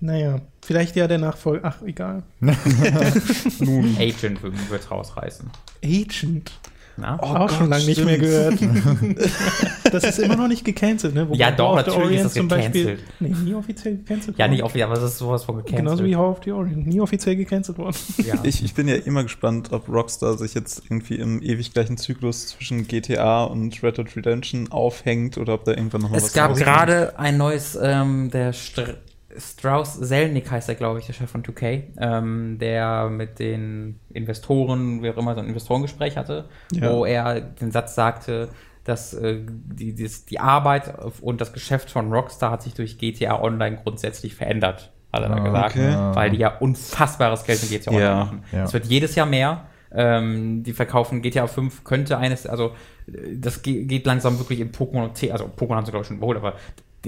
Naja, 0.00 0.40
vielleicht 0.64 0.94
ja 0.96 1.06
der 1.08 1.18
Nachfolger. 1.18 1.60
Ach, 1.64 1.82
egal. 1.82 2.22
Agent 2.40 2.56
wird 4.42 4.90
rausreißen. 4.90 5.50
Agent. 5.84 6.52
Na? 7.00 7.16
Oh 7.22 7.26
auch 7.26 7.48
schon 7.50 7.60
Gott, 7.60 7.70
lange 7.70 7.84
nicht 7.84 8.04
mehr 8.04 8.18
gehört. 8.18 8.58
das 9.92 10.04
ist 10.04 10.18
immer 10.18 10.36
noch 10.36 10.48
nicht 10.48 10.64
gecancelt, 10.64 11.14
ne? 11.14 11.28
Wobei 11.28 11.38
Ja, 11.38 11.50
doch, 11.52 11.76
War 11.76 11.80
of 11.80 11.84
the 11.84 11.90
natürlich 11.92 12.16
ist 12.16 12.24
das 12.24 12.34
zum 12.34 12.48
Beispiel. 12.48 12.84
gecancelt. 12.84 13.08
Nee, 13.20 13.28
nie 13.44 13.54
offiziell 13.54 13.96
gecancelt 13.98 14.36
Ja, 14.36 14.44
worden. 14.44 14.52
nicht 14.52 14.62
offiziell, 14.64 14.84
aber 14.86 14.94
das 14.96 15.04
ist 15.12 15.18
sowas 15.18 15.44
von 15.44 15.56
gecancelt. 15.58 15.78
Genauso 15.78 16.04
wie 16.04 16.16
How 16.16 16.36
of 16.36 16.44
the 16.44 16.52
Orient. 16.52 16.86
Nie 16.86 17.00
offiziell 17.00 17.36
gecancelt 17.36 17.78
worden. 17.78 17.96
ja. 18.26 18.34
Ich, 18.42 18.64
ich 18.64 18.74
bin 18.74 18.88
ja 18.88 18.96
immer 18.96 19.22
gespannt, 19.22 19.72
ob 19.72 19.88
Rockstar 19.88 20.36
sich 20.36 20.54
jetzt 20.54 20.82
irgendwie 20.90 21.16
im 21.16 21.40
ewig 21.42 21.72
gleichen 21.72 21.96
Zyklus 21.98 22.48
zwischen 22.48 22.88
GTA 22.88 23.44
und 23.44 23.80
Red 23.82 23.98
Dead 23.98 24.16
Redemption 24.16 24.70
aufhängt 24.72 25.38
oder 25.38 25.54
ob 25.54 25.64
da 25.64 25.72
irgendwann 25.72 26.00
noch 26.02 26.10
mal 26.10 26.16
Es 26.16 26.24
was 26.24 26.32
gab 26.32 26.56
gerade 26.56 27.18
ein 27.18 27.36
neues, 27.36 27.78
ähm, 27.80 28.30
der 28.32 28.52
Str 28.52 28.94
Strauss 29.38 29.94
Selnick 29.94 30.50
heißt 30.50 30.68
er, 30.68 30.74
glaube 30.74 30.98
ich, 30.98 31.06
der 31.06 31.12
Chef 31.12 31.30
von 31.30 31.42
2K, 31.42 31.82
ähm, 32.00 32.58
der 32.60 33.08
mit 33.08 33.38
den 33.38 34.00
Investoren, 34.12 35.02
wie 35.02 35.10
auch 35.10 35.16
immer, 35.16 35.34
so 35.34 35.40
ein 35.40 35.46
Investorengespräch 35.46 36.16
hatte, 36.16 36.46
Ja. 36.72 36.92
wo 36.92 37.04
er 37.04 37.40
den 37.40 37.70
Satz 37.70 37.94
sagte, 37.94 38.48
dass 38.84 39.12
äh, 39.14 39.40
die, 39.46 39.94
dies- 39.94 40.24
die 40.24 40.40
Arbeit 40.40 40.94
und 41.20 41.40
das 41.40 41.52
Geschäft 41.52 41.90
von 41.90 42.12
Rockstar 42.12 42.50
hat 42.50 42.62
sich 42.62 42.74
durch 42.74 42.98
GTA 42.98 43.40
Online 43.42 43.78
grundsätzlich 43.82 44.34
verändert, 44.34 44.92
hat 45.12 45.22
er 45.22 45.28
dann 45.28 45.40
Ah, 45.40 45.44
gesagt, 45.44 45.76
okay. 45.76 45.96
weil 46.16 46.30
die 46.30 46.38
ja 46.38 46.56
unfassbares 46.58 47.44
Geld 47.44 47.60
mit 47.62 47.70
GTA 47.70 47.92
Ja. 47.92 47.98
Online 47.98 48.14
machen. 48.24 48.44
Ja. 48.52 48.64
Es 48.64 48.72
wird 48.72 48.86
jedes 48.86 49.14
Jahr 49.14 49.26
mehr. 49.26 49.66
Ähm, 49.90 50.62
die 50.64 50.74
verkaufen 50.74 51.22
GTA 51.22 51.46
5 51.46 51.82
könnte 51.82 52.18
eines, 52.18 52.46
also 52.46 52.72
äh, 53.06 53.36
das 53.36 53.62
ge- 53.62 53.84
geht 53.84 54.04
langsam 54.04 54.38
wirklich 54.38 54.60
in 54.60 54.70
Pokémon 54.70 55.04
und 55.04 55.14
T, 55.14 55.32
also 55.32 55.46
Pokémon 55.46 55.76
haben 55.76 55.86
sie 55.86 55.92
glaube 55.92 56.02
ich 56.02 56.08
schon 56.08 56.18
überholt, 56.18 56.36
aber 56.36 56.54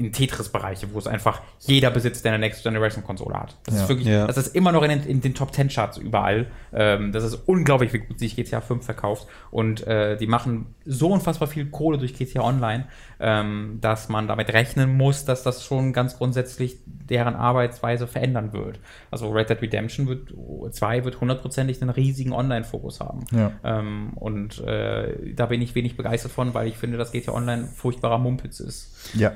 in 0.05 0.13
Tetris-Bereiche, 0.13 0.93
wo 0.93 0.99
es 0.99 1.07
einfach 1.07 1.43
jeder 1.61 1.91
besitzt, 1.91 2.25
der 2.25 2.33
eine 2.33 2.41
Next 2.41 2.63
Generation 2.63 3.05
Konsole 3.05 3.35
hat. 3.35 3.57
Das 3.67 3.75
Ja. 3.77 3.83
ist 3.83 3.89
wirklich, 3.89 4.09
Ja. 4.09 4.27
das 4.27 4.37
ist 4.37 4.55
immer 4.57 4.73
noch 4.73 4.83
in 4.83 4.91
den, 4.91 5.03
in 5.05 5.21
den 5.21 5.35
Top 5.35 5.55
10 5.55 5.69
Charts 5.69 5.99
überall. 5.99 6.47
Ähm, 6.73 7.13
das 7.13 7.25
ist 7.25 7.35
unglaublich, 7.47 7.93
wie 7.93 7.99
gut 7.99 8.19
sich 8.19 8.37
GTA 8.37 8.61
5 8.61 8.85
verkauft. 8.85 9.27
Und 9.51 9.87
äh, 9.87 10.17
die 10.17 10.27
machen 10.27 10.75
so 10.87 11.09
unfassbar 11.13 11.49
viel 11.49 11.67
Kohle 11.67 11.99
durch 11.99 12.15
GTA 12.15 12.43
Online. 12.43 12.87
Ähm, 13.21 13.79
dass 13.81 14.09
man 14.09 14.27
damit 14.27 14.53
rechnen 14.53 14.97
muss, 14.97 15.25
dass 15.25 15.43
das 15.43 15.65
schon 15.65 15.93
ganz 15.93 16.17
grundsätzlich 16.17 16.79
deren 16.87 17.35
Arbeitsweise 17.35 18.07
verändern 18.07 18.53
wird. 18.53 18.79
Also 19.11 19.31
Red 19.31 19.51
Dead 19.51 19.61
Redemption 19.61 20.07
wird, 20.07 20.33
2 20.71 21.05
wird 21.05 21.21
hundertprozentig 21.21 21.83
einen 21.83 21.91
riesigen 21.91 22.33
Online-Fokus 22.33 23.01
haben. 23.01 23.25
Ja. 23.33 23.53
Ähm, 23.65 24.13
und 24.15 24.61
äh, 24.61 25.35
da 25.35 25.47
bin 25.47 25.61
ich 25.61 25.75
wenig 25.75 25.97
begeistert 25.97 26.33
von, 26.33 26.55
weil 26.55 26.69
ich 26.69 26.77
finde, 26.77 26.97
dass 26.97 27.13
GTA 27.13 27.33
Online 27.33 27.69
furchtbarer 27.75 28.19
Mumpitz 28.19 28.61
ist. 28.61 28.97
Ja, 29.15 29.33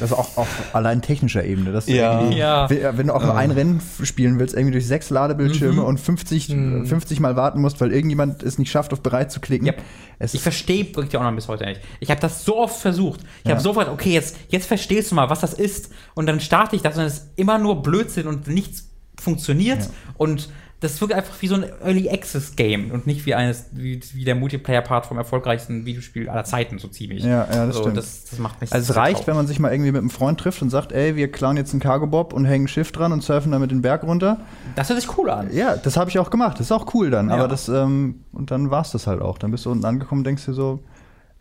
das 0.00 0.10
ist 0.10 0.16
auch 0.16 0.36
auf 0.36 0.74
allein 0.74 1.02
technischer 1.02 1.44
Ebene. 1.44 1.72
Dass 1.72 1.86
du 1.86 1.92
Ja. 1.92 2.28
Ja. 2.30 2.68
Wenn 2.70 3.06
du 3.06 3.14
auch 3.14 3.22
nur 3.22 3.36
ein 3.36 3.50
Rennen 3.50 3.80
spielen 4.02 4.38
willst, 4.38 4.54
irgendwie 4.54 4.72
durch 4.72 4.86
sechs 4.86 5.10
Ladebildschirme 5.10 5.82
und 5.82 5.98
50, 5.98 6.48
50 6.48 7.20
Mal 7.20 7.36
warten 7.36 7.60
musst, 7.60 7.80
weil 7.80 7.90
irgendjemand 7.90 8.42
es 8.42 8.58
nicht 8.58 8.70
schafft, 8.70 8.92
auf 8.92 9.00
bereit 9.00 9.32
zu 9.32 9.40
klicken. 9.40 9.66
Yep. 9.66 9.82
Es 10.18 10.34
Ich 10.34 10.42
verstehe 10.42 10.84
GTA 10.84 11.18
Online 11.18 11.36
bis 11.36 11.48
heute 11.48 11.64
nicht. 11.64 11.80
Ich 12.00 12.10
habe 12.10 12.20
das 12.20 12.44
so 12.44 12.58
oft 12.58 12.80
versucht. 12.80 13.23
Ich 13.42 13.48
Ja. 13.48 13.52
habe 13.52 13.62
sofort, 13.62 13.88
okay, 13.88 14.12
jetzt, 14.12 14.36
jetzt 14.48 14.66
verstehst 14.66 15.10
du 15.10 15.14
mal, 15.14 15.30
was 15.30 15.40
das 15.40 15.54
ist. 15.54 15.90
Und 16.14 16.26
dann 16.26 16.40
starte 16.40 16.76
ich 16.76 16.82
das 16.82 16.96
und 16.96 17.04
es 17.04 17.14
ist 17.14 17.28
immer 17.36 17.58
nur 17.58 17.82
Blödsinn 17.82 18.26
und 18.26 18.48
nichts 18.48 18.88
funktioniert. 19.20 19.80
Ja. 19.80 19.88
Und 20.18 20.48
das 20.80 21.00
wirkt 21.00 21.14
einfach 21.14 21.40
wie 21.40 21.46
so 21.46 21.54
ein 21.54 21.64
Early 21.82 22.10
Access 22.10 22.56
Game 22.56 22.90
und 22.90 23.06
nicht 23.06 23.24
wie 23.24 23.34
eines, 23.34 23.66
wie, 23.72 24.00
wie 24.12 24.24
der 24.24 24.34
Multiplayer-Part 24.34 25.06
vom 25.06 25.16
erfolgreichsten 25.16 25.86
Videospiel 25.86 26.28
aller 26.28 26.44
Zeiten, 26.44 26.78
so 26.78 26.88
ziemlich. 26.88 27.24
Ja, 27.24 27.48
ja, 27.50 27.66
das 27.66 27.76
so, 27.76 27.82
stimmt. 27.82 27.96
Das, 27.96 28.24
das 28.24 28.38
macht 28.38 28.60
mich 28.60 28.70
also 28.70 28.90
es 28.92 28.96
reicht, 28.96 29.12
traurig. 29.14 29.26
wenn 29.28 29.36
man 29.36 29.46
sich 29.46 29.58
mal 29.58 29.72
irgendwie 29.72 29.92
mit 29.92 30.00
einem 30.00 30.10
Freund 30.10 30.38
trifft 30.38 30.60
und 30.60 30.68
sagt, 30.68 30.92
ey, 30.92 31.16
wir 31.16 31.32
klauen 31.32 31.56
jetzt 31.56 31.72
einen 31.72 31.80
Cargo-Bob 31.80 32.34
und 32.34 32.44
hängen 32.44 32.66
ein 32.66 32.68
Schiff 32.68 32.92
dran 32.92 33.12
und 33.12 33.22
surfen 33.22 33.52
damit 33.52 33.70
den 33.70 33.80
Berg 33.80 34.02
runter. 34.02 34.40
Das 34.76 34.90
hört 34.90 35.00
sich 35.00 35.16
cool 35.16 35.30
an. 35.30 35.54
Ja, 35.54 35.76
das 35.76 35.96
habe 35.96 36.10
ich 36.10 36.18
auch 36.18 36.28
gemacht. 36.28 36.58
Das 36.58 36.66
ist 36.66 36.72
auch 36.72 36.92
cool 36.92 37.10
dann. 37.10 37.28
Ja. 37.30 37.36
Aber 37.36 37.48
das, 37.48 37.68
ähm, 37.70 38.16
und 38.32 38.50
dann 38.50 38.70
war 38.70 38.82
es 38.82 38.90
das 38.90 39.06
halt 39.06 39.22
auch. 39.22 39.38
Dann 39.38 39.52
bist 39.52 39.64
du 39.64 39.70
unten 39.70 39.86
angekommen 39.86 40.20
und 40.20 40.24
denkst 40.26 40.44
dir 40.44 40.52
so, 40.54 40.80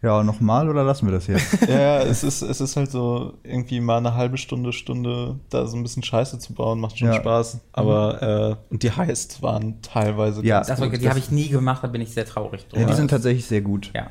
ja, 0.03 0.21
nochmal 0.23 0.69
oder 0.69 0.83
lassen 0.83 1.07
wir 1.07 1.13
das 1.13 1.25
jetzt? 1.27 1.61
Ja, 1.67 2.01
es 2.01 2.23
ist, 2.23 2.41
es 2.43 2.61
ist 2.61 2.75
halt 2.75 2.91
so, 2.91 3.33
irgendwie 3.43 3.79
mal 3.79 3.97
eine 3.97 4.13
halbe 4.13 4.37
Stunde, 4.37 4.71
Stunde 4.73 5.39
da 5.49 5.65
so 5.65 5.75
ein 5.77 5.81
bisschen 5.83 6.03
Scheiße 6.03 6.37
zu 6.39 6.53
bauen, 6.53 6.79
macht 6.79 6.99
schon 6.99 7.07
Ja. 7.07 7.15
Spaß. 7.15 7.59
Aber, 7.71 8.21
äh, 8.69 8.71
und 8.73 8.83
die 8.83 8.91
Heists 8.91 9.41
waren 9.41 9.81
teilweise 9.81 10.45
Ja. 10.45 10.57
ganz 10.57 10.67
Das, 10.67 10.79
war- 10.81 10.89
die 10.89 11.09
habe 11.09 11.19
ich 11.19 11.31
nie 11.31 11.47
gemacht, 11.49 11.83
da 11.83 11.87
bin 11.87 12.01
ich 12.01 12.11
sehr 12.13 12.25
traurig 12.25 12.67
drüber. 12.67 12.81
ja, 12.81 12.87
die 12.87 12.93
sind 12.93 13.09
tatsächlich 13.09 13.45
sehr 13.47 13.61
gut. 13.61 13.91
ja. 13.95 14.07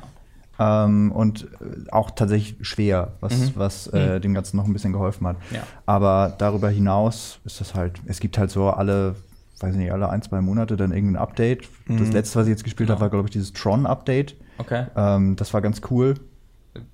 Ähm, 0.59 1.11
und 1.11 1.45
äh, 1.61 1.89
auch 1.91 2.11
tatsächlich 2.11 2.55
schwer, 2.67 3.13
was, 3.21 3.57
was 3.57 3.87
äh, 3.87 4.19
dem 4.21 4.35
Ganzen 4.35 4.55
noch 4.57 4.65
ein 4.65 4.73
bisschen 4.73 4.93
geholfen 4.93 5.25
hat. 5.25 5.37
Ja. 5.51 5.63
Aber 5.87 6.31
darüber 6.37 6.69
hinaus 6.69 7.39
ist 7.43 7.59
das 7.59 7.73
halt, 7.73 7.99
es 8.05 8.19
gibt 8.19 8.37
halt 8.37 8.51
so 8.51 8.69
alle, 8.69 9.15
weiß 9.61 9.75
nicht, 9.75 9.91
alle 9.91 10.09
ein, 10.09 10.21
zwei 10.21 10.41
Monate 10.41 10.77
dann 10.77 10.91
irgendein 10.91 11.21
Update. 11.23 11.67
Das 11.87 12.11
letzte, 12.11 12.37
was 12.39 12.45
ich 12.45 12.51
jetzt 12.51 12.63
gespielt 12.63 12.91
habe, 12.91 13.01
war, 13.01 13.09
glaube 13.09 13.27
ich, 13.27 13.31
dieses 13.31 13.51
Tron-Update. 13.53 14.35
Okay. 14.65 14.85
Ähm, 14.95 15.35
das 15.35 15.53
war 15.53 15.61
ganz 15.61 15.81
cool. 15.91 16.15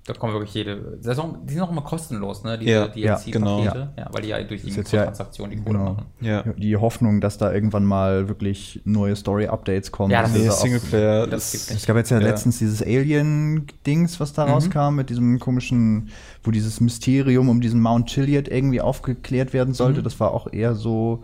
Da 0.05 0.13
kommen 0.13 0.33
wirklich 0.33 0.53
jede. 0.53 0.97
Das 1.01 1.13
ist 1.17 1.19
auch, 1.23 1.33
die 1.45 1.53
sind 1.53 1.61
auch 1.63 1.71
immer 1.71 1.83
kostenlos, 1.83 2.43
ne? 2.43 2.59
Ja, 2.61 2.87
Diese 2.89 3.05
ja, 3.05 3.15
DLC-Pakete. 3.15 3.93
Ja, 3.97 4.09
weil 4.11 4.21
die 4.23 4.27
ja 4.27 4.43
durch 4.43 4.61
die 4.63 4.67
Ist 4.71 4.75
jetzt 4.75 4.91
ja- 4.91 4.99
Mikrotransaktionen 5.03 5.51
die 5.57 5.63
Kohle 5.63 5.77
Genau. 5.79 5.93
machen. 5.93 6.05
Ja. 6.19 6.43
Die 6.57 6.75
Hoffnung, 6.75 7.21
dass 7.21 7.37
da 7.37 7.53
irgendwann 7.53 7.85
mal 7.85 8.27
wirklich 8.27 8.81
neue 8.83 9.15
Story-Updates 9.15 9.93
kommen. 9.93 10.11
Ja, 10.11 10.23
das 10.23 10.31
Also 10.33 10.43
Nee, 10.43 10.49
auch- 10.49 10.57
Singleplayer, 10.57 11.27
das 11.27 11.51
das, 11.53 11.71
Es 11.71 11.85
gab 11.85 11.95
jetzt 11.95 12.09
ja, 12.11 12.19
Ja. 12.19 12.27
letztens 12.27 12.59
dieses 12.59 12.81
Alien-Dings, 12.83 14.19
was 14.19 14.33
da 14.33 14.43
rauskam, 14.45 14.95
mit 14.95 15.09
diesem 15.09 15.39
komischen, 15.39 16.09
wo 16.43 16.51
dieses 16.51 16.81
Mysterium 16.81 17.47
um 17.47 17.61
diesen 17.61 17.79
Mount 17.81 18.07
Chiliad 18.09 18.49
irgendwie 18.49 18.81
aufgeklärt 18.81 19.53
werden 19.53 19.73
sollte. 19.73 20.03
Das 20.03 20.19
war 20.19 20.31
auch 20.33 20.51
eher 20.51 20.75
so 20.75 21.23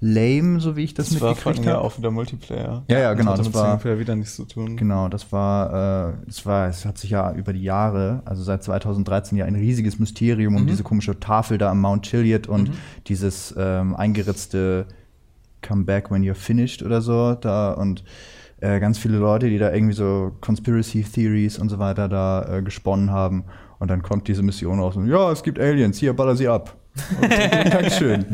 lame, 0.00 0.60
so 0.60 0.76
wie 0.76 0.84
ich 0.84 0.94
das, 0.94 1.08
das 1.10 1.20
mitgekriegt 1.20 1.64
ja 1.64 1.72
habe. 1.74 1.80
auch 1.82 1.96
wieder 1.96 2.10
Multiplayer. 2.10 2.84
Ja, 2.88 2.98
ja, 2.98 3.14
genau, 3.14 3.30
Das 3.32 3.38
hatte 3.38 3.38
das 3.38 3.46
mit 3.48 3.54
war- 3.54 3.64
Singleplayer 3.72 3.98
wieder 3.98 4.16
nichts 4.16 4.36
zu 4.36 4.44
tun. 4.44 4.76
Genau, 4.76 5.08
das 5.08 5.32
war, 5.32 6.10
äh, 6.10 6.28
es 6.28 6.44
war, 6.44 6.68
es 6.68 6.84
hat 6.84 6.98
sich 6.98 7.10
ja 7.10 7.32
über 7.32 7.52
die 7.52 7.62
Jahre, 7.62 8.22
also 8.24 8.42
seit 8.42 8.62
2013 8.62 9.38
ja 9.38 9.44
ein 9.46 9.54
riesiges 9.54 9.98
Mysterium 9.98 10.54
um 10.56 10.66
diese 10.66 10.82
komische 10.82 11.18
Tafel 11.18 11.58
da 11.58 11.70
am 11.70 11.80
Mount 11.80 12.04
Chiliad 12.06 12.46
und 12.46 12.70
dieses 13.06 13.54
ähm, 13.58 13.94
eingeritzte 13.96 14.86
Come 15.66 15.84
back 15.84 16.10
when 16.10 16.22
you're 16.22 16.34
finished 16.34 16.82
oder 16.82 17.00
so 17.00 17.34
da 17.34 17.72
und 17.72 18.04
äh, 18.60 18.78
ganz 18.80 18.98
viele 18.98 19.18
Leute, 19.18 19.48
die 19.48 19.58
da 19.58 19.72
irgendwie 19.72 19.94
so 19.94 20.32
Conspiracy 20.40 21.02
Theories 21.02 21.58
und 21.58 21.68
so 21.68 21.78
weiter 21.78 22.08
da 22.08 22.58
äh, 22.58 22.62
gesponnen 22.62 23.10
haben 23.10 23.44
und 23.78 23.90
dann 23.90 24.02
kommt 24.02 24.28
diese 24.28 24.42
Mission 24.42 24.78
raus 24.80 24.96
und 24.96 25.08
ja, 25.08 25.30
es 25.32 25.42
gibt 25.42 25.58
Aliens, 25.58 25.98
hier 25.98 26.14
baller 26.14 26.36
sie 26.36 26.48
ab. 26.48 26.76
Dankeschön. 27.20 28.24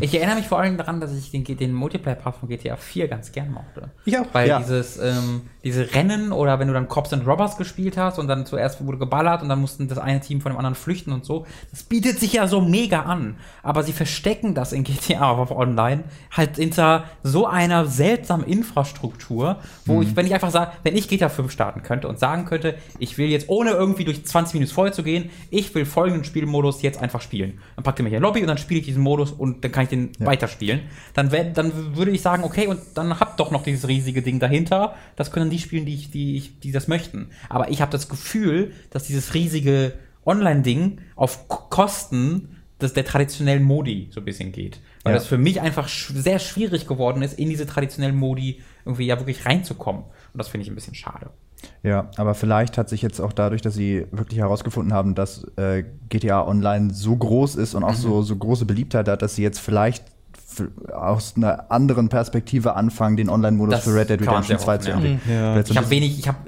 Ich 0.00 0.14
erinnere 0.14 0.36
mich 0.36 0.46
vor 0.46 0.58
allem 0.60 0.76
daran, 0.76 1.00
dass 1.00 1.12
ich 1.16 1.30
den, 1.30 1.44
den 1.44 1.72
Multiplayer-Part 1.72 2.36
von 2.36 2.48
GTA 2.48 2.76
4 2.76 3.08
ganz 3.08 3.32
gern 3.32 3.50
mochte. 3.50 3.90
Ich 4.04 4.18
auch. 4.18 4.26
Weil 4.32 4.48
Ja. 4.48 4.58
dieses, 4.58 4.98
ähm, 4.98 5.42
diese 5.62 5.94
Rennen 5.94 6.32
oder 6.32 6.58
wenn 6.58 6.68
du 6.68 6.74
dann 6.74 6.88
Cops 6.88 7.12
and 7.12 7.26
Robbers 7.26 7.56
gespielt 7.56 7.96
hast 7.96 8.18
und 8.18 8.28
dann 8.28 8.46
zuerst 8.46 8.84
wurde 8.84 8.98
geballert 8.98 9.42
und 9.42 9.48
dann 9.48 9.60
mussten 9.60 9.88
das 9.88 9.98
eine 9.98 10.20
Team 10.20 10.40
von 10.40 10.52
dem 10.52 10.58
anderen 10.58 10.74
flüchten 10.74 11.12
und 11.12 11.24
so, 11.24 11.46
das 11.70 11.82
bietet 11.84 12.20
sich 12.20 12.34
ja 12.34 12.46
so 12.46 12.60
mega 12.60 13.02
an. 13.02 13.36
Aber 13.62 13.82
sie 13.82 13.92
verstecken 13.92 14.54
das 14.54 14.72
in 14.72 14.84
GTA 14.84 15.30
auf 15.30 15.50
Online 15.50 16.04
halt 16.30 16.56
hinter 16.56 17.04
so 17.22 17.46
einer 17.46 17.86
seltsamen 17.86 18.46
Infrastruktur, 18.46 19.58
wo 19.86 20.02
ich, 20.02 20.14
wenn 20.16 20.26
ich 20.26 20.34
einfach 20.34 20.50
sage, 20.50 20.72
wenn 20.82 20.96
ich 20.96 21.08
GTA 21.08 21.28
5 21.28 21.50
starten 21.50 21.82
könnte 21.82 22.08
und 22.08 22.18
sagen 22.18 22.44
könnte, 22.44 22.74
ich 22.98 23.18
will 23.18 23.28
jetzt 23.28 23.48
ohne 23.48 23.70
irgendwie 23.70 24.04
durch 24.04 24.24
20 24.24 24.54
Minuten 24.54 24.72
vorher 24.72 24.92
zu 24.92 25.02
gehen, 25.02 25.30
ich 25.50 25.74
will 25.74 25.86
folgenden 25.86 26.24
Spielmodus 26.24 26.82
jetzt 26.82 27.00
einfach 27.00 27.20
spielen. 27.20 27.60
Dann 27.76 27.84
packt 27.94 28.00
ihr 28.00 28.04
mich 28.04 28.12
in 28.12 28.18
die 28.18 28.22
Lobby 28.22 28.40
und 28.40 28.48
dann 28.48 28.58
spiele 28.58 28.80
ich 28.80 28.86
diesen 28.86 29.02
Modus 29.02 29.30
und 29.30 29.62
dann 29.64 29.70
kann 29.70 29.84
ich 29.84 29.90
den 29.90 30.10
weiterspielen. 30.18 30.80
Dann, 31.14 31.30
wär, 31.30 31.44
dann 31.44 31.96
würde 31.96 32.10
ich 32.10 32.22
sagen, 32.22 32.42
okay, 32.42 32.66
und 32.66 32.80
dann 32.94 33.20
habt 33.20 33.38
doch 33.38 33.50
noch 33.50 33.62
dieses 33.62 33.86
riesige 33.86 34.20
Ding 34.22 34.40
dahinter. 34.40 34.94
Das 35.16 35.30
können 35.30 35.50
die 35.50 35.58
spielen, 35.58 35.86
die, 35.86 35.94
ich, 35.94 36.10
die, 36.10 36.36
ich, 36.36 36.58
die 36.58 36.72
das 36.72 36.88
möchten. 36.88 37.30
Aber 37.48 37.70
ich 37.70 37.80
habe 37.80 37.92
das 37.92 38.08
Gefühl, 38.08 38.72
dass 38.90 39.04
dieses 39.04 39.34
riesige 39.34 39.92
Online-Ding 40.26 40.98
auf 41.14 41.48
Kosten 41.48 42.56
des, 42.80 42.94
der 42.94 43.04
traditionellen 43.04 43.62
Modi 43.62 44.08
so 44.10 44.20
ein 44.20 44.24
bisschen 44.24 44.50
geht. 44.50 44.80
Weil 45.04 45.12
Ja. 45.12 45.18
das 45.18 45.26
für 45.28 45.38
mich 45.38 45.60
einfach 45.60 45.86
sch 45.88 46.10
sehr 46.14 46.38
schwierig 46.40 46.88
geworden 46.88 47.22
ist, 47.22 47.38
in 47.38 47.48
diese 47.48 47.66
traditionellen 47.66 48.16
Modi 48.16 48.60
irgendwie 48.84 49.06
ja 49.06 49.18
wirklich 49.20 49.46
reinzukommen. 49.46 50.02
Und 50.02 50.38
das 50.38 50.48
finde 50.48 50.64
ich 50.64 50.70
ein 50.70 50.74
bisschen 50.74 50.94
schade. 50.94 51.30
Ja, 51.82 52.10
aber 52.16 52.34
vielleicht 52.34 52.78
hat 52.78 52.88
sich 52.88 53.02
jetzt 53.02 53.20
auch 53.20 53.32
dadurch, 53.32 53.62
dass 53.62 53.74
sie 53.74 54.06
wirklich 54.10 54.40
herausgefunden 54.40 54.92
haben, 54.92 55.14
dass 55.14 55.44
äh, 55.56 55.84
GTA 56.08 56.46
Online 56.46 56.92
so 56.92 57.16
groß 57.16 57.56
ist 57.56 57.74
und 57.74 57.84
auch 57.84 57.94
so, 57.94 58.22
so 58.22 58.36
große 58.36 58.64
Beliebtheit 58.64 59.08
hat, 59.08 59.22
dass 59.22 59.34
sie 59.34 59.42
jetzt 59.42 59.60
vielleicht 59.60 60.04
aus 60.92 61.34
einer 61.36 61.70
anderen 61.70 62.08
Perspektive 62.08 62.76
anfangen, 62.76 63.16
den 63.16 63.28
Online-Modus 63.28 63.80
für 63.80 63.94
Red 63.94 64.10
Dead 64.10 64.20
Redemption 64.20 64.44
sehr 64.44 64.58
2 64.58 64.72
hoffen, 64.72 64.82
zu 64.82 64.88
ja. 64.88 64.94
entwickeln. 64.94 65.20
Ja. 65.28 65.56
Jetzt 65.56 65.68
so 65.68 65.72
Ich 65.72 65.78
habe 65.78 65.90
wenig, 65.90 66.18
ich 66.18 66.28
habe, 66.28 66.38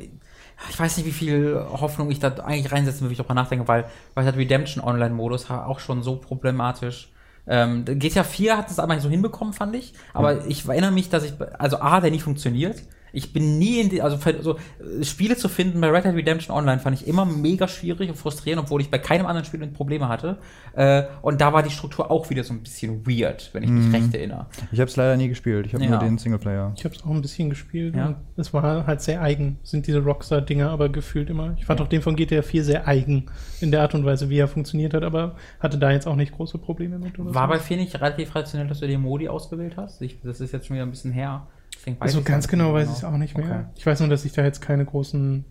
ich 0.70 0.78
weiß 0.78 0.96
nicht, 0.96 1.06
wie 1.06 1.12
viel 1.12 1.60
Hoffnung 1.70 2.10
ich 2.10 2.18
da 2.18 2.28
eigentlich 2.28 2.72
reinsetzen 2.72 3.00
will, 3.00 3.08
wenn 3.08 3.12
ich 3.12 3.18
darüber 3.18 3.34
nachdenke, 3.34 3.66
weil, 3.68 3.84
weil 4.14 4.24
der 4.24 4.36
Redemption 4.36 4.82
Online-Modus 4.82 5.50
auch 5.50 5.80
schon 5.80 6.02
so 6.02 6.16
problematisch. 6.16 7.12
Ähm, 7.48 7.84
GTA 7.84 8.24
4 8.24 8.56
hat 8.56 8.70
es 8.70 8.78
aber 8.78 8.94
nicht 8.94 9.02
so 9.02 9.08
hinbekommen, 9.08 9.54
fand 9.54 9.74
ich. 9.76 9.92
Aber 10.12 10.46
ich 10.46 10.66
erinnere 10.68 10.92
mich, 10.92 11.08
dass 11.08 11.24
ich, 11.24 11.34
also 11.58 11.78
A, 11.78 12.00
der 12.00 12.10
nicht 12.10 12.24
funktioniert. 12.24 12.82
Ich 13.16 13.32
bin 13.32 13.58
nie 13.58 13.80
in 13.80 13.88
die, 13.88 14.02
also 14.02 14.16
für, 14.18 14.42
so 14.42 14.56
äh, 15.00 15.04
Spiele 15.04 15.36
zu 15.36 15.48
finden 15.48 15.80
bei 15.80 15.88
Red 15.90 16.04
Dead 16.04 16.14
Redemption 16.14 16.56
Online 16.56 16.78
fand 16.78 17.00
ich 17.00 17.08
immer 17.08 17.24
mega 17.24 17.66
schwierig 17.66 18.08
und 18.10 18.16
frustrierend, 18.16 18.62
obwohl 18.64 18.80
ich 18.80 18.90
bei 18.90 18.98
keinem 18.98 19.26
anderen 19.26 19.44
Spiel 19.44 19.66
Probleme 19.68 20.08
hatte. 20.08 20.38
Äh, 20.74 21.04
und 21.22 21.40
da 21.40 21.52
war 21.52 21.62
die 21.62 21.70
Struktur 21.70 22.10
auch 22.10 22.28
wieder 22.30 22.44
so 22.44 22.52
ein 22.52 22.62
bisschen 22.62 23.06
weird, 23.06 23.50
wenn 23.52 23.62
ich 23.62 23.70
mich 23.70 23.92
recht 23.92 24.14
erinnere. 24.14 24.46
Ich 24.70 24.78
habe 24.80 24.88
es 24.90 24.96
leider 24.96 25.16
nie 25.16 25.28
gespielt. 25.28 25.66
Ich 25.66 25.74
habe 25.74 25.84
Ja. 25.84 25.90
nur 25.90 25.98
den 25.98 26.18
Singleplayer. 26.18 26.72
Ich 26.76 26.84
habe 26.84 26.94
es 26.94 27.02
auch 27.02 27.10
ein 27.10 27.22
bisschen 27.22 27.48
gespielt. 27.50 27.96
Ja. 27.96 28.06
und 28.06 28.16
Es 28.36 28.52
war 28.52 28.86
halt 28.86 29.00
sehr 29.00 29.22
eigen, 29.22 29.58
sind 29.62 29.86
diese 29.86 30.00
Rockstar-Dinger 30.00 30.70
aber 30.70 30.88
gefühlt 30.88 31.30
immer. 31.30 31.54
Ich 31.58 31.64
fand 31.64 31.80
auch 31.80 31.88
den 31.88 32.02
von 32.02 32.16
GTA 32.16 32.42
4 32.42 32.64
sehr 32.64 32.86
eigen 32.86 33.26
in 33.60 33.70
der 33.70 33.82
Art 33.82 33.94
und 33.94 34.04
Weise, 34.04 34.28
wie 34.28 34.38
er 34.38 34.48
funktioniert 34.48 34.94
hat, 34.94 35.02
aber 35.02 35.36
hatte 35.60 35.78
da 35.78 35.90
jetzt 35.90 36.06
auch 36.06 36.16
nicht 36.16 36.32
große 36.32 36.58
Probleme 36.58 36.98
mit. 36.98 37.18
Oder 37.18 37.34
War 37.34 37.46
so. 37.48 37.54
bei 37.54 37.58
4 37.58 37.76
nicht 37.78 37.94
relativ 37.94 38.30
traditionell, 38.30 38.68
dass 38.68 38.80
du 38.80 38.86
den 38.86 39.00
Modi 39.00 39.28
ausgewählt 39.28 39.76
hast? 39.76 40.02
Ich, 40.02 40.20
das 40.20 40.40
ist 40.40 40.52
jetzt 40.52 40.66
schon 40.66 40.76
wieder 40.76 40.84
ein 40.84 40.90
bisschen 40.90 41.12
her. 41.12 41.46
Deswegen 41.86 42.00
weiß 42.00 42.08
Also 42.14 42.22
ganz 42.22 42.44
nicht 42.44 42.50
genau 42.50 42.74
weiß 42.74 42.88
ich 42.90 42.96
es 42.96 43.04
auch 43.04 43.16
nicht 43.16 43.36
mehr. 43.38 43.46
Okay. 43.46 43.64
Ich 43.76 43.86
weiß 43.86 44.00
nur, 44.00 44.08
dass 44.08 44.24
ich 44.24 44.32
da 44.32 44.42
jetzt 44.42 44.60
keine 44.60 44.84
großen 44.84 45.44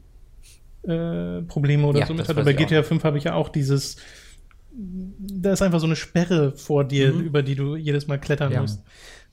äh, 0.83 1.41
Probleme 1.43 1.87
oder 1.87 1.99
Ja, 1.99 2.05
so 2.07 2.13
mit 2.13 2.27
hatte. 2.27 2.43
Bei. 2.43 2.53
GTA 2.53 2.83
5 2.83 3.03
habe 3.03 3.17
ich 3.17 3.23
ja 3.23 3.33
auch 3.33 3.49
dieses, 3.49 3.95
da 4.71 5.53
ist 5.53 5.61
einfach 5.61 5.79
so 5.79 5.85
eine 5.87 5.95
Sperre 5.95 6.51
vor 6.51 6.83
dir, 6.83 7.11
über 7.11 7.41
die 7.41 7.55
du 7.55 7.75
jedes 7.77 8.07
Mal 8.07 8.19
klettern 8.19 8.51
Ja. 8.51 8.61
musst. 8.61 8.81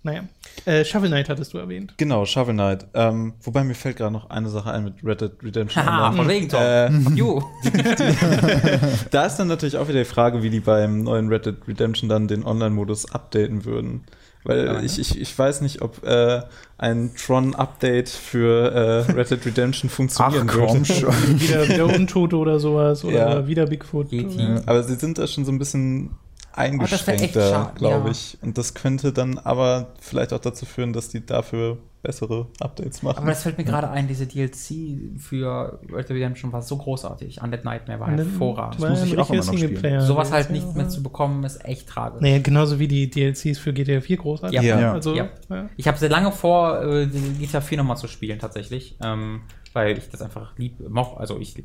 Naja. 0.04 0.24
Äh, 0.64 0.84
Shovel 0.84 1.08
Knight 1.10 1.28
hattest 1.28 1.54
du 1.54 1.58
erwähnt. 1.58 1.94
Genau, 1.96 2.24
Shovel 2.24 2.54
Knight. 2.54 2.86
Ähm, 2.94 3.34
wobei 3.40 3.62
mir 3.62 3.74
fällt 3.74 3.98
gerade 3.98 4.12
noch 4.12 4.30
eine 4.30 4.48
Sache 4.48 4.72
ein 4.72 4.82
mit 4.82 4.94
Red 5.04 5.20
Dead 5.20 5.30
Redemption. 5.42 5.84
Haha, 5.86 6.10
von 6.12 6.26
wegen, 6.28 6.48
Tom. 6.48 6.60
Äh, 6.60 6.90
you. 7.14 7.40
Da 9.12 9.26
ist 9.26 9.36
dann 9.36 9.46
natürlich 9.48 9.76
auch 9.76 9.88
wieder 9.88 10.00
die 10.00 10.04
Frage, 10.04 10.42
wie 10.42 10.50
die 10.50 10.58
beim 10.60 11.02
neuen 11.04 11.28
Red 11.28 11.46
Dead 11.46 11.56
Redemption 11.68 12.08
dann 12.08 12.26
den 12.28 12.44
Online-Modus 12.44 13.12
updaten 13.12 13.64
würden. 13.64 14.02
Weil 14.44 14.66
Ja, 14.66 14.72
ne? 14.80 14.84
ich, 14.84 14.98
ich, 14.98 15.20
ich 15.20 15.38
weiß 15.38 15.60
nicht, 15.60 15.82
ob 15.82 16.04
äh, 16.04 16.42
ein 16.78 17.12
Tron-Update 17.14 18.08
für 18.08 19.06
äh, 19.08 19.12
Red 19.12 19.30
Dead 19.30 19.46
Redemption 19.46 19.88
funktionieren 19.88 20.48
Ach 20.50 20.54
komm 20.54 20.88
würde. 20.88 21.00
schon. 21.00 21.40
wieder, 21.40 21.68
wieder 21.68 21.86
Untote 21.86 22.36
oder 22.36 22.58
sowas 22.58 23.04
oder 23.04 23.36
Ja. 23.40 23.46
wieder 23.46 23.66
Bigfoot. 23.66 24.12
Oder- 24.12 24.62
Aber 24.66 24.82
sie 24.82 24.96
sind 24.96 25.18
da 25.18 25.26
schon 25.28 25.44
so 25.44 25.52
ein 25.52 25.58
bisschen 25.58 26.10
eingeschränkter, 26.54 27.72
glaube 27.74 28.10
ich. 28.10 28.38
Und 28.42 28.58
das 28.58 28.74
könnte 28.74 29.12
dann 29.12 29.38
aber 29.38 29.88
vielleicht 30.00 30.32
auch 30.32 30.38
dazu 30.40 30.66
führen, 30.66 30.92
dass 30.92 31.08
die 31.08 31.24
dafür 31.24 31.78
bessere 32.02 32.48
Updates 32.60 33.02
machen. 33.02 33.18
Aber 33.18 33.28
das 33.28 33.44
fällt 33.44 33.58
mir 33.58 33.64
gerade 33.64 33.88
ein, 33.88 34.08
diese 34.08 34.26
DLC 34.26 35.20
für 35.20 35.78
Red 35.92 36.08
Dead 36.08 36.16
Redemption 36.16 36.52
war 36.52 36.60
so 36.60 36.76
großartig. 36.76 37.40
Undead 37.40 37.64
Nightmare 37.64 38.00
war 38.00 38.10
hervorragend. 38.10 38.82
Das 38.82 38.90
muss 38.90 39.04
ich 39.04 39.16
auch 39.18 39.30
immer 39.30 39.44
noch 39.44 39.56
spielen. 39.56 40.00
Sowas 40.00 40.32
halt 40.32 40.50
nicht 40.50 40.74
mehr 40.74 40.88
zu 40.88 41.02
bekommen, 41.02 41.44
ist 41.44 41.64
echt 41.64 41.88
tragisch. 41.88 42.20
Naja, 42.20 42.40
genauso 42.40 42.78
wie 42.78 42.88
die 42.88 43.08
DLCs 43.08 43.58
für 43.58 43.72
GTA 43.72 44.00
4 44.00 44.16
großartig. 44.16 44.60
Ja. 44.60 44.80
Ja. 44.80 44.92
Also, 44.92 45.14
Ja. 45.14 45.28
ja. 45.48 45.68
Ich 45.76 45.86
habe 45.86 45.96
sehr 45.98 46.10
lange 46.10 46.32
vor, 46.32 46.82
äh, 46.82 47.06
GTA 47.06 47.60
4 47.60 47.78
nochmal 47.78 47.96
zu 47.96 48.08
spielen, 48.08 48.40
tatsächlich. 48.40 48.96
Ähm, 49.02 49.42
weil 49.74 49.98
ich 49.98 50.08
das 50.10 50.22
einfach 50.22 50.56
lieb 50.58 50.78
moch, 50.88 51.18
also 51.18 51.38
ich 51.38 51.62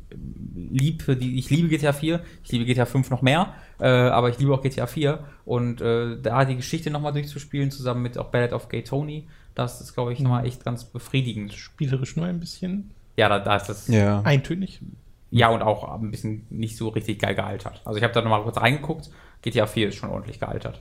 liebe 0.54 1.16
die, 1.16 1.38
ich 1.38 1.50
liebe 1.50 1.68
GTA 1.68 1.92
4, 1.92 2.20
ich 2.44 2.52
liebe 2.52 2.64
GTA 2.64 2.86
5 2.86 3.10
noch 3.10 3.22
mehr, 3.22 3.54
äh, 3.80 3.86
aber 3.86 4.30
ich 4.30 4.38
liebe 4.38 4.54
auch 4.54 4.62
GTA 4.62 4.86
4 4.86 5.18
und 5.44 5.80
äh, 5.80 6.20
da 6.20 6.44
die 6.44 6.56
Geschichte 6.56 6.90
nochmal 6.90 7.12
durchzuspielen, 7.12 7.70
zusammen 7.70 8.02
mit 8.02 8.18
auch 8.18 8.26
Ballad 8.26 8.52
of 8.52 8.68
Gay 8.68 8.82
Tony, 8.82 9.26
das 9.54 9.80
ist, 9.80 9.94
glaube 9.94 10.12
ich, 10.12 10.20
nochmal 10.20 10.46
echt 10.46 10.64
ganz 10.64 10.84
befriedigend. 10.84 11.52
Spielerisch 11.52 12.16
nur 12.16 12.26
ein 12.26 12.38
bisschen 12.38 12.92
Ja, 13.16 13.28
da, 13.28 13.40
da 13.40 13.56
ist 13.56 13.66
das. 13.68 13.88
ja. 13.88 14.20
eintönig. 14.22 14.80
Ja, 15.30 15.48
und 15.48 15.62
auch 15.62 16.00
ein 16.00 16.10
bisschen 16.10 16.46
nicht 16.48 16.76
so 16.76 16.88
richtig 16.88 17.18
geil 17.18 17.34
gealtert. 17.34 17.82
Also 17.84 17.98
ich 17.98 18.04
habe 18.04 18.14
da 18.14 18.22
nochmal 18.22 18.42
kurz 18.42 18.56
reingeguckt, 18.56 19.10
GTA 19.42 19.66
4 19.66 19.88
ist 19.88 19.96
schon 19.96 20.10
ordentlich 20.10 20.38
gealtert. 20.38 20.80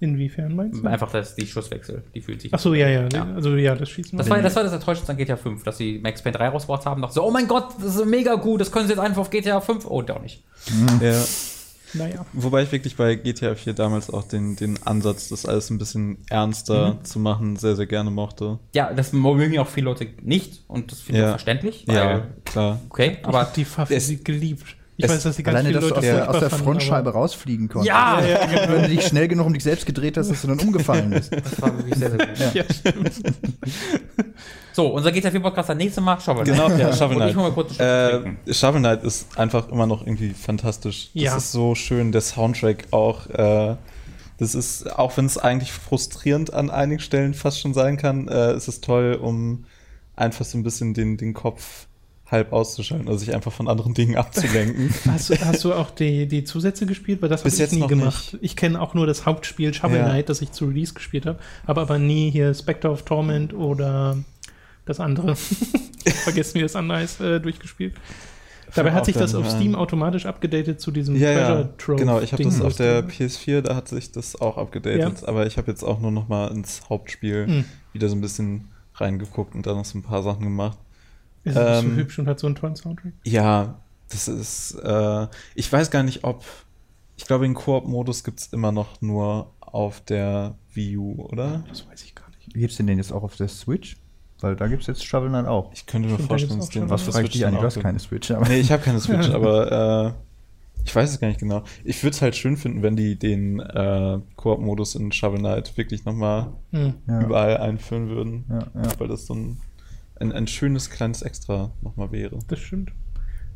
Inwiefern 0.00 0.54
meinst 0.56 0.82
du? 0.82 0.86
Einfach 0.88 1.10
das, 1.12 1.34
die 1.36 1.46
Schusswechsel, 1.46 2.02
die 2.14 2.20
fühlt 2.20 2.40
sich. 2.42 2.52
Ach 2.52 2.58
so, 2.58 2.74
ja, 2.74 2.88
ja, 2.88 3.08
Ja. 3.12 3.32
Also 3.34 3.56
ja, 3.56 3.74
das 3.74 3.88
Schießen. 3.90 4.18
Das 4.18 4.28
war, 4.28 4.42
das 4.42 4.54
war 4.56 4.64
das 4.64 4.72
Enttäuschendste 4.72 5.12
an 5.12 5.18
GTA 5.18 5.36
5, 5.36 5.62
dass 5.62 5.78
sie 5.78 5.98
Max 6.02 6.20
Payne 6.22 6.36
3 6.36 6.48
rausgebracht 6.48 6.84
haben. 6.84 7.00
Dachte 7.00 7.14
so, 7.14 7.22
oh 7.24 7.30
mein 7.30 7.46
Gott, 7.48 7.68
das 7.80 7.96
ist 7.96 8.04
mega 8.06 8.34
gut, 8.34 8.60
das 8.60 8.70
können 8.72 8.86
sie 8.86 8.92
jetzt 8.92 9.00
einfach 9.00 9.20
auf 9.22 9.30
GTA 9.30 9.60
5. 9.60 9.86
Oh, 9.86 10.02
doch 10.02 10.20
nicht. 10.20 10.42
ja. 11.00 11.22
naja. 11.94 12.26
Wobei 12.32 12.64
ich 12.64 12.72
wirklich 12.72 12.96
bei 12.96 13.14
GTA 13.14 13.54
4 13.54 13.72
damals 13.72 14.10
auch 14.10 14.24
den, 14.26 14.56
den 14.56 14.82
Ansatz, 14.84 15.28
das 15.28 15.46
alles 15.46 15.70
ein 15.70 15.78
bisschen 15.78 16.18
ernster 16.28 16.94
Mhm. 16.94 17.04
zu 17.04 17.18
machen, 17.20 17.56
sehr, 17.56 17.76
sehr 17.76 17.86
gerne 17.86 18.10
mochte. 18.10 18.58
Ja, 18.74 18.92
das 18.92 19.12
mögen 19.12 19.56
auch 19.60 19.68
viele 19.68 19.84
Leute 19.86 20.08
nicht 20.22 20.64
und 20.66 20.90
das 20.90 21.00
finde 21.02 21.20
ich 21.20 21.24
Ja. 21.24 21.30
verständlich. 21.30 21.84
Weil, 21.86 21.94
Ja, 21.96 22.26
klar. 22.44 22.80
Okay, 22.90 23.18
Aber 23.22 23.40
aber 23.42 23.50
die 23.54 23.64
Pfaffe 23.64 23.94
es- 23.94 24.08
sie 24.08 24.22
geliebt. 24.24 24.76
Ich 24.96 25.04
es- 25.06 25.10
weiß, 25.10 25.22
dass 25.24 25.36
sie 25.36 25.42
ganz 25.42 25.56
Alleine, 25.58 25.72
dass 25.72 25.82
du 25.82 25.88
Leute 25.88 25.98
aus 25.98 26.02
der, 26.04 26.30
aus 26.30 26.38
der 26.40 26.50
fanden, 26.50 26.64
Frontscheibe 26.64 27.10
rausfliegen 27.12 27.68
konntest. 27.68 27.88
Ja! 27.88 28.20
Ja, 28.20 28.26
ja, 28.26 28.46
genau. 28.46 28.72
Wenn 28.74 28.82
du 28.82 28.88
dich 28.90 29.06
schnell 29.06 29.26
genug 29.28 29.46
um 29.46 29.52
dich 29.52 29.62
selbst 29.64 29.86
gedreht 29.86 30.16
hast, 30.16 30.30
dass 30.30 30.42
du 30.42 30.48
dann 30.48 30.60
umgefallen 30.60 31.10
bist. 31.10 31.32
das 31.32 31.60
war 31.60 31.76
wirklich 31.76 31.96
sehr, 31.96 32.10
sehr 32.10 32.18
gut. 32.18 32.54
Ja, 32.54 32.64
stimmt. 32.72 33.12
So, 34.72 34.88
unser 34.88 35.12
GTA 35.12 35.30
4 35.30 35.40
Podcast 35.40 35.68
das 35.68 35.76
nächste 35.76 36.00
Mal. 36.00 36.20
Shovel 36.20 36.44
Genau, 36.44 36.68
ja, 36.70 36.92
Shovel 36.92 37.16
Und 37.16 37.28
ich 37.28 37.32
Knight. 37.34 37.36
mal 37.44 37.52
kurz. 37.52 37.78
Äh, 37.78 38.52
Shovel 38.52 38.80
Knight 38.80 39.04
ist 39.04 39.38
einfach 39.38 39.68
immer 39.68 39.86
noch 39.86 40.04
irgendwie 40.04 40.30
fantastisch. 40.30 41.10
Das 41.14 41.22
Ja. 41.22 41.36
ist 41.36 41.52
so 41.52 41.74
schön, 41.74 42.10
der 42.12 42.20
Soundtrack 42.20 42.86
auch. 42.90 43.26
Äh, 43.30 43.76
das 44.38 44.54
ist, 44.56 44.90
auch 44.98 45.16
wenn 45.16 45.26
es 45.26 45.38
eigentlich 45.38 45.72
frustrierend 45.72 46.52
an 46.52 46.70
einigen 46.70 47.00
Stellen 47.00 47.34
fast 47.34 47.60
schon 47.60 47.72
sein 47.72 47.96
kann, 47.96 48.26
äh, 48.26 48.56
ist 48.56 48.66
es 48.66 48.80
toll, 48.80 49.16
um 49.20 49.64
einfach 50.16 50.44
so 50.44 50.58
ein 50.58 50.64
bisschen 50.64 50.92
den, 50.92 51.16
den 51.16 51.34
Kopf 51.34 51.86
halb 52.34 52.52
auszuschalten 52.52 53.08
oder 53.08 53.16
sich 53.18 53.34
einfach 53.34 53.52
von 53.52 53.68
anderen 53.68 53.94
Dingen 53.94 54.16
abzulenken. 54.16 54.92
Hast, 55.06 55.30
du- 55.30 55.36
hast 55.44 55.64
du 55.64 55.72
auch 55.72 55.90
die, 55.90 56.26
die 56.28 56.44
Zusätze 56.44 56.84
gespielt? 56.84 57.22
Weil 57.22 57.28
das 57.30 57.44
habe 57.44 57.54
ich 57.54 57.72
nie 57.72 57.86
gemacht. 57.86 58.36
Ich 58.42 58.56
kenne 58.56 58.80
auch 58.80 58.92
nur 58.94 59.06
das 59.06 59.24
Hauptspiel 59.24 59.72
Shovel 59.72 59.96
Ja. 59.98 60.04
Knight, 60.04 60.28
das 60.28 60.42
ich 60.42 60.52
zu 60.52 60.66
Release 60.66 60.92
gespielt 60.92 61.24
habe, 61.26 61.38
aber 61.66 61.82
aber 61.82 61.98
nie 61.98 62.30
hier 62.30 62.52
Spectre 62.52 62.90
of 62.90 63.02
Torment 63.04 63.54
oder 63.54 64.18
das 64.84 65.00
andere. 65.00 65.34
Vergessen, 66.24 66.54
wie 66.58 66.62
das 66.62 66.76
andere 66.76 66.98
heißt, 66.98 67.20
äh, 67.22 67.40
durchgespielt. 67.40 67.94
Dabei 68.74 68.92
hat 68.92 69.04
sich 69.06 69.14
das 69.14 69.34
auf 69.36 69.44
ähm, 69.44 69.50
Steam 69.50 69.74
automatisch 69.76 70.26
abgedatet 70.26 70.80
zu 70.80 70.90
diesem 70.90 71.14
Ja, 71.16 71.30
ja, 71.30 71.38
Treasure 71.46 71.76
Trove. 71.78 71.96
genau. 71.98 72.20
Ich 72.20 72.32
habe 72.32 72.42
das 72.42 72.60
auf 72.60 72.74
der 72.76 73.02
du- 73.02 73.08
PS4, 73.08 73.60
da 73.60 73.76
hat 73.76 73.88
sich 73.88 74.10
das 74.10 74.38
auch 74.40 74.58
abgedatet. 74.58 75.24
Aber 75.28 75.46
ich 75.46 75.56
habe 75.58 75.70
jetzt 75.70 75.84
auch 75.84 76.00
nur 76.00 76.10
noch 76.10 76.28
mal 76.28 76.48
ins 76.50 76.82
Hauptspiel 76.90 77.46
Hm. 77.46 77.64
wieder 77.92 78.08
so 78.08 78.16
ein 78.16 78.20
bisschen 78.20 78.68
reingeguckt 78.96 79.54
und 79.54 79.64
da 79.66 79.74
noch 79.74 79.84
so 79.84 79.96
ein 79.98 80.02
paar 80.02 80.22
Sachen 80.24 80.42
gemacht. 80.42 80.76
Ist 81.44 81.56
das 81.56 81.80
so 81.82 81.86
ähm, 81.88 81.96
hübsch 81.96 82.18
und 82.18 82.26
hat 82.26 82.38
so 82.40 82.46
einen 82.46 82.56
tollen 82.56 82.76
Soundtrack. 82.76 83.12
Ja, 83.24 83.78
das 84.10 84.28
ist. 84.28 84.72
Äh, 84.82 85.26
ich 85.54 85.70
weiß 85.72 85.90
gar 85.90 86.02
nicht, 86.02 86.24
ob. 86.24 86.44
Ich 87.16 87.26
glaube, 87.26 87.44
den 87.44 87.54
Koop-Modus 87.54 88.24
gibt 88.24 88.40
es 88.40 88.46
immer 88.52 88.72
noch 88.72 89.00
nur 89.00 89.52
auf 89.60 90.00
der 90.00 90.56
Wii 90.72 90.96
U, 90.96 91.22
oder? 91.30 91.62
Das 91.68 91.88
weiß 91.88 92.02
ich 92.02 92.14
gar 92.14 92.28
nicht. 92.30 92.54
Wie 92.54 92.60
gibt's 92.60 92.76
denn 92.76 92.86
den 92.88 92.98
jetzt 92.98 93.12
auch 93.12 93.22
auf 93.22 93.36
der 93.36 93.48
Switch? 93.48 93.96
Weil 94.40 94.56
da 94.56 94.66
gibt's 94.66 94.88
jetzt 94.88 95.04
Shovel 95.06 95.28
Knight 95.28 95.46
auch. 95.46 95.72
Ich 95.72 95.86
könnte 95.86 96.08
mir 96.08 96.18
vorstellen, 96.18 96.58
dass 96.58 96.68
den 96.70 96.90
Was 96.90 97.02
frage 97.02 97.26
ich 97.26 97.32
dich 97.32 97.46
eigentlich? 97.46 97.60
Du 97.60 97.66
hast 97.66 97.74
gibt. 97.74 97.84
keine 97.86 97.98
Switch. 98.00 98.30
Aber 98.32 98.48
Nee, 98.48 98.58
ich 98.58 98.72
habe 98.72 98.82
keine 98.82 99.00
Switch, 99.00 99.28
aber 99.30 100.12
äh, 100.12 100.12
ich 100.84 100.94
weiß 100.94 101.08
es 101.12 101.20
gar 101.20 101.28
nicht 101.28 101.40
genau. 101.40 101.62
Ich 101.84 102.02
würde 102.02 102.14
es 102.14 102.20
halt 102.20 102.34
schön 102.36 102.56
finden, 102.56 102.82
wenn 102.82 102.96
die 102.96 103.16
den 103.16 103.60
äh, 103.60 104.18
Koop-Modus 104.36 104.96
in 104.96 105.12
Shovel 105.12 105.38
Knight 105.38 105.76
wirklich 105.78 106.04
nochmal 106.04 106.48
Hm. 106.72 106.94
ja. 107.06 107.22
überall 107.22 107.56
einführen 107.58 108.08
würden. 108.08 108.44
Ja, 108.50 108.58
ja. 108.82 108.98
Weil 109.00 109.08
das 109.08 109.24
so 109.26 109.34
ein, 109.34 109.58
ein, 110.24 110.32
ein 110.32 110.46
schönes 110.46 110.90
kleines 110.90 111.22
Extra 111.22 111.70
nochmal 111.82 112.10
wäre. 112.12 112.38
Das 112.48 112.58
stimmt. 112.58 112.90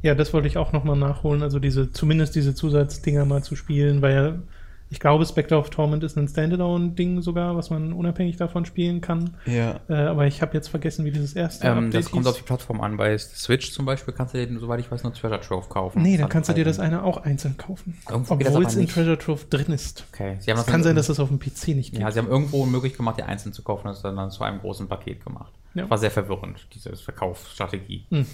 Ja, 0.03 0.15
das 0.15 0.33
wollte 0.33 0.47
ich 0.47 0.57
auch 0.59 0.73
nochmal 0.73 0.97
nachholen, 0.97 1.43
also 1.43 1.59
diese, 1.59 1.91
zumindest 1.91 2.37
diese 2.37 2.55
Zusatzdinger 2.55 3.25
mal 3.25 3.43
zu 3.43 3.57
spielen, 3.57 4.01
weil 4.01 4.43
ich 4.91 5.01
glaube, 5.01 5.27
Spectre 5.27 5.59
of 5.59 5.69
Torment 5.69 6.03
ist 6.03 6.17
ein 6.17 6.29
Standalone-Ding 6.29 7.21
sogar, 7.21 7.55
was 7.57 7.69
man 7.69 7.93
unabhängig 7.93 8.39
davon 8.39 8.65
spielen 8.65 9.03
kann. 9.03 9.37
Ja. 9.45 9.81
Äh, 9.89 9.95
aber 9.95 10.27
ich 10.27 10.41
habe 10.41 10.55
jetzt 10.55 10.69
vergessen, 10.69 11.05
wie 11.05 11.11
dieses 11.11 11.35
erste 11.35 11.67
Ähm, 11.67 11.91
das 11.91 12.07
hieß. 12.07 12.11
kommt 12.13 12.27
auf 12.27 12.37
die 12.39 12.43
Plattform 12.43 12.81
an. 12.81 12.97
Bei 12.97 13.19
Switch 13.19 13.73
zum 13.73 13.85
Beispiel 13.85 14.15
kannst 14.15 14.33
du 14.33 14.39
den, 14.39 14.59
soweit 14.59 14.81
ich 14.81 14.91
weiß, 14.91 15.03
nur 15.03 15.13
Treasure 15.13 15.41
Trove 15.43 15.69
kaufen. 15.69 16.01
Nee, 16.01 16.13
Das 16.13 16.19
dann 16.19 16.25
hat 16.25 16.31
kannst 16.31 16.49
du 16.49 16.55
dir 16.55 16.65
das 16.65 16.79
eine 16.81 17.03
auch 17.03 17.19
einzeln 17.19 17.59
kaufen. 17.59 17.99
Irgendwo 18.09 18.37
das 18.37 18.49
Obwohl 18.49 18.65
es 18.65 18.77
in. 18.77 18.89
Treasure 18.89 19.19
Trove 19.19 19.45
drin 19.51 19.73
ist. 19.75 20.07
Okay. 20.15 20.37
Sie 20.41 20.51
haben 20.51 20.59
Es 20.59 20.65
das 20.65 20.73
kann 20.73 20.83
sein, 20.83 20.97
dass 20.97 21.09
das 21.09 21.21
auf 21.21 21.29
dem 21.29 21.39
PC 21.39 21.69
nicht 21.77 21.91
geht. 21.93 22.01
Ja, 22.01 22.11
sie 22.11 22.19
haben 22.21 22.29
irgendwo 22.29 22.65
möglich 22.65 22.97
gemacht, 22.97 23.19
die 23.19 23.25
einzeln 23.25 23.53
zu 23.53 23.63
kaufen. 23.63 23.89
Das 23.89 23.99
ist 23.99 24.05
dann, 24.05 24.17
dann 24.17 24.31
zu 24.31 24.43
einem 24.43 24.61
großen 24.61 24.89
Paket 24.89 25.23
gemacht. 25.23 25.53
Ja. 25.75 25.89
War 25.91 25.99
sehr 25.99 26.11
verwirrend, 26.11 26.67
diese 26.75 26.97
Verkaufsstrategie. 26.97 28.05
Hm. 28.11 28.27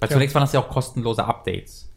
Weil 0.00 0.08
Ja. 0.08 0.14
zunächst 0.14 0.34
waren 0.34 0.42
das 0.42 0.52
ja 0.52 0.60
auch 0.60 0.68
kostenlose 0.68 1.24
Updates. 1.24 1.90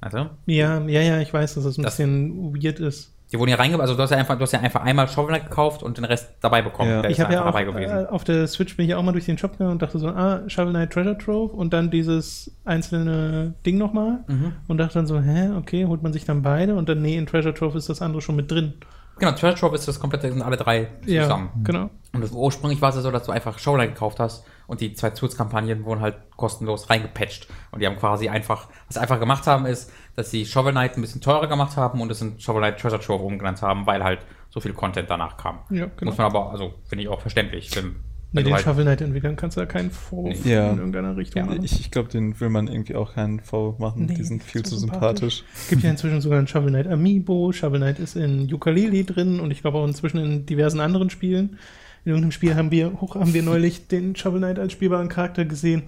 Also, 0.00 0.30
ja, 0.46 0.80
ja, 0.86 1.00
ja, 1.00 1.20
ich 1.20 1.32
weiß, 1.32 1.54
dass 1.54 1.64
es 1.64 1.78
ein 1.78 1.82
Das- 1.84 1.96
bisschen 1.96 2.54
weird 2.54 2.80
ist. 2.80 3.10
die 3.32 3.38
wurden 3.38 3.50
ja 3.50 3.56
reingebaut, 3.56 3.82
also 3.82 3.94
du 3.94 4.02
hast 4.02 4.10
ja 4.10 4.18
einfach, 4.18 4.36
du 4.36 4.42
hast 4.42 4.52
ja 4.52 4.60
einfach 4.60 4.82
einmal 4.82 5.08
Shovel 5.08 5.28
Knight 5.28 5.48
gekauft 5.48 5.82
und 5.82 5.96
den 5.96 6.04
Rest 6.04 6.32
dabei 6.40 6.60
bekommen. 6.60 6.90
Ja. 6.90 7.04
Ich 7.08 7.18
habe 7.20 7.32
ja 7.32 7.42
auch 7.42 7.46
dabei 7.46 7.64
gewesen. 7.64 8.04
äh, 8.04 8.06
auf 8.08 8.24
der 8.24 8.46
Switch 8.48 8.76
bin 8.76 8.84
ich 8.84 8.90
ja 8.90 8.96
auch 8.98 9.02
mal 9.02 9.12
durch 9.12 9.24
den 9.26 9.38
Shop 9.38 9.52
gegangen 9.52 9.70
und 9.72 9.80
dachte 9.82 9.98
so, 9.98 10.08
ah, 10.08 10.42
Shovel 10.48 10.72
Knight 10.72 10.92
Treasure 10.92 11.16
Trove 11.16 11.52
und 11.54 11.72
dann 11.72 11.90
dieses 11.90 12.50
einzelne 12.64 13.54
Ding 13.64 13.78
nochmal 13.78 14.24
Mhm. 14.26 14.52
und 14.68 14.76
dachte 14.78 14.94
dann 14.94 15.06
so, 15.06 15.20
hä, 15.20 15.50
okay, 15.56 15.86
holt 15.86 16.02
man 16.02 16.12
sich 16.12 16.24
dann 16.24 16.42
beide 16.42 16.74
und 16.74 16.88
dann, 16.88 17.00
nee, 17.00 17.16
in 17.16 17.26
Treasure 17.26 17.54
Trove 17.54 17.78
ist 17.78 17.88
das 17.88 18.02
andere 18.02 18.20
schon 18.20 18.36
mit 18.36 18.50
drin. 18.50 18.74
Genau, 19.18 19.32
Treasure 19.32 19.54
Trove 19.54 19.74
ist 19.74 19.86
das 19.86 20.00
komplette, 20.00 20.30
sind 20.32 20.42
alle 20.42 20.56
drei 20.56 20.88
Ja, 21.06 21.22
zusammen. 21.22 21.50
genau. 21.64 21.90
Und 22.12 22.22
das, 22.22 22.32
ursprünglich 22.32 22.80
war 22.82 22.90
es 22.90 22.96
ja 22.96 23.00
so, 23.02 23.10
dass 23.10 23.24
du 23.24 23.32
einfach 23.32 23.58
Shovel 23.58 23.80
Knight 23.80 23.94
gekauft 23.94 24.18
hast 24.20 24.44
und 24.66 24.80
die 24.80 24.94
zwei 24.94 25.10
Zusatzkampagnen 25.10 25.84
wurden 25.84 26.00
halt 26.00 26.16
kostenlos 26.36 26.90
reingepatcht. 26.90 27.46
Und 27.70 27.80
die 27.80 27.86
haben 27.86 27.96
quasi 27.96 28.28
einfach, 28.28 28.68
was 28.86 28.94
sie 28.94 29.00
einfach 29.00 29.18
gemacht 29.20 29.46
haben, 29.46 29.64
ist, 29.66 29.90
dass 30.16 30.30
sie 30.30 30.44
Shovel 30.44 30.72
Knight 30.72 30.96
ein 30.96 31.00
bisschen 31.00 31.20
teurer 31.20 31.46
gemacht 31.46 31.76
haben 31.76 32.00
und 32.00 32.10
es 32.10 32.20
in 32.20 32.38
Shovel 32.40 32.60
Knight 32.60 32.78
Treasure 32.80 33.00
Trove 33.00 33.22
umgenannt 33.24 33.62
haben, 33.62 33.86
weil 33.86 34.02
halt 34.04 34.20
so 34.50 34.60
viel 34.60 34.72
Content 34.74 35.08
danach 35.08 35.36
kam. 35.36 35.60
Ja, 35.70 35.86
genau. 35.96 36.10
Muss 36.10 36.18
man 36.18 36.26
aber, 36.26 36.50
also 36.50 36.74
finde 36.84 37.04
ich 37.04 37.08
auch 37.08 37.20
verständlich. 37.20 37.74
Wenn, 37.74 37.96
Nee, 38.34 38.42
den 38.44 38.54
halt, 38.54 38.64
Shovel 38.64 38.84
Knight 38.84 39.00
entwickeln 39.02 39.36
kannst 39.36 39.56
du 39.56 39.60
da 39.60 39.66
keinen 39.66 39.90
Vorwurf 39.90 40.44
Ja. 40.46 40.70
in 40.70 40.78
irgendeiner 40.78 41.16
Richtung 41.16 41.44
machen. 41.46 41.62
Ich, 41.62 41.78
ich 41.80 41.90
glaube, 41.90 42.08
den 42.08 42.40
will 42.40 42.48
man 42.48 42.66
irgendwie 42.66 42.94
auch 42.94 43.14
keinen 43.14 43.40
Vorwurf 43.40 43.78
machen. 43.78 44.06
Nee, 44.06 44.14
die 44.14 44.24
sind 44.24 44.42
viel 44.42 44.62
zu 44.62 44.76
sympathisch. 44.76 45.38
sympathisch. 45.38 45.44
Es 45.54 45.68
gibt 45.68 45.82
ja 45.82 45.90
inzwischen 45.90 46.20
sogar 46.22 46.38
ein 46.38 46.46
Shovel 46.46 46.70
Knight 46.70 46.86
Amiibo. 46.86 47.52
Shovel 47.52 47.78
Knight 47.80 47.98
ist 47.98 48.16
in 48.16 48.52
Ukulele 48.52 49.04
drin 49.04 49.38
und 49.40 49.50
ich 49.50 49.60
glaube 49.60 49.78
auch 49.78 49.86
inzwischen 49.86 50.18
in 50.18 50.46
diversen 50.46 50.80
anderen 50.80 51.10
Spielen. 51.10 51.58
In 52.04 52.10
irgendeinem 52.10 52.32
Spiel 52.32 52.54
haben 52.56 52.70
wir, 52.70 53.00
hoch 53.00 53.14
haben 53.14 53.34
wir 53.34 53.42
neulich 53.42 53.86
den 53.88 54.16
Shovel 54.16 54.40
Knight 54.40 54.58
als 54.58 54.72
spielbaren 54.72 55.08
Charakter 55.08 55.44
gesehen. 55.44 55.82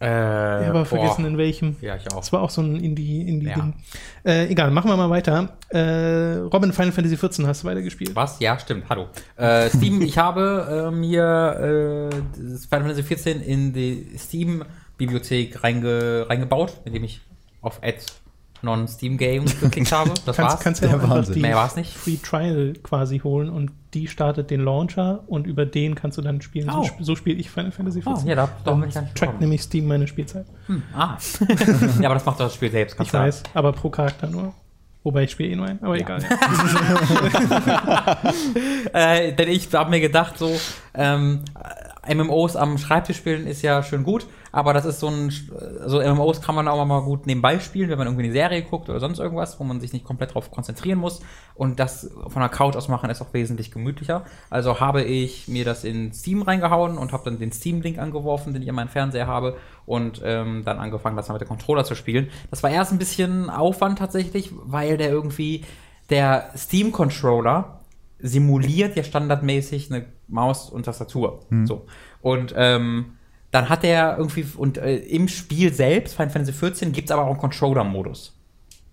Äh, 0.00 0.04
Ich 0.06 0.08
habe 0.10 0.64
aber 0.66 0.72
boah. 0.80 0.86
vergessen, 0.86 1.24
in 1.24 1.38
welchem. 1.38 1.76
Ja, 1.80 1.96
ich 1.96 2.10
auch. 2.12 2.16
Das 2.20 2.32
war 2.32 2.42
auch 2.42 2.50
so 2.50 2.60
ein 2.62 2.76
Indie- 2.76 3.26
Indie-Ding. 3.28 3.74
Ja. 4.24 4.30
äh, 4.30 4.46
egal, 4.48 4.70
machen 4.70 4.90
wir 4.90 4.96
mal 4.96 5.10
weiter. 5.10 5.56
Äh, 5.70 6.36
Robin 6.52 6.72
Final 6.72 6.92
Fantasy 6.92 7.16
XIV 7.16 7.46
hast 7.46 7.62
du 7.62 7.66
weitergespielt. 7.68 8.14
Was? 8.14 8.38
Ja, 8.40 8.58
stimmt. 8.58 8.84
Hallo. 8.88 9.06
Äh, 9.36 9.68
Steam, 9.70 10.00
ich 10.02 10.16
habe 10.18 10.88
äh, 10.88 10.90
mir 10.94 12.10
äh, 12.12 12.14
Final 12.40 12.66
Fantasy 12.86 13.02
14 13.02 13.40
in 13.40 13.72
die 13.72 14.06
Steam-Bibliothek 14.16 15.62
reinge, 15.64 16.26
reingebaut, 16.28 16.74
indem 16.84 17.04
ich 17.04 17.20
auf 17.60 17.80
Add 17.82 17.98
Non-Steam 18.62 19.16
Game 19.18 19.44
geklickt 19.60 19.92
habe. 19.92 20.10
Das 20.26 20.36
kannst, 20.36 20.38
war's. 20.54 20.60
kannst 20.60 20.82
ja 20.82 20.88
auch 20.88 20.94
einfach 20.94 21.24
die 21.32 21.40
Mehr 21.40 21.56
war's 21.56 21.76
nicht. 21.76 21.92
Free 21.94 22.16
Trial 22.16 22.74
quasi 22.82 23.20
holen 23.20 23.48
und 23.50 23.70
die 23.94 24.06
startet 24.08 24.50
den 24.50 24.60
Launcher 24.62 25.20
und 25.28 25.46
über 25.46 25.64
den 25.64 25.94
kannst 25.94 26.18
du 26.18 26.22
dann 26.22 26.40
spielen. 26.42 26.68
Oh. 26.70 26.82
So, 26.82 26.90
so 27.00 27.16
spiele 27.16 27.38
ich 27.38 27.50
Final 27.50 27.70
Fantasy 27.72 28.02
Oh, 28.04 28.12
XIV. 28.14 28.26
ja, 28.28 28.34
da, 28.34 28.46
da 28.46 28.50
Dann 28.70 28.80
bin 28.80 28.88
ich 28.90 28.94
nicht 28.96 29.14
trackt 29.14 29.40
nämlich 29.40 29.62
Steam 29.62 29.86
meine 29.86 30.06
Spielzeit. 30.06 30.44
Hm, 30.66 30.82
ah. 30.94 31.16
ja, 32.00 32.06
aber 32.06 32.14
das 32.14 32.26
macht 32.26 32.40
doch 32.40 32.46
das 32.46 32.54
Spiel 32.54 32.70
selbst. 32.70 32.96
Ich 33.00 33.12
weiß, 33.12 33.42
aber 33.54 33.72
pro 33.72 33.88
Charakter 33.90 34.26
nur. 34.28 34.52
Wobei 35.04 35.22
ich 35.22 35.30
spiele 35.30 35.50
eh 35.50 35.56
nur 35.56 35.66
einen, 35.66 35.82
aber 35.82 35.96
Ja. 35.96 36.02
egal. 36.02 36.20
Äh, 38.92 39.32
denn 39.32 39.48
ich 39.48 39.72
habe 39.72 39.90
mir 39.90 40.00
gedacht, 40.00 40.38
so, 40.38 40.50
ähm, 40.94 41.40
MMOs 42.12 42.56
am 42.56 42.78
Schreibtisch 42.78 43.18
spielen 43.18 43.46
ist 43.46 43.62
ja 43.62 43.82
schön 43.82 44.02
gut, 44.02 44.26
aber 44.52 44.72
das 44.72 44.84
ist 44.84 45.00
so 45.00 45.08
ein, 45.08 45.30
so 45.86 46.00
MMOs 46.00 46.40
kann 46.40 46.54
man 46.54 46.68
auch 46.68 46.84
mal 46.84 47.02
gut 47.02 47.26
nebenbei 47.26 47.58
spielen, 47.58 47.90
wenn 47.90 47.98
man 47.98 48.06
irgendwie 48.06 48.24
eine 48.24 48.32
Serie 48.32 48.62
guckt 48.62 48.88
oder 48.88 49.00
sonst 49.00 49.18
irgendwas, 49.18 49.58
wo 49.60 49.64
man 49.64 49.80
sich 49.80 49.92
nicht 49.92 50.04
komplett 50.04 50.34
drauf 50.34 50.50
konzentrieren 50.50 50.98
muss. 50.98 51.20
Und 51.54 51.80
das 51.80 52.10
von 52.28 52.40
der 52.40 52.48
Couch 52.48 52.76
aus 52.76 52.88
machen 52.88 53.10
ist 53.10 53.20
auch 53.20 53.32
wesentlich 53.32 53.70
gemütlicher. 53.70 54.24
Also 54.50 54.80
habe 54.80 55.02
ich 55.02 55.48
mir 55.48 55.64
das 55.64 55.84
in 55.84 56.12
Steam 56.12 56.42
reingehauen 56.42 56.98
und 56.98 57.12
habe 57.12 57.24
dann 57.24 57.38
den 57.38 57.52
Steam-Link 57.52 57.98
angeworfen, 57.98 58.52
den 58.52 58.62
ich 58.62 58.68
an 58.68 58.76
meinem 58.76 58.88
Fernseher 58.88 59.26
habe 59.26 59.56
und 59.86 60.22
ähm, 60.24 60.62
dann 60.64 60.78
angefangen, 60.78 61.16
das 61.16 61.28
mal 61.28 61.34
mit 61.34 61.42
dem 61.42 61.48
Controller 61.48 61.84
zu 61.84 61.94
spielen. 61.94 62.28
Das 62.50 62.62
war 62.62 62.70
erst 62.70 62.92
ein 62.92 62.98
bisschen 62.98 63.50
Aufwand 63.50 63.98
tatsächlich, 63.98 64.50
weil 64.52 64.96
der 64.96 65.10
irgendwie, 65.10 65.64
der 66.10 66.50
Steam-Controller 66.56 67.80
simuliert 68.18 68.96
ja 68.96 69.04
standardmäßig 69.04 69.92
eine 69.92 70.06
Maus 70.26 70.70
und 70.70 70.84
Tastatur. 70.84 71.40
Hm. 71.50 71.66
So. 71.66 71.86
Und 72.20 72.54
ähm, 72.56 73.17
dann 73.50 73.68
hat 73.68 73.84
er 73.84 74.18
irgendwie, 74.18 74.46
und 74.56 74.78
äh, 74.78 74.96
im 74.96 75.28
Spiel 75.28 75.72
selbst, 75.72 76.14
Final 76.14 76.30
Fantasy 76.30 76.52
XIV, 76.52 76.92
gibt 76.92 77.08
es 77.08 77.10
aber 77.10 77.22
auch 77.22 77.30
einen 77.30 77.38
Controller-Modus. 77.38 78.34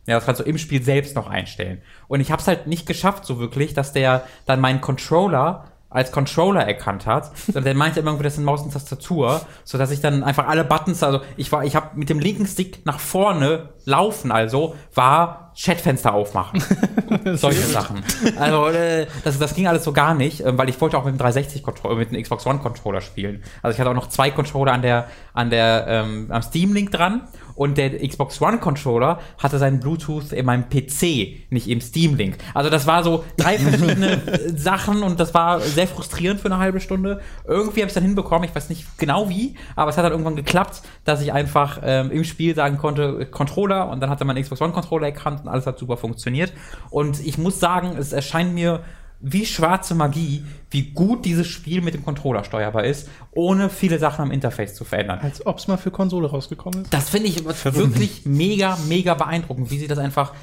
Ja, 0.08 0.16
das 0.16 0.26
kannst 0.26 0.42
du 0.42 0.46
im 0.46 0.58
Spiel 0.58 0.84
selbst 0.84 1.16
noch 1.16 1.28
einstellen. 1.28 1.82
Und 2.08 2.22
ich 2.22 2.32
habe 2.32 2.42
es 2.42 2.48
halt 2.48 2.68
nicht 2.68 2.86
geschafft, 2.86 3.26
so 3.26 3.40
wirklich, 3.40 3.74
dass 3.74 3.92
der 3.92 4.24
dann 4.46 4.62
meinen 4.62 4.82
Controller 4.82 5.72
als 5.90 6.12
Controller 6.12 6.66
erkannt 6.66 7.06
hat, 7.06 7.32
sondern 7.46 7.64
der 7.64 7.76
meinte 7.76 8.00
immer, 8.00 8.14
das 8.18 8.36
sind 8.36 8.44
Maus 8.44 8.62
und 8.62 8.74
Tastatur, 8.74 9.42
so 9.64 9.78
dass 9.78 9.92
ich 9.92 10.02
dann 10.02 10.24
einfach 10.24 10.48
alle 10.48 10.64
Buttons, 10.64 11.02
also 11.04 11.22
ich 11.38 11.52
war, 11.52 11.64
ich 11.64 11.76
habe 11.76 11.90
mit 11.96 12.10
dem 12.10 12.20
linken 12.20 12.46
Stick 12.46 12.86
nach 12.86 13.00
vorne 13.00 13.70
laufen, 13.86 14.32
also 14.32 14.76
war 14.94 15.54
Chatfenster 15.58 16.14
aufmachen, 16.14 16.62
solche 17.36 17.62
Sachen. 17.62 18.04
Also 18.38 18.68
äh, 18.68 19.08
das, 19.24 19.40
das 19.40 19.56
ging 19.56 19.68
alles 19.68 19.86
so 19.86 19.94
gar 19.94 20.14
nicht, 20.14 20.42
äh, 20.42 20.58
weil 20.58 20.68
ich 20.68 20.82
wollte 20.82 20.98
auch 20.98 21.06
mit 21.06 21.14
dem 21.14 21.18
360 21.18 21.64
Controller, 21.64 21.96
mit 21.96 22.12
dem 22.12 22.22
Xbox 22.22 22.46
One 22.46 22.60
Controller 22.60 23.00
spielen. 23.00 23.42
Also 23.62 23.74
ich 23.74 23.80
hatte 23.80 23.90
auch 23.90 23.96
noch 23.96 24.10
zwei 24.10 24.32
Controller 24.32 24.74
an 24.74 24.82
der, 24.82 25.08
an 25.34 25.50
der, 25.50 25.86
ähm, 25.88 26.28
am 26.30 26.42
Steam 26.42 26.74
Link 26.74 26.92
dran 26.92 27.22
und 27.56 27.78
der 27.78 28.06
Xbox 28.08 28.42
One 28.42 28.60
Controller 28.60 29.20
hatte 29.38 29.58
seinen 29.58 29.80
Bluetooth 29.80 30.32
in 30.32 30.46
meinem 30.46 30.70
PC, 30.70 31.50
nicht 31.50 31.68
im 31.68 31.82
Steam 31.82 32.16
Link. 32.16 32.38
Also 32.54 32.70
das 32.70 32.86
war 32.88 33.04
so 33.04 33.24
drei 33.38 33.58
verschiedene 33.58 34.22
Sachen 34.56 35.04
und 35.04 35.20
das 35.20 35.34
war 35.34 35.60
sehr 35.60 35.88
frustrierend 35.88 36.40
für 36.40 36.48
eine 36.48 36.58
halbe 36.58 36.80
Stunde. 36.80 37.22
Irgendwie 37.46 37.82
habe 37.82 37.88
ich 37.88 37.88
es 37.88 37.94
dann 37.94 38.04
hinbekommen, 38.04 38.48
ich 38.48 38.56
weiß 38.56 38.70
nicht 38.70 38.98
genau 38.98 39.30
wie, 39.30 39.56
aber 39.76 39.90
es 39.90 39.98
hat 39.98 40.06
dann 40.06 40.12
irgendwann 40.12 40.36
geklappt, 40.36 40.82
dass 41.04 41.22
ich 41.22 41.32
einfach 41.32 41.80
ähm, 41.84 42.12
im 42.12 42.24
Spiel 42.24 42.56
sagen 42.56 42.78
konnte, 42.78 43.26
Controller 43.28 43.90
und 43.90 44.00
dann 44.02 44.10
hat 44.10 44.20
er 44.22 44.26
meinen 44.26 44.42
Xbox 44.42 44.62
One 44.62 44.74
Controller 44.74 45.08
erkannt 45.08 45.42
und 45.44 45.48
alles 45.48 45.66
hat 45.66 45.80
super 45.80 45.98
funktioniert. 45.98 46.54
Und 46.90 47.26
ich 47.26 47.38
muss 47.38 47.60
sagen, 47.60 47.96
es 47.98 48.14
erscheint 48.14 48.54
mir 48.54 48.82
wie 49.20 49.46
schwarze 49.46 49.96
Magie, 49.96 50.44
wie 50.70 50.92
gut 50.92 51.26
dieses 51.26 51.48
Spiel 51.48 51.82
mit 51.82 51.94
dem 51.94 52.04
Controller 52.04 52.44
steuerbar 52.44 52.84
ist, 52.84 53.10
ohne 53.32 53.70
viele 53.70 54.00
Sachen 54.00 54.24
am 54.24 54.32
Interface 54.32 54.76
zu 54.76 54.86
verändern. 54.86 55.20
Als 55.22 55.46
ob 55.46 55.58
es 55.58 55.68
mal 55.68 55.78
für 55.78 55.92
Konsole 55.92 56.30
rausgekommen 56.30 56.84
ist. 56.84 56.94
Das 56.94 57.10
finde 57.10 57.28
ich 57.28 57.44
wirklich 57.46 58.26
mega, 58.26 58.78
mega 58.88 59.14
beeindruckend, 59.14 59.72
wie 59.72 59.80
sie 59.80 59.88
das 59.88 59.98
einfach 59.98 60.34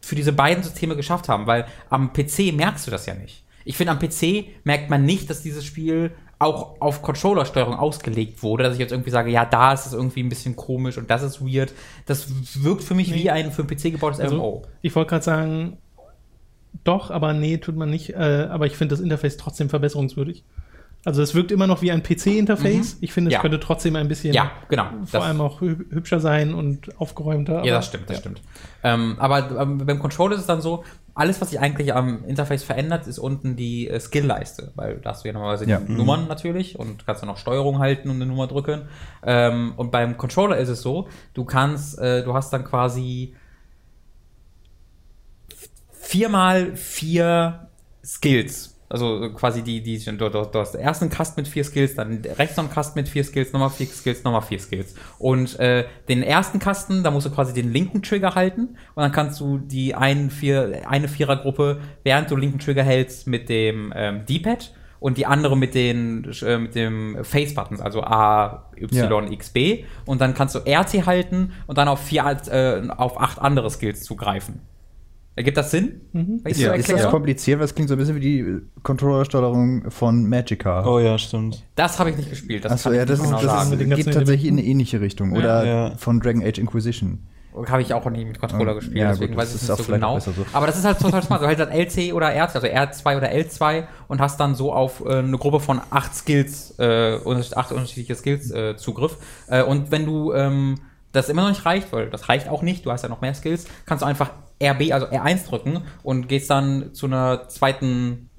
für 0.00 0.14
diese 0.14 0.32
beiden 0.32 0.62
Systeme 0.62 0.96
geschafft 0.96 1.28
haben, 1.28 1.46
weil 1.46 1.66
am 1.88 2.12
PC 2.12 2.52
merkst 2.54 2.86
du 2.86 2.90
das 2.90 3.06
ja 3.06 3.14
nicht. 3.14 3.44
Ich 3.64 3.76
finde, 3.76 3.92
am 3.92 3.98
PC 3.98 4.46
merkt 4.64 4.90
man 4.90 5.04
nicht, 5.04 5.28
dass 5.28 5.42
dieses 5.42 5.64
Spiel 5.64 6.12
auch 6.40 6.80
auf 6.80 7.02
Controllersteuerung 7.02 7.74
ausgelegt 7.74 8.42
wurde, 8.42 8.64
dass 8.64 8.72
ich 8.72 8.80
jetzt 8.80 8.92
irgendwie 8.92 9.10
sage, 9.10 9.30
ja, 9.30 9.44
da 9.44 9.74
ist 9.74 9.84
es 9.84 9.92
irgendwie 9.92 10.22
ein 10.22 10.30
bisschen 10.30 10.56
komisch 10.56 10.96
und 10.96 11.10
das 11.10 11.22
ist 11.22 11.42
weird. 11.42 11.72
Das 12.06 12.28
wirkt 12.62 12.82
für 12.82 12.94
mich 12.94 13.10
nee. 13.10 13.16
wie 13.16 13.30
ein 13.30 13.52
für 13.52 13.62
den 13.62 13.76
PC 13.76 13.92
gebautes 13.92 14.20
also, 14.20 14.36
MMO. 14.36 14.62
Ich 14.80 14.94
wollte 14.96 15.10
gerade 15.10 15.24
sagen, 15.24 15.76
doch, 16.84 17.10
aber 17.10 17.32
nee, 17.32 17.58
tut 17.58 17.76
man 17.76 17.90
nicht. 17.90 18.10
Äh, 18.10 18.48
aber 18.50 18.66
ich 18.66 18.76
finde 18.76 18.94
das 18.94 19.00
Interface 19.00 19.36
trotzdem 19.36 19.68
verbesserungswürdig. 19.68 20.44
Also 21.04 21.22
es 21.22 21.34
wirkt 21.34 21.50
immer 21.50 21.66
noch 21.66 21.80
wie 21.80 21.92
ein 21.92 22.02
PC-Interface. 22.02 22.96
Mhm. 22.96 22.98
Ich 23.00 23.12
finde, 23.12 23.28
es 23.30 23.34
ja. 23.34 23.40
könnte 23.40 23.58
trotzdem 23.58 23.96
ein 23.96 24.08
bisschen 24.08 24.34
ja, 24.34 24.52
genau. 24.68 24.84
vor 25.04 25.20
das 25.20 25.22
allem 25.22 25.40
auch 25.40 25.62
hübscher 25.62 26.20
sein 26.20 26.52
und 26.52 27.00
aufgeräumter. 27.00 27.64
Ja, 27.64 27.74
das 27.76 27.86
stimmt, 27.86 28.10
das 28.10 28.16
ja. 28.16 28.20
stimmt. 28.20 28.42
Ähm, 28.82 29.16
aber 29.18 29.62
ähm, 29.62 29.78
beim 29.78 29.98
Controller 29.98 30.34
ist 30.34 30.42
es 30.42 30.46
dann 30.46 30.60
so, 30.60 30.84
alles, 31.14 31.40
was 31.40 31.50
sich 31.50 31.60
eigentlich 31.60 31.94
am 31.94 32.24
Interface 32.24 32.62
verändert, 32.62 33.06
ist 33.06 33.18
unten 33.18 33.56
die 33.56 33.88
äh, 33.88 33.98
Skill-Leiste, 33.98 34.72
weil 34.74 34.96
da 34.96 35.10
hast 35.10 35.24
du 35.24 35.28
ja 35.28 35.32
normalerweise 35.32 35.68
ja. 35.68 35.78
die 35.78 35.90
mhm. 35.90 35.98
Nummern 35.98 36.28
natürlich 36.28 36.78
und 36.78 37.06
kannst 37.06 37.22
dann 37.22 37.30
auch 37.30 37.36
Steuerung 37.36 37.78
halten 37.78 38.10
und 38.10 38.16
eine 38.16 38.26
Nummer 38.26 38.46
drücken. 38.46 38.82
Ähm, 39.22 39.72
und 39.76 39.90
beim 39.90 40.16
Controller 40.18 40.58
ist 40.58 40.68
es 40.68 40.82
so, 40.82 41.08
du 41.34 41.44
kannst, 41.44 41.98
äh, 41.98 42.22
du 42.24 42.34
hast 42.34 42.52
dann 42.52 42.64
quasi 42.64 43.34
viermal 46.10 46.74
vier 46.74 47.68
Skills. 48.04 48.76
Also 48.88 49.30
quasi 49.32 49.62
die, 49.62 49.80
die, 49.80 50.04
du, 50.04 50.16
du, 50.16 50.28
du 50.28 50.58
hast 50.58 50.74
erst 50.74 51.02
einen 51.02 51.12
Cast 51.12 51.36
mit 51.36 51.46
vier 51.46 51.62
Skills, 51.62 51.94
dann 51.94 52.20
rechts 52.36 52.56
noch 52.56 52.64
einen 52.64 52.72
Cast 52.72 52.96
mit 52.96 53.08
vier 53.08 53.22
Skills, 53.22 53.52
nochmal 53.52 53.70
vier 53.70 53.86
Skills, 53.86 54.24
nochmal 54.24 54.42
vier 54.42 54.58
Skills. 54.58 54.96
Und 55.20 55.60
äh, 55.60 55.84
den 56.08 56.24
ersten 56.24 56.58
Kasten, 56.58 57.04
da 57.04 57.12
musst 57.12 57.26
du 57.26 57.30
quasi 57.30 57.52
den 57.52 57.72
linken 57.72 58.02
Trigger 58.02 58.34
halten 58.34 58.76
und 58.96 59.02
dann 59.02 59.12
kannst 59.12 59.38
du 59.38 59.58
die 59.58 59.94
einen 59.94 60.30
vier, 60.30 60.82
eine 60.88 61.06
Vierergruppe, 61.06 61.80
während 62.02 62.28
du 62.28 62.34
linken 62.34 62.58
Trigger 62.58 62.82
hältst, 62.82 63.28
mit 63.28 63.48
dem 63.48 63.92
ähm, 63.94 64.26
D-Pad 64.26 64.72
und 64.98 65.16
die 65.16 65.26
andere 65.26 65.56
mit 65.56 65.76
den 65.76 66.28
äh, 66.42 66.58
mit 66.58 66.74
dem 66.74 67.18
Face 67.22 67.54
Buttons, 67.54 67.80
also 67.80 68.02
A, 68.02 68.68
Y, 68.76 69.26
ja. 69.26 69.30
X, 69.30 69.50
B 69.50 69.84
und 70.06 70.20
dann 70.20 70.34
kannst 70.34 70.56
du 70.56 70.58
RT 70.58 71.06
halten 71.06 71.52
und 71.68 71.78
dann 71.78 71.86
auf 71.86 72.00
vier 72.00 72.24
äh, 72.50 72.88
auf 72.88 73.20
acht 73.20 73.38
andere 73.38 73.70
Skills 73.70 74.02
zugreifen. 74.02 74.60
Ergibt 75.40 75.56
das 75.56 75.70
Sinn? 75.70 76.02
Mhm. 76.12 76.42
Ist, 76.44 76.60
ja. 76.60 76.74
ist 76.74 76.92
das 76.92 77.08
kompliziert, 77.08 77.60
weil 77.60 77.64
es 77.64 77.74
klingt 77.74 77.88
so 77.88 77.94
ein 77.94 77.98
bisschen 77.98 78.16
wie 78.16 78.20
die 78.20 78.60
Controllersteuerung 78.82 79.90
von 79.90 80.28
Magica. 80.28 80.84
Oh 80.86 80.98
ja, 80.98 81.16
stimmt. 81.16 81.64
Das 81.76 81.98
habe 81.98 82.10
ich 82.10 82.18
nicht 82.18 82.28
gespielt. 82.28 82.66
Das 82.66 82.72
Achso, 82.72 82.92
ja, 82.92 83.06
das, 83.06 83.22
genau 83.22 83.40
das 83.40 83.72
ist, 83.72 83.78
geht 83.78 84.12
tatsächlich 84.12 84.44
in 84.44 84.58
eine 84.58 84.66
ähnliche 84.66 85.00
Richtung. 85.00 85.32
Oder 85.32 85.64
ja. 85.64 85.96
von 85.96 86.20
Dragon 86.20 86.42
Age 86.42 86.58
Inquisition. 86.58 87.20
Habe 87.54 87.80
ich 87.80 87.94
auch 87.94 88.04
nie 88.10 88.26
mit 88.26 88.38
Controller 88.38 88.74
gespielt, 88.74 88.98
ja, 88.98 89.12
deswegen 89.12 89.32
gut, 89.32 89.42
weiß 89.42 89.54
ich 89.54 89.62
es 89.62 89.68
nicht 89.68 89.86
so 89.86 89.90
genau. 89.90 90.18
So. 90.20 90.30
Aber 90.52 90.66
das 90.66 90.76
ist 90.76 90.84
halt 90.84 90.98
total 90.98 91.22
smart. 91.22 91.40
Du 91.40 91.46
hältst 91.46 91.66
halt 91.66 91.74
LC 91.74 92.12
oder 92.12 92.30
R, 92.34 92.54
also 92.54 92.66
R2 92.66 93.16
oder 93.16 93.32
L2 93.32 93.84
und 94.08 94.20
hast 94.20 94.38
dann 94.38 94.54
so 94.54 94.74
auf 94.74 95.02
äh, 95.06 95.20
eine 95.20 95.38
Gruppe 95.38 95.60
von 95.60 95.80
acht 95.88 96.14
Skills, 96.14 96.78
äh, 96.78 97.18
acht 97.54 97.72
unterschiedliche 97.72 98.14
Skills 98.14 98.50
äh, 98.50 98.76
Zugriff. 98.76 99.16
Äh, 99.46 99.62
und 99.62 99.90
wenn 99.90 100.04
du 100.04 100.34
ähm, 100.34 100.76
das 101.12 101.28
immer 101.28 101.42
noch 101.42 101.48
nicht 101.50 101.64
reicht, 101.66 101.92
weil 101.92 102.10
das 102.10 102.28
reicht 102.28 102.48
auch 102.48 102.62
nicht, 102.62 102.86
du 102.86 102.92
hast 102.92 103.02
ja 103.02 103.08
noch 103.08 103.20
mehr 103.20 103.34
Skills, 103.34 103.66
kannst 103.86 104.02
du 104.02 104.06
einfach 104.06 104.30
RB, 104.62 104.92
also 104.92 105.06
R1 105.06 105.46
drücken 105.46 105.82
und 106.02 106.28
gehst 106.28 106.50
dann 106.50 106.92
zu 106.92 107.06
einer 107.06 107.48
zweiten, 107.48 108.30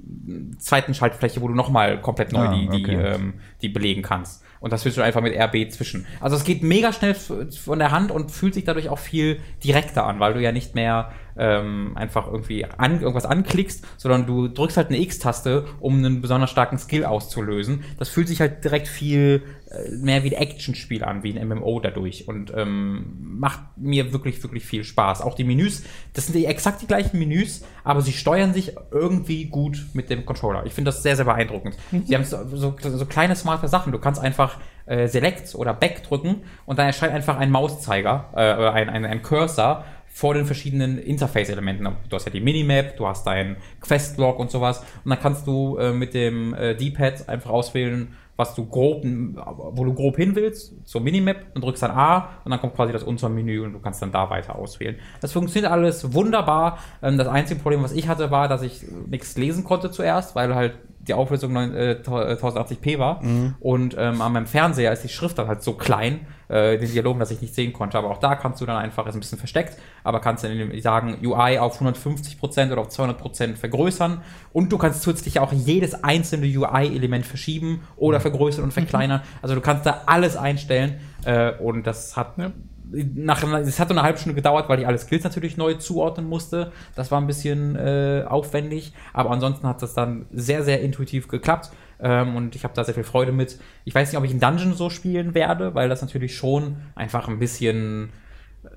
zweiten 0.59 0.93
Schaltfläche, 0.93 1.41
wo 1.41 1.47
du 1.47 1.55
nochmal 1.55 1.99
komplett 1.99 2.31
neu 2.31 2.47
ah, 2.47 2.53
die, 2.53 2.69
die, 2.69 2.83
okay. 2.83 3.13
ähm, 3.15 3.33
die 3.61 3.69
belegen 3.69 4.03
kannst. 4.03 4.43
Und 4.59 4.71
das 4.71 4.83
fühlst 4.83 4.99
du 4.99 5.01
einfach 5.01 5.21
mit 5.21 5.35
RB 5.35 5.71
zwischen. 5.71 6.05
Also 6.19 6.35
es 6.35 6.43
geht 6.43 6.61
mega 6.61 6.93
schnell 6.93 7.15
von 7.15 7.79
der 7.79 7.89
Hand 7.89 8.11
und 8.11 8.29
fühlt 8.29 8.53
sich 8.53 8.63
dadurch 8.63 8.89
auch 8.89 8.99
viel 8.99 9.39
direkter 9.63 10.05
an, 10.05 10.19
weil 10.19 10.35
du 10.35 10.39
ja 10.39 10.51
nicht 10.51 10.75
mehr 10.75 11.11
ähm, 11.37 11.91
einfach 11.95 12.27
irgendwie 12.27 12.65
an, 12.65 13.01
irgendwas 13.01 13.25
anklickst, 13.25 13.85
sondern 13.97 14.25
du 14.25 14.47
drückst 14.47 14.77
halt 14.77 14.87
eine 14.89 14.99
X-Taste, 14.99 15.65
um 15.79 15.97
einen 15.97 16.21
besonders 16.21 16.49
starken 16.49 16.77
Skill 16.77 17.05
auszulösen. 17.05 17.83
Das 17.97 18.09
fühlt 18.09 18.27
sich 18.27 18.41
halt 18.41 18.63
direkt 18.63 18.87
viel 18.87 19.43
äh, 19.71 19.89
mehr 19.91 20.23
wie 20.23 20.35
ein 20.35 20.41
Actionspiel 20.41 21.03
an, 21.03 21.23
wie 21.23 21.37
ein 21.37 21.47
MMO 21.47 21.79
dadurch 21.79 22.27
und 22.27 22.51
ähm, 22.55 23.37
macht 23.39 23.59
mir 23.77 24.11
wirklich, 24.11 24.41
wirklich 24.43 24.65
viel 24.65 24.83
Spaß. 24.83 25.21
Auch 25.21 25.33
die 25.33 25.45
Menüs, 25.45 25.83
das 26.13 26.25
sind 26.25 26.35
die, 26.35 26.45
exakt 26.45 26.81
die 26.81 26.87
gleichen 26.87 27.17
Menüs, 27.17 27.63
aber 27.83 28.01
sie 28.01 28.11
steuern 28.11 28.53
sich 28.53 28.73
irgendwie 28.91 29.45
gut 29.45 29.85
mit 29.93 30.09
dem 30.09 30.25
Controller. 30.25 30.65
Ich 30.65 30.73
finde 30.73 30.89
das 30.89 31.03
sehr, 31.03 31.15
sehr 31.15 31.25
beeindruckend. 31.25 31.77
Mhm. 31.91 32.03
Sie 32.05 32.15
haben 32.15 32.25
so, 32.25 32.37
so, 32.53 32.75
so, 32.77 33.05
kleine, 33.05 33.35
smarte 33.35 33.67
Sachen. 33.69 33.93
Du 33.93 33.99
kannst 33.99 34.19
einfach 34.19 34.57
äh, 34.87 35.07
Select 35.07 35.55
oder 35.55 35.73
Back 35.73 36.03
drücken 36.03 36.41
und 36.65 36.77
dann 36.77 36.87
erscheint 36.87 37.13
einfach 37.13 37.37
ein 37.37 37.49
Mauszeiger, 37.49 38.29
äh, 38.35 38.41
ein, 38.41 38.89
ein, 38.89 39.05
ein 39.05 39.21
Cursor 39.21 39.85
vor 40.13 40.33
den 40.33 40.45
verschiedenen 40.45 40.97
Interface-Elementen. 40.97 41.87
Du 42.09 42.15
hast 42.15 42.25
ja 42.25 42.31
die 42.31 42.41
Minimap, 42.41 42.97
du 42.97 43.07
hast 43.07 43.25
deinen 43.25 43.55
Quest-Log 43.79 44.39
und 44.39 44.51
sowas. 44.51 44.79
Und 45.03 45.09
dann 45.09 45.19
kannst 45.19 45.47
du 45.47 45.77
äh, 45.77 45.93
mit 45.93 46.13
dem 46.13 46.53
äh, 46.53 46.75
D-Pad 46.75 47.29
einfach 47.29 47.49
auswählen, 47.49 48.13
was 48.35 48.55
du 48.55 48.65
grob, 48.65 49.03
wo 49.05 49.85
du 49.85 49.93
grob 49.93 50.17
hin 50.17 50.35
willst, 50.35 50.73
zur 50.85 51.01
Minimap 51.01 51.37
und 51.53 51.63
drückst 51.63 51.83
dann 51.83 51.91
A 51.91 52.29
und 52.43 52.51
dann 52.51 52.59
kommt 52.59 52.75
quasi 52.75 52.91
das 52.91 53.03
Untermenü 53.03 53.63
und 53.63 53.73
du 53.73 53.79
kannst 53.79 54.01
dann 54.01 54.11
da 54.11 54.29
weiter 54.29 54.55
auswählen. 54.55 54.95
Das 55.21 55.31
funktioniert 55.31 55.71
alles 55.71 56.13
wunderbar. 56.13 56.79
Ähm, 57.01 57.17
das 57.17 57.27
einzige 57.27 57.59
Problem, 57.61 57.83
was 57.83 57.91
ich 57.91 58.07
hatte, 58.07 58.31
war, 58.31 58.47
dass 58.47 58.63
ich 58.63 58.83
nichts 59.07 59.37
lesen 59.37 59.63
konnte 59.63 59.91
zuerst, 59.91 60.35
weil 60.35 60.55
halt 60.55 60.73
die 61.07 61.13
Auflösung 61.13 61.55
1080p 61.55 62.87
äh, 62.87 62.99
war. 62.99 63.23
Mhm. 63.23 63.55
Und 63.59 63.95
ähm, 63.97 64.21
an 64.21 64.33
meinem 64.33 64.45
Fernseher 64.45 64.91
ist 64.91 65.03
die 65.03 65.09
Schrift 65.09 65.37
dann 65.37 65.47
halt 65.47 65.63
so 65.63 65.73
klein, 65.73 66.21
äh, 66.51 66.77
den 66.77 66.91
Dialogen, 66.91 67.19
dass 67.19 67.31
ich 67.31 67.41
nicht 67.41 67.55
sehen 67.55 67.71
konnte. 67.71 67.97
Aber 67.97 68.11
auch 68.11 68.17
da 68.17 68.35
kannst 68.35 68.59
du 68.59 68.65
dann 68.65 68.75
einfach, 68.75 69.07
ist 69.07 69.15
ein 69.15 69.21
bisschen 69.21 69.37
versteckt, 69.37 69.77
aber 70.03 70.19
kannst 70.19 70.43
dann 70.43 70.81
sagen, 70.81 71.17
UI 71.23 71.57
auf 71.57 71.81
150% 71.81 72.71
oder 72.71 72.81
auf 72.81 72.89
200% 72.89 73.55
vergrößern. 73.55 74.21
Und 74.51 74.71
du 74.71 74.77
kannst 74.77 75.01
zusätzlich 75.01 75.39
auch 75.39 75.53
jedes 75.53 76.03
einzelne 76.03 76.45
UI-Element 76.45 77.25
verschieben 77.25 77.81
oder 77.95 78.19
mhm. 78.19 78.23
vergrößern 78.23 78.65
und 78.65 78.73
verkleinern. 78.73 79.21
Also 79.41 79.55
du 79.55 79.61
kannst 79.61 79.85
da 79.85 80.01
alles 80.05 80.35
einstellen. 80.35 80.99
Äh, 81.23 81.53
und 81.53 81.87
das 81.87 82.17
hat 82.17 82.37
ja 82.37 82.51
nach, 82.91 83.43
es 83.43 83.79
hat 83.79 83.89
eine 83.89 84.01
halbe 84.01 84.17
Stunde 84.19 84.35
gedauert, 84.35 84.67
weil 84.69 84.79
ich 84.79 84.87
alle 84.87 84.97
Skills 84.97 85.23
natürlich 85.23 85.57
neu 85.57 85.75
zuordnen 85.75 86.27
musste. 86.27 86.71
Das 86.95 87.11
war 87.11 87.21
ein 87.21 87.27
bisschen 87.27 87.75
äh, 87.75 88.25
aufwendig, 88.27 88.93
aber 89.13 89.31
ansonsten 89.31 89.67
hat 89.67 89.81
das 89.81 89.93
dann 89.93 90.25
sehr, 90.31 90.63
sehr 90.63 90.81
intuitiv 90.81 91.27
geklappt. 91.27 91.71
Ähm, 92.01 92.35
und 92.35 92.55
ich 92.55 92.63
habe 92.63 92.73
da 92.73 92.83
sehr 92.83 92.95
viel 92.95 93.03
Freude 93.03 93.31
mit. 93.31 93.59
Ich 93.85 93.93
weiß 93.93 94.11
nicht, 94.11 94.17
ob 94.17 94.25
ich 94.25 94.31
in 94.31 94.39
Dungeon 94.39 94.73
so 94.73 94.89
spielen 94.89 95.33
werde, 95.33 95.75
weil 95.75 95.89
das 95.89 96.01
natürlich 96.01 96.35
schon 96.35 96.77
einfach 96.95 97.27
ein 97.27 97.39
bisschen 97.39 98.09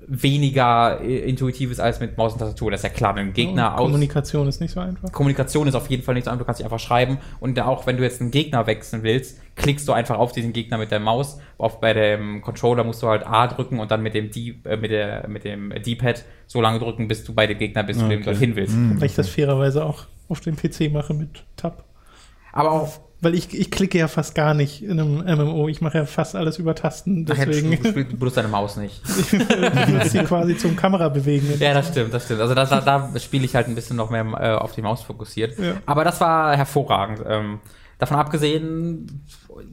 weniger 0.07 0.99
äh, 1.01 1.29
intuitiv 1.29 1.71
ist 1.71 1.79
als 1.79 1.99
mit 1.99 2.17
Maus 2.17 2.33
und 2.33 2.39
Tastatur. 2.39 2.71
Das 2.71 2.79
ist 2.79 2.83
ja 2.83 2.89
klar, 2.89 3.13
mit 3.13 3.23
dem 3.23 3.33
Gegner 3.33 3.77
aus. 3.77 3.85
Kommunikation 3.85 4.47
ist 4.47 4.59
nicht 4.59 4.71
so 4.71 4.79
einfach. 4.79 5.11
Kommunikation 5.11 5.67
ist 5.67 5.75
auf 5.75 5.89
jeden 5.89 6.03
Fall 6.03 6.15
nicht 6.15 6.25
so 6.25 6.31
einfach. 6.31 6.41
Du 6.41 6.45
kannst 6.45 6.59
dich 6.59 6.65
einfach 6.65 6.79
schreiben. 6.79 7.19
Und 7.39 7.59
auch 7.59 7.85
wenn 7.85 7.97
du 7.97 8.03
jetzt 8.03 8.21
einen 8.21 8.31
Gegner 8.31 8.65
wechseln 8.65 9.03
willst, 9.03 9.39
klickst 9.55 9.87
du 9.87 9.93
einfach 9.93 10.17
auf 10.17 10.31
diesen 10.31 10.53
Gegner 10.53 10.77
mit 10.77 10.91
der 10.91 10.99
Maus. 10.99 11.39
Auf, 11.57 11.79
bei 11.79 11.93
dem 11.93 12.41
Controller 12.41 12.83
musst 12.83 13.03
du 13.03 13.07
halt 13.07 13.27
A 13.27 13.47
drücken 13.47 13.79
und 13.79 13.91
dann 13.91 14.01
mit 14.01 14.15
dem 14.15 14.31
D, 14.31 14.55
äh, 14.63 14.77
mit 14.77 14.91
der, 14.91 15.27
mit 15.27 15.43
dem 15.43 15.69
D-Pad 15.69 16.23
so 16.47 16.61
lange 16.61 16.79
drücken, 16.79 17.07
bis 17.07 17.23
du 17.23 17.33
bei 17.33 17.45
dem 17.45 17.57
Gegner 17.57 17.83
bist, 17.83 17.99
okay. 17.99 18.09
zu 18.09 18.23
dem 18.23 18.33
du 18.33 18.39
hin 18.39 18.55
willst. 18.55 18.75
Mhm. 18.75 18.99
Weil 18.99 19.07
ich 19.07 19.15
das 19.15 19.29
fairerweise 19.29 19.85
auch 19.85 20.05
auf 20.29 20.39
dem 20.39 20.55
PC 20.55 20.91
mache 20.91 21.13
mit 21.13 21.43
Tab. 21.57 21.83
Aber 22.51 22.71
auch 22.71 22.99
weil 23.25 23.33
ich, 23.33 23.59
ich 23.59 23.71
klicke 23.71 23.97
ja 23.97 24.07
fast 24.07 24.35
gar 24.35 24.53
nicht 24.53 24.83
in 24.83 24.99
einem 24.99 25.17
MMO. 25.17 25.67
Ich 25.67 25.81
mache 25.81 25.97
ja 25.97 26.05
fast 26.05 26.35
alles 26.35 26.59
über 26.59 26.75
Tasten. 26.75 27.25
Deswegen. 27.25 27.75
Ach, 27.79 27.83
du, 27.91 28.05
du 28.05 28.17
benutzt 28.17 28.37
deine 28.37 28.49
Maus 28.49 28.77
nicht. 28.77 29.01
ich 29.31 29.31
benutze 29.31 30.09
sie 30.09 30.19
quasi 30.19 30.55
zum 30.55 30.75
Kamerabewegen. 30.75 31.59
Ja, 31.59 31.73
das 31.73 31.87
stimmt, 31.87 32.13
das 32.13 32.25
stimmt. 32.25 32.41
Also 32.41 32.53
da, 32.53 32.65
da, 32.65 32.81
da 32.81 33.19
spiele 33.19 33.43
ich 33.43 33.55
halt 33.55 33.67
ein 33.67 33.73
bisschen 33.73 33.97
noch 33.97 34.11
mehr 34.11 34.25
äh, 34.39 34.53
auf 34.53 34.73
die 34.73 34.83
Maus 34.83 35.01
fokussiert. 35.01 35.57
Ja. 35.57 35.77
Aber 35.87 36.03
das 36.03 36.21
war 36.21 36.55
hervorragend. 36.55 37.23
Ähm, 37.27 37.61
davon 37.97 38.17
abgesehen, 38.17 39.25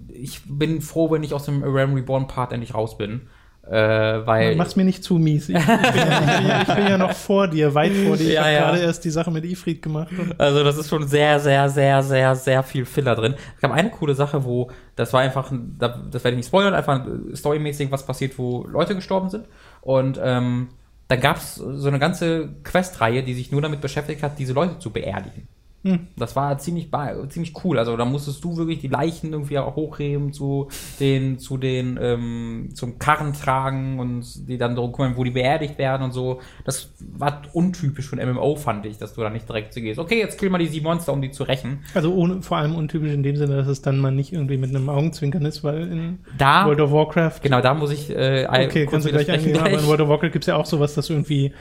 ich 0.09 0.41
bin 0.47 0.81
froh, 0.81 1.11
wenn 1.11 1.23
ich 1.23 1.35
aus 1.35 1.45
dem 1.45 1.63
Realm 1.63 1.93
Reborn 1.93 2.29
Part 2.29 2.53
endlich 2.53 2.75
raus 2.75 2.97
bin. 2.97 3.29
Äh, 3.73 4.27
weil 4.27 4.55
Mach's 4.57 4.77
mir 4.77 4.85
nicht 4.85 5.03
zu 5.03 5.15
mies. 5.15 5.49
Ich, 5.49 5.57
ich, 5.57 5.65
bin, 5.65 5.75
ja, 5.75 6.61
ich, 6.61 6.75
bin, 6.75 6.87
ja 6.89 6.99
noch 6.99 7.13
vor 7.13 7.49
dir, 7.49 7.75
weit 7.75 7.93
vor 7.95 8.19
dir. 8.19 8.29
Ich 8.29 8.35
ja, 8.35 8.43
habe 8.43 8.53
gerade 8.53 8.79
erst 8.81 9.03
die 9.03 9.11
Sache 9.11 9.31
mit 9.31 9.47
Ifrit 9.47 9.81
gemacht. 9.81 10.13
Also 10.37 10.63
das 10.63 10.77
ist 10.77 10.91
schon 10.91 11.09
sehr, 11.09 11.41
sehr, 11.41 11.71
sehr, 11.71 12.03
sehr, 12.03 12.37
sehr 12.37 12.63
viel 12.65 12.85
Filler 12.85 13.15
drin. 13.15 13.35
Es 13.55 13.63
gab 13.63 13.73
eine 13.73 13.89
coole 13.89 14.15
Sache, 14.15 14.45
wo 14.45 14.71
das 14.95 15.15
war 15.15 15.23
einfach, 15.23 15.51
das 15.79 16.23
werde 16.23 16.31
ich 16.31 16.37
nicht 16.37 16.49
spoilern, 16.49 16.75
einfach 16.75 17.07
storymäßig 17.35 17.91
was 17.91 18.05
passiert, 18.05 18.39
wo 18.39 18.67
Leute 18.67 18.95
gestorben 18.95 19.31
sind. 19.31 19.47
Und 19.81 20.21
ähm, 20.23 20.69
dann 21.09 21.21
gab 21.21 21.39
es 21.39 21.55
so 21.55 21.89
eine 21.89 21.99
ganze 21.99 22.51
Questreihe, 22.65 23.23
die 23.23 23.33
sich 23.33 23.53
nur 23.53 23.63
damit 23.63 23.81
beschäftigt 23.81 24.23
hat, 24.23 24.39
diese 24.39 24.53
Leute 24.53 24.81
zu 24.81 24.91
beerdigen. 24.91 25.49
Hm. 25.85 26.07
Das 26.17 26.37
war 26.37 26.59
ziemlich, 26.59 26.91
ziemlich 27.29 27.53
cool. 27.65 27.79
Also 27.79 27.97
da 27.97 28.05
musstest 28.05 28.43
du 28.45 28.57
wirklich 28.57 28.79
die 28.79 28.89
Leichen 28.89 29.33
irgendwie 29.33 29.59
auch 29.59 29.75
hochheben 29.75 30.33
zu 30.33 30.69
den, 31.01 31.39
zu 31.41 31.57
den, 31.57 31.99
ähm, 32.01 32.69
zum 32.75 32.99
Karren 33.01 33.33
tragen 33.33 33.99
und 33.99 34.49
die 34.49 34.59
dann 34.59 34.77
darum 34.77 34.93
kümmern, 34.93 35.17
wo 35.17 35.25
die 35.25 35.33
beerdigt 35.33 35.79
werden 35.79 36.05
und 36.05 36.13
so. 36.13 36.41
Das 36.65 36.93
war 37.01 37.43
untypisch 37.53 38.13
ein 38.13 38.33
MMO, 38.33 38.55
fand 38.55 38.87
ich, 38.87 38.99
dass 38.99 39.15
du 39.15 39.23
da 39.23 39.31
nicht 39.31 39.49
direkt 39.49 39.75
so 39.75 39.81
gehst. 39.81 39.99
Okay, 39.99 40.19
jetzt 40.19 40.39
kill 40.39 40.51
mal 40.51 40.59
die 40.59 40.69
sieben 40.69 40.85
Monster, 40.85 41.13
um 41.13 41.21
die 41.21 41.33
zu 41.33 41.43
rächen. 41.43 41.81
Also 41.95 42.15
ohne, 42.15 42.43
vor 42.43 42.59
allem 42.59 42.77
untypisch 42.77 43.13
in 43.13 43.25
dem 43.25 43.37
Sinne, 43.37 43.57
dass 43.57 43.67
es 43.67 43.83
dann 43.83 43.99
mal 43.99 44.13
nicht 44.13 44.33
irgendwie 44.33 44.59
mit 44.59 44.71
einem 44.71 44.89
Augenzwinkern 44.89 45.45
ist, 45.45 45.65
weil 45.65 45.91
in 45.91 46.19
da, 46.39 46.65
World 46.67 46.81
of 46.81 46.93
Warcraft. 46.93 47.41
Genau, 47.43 47.61
da 47.61 47.75
muss 47.75 47.91
ich. 47.91 48.11
Äh, 48.11 48.47
okay, 48.49 48.87
kannst 48.87 49.07
du 49.07 49.11
gleich 49.11 49.31
eingehen, 49.31 49.59
aber 49.59 49.71
in 49.71 49.87
World 49.87 50.01
of 50.03 50.09
Warcraft 50.09 50.31
gibt 50.31 50.45
es 50.45 50.47
ja 50.47 50.57
auch 50.57 50.67
sowas, 50.67 50.95
dass 50.95 51.11
irgendwie 51.11 51.53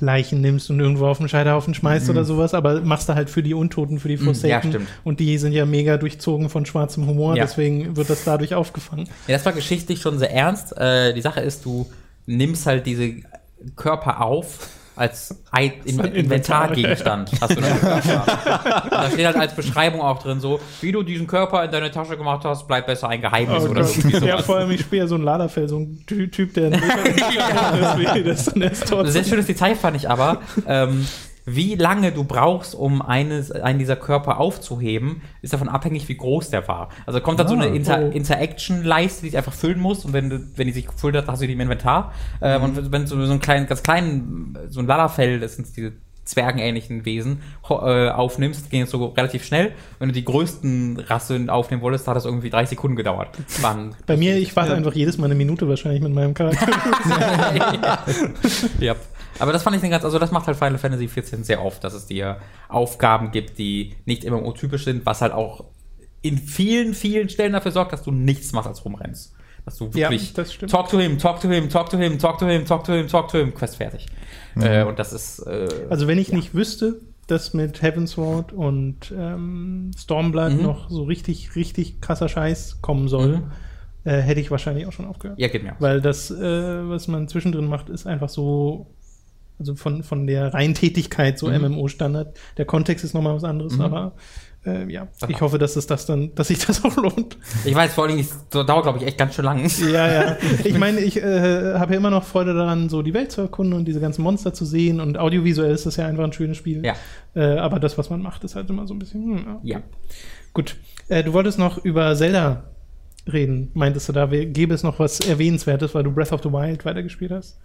Leichen 0.00 0.40
nimmst 0.40 0.70
und 0.70 0.80
irgendwo 0.80 1.06
auf 1.06 1.18
den 1.18 1.28
Scheiterhaufen 1.28 1.74
schmeißt 1.74 2.06
mhm. 2.06 2.10
oder 2.12 2.24
sowas, 2.24 2.54
aber 2.54 2.80
machst 2.80 3.08
du 3.08 3.14
halt 3.14 3.30
für 3.30 3.42
die 3.42 3.54
Untoten, 3.54 3.98
für 3.98 4.08
die 4.08 4.16
mhm. 4.16 4.24
Forsaken. 4.24 4.72
Ja, 4.72 4.78
stimmt. 4.78 4.88
Und 5.04 5.20
die 5.20 5.38
sind 5.38 5.52
ja 5.52 5.64
mega 5.66 5.96
durchzogen 5.96 6.48
von 6.48 6.66
schwarzem 6.66 7.06
Humor, 7.06 7.36
ja. 7.36 7.44
deswegen 7.44 7.96
wird 7.96 8.10
das 8.10 8.24
dadurch 8.24 8.54
aufgefangen. 8.54 9.08
Ja, 9.28 9.36
das 9.36 9.44
war 9.44 9.52
geschichtlich 9.52 10.00
schon 10.00 10.18
sehr 10.18 10.32
ernst. 10.32 10.76
Äh, 10.76 11.14
die 11.14 11.20
Sache 11.20 11.40
ist, 11.40 11.64
du 11.64 11.86
nimmst 12.26 12.66
halt 12.66 12.86
diese 12.86 13.14
Körper 13.76 14.20
auf 14.20 14.68
als 14.96 15.42
In 15.84 16.00
Inventargegenstand 16.00 17.30
hast 17.40 17.56
du 17.56 17.60
noch 17.60 17.68
Da 17.84 19.10
steht 19.10 19.26
halt 19.26 19.36
als 19.36 19.54
Beschreibung 19.54 20.00
auch 20.00 20.22
drin 20.22 20.40
so, 20.40 20.60
wie 20.80 20.92
du 20.92 21.02
diesen 21.02 21.26
Körper 21.26 21.64
in 21.64 21.70
deine 21.70 21.90
Tasche 21.90 22.16
gemacht 22.16 22.44
hast, 22.44 22.68
bleibt 22.68 22.86
besser 22.86 23.08
ein 23.08 23.20
Geheimnis 23.20 23.64
oh 23.64 23.70
oder 23.70 23.84
so. 23.84 24.08
Ja, 24.24 24.38
vor 24.38 24.56
allem, 24.56 24.70
ich 24.70 24.82
spiele 24.82 25.02
ja 25.02 25.08
so 25.08 25.16
ein 25.16 25.22
Laderfell, 25.22 25.68
so 25.68 25.78
ein 25.78 26.04
Typ, 26.06 26.54
der 26.54 26.70
ja. 26.70 28.18
das, 28.24 28.52
das 28.54 29.12
Sehr 29.12 29.24
schönes 29.24 29.46
Detail 29.46 29.74
fand 29.74 29.96
ich 29.96 30.08
aber. 30.08 30.40
Ähm, 30.66 31.06
wie 31.46 31.74
lange 31.74 32.12
du 32.12 32.24
brauchst, 32.24 32.74
um 32.74 33.02
eines, 33.02 33.50
einen 33.52 33.78
dieser 33.78 33.96
Körper 33.96 34.40
aufzuheben, 34.40 35.22
ist 35.42 35.52
davon 35.52 35.68
abhängig, 35.68 36.08
wie 36.08 36.16
groß 36.16 36.50
der 36.50 36.66
war. 36.68 36.88
Also 37.06 37.20
kommt 37.20 37.38
dann 37.38 37.46
ah, 37.46 37.50
so 37.50 37.54
eine 37.56 37.66
ah, 37.66 37.74
Inter. 37.74 38.12
Interaction-Leiste, 38.12 39.22
die 39.22 39.30
sich 39.30 39.36
einfach 39.36 39.52
füllen 39.52 39.80
muss 39.80 40.04
und 40.04 40.12
wenn, 40.12 40.30
du, 40.30 40.40
wenn 40.56 40.66
die 40.66 40.72
sich 40.72 40.86
gefüllt 40.86 41.16
hat, 41.16 41.28
hast 41.28 41.42
du 41.42 41.46
die 41.46 41.52
im 41.52 41.60
Inventar. 41.60 42.12
Ähm, 42.40 42.60
mhm. 42.60 42.64
Und 42.64 42.92
wenn 42.92 43.02
du 43.02 43.08
so 43.08 43.16
einen 43.16 43.40
kleinen, 43.40 43.66
ganz 43.66 43.82
kleinen, 43.82 44.58
so 44.70 44.80
ein 44.80 44.86
Lalafell, 44.86 45.40
das 45.40 45.56
sind 45.56 45.68
diese 45.76 45.92
zwergenähnlichen 46.24 47.04
Wesen 47.04 47.42
äh, 47.68 48.08
aufnimmst, 48.08 48.70
ging 48.70 48.82
es 48.82 48.90
so 48.90 49.04
relativ 49.06 49.44
schnell. 49.44 49.72
Wenn 49.98 50.08
du 50.08 50.14
die 50.14 50.24
größten 50.24 50.98
Rassen 50.98 51.50
aufnehmen 51.50 51.82
wolltest, 51.82 52.08
hat 52.08 52.16
das 52.16 52.24
irgendwie 52.24 52.50
drei 52.50 52.64
Sekunden 52.64 52.96
gedauert. 52.96 53.28
Wann? 53.60 53.94
Bei 54.06 54.16
mir, 54.16 54.36
ich 54.36 54.56
warte 54.56 54.74
einfach 54.74 54.94
jedes 54.94 55.18
Mal 55.18 55.26
eine 55.26 55.34
Minute 55.34 55.68
wahrscheinlich 55.68 56.02
mit 56.02 56.14
meinem 56.14 56.32
Charakter. 56.32 56.66
ja. 58.80 58.96
Aber 59.38 59.52
das 59.52 59.62
fand 59.62 59.76
ich 59.76 59.90
ganz, 59.90 60.04
also 60.04 60.18
das 60.18 60.30
macht 60.30 60.46
halt 60.46 60.56
Final 60.56 60.78
Fantasy 60.78 61.06
XIV 61.06 61.44
sehr 61.44 61.64
oft, 61.64 61.82
dass 61.82 61.94
es 61.94 62.06
dir 62.06 62.38
Aufgaben 62.68 63.30
gibt, 63.30 63.58
die 63.58 63.94
nicht 64.04 64.24
immer 64.24 64.54
typisch 64.54 64.84
sind, 64.84 65.04
was 65.06 65.20
halt 65.20 65.32
auch 65.32 65.64
in 66.22 66.38
vielen, 66.38 66.94
vielen 66.94 67.28
Stellen 67.28 67.52
dafür 67.52 67.72
sorgt, 67.72 67.92
dass 67.92 68.02
du 68.02 68.10
nichts 68.10 68.52
machst 68.52 68.68
als 68.68 68.84
rumrennst. 68.84 69.34
Dass 69.64 69.76
du 69.76 69.92
wirklich 69.94 70.28
ja, 70.28 70.34
das 70.36 70.54
stimmt. 70.54 70.72
talk 70.72 70.88
to 70.88 70.98
him, 70.98 71.18
talk 71.18 71.40
to 71.40 71.48
him, 71.48 71.68
talk 71.68 71.90
to 71.90 71.98
him, 71.98 72.18
talk 72.18 72.38
to 72.38 72.46
him, 72.46 72.66
talk 72.66 72.84
to 72.84 72.92
him, 72.92 73.08
talk 73.08 73.28
to 73.28 73.38
him, 73.38 73.54
Quest 73.54 73.76
fertig. 73.76 74.06
Mhm. 74.54 74.62
Äh, 74.62 74.84
und 74.84 74.98
das 74.98 75.12
ist. 75.12 75.40
Äh, 75.40 75.68
also 75.88 76.06
wenn 76.06 76.18
ich 76.18 76.28
ja. 76.28 76.36
nicht 76.36 76.54
wüsste, 76.54 77.00
dass 77.26 77.54
mit 77.54 77.82
Heavensward 77.82 78.52
und 78.52 79.12
ähm, 79.16 79.90
Stormblood 79.96 80.52
mhm. 80.52 80.62
noch 80.62 80.90
so 80.90 81.04
richtig, 81.04 81.56
richtig 81.56 82.00
krasser 82.00 82.28
Scheiß 82.28 82.80
kommen 82.82 83.08
soll, 83.08 83.38
mhm. 83.38 83.50
äh, 84.04 84.20
hätte 84.20 84.40
ich 84.40 84.50
wahrscheinlich 84.50 84.86
auch 84.86 84.92
schon 84.92 85.06
aufgehört. 85.06 85.38
Ja, 85.38 85.48
geht 85.48 85.62
mir. 85.62 85.76
Weil 85.78 86.00
das, 86.00 86.30
äh, 86.30 86.88
was 86.88 87.08
man 87.08 87.28
zwischendrin 87.28 87.66
macht, 87.66 87.88
ist 87.88 88.06
einfach 88.06 88.28
so 88.28 88.86
also 89.58 89.74
von, 89.74 90.02
von 90.02 90.26
der 90.26 90.52
Reintätigkeit, 90.52 91.38
so 91.38 91.48
mhm. 91.48 91.72
MMO-Standard. 91.72 92.36
Der 92.56 92.64
Kontext 92.64 93.04
ist 93.04 93.14
nochmal 93.14 93.34
was 93.34 93.44
anderes, 93.44 93.74
mhm. 93.74 93.82
aber 93.82 94.12
äh, 94.66 94.90
ja, 94.90 95.08
ich 95.28 95.40
hoffe, 95.40 95.58
dass 95.58 95.76
es 95.76 95.86
das 95.86 96.06
dann, 96.06 96.34
dass 96.34 96.48
sich 96.48 96.58
das 96.58 96.84
auch 96.84 96.96
lohnt. 96.96 97.36
Ich 97.64 97.74
weiß, 97.74 97.94
vor 97.94 98.04
allem, 98.04 98.18
es 98.18 98.34
dauert, 98.50 98.84
glaube 98.84 98.98
ich, 98.98 99.06
echt 99.06 99.18
ganz 99.18 99.34
schön 99.34 99.44
lang. 99.44 99.70
Ja, 99.92 100.12
ja. 100.12 100.36
Ich 100.64 100.78
meine, 100.78 101.00
ich 101.00 101.18
äh, 101.18 101.74
habe 101.74 101.92
ja 101.92 101.98
immer 101.98 102.10
noch 102.10 102.24
Freude 102.24 102.54
daran, 102.54 102.88
so 102.88 103.02
die 103.02 103.12
Welt 103.12 103.30
zu 103.30 103.42
erkunden 103.42 103.74
und 103.74 103.84
diese 103.84 104.00
ganzen 104.00 104.22
Monster 104.22 104.54
zu 104.54 104.64
sehen 104.64 105.00
und 105.00 105.18
audiovisuell 105.18 105.72
ist 105.72 105.86
das 105.86 105.96
ja 105.96 106.06
einfach 106.06 106.24
ein 106.24 106.32
schönes 106.32 106.56
Spiel. 106.56 106.84
Ja. 106.84 106.94
Äh, 107.34 107.58
aber 107.58 107.78
das, 107.78 107.98
was 107.98 108.08
man 108.10 108.22
macht, 108.22 108.42
ist 108.44 108.56
halt 108.56 108.70
immer 108.70 108.86
so 108.86 108.94
ein 108.94 108.98
bisschen. 108.98 109.22
Hm, 109.24 109.56
okay. 109.56 109.58
Ja. 109.62 109.82
Gut. 110.54 110.76
Äh, 111.08 111.22
du 111.22 111.32
wolltest 111.34 111.58
noch 111.58 111.84
über 111.84 112.14
Zelda 112.16 112.64
reden. 113.30 113.70
Meintest 113.74 114.08
du, 114.08 114.12
da 114.12 114.26
gäbe 114.26 114.74
es 114.74 114.82
noch 114.82 114.98
was 114.98 115.20
Erwähnenswertes, 115.20 115.94
weil 115.94 116.04
du 116.04 116.12
Breath 116.12 116.32
of 116.32 116.42
the 116.42 116.50
Wild 116.50 116.84
weitergespielt 116.84 117.32
hast? 117.32 117.58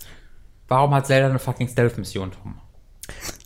Warum 0.70 0.94
hat 0.94 1.08
Zelda 1.08 1.28
eine 1.28 1.40
fucking 1.40 1.68
Stealth-Mission, 1.68 2.32
Tom? 2.32 2.56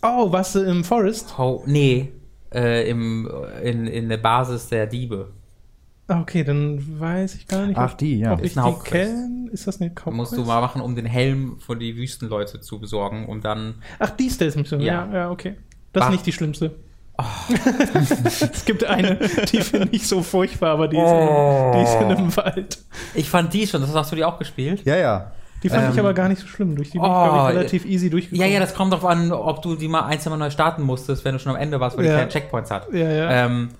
Oh, 0.02 0.30
warst 0.30 0.54
du 0.54 0.60
im 0.60 0.84
Forest? 0.84 1.34
Oh, 1.38 1.62
nee, 1.66 2.12
äh, 2.52 2.88
im, 2.88 3.28
in, 3.62 3.86
in 3.86 4.08
der 4.08 4.18
Basis 4.18 4.68
der 4.68 4.86
Diebe. 4.86 5.32
Ah, 6.06 6.20
okay, 6.20 6.44
dann 6.44 7.00
weiß 7.00 7.34
ich 7.34 7.48
gar 7.48 7.66
nicht. 7.66 7.78
Ach, 7.78 7.94
die, 7.94 8.18
ja. 8.18 8.34
Ob 8.34 8.42
ist 8.42 8.56
ich 8.56 8.62
die 8.62 8.90
kenne? 8.90 9.48
Ist 9.50 9.66
das 9.66 9.80
eine 9.80 9.88
Hauptquest? 9.88 10.14
Musst 10.14 10.36
du 10.36 10.44
mal 10.44 10.60
machen, 10.60 10.82
um 10.82 10.94
den 10.94 11.06
Helm 11.06 11.58
für 11.60 11.76
die 11.76 11.96
Wüstenleute 11.96 12.60
zu 12.60 12.78
besorgen, 12.78 13.26
um 13.26 13.40
dann. 13.40 13.76
Ach, 13.98 14.10
die 14.10 14.28
Stealth-Mission, 14.28 14.80
ja. 14.80 15.06
ja, 15.06 15.14
ja, 15.14 15.30
okay. 15.30 15.56
Das 15.92 16.02
Bach. 16.02 16.08
ist 16.08 16.12
nicht 16.12 16.26
die 16.26 16.32
schlimmste. 16.32 16.76
Oh. 17.16 17.24
es 17.94 18.64
gibt 18.66 18.84
eine, 18.84 19.16
die 19.50 19.60
finde 19.60 19.88
ich 19.92 20.06
so 20.06 20.22
furchtbar, 20.22 20.72
aber 20.72 20.88
die, 20.88 20.96
oh. 20.96 21.00
ist 21.00 21.14
in, 21.14 21.78
die 21.78 21.82
ist 21.84 21.94
in 21.94 22.18
einem 22.18 22.36
Wald. 22.36 22.78
Ich 23.14 23.30
fand 23.30 23.54
die 23.54 23.66
schon, 23.66 23.80
das 23.80 23.94
hast 23.94 24.12
du 24.12 24.16
die 24.16 24.24
auch 24.24 24.38
gespielt? 24.38 24.84
Ja, 24.84 24.96
ja. 24.96 25.32
Die 25.64 25.70
fand 25.70 25.86
ähm, 25.86 25.92
ich 25.92 25.98
aber 25.98 26.12
gar 26.12 26.28
nicht 26.28 26.42
so 26.42 26.46
schlimm. 26.46 26.76
Durch 26.76 26.90
die 26.90 26.98
bin 26.98 27.08
oh, 27.08 27.24
ich, 27.24 27.32
ich, 27.32 27.56
relativ 27.56 27.84
easy 27.86 28.10
durchgekommen. 28.10 28.46
Ja, 28.46 28.52
ja, 28.52 28.60
das 28.60 28.74
kommt 28.74 28.92
drauf 28.92 29.04
an, 29.06 29.32
ob 29.32 29.62
du 29.62 29.74
die 29.74 29.88
mal 29.88 30.02
ein, 30.02 30.20
zwei 30.20 30.30
Mal 30.30 30.36
neu 30.36 30.50
starten 30.50 30.82
musstest, 30.82 31.24
wenn 31.24 31.32
du 31.32 31.38
schon 31.38 31.52
am 31.52 31.60
Ende 31.60 31.80
warst, 31.80 31.96
weil 31.96 32.04
ja. 32.04 32.12
die 32.12 32.18
keine 32.18 32.28
Checkpoints 32.28 32.70
hat. 32.70 32.92
Ja, 32.92 33.10
ja. 33.10 33.46
Ähm, 33.46 33.70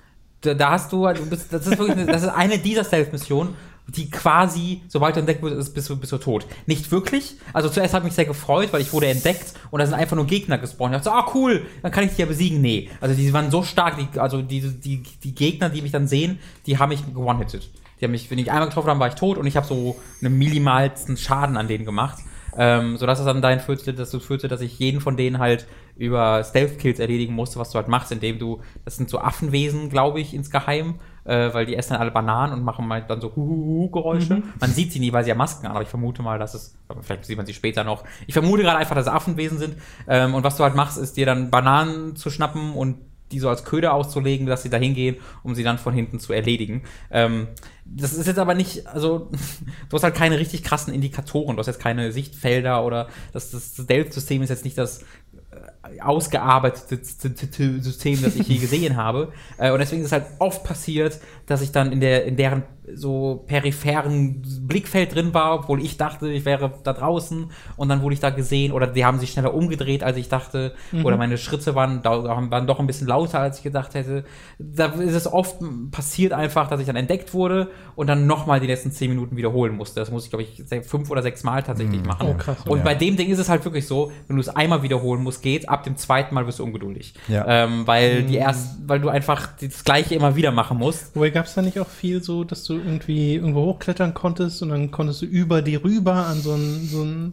da, 0.40 0.54
da, 0.54 0.70
hast 0.70 0.90
du, 0.92 1.06
du 1.06 1.26
bist, 1.28 1.52
das 1.52 1.66
ist 1.66 1.78
wirklich, 1.78 1.98
eine, 1.98 2.06
das 2.06 2.22
ist 2.22 2.30
eine 2.30 2.58
dieser 2.58 2.84
Stealth-Missionen, 2.84 3.54
die 3.86 4.10
quasi, 4.10 4.80
sobald 4.88 5.14
du 5.14 5.20
entdeckt 5.20 5.42
wirst, 5.42 5.74
bist 5.74 5.90
du, 5.90 5.96
bist 5.96 6.10
du 6.10 6.16
tot. 6.16 6.46
Nicht 6.64 6.90
wirklich. 6.90 7.36
Also 7.52 7.68
zuerst 7.68 7.92
habe 7.92 8.04
ich 8.04 8.12
mich 8.12 8.14
sehr 8.14 8.24
gefreut, 8.24 8.72
weil 8.72 8.80
ich 8.80 8.90
wurde 8.94 9.08
entdeckt 9.08 9.52
und 9.70 9.78
da 9.78 9.86
sind 9.86 9.94
einfach 9.94 10.16
nur 10.16 10.26
Gegner 10.26 10.56
gespawnt. 10.56 10.94
Ich 10.94 11.02
dachte 11.02 11.10
so, 11.10 11.10
ah 11.10 11.30
cool, 11.34 11.66
dann 11.82 11.92
kann 11.92 12.04
ich 12.04 12.14
die 12.14 12.22
ja 12.22 12.26
besiegen. 12.26 12.62
Nee. 12.62 12.88
Also 13.02 13.14
die 13.14 13.30
waren 13.34 13.50
so 13.50 13.62
stark, 13.62 13.98
die, 13.98 14.18
also 14.18 14.40
die, 14.40 14.60
die, 14.60 15.02
die 15.02 15.34
Gegner, 15.34 15.68
die 15.68 15.82
mich 15.82 15.92
dann 15.92 16.08
sehen, 16.08 16.38
die 16.64 16.78
haben 16.78 16.88
mich 16.88 17.02
one-hitted. 17.14 17.68
Die 18.04 18.06
haben 18.06 18.12
mich, 18.12 18.30
wenn 18.30 18.38
ich 18.38 18.50
einmal 18.50 18.68
getroffen 18.68 18.90
habe, 18.90 19.00
war 19.00 19.08
ich 19.08 19.14
tot 19.14 19.38
und 19.38 19.46
ich 19.46 19.56
habe 19.56 19.66
so 19.66 19.96
einen 20.22 20.36
minimalsten 20.36 21.16
Schaden 21.16 21.56
an 21.56 21.68
denen 21.68 21.86
gemacht. 21.86 22.18
Ähm, 22.56 22.98
sodass 22.98 23.18
es 23.18 23.24
dann 23.24 23.40
dahin 23.40 23.60
führte, 23.60 23.94
dass 23.94 24.10
du 24.10 24.20
führte, 24.20 24.46
dass 24.46 24.60
ich 24.60 24.78
jeden 24.78 25.00
von 25.00 25.16
denen 25.16 25.38
halt 25.38 25.66
über 25.96 26.44
Stealth-Kills 26.44 26.98
erledigen 27.00 27.34
musste, 27.34 27.58
was 27.58 27.70
du 27.70 27.76
halt 27.76 27.88
machst, 27.88 28.12
indem 28.12 28.38
du, 28.38 28.60
das 28.84 28.96
sind 28.96 29.08
so 29.08 29.18
Affenwesen, 29.18 29.88
glaube 29.88 30.20
ich, 30.20 30.34
insgeheim, 30.34 30.96
äh, 31.24 31.52
weil 31.54 31.64
die 31.64 31.76
essen 31.76 31.94
dann 31.94 32.02
alle 32.02 32.10
Bananen 32.10 32.52
und 32.52 32.62
machen 32.62 32.86
mal 32.86 33.02
dann 33.02 33.22
so 33.22 33.34
Huhuhu-Geräusche. 33.34 34.34
Mhm. 34.36 34.52
Man 34.60 34.70
sieht 34.70 34.92
sie 34.92 35.00
nie, 35.00 35.12
weil 35.14 35.24
sie 35.24 35.30
ja 35.30 35.34
Masken 35.34 35.66
haben, 35.66 35.74
aber 35.74 35.82
ich 35.82 35.88
vermute 35.88 36.22
mal, 36.22 36.38
dass 36.38 36.52
es, 36.52 36.76
vielleicht 37.00 37.24
sieht 37.24 37.38
man 37.38 37.46
sie 37.46 37.54
später 37.54 37.84
noch. 37.84 38.04
Ich 38.26 38.34
vermute 38.34 38.62
gerade 38.62 38.78
einfach, 38.78 38.94
dass 38.94 39.06
es 39.06 39.12
Affenwesen 39.12 39.58
sind. 39.58 39.76
Ähm, 40.06 40.34
und 40.34 40.44
was 40.44 40.56
du 40.56 40.62
halt 40.62 40.74
machst, 40.74 40.98
ist 40.98 41.16
dir 41.16 41.26
dann 41.26 41.50
Bananen 41.50 42.16
zu 42.16 42.30
schnappen 42.30 42.74
und 42.74 42.98
die 43.32 43.40
so 43.40 43.48
als 43.48 43.64
Köder 43.64 43.94
auszulegen, 43.94 44.46
dass 44.46 44.62
sie 44.62 44.70
da 44.70 44.76
hingehen, 44.76 45.16
um 45.42 45.54
sie 45.54 45.64
dann 45.64 45.78
von 45.78 45.94
hinten 45.94 46.20
zu 46.20 46.32
erledigen. 46.32 46.82
Ähm, 47.10 47.48
das 47.84 48.12
ist 48.12 48.26
jetzt 48.26 48.38
aber 48.38 48.54
nicht, 48.54 48.86
also 48.86 49.30
du 49.88 49.94
hast 49.94 50.02
halt 50.02 50.14
keine 50.14 50.38
richtig 50.38 50.64
krassen 50.64 50.92
Indikatoren, 50.92 51.56
du 51.56 51.60
hast 51.60 51.66
jetzt 51.66 51.80
keine 51.80 52.12
Sichtfelder 52.12 52.84
oder 52.84 53.08
das, 53.32 53.50
das 53.50 53.74
Stealth-System 53.74 54.42
ist 54.42 54.50
jetzt 54.50 54.64
nicht 54.64 54.78
das 54.78 55.02
äh, 55.50 55.70
ausgearbeitete 56.02 56.98
System, 57.02 58.22
das 58.22 58.36
ich 58.36 58.48
je 58.48 58.58
gesehen 58.58 58.96
habe. 58.96 59.32
Äh, 59.56 59.70
und 59.70 59.78
deswegen 59.78 60.02
ist 60.02 60.06
es 60.06 60.12
halt 60.12 60.26
oft 60.38 60.64
passiert, 60.64 61.20
dass 61.46 61.62
ich 61.62 61.70
dann 61.70 61.92
in 61.92 62.00
der 62.00 62.24
in 62.24 62.36
deren 62.36 62.64
so 62.92 63.44
peripheren 63.46 64.42
Blickfeld 64.62 65.14
drin 65.14 65.32
war, 65.32 65.54
obwohl 65.54 65.82
ich 65.82 65.96
dachte, 65.96 66.28
ich 66.30 66.44
wäre 66.44 66.72
da 66.82 66.92
draußen 66.92 67.50
und 67.76 67.88
dann 67.88 68.02
wurde 68.02 68.14
ich 68.14 68.20
da 68.20 68.30
gesehen 68.30 68.72
oder 68.72 68.86
die 68.86 69.04
haben 69.04 69.18
sich 69.18 69.30
schneller 69.30 69.54
umgedreht, 69.54 70.02
als 70.02 70.18
ich 70.18 70.28
dachte 70.28 70.74
mhm. 70.92 71.04
oder 71.04 71.16
meine 71.16 71.38
Schritte 71.38 71.74
waren, 71.74 72.04
waren 72.04 72.66
doch 72.66 72.80
ein 72.80 72.86
bisschen 72.86 73.06
lauter, 73.06 73.40
als 73.40 73.58
ich 73.58 73.64
gedacht 73.64 73.94
hätte. 73.94 74.24
Da 74.58 74.86
ist 74.86 75.14
es 75.14 75.32
oft 75.32 75.56
passiert 75.92 76.32
einfach, 76.32 76.68
dass 76.68 76.80
ich 76.80 76.86
dann 76.86 76.96
entdeckt 76.96 77.32
wurde 77.32 77.70
und 77.96 78.06
dann 78.06 78.26
nochmal 78.26 78.60
die 78.60 78.66
letzten 78.66 78.92
zehn 78.92 79.08
Minuten 79.08 79.36
wiederholen 79.36 79.76
musste. 79.76 80.00
Das 80.00 80.10
muss 80.10 80.24
ich, 80.24 80.30
glaube 80.30 80.42
ich, 80.42 80.62
fünf 80.86 81.10
oder 81.10 81.22
sechs 81.22 81.42
Mal 81.42 81.62
tatsächlich 81.62 82.00
mhm. 82.00 82.06
machen. 82.06 82.28
Oh, 82.30 82.34
krass, 82.34 82.58
und 82.66 82.78
ja. 82.78 82.84
bei 82.84 82.94
dem 82.94 83.16
Ding 83.16 83.30
ist 83.30 83.38
es 83.38 83.48
halt 83.48 83.64
wirklich 83.64 83.86
so, 83.86 84.12
wenn 84.28 84.36
du 84.36 84.40
es 84.40 84.50
einmal 84.50 84.82
wiederholen 84.82 85.22
musst, 85.22 85.42
geht, 85.42 85.68
ab 85.74 85.84
dem 85.84 85.96
zweiten 85.96 86.34
Mal 86.34 86.46
wirst 86.46 86.58
du 86.58 86.64
ungeduldig. 86.64 87.14
Ja. 87.28 87.44
Ähm, 87.46 87.86
weil 87.86 88.22
mhm. 88.22 88.26
die 88.28 88.36
erst, 88.36 88.88
weil 88.88 89.00
du 89.00 89.08
einfach 89.08 89.48
das 89.60 89.84
gleiche 89.84 90.14
immer 90.14 90.36
wieder 90.36 90.50
machen 90.50 90.78
musst. 90.78 91.10
Woher 91.14 91.30
gab 91.30 91.46
es 91.46 91.54
da 91.54 91.62
nicht 91.62 91.78
auch 91.78 91.88
viel 91.88 92.22
so, 92.22 92.44
dass 92.44 92.64
du 92.64 92.74
irgendwie 92.74 93.34
irgendwo 93.34 93.62
hochklettern 93.66 94.14
konntest 94.14 94.62
und 94.62 94.70
dann 94.70 94.90
konntest 94.90 95.22
du 95.22 95.26
über 95.26 95.62
die 95.62 95.76
rüber 95.76 96.14
an 96.14 96.40
so 96.40 96.54
ein, 96.54 96.86
so 96.86 97.02
ein 97.02 97.32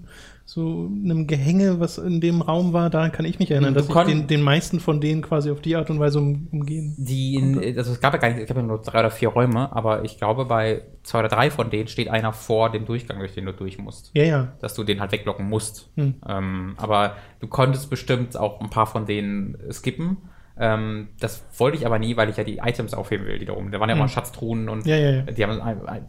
so 0.53 0.89
einem 1.01 1.27
Gehänge, 1.27 1.79
was 1.79 1.97
in 1.97 2.19
dem 2.19 2.41
Raum 2.41 2.73
war, 2.73 2.89
daran 2.89 3.13
kann 3.13 3.23
ich 3.23 3.39
mich 3.39 3.49
erinnern, 3.51 3.73
dass 3.73 3.87
ich 3.87 3.95
den, 3.95 4.27
den 4.27 4.41
meisten 4.41 4.81
von 4.81 4.99
denen 4.99 5.21
quasi 5.21 5.49
auf 5.49 5.61
die 5.61 5.77
Art 5.77 5.89
und 5.89 6.01
Weise 6.01 6.19
um, 6.19 6.49
umgehen. 6.51 6.93
Die, 6.97 7.35
in, 7.35 7.77
also 7.77 7.93
es 7.93 8.01
gab 8.01 8.11
ja 8.13 8.19
gar 8.19 8.27
nicht, 8.27 8.41
es 8.41 8.47
gab 8.49 8.57
ja 8.57 8.63
nur 8.63 8.81
drei 8.81 8.99
oder 8.99 9.11
vier 9.11 9.29
Räume, 9.29 9.73
aber 9.73 10.03
ich 10.03 10.17
glaube, 10.17 10.43
bei 10.43 10.81
zwei 11.03 11.19
oder 11.19 11.29
drei 11.29 11.51
von 11.51 11.69
denen 11.69 11.87
steht 11.87 12.09
einer 12.09 12.33
vor 12.33 12.69
dem 12.69 12.85
Durchgang, 12.85 13.19
durch 13.19 13.33
den 13.33 13.45
du 13.45 13.53
durch 13.53 13.77
musst. 13.77 14.11
Ja, 14.13 14.23
ja. 14.23 14.53
Dass 14.59 14.73
du 14.73 14.83
den 14.83 14.99
halt 14.99 15.13
wegblocken 15.13 15.47
musst. 15.47 15.89
Hm. 15.95 16.15
Ähm, 16.27 16.73
aber 16.75 17.15
du 17.39 17.47
konntest 17.47 17.89
bestimmt 17.89 18.35
auch 18.35 18.59
ein 18.59 18.69
paar 18.69 18.87
von 18.87 19.05
denen 19.05 19.57
skippen. 19.71 20.17
Ähm, 20.59 21.07
das 21.21 21.45
wollte 21.57 21.77
ich 21.77 21.85
aber 21.85 21.97
nie, 21.97 22.17
weil 22.17 22.29
ich 22.29 22.35
ja 22.35 22.43
die 22.43 22.57
Items 22.57 22.93
aufheben 22.93 23.25
will, 23.25 23.39
die 23.39 23.45
da 23.45 23.53
oben. 23.53 23.71
Da 23.71 23.79
waren 23.79 23.87
ja 23.87 23.95
immer 23.95 24.09
Schatztruhen 24.09 24.67
und 24.67 24.85
ja, 24.85 24.97
ja, 24.97 25.11
ja. 25.11 25.21
die 25.21 25.45
haben, 25.45 25.61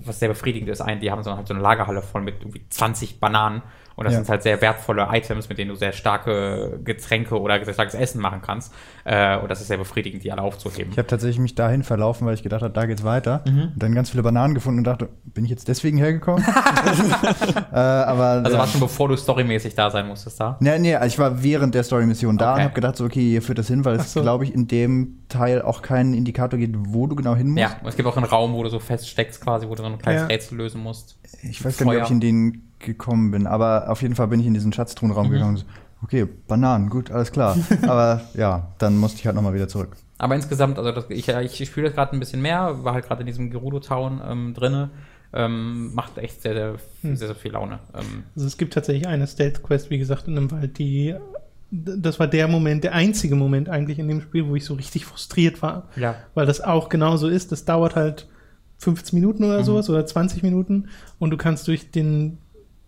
was 0.05 0.19
sehr 0.19 0.29
befriedigend 0.29 0.69
ist, 0.69 0.81
ein, 0.81 0.99
die 0.99 1.13
haben 1.13 1.23
so, 1.23 1.37
halt 1.37 1.47
so 1.47 1.55
eine 1.55 1.63
Lagerhalle 1.63 2.03
voll 2.03 2.23
mit 2.23 2.41
irgendwie 2.41 2.69
20 2.69 3.21
Bananen 3.21 3.63
und 3.97 4.05
das 4.05 4.15
ja. 4.15 4.21
sind 4.21 4.29
halt 4.29 4.43
sehr 4.43 4.61
wertvolle 4.61 5.09
Items, 5.13 5.49
mit 5.49 5.59
denen 5.59 5.71
du 5.71 5.77
sehr 5.77 5.93
starke 5.93 6.81
Getränke 6.85 7.41
oder 7.41 7.63
sehr 7.65 7.75
starkes 7.75 7.95
Essen 7.95 8.21
machen 8.21 8.41
kannst. 8.43 8.73
Äh, 9.05 9.39
und 9.39 9.51
das 9.51 9.61
ist 9.61 9.69
sehr 9.69 9.79
befriedigend, 9.79 10.25
die 10.25 10.33
alle 10.33 10.43
aufzuheben. 10.43 10.93
Ich 10.93 10.99
habe 10.99 11.09
tatsächlich 11.09 11.39
mich 11.39 11.55
dahin 11.55 11.83
verlaufen, 11.83 12.27
weil 12.27 12.35
ich 12.35 12.43
gedacht 12.43 12.63
habe, 12.63 12.73
da 12.73 12.87
geht's 12.87 13.05
weiter. 13.05 13.43
Mhm. 13.47 13.73
Und 13.75 13.83
dann 13.83 13.95
ganz 13.95 14.11
viele 14.11 14.23
Bananen 14.23 14.55
gefunden 14.55 14.79
und 14.79 14.85
dachte, 14.85 15.09
bin 15.25 15.45
ich 15.45 15.51
jetzt 15.51 15.69
deswegen 15.69 15.99
hergekommen? 15.99 16.45
äh, 17.73 17.77
aber, 17.77 18.25
also 18.25 18.53
ja. 18.53 18.59
war 18.59 18.67
schon 18.67 18.81
bevor 18.81 19.09
du 19.09 19.17
storymäßig 19.17 19.75
da 19.75 19.91
sein 19.91 20.07
musstest 20.07 20.41
da? 20.41 20.57
Nee, 20.61 20.79
nee, 20.79 20.97
ich 21.07 21.19
war 21.19 21.43
während 21.43 21.75
der 21.75 21.83
Story-Mission 21.83 22.39
da 22.39 22.53
okay. 22.53 22.61
und 22.61 22.65
habe 22.65 22.75
gedacht, 22.75 22.97
so, 22.97 23.05
okay, 23.05 23.21
hier 23.21 23.43
führt 23.43 23.59
das 23.59 23.69
hin, 23.69 23.85
weil 23.85 23.97
es, 23.97 24.13
so. 24.13 24.23
glaube 24.23 24.45
ich, 24.45 24.55
in 24.55 24.69
dem 24.69 25.23
Teil 25.29 25.63
auch 25.63 25.83
keinen 25.83 26.15
Indikator 26.15 26.59
gibt, 26.59 26.77
wo 26.89 27.07
du 27.07 27.17
genau 27.17 27.35
hin 27.35 27.49
musst. 27.49 27.61
Ja, 27.61 27.77
es 27.85 27.97
gibt 27.97 28.09
auch 28.09 28.17
einen 28.17 28.27
Raum, 28.27 28.53
wo 28.53 28.63
du 28.63 28.69
so 28.69 28.79
feststeckst 28.79 29.41
quasi, 29.41 29.69
wo 29.69 29.75
du 29.75 29.83
so 29.83 29.89
ein 29.89 29.99
kleines 29.99 30.23
ja. 30.23 30.27
Rätsel 30.29 30.59
lösen 30.59 30.83
musst. 30.83 31.19
Ich 31.43 31.65
weiß 31.65 31.79
gar 31.79 31.87
nicht, 31.87 31.99
ob 31.99 32.05
ich 32.05 32.11
in 32.11 32.21
den 32.21 32.72
gekommen 32.83 33.31
bin. 33.31 33.47
Aber 33.47 33.89
auf 33.89 34.03
jeden 34.03 34.15
Fall 34.15 34.29
bin 34.29 34.41
ich 34.41 34.47
in 34.47 34.55
diesen 34.55 34.73
Schatztruhenraum 34.73 35.29
mhm. 35.29 35.33
gegangen. 35.33 35.63
Okay, 36.03 36.27
Bananen, 36.49 36.91
gut, 36.91 37.11
alles 37.11 37.31
klar. 37.31 37.57
aber 37.83 38.23
ja, 38.35 38.73
dann 38.79 38.99
musste 38.99 39.21
ich 39.21 39.27
halt 39.27 39.37
nochmal 39.37 39.55
wieder 39.55 39.69
zurück. 39.69 39.97
Aber 40.19 40.35
insgesamt, 40.35 40.79
also 40.79 40.93
das, 40.93 41.07
ich, 41.09 41.29
ich 41.29 41.69
spiele 41.69 41.87
das 41.87 41.95
gerade 41.95 42.17
ein 42.17 42.21
bisschen 42.21 42.43
mehr, 42.43 42.85
war 42.85 42.95
halt 42.95 43.07
gerade 43.07 43.21
in 43.21 43.27
diesem 43.27 43.51
Gerudo-Town 43.51 44.21
ähm, 44.27 44.55
drinne. 44.55 44.91
Ähm, 45.35 45.95
macht 45.95 46.19
echt 46.19 46.43
sehr, 46.43 46.53
sehr, 46.53 46.75
hm. 47.01 47.17
sehr, 47.17 47.29
sehr 47.29 47.37
viel 47.37 47.53
Laune. 47.53 47.79
Ähm, 47.95 48.25
also 48.35 48.47
es 48.47 48.59
gibt 48.59 48.75
tatsächlich 48.75 49.09
eine 49.09 49.27
Stealth-Quest, 49.27 49.89
wie 49.89 49.99
gesagt, 49.99 50.29
in 50.29 50.37
einem 50.37 50.51
Wald, 50.51 50.79
die 50.79 51.15
das 51.73 52.21
war 52.21 52.27
der 52.27 52.49
Moment, 52.49 52.85
der 52.85 52.93
einzige 52.93 53.35
Moment 53.35 53.71
eigentlich 53.71 53.99
in 53.99 54.07
dem 54.07 54.21
Spiel, 54.21 54.47
wo 54.47 54.55
ich 54.55 54.65
so 54.65 54.75
richtig 54.75 55.07
frustriert 55.07 55.63
war. 55.63 55.89
Ja. 55.97 56.17
Weil 56.35 56.45
das 56.45 56.61
auch 56.61 56.91
genauso 56.91 57.29
ist. 57.29 57.51
Das 57.51 57.65
dauert 57.65 57.97
halt 57.97 58.29
15 58.79 59.19
Minuten 59.19 59.45
oder 59.45 59.61
mhm. 59.61 59.65
sowas 59.65 59.89
oder 59.89 60.05
20 60.05 60.43
Minuten 60.43 60.89
und 61.19 61.31
du 61.31 61.37
kannst 61.39 61.67
durch 61.69 61.91
den 61.91 62.39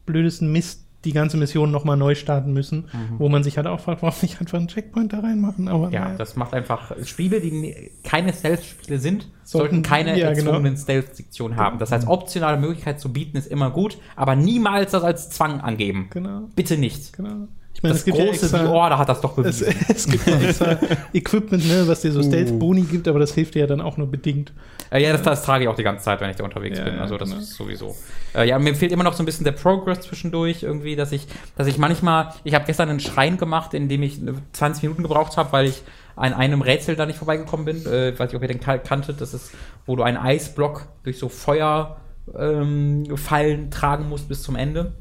blödesten 0.06 0.51
Mist 0.51 0.85
die 1.05 1.12
ganze 1.12 1.36
Mission 1.36 1.70
nochmal 1.70 1.97
neu 1.97 2.14
starten 2.14 2.52
müssen, 2.52 2.86
mhm. 2.93 3.18
wo 3.18 3.28
man 3.28 3.44
sich 3.44 3.56
halt 3.56 3.66
auch 3.66 3.81
fragt, 3.81 4.02
warum 4.02 4.16
nicht 4.22 4.40
einfach 4.40 4.59
einen 4.59 4.68
Checkpoint 4.68 5.12
da 5.12 5.20
reinmachen. 5.20 5.68
Aber, 5.68 5.90
ja, 5.90 6.05
naja. 6.05 6.16
das 6.16 6.36
macht 6.36 6.55
einfach 6.55 6.93
Spiele, 7.05 7.40
die 7.40 7.90
keine 8.02 8.32
Stealth-Spiele 8.32 8.98
sind, 8.98 9.28
sollten, 9.43 9.76
sollten 9.76 9.82
keine 9.82 10.18
ja, 10.18 10.28
erzwungenen 10.28 10.64
genau. 10.64 10.76
Stealth-Sektion 10.76 11.56
haben. 11.56 11.78
Das 11.78 11.93
heißt, 11.93 12.09
optionale 12.09 12.59
Möglichkeit 12.59 13.01
zu 13.01 13.12
bieten 13.12 13.36
ist 13.36 13.47
immer 13.47 13.70
gut, 13.70 13.98
aber 14.16 14.35
niemals 14.35 14.93
das 14.93 15.02
als 15.02 15.31
Zwang 15.31 15.60
angeben. 15.60 16.09
Genau. 16.10 16.48
Bitte 16.56 16.78
nicht. 16.78 17.12
Genau. 17.12 17.48
Ich 17.74 17.82
meine, 17.82 17.93
das 17.93 18.01
es 18.01 18.05
gibt 18.05 18.16
große 18.16 18.56
ja 18.56 18.62
extra, 18.62 18.70
Order 18.70 18.98
hat 18.98 19.09
das 19.09 19.20
doch 19.20 19.32
bewiesen. 19.32 19.66
Es, 19.89 19.89
es 19.89 20.09
gibt 20.09 20.26
ja 20.26 20.39
extra 20.39 20.78
Equipment, 21.12 21.66
ne, 21.66 21.86
was 21.86 22.02
dir 22.02 22.12
so 22.12 22.20
uh. 22.20 22.22
Stealth-Boni 22.22 22.82
gibt, 22.82 23.09
aber 23.09 23.18
das 23.18 23.35
hilft 23.35 23.56
dir 23.56 23.60
ja 23.60 23.66
dann 23.66 23.81
auch 23.81 23.97
nur 23.97 24.06
bedingt. 24.06 24.52
Äh, 24.90 25.02
ja, 25.02 25.12
das, 25.12 25.23
das, 25.23 25.44
trage 25.44 25.65
ich 25.65 25.69
auch 25.69 25.74
die 25.74 25.82
ganze 25.82 26.05
Zeit, 26.05 26.20
wenn 26.20 26.31
ich 26.31 26.36
da 26.36 26.44
unterwegs 26.44 26.78
ja, 26.78 26.85
bin. 26.85 26.98
Also 26.98 27.16
das 27.16 27.31
genau. 27.31 27.40
ist 27.40 27.55
sowieso. 27.55 27.97
Äh, 28.35 28.48
ja, 28.48 28.59
mir 28.59 28.74
fehlt 28.74 28.93
immer 28.93 29.05
noch 29.05 29.15
so 29.15 29.23
ein 29.23 29.27
bisschen 29.27 29.44
der 29.44 29.52
Progress 29.52 30.01
zwischendurch 30.02 30.62
irgendwie, 30.62 30.97
dass 30.97 31.12
ich, 31.12 31.27
dass 31.56 31.66
ich 31.66 31.78
manchmal, 31.78 32.32
ich 32.44 32.55
habe 32.55 32.65
gestern 32.65 32.89
einen 32.89 33.01
Schrein 33.01 33.36
gemacht, 33.39 33.74
in 33.74 33.89
dem 33.89 34.02
ich 34.02 34.20
20 34.52 34.82
Minuten 34.82 35.02
gebraucht 35.02 35.36
habe, 35.36 35.52
weil 35.52 35.66
ich 35.66 35.82
an 36.16 36.32
einem 36.32 36.62
Rätsel 36.62 36.97
da 36.97 37.06
nicht 37.06 37.19
vorbeigekommen 37.19 37.66
bin. 37.66 37.86
Äh, 37.86 38.19
weiß 38.19 38.28
nicht, 38.28 38.36
ob 38.36 38.43
ihr 38.43 38.48
den 38.48 38.61
kanntet. 38.61 39.20
Das 39.20 39.35
ist, 39.35 39.52
wo 39.86 39.97
du 39.97 40.02
einen 40.02 40.16
Eisblock 40.16 40.86
durch 41.02 41.19
so 41.19 41.28
Feuerfallen 41.28 43.06
ähm, 43.09 43.70
tragen 43.70 44.09
musst 44.09 44.28
bis 44.28 44.43
zum 44.43 44.56
Ende. 44.56 44.93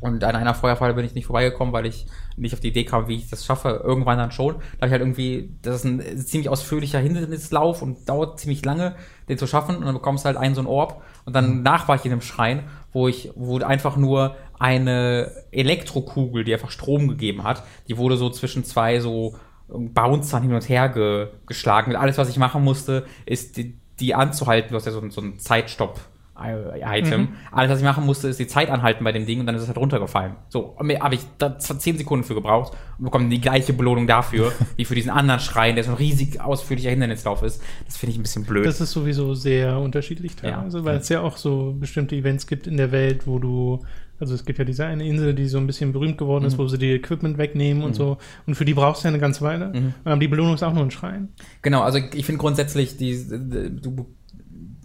Und 0.00 0.24
an 0.24 0.34
einer 0.34 0.54
Feuerfalle 0.54 0.94
bin 0.94 1.04
ich 1.04 1.14
nicht 1.14 1.26
vorbeigekommen, 1.26 1.74
weil 1.74 1.86
ich 1.86 2.06
nicht 2.36 2.54
auf 2.54 2.60
die 2.60 2.68
Idee 2.68 2.84
kam, 2.84 3.06
wie 3.08 3.16
ich 3.16 3.28
das 3.28 3.44
schaffe. 3.44 3.82
Irgendwann 3.84 4.18
dann 4.18 4.32
schon. 4.32 4.54
Da 4.54 4.62
habe 4.78 4.86
ich 4.86 4.92
halt 4.92 5.02
irgendwie, 5.02 5.54
das 5.62 5.76
ist 5.76 5.84
ein 5.84 6.18
ziemlich 6.18 6.48
ausführlicher 6.48 6.98
Hindernislauf 6.98 7.82
und 7.82 8.08
dauert 8.08 8.40
ziemlich 8.40 8.64
lange, 8.64 8.94
den 9.28 9.36
zu 9.36 9.46
schaffen. 9.46 9.76
Und 9.76 9.84
dann 9.84 9.94
bekommst 9.94 10.24
du 10.24 10.26
halt 10.28 10.38
einen 10.38 10.54
so 10.54 10.62
einen 10.62 10.68
Orb. 10.68 11.02
Und 11.26 11.36
dann 11.36 11.58
mhm. 11.58 11.62
nach 11.62 11.86
war 11.86 11.96
ich 11.96 12.04
in 12.06 12.12
einem 12.12 12.22
Schrein, 12.22 12.64
wo 12.92 13.08
ich, 13.08 13.30
wo 13.34 13.58
einfach 13.58 13.96
nur 13.96 14.36
eine 14.58 15.30
Elektrokugel, 15.52 16.44
die 16.44 16.54
einfach 16.54 16.70
Strom 16.70 17.08
gegeben 17.08 17.44
hat, 17.44 17.62
die 17.88 17.98
wurde 17.98 18.16
so 18.16 18.30
zwischen 18.30 18.64
zwei 18.64 19.00
so 19.00 19.36
Bouncern 19.68 20.42
hin 20.42 20.54
und 20.54 20.68
her 20.68 20.88
ge 20.88 21.28
geschlagen. 21.46 21.92
Und 21.92 21.96
alles, 21.96 22.16
was 22.16 22.30
ich 22.30 22.38
machen 22.38 22.64
musste, 22.64 23.06
ist 23.26 23.58
die, 23.58 23.78
die 24.00 24.14
anzuhalten. 24.14 24.70
Du 24.70 24.76
hast 24.76 24.86
ja 24.86 24.92
so, 24.92 25.08
so 25.10 25.20
einen 25.20 25.38
Zeitstopp 25.38 26.00
Item. 26.40 27.20
Mhm. 27.20 27.28
Alles, 27.52 27.70
was 27.70 27.78
ich 27.78 27.84
machen 27.84 28.04
musste, 28.04 28.28
ist 28.28 28.38
die 28.38 28.46
Zeit 28.46 28.70
anhalten 28.70 29.04
bei 29.04 29.12
dem 29.12 29.26
Ding 29.26 29.40
und 29.40 29.46
dann 29.46 29.54
ist 29.54 29.62
es 29.62 29.68
halt 29.68 29.78
runtergefallen. 29.78 30.36
So, 30.48 30.76
habe 30.78 31.14
ich 31.14 31.20
da 31.38 31.58
10 31.58 31.98
Sekunden 31.98 32.24
für 32.24 32.34
gebraucht 32.34 32.72
und 32.98 33.04
bekomme 33.04 33.28
die 33.28 33.40
gleiche 33.40 33.72
Belohnung 33.72 34.06
dafür, 34.06 34.52
wie 34.76 34.84
für 34.84 34.94
diesen 34.94 35.10
anderen 35.10 35.40
Schrein, 35.40 35.74
der 35.74 35.84
so 35.84 35.90
ein 35.90 35.96
riesig 35.96 36.40
ausführlicher 36.40 36.90
Hindernislauf 36.90 37.42
ist. 37.42 37.62
Das 37.86 37.96
finde 37.96 38.12
ich 38.12 38.18
ein 38.18 38.22
bisschen 38.22 38.44
blöd. 38.44 38.66
Das 38.66 38.80
ist 38.80 38.92
sowieso 38.92 39.34
sehr 39.34 39.78
unterschiedlich 39.78 40.36
teilweise, 40.36 40.78
ja. 40.78 40.84
weil 40.84 40.96
es 40.98 41.08
ja 41.08 41.20
auch 41.20 41.36
so 41.36 41.74
bestimmte 41.78 42.16
Events 42.16 42.46
gibt 42.46 42.66
in 42.66 42.76
der 42.76 42.92
Welt, 42.92 43.26
wo 43.26 43.38
du 43.38 43.80
also 44.20 44.34
es 44.34 44.44
gibt 44.44 44.58
ja 44.58 44.66
diese 44.66 44.84
eine 44.84 45.06
Insel, 45.06 45.34
die 45.34 45.48
so 45.48 45.56
ein 45.56 45.66
bisschen 45.66 45.92
berühmt 45.92 46.18
geworden 46.18 46.44
ist, 46.44 46.54
mhm. 46.54 46.58
wo 46.58 46.68
sie 46.68 46.76
die 46.76 46.92
Equipment 46.92 47.38
wegnehmen 47.38 47.78
mhm. 47.78 47.86
und 47.86 47.94
so. 47.94 48.18
Und 48.46 48.54
für 48.54 48.66
die 48.66 48.74
brauchst 48.74 49.02
du 49.02 49.08
ja 49.08 49.12
eine 49.12 49.18
ganze 49.18 49.40
Weile. 49.40 49.72
Mhm. 49.72 49.94
Aber 50.04 50.16
die 50.18 50.28
Belohnung 50.28 50.54
ist 50.54 50.62
auch 50.62 50.74
nur 50.74 50.84
ein 50.84 50.90
Schrein. 50.90 51.30
Genau, 51.62 51.80
also 51.80 51.98
ich 51.98 52.26
finde 52.26 52.38
grundsätzlich, 52.38 52.98
die, 52.98 53.18
du 53.26 54.06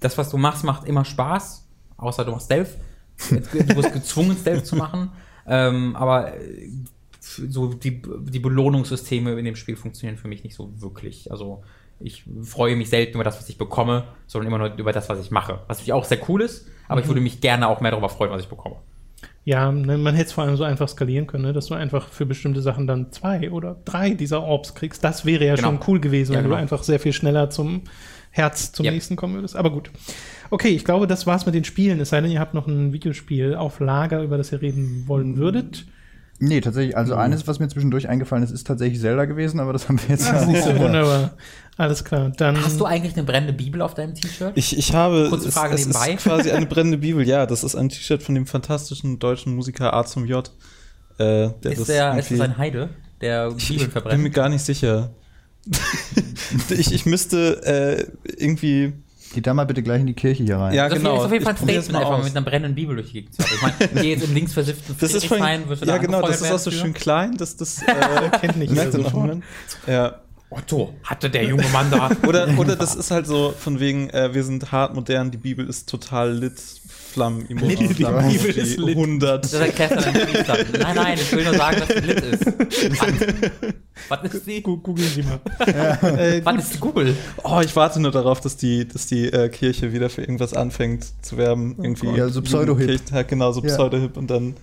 das, 0.06 0.18
was 0.18 0.30
du 0.30 0.38
machst, 0.38 0.64
macht 0.64 0.88
immer 0.88 1.04
Spaß, 1.04 1.68
außer 1.98 2.24
du 2.26 2.32
machst 2.32 2.46
Stealth. 2.46 2.78
Du 3.30 3.76
wirst 3.76 3.94
gezwungen, 3.94 4.38
Stealth 4.40 4.66
zu 4.66 4.76
machen. 4.76 5.12
Ähm, 5.48 5.96
aber 5.96 6.36
äh, 6.36 6.70
so 7.20 7.74
die, 7.74 8.02
die 8.02 8.40
Belohnungssysteme 8.40 9.38
in 9.38 9.46
dem 9.46 9.56
Spiel 9.56 9.76
funktionieren 9.76 10.18
für 10.18 10.28
mich 10.28 10.44
nicht 10.44 10.56
so 10.56 10.70
wirklich. 10.82 11.32
Also 11.32 11.64
ich 12.00 12.24
freue 12.44 12.76
mich 12.76 12.90
selten 12.90 13.16
über 13.16 13.24
das, 13.24 13.38
was 13.38 13.50
ich 13.50 13.58
bekomme, 13.58 14.04
sondern 14.28 14.48
immer 14.48 14.58
nur 14.58 14.78
über 14.78 14.92
das, 14.92 15.10
was 15.10 15.20
ich 15.20 15.32
mache. 15.32 15.60
Was 15.68 15.78
natürlich 15.78 15.94
auch 15.94 16.06
sehr 16.06 16.20
cool 16.30 16.42
ist, 16.42 16.68
aber 16.88 16.98
mhm. 16.98 17.02
ich 17.02 17.08
würde 17.08 17.22
mich 17.22 17.42
gerne 17.42 17.68
auch 17.68 17.82
mehr 17.82 17.92
darüber 17.92 18.10
freuen, 18.10 18.32
was 18.32 18.42
ich 18.42 18.50
bekomme. 18.50 18.76
Ja, 19.44 19.72
ne, 19.72 19.98
man 19.98 20.16
hätte 20.16 20.28
es 20.28 20.34
vor 20.34 20.44
allem 20.44 20.58
so 20.58 20.64
einfach 20.64 20.90
skalieren 20.90 21.28
können, 21.28 21.46
ne, 21.46 21.54
dass 21.54 21.68
du 21.68 21.76
einfach 21.76 22.10
für 22.10 22.26
bestimmte 22.26 22.62
Sachen 22.62 22.88
dann 22.88 23.12
zwei 23.12 23.52
oder 23.52 23.78
drei 23.86 24.12
dieser 24.12 24.44
Orbs 24.44 24.76
kriegst. 24.76 25.04
Das 25.04 25.26
wäre 25.26 25.46
ja 25.46 25.56
genau. 25.56 25.70
schon 25.70 25.80
cool 25.88 26.00
gewesen, 26.00 26.34
ja, 26.34 26.40
wenn 26.40 26.46
genau. 26.46 26.56
du 26.56 26.62
einfach 26.62 26.84
sehr 26.84 27.00
viel 27.00 27.14
schneller 27.14 27.50
zum 27.50 27.84
Herz 28.36 28.74
zum 28.74 28.86
yep. 28.86 28.94
nächsten 28.94 29.16
kommen 29.16 29.36
würdest. 29.36 29.56
Aber 29.56 29.72
gut. 29.72 29.92
Okay, 30.50 30.68
ich 30.68 30.84
glaube, 30.84 31.08
das 31.08 31.26
war's 31.26 31.46
mit 31.46 31.56
den 31.56 31.64
Spielen. 31.64 32.02
Es 32.02 32.10
sei 32.10 32.20
denn, 32.20 32.30
ihr 32.30 32.42
habt 32.42 32.54
noch 32.54 32.68
ein 32.68 32.92
Videospiel 32.92 33.56
auf 33.56 33.80
Lager, 33.80 34.22
über 34.22 34.38
das 34.38 34.52
ihr 34.52 34.62
reden 34.62 35.06
wollen 35.08 35.38
würdet. 35.38 35.86
Nee, 36.40 36.60
tatsächlich. 36.60 36.98
Also 36.98 37.14
mhm. 37.14 37.22
eines, 37.22 37.48
was 37.48 37.60
mir 37.60 37.70
zwischendurch 37.70 38.10
eingefallen 38.10 38.44
ist, 38.44 38.52
ist 38.52 38.68
tatsächlich 38.68 39.00
Zelda 39.00 39.24
gewesen, 39.24 39.62
aber 39.62 39.72
das 39.72 39.88
haben 39.88 40.02
wir 40.02 40.10
jetzt 40.10 40.28
ja 40.28 40.46
nicht 40.46 40.64
so 40.64 40.78
wunderbar. 40.78 41.38
Alles 41.78 42.04
klar. 42.04 42.30
Dann 42.36 42.62
Hast 42.62 42.78
du 42.78 42.84
eigentlich 42.84 43.14
eine 43.14 43.24
brennende 43.24 43.54
Bibel 43.54 43.82
auf 43.82 43.94
deinem 43.94 44.16
T-Shirt? 44.16 44.52
Ich, 44.56 44.78
ich 44.78 44.94
habe. 44.94 45.28
Kurze 45.30 45.50
Frage 45.50 45.76
es, 45.76 45.88
nebenbei. 45.88 46.10
Es 46.10 46.16
ist 46.16 46.24
quasi 46.24 46.52
eine 46.52 46.66
brennende 46.66 46.98
Bibel, 46.98 47.26
ja. 47.26 47.46
Das 47.46 47.64
ist 47.64 47.76
ein 47.76 47.88
T-Shirt 47.88 48.22
von 48.22 48.36
dem 48.36 48.48
fantastischen 48.48 49.18
deutschen 49.18 49.56
Musiker 49.56 49.94
A 49.94 50.06
zum 50.06 50.26
J. 50.26 50.46
Äh, 51.18 51.24
der 51.24 51.72
ist, 51.72 51.88
der, 51.88 52.18
ist 52.18 52.32
das 52.32 52.40
ein 52.42 52.58
Heide, 52.58 52.90
der 53.22 53.52
Bibeln 53.52 53.92
verbrennt? 53.92 54.14
Ich 54.14 54.18
bin 54.18 54.24
mir 54.24 54.32
gar 54.32 54.50
nicht 54.50 54.66
sicher. 54.66 55.12
ich, 56.70 56.94
ich 56.94 57.06
müsste 57.06 57.62
äh, 57.66 58.34
irgendwie. 58.38 58.94
Geh 59.34 59.42
da 59.42 59.54
mal 59.54 59.66
bitte 59.66 59.84
gleich 59.84 60.00
in 60.00 60.08
die 60.08 60.14
Kirche 60.14 60.44
hier 60.44 60.58
rein. 60.58 60.74
Ja, 60.74 60.88
genau. 60.88 61.16
Das 61.16 61.20
ist 61.20 61.26
auf 61.26 61.32
jeden 61.34 61.44
Fall 61.44 61.54
ein 61.54 61.58
Statement, 61.58 61.96
einfach 61.96 62.24
mit 62.24 62.38
einer 62.38 62.46
brennenden 62.46 62.76
Bibel 62.76 62.96
durch 62.96 63.08
die 63.08 63.14
Gegend 63.14 63.36
zu 63.36 63.42
Ich 63.42 63.62
meine, 63.62 63.76
geh 64.02 64.14
jetzt 64.14 64.24
im 64.24 64.34
linksversifften 64.34 64.96
Das 64.98 65.14
ist 65.14 65.30
du 65.30 65.36
Ja, 65.86 65.98
genau, 65.98 66.22
das 66.22 66.42
ist 66.42 66.52
auch 66.52 66.60
so 66.60 66.72
schön 66.72 66.94
klein, 66.94 67.36
dass 67.36 67.58
das 67.58 67.82
äh, 67.82 68.30
kennt 68.40 68.58
nicht 68.58 68.72
merkt 68.72 68.94
so 68.94 69.10
schon. 69.10 69.44
Ja. 69.88 70.22
Otto, 70.50 70.94
hatte 71.04 71.30
der 71.30 71.44
junge 71.44 71.68
Mann 71.70 71.90
da. 71.92 72.12
oder, 72.28 72.48
oder 72.58 72.76
das 72.76 72.96
ist 72.96 73.12
halt 73.12 73.28
so 73.28 73.54
von 73.58 73.80
wegen, 73.80 74.10
äh, 74.12 74.34
wir 74.34 74.44
sind 74.44 74.72
hart 74.72 74.94
modern, 74.94 75.32
die 75.32 75.38
Bibel 75.38 75.68
ist 75.68 75.90
total 75.90 76.34
lit, 76.34 76.54
Flammen, 77.16 77.46
Emoji, 77.50 77.76
lit, 77.76 77.96
Flammen, 77.96 78.30
die 78.30 78.38
Bibel 78.38 78.58
ist 78.58 78.78
lit. 78.78 78.98
100. 78.98 79.46
Das 79.46 79.54
erklärt 79.54 79.92
dann 79.92 80.66
Nein, 80.80 80.96
nein, 80.96 81.18
ich 81.18 81.32
will 81.32 81.46
nur 81.46 81.54
sagen, 81.54 81.80
dass 81.80 81.88
sie 81.88 82.00
lit 82.02 82.20
ist. 82.20 82.46
Was 84.10 84.34
ist 84.34 84.46
sie? 84.46 84.62
Googeln 84.62 85.08
Sie 85.08 85.24
mal. 85.24 85.40
Ja. 85.66 86.10
Äh, 86.10 86.42
Was 86.44 86.72
ist 86.72 86.80
Google? 86.82 87.16
Oh, 87.42 87.62
ich 87.64 87.74
warte 87.78 88.02
nur 88.02 88.12
darauf, 88.12 88.42
dass 88.42 88.58
die, 88.58 88.86
dass 88.86 89.08
die 89.08 89.32
äh, 89.32 89.48
Kirche 89.48 89.94
wieder 89.94 90.10
für 90.10 90.22
irgendwas 90.22 90.54
anfängt 90.54 91.06
zu 91.22 91.38
werben. 91.38 91.76
Irgendwie. 91.82 92.10
Ja, 92.18 92.28
so 92.28 92.42
Pseudo-Hip. 92.42 93.02
Genau, 93.30 93.54
so 93.54 93.62
Pseudo-Hip 93.62 94.18
und 94.18 94.30
dann 94.30 94.56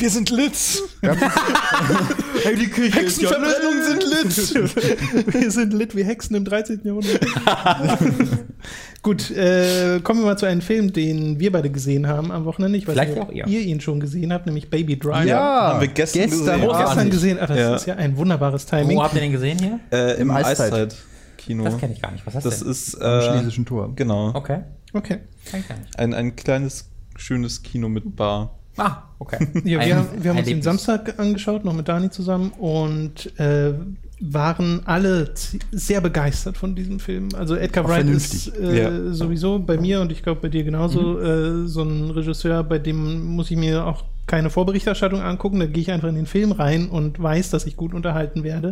wir 0.00 0.10
sind 0.10 0.30
lit. 0.30 0.52
hey, 1.02 2.56
die 2.56 2.68
Kirche 2.68 3.00
Hexenverbrennungen 3.00 3.84
sind 3.84 4.02
lit. 4.02 5.34
wir 5.34 5.50
sind 5.50 5.72
lit 5.72 5.96
wie 5.96 6.04
Hexen 6.04 6.36
im 6.36 6.44
13. 6.44 6.80
Jahrhundert. 6.84 7.20
Gut, 9.02 9.30
äh, 9.30 10.00
kommen 10.02 10.20
wir 10.20 10.26
mal 10.26 10.36
zu 10.36 10.46
einem 10.46 10.60
Film, 10.60 10.92
den 10.92 11.40
wir 11.40 11.52
beide 11.52 11.70
gesehen 11.70 12.06
haben 12.06 12.30
am 12.30 12.44
Wochenende. 12.44 12.76
Ich 12.76 12.86
weiß 12.86 12.94
Vielleicht 12.94 13.14
nicht, 13.14 13.22
ob 13.22 13.32
ihr. 13.32 13.46
ihr 13.46 13.60
ihn 13.60 13.80
schon 13.80 14.00
gesehen 14.00 14.32
habt, 14.32 14.46
nämlich 14.46 14.68
Baby 14.68 14.98
Driver. 14.98 15.24
Ja, 15.24 15.72
haben 15.72 15.80
wir 15.80 15.88
gestern, 15.88 16.22
gestern, 16.22 16.60
gesehen. 16.60 16.78
gestern 16.78 17.10
gesehen. 17.10 17.38
Ach, 17.40 17.48
das 17.48 17.58
ja. 17.58 17.76
ist 17.76 17.86
ja 17.86 17.94
ein 17.96 18.16
wunderbares 18.16 18.66
Timing. 18.66 18.98
Wo 18.98 19.02
habt 19.02 19.14
ihr 19.14 19.20
den 19.20 19.32
gesehen 19.32 19.58
hier? 19.58 19.80
Äh, 19.90 20.14
Im, 20.16 20.22
Im 20.22 20.30
Eiszeit. 20.32 20.96
Kino. 21.38 21.64
Das 21.64 21.78
kenne 21.78 21.94
ich 21.94 22.02
gar 22.02 22.12
nicht. 22.12 22.26
Was 22.26 22.34
heißt 22.34 22.44
das 22.44 22.60
denn? 22.60 22.70
ist 22.70 22.94
äh, 23.00 23.04
am 23.04 23.22
Schlesischen 23.22 23.64
Tor. 23.64 23.92
Genau. 23.96 24.34
Okay. 24.34 24.60
Okay. 24.92 25.18
Ein, 25.96 26.12
ein 26.12 26.36
kleines, 26.36 26.90
schönes 27.16 27.62
Kino 27.62 27.88
mit 27.88 28.14
Bar. 28.16 28.58
Ah, 28.76 29.04
okay. 29.20 29.46
Ja, 29.64 29.84
wir, 29.84 29.96
haben, 29.96 30.08
wir 30.18 30.30
haben 30.30 30.38
uns 30.38 30.48
den 30.48 30.62
Samstag 30.62 31.18
angeschaut, 31.18 31.64
noch 31.64 31.74
mit 31.74 31.86
Dani 31.86 32.10
zusammen 32.10 32.50
und 32.58 33.38
äh, 33.38 33.74
waren 34.20 34.82
alle 34.84 35.32
sehr 35.72 36.00
begeistert 36.00 36.58
von 36.58 36.74
diesem 36.74 37.00
Film. 37.00 37.28
Also 37.34 37.54
Edgar 37.54 37.88
Wright 37.88 38.06
ist 38.06 38.54
äh, 38.56 38.82
ja. 38.82 39.12
sowieso 39.12 39.58
bei 39.58 39.78
mir 39.78 40.00
und 40.00 40.12
ich 40.12 40.22
glaube 40.22 40.42
bei 40.42 40.48
dir 40.48 40.64
genauso 40.64 41.00
mhm. 41.00 41.64
äh, 41.64 41.68
so 41.68 41.82
ein 41.82 42.10
Regisseur, 42.10 42.62
bei 42.64 42.78
dem 42.78 43.24
muss 43.34 43.50
ich 43.50 43.56
mir 43.56 43.86
auch 43.86 44.04
keine 44.26 44.50
Vorberichterstattung 44.50 45.20
angucken. 45.20 45.58
Da 45.60 45.66
gehe 45.66 45.82
ich 45.82 45.90
einfach 45.90 46.08
in 46.08 46.16
den 46.16 46.26
Film 46.26 46.52
rein 46.52 46.88
und 46.88 47.20
weiß, 47.20 47.50
dass 47.50 47.66
ich 47.66 47.76
gut 47.76 47.94
unterhalten 47.94 48.44
werde. 48.44 48.70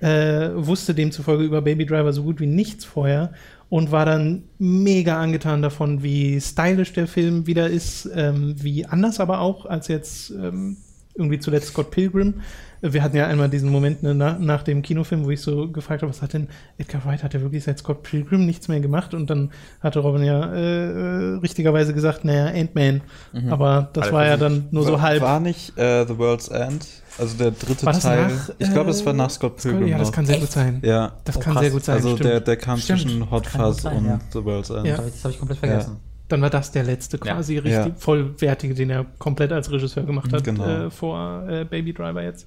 Äh, 0.00 0.50
wusste 0.54 0.94
demzufolge 0.94 1.44
über 1.44 1.60
Baby 1.60 1.84
Driver 1.84 2.12
so 2.14 2.22
gut 2.22 2.40
wie 2.40 2.46
nichts 2.46 2.86
vorher 2.86 3.32
und 3.70 3.92
war 3.92 4.04
dann 4.04 4.42
mega 4.58 5.18
angetan 5.18 5.62
davon, 5.62 6.02
wie 6.02 6.38
stylisch 6.40 6.92
der 6.92 7.06
Film 7.06 7.46
wieder 7.46 7.70
ist, 7.70 8.10
ähm, 8.14 8.56
wie 8.58 8.84
anders 8.84 9.20
aber 9.20 9.40
auch 9.40 9.64
als 9.64 9.88
jetzt 9.88 10.30
ähm, 10.30 10.76
irgendwie 11.14 11.38
zuletzt 11.38 11.68
Scott 11.68 11.90
Pilgrim. 11.92 12.34
Wir 12.82 13.02
hatten 13.02 13.16
ja 13.16 13.26
einmal 13.26 13.48
diesen 13.50 13.70
Moment 13.70 14.02
ne, 14.02 14.14
nach, 14.14 14.38
nach, 14.38 14.62
dem 14.62 14.80
Kinofilm, 14.82 15.24
wo 15.24 15.30
ich 15.30 15.42
so 15.42 15.68
gefragt 15.68 16.02
habe, 16.02 16.10
was 16.10 16.22
hat 16.22 16.32
denn 16.32 16.48
Edgar 16.78 17.04
Wright, 17.04 17.22
hat 17.22 17.34
er 17.34 17.42
wirklich 17.42 17.62
seit 17.62 17.78
Scott 17.78 18.02
Pilgrim 18.02 18.46
nichts 18.46 18.68
mehr 18.68 18.80
gemacht? 18.80 19.12
Und 19.12 19.28
dann 19.28 19.50
hatte 19.80 20.00
Robin 20.00 20.24
ja 20.24 20.52
äh, 20.52 21.34
äh 21.34 21.38
richtigerweise 21.38 21.92
gesagt, 21.92 22.24
naja, 22.24 22.46
Ant-Man. 22.46 23.02
Mhm. 23.32 23.52
Aber 23.52 23.90
das 23.92 24.04
Alle 24.04 24.12
war 24.12 24.26
ja 24.26 24.36
dann 24.36 24.68
nur 24.70 24.84
war, 24.84 24.92
so 24.92 25.00
halb. 25.02 25.20
War 25.20 25.40
nicht 25.40 25.72
uh, 25.72 26.06
The 26.08 26.16
World's 26.18 26.48
End? 26.48 26.88
Also 27.20 27.36
der 27.36 27.50
dritte 27.50 27.84
Teil. 27.84 28.28
Nach, 28.28 28.50
ich 28.58 28.72
glaube, 28.72 28.90
es 28.90 29.04
war 29.04 29.12
nach 29.12 29.28
Scott 29.30 29.58
Pilgrim. 29.58 29.88
Ja, 29.88 29.98
das 29.98 30.10
kann 30.10 30.24
sehr 30.24 30.38
gut 30.38 30.50
sein. 30.50 30.80
Ja. 30.82 31.12
Das 31.24 31.36
oh, 31.36 31.40
kann 31.40 31.52
krass. 31.52 31.62
sehr 31.62 31.70
gut 31.70 31.84
sein. 31.84 31.96
Also 31.96 32.16
der, 32.16 32.40
der 32.40 32.56
kam 32.56 32.78
stimmt. 32.78 33.02
zwischen 33.02 33.30
Hot 33.30 33.46
Fuzz 33.46 33.84
und 33.84 34.06
ja. 34.06 34.18
The 34.32 34.44
World's 34.44 34.70
End. 34.70 34.86
Ja. 34.86 34.96
Das 34.96 35.22
habe 35.22 35.34
ich 35.34 35.38
komplett 35.38 35.58
vergessen. 35.58 35.92
Ja. 35.92 36.00
Dann 36.28 36.40
war 36.42 36.50
das 36.50 36.72
der 36.72 36.84
letzte 36.84 37.18
quasi 37.18 37.56
ja. 37.56 37.60
richtig 37.60 38.02
vollwertige, 38.02 38.72
den 38.72 38.88
er 38.88 39.04
komplett 39.18 39.52
als 39.52 39.70
Regisseur 39.70 40.04
gemacht 40.04 40.32
hat 40.32 40.44
genau. 40.44 40.86
äh, 40.86 40.90
vor 40.90 41.46
äh, 41.48 41.64
Baby 41.64 41.92
Driver 41.92 42.22
jetzt. 42.22 42.46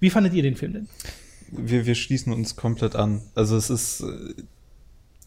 Wie 0.00 0.10
fandet 0.10 0.34
ihr 0.34 0.42
den 0.42 0.56
Film 0.56 0.72
denn? 0.72 0.88
Wir, 1.52 1.86
wir 1.86 1.94
schließen 1.94 2.32
uns 2.32 2.56
komplett 2.56 2.96
an. 2.96 3.22
Also 3.34 3.56
es 3.56 3.70
ist 3.70 4.00
äh, 4.00 4.42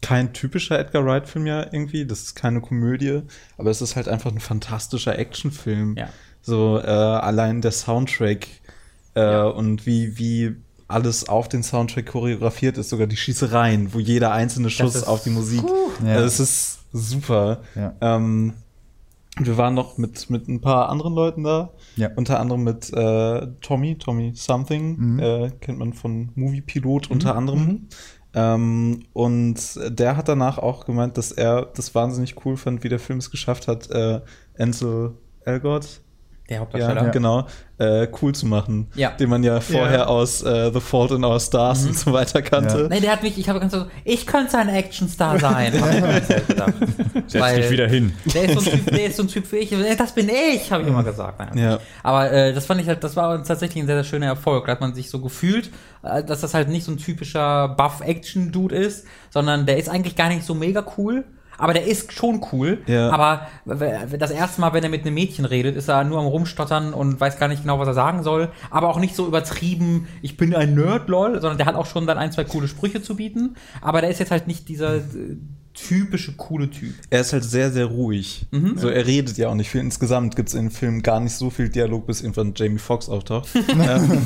kein 0.02 0.32
typischer 0.34 0.78
Edgar 0.78 1.04
Wright-Film 1.06 1.46
ja 1.46 1.62
irgendwie. 1.62 2.04
Das 2.06 2.22
ist 2.22 2.34
keine 2.34 2.60
Komödie, 2.60 3.22
aber 3.56 3.70
es 3.70 3.80
ist 3.80 3.96
halt 3.96 4.08
einfach 4.08 4.30
ein 4.30 4.40
fantastischer 4.40 5.18
Actionfilm. 5.18 5.96
Ja. 5.96 6.10
So 6.44 6.78
äh, 6.78 6.84
allein 6.86 7.62
der 7.62 7.72
Soundtrack 7.72 8.46
äh, 9.16 9.20
ja. 9.20 9.44
und 9.44 9.86
wie, 9.86 10.18
wie 10.18 10.56
alles 10.88 11.28
auf 11.28 11.48
den 11.48 11.62
Soundtrack 11.62 12.06
choreografiert 12.06 12.76
ist, 12.76 12.90
sogar 12.90 13.06
die 13.06 13.16
Schießereien, 13.16 13.94
wo 13.94 13.98
jeder 13.98 14.32
einzelne 14.32 14.68
Schuss 14.68 15.02
auf 15.04 15.22
die 15.22 15.30
Musik. 15.30 15.64
Uh, 15.64 15.90
ja. 16.06 16.20
Das 16.20 16.40
ist 16.40 16.80
super. 16.92 17.62
Ja. 17.74 17.94
Ähm, 18.02 18.52
wir 19.38 19.56
waren 19.56 19.74
noch 19.74 19.96
mit, 19.96 20.28
mit 20.28 20.46
ein 20.48 20.60
paar 20.60 20.90
anderen 20.90 21.14
Leuten 21.14 21.44
da. 21.44 21.70
Ja. 21.96 22.10
Unter 22.14 22.38
anderem 22.38 22.62
mit 22.62 22.92
äh, 22.92 23.46
Tommy, 23.62 23.96
Tommy 23.96 24.32
Something, 24.34 24.96
mhm. 24.96 25.18
äh, 25.18 25.50
kennt 25.60 25.78
man 25.78 25.94
von 25.94 26.30
Movie 26.34 26.60
Pilot 26.60 27.08
mhm. 27.08 27.14
unter 27.14 27.34
anderem. 27.34 27.66
Mhm. 27.66 27.88
Ähm, 28.34 29.02
und 29.14 29.56
der 29.88 30.16
hat 30.16 30.28
danach 30.28 30.58
auch 30.58 30.84
gemeint, 30.84 31.16
dass 31.16 31.32
er 31.32 31.70
das 31.74 31.94
wahnsinnig 31.94 32.44
cool 32.44 32.56
fand, 32.56 32.84
wie 32.84 32.88
der 32.88 32.98
Film 32.98 33.18
es 33.18 33.30
geschafft 33.30 33.66
hat, 33.66 33.90
äh, 33.90 34.20
Ansel 34.58 35.14
Elgort, 35.44 36.00
der 36.48 36.60
Hauptdarsteller. 36.60 37.04
Ja, 37.04 37.10
genau. 37.10 37.46
Äh, 37.78 38.06
cool 38.20 38.34
zu 38.34 38.46
machen. 38.46 38.88
Ja. 38.94 39.10
Den 39.10 39.30
man 39.30 39.42
ja 39.42 39.60
vorher 39.60 40.00
ja. 40.00 40.06
aus 40.06 40.42
äh, 40.42 40.70
The 40.72 40.80
Fault 40.80 41.10
in 41.12 41.24
Our 41.24 41.40
Stars 41.40 41.82
mhm. 41.82 41.88
und 41.88 41.98
so 41.98 42.12
weiter 42.12 42.42
kannte. 42.42 42.82
Ja. 42.82 42.88
Nee, 42.88 43.00
der 43.00 43.12
hat 43.12 43.22
mich, 43.22 43.38
ich 43.38 43.48
habe 43.48 43.60
ganz 43.60 43.72
so, 43.72 43.86
ich 44.04 44.26
könnte 44.26 44.58
ein 44.58 44.68
Actionstar 44.68 45.40
sein. 45.40 45.72
Setz 47.26 47.54
dich 47.54 47.70
wieder 47.70 47.88
hin. 47.88 48.12
Der 48.32 48.44
ist, 48.44 48.60
so 48.60 48.70
ein 48.70 48.76
typ, 48.76 48.94
der 48.94 49.06
ist 49.06 49.16
so 49.16 49.22
ein 49.22 49.28
Typ 49.28 49.50
wie 49.52 49.56
ich. 49.56 49.74
Das 49.96 50.12
bin 50.12 50.28
ich, 50.28 50.70
habe 50.70 50.82
ich 50.82 50.88
immer 50.88 51.02
gesagt. 51.02 51.56
Ja. 51.56 51.78
Aber 52.02 52.30
äh, 52.30 52.52
das 52.52 52.66
fand 52.66 52.80
ich 52.82 52.88
halt, 52.88 53.02
das 53.02 53.16
war 53.16 53.42
tatsächlich 53.42 53.82
ein 53.82 53.86
sehr, 53.86 53.96
sehr 53.96 54.04
schöner 54.04 54.26
Erfolg. 54.26 54.66
Da 54.66 54.72
hat 54.72 54.80
man 54.82 54.94
sich 54.94 55.08
so 55.08 55.20
gefühlt, 55.20 55.70
äh, 56.02 56.22
dass 56.22 56.42
das 56.42 56.52
halt 56.52 56.68
nicht 56.68 56.84
so 56.84 56.92
ein 56.92 56.98
typischer 56.98 57.68
Buff-Action-Dude 57.68 58.76
ist, 58.76 59.06
sondern 59.30 59.64
der 59.64 59.78
ist 59.78 59.88
eigentlich 59.88 60.14
gar 60.14 60.28
nicht 60.28 60.44
so 60.44 60.54
mega 60.54 60.84
cool 60.98 61.24
aber 61.58 61.74
der 61.74 61.86
ist 61.86 62.12
schon 62.12 62.44
cool. 62.52 62.82
Ja. 62.86 63.10
Aber 63.10 63.48
das 63.64 64.30
erste 64.30 64.60
Mal, 64.60 64.72
wenn 64.72 64.82
er 64.82 64.90
mit 64.90 65.02
einem 65.02 65.14
Mädchen 65.14 65.44
redet, 65.44 65.76
ist 65.76 65.88
er 65.88 66.04
nur 66.04 66.18
am 66.18 66.26
Rumstottern 66.26 66.94
und 66.94 67.20
weiß 67.20 67.38
gar 67.38 67.48
nicht 67.48 67.62
genau, 67.62 67.78
was 67.78 67.88
er 67.88 67.94
sagen 67.94 68.22
soll. 68.22 68.50
Aber 68.70 68.88
auch 68.88 68.98
nicht 68.98 69.14
so 69.14 69.26
übertrieben, 69.26 70.08
ich 70.22 70.36
bin 70.36 70.54
ein 70.54 70.74
Nerd, 70.74 71.08
lol, 71.08 71.40
sondern 71.40 71.58
der 71.58 71.66
hat 71.66 71.74
auch 71.74 71.86
schon 71.86 72.06
dann 72.06 72.18
ein, 72.18 72.32
zwei 72.32 72.44
coole 72.44 72.68
Sprüche 72.68 73.02
zu 73.02 73.16
bieten. 73.16 73.56
Aber 73.80 74.00
der 74.00 74.10
ist 74.10 74.18
jetzt 74.18 74.30
halt 74.30 74.46
nicht 74.46 74.68
dieser 74.68 74.96
äh, 74.96 75.36
typische 75.74 76.32
coole 76.32 76.70
Typ. 76.70 76.94
Er 77.10 77.20
ist 77.20 77.32
halt 77.32 77.44
sehr, 77.44 77.70
sehr 77.70 77.86
ruhig. 77.86 78.46
Mhm. 78.52 78.78
So, 78.78 78.88
er 78.88 79.06
redet 79.06 79.36
ja 79.36 79.48
auch 79.48 79.54
nicht 79.54 79.68
viel. 79.68 79.80
Insgesamt 79.80 80.36
gibt 80.36 80.48
es 80.48 80.54
in 80.54 80.66
dem 80.66 80.70
Film 80.70 81.02
gar 81.02 81.20
nicht 81.20 81.34
so 81.34 81.50
viel 81.50 81.68
Dialog, 81.68 82.06
bis 82.06 82.22
irgendwann 82.22 82.54
Jamie 82.54 82.78
Foxx 82.78 83.08
auftaucht. 83.08 83.48
ähm, 83.68 84.24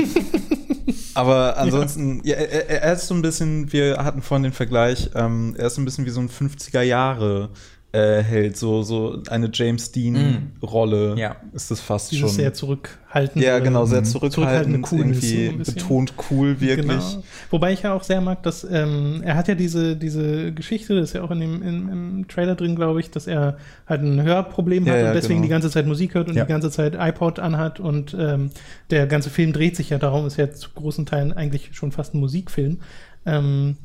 aber 1.15 1.57
ansonsten, 1.57 2.21
ja. 2.23 2.37
ja 2.37 2.43
er, 2.45 2.83
er, 2.83 2.93
ist 2.93 3.09
so 3.09 3.15
ein 3.15 3.23
bisschen, 3.23 3.73
wir 3.73 3.97
hatten 4.05 4.23
vorhin 4.23 4.45
den 4.45 4.53
Vergleich, 4.53 5.11
ähm, 5.15 5.57
er 5.59 5.67
ist 5.67 5.75
so 5.75 5.81
ein 5.81 5.85
bisschen 5.85 6.07
wie 6.07 6.11
so 6.11 6.21
ein 6.21 6.29
50er 6.29 6.83
Jahre 6.83 7.51
äh, 7.91 8.23
hält, 8.23 8.59
so, 8.59 8.83
so 8.83 9.23
eine 9.31 9.49
James 9.51 9.93
Dean-Rolle 9.93 11.15
mm. 11.15 11.19
ja. 11.19 11.37
ist 11.55 11.71
das 11.71 11.81
fast 11.81 12.11
Dieses 12.11 12.21
schon. 12.21 12.37
sehr 12.37 12.53
zurückhaltend. 12.53 13.43
Ja, 13.43 13.61
genau, 13.61 13.87
sehr 13.87 14.05
zurückhaltend, 14.05 14.87
zurückhaltend 14.87 14.93
irgendwie 14.93 15.65
so 15.65 15.73
betont 15.73 16.13
cool, 16.31 16.61
wirklich. 16.61 16.87
Genau. 16.87 17.23
Wobei 17.51 17.73
ich 17.73 17.85
ja 17.85 17.95
auch 17.95 18.03
sehr 18.03 18.21
mag, 18.21 18.43
dass 18.43 18.63
ähm, 18.63 19.23
er 19.25 19.37
hat 19.37 19.49
ja 19.49 19.55
diese, 19.55 19.97
diese 19.97 20.53
Geschichte, 20.53 20.97
das 20.97 21.11
ist 21.11 21.13
ja 21.15 21.23
auch 21.23 21.31
in 21.31 21.41
dem, 21.41 21.63
in, 21.63 21.89
im 21.89 22.29
Trailer 22.29 22.57
drin, 22.57 22.77
glaube 22.77 23.01
ich, 23.01 23.11
dass 23.11 23.27
er 23.27 23.57
halt 23.87 24.03
ein 24.03 24.23
Hörproblem 24.23 24.87
hat 24.87 24.95
ja, 24.95 25.09
und 25.09 25.15
deswegen 25.15 25.37
genau. 25.37 25.45
die 25.45 25.51
ganze 25.51 25.71
Zeit 25.71 25.87
Musik 25.87 26.15
hört 26.15 26.29
und 26.29 26.37
ja. 26.37 26.45
die 26.45 26.49
ganze 26.49 26.71
Zeit 26.71 26.95
iPod 26.95 27.39
anhat 27.39 27.81
und 27.81 28.15
ähm, 28.19 28.51
der 28.91 29.07
ganze 29.07 29.31
Film 29.31 29.55
dreht 29.55 29.77
sich 29.77 29.89
ja 29.89 29.97
darum, 29.97 30.27
ist 30.27 30.37
ja 30.37 30.53
zu 30.53 30.69
großen 30.75 31.07
Teilen 31.07 31.33
eigentlich 31.33 31.71
schon 31.73 31.91
fast 31.91 32.15
ein 32.15 32.21
Musikfilm. 32.21 32.81
Ähm, 33.25 33.77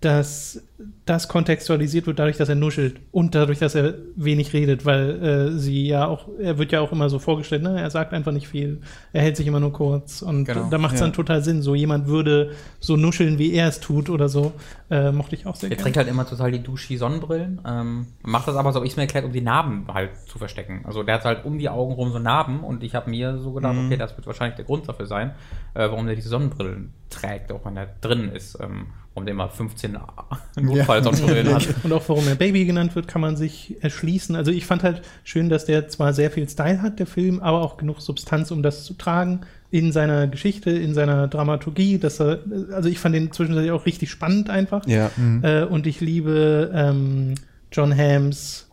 dass 0.00 0.62
das 1.06 1.26
kontextualisiert 1.26 2.06
wird 2.06 2.20
dadurch, 2.20 2.36
dass 2.36 2.48
er 2.48 2.54
nuschelt 2.54 3.00
und 3.10 3.34
dadurch, 3.34 3.58
dass 3.58 3.74
er 3.74 3.94
wenig 4.14 4.52
redet, 4.52 4.84
weil 4.84 5.22
äh, 5.22 5.50
sie 5.58 5.88
ja 5.88 6.06
auch, 6.06 6.28
er 6.38 6.58
wird 6.58 6.70
ja 6.70 6.80
auch 6.80 6.92
immer 6.92 7.10
so 7.10 7.18
vorgestellt, 7.18 7.64
ne? 7.64 7.80
er 7.80 7.90
sagt 7.90 8.12
einfach 8.12 8.30
nicht 8.30 8.46
viel, 8.46 8.80
er 9.12 9.22
hält 9.22 9.36
sich 9.36 9.46
immer 9.48 9.58
nur 9.58 9.72
kurz 9.72 10.22
und 10.22 10.44
genau. 10.44 10.68
da 10.70 10.78
macht 10.78 10.94
es 10.94 11.00
ja. 11.00 11.06
dann 11.06 11.14
total 11.14 11.42
Sinn. 11.42 11.62
So 11.62 11.74
jemand 11.74 12.06
würde 12.06 12.52
so 12.78 12.96
nuscheln, 12.96 13.38
wie 13.38 13.52
er 13.54 13.68
es 13.68 13.80
tut 13.80 14.08
oder 14.08 14.28
so, 14.28 14.52
äh, 14.88 15.10
mochte 15.10 15.34
ich 15.34 15.46
auch 15.46 15.56
sehr 15.56 15.68
gerne. 15.68 15.80
Er 15.80 15.82
trägt 15.82 15.96
halt 15.96 16.08
immer 16.08 16.26
total 16.26 16.52
die 16.52 16.62
Duschi-Sonnenbrillen, 16.62 17.60
ähm, 17.66 18.06
macht 18.22 18.46
das 18.46 18.54
aber 18.54 18.72
so, 18.72 18.84
ich 18.84 18.90
es 18.90 18.96
mir 18.96 19.02
erklärt, 19.02 19.24
um 19.24 19.32
die 19.32 19.40
Narben 19.40 19.86
halt 19.92 20.10
zu 20.28 20.38
verstecken. 20.38 20.82
Also 20.84 21.02
der 21.02 21.16
hat 21.16 21.24
halt 21.24 21.44
um 21.44 21.58
die 21.58 21.68
Augen 21.68 21.94
rum 21.94 22.12
so 22.12 22.20
Narben 22.20 22.60
und 22.60 22.84
ich 22.84 22.94
habe 22.94 23.10
mir 23.10 23.38
so 23.38 23.52
gedacht, 23.52 23.74
mhm. 23.74 23.86
okay, 23.86 23.96
das 23.96 24.16
wird 24.16 24.28
wahrscheinlich 24.28 24.54
der 24.56 24.64
Grund 24.64 24.88
dafür 24.88 25.06
sein, 25.06 25.30
äh, 25.74 25.88
warum 25.88 26.06
der 26.06 26.14
diese 26.14 26.28
Sonnenbrillen 26.28 26.92
trägt, 27.10 27.50
auch 27.50 27.64
wenn 27.64 27.76
er 27.76 27.88
drin 28.00 28.30
ist. 28.32 28.58
Ähm, 28.60 28.86
warum 29.18 29.26
der 29.26 29.34
immer 29.34 29.48
15 29.48 29.98
Notfallsonnenbrillen 30.60 31.48
ja. 31.48 31.54
hat. 31.54 31.68
Und 31.82 31.92
auch 31.92 32.08
warum 32.08 32.26
er 32.28 32.36
Baby 32.36 32.64
genannt 32.64 32.94
wird, 32.94 33.08
kann 33.08 33.20
man 33.20 33.36
sich 33.36 33.76
erschließen. 33.80 34.36
Also 34.36 34.50
ich 34.50 34.64
fand 34.64 34.82
halt 34.82 35.02
schön, 35.24 35.48
dass 35.48 35.64
der 35.64 35.88
zwar 35.88 36.12
sehr 36.12 36.30
viel 36.30 36.48
Style 36.48 36.82
hat, 36.82 36.98
der 36.98 37.06
Film, 37.06 37.40
aber 37.40 37.62
auch 37.62 37.76
genug 37.76 38.00
Substanz, 38.00 38.50
um 38.50 38.62
das 38.62 38.84
zu 38.84 38.94
tragen. 38.94 39.40
in 39.70 39.92
seiner 39.92 40.28
Geschichte, 40.28 40.70
in 40.70 40.94
seiner 40.94 41.28
Dramaturgie. 41.28 41.98
Dass 41.98 42.20
er, 42.20 42.38
also 42.72 42.88
ich 42.88 42.98
fand 42.98 43.14
den 43.14 43.32
zwischenzeitlich 43.32 43.72
auch 43.72 43.86
richtig 43.86 44.10
spannend 44.10 44.50
einfach. 44.50 44.86
Ja. 44.86 45.10
Äh, 45.42 45.64
und 45.64 45.86
ich 45.86 46.00
liebe 46.00 46.70
ähm, 46.72 47.34
John 47.72 47.96
Hams 47.96 48.67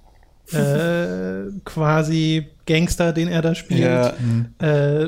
äh, 0.54 1.52
quasi 1.64 2.48
Gangster, 2.68 3.14
den 3.14 3.28
er 3.28 3.42
da 3.44 3.54
spielt. 3.54 3.82
Ja. 3.82 4.14
Äh, 4.60 5.08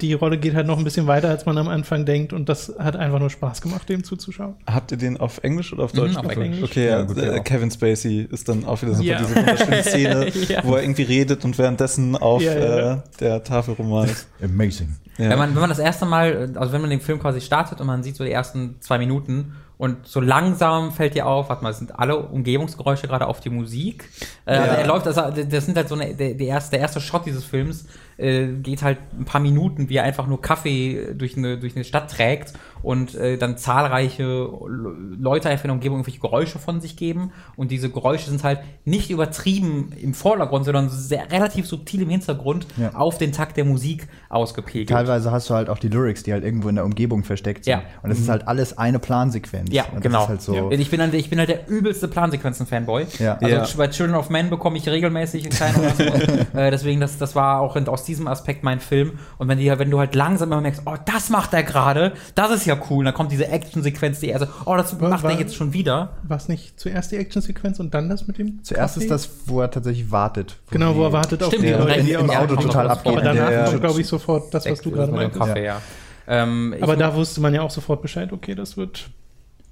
die 0.00 0.14
Rolle 0.14 0.38
geht 0.38 0.54
halt 0.54 0.66
noch 0.66 0.78
ein 0.78 0.84
bisschen 0.84 1.06
weiter, 1.06 1.28
als 1.28 1.44
man 1.44 1.58
am 1.58 1.68
Anfang 1.68 2.06
denkt. 2.06 2.32
Und 2.32 2.48
das 2.48 2.72
hat 2.78 2.96
einfach 2.96 3.18
nur 3.18 3.28
Spaß 3.30 3.60
gemacht, 3.60 3.88
dem 3.88 4.02
zuzuschauen. 4.02 4.54
Habt 4.66 4.92
ihr 4.92 4.96
den 4.98 5.18
auf 5.18 5.38
Englisch 5.44 5.72
oder 5.74 5.84
auf 5.84 5.92
Mhm, 5.92 5.98
Deutsch 5.98 6.16
auf 6.16 6.22
geguckt? 6.28 6.46
Englisch. 6.46 6.62
Okay, 6.70 6.86
Ja, 6.86 6.98
ja, 6.98 7.02
gut, 7.02 7.18
äh, 7.18 7.26
ja. 7.34 7.38
Kevin 7.40 7.70
Spacey 7.70 8.26
ist 8.30 8.48
dann 8.48 8.64
auch 8.64 8.80
wieder 8.80 8.94
super 8.94 9.08
Ja. 9.08 9.18
diese 9.18 9.36
wunderschöne 9.36 9.82
Szene, 9.82 10.28
Ja. 10.48 10.60
wo 10.64 10.74
er 10.76 10.82
irgendwie 10.82 11.02
redet 11.02 11.44
und 11.44 11.58
währenddessen 11.58 12.16
auf 12.16 12.42
Ja, 12.42 12.54
ja. 12.54 12.92
Äh, 12.94 12.98
der 13.20 13.44
Tafel 13.44 13.74
rummalt. 13.74 14.26
Amazing. 14.42 14.96
Ja. 15.18 15.30
Wenn, 15.30 15.38
man, 15.38 15.54
wenn 15.54 15.60
man 15.60 15.70
das 15.70 15.78
erste 15.78 16.04
Mal, 16.06 16.50
also 16.56 16.72
wenn 16.72 16.80
man 16.80 16.90
den 16.90 17.00
Film 17.00 17.18
quasi 17.18 17.40
startet 17.40 17.80
und 17.80 17.86
man 17.86 18.02
sieht 18.02 18.16
so 18.16 18.24
die 18.24 18.32
ersten 18.32 18.76
zwei 18.80 18.98
Minuten 18.98 19.52
und 19.78 20.06
so 20.06 20.20
langsam 20.20 20.90
fällt 20.92 21.14
dir 21.14 21.26
auf, 21.26 21.48
warte 21.50 21.62
mal, 21.62 21.70
es 21.70 21.78
sind 21.78 21.98
alle 21.98 22.16
Umgebungsgeräusche 22.16 23.06
gerade 23.08 23.26
auf 23.26 23.40
die 23.40 23.50
Musik. 23.50 24.08
Äh, 24.46 24.52
Also 24.54 24.66
Ja. 24.66 24.74
er 24.74 24.86
läuft, 24.86 25.06
also 25.06 25.20
das 25.44 25.66
sind 25.66 25.76
halt 25.76 25.88
so 25.88 25.94
eine, 25.96 26.14
der, 26.14 26.34
der, 26.34 26.46
erste, 26.46 26.70
der 26.72 26.80
erste 26.80 27.00
Shot 27.00 27.26
dieses 27.26 27.44
Films 27.44 27.86
äh, 28.18 28.46
geht 28.62 28.82
halt 28.82 28.98
ein 29.18 29.24
paar 29.24 29.40
Minuten, 29.40 29.88
wie 29.88 29.96
er 29.96 30.04
einfach 30.04 30.26
nur 30.26 30.40
Kaffee 30.40 31.14
durch 31.14 31.36
eine, 31.36 31.58
durch 31.58 31.74
eine 31.76 31.84
Stadt 31.84 32.10
trägt 32.10 32.54
und 32.82 33.14
äh, 33.14 33.36
dann 33.36 33.58
zahlreiche 33.58 34.22
Le- 34.24 35.16
Leute 35.18 35.48
einfach 35.48 35.64
in 35.64 35.68
der 35.68 35.74
Umgebung 35.74 35.98
irgendwelche 35.98 36.20
Geräusche 36.20 36.58
von 36.58 36.80
sich 36.80 36.96
geben 36.96 37.32
und 37.56 37.70
diese 37.70 37.90
Geräusche 37.90 38.30
sind 38.30 38.44
halt 38.44 38.60
nicht 38.84 39.10
übertrieben 39.10 39.92
im 40.00 40.14
Vordergrund, 40.14 40.64
sondern 40.64 40.88
sehr, 40.88 41.30
relativ 41.30 41.66
subtil 41.66 42.02
im 42.02 42.10
Hintergrund 42.10 42.66
Ja. 42.76 42.94
auf 42.94 43.18
den 43.18 43.32
Takt 43.32 43.56
der 43.56 43.64
Musik 43.64 44.06
ausgepegelt. 44.28 44.88
Teilweise 44.90 45.30
hast 45.30 45.50
du 45.50 45.54
halt 45.54 45.68
auch 45.68 45.78
die 45.78 45.88
Lyrics, 45.88 46.22
die 46.22 46.32
halt 46.32 46.44
irgendwo 46.44 46.68
in 46.68 46.76
der 46.76 46.84
Umgebung 46.84 47.22
versteckt 47.24 47.64
sind. 47.64 47.72
Ja. 47.72 47.82
Und 48.02 48.10
das 48.10 48.18
ist 48.18 48.28
halt 48.28 48.46
alles 48.48 48.76
eine 48.78 48.98
Plansequenz. 48.98 49.70
Ja, 49.72 49.84
genau. 50.00 50.22
Ist 50.22 50.28
halt 50.28 50.42
so, 50.42 50.54
Ja. 50.54 50.70
Ich, 50.70 50.90
bin 50.90 51.00
halt, 51.00 51.12
ich 51.14 51.28
bin 51.30 51.38
halt 51.38 51.48
der 51.48 51.68
übelste 51.68 52.08
Plansequenzen-Fanboy. 52.08 53.06
Ja. 53.18 53.34
Also 53.38 53.48
Ja. 53.54 53.66
bei 53.76 53.88
Children 53.88 54.16
of 54.16 54.30
Men 54.30 54.50
bekomme 54.50 54.76
ich 54.78 54.88
regelmäßig 54.88 55.42
einen 55.44 55.52
kleinen 55.52 56.46
äh, 56.54 56.70
deswegen, 56.70 57.00
das, 57.00 57.18
das 57.18 57.34
war 57.34 57.60
auch 57.60 57.76
in, 57.76 57.86
aus 57.88 58.04
diesem 58.06 58.26
Aspekt 58.28 58.62
mein 58.64 58.80
Film. 58.80 59.18
Und 59.38 59.48
wenn, 59.48 59.58
die, 59.58 59.66
wenn 59.78 59.90
du 59.90 59.98
halt 59.98 60.14
langsam 60.14 60.50
immer 60.52 60.60
merkst, 60.62 60.82
oh, 60.86 60.94
das 61.04 61.28
macht 61.30 61.52
er 61.52 61.62
gerade, 61.62 62.12
das 62.34 62.50
ist 62.50 62.66
ja 62.66 62.78
cool. 62.90 63.00
Und 63.00 63.04
dann 63.06 63.14
kommt 63.14 63.32
diese 63.32 63.48
Action-Sequenz, 63.48 64.20
die 64.20 64.30
er 64.30 64.38
so, 64.40 64.46
oh, 64.64 64.76
das 64.76 64.98
macht 64.98 65.22
war- 65.24 65.32
er 65.32 65.38
jetzt 65.38 65.54
schon 65.56 65.72
wieder. 65.72 66.16
War 66.22 66.36
es 66.38 66.48
nicht 66.48 66.80
zuerst 66.80 67.12
die 67.12 67.16
Actionsequenz 67.16 67.78
und 67.80 67.92
dann 67.94 68.08
das 68.08 68.26
mit 68.26 68.38
dem 68.38 68.62
Zuerst 68.64 68.94
Kaffee? 68.94 69.04
ist 69.04 69.10
das, 69.10 69.30
wo 69.46 69.60
er 69.60 69.70
tatsächlich 69.70 70.10
wartet. 70.10 70.56
Genau, 70.70 70.94
wo 70.96 71.02
er 71.04 71.08
die- 71.08 71.12
wartet 71.14 71.42
auf 71.42 71.48
Stimmt, 71.50 71.64
die 71.64 71.68
ja. 71.70 71.78
Leute, 71.78 72.02
die 72.02 72.12
Im 72.12 72.30
Auto 72.30 72.56
total 72.56 72.88
abgeht. 72.90 73.12
Aber 73.12 73.22
danach 73.22 73.80
glaube 73.80 74.00
ich, 74.00 74.06
sofort 74.06 74.54
das, 74.54 74.64
was 74.66 74.80
du 74.80 74.90
gerade 74.90 75.12
meintest. 75.12 75.40
Kaffee, 75.40 75.64
ja. 75.64 75.80
Ähm, 76.28 76.74
Aber 76.80 76.96
da 76.96 77.14
wusste 77.14 77.40
man 77.40 77.54
ja 77.54 77.62
auch 77.62 77.70
sofort 77.70 78.02
Bescheid, 78.02 78.32
okay, 78.32 78.54
das 78.54 78.76
wird. 78.76 79.10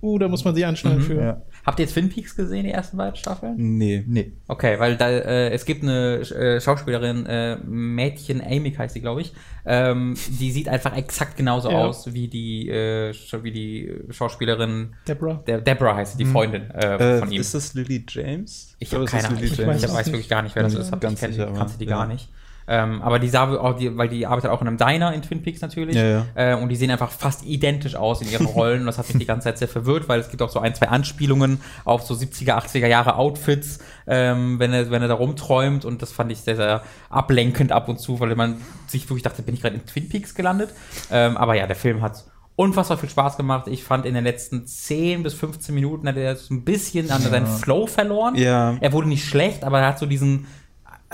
Uh, 0.01 0.19
da 0.19 0.29
muss 0.29 0.45
man 0.45 0.55
sich 0.55 0.65
anschneiden 0.67 1.01
für. 1.03 1.15
Ja. 1.15 1.37
Habt 1.65 1.81
ihr 1.81 1.87
Twin 1.87 2.11
Peaks 2.11 2.37
gesehen, 2.37 2.65
die 2.65 2.71
ersten 2.73 2.97
beiden 2.99 3.17
Staffeln? 3.17 3.55
Nee. 3.57 4.05
Nee. 4.07 4.33
Okay, 4.49 4.79
weil 4.79 4.97
da, 4.97 5.09
äh, 5.09 5.51
es 5.51 5.65
gibt 5.65 5.83
eine 5.83 6.17
äh, 6.21 6.61
Schauspielerin, 6.61 7.25
äh, 7.27 7.57
Mädchen 7.65 8.43
Amy 8.43 8.73
heißt 8.73 8.93
sie, 8.95 9.01
glaube 9.01 9.23
ich. 9.23 9.33
Ähm, 9.65 10.15
die 10.41 10.53
sieht 10.53 10.69
einfach 10.69 10.95
exakt 10.97 11.37
genauso 11.39 11.71
Ja. 11.71 11.79
aus 11.87 12.13
wie 12.13 12.29
die, 12.29 12.69
äh, 12.69 13.15
wie 13.43 13.51
die 13.53 13.95
Schauspielerin. 14.11 14.95
Deborah. 15.09 15.43
Der 15.47 15.61
Deborah 15.63 15.97
heißt 15.97 16.19
sie, 16.19 16.25
die 16.25 16.31
Freundin 16.31 16.71
äh, 16.71 17.19
von 17.21 17.31
Äh, 17.31 17.35
ihm. 17.35 17.41
ist 17.41 17.55
das 17.55 17.73
Lily 17.75 18.05
James? 18.09 18.77
Ich 18.79 18.89
habe 18.93 19.05
glaube, 19.05 19.05
es 19.07 19.11
keine 19.13 19.23
ist 19.23 19.29
Ahnung. 19.31 19.41
Lily 19.43 19.53
Ich, 19.85 19.95
weiß 19.95 20.07
wirklich 20.09 20.29
gar 20.29 20.43
nicht, 20.43 20.55
wer 20.55 20.65
das 20.65 20.75
ist. 20.75 20.93
Hab, 20.93 21.01
ganz 21.01 21.15
ich 21.15 21.21
kenn, 21.21 21.33
sicher, 21.33 21.49
aber- 21.49 21.57
kannte 21.59 21.79
die 21.79 21.85
ja. 21.87 21.97
gar 21.97 22.07
nicht. 22.07 22.29
Ähm, 22.67 23.03
aber 23.03 23.19
die 23.19 23.29
sah 23.29 23.53
auch, 23.57 23.75
die, 23.75 23.97
weil 23.97 24.09
die 24.09 24.27
arbeitet 24.27 24.51
auch 24.51 24.61
in 24.63 24.69
einem 24.69 24.77
Diner 24.79 25.13
in 25.13 25.23
Twin 25.23 25.43
Peaks 25.43 25.61
natürlich. 25.61 25.97
Ja, 25.97 26.05
ja. 26.05 26.27
Äh, 26.35 26.55
und 26.57 26.69
die 26.69 26.77
sehen 26.77 26.91
einfach 26.91 27.11
fast 27.11 27.45
identisch 27.45 27.95
aus 27.95 28.23
in 28.23 28.31
ihren 28.31 28.47
Rollen. 28.47 28.81
und 28.81 28.87
das 28.87 28.99
hat 28.99 29.09
mich 29.09 29.19
die 29.19 29.27
ganze 29.27 29.45
Zeit 29.45 29.59
sehr 29.59 29.69
verwirrt, 29.69 30.09
weil 30.09 30.21
es 30.21 30.31
gibt 30.31 30.43
auch 30.43 30.49
so 30.49 30.61
ein, 30.61 30.75
zwei 30.75 30.89
Anspielungen 30.89 31.61
auf 31.85 32.03
so 32.03 32.15
70er, 32.15 32.57
80er 32.57 32.87
Jahre 32.87 33.17
Outfits, 33.17 33.81
ähm, 34.07 34.59
wenn, 34.59 34.73
er, 34.73 34.91
wenn 34.91 35.03
er 35.03 35.09
da 35.09 35.15
rumträumt. 35.15 35.85
Und 35.85 36.01
das 36.01 36.13
fand 36.13 36.33
ich 36.33 36.41
sehr, 36.41 36.57
sehr 36.57 36.83
ablenkend 37.11 37.73
ab 37.73 37.89
und 37.89 37.99
zu, 37.99 38.21
weil 38.21 38.35
man 38.35 38.61
sich 38.87 39.09
wirklich 39.11 39.23
dachte, 39.23 39.43
bin 39.43 39.55
ich 39.55 39.61
gerade 39.61 39.77
in 39.77 39.85
Twin 39.85 40.09
Peaks 40.09 40.35
gelandet? 40.35 40.71
Ähm, 41.11 41.37
aber 41.37 41.55
ja, 41.55 41.67
der 41.67 41.77
Film 41.77 42.01
hat 42.01 42.25
unfassbar 42.57 42.99
viel 42.99 43.09
Spaß 43.09 43.37
gemacht. 43.37 43.67
Ich 43.69 43.85
fand 43.85 44.07
in 44.07 44.15
den 44.15 44.25
letzten 44.25 44.67
10 44.67 45.23
bis 45.23 45.35
15 45.35 45.75
Minuten 45.75 46.09
hat 46.09 46.17
er 46.17 46.37
so 46.37 46.55
ein 46.55 46.65
bisschen 46.65 47.11
an 47.11 47.21
seinen 47.21 47.47
Flow 47.47 47.87
verloren. 47.87 48.37
Ja. 48.37 48.77
Er 48.81 48.93
wurde 48.93 49.09
nicht 49.09 49.25
schlecht, 49.25 49.65
aber 49.65 49.81
er 49.81 49.89
hat 49.89 49.99
so 49.99 50.07
diesen. 50.07 50.47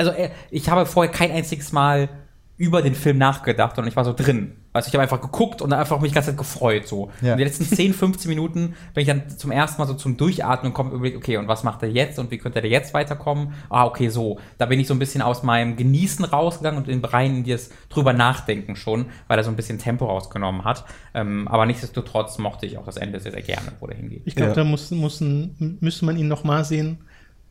Also 0.01 0.13
er, 0.13 0.31
ich 0.51 0.69
habe 0.71 0.87
vorher 0.87 1.13
kein 1.13 1.31
einziges 1.31 1.73
Mal 1.73 2.09
über 2.57 2.81
den 2.83 2.95
Film 2.95 3.19
nachgedacht 3.19 3.79
und 3.79 3.87
ich 3.87 3.97
war 3.97 4.05
so 4.05 4.13
drin. 4.15 4.53
Also 4.73 4.89
ich 4.89 4.95
habe 4.95 5.03
einfach 5.03 5.21
geguckt 5.21 5.61
und 5.61 5.73
einfach 5.73 6.01
mich 6.01 6.11
die 6.13 6.15
ganze 6.15 6.31
Zeit 6.31 6.39
gefreut 6.39 6.87
so. 6.89 7.11
Ja. 7.21 7.33
Und 7.33 7.39
die 7.39 7.45
letzten 7.45 7.65
10, 7.65 7.93
15 7.93 8.29
Minuten 8.29 8.75
bin 8.95 9.03
ich 9.03 9.07
dann 9.09 9.29
zum 9.29 9.51
ersten 9.51 9.81
Mal 9.81 9.87
so 9.89 9.95
zum 9.95 10.17
Durchatmen 10.17 10.71
und 10.71 10.75
komme 10.75 10.93
überlegt, 10.93 11.17
okay, 11.19 11.37
und 11.37 11.49
was 11.49 11.65
macht 11.65 11.83
er 11.83 11.91
jetzt 11.91 12.19
und 12.19 12.31
wie 12.31 12.39
könnte 12.39 12.61
er 12.63 12.67
jetzt 12.69 12.95
weiterkommen? 12.95 13.53
Ah, 13.69 13.85
okay, 13.85 14.09
so. 14.09 14.39
Da 14.59 14.67
bin 14.67 14.79
ich 14.81 14.87
so 14.87 14.95
ein 14.95 14.99
bisschen 14.99 15.21
aus 15.23 15.43
meinem 15.43 15.77
Genießen 15.77 16.25
rausgegangen 16.25 16.79
und 16.83 16.89
in 16.89 17.05
rein 17.05 17.37
in 17.37 17.45
das 17.45 17.71
drüber 17.91 18.13
nachdenken 18.15 18.75
schon, 18.77 19.07
weil 19.29 19.37
er 19.39 19.45
so 19.45 19.51
ein 19.51 19.57
bisschen 19.57 19.79
Tempo 19.79 20.07
rausgenommen 20.07 20.65
hat. 20.65 20.85
Ähm, 21.15 21.47
aber 21.49 21.67
nichtsdestotrotz 21.67 22.39
mochte 22.39 22.65
ich 22.65 22.79
auch 22.79 22.87
das 22.87 22.97
Ende 22.97 23.21
sehr, 23.21 23.33
sehr 23.33 23.43
gerne, 23.43 23.73
wo 23.81 23.87
der 23.87 23.97
hingeht. 23.97 24.23
Ich 24.25 24.35
glaube, 24.35 24.51
Ja. 24.53 24.57
da 24.57 24.65
muss, 24.65 24.91
muss 24.91 25.21
ein, 25.21 25.79
müsste 25.81 26.05
man 26.07 26.17
ihn 26.17 26.29
nochmal 26.29 26.65
sehen, 26.65 26.99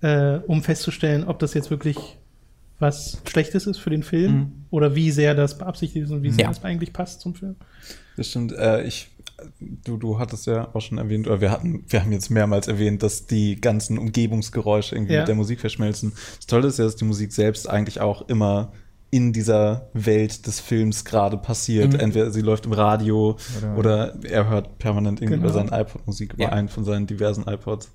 äh, 0.01 0.37
um 0.47 0.63
festzustellen, 0.63 1.25
ob 1.27 1.39
das 1.39 1.53
jetzt 1.53 1.69
wirklich 1.71 2.17
was 2.79 3.21
Schlechtes 3.27 3.67
ist 3.67 3.77
für 3.79 3.89
den 3.89 4.03
Film 4.03 4.33
Mhm. 4.33 4.51
oder 4.69 4.95
wie 4.95 5.11
sehr 5.11 5.35
das 5.35 5.57
beabsichtigt 5.57 6.05
ist 6.05 6.11
und 6.11 6.23
wie 6.23 6.31
sehr 6.31 6.45
Ja. 6.45 6.49
das 6.49 6.63
eigentlich 6.63 6.93
passt 6.93 7.21
zum 7.21 7.35
Film. 7.35 7.55
Das 8.17 8.27
stimmt. 8.27 8.53
Äh, 8.53 8.83
ich, 8.83 9.09
du, 9.59 9.97
du 9.97 10.17
hattest 10.19 10.47
ja 10.47 10.69
auch 10.73 10.81
schon 10.81 10.97
erwähnt, 10.97 11.27
oder 11.27 11.41
wir 11.41 11.51
hatten, 11.51 11.83
wir 11.87 12.01
haben 12.01 12.11
jetzt 12.11 12.29
mehrmals 12.29 12.67
erwähnt, 12.67 13.03
dass 13.03 13.25
die 13.25 13.59
ganzen 13.59 13.97
Umgebungsgeräusche 13.97 14.95
irgendwie 14.95 15.13
Ja. 15.13 15.19
mit 15.21 15.27
der 15.27 15.35
Musik 15.35 15.59
verschmelzen. 15.59 16.13
Das 16.37 16.47
Tolle 16.47 16.67
ist 16.67 16.79
ja, 16.79 16.85
dass 16.85 16.95
die 16.95 17.05
Musik 17.05 17.31
selbst 17.33 17.69
eigentlich 17.69 17.99
auch 18.01 18.27
immer 18.29 18.71
in 19.11 19.33
dieser 19.33 19.89
Welt 19.93 20.45
des 20.45 20.59
Films 20.59 21.03
gerade 21.03 21.35
passiert. 21.37 21.93
Mhm. 21.93 21.99
Entweder 21.99 22.31
sie 22.31 22.41
läuft 22.41 22.65
im 22.67 22.73
Radio 22.73 23.37
Oder- 23.77 23.77
oder, 23.77 24.23
er 24.23 24.47
hört 24.49 24.77
permanent 24.77 25.19
irgendwie 25.19 25.39
Genau. 25.39 25.49
über 25.49 25.53
seinen 25.53 25.73
iPod 25.81 26.05
Musik, 26.05 26.33
über 26.35 26.43
Ja. 26.43 26.49
einen 26.49 26.69
von 26.69 26.83
seinen 26.85 27.07
diversen 27.07 27.43
iPods. 27.47 27.91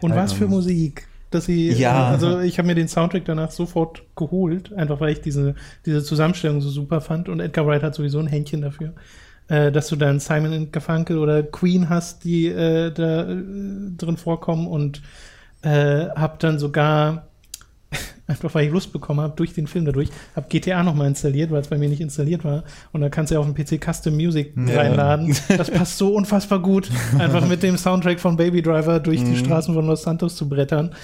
Und 0.00 0.14
was 0.14 0.32
für 0.32 0.44
Ähm, 0.44 0.50
Musik. 0.50 1.08
Dass 1.34 1.46
sie, 1.46 1.70
Ja. 1.72 2.06
also 2.08 2.40
ich 2.40 2.58
habe 2.58 2.66
mir 2.68 2.74
den 2.74 2.88
Soundtrack 2.88 3.24
danach 3.24 3.50
sofort 3.50 4.02
geholt, 4.16 4.72
einfach 4.72 5.00
weil 5.00 5.12
ich 5.12 5.20
diese, 5.20 5.54
diese 5.84 6.02
Zusammenstellung 6.02 6.60
so 6.60 6.68
super 6.70 7.00
fand 7.00 7.28
und 7.28 7.40
Edgar 7.40 7.66
Wright 7.66 7.82
hat 7.82 7.94
sowieso 7.94 8.18
ein 8.20 8.26
Händchen 8.28 8.62
dafür. 8.62 8.92
Äh, 9.48 9.70
dass 9.72 9.88
du 9.88 9.96
dann 9.96 10.20
Simon 10.20 10.52
and 10.54 10.72
Garfunkel 10.72 11.18
oder 11.18 11.42
Queen 11.42 11.90
hast, 11.90 12.24
die 12.24 12.46
äh, 12.46 12.90
da 12.92 13.24
äh, 13.30 13.36
drin 13.96 14.16
vorkommen 14.16 14.66
und 14.66 15.02
äh, 15.62 16.06
hab 16.16 16.38
dann 16.38 16.58
sogar 16.58 17.26
einfach 18.26 18.54
weil 18.54 18.66
ich 18.66 18.72
Lust 18.72 18.90
bekommen 18.92 19.20
habe 19.20 19.34
durch 19.36 19.52
den 19.52 19.66
Film 19.66 19.84
dadurch, 19.84 20.08
habe 20.34 20.46
GTA 20.48 20.82
nochmal 20.82 21.06
installiert, 21.08 21.50
weil 21.50 21.60
es 21.60 21.68
bei 21.68 21.76
mir 21.78 21.88
nicht 21.90 22.00
installiert 22.00 22.42
war. 22.42 22.64
Und 22.92 23.02
da 23.02 23.08
kannst 23.10 23.30
du 23.30 23.34
ja 23.34 23.40
auf 23.40 23.46
dem 23.46 23.54
PC 23.54 23.78
Custom 23.84 24.14
Music 24.16 24.54
Ja. 24.56 24.76
reinladen. 24.80 25.36
Das 25.56 25.70
passt 25.70 25.98
so 25.98 26.14
unfassbar 26.14 26.60
gut, 26.60 26.90
einfach 27.18 27.46
mit 27.46 27.62
dem 27.62 27.76
Soundtrack 27.76 28.18
von 28.20 28.36
Baby 28.36 28.62
Driver 28.62 28.98
durch 28.98 29.20
Mhm. 29.20 29.26
die 29.26 29.36
Straßen 29.36 29.74
von 29.74 29.86
Los 29.86 30.02
Santos 30.02 30.36
zu 30.36 30.48
brettern. 30.48 30.94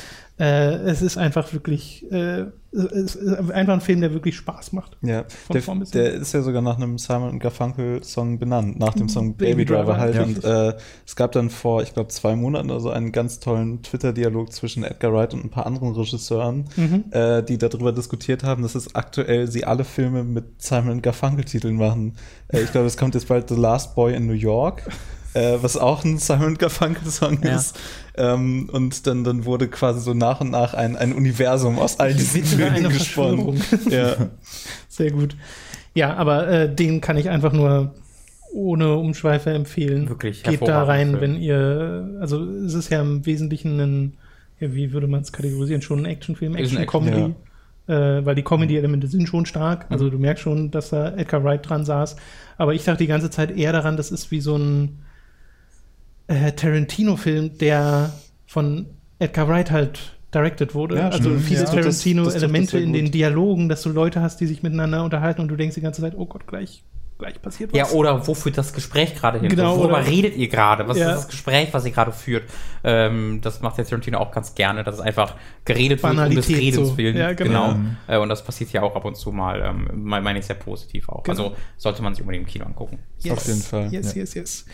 Äh, 0.41 0.77
es 0.89 1.03
ist 1.03 1.19
einfach 1.19 1.53
wirklich, 1.53 2.11
äh, 2.11 2.47
es 2.73 3.15
ist 3.15 3.51
einfach 3.51 3.75
ein 3.75 3.81
Film, 3.83 4.01
der 4.01 4.15
wirklich 4.15 4.37
Spaß 4.37 4.73
macht. 4.73 4.97
Ja, 5.03 5.25
der, 5.53 5.63
der 5.93 6.15
ist 6.15 6.33
ja 6.33 6.41
sogar 6.41 6.63
nach 6.63 6.77
einem 6.77 6.97
Simon 6.97 7.39
Garfunkel 7.39 8.03
Song 8.03 8.39
benannt, 8.39 8.79
nach 8.79 8.95
dem 8.95 9.11
Song 9.11 9.35
Baby 9.37 9.51
Baby, 9.51 9.65
Driver, 9.67 9.99
halt. 9.99 10.15
ja. 10.15 10.23
Und 10.23 10.43
äh, 10.43 10.77
es 11.07 11.15
gab 11.15 11.33
dann 11.33 11.51
vor, 11.51 11.83
ich 11.83 11.93
glaube, 11.93 12.09
zwei 12.09 12.37
Monaten 12.37 12.71
oder 12.71 12.81
so 12.81 12.89
einen 12.91 13.13
ganz 13.13 13.39
tollen 13.41 13.83
Twitter-Dialog 13.83 14.51
zwischen 14.53 14.83
Edgar 14.83 15.13
Wright 15.13 15.35
und 15.35 15.45
ein 15.45 15.51
paar 15.51 15.67
anderen 15.67 15.93
Regisseuren, 15.95 16.65
Mhm. 16.77 17.05
äh, 17.11 17.43
die 17.43 17.59
darüber 17.59 17.93
diskutiert 17.93 18.43
haben, 18.43 18.63
dass 18.63 18.75
es 18.75 18.95
aktuell 18.95 19.47
sie 19.51 19.65
alle 19.65 19.85
Filme 19.85 20.25
mit 20.25 20.63
Simon 20.63 21.03
Garfunkel-Titeln 21.03 21.77
machen. 21.77 22.15
Äh, 22.49 22.61
ich 22.63 22.73
glaube, 22.73 22.87
es 22.87 22.97
kommt 22.97 23.15
jetzt 23.15 23.29
bald 23.29 23.49
The 23.51 23.57
Last 23.57 23.95
Boy 23.95 24.15
in 24.15 24.27
New 24.27 24.33
York. 24.33 24.85
Äh, 25.33 25.59
was 25.61 25.77
auch 25.77 26.05
ein 26.05 26.19
Simon 26.19 26.57
Garfunkel-Song 26.59 27.41
Ja. 27.45 27.57
ist. 27.57 27.79
Ähm, 28.17 28.69
und 28.73 29.07
dann, 29.07 29.23
dann 29.23 29.45
wurde 29.45 29.69
quasi 29.69 30.01
so 30.01 30.13
nach 30.13 30.41
und 30.41 30.51
nach 30.51 30.75
ein, 30.75 30.97
ein 30.97 31.13
Universum 31.13 31.79
aus 31.79 32.01
all 32.01 32.13
diesen 32.15 32.61
eine 32.63 32.89
gesponnen. 32.89 33.63
Ja. 33.91 34.17
Sehr 34.89 35.13
gut. 35.13 35.37
Ja, 35.95 36.15
aber 36.15 36.49
äh, 36.49 36.75
den 36.75 37.01
kann 37.01 37.17
ich 37.17 37.29
einfach 37.29 37.53
nur 37.53 37.95
ohne 38.53 38.97
Umschweife 38.97 39.51
empfehlen. 39.51 40.09
Wirklich 40.09 40.43
Geht 40.43 40.67
da 40.67 40.83
rein, 40.83 41.11
Film. 41.11 41.21
wenn 41.21 41.37
ihr, 41.41 42.17
also 42.21 42.45
es 42.45 42.75
ist 42.75 42.91
ja 42.91 43.01
im 43.01 43.25
Wesentlichen 43.25 43.79
ein, 43.79 44.17
ja, 44.59 44.75
wie 44.75 44.93
würde 44.93 45.07
man 45.07 45.21
es 45.21 45.31
kategorisieren, 45.33 45.81
schon 45.83 46.01
ein 46.01 46.07
Actionfilm, 46.07 46.57
Ist 46.57 46.73
ein 46.73 46.83
Action-Comedy. 46.83 47.35
Äh, 47.87 48.25
weil 48.25 48.35
die 48.35 48.43
Comedy-Elemente 48.43 49.07
sind 49.07 49.29
schon 49.29 49.47
stark. 49.47 49.87
Also 49.91 50.07
Mhm. 50.07 50.11
du 50.11 50.19
merkst 50.19 50.43
schon, 50.43 50.71
dass 50.73 50.91
da 50.91 51.11
Edgar 51.17 51.45
Wright 51.45 51.69
dran 51.69 51.85
saß. 51.85 52.17
Aber 52.59 52.75
ich 52.75 52.85
dachte 52.85 52.99
die 53.05 53.09
ganze 53.09 53.31
Zeit 53.31 53.57
eher 53.57 53.73
daran, 53.73 53.97
das 53.97 54.11
ist 54.11 54.31
wie 54.33 54.41
so 54.41 54.57
ein 54.57 54.99
äh, 56.31 56.53
Tarantino-Film, 56.53 57.59
der 57.59 58.13
von 58.47 58.87
Edgar 59.19 59.49
Wright 59.49 59.71
halt 59.71 60.17
directed 60.35 60.75
wurde. 60.75 60.97
Ja, 60.97 61.09
also 61.09 61.37
viele 61.39 61.61
Ja. 61.65 61.67
Tarantino-Elemente 61.67 62.79
in 62.79 62.93
den. 62.93 63.11
Dialogen, 63.11 63.69
dass 63.69 63.83
du 63.83 63.91
Leute 63.91 64.21
hast, 64.23 64.41
die 64.41 64.47
sich 64.47 64.63
miteinander 64.63 65.03
unterhalten 65.05 65.41
und 65.43 65.49
du 65.49 65.57
denkst 65.57 65.75
die 65.75 65.81
ganze 65.81 66.01
Zeit, 66.03 66.15
oh 66.17 66.27
Gott, 66.27 66.47
gleich 66.47 66.85
gleich 67.19 67.43
passiert 67.43 67.71
was. 67.73 67.77
Ja, 67.79 67.89
oder 67.95 68.27
wo 68.27 68.33
führt 68.33 68.57
das 68.57 68.73
Gespräch 68.73 69.15
gerade 69.15 69.41
hin? 69.41 69.51
Genau, 69.51 69.77
Worüber 69.77 69.99
oder- 69.99 70.07
redet 70.07 70.37
ihr 70.37 70.49
gerade? 70.49 70.89
Was 70.89 70.97
Ja. 70.97 71.11
ist 71.11 71.17
das 71.19 71.29
Gespräch, 71.29 71.69
was 71.73 71.85
ihr 71.85 71.91
gerade 71.91 72.13
führt? 72.13 72.45
Ähm, 72.83 73.41
das 73.43 73.61
macht 73.61 73.77
jetzt 73.77 73.91
Tarantino 73.91 74.17
auch 74.19 74.31
ganz 74.33 74.55
gerne, 74.55 74.85
dass 74.85 74.95
es 74.95 75.01
einfach 75.03 75.35
geredet 75.67 76.03
wird 76.03 76.13
um 76.13 76.17
des 76.17 76.25
Banalität 76.29 76.57
Redens 76.57 76.89
so. 76.89 76.97
willen. 76.97 77.17
Ja, 77.19 77.35
genau. 77.35 77.77
Äh, 78.09 78.17
und 78.17 78.31
das 78.31 78.43
passiert 78.43 78.73
ja 78.73 78.81
auch 78.81 78.97
ab 78.97 79.05
und 79.05 79.17
zu 79.19 79.33
mal. 79.33 79.61
Ähm, 79.61 80.03
me- 80.03 80.23
meine 80.23 80.39
ich 80.39 80.47
sehr 80.47 80.57
positiv 80.57 81.11
auch. 81.11 81.23
Genau. 81.25 81.43
Also 81.49 81.57
sollte 81.77 82.03
man 82.03 82.15
sich 82.15 82.23
unbedingt 82.23 82.47
im 82.47 82.51
Kino 82.51 82.65
angucken. 82.65 83.01
Auf 83.31 83.47
jeden 83.47 83.61
Fall, 83.61 83.93
Yes, 83.93 84.15
ja. 84.15 84.21
yes, 84.23 84.33
yes. 84.35 84.65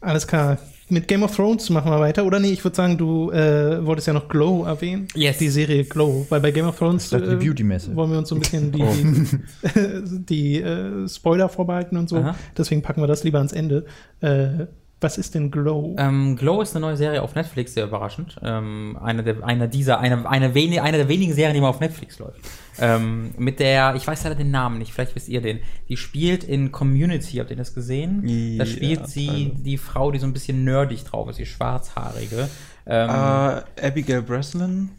Alles 0.00 0.26
klar. 0.26 0.58
Mit 0.90 1.08
Game 1.08 1.22
of 1.22 1.34
Thrones 1.34 1.70
machen 1.70 1.90
wir 1.90 1.98
weiter. 1.98 2.24
Oder 2.24 2.38
nee, 2.40 2.50
ich 2.50 2.62
würde 2.62 2.76
sagen, 2.76 2.98
du 2.98 3.30
äh, 3.30 3.84
wolltest 3.84 4.06
ja 4.06 4.12
noch 4.12 4.28
Glow 4.28 4.64
erwähnen. 4.64 5.08
Yes. 5.14 5.38
Die 5.38 5.48
Serie 5.48 5.84
Glow. 5.84 6.26
Weil 6.28 6.40
bei 6.40 6.50
Game 6.50 6.66
of 6.66 6.76
Thrones 6.76 7.08
dachte, 7.08 7.36
die 7.36 7.46
Beauty-Messe. 7.46 7.96
wollen 7.96 8.10
wir 8.10 8.18
uns 8.18 8.28
so 8.28 8.34
ein 8.34 8.40
bisschen 8.40 8.70
die, 8.70 8.82
die, 8.82 10.18
die 10.28 10.60
äh, 10.60 11.08
Spoiler 11.08 11.48
vorbehalten 11.48 11.96
und 11.96 12.08
so. 12.08 12.16
Aha. 12.16 12.36
Deswegen 12.56 12.82
packen 12.82 13.00
wir 13.00 13.06
das 13.06 13.24
lieber 13.24 13.38
ans 13.38 13.52
Ende. 13.52 13.86
Äh, 14.20 14.66
was 15.04 15.18
ist 15.18 15.34
denn 15.36 15.52
Glow? 15.52 15.94
Ähm, 15.98 16.34
Glow 16.34 16.60
ist 16.62 16.74
eine 16.74 16.84
neue 16.84 16.96
Serie 16.96 17.22
auf 17.22 17.36
Netflix, 17.36 17.74
sehr 17.74 17.84
überraschend. 17.84 18.36
Ähm, 18.42 18.98
eine, 19.00 19.22
der, 19.22 19.44
eine 19.44 19.68
dieser, 19.68 20.00
eine, 20.00 20.28
eine, 20.28 20.54
wenig, 20.54 20.80
eine 20.82 20.96
der 20.96 21.08
wenigen 21.08 21.32
Serien, 21.32 21.54
die 21.54 21.60
mal 21.60 21.68
auf 21.68 21.78
Netflix 21.78 22.18
läuft. 22.18 22.40
Ähm, 22.80 23.30
mit 23.38 23.60
der, 23.60 23.94
ich 23.94 24.04
weiß 24.04 24.24
leider 24.24 24.34
den 24.34 24.50
Namen 24.50 24.78
nicht, 24.78 24.92
vielleicht 24.92 25.14
wisst 25.14 25.28
ihr 25.28 25.40
den. 25.40 25.60
Die 25.88 25.96
spielt 25.96 26.42
in 26.42 26.72
Community, 26.72 27.36
habt 27.36 27.50
ihr 27.50 27.56
das 27.56 27.72
gesehen? 27.74 28.22
Da 28.58 28.64
Ja, 28.64 28.66
spielt 28.66 29.06
sie 29.08 29.28
also. 29.28 29.62
die 29.62 29.78
Frau, 29.78 30.10
die 30.10 30.18
so 30.18 30.26
ein 30.26 30.32
bisschen 30.32 30.64
nerdig 30.64 31.04
drauf 31.04 31.28
ist, 31.30 31.38
die 31.38 31.46
schwarzhaarige. 31.46 32.48
Ähm, 32.86 33.08
Äh, 33.10 33.86
Abigail 33.86 34.22
Breslin, 34.22 34.90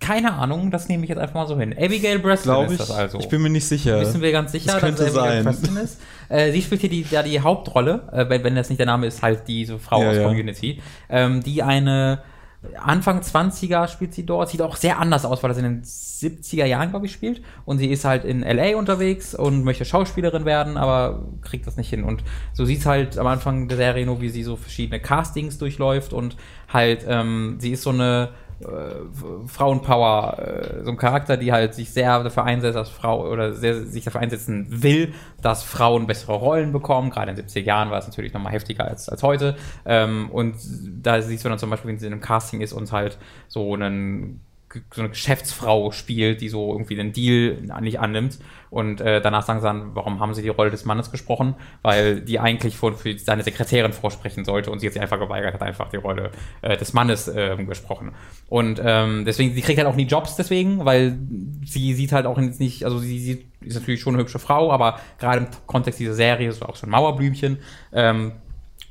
keine 0.00 0.34
Ahnung, 0.34 0.70
das 0.70 0.88
nehme 0.88 1.04
ich 1.04 1.08
jetzt 1.08 1.18
einfach 1.18 1.34
mal 1.34 1.46
so 1.46 1.58
hin. 1.58 1.72
Abigail 1.72 2.18
Breslin 2.18 2.54
glaube 2.54 2.66
ist 2.74 2.80
ich. 2.80 2.86
das 2.88 2.90
also. 2.90 3.18
Ich 3.20 3.28
bin 3.28 3.40
mir 3.42 3.50
nicht 3.50 3.66
sicher. 3.66 4.00
Wissen 4.00 4.20
wir 4.20 4.32
ganz 4.32 4.52
sicher, 4.52 4.72
Das 4.72 4.80
könnte 4.80 5.04
dass 5.04 5.16
Abigail 5.16 5.42
sein. 5.42 5.44
Preston 5.44 5.76
ist. 5.78 6.00
Äh, 6.28 6.52
sie 6.52 6.62
spielt 6.62 6.80
hier 6.82 6.90
die, 6.90 7.06
ja, 7.10 7.22
die 7.22 7.40
Hauptrolle, 7.40 8.08
äh, 8.12 8.28
wenn, 8.28 8.54
das 8.54 8.68
nicht 8.68 8.78
der 8.78 8.86
Name 8.86 9.06
ist, 9.06 9.22
halt 9.22 9.48
diese 9.48 9.78
Frau 9.78 10.02
Ja, 10.02 10.10
aus 10.10 10.16
ja. 10.16 10.24
Community, 10.24 10.80
ähm, 11.08 11.42
die 11.42 11.62
eine 11.62 12.22
Anfang 12.80 13.20
20er 13.20 13.88
spielt 13.88 14.14
sie 14.14 14.24
dort, 14.24 14.48
sieht 14.48 14.62
auch 14.62 14.76
sehr 14.76 15.00
anders 15.00 15.24
aus, 15.24 15.42
weil 15.42 15.48
das 15.48 15.58
in 15.58 15.64
den 15.64 15.82
70er 15.82 16.64
Jahren, 16.64 16.90
glaube 16.90 17.06
ich, 17.06 17.12
spielt. 17.12 17.42
Und 17.64 17.78
sie 17.78 17.88
ist 17.88 18.04
halt 18.04 18.24
in 18.24 18.42
LA 18.42 18.76
unterwegs 18.76 19.34
und 19.34 19.64
möchte 19.64 19.84
Schauspielerin 19.84 20.44
werden, 20.44 20.76
aber 20.76 21.24
kriegt 21.42 21.66
das 21.66 21.76
nicht 21.76 21.90
hin. 21.90 22.04
Und 22.04 22.22
so 22.52 22.64
sieht 22.64 22.86
halt 22.86 23.18
am 23.18 23.26
Anfang 23.26 23.66
der 23.66 23.76
Serie 23.76 24.06
nur, 24.06 24.20
wie 24.20 24.28
sie 24.28 24.44
so 24.44 24.54
verschiedene 24.54 25.00
Castings 25.00 25.58
durchläuft 25.58 26.12
und 26.12 26.36
halt, 26.72 27.04
ähm, 27.08 27.56
sie 27.58 27.72
ist 27.72 27.82
so 27.82 27.90
eine 27.90 28.28
äh, 28.62 29.48
Frauenpower, 29.48 30.38
äh, 30.38 30.84
so 30.84 30.90
ein 30.90 30.96
Charakter, 30.96 31.36
die 31.36 31.52
halt 31.52 31.74
sich 31.74 31.90
sehr 31.90 32.22
dafür 32.22 32.44
einsetzt, 32.44 32.76
dass 32.76 32.90
Frau 32.90 33.28
oder 33.28 33.54
sehr, 33.54 33.84
sich 33.84 34.04
dafür 34.04 34.20
einsetzen 34.20 34.66
will, 34.68 35.14
dass 35.40 35.62
Frauen 35.62 36.06
bessere 36.06 36.34
Rollen 36.34 36.72
bekommen. 36.72 37.10
Gerade 37.10 37.30
in 37.30 37.36
den 37.36 37.46
70er 37.46 37.64
Jahren 37.64 37.90
war 37.90 37.98
es 37.98 38.06
natürlich 38.06 38.32
nochmal 38.32 38.52
heftiger 38.52 38.86
als, 38.86 39.08
als 39.08 39.22
heute. 39.22 39.56
Ähm, 39.84 40.30
und 40.30 40.54
da 41.02 41.20
siehst 41.20 41.44
du 41.44 41.48
dann 41.48 41.58
zum 41.58 41.70
Beispiel, 41.70 41.90
wenn 41.90 41.98
sie 41.98 42.06
in 42.06 42.12
einem 42.12 42.22
Casting 42.22 42.60
ist 42.60 42.72
und 42.72 42.90
halt 42.92 43.18
so 43.48 43.74
einen 43.74 44.40
so 44.94 45.00
eine 45.00 45.10
Geschäftsfrau 45.10 45.90
spielt, 45.90 46.40
die 46.40 46.48
so 46.48 46.72
irgendwie 46.72 46.96
den 46.96 47.12
Deal 47.12 47.58
nicht 47.80 48.00
annimmt 48.00 48.38
und 48.72 49.02
äh, 49.02 49.20
danach 49.20 49.44
sagen 49.44 49.60
sie 49.60 49.66
dann, 49.66 49.94
warum 49.94 50.18
haben 50.18 50.32
sie 50.32 50.40
die 50.40 50.48
Rolle 50.48 50.70
des 50.70 50.86
Mannes 50.86 51.10
gesprochen? 51.10 51.56
Weil 51.82 52.22
die 52.22 52.40
eigentlich 52.40 52.74
für, 52.74 52.94
für 52.94 53.18
seine 53.18 53.42
Sekretärin 53.42 53.92
vorsprechen 53.92 54.46
sollte 54.46 54.70
und 54.70 54.78
sie 54.78 54.86
hat 54.86 54.94
sich 54.94 55.02
einfach 55.02 55.18
geweigert, 55.18 55.52
hat 55.52 55.60
einfach 55.60 55.90
die 55.90 55.98
Rolle 55.98 56.30
äh, 56.62 56.78
des 56.78 56.94
Mannes 56.94 57.30
ähm, 57.36 57.66
gesprochen. 57.66 58.12
Und 58.48 58.80
ähm, 58.82 59.26
deswegen, 59.26 59.52
sie 59.52 59.60
kriegt 59.60 59.76
halt 59.76 59.86
auch 59.86 59.94
nie 59.94 60.06
Jobs 60.06 60.36
deswegen, 60.36 60.86
weil 60.86 61.18
sie 61.66 61.92
sieht 61.92 62.12
halt 62.12 62.24
auch 62.24 62.38
nicht, 62.38 62.86
also 62.86 62.98
sie 62.98 63.18
sieht, 63.18 63.44
ist 63.60 63.74
natürlich 63.74 64.00
schon 64.00 64.14
eine 64.14 64.22
hübsche 64.22 64.38
Frau, 64.38 64.72
aber 64.72 64.98
gerade 65.18 65.40
im 65.40 65.48
Kontext 65.66 66.00
dieser 66.00 66.14
Serie 66.14 66.48
ist 66.48 66.62
auch 66.62 66.76
schon 66.76 66.88
ein 66.88 66.92
Mauerblümchen. 66.92 67.58
Ähm, 67.92 68.32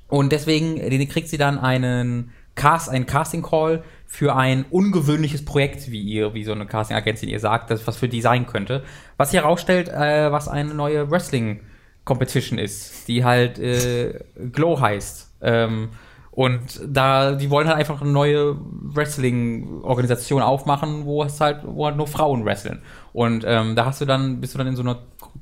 und 0.10 0.32
deswegen 0.32 0.78
äh, 0.78 1.06
kriegt 1.08 1.28
sie 1.28 1.40
dann 1.40 1.58
einen 1.58 2.30
Cast, 2.56 2.90
einen 2.90 3.06
Casting 3.06 3.42
Call 3.42 3.84
für 4.06 4.36
ein 4.36 4.66
ungewöhnliches 4.70 5.46
Projekt, 5.46 5.90
wie 5.90 6.02
ihr, 6.02 6.34
wie 6.34 6.44
so 6.44 6.52
eine 6.52 6.66
Casting-Agentin 6.66 7.30
ihr 7.30 7.40
sagt, 7.40 7.72
das 7.72 7.88
was 7.88 7.98
für 7.98 8.10
die 8.10 8.22
sein 8.22 8.46
könnte. 8.46 8.84
Was 9.18 9.32
hier 9.32 9.44
herausstellt, 9.44 9.90
äh, 9.90 10.32
was 10.32 10.48
eine 10.48 10.74
neue 10.74 11.10
Wrestling 11.10 11.62
Competition 12.04 12.60
ist, 12.60 13.08
die 13.08 13.24
halt 13.24 13.60
äh, 13.60 14.20
Glow 14.52 14.80
heißt. 14.80 15.32
Ähm, 15.42 15.90
und 16.32 16.82
da, 16.88 17.34
die 17.34 17.50
wollen 17.50 17.68
halt 17.68 17.78
einfach 17.78 18.02
eine 18.02 18.12
neue 18.12 18.56
Wrestling-Organisation 18.58 20.42
aufmachen, 20.42 21.06
wo 21.06 21.24
es 21.24 21.42
halt, 21.42 21.60
wo 21.66 21.86
halt 21.86 21.98
nur 21.98 22.08
Frauen 22.08 22.46
wresteln. 22.46 22.82
Und 23.12 23.44
ähm, 23.46 23.76
da 23.76 23.86
hast 23.86 24.00
du 24.00 24.06
dann, 24.06 24.40
bist 24.40 24.54
du 24.54 24.58
dann 24.58 24.68
in 24.68 24.78
so 24.78 24.82
einer 24.82 25.00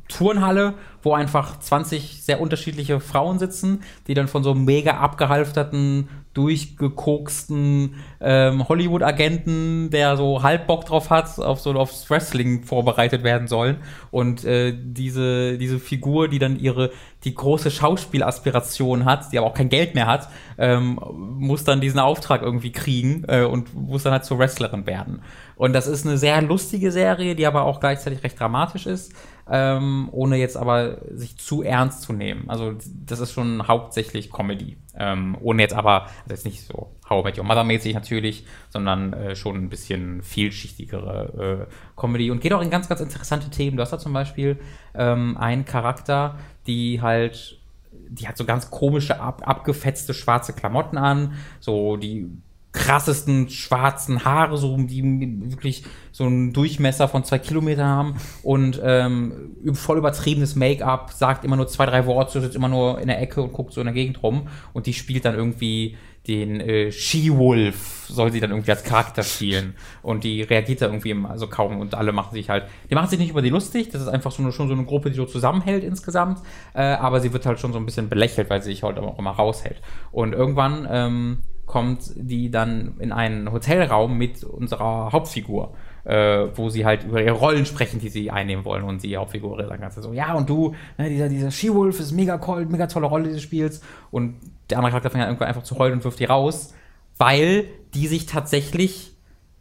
Turnhalle, 0.08 0.74
wo 1.04 1.14
einfach 1.14 1.60
20 1.60 2.24
sehr 2.24 2.42
unterschiedliche 2.42 3.00
Frauen 3.00 3.38
sitzen, 3.38 3.84
die 4.08 4.16
dann 4.16 4.28
von 4.28 4.44
so 4.44 4.56
mega 4.56 4.98
abgehalfterten, 4.98 6.10
durchgekoksten 6.34 7.96
ähm, 8.22 8.70
Hollywood-Agenten, 8.70 9.90
der 9.90 10.16
so 10.16 10.44
halb 10.44 10.68
Bock 10.68 10.86
drauf 10.86 11.10
hat, 11.10 11.40
auf 11.40 11.60
so 11.60 11.72
aufs 11.74 12.10
Wrestling 12.10 12.64
vorbereitet 12.64 13.24
werden 13.24 13.48
sollen. 13.48 13.78
Und 14.12 14.46
äh, 14.46 14.74
diese, 14.78 15.58
diese 15.58 15.80
Figur, 15.80 16.28
die 16.28 16.40
dann 16.40 16.60
ihre 16.60 16.92
die 17.26 17.36
große 17.36 17.70
Schauspielaspiration 17.70 19.04
hat, 19.04 19.34
die 19.34 19.38
aber 19.38 19.48
auch 19.48 19.54
kein 19.54 19.70
Geld 19.70 19.94
mehr 19.94 20.08
hat, 20.08 20.30
ähm, 20.58 21.00
muss 21.38 21.66
dann 21.66 21.82
diesen 21.82 22.00
Auftrag 22.00 22.42
irgendwie 22.42 22.72
kriegen 22.72 23.26
äh, 23.28 23.44
und 23.44 23.74
muss 23.74 24.04
dann 24.04 24.14
halt 24.14 24.24
zur 24.24 24.40
Wrestlerin 24.40 24.86
werden. 24.86 25.22
Und 25.58 25.74
das 25.74 25.88
ist 25.88 26.06
eine 26.06 26.18
sehr 26.18 26.42
lustige 26.42 26.92
Serie, 26.92 27.36
die 27.36 27.46
aber 27.46 27.64
auch 27.64 27.82
gleichzeitig 27.82 28.24
recht 28.24 28.40
dramatisch 28.40 28.86
ist, 28.86 29.14
ähm, 29.50 30.10
ohne 30.12 30.38
jetzt 30.38 30.58
aber 30.58 30.98
sich 31.12 31.38
zu 31.38 31.64
ernst 31.64 32.04
zu 32.04 32.14
nehmen. 32.14 32.50
Also 32.50 32.76
das 33.06 33.20
ist 33.20 33.32
schon 33.32 33.68
hauptsächlich 33.68 34.32
Comedy. 34.32 34.78
Ähm, 34.96 35.38
ohne 35.42 35.62
jetzt 35.62 35.74
aber, 35.74 36.04
also 36.04 36.30
jetzt 36.30 36.46
nicht 36.46 36.62
so 36.66 36.92
How 37.10 37.24
Met 37.24 37.38
Your 37.38 37.46
Mother 37.46 37.64
mäßig 37.64 37.94
natürlich, 37.94 38.46
sondern 38.70 39.14
äh, 39.14 39.36
schon 39.36 39.56
ein 39.56 39.70
bisschen 39.70 40.22
vielschichtigere 40.22 41.68
äh, 41.68 42.00
Comedy 42.00 42.32
und 42.32 42.42
geht 42.42 42.54
auch 42.54 42.62
in 42.62 42.70
ganz, 42.70 42.90
ganz 42.90 43.02
interessante 43.02 43.50
Themen. 43.50 43.78
Du 43.78 43.82
hast 43.82 43.92
da 43.92 43.98
zum 43.98 44.14
Beispiel 44.14 44.60
ähm, 44.94 45.38
einen 45.38 45.66
Charakter, 45.66 46.38
die 46.68 47.02
halt 47.02 47.60
die 47.92 48.28
hat 48.28 48.38
so 48.38 48.46
ganz 48.46 48.72
komische, 48.72 49.20
ab, 49.20 49.44
abgefetzte 49.46 50.14
schwarze 50.14 50.54
Klamotten 50.54 50.98
an, 50.98 51.34
so 51.60 51.96
die 51.96 52.28
krassesten 52.72 53.50
schwarzen 53.50 54.26
Haare, 54.26 54.58
so 54.58 54.78
die 54.78 55.04
wirklich 55.52 55.84
so 56.12 56.26
einen 56.26 56.54
Durchmesser 56.54 57.08
von 57.08 57.24
zwei 57.24 57.40
Kilometern 57.40 57.88
haben. 57.88 58.16
Und 58.44 58.80
ähm, 58.84 59.56
voll 59.74 59.98
übertriebenes 59.98 60.56
Make-up, 60.56 61.12
sagt 61.12 61.46
immer 61.46 61.56
nur 61.56 61.68
zwei, 61.68 61.86
drei 61.86 62.06
Worte, 62.06 62.42
sitzt 62.42 62.56
immer 62.56 62.70
nur 62.70 63.00
in 63.00 63.08
der 63.08 63.22
Ecke 63.22 63.42
und 63.42 63.54
guckt 63.54 63.74
so 63.74 63.82
in 63.82 63.86
der 63.86 63.94
Gegend 63.94 64.22
rum. 64.22 64.48
Und 64.74 64.86
die 64.86 64.94
spielt 64.94 65.26
dann 65.26 65.36
irgendwie 65.36 65.98
den 66.28 66.60
äh, 66.60 66.92
She-Wolf, 66.92 68.06
soll 68.08 68.32
sie 68.32 68.40
dann 68.40 68.52
irgendwie 68.52 68.70
als 68.70 68.84
Charakter 68.84 69.24
spielen. 69.24 69.76
Und 70.04 70.24
die 70.24 70.44
reagiert 70.44 70.82
da 70.82 70.86
irgendwie 70.86 71.10
immer, 71.10 71.32
also 71.32 71.48
kaum. 71.48 71.80
Und 71.80 71.96
alle 71.96 72.12
machen 72.12 72.34
sich 72.34 72.50
halt, 72.50 72.66
die 72.90 72.96
machen 72.96 73.10
sich 73.10 73.18
nicht 73.18 73.32
über 73.32 73.42
die 73.42 73.50
lustig, 73.50 73.90
das 73.90 74.02
ist 74.02 74.10
einfach 74.10 74.32
so 74.32 74.44
eine, 74.44 74.52
schon 74.52 74.68
so 74.68 74.74
eine 74.74 74.86
Gruppe, 74.86 75.10
die 75.10 75.16
so 75.16 75.26
zusammenhält 75.26 75.84
insgesamt, 75.84 76.40
äh, 76.74 76.82
aber 76.82 77.20
sie 77.20 77.34
wird 77.34 77.46
halt 77.46 77.60
schon 77.60 77.74
so 77.74 77.80
ein 77.80 77.86
bisschen 77.86 78.10
belächelt, 78.10 78.50
weil 78.50 78.62
sie 78.62 78.72
sich 78.72 78.84
halt 78.84 79.00
auch 79.00 79.18
immer 79.18 79.32
raushält. 79.32 79.82
Und 80.12 80.34
irgendwann 80.34 80.88
ähm, 80.92 81.40
kommt 81.70 82.12
die 82.16 82.50
dann 82.50 82.96
in 82.98 83.12
einen 83.12 83.52
Hotelraum 83.52 84.18
mit 84.18 84.44
unserer 84.44 85.12
Hauptfigur, 85.12 85.76
äh, 86.04 86.48
wo 86.56 86.70
sie 86.70 86.84
halt 86.84 87.04
über 87.04 87.22
ihre 87.22 87.36
Rollen 87.36 87.68
sprechen, 87.68 88.00
die 88.00 88.10
sie 88.10 88.32
einnehmen 88.32 88.66
wollen. 88.66 88.84
Und 88.84 89.04
die 89.04 89.16
Hauptfigur 89.16 89.64
sagt 89.64 89.80
ganz 89.80 89.94
so, 89.94 90.12
ja, 90.12 90.34
und 90.34 90.50
du, 90.50 90.74
ne, 90.98 91.10
dieser, 91.10 91.30
dieser 91.30 91.52
She-Wolf 91.52 92.00
ist 92.00 92.12
mega 92.12 92.42
cool, 92.48 92.66
mega 92.66 92.88
tolle 92.88 93.06
Rolle, 93.06 93.26
die 93.26 93.36
du 93.36 93.40
spielst. 93.40 93.84
Und 94.10 94.38
der 94.72 94.80
andere 94.80 94.90
Charakter 94.90 95.12
fängt 95.12 95.22
dann 95.22 95.30
irgendwann 95.30 95.48
einfach 95.48 95.62
zu 95.62 95.78
heulen 95.78 95.94
und 95.94 96.04
wirft 96.04 96.20
die 96.20 96.26
raus, 96.26 96.74
weil 97.20 97.66
die 97.94 98.08
sich 98.08 98.26
tatsächlich 98.26 99.14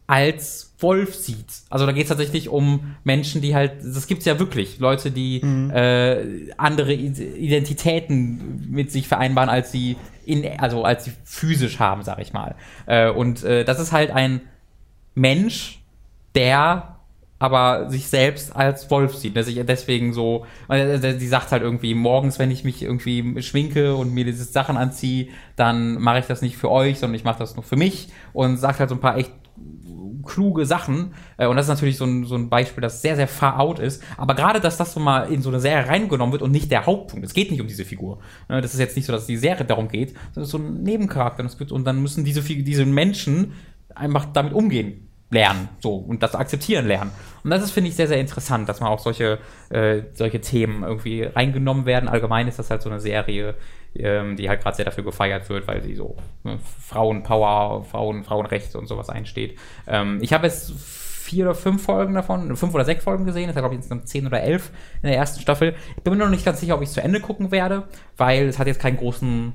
als 0.07 0.68
Wolf 0.79 1.15
sieht. 1.15 1.47
Also 1.69 1.85
da 1.85 1.91
geht 1.91 2.03
es 2.03 2.09
tatsächlich 2.09 2.49
um 2.49 2.95
Menschen, 3.03 3.41
die 3.41 3.53
halt, 3.53 3.83
das 3.83 4.07
gibt's 4.07 4.25
ja 4.25 4.39
wirklich, 4.39 4.79
Leute, 4.79 5.11
die 5.11 5.41
äh, 5.41 6.51
andere 6.57 6.93
Identitäten 6.93 8.67
mit 8.69 8.91
sich 8.91 9.07
vereinbaren, 9.07 9.49
als 9.49 9.71
sie 9.71 9.97
in, 10.25 10.45
also 10.59 10.83
als 10.83 11.05
sie 11.05 11.11
physisch 11.23 11.79
haben, 11.79 12.03
sag 12.03 12.19
ich 12.19 12.33
mal. 12.33 12.55
Äh, 12.85 13.09
und 13.09 13.43
äh, 13.43 13.65
das 13.65 13.79
ist 13.79 13.91
halt 13.91 14.11
ein 14.11 14.41
Mensch, 15.15 15.81
der 16.35 16.95
aber 17.39 17.89
sich 17.89 18.07
selbst 18.07 18.53
als 18.53 18.91
Wolf 18.91 19.15
sieht, 19.15 19.37
dass 19.37 19.47
ich 19.47 19.65
deswegen 19.65 20.13
so, 20.13 20.45
die 20.69 21.27
sagt 21.27 21.53
halt 21.53 21.63
irgendwie, 21.63 21.95
morgens, 21.95 22.37
wenn 22.37 22.51
ich 22.51 22.65
mich 22.65 22.83
irgendwie 22.83 23.41
schminke 23.41 23.95
und 23.95 24.13
mir 24.13 24.25
diese 24.25 24.43
Sachen 24.43 24.75
anziehe, 24.75 25.29
dann 25.55 26.01
mache 26.01 26.19
ich 26.19 26.25
das 26.25 26.41
nicht 26.41 26.57
für 26.57 26.69
euch, 26.69 26.99
sondern 26.99 27.15
ich 27.15 27.23
mache 27.23 27.39
das 27.39 27.55
nur 27.55 27.63
für 27.63 27.77
mich 27.77 28.09
und 28.33 28.57
sagt 28.57 28.79
halt 28.81 28.89
so 28.89 28.95
ein 28.95 29.01
paar 29.01 29.17
echt 29.17 29.31
kluge 30.29 30.65
Sachen. 30.65 31.13
Äh, 31.37 31.47
Und 31.47 31.55
das 31.57 31.65
ist 31.65 31.69
natürlich 31.69 31.97
so 31.97 32.05
ein, 32.05 32.25
so 32.25 32.35
ein 32.35 32.49
Beispiel, 32.49 32.81
das 32.81 33.01
sehr, 33.01 33.15
sehr 33.15 33.27
far 33.27 33.59
out 33.59 33.79
ist. 33.79 34.03
Aber 34.17 34.35
gerade, 34.35 34.59
dass 34.59 34.77
das 34.77 34.93
so 34.93 34.99
mal 34.99 35.23
in 35.31 35.41
so 35.41 35.49
eine 35.49 35.59
Serie 35.59 35.87
reingenommen 35.87 36.31
wird 36.31 36.41
und 36.43 36.51
nicht 36.51 36.69
der 36.71 36.85
Hauptpunkt. 36.85 37.25
Es 37.25 37.33
geht 37.33 37.51
nicht 37.51 37.61
um 37.61 37.67
diese 37.67 37.85
Figur. 37.85 38.19
Ne, 38.47 38.61
Das 38.61 38.73
ist 38.73 38.79
jetzt 38.79 38.95
nicht 38.95 39.05
so, 39.05 39.13
dass 39.13 39.25
die 39.25 39.37
Serie 39.37 39.65
darum 39.65 39.87
geht, 39.87 40.15
sondern 40.33 40.49
so 40.49 40.57
ein 40.57 40.83
Nebencharakter. 40.83 41.45
Und, 41.71 41.83
dann 41.85 42.01
müssen 42.01 42.23
diese, 42.23 42.41
diese 42.41 42.85
Menschen 42.85 43.53
einfach 43.95 44.25
damit 44.33 44.53
umgehen. 44.53 45.05
lernen, 45.31 45.69
so 45.79 45.93
und 45.95 46.23
das 46.23 46.33
akzeptieren 46.33 46.87
lernen. 46.87 47.11
Und 47.43 47.51
das 47.51 47.61
ist 47.63 47.71
finde 47.71 47.89
ich 47.89 47.95
sehr 47.95 48.07
sehr 48.07 48.19
interessant, 48.19 48.67
dass 48.67 48.79
man 48.79 48.89
auch 48.89 48.97
solche 48.99 49.37
äh, 49.69 50.01
solche 50.13 50.41
Themen 50.41 50.81
irgendwie 50.83 51.21
reingenommen 51.23 51.85
werden. 51.85 52.09
Allgemein 52.09 52.47
ist 52.47 52.57
das 52.57 52.71
halt 52.71 52.81
so 52.81 52.89
eine 52.89 52.99
Serie, 52.99 53.53
ähm, 53.95 54.35
die 54.35 54.49
halt 54.49 54.61
gerade 54.61 54.75
sehr 54.75 54.85
dafür 54.85 55.03
gefeiert 55.03 55.49
wird, 55.49 55.67
weil 55.67 55.81
sie 55.81 55.95
so 55.95 56.15
ne, 56.43 56.59
Frauenpower, 56.81 57.83
Frauen 57.83 58.23
Frauenrechte 58.23 58.77
und 58.77 58.87
sowas 58.87 59.09
einsteht. 59.09 59.57
Ähm, 59.87 60.19
ich 60.21 60.33
habe 60.33 60.47
jetzt 60.47 60.73
vier 61.29 61.45
oder 61.45 61.55
fünf 61.55 61.83
Folgen 61.83 62.15
davon, 62.15 62.55
fünf 62.55 62.73
oder 62.73 62.85
sechs 62.85 63.03
Folgen 63.03 63.25
gesehen. 63.25 63.47
Das 63.47 63.55
ist, 63.55 63.61
glaube 63.61 63.75
ich, 63.75 63.79
insgesamt 63.79 64.07
zehn 64.07 64.25
oder 64.25 64.41
elf 64.41 64.71
in 65.01 65.09
der 65.09 65.17
ersten 65.17 65.41
Staffel. 65.41 65.75
Ich 65.95 66.03
bin 66.03 66.13
mir 66.13 66.19
noch 66.19 66.29
nicht 66.29 66.45
ganz 66.45 66.59
sicher, 66.59 66.75
ob 66.75 66.81
ich 66.81 66.89
es 66.89 66.93
zu 66.93 67.01
Ende 67.01 67.19
gucken 67.19 67.51
werde, 67.51 67.87
weil 68.17 68.47
es 68.47 68.57
hat 68.57 68.67
jetzt 68.67 68.79
keinen 68.79 68.97
großen 68.97 69.53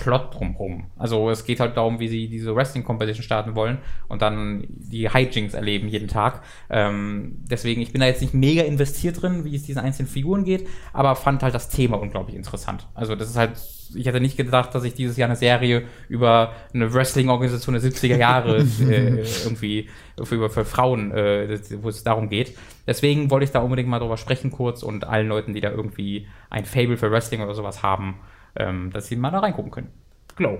Plot 0.00 0.34
drumherum. 0.34 0.84
Also 0.96 1.28
es 1.30 1.44
geht 1.44 1.60
halt 1.60 1.76
darum, 1.76 2.00
wie 2.00 2.08
sie 2.08 2.28
diese 2.28 2.56
Wrestling 2.56 2.84
Competition 2.84 3.22
starten 3.22 3.54
wollen 3.54 3.78
und 4.08 4.22
dann 4.22 4.64
die 4.68 5.10
Hijinks 5.10 5.54
erleben 5.54 5.88
jeden 5.88 6.08
Tag. 6.08 6.42
Ähm, 6.70 7.36
deswegen, 7.50 7.82
ich 7.82 7.92
bin 7.92 8.00
da 8.00 8.06
jetzt 8.06 8.22
nicht 8.22 8.32
mega 8.32 8.62
investiert 8.62 9.20
drin, 9.20 9.44
wie 9.44 9.54
es 9.54 9.62
diesen 9.62 9.80
einzelnen 9.80 10.08
Figuren 10.08 10.44
geht, 10.44 10.66
aber 10.92 11.14
fand 11.16 11.42
halt 11.42 11.54
das 11.54 11.68
Thema 11.68 12.00
unglaublich 12.00 12.34
interessant. 12.34 12.86
Also 12.94 13.14
das 13.14 13.28
ist 13.28 13.36
halt, 13.36 13.52
ich 13.94 14.06
hätte 14.06 14.20
nicht 14.20 14.38
gedacht, 14.38 14.74
dass 14.74 14.84
ich 14.84 14.94
dieses 14.94 15.18
Jahr 15.18 15.28
eine 15.28 15.36
Serie 15.36 15.82
über 16.08 16.52
eine 16.72 16.92
Wrestling-Organisation 16.94 17.74
der 17.74 17.82
70er 17.82 18.16
Jahre 18.16 18.58
äh, 18.80 19.22
irgendwie 19.44 19.88
für, 20.22 20.48
für 20.48 20.64
Frauen, 20.64 21.12
äh, 21.12 21.58
wo 21.82 21.90
es 21.90 22.02
darum 22.04 22.30
geht. 22.30 22.56
Deswegen 22.86 23.30
wollte 23.30 23.44
ich 23.44 23.50
da 23.50 23.60
unbedingt 23.60 23.88
mal 23.88 23.98
drüber 23.98 24.16
sprechen 24.16 24.50
kurz 24.50 24.82
und 24.82 25.04
allen 25.04 25.28
Leuten, 25.28 25.52
die 25.52 25.60
da 25.60 25.70
irgendwie 25.70 26.26
ein 26.48 26.64
Fable 26.64 26.96
für 26.96 27.10
Wrestling 27.10 27.42
oder 27.42 27.54
sowas 27.54 27.82
haben, 27.82 28.16
ähm, 28.56 28.90
dass 28.92 29.06
sie 29.08 29.16
mal 29.16 29.30
da 29.30 29.40
reingucken 29.40 29.70
können. 29.70 29.88
Glow. 30.36 30.58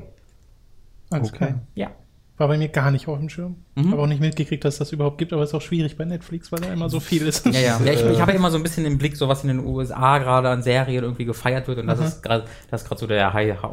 Alles 1.11 1.29
Okay. 1.29 1.37
klar. 1.39 1.61
Ja. 1.75 1.91
War 2.37 2.49
bei 2.49 2.57
mir 2.57 2.69
gar 2.69 2.91
nicht 2.91 3.07
auf 3.07 3.19
dem 3.19 3.29
Schirm. 3.29 3.57
Mhm. 3.75 3.93
Habe 3.93 4.03
auch 4.03 4.07
nicht 4.07 4.21
mitgekriegt, 4.21 4.65
dass 4.65 4.79
das 4.79 4.93
überhaupt 4.93 5.19
gibt, 5.19 5.35
aber 5.35 5.43
es 5.43 5.51
ist 5.51 5.55
auch 5.55 5.61
schwierig 5.61 5.99
bei 5.99 6.07
Netflix, 6.07 6.51
weil 6.51 6.61
da 6.61 6.73
immer 6.73 6.89
so 6.89 6.99
viel 6.99 7.27
ist. 7.27 7.45
Ja, 7.45 7.53
ja. 7.53 7.81
ja 7.85 7.93
ich, 7.93 8.03
ich 8.03 8.19
habe 8.21 8.31
ja 8.33 8.37
immer 8.39 8.51
so 8.51 8.57
ein 8.57 8.63
bisschen 8.63 8.87
im 8.87 8.97
Blick, 8.97 9.15
so 9.17 9.29
was 9.29 9.43
in 9.43 9.49
den 9.49 9.59
USA 9.67 10.17
gerade 10.19 10.49
an 10.49 10.63
Serien 10.63 11.05
irgendwie 11.05 11.27
gefeiert 11.27 11.69
wird 11.69 11.79
und 11.81 11.87
das 11.87 11.99
Mhm. 12.01 12.07
ist 12.07 12.23
gerade 12.23 12.45
das 12.71 12.81
ist 12.83 12.89
gerade 12.89 12.99
so 13.01 13.07
der, 13.07 13.31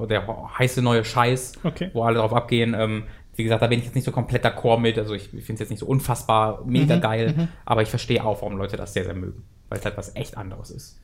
der 0.07 0.27
heiße 0.59 0.81
neue 0.81 1.05
Scheiß, 1.05 1.53
Okay. 1.63 1.91
wo 1.93 2.03
alle 2.03 2.17
drauf 2.19 2.33
abgehen. 2.33 2.75
Ähm, 2.77 3.03
wie 3.37 3.43
gesagt, 3.43 3.61
da 3.61 3.67
bin 3.67 3.79
ich 3.79 3.85
jetzt 3.85 3.95
nicht 3.95 4.03
so 4.03 4.11
komplett 4.11 4.43
d'accord 4.45 4.79
mit. 4.79 4.97
Also 4.97 5.13
ich 5.13 5.29
finde 5.29 5.53
es 5.53 5.59
jetzt 5.59 5.69
nicht 5.69 5.79
so 5.79 5.85
unfassbar 5.85 6.65
mega 6.65 6.97
Mhm, 6.97 7.01
geil, 7.01 7.49
aber 7.63 7.83
ich 7.83 7.89
verstehe 7.89 8.21
auch, 8.25 8.41
warum 8.41 8.57
Leute 8.57 8.75
das 8.75 8.91
sehr, 8.93 9.05
sehr 9.05 9.13
mögen. 9.13 9.43
Weil 9.69 9.79
es 9.79 9.85
halt 9.85 9.95
was 9.95 10.13
echt 10.15 10.35
anderes 10.35 10.71
ist. 10.71 10.99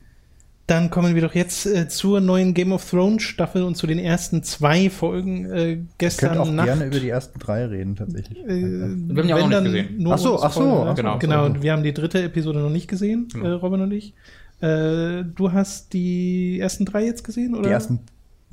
Dann 0.66 0.88
kommen 0.88 1.14
wir 1.14 1.20
doch 1.20 1.34
jetzt 1.34 1.66
äh, 1.66 1.88
zur 1.88 2.20
neuen 2.22 2.54
Game 2.54 2.72
of 2.72 2.88
Thrones 2.88 3.22
Staffel 3.22 3.62
und 3.64 3.74
zu 3.76 3.86
den 3.86 3.98
ersten 3.98 4.42
zwei 4.42 4.88
Folgen 4.88 5.44
äh, 5.52 5.78
gestern 5.98 6.30
können 6.30 6.40
auch 6.40 6.50
Nacht. 6.50 6.66
gerne 6.66 6.86
über 6.86 7.00
die 7.00 7.10
ersten 7.10 7.38
drei 7.38 7.66
reden, 7.66 7.96
tatsächlich. 7.96 8.38
äh, 8.38 8.46
Wir 8.48 9.22
haben 9.22 9.28
ja 9.28 9.36
auch 9.36 9.48
noch 9.48 9.60
nicht 9.60 9.88
gesehen. 9.88 10.06
Ach 10.10 10.16
so, 10.18 10.42
ach 10.42 10.52
so, 10.52 10.62
ach 10.84 10.88
so, 10.88 10.94
genau. 10.94 11.18
Genau, 11.18 11.44
und 11.44 11.62
wir 11.62 11.72
haben 11.72 11.82
die 11.82 11.92
dritte 11.92 12.22
Episode 12.22 12.60
noch 12.60 12.70
nicht 12.70 12.88
gesehen, 12.88 13.28
Genau. 13.30 13.44
äh, 13.46 13.50
Robin 13.50 13.82
und 13.82 13.92
ich. 13.92 14.14
Äh, 14.60 15.24
du 15.34 15.52
hast 15.52 15.92
die 15.92 16.58
ersten 16.60 16.86
drei 16.86 17.04
jetzt 17.04 17.24
gesehen, 17.24 17.54
oder? 17.54 17.64
Die 17.68 17.72
ersten 17.74 17.98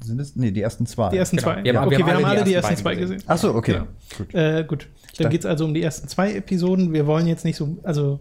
sind 0.03 0.19
es? 0.19 0.35
Nee, 0.35 0.51
die 0.51 0.61
ersten 0.61 0.85
zwei. 0.87 1.11
Die 1.11 1.17
ersten 1.17 1.37
Genau. 1.37 1.53
zwei. 1.53 1.63
Wir 1.63 1.79
haben- 1.79 1.87
okay, 1.87 1.97
wir 1.99 2.05
wir 2.07 2.13
haben 2.15 2.25
alle 2.25 2.43
die 2.43 2.53
ersten 2.55 2.71
ersten 2.71 2.83
zwei 2.83 2.95
gesehen. 2.95 3.15
gesehen. 3.17 3.29
Ach 3.29 3.37
so, 3.37 3.53
okay. 3.55 3.71
Genau. 3.73 3.87
Gut. 4.17 4.33
Äh, 4.35 4.65
gut, 4.67 4.87
dann 5.17 5.29
geht 5.29 5.41
es 5.41 5.45
also 5.45 5.63
um 5.63 5.73
die 5.73 5.81
ersten 5.81 6.09
zwei 6.09 6.33
Episoden. 6.33 6.91
Wir 6.91 7.07
wollen 7.07 7.27
jetzt 7.27 7.45
nicht 7.45 7.55
so, 7.55 7.77
also 7.83 8.19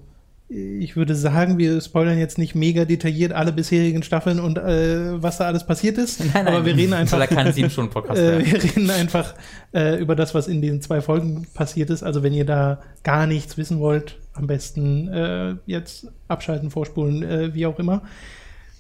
ich 0.53 0.97
würde 0.97 1.15
sagen, 1.15 1.59
wir 1.59 1.81
spoilern 1.81 2.19
jetzt 2.19 2.37
nicht 2.37 2.57
mega 2.57 2.85
detailliert 2.85 3.33
alle 3.33 3.53
bisherigen 3.53 4.03
Staffeln 4.03 4.41
und 4.41 4.59
äh, 4.59 5.23
was 5.23 5.39
da 5.39 5.47
alles 5.47 5.65
passiert 5.65 5.97
ist. 5.97 6.23
aber 6.35 6.65
wir 6.65 6.77
reden 6.77 6.93
einfach. 6.93 7.19
Soll 7.19 7.21
ja 7.21 7.27
kein 7.29 7.53
sieben 7.53 7.71
Stunden 7.71 7.93
Podcast 7.93 8.21
Äh, 8.21 8.45
wir 8.45 8.63
reden 8.63 8.91
einfach 8.91 9.35
äh, 9.73 10.01
über 10.01 10.17
das, 10.17 10.35
was 10.35 10.49
in 10.49 10.61
diesen 10.61 10.83
zwei 10.83 11.01
Folgen 11.01 11.47
passiert 11.55 11.89
ist. 11.91 12.03
Also 12.03 12.25
wenn 12.25 12.33
ihr 12.33 12.45
da 12.45 12.81
gar 13.05 13.29
nichts 13.29 13.57
wissen 13.59 13.79
wollt, 13.79 14.19
am 14.33 14.49
besten 14.49 15.07
äh, 15.09 15.55
jetzt 15.67 16.09
abschalten, 16.27 16.71
vorspulen, 16.71 17.23
äh, 17.23 17.55
wie 17.55 17.67
auch 17.67 17.79
immer. 17.79 18.03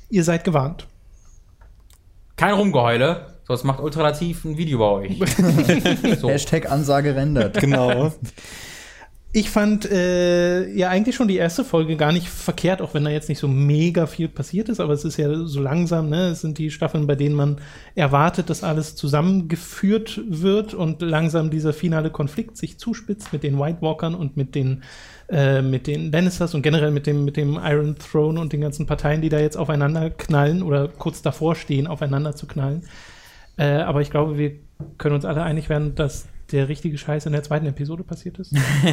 Ihr 0.08 0.24
seid 0.24 0.42
gewarnt. 0.42 0.88
Kein 2.36 2.54
Rumgeheule, 2.54 3.26
sonst 3.46 3.62
macht 3.62 3.80
ultralativ 3.80 4.44
ein 4.44 4.56
Video 4.56 4.78
bei 4.78 4.86
euch. 4.86 6.18
so. 6.18 6.28
Hashtag 6.28 6.68
Ansage 6.70 7.14
rendert. 7.14 7.56
Genau. 7.60 8.12
Ich 9.32 9.48
fand 9.48 9.88
äh, 9.88 10.68
ja 10.72 10.88
eigentlich 10.88 11.14
schon 11.14 11.28
die 11.28 11.36
erste 11.36 11.62
Folge 11.64 11.96
gar 11.96 12.10
nicht 12.10 12.28
verkehrt, 12.28 12.82
auch 12.82 12.94
wenn 12.94 13.04
da 13.04 13.10
jetzt 13.10 13.28
nicht 13.28 13.38
so 13.38 13.46
mega 13.46 14.06
viel 14.06 14.26
passiert 14.26 14.68
ist, 14.68 14.80
aber 14.80 14.92
es 14.92 15.04
ist 15.04 15.18
ja 15.18 15.44
so 15.44 15.60
langsam, 15.60 16.08
ne? 16.08 16.30
Es 16.30 16.40
sind 16.40 16.58
die 16.58 16.72
Staffeln, 16.72 17.06
bei 17.06 17.14
denen 17.14 17.36
man 17.36 17.60
erwartet, 17.94 18.50
dass 18.50 18.64
alles 18.64 18.96
zusammengeführt 18.96 20.20
wird 20.26 20.74
und 20.74 21.00
langsam 21.00 21.48
dieser 21.48 21.72
finale 21.72 22.10
Konflikt 22.10 22.56
sich 22.56 22.78
zuspitzt 22.78 23.32
mit 23.32 23.44
den 23.44 23.56
White 23.56 23.82
Walkern 23.82 24.16
und 24.16 24.36
mit 24.36 24.56
den 24.56 24.82
äh, 25.28 25.62
mit 25.62 25.86
den 25.86 26.10
Lannisters 26.10 26.52
und 26.56 26.62
generell 26.62 26.90
mit 26.90 27.06
dem 27.06 27.24
mit 27.24 27.36
dem 27.36 27.54
Iron 27.62 27.94
Throne 27.98 28.40
und 28.40 28.52
den 28.52 28.62
ganzen 28.62 28.86
Parteien, 28.86 29.22
die 29.22 29.28
da 29.28 29.38
jetzt 29.38 29.56
aufeinander 29.56 30.10
knallen 30.10 30.60
oder 30.60 30.88
kurz 30.88 31.22
davor 31.22 31.54
stehen, 31.54 31.86
aufeinander 31.86 32.34
zu 32.34 32.48
knallen. 32.48 32.82
Äh, 33.56 33.82
aber 33.82 34.00
ich 34.00 34.10
glaube, 34.10 34.38
wir 34.38 34.54
können 34.98 35.14
uns 35.14 35.24
alle 35.24 35.44
einig 35.44 35.68
werden, 35.68 35.94
dass 35.94 36.26
der 36.52 36.68
richtige 36.68 36.96
Scheiß 36.98 37.26
in 37.26 37.32
der 37.32 37.42
zweiten 37.42 37.66
Episode 37.66 38.02
passiert 38.04 38.38
ist. 38.38 38.52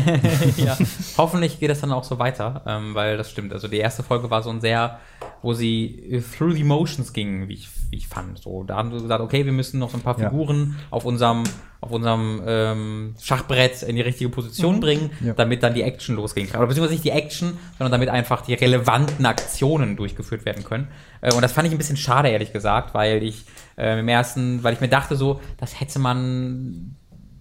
ja. 0.58 0.78
Hoffentlich 1.18 1.60
geht 1.60 1.70
es 1.70 1.82
dann 1.82 1.92
auch 1.92 2.04
so 2.04 2.20
weiter, 2.20 2.64
ähm, 2.66 2.94
weil 2.96 3.18
das 3.18 3.30
stimmt. 3.32 3.54
Also 3.54 3.68
die 3.68 3.78
erste 3.78 4.04
Folge 4.04 4.30
war 4.30 4.44
so 4.44 4.50
ein 4.50 4.62
sehr, 4.62 5.00
wo 5.42 5.54
sie 5.54 5.96
äh, 6.12 6.22
through 6.22 6.54
the 6.56 6.64
motions 6.64 7.14
ging, 7.14 7.48
wie 7.48 7.54
ich, 7.54 7.70
wie 7.92 7.98
ich 7.98 8.08
fand. 8.08 8.40
So, 8.40 8.64
da 8.64 8.76
haben 8.78 8.92
sie 8.92 9.02
gesagt, 9.02 9.22
okay, 9.22 9.46
wir 9.46 9.54
müssen 9.54 9.80
noch 9.80 9.90
so 9.90 9.98
ein 9.98 10.02
paar 10.04 10.20
Ja. 10.20 10.30
Figuren 10.30 10.78
auf 10.92 11.06
unserem 11.06 11.44
auf 11.80 11.92
unserem 11.92 12.42
ähm, 12.48 13.14
Schachbrett 13.22 13.84
in 13.84 13.96
die 13.96 14.02
richtige 14.02 14.32
Position 14.32 14.80
bringen, 14.80 15.12
Ja. 15.24 15.34
damit 15.34 15.62
dann 15.62 15.76
die 15.76 15.84
Action 15.84 16.16
losgehen 16.16 16.50
kann. 16.50 16.58
Oder 16.60 16.70
beziehungsweise 16.70 16.96
nicht 16.96 17.06
die 17.06 17.12
Action, 17.12 17.54
sondern 17.78 17.92
damit 17.92 18.10
einfach 18.10 18.42
die 18.42 18.56
relevanten 18.56 19.28
Aktionen 19.28 19.96
durchgeführt 19.96 20.44
werden 20.46 20.64
können. 20.64 20.88
Äh, 21.22 21.36
und 21.36 21.44
das 21.44 21.52
fand 21.52 21.68
ich 21.68 21.74
ein 21.74 21.78
bisschen 21.78 21.96
schade, 21.96 22.30
ehrlich 22.30 22.52
gesagt, 22.52 22.96
weil 22.96 23.22
ich 23.22 23.46
äh, 23.78 24.00
im 24.00 24.08
ersten, 24.08 24.64
weil 24.64 24.74
ich 24.74 24.82
mir 24.82 24.88
dachte 24.90 25.16
so, 25.16 25.40
das 25.60 25.80
hätte 25.80 26.00
man, 26.00 26.96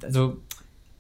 also 0.07 0.39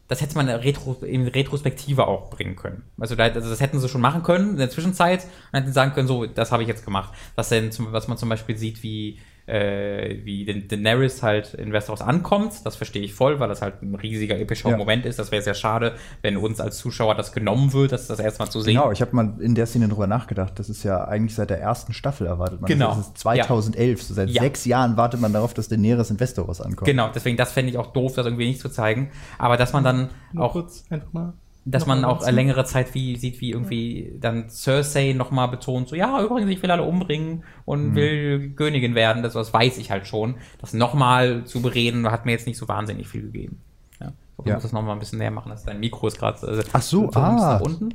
das 0.08 0.20
hätte 0.20 0.36
man 0.36 0.48
Retro, 0.48 0.96
in 1.02 1.26
Retrospektive 1.26 2.06
auch 2.06 2.30
bringen 2.30 2.54
können. 2.54 2.84
Also, 2.98 3.16
da, 3.16 3.24
also 3.24 3.48
das 3.48 3.60
hätten 3.60 3.80
sie 3.80 3.88
schon 3.88 4.00
machen 4.00 4.22
können 4.22 4.50
in 4.50 4.56
der 4.58 4.70
Zwischenzeit 4.70 5.24
und 5.52 5.58
hätten 5.58 5.72
sagen 5.72 5.92
können, 5.92 6.06
so, 6.06 6.26
das 6.26 6.52
habe 6.52 6.62
ich 6.62 6.68
jetzt 6.68 6.84
gemacht. 6.84 7.12
Was, 7.34 7.48
denn 7.48 7.70
was 7.90 8.06
man 8.06 8.16
zum 8.16 8.28
Beispiel 8.28 8.56
sieht, 8.56 8.82
wie, 8.82 9.18
äh, 9.46 10.24
wie 10.24 10.44
Da- 10.44 10.76
Daenerys 10.76 11.22
halt 11.22 11.54
in 11.54 11.72
Westeros 11.72 12.00
ankommt, 12.00 12.52
das 12.64 12.76
verstehe 12.76 13.02
ich 13.02 13.14
voll, 13.14 13.38
weil 13.38 13.48
das 13.48 13.62
halt 13.62 13.80
ein 13.82 13.94
riesiger, 13.94 14.38
epischer 14.38 14.70
Ja. 14.70 14.76
Moment 14.76 15.06
ist. 15.06 15.18
Das 15.18 15.30
wäre 15.30 15.40
sehr 15.42 15.54
schade, 15.54 15.94
wenn 16.22 16.36
uns 16.36 16.60
als 16.60 16.78
Zuschauer 16.78 17.14
das 17.14 17.32
genommen 17.32 17.72
wird, 17.72 17.92
das 17.92 18.06
das 18.08 18.18
erstmal 18.18 18.50
zu 18.50 18.60
sehen. 18.60 18.74
Genau, 18.74 18.90
ich 18.90 19.00
habe 19.00 19.14
mal 19.14 19.34
in 19.40 19.54
der 19.54 19.66
Szene 19.66 19.88
drüber 19.88 20.06
nachgedacht. 20.06 20.58
Das 20.58 20.68
ist 20.68 20.82
ja 20.82 21.04
eigentlich 21.04 21.34
seit 21.34 21.50
der 21.50 21.60
ersten 21.60 21.92
Staffel 21.92 22.26
erwartet 22.26 22.60
man. 22.60 22.68
Genau. 22.68 22.88
Das 22.88 22.98
ist 23.06 23.18
2011. 23.18 24.02
So 24.02 24.14
seit 24.14 24.30
Ja. 24.30 24.42
sechs 24.42 24.64
Jahren 24.64 24.96
wartet 24.96 25.20
man 25.20 25.32
darauf, 25.32 25.54
dass 25.54 25.68
Daenerys 25.68 26.10
in 26.10 26.18
Westeros 26.20 26.60
ankommt. 26.60 26.86
Genau, 26.88 27.08
deswegen, 27.14 27.36
das 27.36 27.52
fände 27.52 27.70
ich 27.70 27.78
auch 27.78 27.92
doof, 27.92 28.14
das 28.14 28.26
irgendwie 28.26 28.46
nicht 28.48 28.60
zu 28.60 28.68
zeigen. 28.68 29.10
Aber 29.38 29.56
dass 29.56 29.72
man 29.72 29.84
dann 29.84 30.10
Nur 30.32 30.44
auch 30.44 30.52
kurz 30.52 30.84
einfach 30.90 31.12
mal. 31.12 31.32
Dass 31.68 31.82
noch 31.82 31.88
man 31.88 32.04
auch 32.04 32.26
längere 32.30 32.64
Zeit 32.64 32.94
wie 32.94 33.16
sieht, 33.16 33.40
wie 33.40 33.50
irgendwie 33.50 34.14
dann 34.20 34.48
Cersei 34.48 35.12
nochmal 35.12 35.48
betont, 35.48 35.88
so, 35.88 35.96
ja, 35.96 36.22
übrigens, 36.22 36.50
ich 36.50 36.62
will 36.62 36.70
alle 36.70 36.84
umbringen 36.84 37.42
und 37.64 37.94
will 37.96 38.50
Königin 38.54 38.94
werden, 38.94 39.22
das, 39.22 39.32
das 39.34 39.52
weiß 39.52 39.78
ich 39.78 39.90
halt 39.90 40.06
schon. 40.06 40.36
Das 40.60 40.72
nochmal 40.72 41.44
zu 41.44 41.60
bereden, 41.62 42.08
hat 42.10 42.24
mir 42.24 42.32
jetzt 42.32 42.46
nicht 42.46 42.56
so 42.56 42.68
wahnsinnig 42.68 43.08
viel 43.08 43.22
gegeben. 43.22 43.60
Ja. 44.00 44.12
Ich 44.38 44.46
Ja. 44.46 44.54
muss 44.54 44.62
das 44.62 44.72
nochmal 44.72 44.92
ein 44.92 45.00
bisschen 45.00 45.18
näher 45.18 45.30
machen, 45.32 45.50
dass 45.50 45.64
dein 45.64 45.80
Mikro 45.80 46.06
ist 46.06 46.18
gerade 46.18 46.46
äh, 46.46 46.62
Ach 46.72 46.82
so, 46.82 47.10
so 47.10 47.18
ah. 47.20 47.32
nach 47.34 47.60
unten. 47.60 47.92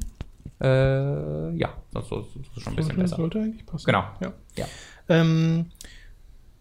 Äh, 0.60 1.56
ja, 1.57 1.69
das, 1.93 2.10
das 2.10 2.26
ist 2.35 2.61
schon 2.61 2.73
ein 2.73 2.76
bisschen 2.76 2.89
Sollte, 2.89 3.02
besser. 3.02 3.15
sollte 3.15 3.39
eigentlich 3.39 3.65
passen. 3.65 3.85
Genau. 3.85 4.03
Ja. 4.19 4.34
Ja. 4.57 4.65
Ähm, 5.10 5.68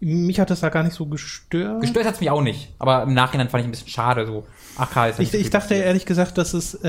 mich 0.00 0.40
hat 0.40 0.50
das 0.50 0.60
da 0.60 0.70
gar 0.70 0.82
nicht 0.82 0.94
so 0.94 1.06
gestört. 1.06 1.82
Gestört 1.82 2.06
hat 2.06 2.14
es 2.14 2.20
mich 2.20 2.30
auch 2.30 2.40
nicht, 2.42 2.72
aber 2.78 3.02
im 3.02 3.12
Nachhinein 3.12 3.48
fand 3.48 3.62
ich 3.62 3.68
ein 3.68 3.70
bisschen 3.70 3.88
schade, 3.88 4.26
so, 4.26 4.46
ach, 4.78 4.88
ist 5.08 5.18
ja 5.18 5.24
Ich, 5.24 5.34
ich 5.34 5.50
dachte 5.50 5.74
ehrlich 5.74 6.06
gesagt, 6.06 6.38
dass 6.38 6.54
es, 6.54 6.74
äh, 6.82 6.88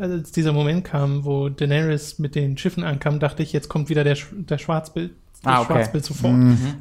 als 0.00 0.32
dieser 0.32 0.52
Moment 0.52 0.84
kam, 0.84 1.24
wo 1.24 1.48
Daenerys 1.48 2.18
mit 2.18 2.34
den 2.34 2.58
Schiffen 2.58 2.82
ankam, 2.82 3.20
dachte 3.20 3.42
ich, 3.42 3.52
jetzt 3.52 3.68
kommt 3.68 3.88
wieder 3.88 4.02
der, 4.04 4.16
der 4.32 4.58
Schwarzbild. 4.58 5.12
Das 5.42 5.54
Ah, 5.54 5.60
okay. 5.60 5.72
Schwarzbild 5.72 6.04
sofort. 6.04 6.34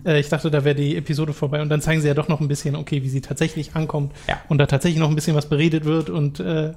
Äh, 0.06 0.20
ich 0.20 0.30
dachte, 0.30 0.52
da 0.52 0.64
wäre 0.64 0.76
die 0.76 0.96
Episode 0.96 1.34
vorbei. 1.34 1.62
Und 1.62 1.70
dann 1.70 1.82
zeigen 1.82 2.00
sie 2.02 2.08
ja 2.08 2.14
doch 2.14 2.28
noch 2.28 2.42
ein 2.42 2.48
bisschen, 2.48 2.76
okay, 2.76 3.02
wie 3.02 3.10
sie 3.10 3.22
tatsächlich 3.22 3.76
ankommt. 3.76 4.14
Ja. 4.28 4.40
Und 4.50 4.60
da 4.60 4.68
tatsächlich 4.68 5.00
noch 5.00 5.10
ein 5.10 5.16
bisschen 5.16 5.36
was 5.36 5.50
beredet 5.50 5.86
wird 5.86 6.12
und 6.12 6.40
äh, 6.40 6.74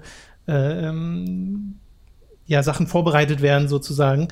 äh, 0.48 0.88
ähm, 0.88 1.74
ja, 2.46 2.62
Sachen 2.62 2.86
vorbereitet 2.86 3.42
werden, 3.42 3.68
sozusagen. 3.68 4.28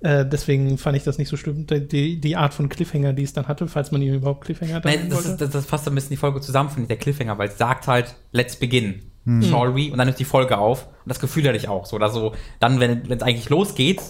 Äh, 0.00 0.26
deswegen 0.26 0.76
fand 0.78 0.96
ich 0.96 1.04
das 1.04 1.18
nicht 1.18 1.28
so 1.28 1.36
schlimm. 1.36 1.66
Die, 1.66 2.20
die 2.20 2.36
Art 2.36 2.52
von 2.54 2.68
Cliffhanger, 2.68 3.12
die 3.12 3.22
es 3.22 3.32
dann 3.32 3.48
hatte, 3.48 3.66
falls 3.66 3.92
man 3.92 4.02
ihn 4.02 4.14
überhaupt 4.14 4.44
Cliffhanger 4.44 4.80
Nein, 4.84 4.98
nennen 4.98 5.10
das, 5.10 5.18
wollte. 5.18 5.30
ist, 5.30 5.40
das, 5.40 5.50
das 5.50 5.66
fasst 5.66 5.88
ein 5.88 5.94
bisschen 5.94 6.10
die 6.10 6.16
Folge 6.16 6.40
zusammen, 6.40 6.68
finde 6.68 6.82
ich, 6.82 6.88
der 6.88 6.98
Cliffhanger, 6.98 7.38
weil 7.38 7.48
es 7.48 7.58
sagt 7.58 7.86
halt, 7.88 8.14
let's 8.32 8.56
begin. 8.56 9.02
Shall 9.42 9.74
we? 9.74 9.90
Und 9.90 9.98
dann 9.98 10.06
ist 10.06 10.20
die 10.20 10.24
Folge 10.24 10.56
auf. 10.56 10.86
Und 10.86 11.08
das 11.08 11.18
Gefühl 11.18 11.44
hatte 11.48 11.56
ich 11.56 11.66
auch. 11.68 11.84
So, 11.86 11.96
oder 11.96 12.10
so, 12.10 12.32
dann, 12.60 12.78
wenn 12.78 13.10
es 13.10 13.22
eigentlich 13.22 13.48
losgeht, 13.48 14.00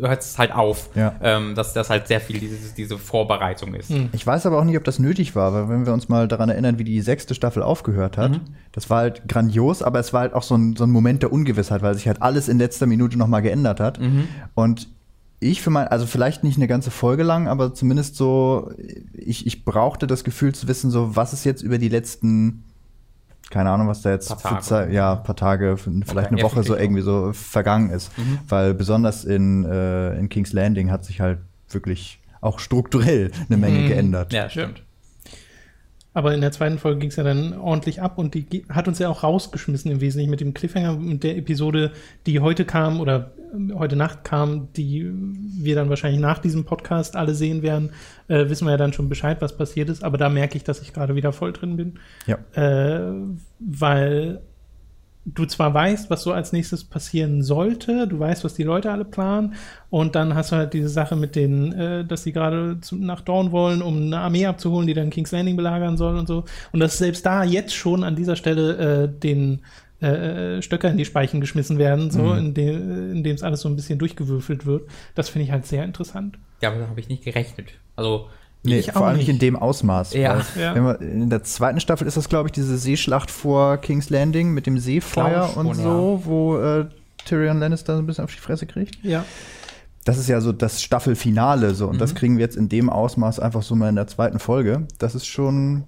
hört 0.00 0.22
es 0.22 0.38
halt 0.38 0.50
auf, 0.52 0.88
Ja. 0.94 1.14
ähm, 1.20 1.54
dass 1.54 1.74
das 1.74 1.90
halt 1.90 2.08
sehr 2.08 2.22
viel 2.22 2.38
dieses, 2.40 2.72
diese 2.72 2.96
Vorbereitung 2.96 3.74
ist. 3.74 3.90
Ich 4.12 4.26
weiß 4.26 4.46
aber 4.46 4.58
auch 4.58 4.64
nicht, 4.64 4.78
ob 4.78 4.84
das 4.84 4.98
nötig 4.98 5.36
war, 5.36 5.52
weil 5.52 5.68
wenn 5.68 5.84
wir 5.84 5.92
uns 5.92 6.08
mal 6.08 6.26
daran 6.26 6.48
erinnern, 6.48 6.78
wie 6.78 6.84
die 6.84 7.02
sechste 7.02 7.34
Staffel 7.34 7.62
aufgehört 7.62 8.16
hat, 8.16 8.40
das 8.72 8.88
war 8.88 9.00
halt 9.00 9.28
grandios, 9.28 9.82
aber 9.82 9.98
es 9.98 10.14
war 10.14 10.22
halt 10.22 10.32
auch 10.32 10.42
so 10.42 10.54
ein, 10.56 10.74
so 10.74 10.84
ein 10.84 10.90
Moment 10.90 11.22
der 11.22 11.32
Ungewissheit, 11.34 11.82
weil 11.82 11.94
sich 11.94 12.06
halt 12.06 12.22
alles 12.22 12.48
in 12.48 12.56
letzter 12.58 12.86
Minute 12.86 13.18
nochmal 13.18 13.42
geändert 13.42 13.78
hat. 13.78 14.00
Und 14.54 14.88
ich 15.42 15.62
für 15.62 15.70
mein, 15.70 15.88
also 15.88 16.06
vielleicht 16.06 16.44
nicht 16.44 16.56
eine 16.56 16.68
ganze 16.68 16.90
Folge 16.90 17.22
lang, 17.22 17.48
aber 17.48 17.74
zumindest 17.74 18.16
so, 18.16 18.72
ich, 19.12 19.46
ich 19.46 19.64
brauchte 19.64 20.06
das 20.06 20.24
Gefühl 20.24 20.54
zu 20.54 20.68
wissen, 20.68 20.90
so, 20.90 21.16
was 21.16 21.32
ist 21.32 21.44
jetzt 21.44 21.62
über 21.62 21.78
die 21.78 21.88
letzten, 21.88 22.64
keine 23.50 23.70
Ahnung, 23.70 23.88
was 23.88 24.02
da 24.02 24.10
jetzt 24.10 24.28
Paar 24.28 24.38
für 24.38 24.48
Tage. 24.48 24.62
Zeit, 24.62 24.92
ja, 24.92 25.16
paar 25.16 25.36
Tage, 25.36 25.76
vielleicht 25.76 26.10
Okay, 26.10 26.26
eine 26.28 26.42
Woche 26.42 26.62
so 26.62 26.76
irgendwie 26.76 27.02
so 27.02 27.32
vergangen 27.32 27.90
ist. 27.90 28.10
Weil 28.48 28.74
besonders 28.74 29.24
in, 29.24 29.64
äh, 29.64 30.16
in 30.18 30.28
King's 30.28 30.52
Landing 30.52 30.90
hat 30.90 31.04
sich 31.04 31.20
halt 31.20 31.38
wirklich 31.68 32.20
auch 32.40 32.58
strukturell 32.58 33.30
eine 33.48 33.56
Menge 33.56 33.88
geändert. 33.88 34.32
Ja, 34.32 34.48
stimmt. 34.48 34.82
Aber 36.14 36.34
in 36.34 36.40
der 36.42 36.52
zweiten 36.52 36.78
Folge 36.78 37.00
ging 37.00 37.08
es 37.08 37.16
ja 37.16 37.24
dann 37.24 37.54
ordentlich 37.58 38.02
ab 38.02 38.18
und 38.18 38.34
die 38.34 38.64
hat 38.68 38.86
uns 38.86 38.98
ja 38.98 39.08
auch 39.08 39.22
rausgeschmissen 39.22 39.90
im 39.90 40.00
Wesentlichen 40.00 40.30
mit 40.30 40.40
dem 40.40 40.52
Cliffhanger 40.52 40.96
mit 40.96 41.24
der 41.24 41.36
Episode, 41.38 41.92
die 42.26 42.40
heute 42.40 42.64
kam 42.64 43.00
oder 43.00 43.32
ähm, 43.54 43.72
heute 43.78 43.96
Nacht 43.96 44.22
kam, 44.24 44.68
die 44.74 45.10
wir 45.14 45.74
dann 45.74 45.88
wahrscheinlich 45.88 46.20
nach 46.20 46.38
diesem 46.38 46.64
Podcast 46.64 47.16
alle 47.16 47.34
sehen 47.34 47.62
werden, 47.62 47.90
äh, 48.28 48.48
wissen 48.48 48.66
wir 48.66 48.72
ja 48.72 48.76
dann 48.76 48.92
schon 48.92 49.08
Bescheid, 49.08 49.40
was 49.40 49.56
passiert 49.56 49.88
ist. 49.88 50.04
Aber 50.04 50.18
da 50.18 50.28
merke 50.28 50.56
ich, 50.56 50.64
dass 50.64 50.82
ich 50.82 50.92
gerade 50.92 51.14
wieder 51.14 51.32
voll 51.32 51.52
drin 51.52 51.76
bin. 51.76 51.98
Ja. 52.26 52.38
Äh, 52.52 53.12
weil 53.58 54.42
du 55.24 55.46
zwar 55.46 55.72
weißt, 55.72 56.10
was 56.10 56.22
so 56.22 56.32
als 56.32 56.52
nächstes 56.52 56.82
passieren 56.84 57.42
sollte, 57.42 58.08
du 58.08 58.18
weißt, 58.18 58.42
was 58.44 58.54
die 58.54 58.64
Leute 58.64 58.90
alle 58.90 59.04
planen, 59.04 59.54
und 59.90 60.14
dann 60.14 60.34
hast 60.34 60.50
du 60.52 60.56
halt 60.56 60.72
diese 60.74 60.88
Sache 60.88 61.14
mit 61.16 61.36
den, 61.36 61.72
äh, 61.72 62.04
dass 62.04 62.24
sie 62.24 62.32
gerade 62.32 62.78
nach 62.92 63.20
Dawn 63.20 63.52
wollen, 63.52 63.82
um 63.82 63.96
eine 64.06 64.18
Armee 64.18 64.46
abzuholen, 64.46 64.86
die 64.86 64.94
dann 64.94 65.10
King's 65.10 65.30
Landing 65.32 65.56
belagern 65.56 65.96
soll 65.96 66.16
und 66.16 66.26
so. 66.26 66.44
Und 66.72 66.80
dass 66.80 66.98
selbst 66.98 67.24
da 67.24 67.44
jetzt 67.44 67.74
schon 67.74 68.02
an 68.04 68.16
dieser 68.16 68.34
Stelle 68.36 69.04
äh, 69.04 69.08
den 69.08 69.60
äh, 70.00 70.60
Stöcker 70.62 70.90
in 70.90 70.96
die 70.96 71.04
Speichen 71.04 71.40
geschmissen 71.40 71.78
werden, 71.78 72.10
so, 72.10 72.22
Mhm. 72.22 72.38
in 72.38 72.54
dem 72.54 73.12
in 73.12 73.22
dem 73.22 73.36
es 73.36 73.44
alles 73.44 73.60
so 73.60 73.68
ein 73.68 73.76
bisschen 73.76 74.00
durchgewürfelt 74.00 74.66
wird. 74.66 74.88
Das 75.14 75.28
finde 75.28 75.44
ich 75.44 75.52
halt 75.52 75.64
sehr 75.66 75.84
interessant. 75.84 76.38
Ja, 76.60 76.70
aber 76.70 76.80
da 76.80 76.88
habe 76.88 76.98
ich 76.98 77.08
nicht 77.08 77.22
gerechnet. 77.22 77.68
Also, 77.94 78.26
Nee, 78.64 78.78
Ich 78.78 78.92
vor 78.92 79.02
auch 79.02 79.06
allem 79.06 79.16
nicht 79.18 79.28
in 79.28 79.38
dem 79.38 79.56
Ausmaß. 79.56 80.12
Ja. 80.14 80.40
Ja. 80.58 80.74
Wenn 80.74 80.84
wir, 80.84 81.00
in 81.00 81.30
der 81.30 81.42
zweiten 81.42 81.80
Staffel 81.80 82.06
ist 82.06 82.16
das, 82.16 82.28
glaube 82.28 82.48
ich, 82.48 82.52
diese 82.52 82.78
Seeschlacht 82.78 83.30
vor 83.30 83.76
King's 83.78 84.08
Landing 84.10 84.50
mit 84.50 84.66
dem 84.66 84.78
Seefeuer 84.78 85.48
Glaube 85.52 85.68
und 85.68 85.74
schon, 85.74 85.84
so, 85.84 86.22
wo 86.24 86.58
äh, 86.58 86.86
Tyrion 87.24 87.58
Lannister 87.58 87.94
so 87.96 88.02
ein 88.02 88.06
bisschen 88.06 88.24
auf 88.24 88.32
die 88.32 88.40
Fresse 88.40 88.66
kriegt. 88.66 88.96
Ja. 89.04 89.24
Das 90.04 90.18
ist 90.18 90.28
ja 90.28 90.40
so 90.40 90.52
das 90.52 90.82
Staffelfinale 90.82 91.74
so 91.74 91.86
und 91.86 91.94
Mhm. 91.96 91.98
das 91.98 92.14
kriegen 92.14 92.36
wir 92.36 92.44
jetzt 92.44 92.56
in 92.56 92.68
dem 92.68 92.90
Ausmaß 92.90 93.38
einfach 93.40 93.62
so 93.62 93.74
mal 93.74 93.88
in 93.88 93.96
der 93.96 94.06
zweiten 94.08 94.38
Folge. 94.38 94.86
Das 94.98 95.14
ist 95.14 95.26
schon, 95.26 95.84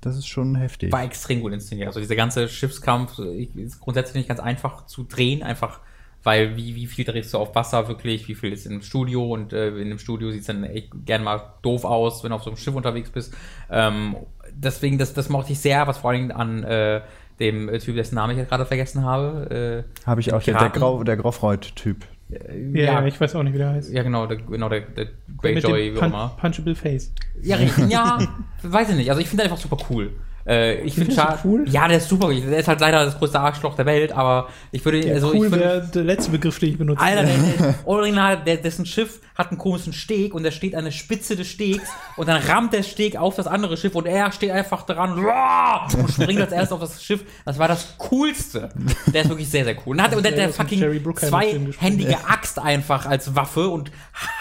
das 0.00 0.16
ist 0.16 0.26
schon 0.26 0.54
heftig. 0.56 0.90
war 0.92 1.04
extrem 1.04 1.40
gut 1.40 1.52
inszeniert. 1.52 1.88
Also 1.88 2.00
dieser 2.00 2.16
ganze 2.16 2.48
Schiffskampf 2.48 3.18
äh, 3.18 3.44
ist 3.56 3.80
grundsätzlich 3.80 4.16
nicht 4.16 4.28
ganz 4.28 4.40
einfach 4.40 4.86
zu 4.86 5.04
drehen, 5.04 5.42
einfach 5.42 5.80
weil 6.22 6.56
wie, 6.56 6.76
wie 6.76 6.86
viel 6.86 7.04
drehst 7.04 7.34
du 7.34 7.38
auf 7.38 7.54
Wasser 7.54 7.88
wirklich, 7.88 8.28
wie 8.28 8.34
viel 8.34 8.52
ist 8.52 8.66
im 8.66 8.82
Studio 8.82 9.32
und 9.32 9.52
äh, 9.52 9.68
in 9.76 9.88
dem 9.88 9.98
Studio 9.98 10.30
sieht 10.30 10.42
es 10.42 10.46
dann 10.46 10.64
echt 10.64 10.90
gern 11.04 11.24
mal 11.24 11.54
doof 11.62 11.84
aus, 11.84 12.22
wenn 12.22 12.30
du 12.30 12.36
auf 12.36 12.42
so 12.42 12.50
einem 12.50 12.56
Schiff 12.56 12.74
unterwegs 12.74 13.10
bist. 13.10 13.34
Ähm, 13.70 14.16
deswegen, 14.52 14.98
das, 14.98 15.14
das 15.14 15.28
mochte 15.28 15.52
ich 15.52 15.60
sehr, 15.60 15.86
was 15.86 15.98
vor 15.98 16.10
allem 16.10 16.30
an 16.30 16.62
äh, 16.64 17.00
dem 17.40 17.68
äh, 17.68 17.78
Typ, 17.78 17.96
dessen 17.96 18.14
Namen 18.14 18.32
ich 18.32 18.38
jetzt 18.38 18.48
gerade 18.48 18.66
vergessen 18.66 19.04
habe. 19.04 19.84
Äh, 19.84 20.06
Habe 20.06 20.20
ich 20.20 20.32
auch, 20.32 20.42
der. 20.42 20.54
Grau, 20.70 21.02
der 21.02 21.16
Grofreud-Typ. 21.16 22.06
Ja, 22.28 22.82
ja, 22.82 23.06
ich 23.06 23.20
weiß 23.20 23.34
auch 23.36 23.42
nicht, 23.42 23.52
wie 23.52 23.58
der 23.58 23.70
heißt. 23.70 23.92
ja, 23.92 24.02
genau, 24.02 24.26
der, 24.26 24.38
genau, 24.38 24.68
der, 24.68 24.80
der 24.80 25.08
Greyjoy, 25.36 25.94
wie 25.94 25.98
auch 25.98 26.02
immer. 26.04 26.36
Punchable 26.40 26.74
Face. 26.74 27.12
Ja, 27.42 27.58
ja, 27.88 28.18
weiß 28.62 28.90
ich 28.90 28.96
nicht. 28.96 29.10
Also 29.10 29.20
ich 29.20 29.28
finde 29.28 29.44
einfach 29.44 29.58
super 29.58 29.76
cool. 29.90 30.12
Äh, 30.46 30.80
ich 30.82 30.94
finde 30.94 31.14
schade. 31.14 31.38
cool? 31.44 31.64
Ja, 31.68 31.88
der 31.88 31.98
ist 31.98 32.08
super. 32.08 32.28
Der 32.28 32.58
ist 32.58 32.68
halt 32.68 32.80
leider 32.80 33.04
das 33.04 33.18
größte 33.18 33.38
Arschloch 33.38 33.74
der 33.76 33.86
Welt, 33.86 34.12
aber 34.12 34.48
ich 34.72 34.84
würde, 34.84 35.06
Ja, 35.06 35.14
also 35.14 35.28
cool 35.28 35.46
ich 35.46 35.52
würde, 35.52 35.64
wäre 35.64 35.90
der 35.94 36.04
letzte 36.04 36.30
Begriff, 36.30 36.58
den 36.58 36.70
ich 36.70 36.78
benutze. 36.78 37.02
Alter, 37.02 37.24
der, 37.24 37.36
der, 37.58 37.74
original, 37.84 38.42
der, 38.44 38.56
dessen 38.56 38.86
Schiff 38.86 39.20
hat 39.34 39.50
einen 39.50 39.58
komischen 39.58 39.92
Steg 39.92 40.34
und 40.34 40.42
da 40.42 40.50
steht 40.50 40.74
an 40.74 40.84
der 40.84 40.90
Spitze 40.90 41.36
des 41.36 41.48
Stegs 41.48 41.88
und 42.16 42.28
dann 42.28 42.42
rammt 42.42 42.72
der 42.72 42.82
Steg 42.82 43.16
auf 43.16 43.34
das 43.36 43.46
andere 43.46 43.76
Schiff 43.76 43.94
und 43.94 44.06
er 44.06 44.30
steht 44.32 44.50
einfach 44.50 44.84
dran 44.84 45.12
und 45.98 46.10
springt 46.10 46.40
als 46.40 46.52
erstes 46.52 46.72
auf 46.72 46.80
das 46.80 47.02
Schiff. 47.02 47.24
Das 47.44 47.58
war 47.58 47.68
das 47.68 47.96
Coolste. 47.98 48.70
Der 49.12 49.22
ist 49.22 49.28
wirklich 49.30 49.48
sehr, 49.48 49.64
sehr 49.64 49.76
cool. 49.86 49.96
Und, 49.96 50.02
hat, 50.02 50.14
und 50.14 50.24
der, 50.24 50.32
Der 50.32 50.46
der 50.48 50.52
fucking 50.52 51.14
zweihändige 51.16 52.18
Axt 52.28 52.58
einfach 52.58 53.06
als 53.06 53.34
Waffe 53.34 53.68
und 53.68 53.90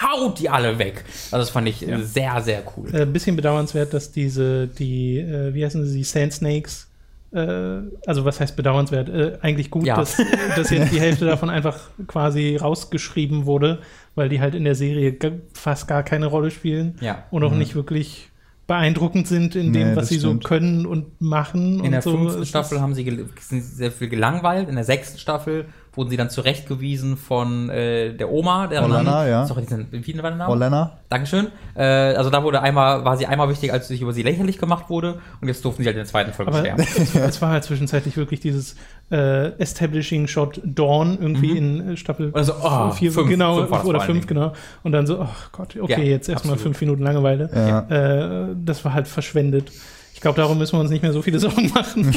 haut 0.01 0.39
die 0.39 0.49
alle 0.49 0.77
weg. 0.77 1.05
Also 1.31 1.37
das 1.37 1.49
fand 1.49 1.67
ich 1.67 1.87
äh, 1.87 2.01
sehr, 2.03 2.41
sehr 2.41 2.63
cool. 2.75 2.89
Ein 2.89 3.01
äh, 3.01 3.05
bisschen 3.05 3.35
bedauernswert, 3.35 3.93
dass 3.93 4.11
diese, 4.11 4.67
die, 4.67 5.19
äh, 5.19 5.53
wie 5.53 5.63
heißen 5.63 5.85
sie, 5.85 5.90
die 5.93 6.03
Sand 6.03 6.33
Snakes, 6.33 6.87
äh, 7.33 7.39
also 8.05 8.25
was 8.25 8.39
heißt 8.39 8.55
bedauernswert? 8.55 9.09
Äh, 9.09 9.37
eigentlich 9.41 9.69
gut, 9.71 9.85
Ja. 9.85 9.95
dass, 9.97 10.17
dass 10.55 10.69
jetzt 10.69 10.91
die 10.91 10.99
Hälfte 10.99 11.25
davon 11.25 11.49
einfach 11.49 11.79
quasi 12.07 12.57
rausgeschrieben 12.57 13.45
wurde, 13.45 13.79
weil 14.15 14.29
die 14.29 14.41
halt 14.41 14.55
in 14.55 14.63
der 14.65 14.75
Serie 14.75 15.15
fast 15.53 15.87
gar 15.87 16.03
keine 16.03 16.25
Rolle 16.27 16.51
spielen 16.51 16.95
Ja. 17.01 17.23
und 17.31 17.43
auch 17.43 17.53
nicht 17.53 17.75
wirklich 17.75 18.27
beeindruckend 18.67 19.27
sind 19.27 19.55
in 19.55 19.73
dem, 19.73 19.89
Nee, 19.91 19.95
was 19.95 20.07
sie 20.09 20.19
stimmt. 20.19 20.43
so 20.43 20.47
können 20.47 20.85
und 20.85 21.19
machen. 21.19 21.79
In 21.79 21.85
und 21.85 21.91
der 21.91 22.01
so. 22.01 22.11
fünften 22.17 22.45
Staffel 22.45 22.79
haben 22.79 22.93
sie 22.93 23.03
gel- 23.03 23.25
sind 23.39 23.61
sie 23.61 23.75
sehr 23.75 23.91
viel 23.91 24.07
gelangweilt. 24.07 24.69
In 24.69 24.75
der 24.75 24.85
sechsten 24.85 25.17
Staffel 25.17 25.65
wurden 25.93 26.09
sie 26.09 26.17
dann 26.17 26.29
zurechtgewiesen 26.29 27.17
von 27.17 27.69
äh, 27.69 28.13
der 28.13 28.31
Oma. 28.31 28.67
Der 28.67 28.83
Olenna, 28.83 29.27
ja. 29.27 29.45
Sorry, 29.45 29.61
diesen, 29.61 29.87
wie 29.91 30.17
war 30.23 30.29
der 30.29 30.37
Name? 30.37 30.49
Orlena? 30.49 30.99
Dankeschön. 31.09 31.47
Äh, 31.75 31.83
also 31.83 32.29
da 32.29 32.43
wurde 32.43 32.61
einmal, 32.61 33.03
war 33.03 33.17
sie 33.17 33.25
einmal 33.27 33.49
wichtig, 33.49 33.73
als 33.73 33.89
sich 33.89 34.01
über 34.01 34.13
sie 34.13 34.23
lächerlich 34.23 34.57
gemacht 34.57 34.89
wurde. 34.89 35.19
Und 35.41 35.49
jetzt 35.49 35.65
durften 35.65 35.83
sie 35.83 35.87
halt 35.87 35.97
in 35.97 36.03
der 36.03 36.07
zweiten 36.07 36.31
Folge 36.31 36.51
Aber 36.51 36.61
sterben. 36.61 36.81
es, 37.27 37.41
war 37.41 37.49
halt 37.49 37.65
zwischenzeitlich 37.65 38.15
wirklich 38.15 38.39
dieses 38.39 38.75
äh, 39.11 39.49
Establishing 39.59 40.27
Shot 40.27 40.61
Dawn 40.63 41.17
irgendwie 41.19 41.57
in 41.57 41.89
äh, 41.89 41.97
Staffel 41.97 42.29
Oder 42.29 42.43
so, 42.45 42.53
oh, 42.61 42.91
vier, 42.91 43.11
fünf, 43.11 43.29
genau, 43.29 43.65
fünf 43.65 43.83
oder 43.83 43.99
fünf, 43.99 44.27
genau. 44.27 44.53
Und 44.83 44.93
dann 44.93 45.05
so, 45.05 45.19
ach 45.19 45.51
Gott, 45.51 45.75
okay, 45.77 45.91
Ja, 45.91 45.99
jetzt 45.99 46.29
erstmal 46.29 46.57
fünf 46.57 46.79
Minuten 46.79 47.03
Langeweile. 47.03 47.49
Ja. 47.53 48.45
Äh, 48.45 48.55
das 48.63 48.85
war 48.85 48.93
halt 48.93 49.09
verschwendet. 49.09 49.71
Ich 50.21 50.23
glaube, 50.23 50.37
darum 50.39 50.59
müssen 50.59 50.73
wir 50.73 50.81
uns 50.81 50.91
nicht 50.91 51.01
mehr 51.01 51.13
so 51.13 51.23
viele 51.23 51.39
Sorgen 51.39 51.71
machen. 51.73 52.15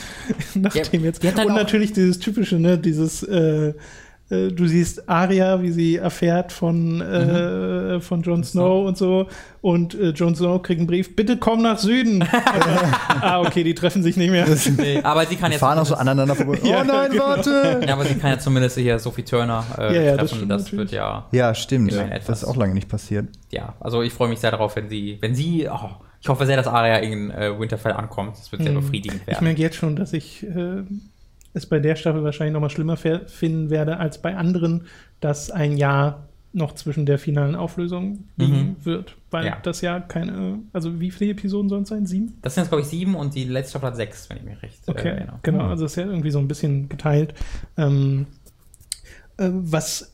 Nachdem 0.54 1.00
Ja, 1.00 1.06
jetzt. 1.06 1.22
die 1.22 1.28
hat 1.28 1.36
dann 1.36 1.48
Und 1.48 1.54
natürlich 1.54 1.92
dieses 1.92 2.18
typische, 2.18 2.56
ne, 2.58 2.78
dieses 2.78 3.22
äh, 3.24 3.74
äh, 4.30 4.50
Du 4.52 4.66
siehst 4.66 5.06
Arya, 5.06 5.60
wie 5.60 5.70
sie 5.70 5.96
erfährt 5.96 6.50
von, 6.50 6.94
Mhm. 6.96 7.00
äh, 7.02 8.00
von 8.00 8.22
Jon 8.22 8.42
Snow 8.42 8.86
und 8.88 8.96
so. 8.96 9.26
Und 9.60 9.94
äh, 9.94 10.08
Jon 10.12 10.34
Snow 10.34 10.62
kriegt 10.62 10.78
einen 10.80 10.86
Brief: 10.86 11.14
Bitte 11.14 11.36
komm 11.36 11.60
nach 11.60 11.78
Süden. 11.78 12.24
ah, 13.20 13.40
okay, 13.42 13.62
die 13.64 13.74
treffen 13.74 14.02
sich 14.02 14.16
nicht 14.16 14.30
mehr. 14.30 14.46
Nee, 14.78 15.02
aber 15.02 15.26
sie 15.26 15.36
kann 15.36 15.52
jetzt 15.52 15.60
fahren 15.60 15.78
auch 15.78 15.84
so 15.84 15.94
aneinander 15.94 16.34
vorbei. 16.36 16.58
Ja, 16.64 16.80
oh 16.80 16.84
nein, 16.84 17.10
genau. 17.12 17.24
warte! 17.26 17.80
Ja, 17.86 17.92
aber 17.92 18.06
sie 18.06 18.14
kann 18.14 18.30
ja 18.30 18.38
zumindest 18.38 18.78
hier 18.78 18.98
Sophie 18.98 19.24
Turner 19.24 19.62
äh, 19.78 19.94
Ja, 19.94 20.00
ja, 20.02 20.10
das 20.16 20.30
treffen. 20.30 20.36
stimmt 20.36 20.50
Das, 20.52 20.62
natürlich. 20.62 20.78
wird 20.78 20.92
ja, 20.92 21.26
Ja, 21.32 21.54
stimmt. 21.54 21.92
Immerhin 21.92 22.18
Das 22.26 22.42
ist 22.42 22.44
auch 22.48 22.56
lange 22.56 22.72
nicht 22.72 22.88
passiert. 22.88 23.26
ja. 23.50 23.74
Also 23.78 24.00
ich 24.00 24.12
freue 24.14 24.28
mich 24.30 24.40
sehr 24.40 24.50
darauf, 24.52 24.74
wenn 24.76 24.88
sie, 24.88 25.18
wenn 25.20 25.34
sie, 25.34 25.68
oh, 25.70 25.90
ich 26.20 26.28
hoffe 26.28 26.46
sehr, 26.46 26.56
dass 26.56 26.66
Arya 26.66 26.96
in 26.98 27.30
äh, 27.30 27.58
Winterfell 27.58 27.92
ankommt. 27.92 28.36
Das 28.38 28.50
wird 28.52 28.62
sehr 28.62 28.72
Mhm. 28.72 28.76
befriedigend 28.76 29.20
Ich 29.22 29.26
werden. 29.28 29.44
merke 29.44 29.60
jetzt 29.62 29.76
schon, 29.76 29.96
dass 29.96 30.12
ich 30.12 30.42
äh, 30.44 30.82
es 31.54 31.66
bei 31.66 31.78
der 31.78 31.96
Staffel 31.96 32.22
wahrscheinlich 32.24 32.52
noch 32.52 32.60
mal 32.60 32.70
schlimmer 32.70 32.96
finden 32.96 33.70
werde 33.70 33.98
als 33.98 34.20
bei 34.20 34.36
anderen, 34.36 34.86
dass 35.20 35.50
ein 35.50 35.76
Jahr 35.76 36.24
noch 36.52 36.74
zwischen 36.74 37.04
der 37.04 37.18
finalen 37.18 37.54
Auflösung 37.54 38.24
liegen 38.38 38.76
wird. 38.82 39.14
Weil 39.30 39.42
Mhm. 39.42 39.48
Ja. 39.48 39.58
das 39.62 39.82
ja 39.82 40.00
keine, 40.00 40.60
also 40.72 41.00
wie 41.00 41.10
viele 41.10 41.32
Episoden 41.32 41.68
sollen 41.68 41.82
es 41.82 41.90
sein? 41.90 42.06
Sieben? 42.06 42.38
Das 42.40 42.54
sind 42.54 42.62
jetzt, 42.62 42.70
glaube 42.70 42.80
ich, 42.82 42.88
sieben 42.88 43.14
und 43.14 43.34
die 43.34 43.44
letzte 43.44 43.72
Staffel 43.72 43.88
hat 43.88 43.96
sechs, 43.96 44.28
wenn 44.30 44.38
ich 44.38 44.42
mich 44.44 44.62
recht 44.62 44.78
Okay, 44.86 45.08
äh, 45.08 45.12
erinnere. 45.16 45.38
genau. 45.42 45.64
Also 45.66 45.84
es 45.84 45.92
ist 45.92 45.96
ja 45.96 46.06
irgendwie 46.06 46.30
so 46.30 46.38
ein 46.38 46.48
bisschen 46.48 46.88
geteilt. 46.88 47.34
Ähm, 47.76 48.26
äh, 49.36 49.50
was 49.52 50.12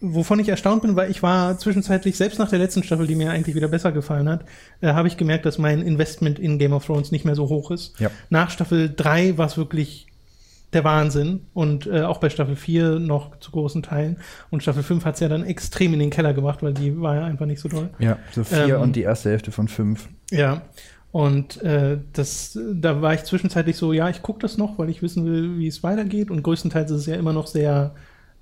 wovon 0.00 0.38
ich 0.38 0.48
erstaunt 0.48 0.82
bin, 0.82 0.96
weil 0.96 1.10
ich 1.10 1.22
war 1.22 1.58
zwischenzeitlich, 1.58 2.16
selbst 2.16 2.38
nach 2.38 2.50
der 2.50 2.58
letzten 2.58 2.82
Staffel, 2.82 3.06
die 3.06 3.14
mir 3.14 3.30
eigentlich 3.30 3.56
wieder 3.56 3.68
besser 3.68 3.92
gefallen 3.92 4.28
hat, 4.28 4.44
äh, 4.80 4.88
habe 4.88 5.08
ich 5.08 5.16
gemerkt, 5.16 5.46
dass 5.46 5.58
mein 5.58 5.82
Investment 5.82 6.38
in 6.38 6.58
Game 6.58 6.72
of 6.72 6.86
Thrones 6.86 7.10
nicht 7.10 7.24
mehr 7.24 7.34
so 7.34 7.48
hoch 7.48 7.70
ist. 7.70 7.98
Ja. 7.98 8.10
Nach 8.30 8.50
Staffel 8.50 8.92
3 8.94 9.38
war 9.38 9.46
es 9.46 9.56
wirklich 9.56 10.06
der 10.72 10.84
Wahnsinn 10.84 11.46
und 11.54 11.86
äh, 11.86 12.02
auch 12.02 12.18
bei 12.18 12.28
Staffel 12.28 12.54
4 12.54 12.98
noch 12.98 13.38
zu 13.40 13.50
großen 13.50 13.82
Teilen. 13.82 14.18
Und 14.50 14.62
Staffel 14.62 14.82
5 14.82 15.04
hat 15.04 15.14
es 15.14 15.20
ja 15.20 15.28
dann 15.28 15.44
extrem 15.44 15.94
in 15.94 15.98
den 15.98 16.10
Keller 16.10 16.34
gebracht, 16.34 16.62
weil 16.62 16.74
die 16.74 17.00
war 17.00 17.16
ja 17.16 17.24
einfach 17.24 17.46
nicht 17.46 17.60
so 17.60 17.68
toll. 17.68 17.90
Ja, 17.98 18.18
so 18.32 18.44
vier 18.44 18.76
Ähm, 18.76 18.80
und 18.82 18.96
die 18.96 19.02
erste 19.02 19.30
Hälfte 19.30 19.50
von 19.50 19.68
fünf. 19.68 20.08
Ja. 20.30 20.62
Und 21.10 21.62
äh, 21.62 21.98
das, 22.12 22.58
da 22.74 23.00
war 23.00 23.14
ich 23.14 23.24
zwischenzeitlich 23.24 23.76
so, 23.76 23.94
ja, 23.94 24.10
ich 24.10 24.20
gucke 24.20 24.40
das 24.40 24.58
noch, 24.58 24.78
weil 24.78 24.90
ich 24.90 25.00
wissen 25.00 25.24
will, 25.24 25.58
wie 25.58 25.66
es 25.66 25.82
weitergeht. 25.82 26.30
Und 26.30 26.42
größtenteils 26.42 26.90
ist 26.90 27.00
es 27.00 27.06
ja 27.06 27.16
immer 27.16 27.32
noch 27.32 27.46
sehr 27.46 27.94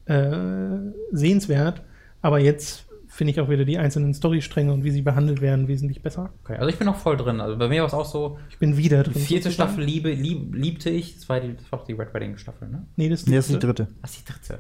äh, 0.07 0.93
sehenswert. 1.13 1.83
Aber 2.23 2.41
jetzt 2.41 2.85
finde 3.09 3.31
ich 3.33 3.41
auch 3.41 3.49
wieder 3.49 3.65
die 3.65 3.79
einzelnen 3.79 4.13
Storystränge 4.13 4.73
und 4.73 4.85
wie 4.85 4.91
sie 4.91 5.01
behandelt 5.01 5.41
werden 5.41 5.69
wesentlich 5.69 6.03
besser. 6.03 6.31
Okay, 6.45 6.57
also 6.57 6.69
ich 6.69 6.77
bin 6.77 6.87
noch 6.87 6.97
voll 6.97 7.17
drin. 7.17 7.41
Also 7.41 7.57
bei 7.57 7.69
mir 7.69 7.81
war 7.81 7.87
es 7.89 7.95
auch 7.95 8.05
so, 8.05 8.39
Ich 8.51 8.59
bin 8.59 8.77
wieder 8.77 9.05
die 9.05 9.13
drin. 9.13 9.23
vierte 9.23 9.45
sozusagen. 9.45 9.71
Staffel 9.71 9.85
liebe, 9.85 10.11
lieb, 10.13 10.55
liebte 10.55 10.91
ich. 10.91 11.15
Das 11.15 11.29
war, 11.29 11.41
die, 11.41 11.55
das 11.57 11.71
war 11.73 11.81
auch 11.81 11.85
die 11.85 11.95
Red 11.95 12.13
Wedding 12.13 12.37
Staffel, 12.37 12.69
ne? 12.69 12.87
Nee, 12.97 13.09
das 13.09 13.21
ist 13.21 13.29
Nee, 13.29 13.37
das 13.37 13.47
ist 13.49 13.55
die 13.55 13.67
dritte. 13.67 13.89
Was 14.03 14.13
die 14.13 14.25
dritte? 14.25 14.59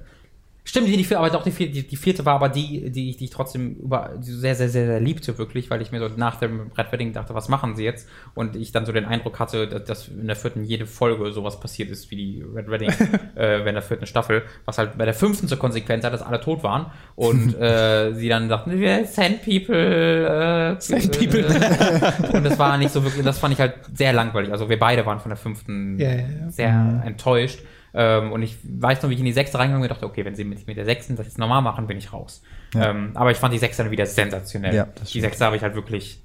Stimmt, 0.69 0.89
die, 0.89 0.97
die 0.97 1.05
vierte, 1.05 1.19
aber 1.19 1.31
doch 1.31 1.45
die 1.45 1.53
die, 1.53 1.87
die 1.87 1.97
vierte 1.97 2.27
war 2.27 2.35
aber 2.35 2.49
die, 2.49 2.91
die 2.91 3.11
ich, 3.11 3.17
die 3.17 3.27
ich 3.27 3.31
trotzdem 3.31 3.77
über, 3.77 4.11
sehr, 4.21 4.57
sehr, 4.57 4.69
sehr, 4.69 4.87
sehr 4.87 5.01
liebte, 5.01 5.39
wirklich, 5.39 5.71
weil 5.71 5.81
ich 5.81 5.93
mir 5.93 6.01
so 6.01 6.09
nach 6.17 6.41
dem 6.41 6.73
Red 6.77 6.91
Wedding 6.91 7.13
dachte, 7.13 7.37
was 7.37 7.49
machen 7.49 7.77
sie 7.77 7.85
jetzt? 7.85 8.09
Und 8.35 8.57
ich 8.57 8.73
dann 8.73 8.85
so 8.85 8.91
den 8.91 9.05
Eindruck 9.05 9.39
hatte, 9.39 9.69
dass, 9.69 9.85
dass 9.85 10.09
in 10.09 10.27
der 10.27 10.35
vierten 10.35 10.65
jede 10.65 10.87
Folge 10.87 11.31
sowas 11.31 11.61
passiert 11.61 11.89
ist 11.89 12.11
wie 12.11 12.17
die 12.17 12.45
Red 12.53 12.69
Wedding, 12.69 12.91
äh, 13.37 13.61
in 13.61 13.75
der 13.75 13.83
vierten 13.83 14.07
Staffel, 14.07 14.43
was 14.65 14.79
halt 14.79 14.99
bei 14.99 15.05
der 15.05 15.15
fünften 15.15 15.47
zur 15.47 15.59
Konsequenz 15.59 16.05
hat, 16.05 16.13
dass 16.13 16.23
alle 16.23 16.41
tot 16.41 16.65
waren 16.65 16.87
und 17.15 17.55
äh, 17.61 18.13
sie 18.15 18.29
dann 18.29 18.49
dachten, 18.49 18.73
wir 18.73 19.05
Sand 19.05 19.45
People, 19.45 20.77
äh, 20.77 20.81
Sand 20.81 21.13
People. 21.17 21.47
Äh, 21.47 22.33
und 22.37 22.43
das 22.43 22.59
war 22.59 22.77
nicht 22.77 22.91
so 22.91 23.05
wirklich, 23.05 23.25
das 23.25 23.39
fand 23.39 23.55
ich 23.55 23.61
halt 23.61 23.75
sehr 23.95 24.13
langweilig. 24.13 24.51
Also 24.51 24.69
wir 24.69 24.81
beide 24.81 25.07
waren 25.07 25.21
von 25.21 25.29
der 25.29 25.39
fünften 25.39 25.97
ja, 26.01 26.13
ja. 26.13 26.25
sehr 26.49 27.03
enttäuscht. 27.07 27.61
Ähm, 27.99 28.31
und 28.31 28.43
ich 28.43 28.59
weiß 28.63 29.03
noch, 29.03 29.09
wie 29.09 29.15
ich 29.15 29.21
in 29.21 29.27
die 29.27 29.33
sechste 29.33 29.59
reingegangen 29.59 29.81
bin 29.81 29.91
und 29.91 29.97
dachte, 29.97 30.07
okay, 30.07 30.25
wenn 30.27 30.35
sie 30.35 30.45
mit, 30.45 30.67
mit 30.67 30.77
der 30.77 30.85
sechsten 30.85 31.17
das 31.17 31.27
jetzt 31.27 31.39
normal 31.39 31.63
machen, 31.63 31.87
bin 31.87 31.97
ich 31.97 32.13
raus. 32.13 32.43
Ähm, 32.75 33.13
aber 33.15 33.31
ich 33.31 33.39
fand 33.39 33.55
die 33.55 33.59
sechste 33.59 33.83
dann 33.83 33.91
wieder 33.91 34.05
sensationell. 34.05 34.75
Ja, 34.75 34.87
die 35.13 35.21
sechste 35.21 35.47
habe 35.47 35.57
ich 35.57 35.63
halt 35.63 35.75
wirklich, 35.75 36.21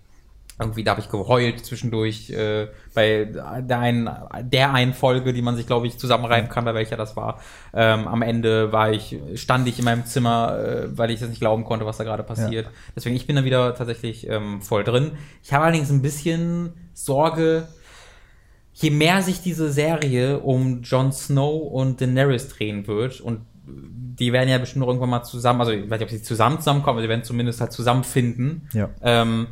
irgendwie, 0.59 0.83
da 0.83 0.91
habe 0.91 1.01
ich 1.01 1.09
geheult 1.09 1.65
zwischendurch 1.65 2.29
äh, 2.31 2.67
bei 2.93 3.23
der 3.23 3.79
einen, 3.79 4.09
der 4.41 4.73
einen 4.73 4.93
Folge, 4.93 5.31
die 5.31 5.41
man 5.41 5.55
sich, 5.55 5.65
glaube 5.65 5.87
ich, 5.87 5.97
zusammenreiben 5.97 6.49
kann, 6.49 6.65
bei 6.65 6.73
welcher 6.73 6.97
das 6.97 7.15
war. 7.15 7.39
Ähm, 7.73 8.05
am 8.05 8.21
Ende 8.21 8.73
war 8.73 8.91
ich, 8.91 9.17
stand 9.35 9.65
ich 9.69 9.79
in 9.79 9.85
meinem 9.85 10.05
Zimmer, 10.05 10.59
äh, 10.59 10.97
weil 10.97 11.09
ich 11.09 11.21
das 11.21 11.29
nicht 11.29 11.39
glauben 11.39 11.63
konnte, 11.63 11.85
was 11.85 11.95
da 11.95 12.03
gerade 12.03 12.23
passiert. 12.23 12.67
Deswegen, 12.97 13.15
ich 13.15 13.27
bin 13.27 13.37
da 13.37 13.45
wieder 13.45 13.75
tatsächlich 13.75 14.27
ähm, 14.29 14.61
voll 14.61 14.83
drin. 14.83 15.11
Ich 15.41 15.53
habe 15.53 15.63
allerdings 15.63 15.89
ein 15.89 16.01
bisschen 16.01 16.73
Sorge, 16.93 17.69
je 18.81 18.89
mehr 18.89 19.21
sich 19.21 19.41
diese 19.41 19.71
Serie 19.71 20.39
um 20.39 20.81
Jon 20.81 21.11
Snow 21.11 21.71
und 21.71 22.01
Daenerys 22.01 22.49
drehen 22.49 22.87
wird 22.87 23.21
und 23.21 23.41
die 23.65 24.33
werden 24.33 24.49
ja 24.49 24.57
bestimmt 24.57 24.81
noch 24.81 24.87
irgendwann 24.87 25.09
mal 25.09 25.23
zusammen, 25.23 25.61
also 25.61 25.71
ich 25.71 25.89
weiß 25.89 25.99
nicht, 25.99 26.03
ob 26.03 26.09
sie 26.09 26.21
zusammen 26.21 26.59
zusammenkommen, 26.59 26.95
aber 26.97 27.01
sie 27.01 27.09
werden 27.09 27.23
zumindest 27.23 27.61
halt 27.61 27.71
zusammenfinden. 27.71 28.67
Ja. 28.73 28.89
Ähm, 29.01 29.47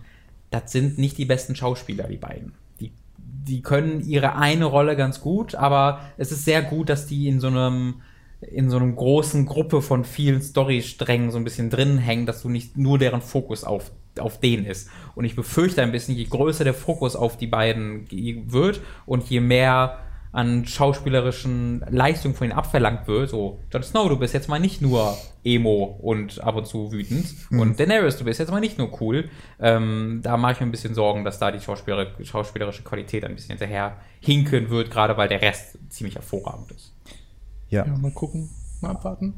das 0.52 0.72
sind 0.72 0.98
nicht 0.98 1.18
die 1.18 1.26
besten 1.26 1.56
Schauspieler, 1.56 2.06
die 2.08 2.18
beiden. 2.18 2.54
Die, 2.80 2.92
die 3.18 3.62
können 3.62 4.02
ihre 4.02 4.36
eine 4.36 4.66
Rolle 4.66 4.96
ganz 4.96 5.22
gut, 5.22 5.56
aber 5.56 6.02
es 6.18 6.32
ist 6.32 6.46
sehr 6.46 6.62
gut, 6.62 6.90
dass 6.90 7.06
die 7.06 7.28
in 7.28 7.40
so 7.40 7.48
einem 7.48 8.02
in 8.42 8.70
so 8.70 8.78
einem 8.78 8.96
großen 8.96 9.46
Gruppe 9.46 9.82
von 9.82 10.06
vielen 10.06 10.42
Storysträngen 10.42 11.32
so 11.32 11.38
ein 11.38 11.44
bisschen 11.44 11.70
drin 11.70 11.98
hängen, 11.98 12.26
dass 12.26 12.42
du 12.42 12.50
nicht 12.50 12.78
nur 12.78 12.98
deren 12.98 13.22
Fokus 13.22 13.64
auf, 13.64 13.92
auf 14.18 14.40
den 14.40 14.66
ist. 14.66 14.90
Und 15.16 15.26
ich 15.26 15.36
befürchte 15.36 15.82
ein 15.82 15.92
bisschen, 15.92 16.16
je 16.16 16.26
größer 16.26 16.64
der 16.64 16.74
Fokus 16.74 17.16
auf 17.16 17.38
die 17.38 17.48
beiden 17.48 18.08
wird 18.52 18.82
und 19.06 19.30
je 19.30 19.42
mehr 19.42 20.00
an 20.32 20.66
schauspielerischen 20.66 21.84
Leistungen 21.90 22.36
von 22.36 22.48
ihnen 22.48 22.58
abverlangt 22.58 23.08
wird, 23.08 23.32
so, 23.32 23.60
Jon 23.74 23.82
Snow, 23.82 24.08
du 24.10 24.18
bist 24.18 24.34
jetzt 24.36 24.48
mal 24.48 24.60
nicht 24.60 24.80
nur 24.80 25.18
Emo 25.44 25.98
und 26.02 26.40
ab 26.44 26.56
und 26.56 26.68
zu 26.68 26.92
wütend 26.92 27.26
und 27.50 27.80
Daenerys, 27.80 28.18
du 28.18 28.26
bist 28.26 28.40
jetzt 28.40 28.52
mal 28.52 28.60
nicht 28.60 28.78
nur 28.78 29.02
cool, 29.02 29.28
ähm, 29.60 30.20
da 30.22 30.38
mache 30.38 30.54
ich 30.54 30.60
mir 30.60 30.68
ein 30.68 30.72
bisschen 30.72 30.94
Sorgen, 30.94 31.26
dass 31.26 31.40
da 31.40 31.52
die 31.52 31.60
Schauspieler, 31.60 32.12
schauspielerische 32.22 32.84
Qualität 32.84 33.26
ein 33.26 33.34
bisschen 33.34 33.58
hinterher 33.58 33.98
hinken 34.20 34.70
wird, 34.70 34.92
gerade 34.92 35.18
weil 35.18 35.30
der 35.30 35.42
Rest 35.42 35.80
ziemlich 35.90 36.14
hervorragend 36.14 36.72
ist. 36.72 36.94
Ja. 37.70 37.86
Ja, 37.86 37.98
mal 37.98 38.12
gucken, 38.12 38.50
mal 38.82 38.92
abwarten. 38.92 39.34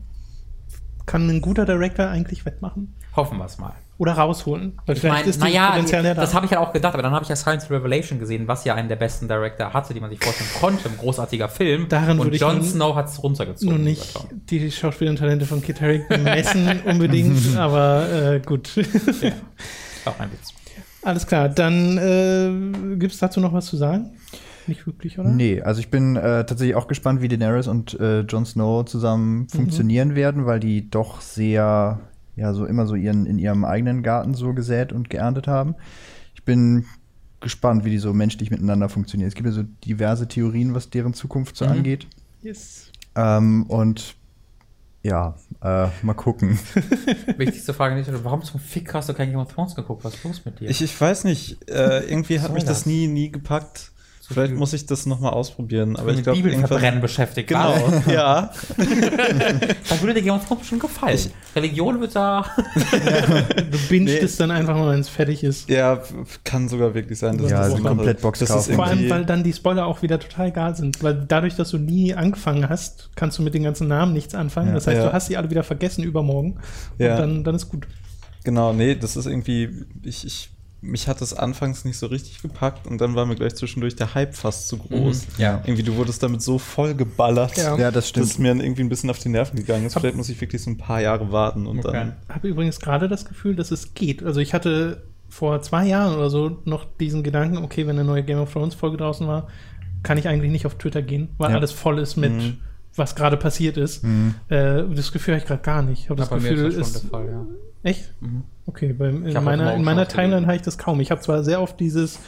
Kann 1.06 1.30
ein 1.30 1.42
guter 1.42 1.66
Director 1.66 2.08
eigentlich 2.08 2.46
wettmachen? 2.46 2.96
Hoffen 3.16 3.38
wir 3.38 3.46
es 3.46 3.58
mal. 3.58 3.74
Oder 3.98 4.14
rausholen? 4.14 4.80
Weil 4.86 4.96
Ich 4.96 5.02
vielleicht 5.02 5.16
meine, 5.20 5.30
ist 5.30 5.42
das 5.42 5.48
naja, 5.48 5.72
Potenzial 5.72 6.06
ja 6.06 6.14
da. 6.14 6.22
das 6.22 6.34
habe 6.34 6.46
ich 6.46 6.52
ja 6.54 6.60
auch 6.60 6.72
gedacht, 6.74 6.94
aber 6.94 7.04
dann 7.04 7.12
habe 7.12 7.24
ich 7.24 7.30
ja 7.30 7.36
Science 7.36 7.70
Revelation 7.70 8.18
gesehen, 8.20 8.48
was 8.48 8.64
ja 8.66 8.74
einen 8.74 8.88
der 8.88 8.96
besten 8.96 9.28
Director 9.28 9.74
hatte, 9.74 9.94
die 9.94 10.00
man 10.00 10.10
sich 10.10 10.20
vorstellen 10.24 10.50
konnte. 10.60 10.90
Ein 10.90 10.98
großartiger 10.98 11.50
Film. 11.50 11.88
Daran 11.90 12.20
und 12.20 12.34
Jon 12.34 12.64
Snow 12.64 12.96
hat 12.96 13.10
es 13.10 13.22
runtergezogen. 13.22 13.76
Nur 13.76 13.84
nicht 13.84 14.18
die 14.50 14.72
Schauspielertalente 14.72 15.46
von 15.46 15.62
Kit 15.62 15.82
Harington 15.82 16.24
messen 16.24 16.82
unbedingt, 16.86 17.56
aber 17.58 18.10
äh, 18.10 18.40
gut. 18.40 18.72
Auch 20.06 20.20
ein 20.20 20.32
Witz. 20.32 20.54
Alles 21.04 21.28
klar, 21.28 21.50
dann 21.50 21.98
äh, 21.98 22.96
gibt 22.98 23.14
es 23.14 23.20
dazu 23.20 23.40
noch 23.40 23.54
was 23.54 23.66
zu 23.66 23.76
sagen? 23.78 24.12
Nicht 24.68 24.86
wirklich, 24.86 25.18
oder? 25.20 25.30
Nee, 25.30 25.62
also 25.62 25.80
ich 25.80 25.90
bin 25.90 26.16
äh, 26.16 26.46
tatsächlich 26.46 26.76
auch 26.76 26.88
gespannt, 26.88 27.22
wie 27.22 27.28
Daenerys 27.28 27.68
und 27.68 28.00
äh, 28.00 28.22
Jon 28.22 28.46
Snow 28.46 28.86
zusammen 28.86 29.48
funktionieren 29.50 30.16
werden, 30.16 30.46
weil 30.46 30.60
die 30.60 30.90
doch 30.90 31.22
sehr, 31.22 32.00
ja, 32.36 32.54
so 32.54 32.66
immer 32.66 32.86
so 32.88 32.96
ihren, 32.96 33.26
in 33.26 33.40
ihrem 33.40 33.66
eigenen 33.66 34.04
Garten 34.04 34.34
so 34.34 34.54
gesät 34.54 34.94
und 34.94 35.10
geerntet 35.10 35.48
haben. 35.48 35.76
Ich 36.36 36.44
bin 36.44 36.86
gespannt, 37.40 37.86
wie 37.86 37.90
die 37.90 37.98
so 37.98 38.14
menschlich 38.14 38.52
miteinander 38.52 38.88
funktionieren. 38.88 39.28
Es 39.28 39.34
gibt 39.36 39.48
ja 39.48 39.54
so 39.54 39.64
diverse 39.86 40.28
Theorien, 40.28 40.76
was 40.76 40.90
deren 40.90 41.14
Zukunft 41.14 41.58
so 41.58 41.66
Mhm. 41.66 41.72
angeht. 41.72 42.08
Yes. 42.44 42.92
Ähm, 43.16 43.64
und 43.68 44.16
ja, 45.04 45.34
äh, 45.64 45.88
mal 46.04 46.14
gucken. 46.14 46.60
Wichtigste 47.38 47.74
Frage 47.74 47.96
nicht, 47.96 48.12
warum 48.24 48.44
zum 48.44 48.60
Fick 48.60 48.94
hast 48.94 49.10
du 49.10 49.14
kein 49.16 49.32
Game 49.32 49.40
of 49.40 49.52
Thrones 49.52 49.74
geguckt? 49.76 50.04
Was 50.04 50.14
ist 50.14 50.24
los 50.24 50.46
mit 50.46 50.60
dir? 50.60 50.70
Ich, 50.70 50.82
ich 50.84 51.02
weiß 51.02 51.24
nicht, 51.24 51.68
äh, 51.70 52.02
irgendwie 52.08 52.40
hat 52.40 52.54
mich 52.54 52.64
das 52.64 52.80
das? 52.80 52.86
nie, 52.86 53.08
nie 53.08 53.32
gepackt. 53.32 53.91
Vielleicht 54.32 54.50
viel- 54.52 54.58
muss 54.58 54.74
ich 54.74 54.86
das 54.86 55.06
nochmal 55.06 55.32
ausbingen, 55.34 55.96
aber 55.96 56.06
bin 56.06 56.12
ich 56.14 56.18
mit 56.18 56.24
glaube, 56.26 56.42
Bibelverbrennen 56.42 57.02
beschäftigt. 57.02 57.50
Genau, 57.50 57.74
Wow. 57.76 58.08
ja. 58.12 58.52
Dann 58.78 60.02
würde 60.02 60.14
dir 60.16 60.22
Game 60.22 60.36
of 60.36 60.46
Thrones 60.48 60.68
schon 60.68 60.80
gefallen. 60.80 61.20
Religion 61.56 62.00
wird 62.00 62.16
da. 62.16 62.46
Du 62.56 63.78
bingst 63.90 64.14
Nee. 64.14 64.20
es 64.20 64.38
dann 64.38 64.52
einfach 64.52 64.76
mal, 64.76 64.94
wenn 64.94 65.00
es 65.00 65.10
fertig 65.10 65.44
ist. 65.44 65.70
Ja, 65.70 66.02
kann 66.44 66.70
sogar 66.70 66.94
wirklich 66.94 67.20
sein, 67.20 67.38
dass 67.38 67.50
Ja, 67.52 67.58
ich 67.58 67.64
das 67.64 67.72
also 67.74 67.84
mache. 67.84 67.96
komplett 67.96 68.22
Box 68.22 68.40
das 68.40 68.50
ist. 68.68 68.76
Vor 68.76 68.86
allem, 68.86 69.10
weil 69.10 69.26
dann 69.26 69.44
die 69.44 69.54
Spoiler 69.54 69.86
auch 69.86 70.02
wieder 70.02 70.20
total 70.20 70.48
egal 70.48 70.76
sind. 70.76 71.02
Weil 71.04 71.26
dadurch, 71.28 71.56
dass 71.56 71.70
du 71.72 71.78
nie 71.78 72.14
angefangen 72.14 72.68
hast, 72.70 73.10
kannst 73.16 73.38
du 73.38 73.44
mit 73.44 73.54
den 73.54 73.64
ganzen 73.64 73.88
Namen 73.88 74.14
nichts 74.14 74.36
anfangen. 74.36 74.70
Ja. 74.70 74.74
das 74.76 74.88
heißt, 74.88 74.98
Ja. 74.98 75.08
du 75.08 75.14
hast 75.14 75.28
sie 75.28 75.38
alle 75.38 75.50
wieder 75.50 75.64
vergessen 75.64 76.04
übermorgen. 76.04 76.60
Ja. 76.98 77.14
Und 77.16 77.20
dann, 77.20 77.44
dann 77.44 77.56
ist 77.56 77.70
gut. 77.70 77.88
Genau, 78.44 78.74
nee, 78.74 78.96
das 78.96 79.16
ist 79.18 79.28
irgendwie, 79.28 79.70
ich, 80.04 80.26
ich, 80.26 80.50
mich 80.84 81.08
hat 81.08 81.22
das 81.22 81.34
anfangs 81.36 81.86
nicht 81.86 81.98
so 82.00 82.08
richtig 82.08 82.42
gepackt 82.42 82.88
und 82.88 83.00
dann 83.00 83.14
war 83.14 83.26
mir 83.28 83.36
gleich 83.36 83.54
zwischendurch 83.56 83.96
der 83.96 84.16
Hype 84.16 84.34
fast 84.36 84.68
zu 84.68 84.78
groß. 84.78 85.28
Mhm, 85.28 85.34
ja. 85.38 85.62
Irgendwie, 85.64 85.84
du 85.84 85.96
wurdest 85.96 86.24
damit 86.24 86.42
so 86.42 86.58
voll 86.58 86.96
geballert, 86.96 87.56
Ja. 87.56 87.78
Ja, 87.78 87.92
das 87.92 88.10
stimmt. 88.10 88.26
dass 88.30 88.40
mir 88.40 88.48
dann 88.48 88.62
irgendwie 88.62 88.82
ein 88.82 88.90
bisschen 88.90 89.10
auf 89.12 89.20
die 89.20 89.30
Nerven 89.30 89.58
gegangen 89.58 89.86
ist. 89.86 89.94
Vielleicht 89.98 90.16
muss 90.18 90.30
ich 90.30 90.42
wirklich 90.42 90.62
so 90.64 90.72
ein 90.72 90.78
paar 90.78 91.00
Jahre 91.00 91.32
warten 91.32 91.68
und 91.68 91.80
Okay. 91.86 91.92
dann. 91.94 92.16
habe 92.30 92.48
übrigens 92.48 92.80
gerade 92.80 93.08
das 93.08 93.26
Gefühl, 93.26 93.56
dass 93.56 93.70
es 93.70 93.94
geht. 93.94 94.24
Also 94.24 94.40
ich 94.40 94.54
hatte 94.56 95.04
vor 95.30 95.62
zwei 95.62 95.86
Jahren 95.86 96.16
oder 96.16 96.30
so 96.32 96.58
noch 96.66 96.86
diesen 97.00 97.22
Gedanken, 97.24 97.58
okay, 97.58 97.86
wenn 97.86 97.98
eine 98.00 98.04
neue 98.04 98.24
Game 98.24 98.40
of 98.40 98.52
Thrones 98.52 98.74
Folge 98.74 98.98
draußen 98.98 99.28
war, 99.28 99.48
kann 100.04 100.18
ich 100.18 100.28
eigentlich 100.28 100.52
nicht 100.52 100.66
auf 100.66 100.76
Twitter 100.80 101.04
gehen, 101.04 101.30
weil 101.38 101.52
Ja. 101.52 101.58
alles 101.58 101.72
voll 101.72 102.00
ist 102.00 102.18
mit, 102.18 102.34
Mhm. 102.34 102.58
was 102.96 103.16
gerade 103.16 103.38
passiert 103.38 103.78
ist. 103.78 104.04
Mhm. 104.04 104.34
Äh, 104.50 104.84
das 104.96 105.12
Gefühl 105.12 105.36
habe 105.36 105.42
ich 105.44 105.48
gerade 105.48 105.62
gar 105.62 105.84
nicht. 105.84 106.02
Ich 106.04 106.10
habe 106.10 106.20
das 106.20 106.32
mir 106.32 106.40
Gefühl, 106.40 106.66
ist 106.70 106.78
das 106.80 106.88
schon 106.88 106.96
ist, 106.96 107.04
der 107.04 107.10
Fall, 107.12 107.26
ja. 107.28 107.46
Echt? 107.84 108.14
Mhm. 108.22 108.44
Okay, 108.68 108.96
Ich 109.26 109.36
in 109.36 109.44
meiner, 109.44 109.74
in 109.74 109.84
meiner. 109.84 110.08
Timeline 110.08 110.46
habe 110.46 110.56
ich 110.56 110.62
das 110.62 110.78
kaum. 110.78 111.00
Ich 111.02 111.12
habe 111.12 111.22
zwar 111.22 111.44
sehr 111.44 111.62
oft 111.62 111.80
dieses 111.80 112.20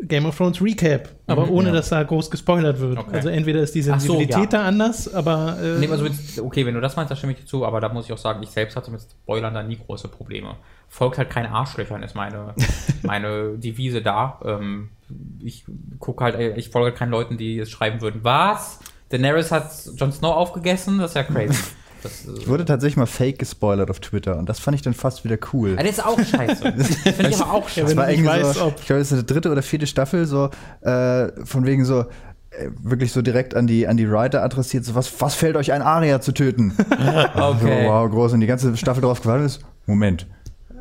Game 0.00 0.26
of 0.26 0.36
Thrones 0.36 0.62
Recap, 0.62 1.08
aber 1.26 1.46
Mhm, 1.46 1.50
ohne 1.52 1.68
ja. 1.68 1.74
dass 1.74 1.88
da 1.88 2.00
groß 2.04 2.30
gespoilert 2.30 2.78
wird. 2.78 2.98
Okay. 2.98 3.16
Also 3.16 3.30
entweder 3.30 3.60
ist 3.62 3.74
die 3.74 3.80
Ach 3.80 3.98
so, 3.98 4.12
Sensibilität 4.12 4.52
ja. 4.52 4.60
da 4.60 4.64
anders, 4.64 5.12
aber 5.12 5.58
äh, 5.60 5.78
Nee, 5.80 5.88
also 5.88 6.04
mit, 6.04 6.12
okay, 6.40 6.64
wenn 6.66 6.74
du 6.74 6.80
das 6.80 6.94
meinst, 6.94 7.10
da 7.10 7.16
stimme 7.16 7.32
ich 7.32 7.40
dir 7.40 7.46
zu, 7.46 7.66
aber 7.66 7.80
da 7.80 7.88
muss 7.88 8.04
ich 8.04 8.12
auch 8.12 8.18
sagen, 8.18 8.40
ich 8.44 8.50
selbst 8.50 8.76
hatte 8.76 8.92
mit 8.92 9.00
Spoilern 9.00 9.54
da 9.54 9.62
nie 9.64 9.76
große 9.76 10.06
Probleme. 10.06 10.54
Folgt 10.88 11.18
halt 11.18 11.30
kein 11.30 11.46
Arschlöchern, 11.46 12.04
ist 12.04 12.14
meine, 12.14 12.54
meine 13.02 13.58
Devise 13.58 14.00
da. 14.00 14.38
Ähm, 14.44 14.90
ich 15.42 15.64
gucke 15.98 16.22
halt, 16.22 16.36
äh, 16.36 16.54
ich 16.56 16.68
folge 16.68 16.90
halt 16.90 16.96
keinen 16.96 17.10
Leuten, 17.10 17.36
die 17.36 17.58
es 17.58 17.68
schreiben 17.70 18.00
würden, 18.00 18.20
was? 18.22 18.78
Daenerys 19.08 19.50
hat 19.50 19.68
Jon 19.96 20.12
Snow 20.12 20.36
aufgegessen? 20.36 20.98
Das 20.98 21.10
ist 21.10 21.14
ja 21.16 21.22
crazy. 21.24 21.58
Das, 22.02 22.26
äh, 22.26 22.38
Ich 22.38 22.48
wurde 22.48 22.64
tatsächlich 22.64 22.96
mal 22.96 23.06
fake 23.06 23.38
gespoilert 23.38 23.90
auf 23.90 24.00
Twitter 24.00 24.38
und 24.38 24.48
das 24.48 24.60
fand 24.60 24.74
ich 24.74 24.82
dann 24.82 24.94
fast 24.94 25.24
wieder 25.24 25.36
cool. 25.52 25.76
Ah, 25.78 25.82
das 25.82 25.92
ist 25.98 26.04
auch 26.06 26.18
scheiße. 26.18 26.72
Das 26.76 26.86
finde 27.14 27.28
ich 27.30 27.40
aber 27.40 27.52
auch 27.52 27.68
scheiße. 27.68 27.88
Es 27.92 27.96
war 27.96 28.10
irgendwie 28.10 28.28
weißt, 28.28 28.54
so, 28.54 28.64
ob- 28.66 28.78
ich 28.80 28.86
glaube, 28.86 29.00
es 29.02 29.08
ist 29.08 29.18
eine 29.18 29.24
dritte 29.24 29.50
oder 29.50 29.62
vierte 29.62 29.86
Staffel, 29.86 30.26
so 30.26 30.50
äh, 30.82 31.28
von 31.44 31.66
wegen 31.66 31.84
so 31.84 32.00
äh, 32.50 32.70
wirklich 32.82 33.12
so 33.12 33.20
direkt 33.22 33.54
an 33.54 33.66
die 33.66 33.86
an 33.86 33.96
die 33.96 34.10
Writer 34.10 34.42
adressiert, 34.42 34.84
so 34.84 34.94
was 34.94 35.20
was 35.20 35.34
fällt 35.34 35.56
euch 35.56 35.72
ein 35.72 35.82
Aria 35.82 36.20
zu 36.20 36.32
töten? 36.32 36.72
Okay. 36.88 37.84
So, 37.84 37.88
wow, 37.88 38.10
groß 38.10 38.32
und 38.34 38.40
die 38.40 38.46
ganze 38.46 38.76
Staffel 38.76 39.00
drauf 39.02 39.20
gewartet 39.20 39.46
ist. 39.46 39.60
Moment. 39.86 40.26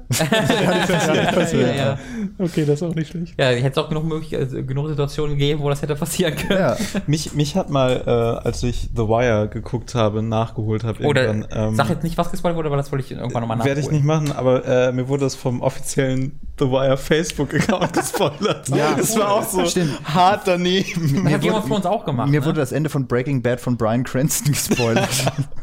Ja, 0.10 1.74
ja. 1.76 2.00
okay, 2.40 2.66
das 2.66 2.82
ist 2.82 2.84
auch 2.84 2.96
nicht 2.96 3.12
schlecht. 3.12 3.34
ja, 3.40 3.52
ich 3.52 3.64
hätte 3.64 3.80
es 3.80 3.86
auch 3.86 3.90
genug, 3.90 4.06
möglich, 4.06 4.34
äh, 4.34 4.64
genug 4.64 4.88
Situationen 4.88 5.38
gegeben, 5.38 5.62
wo 5.62 5.70
das 5.70 5.82
hätte 5.82 5.96
passieren 5.96 6.36
können. 6.36 6.60
Ja, 6.60 6.78
Mich, 7.08 7.34
mich 7.34 7.56
hat 7.56 7.70
mal, 7.70 8.04
äh, 8.06 8.48
als 8.48 8.64
ich 8.64 8.90
The 8.96 9.04
Wire 9.04 9.48
geguckt 9.50 9.96
habe, 9.96 10.22
nachgeholt 10.22 10.84
habe, 10.84 11.04
Oder 11.04 11.26
irgendwann. 11.26 11.70
ähm, 11.70 11.76
sag 11.76 11.90
jetzt 11.90 12.04
nicht, 12.04 12.18
was 12.18 12.32
gespoilert 12.32 12.58
wurde, 12.58 12.70
weil 12.72 12.78
das 12.78 12.92
wollte 12.92 13.06
ich 13.06 13.12
irgendwann 13.12 13.42
nochmal 13.42 13.58
nachholen. 13.58 13.76
Werde 13.76 13.82
ich 13.88 13.92
nicht 13.92 14.06
machen, 14.06 14.32
aber 14.32 14.66
äh, 14.66 14.92
mir 14.92 15.08
wurde 15.08 15.26
das 15.26 15.36
vom 15.36 15.62
offiziellen 15.62 16.40
The 16.60 16.66
Wire 16.66 16.98
Facebook-Account 16.98 17.94
gespoilert. 17.94 18.70
Ja. 18.70 18.94
das 18.98 19.18
war 19.18 19.32
auch 19.32 19.44
so 19.44 19.66
Stimmt. 19.66 20.00
hart 20.06 20.42
daneben. 20.46 21.24
Das 21.28 21.34
hat 21.34 21.42
Game 21.42 21.54
of 21.54 21.68
Thrones 21.68 21.86
auch 21.86 22.06
gemacht. 22.06 22.30
mir 22.30 22.40
ne? 22.40 22.46
wurde 22.46 22.60
das 22.60 22.72
Ende 22.72 22.90
von 22.90 23.06
Breaking 23.08 23.42
Bad 23.42 23.60
von 23.60 23.76
Brian 23.78 24.04
Cranston 24.04 24.54
gespoilert. 24.54 25.08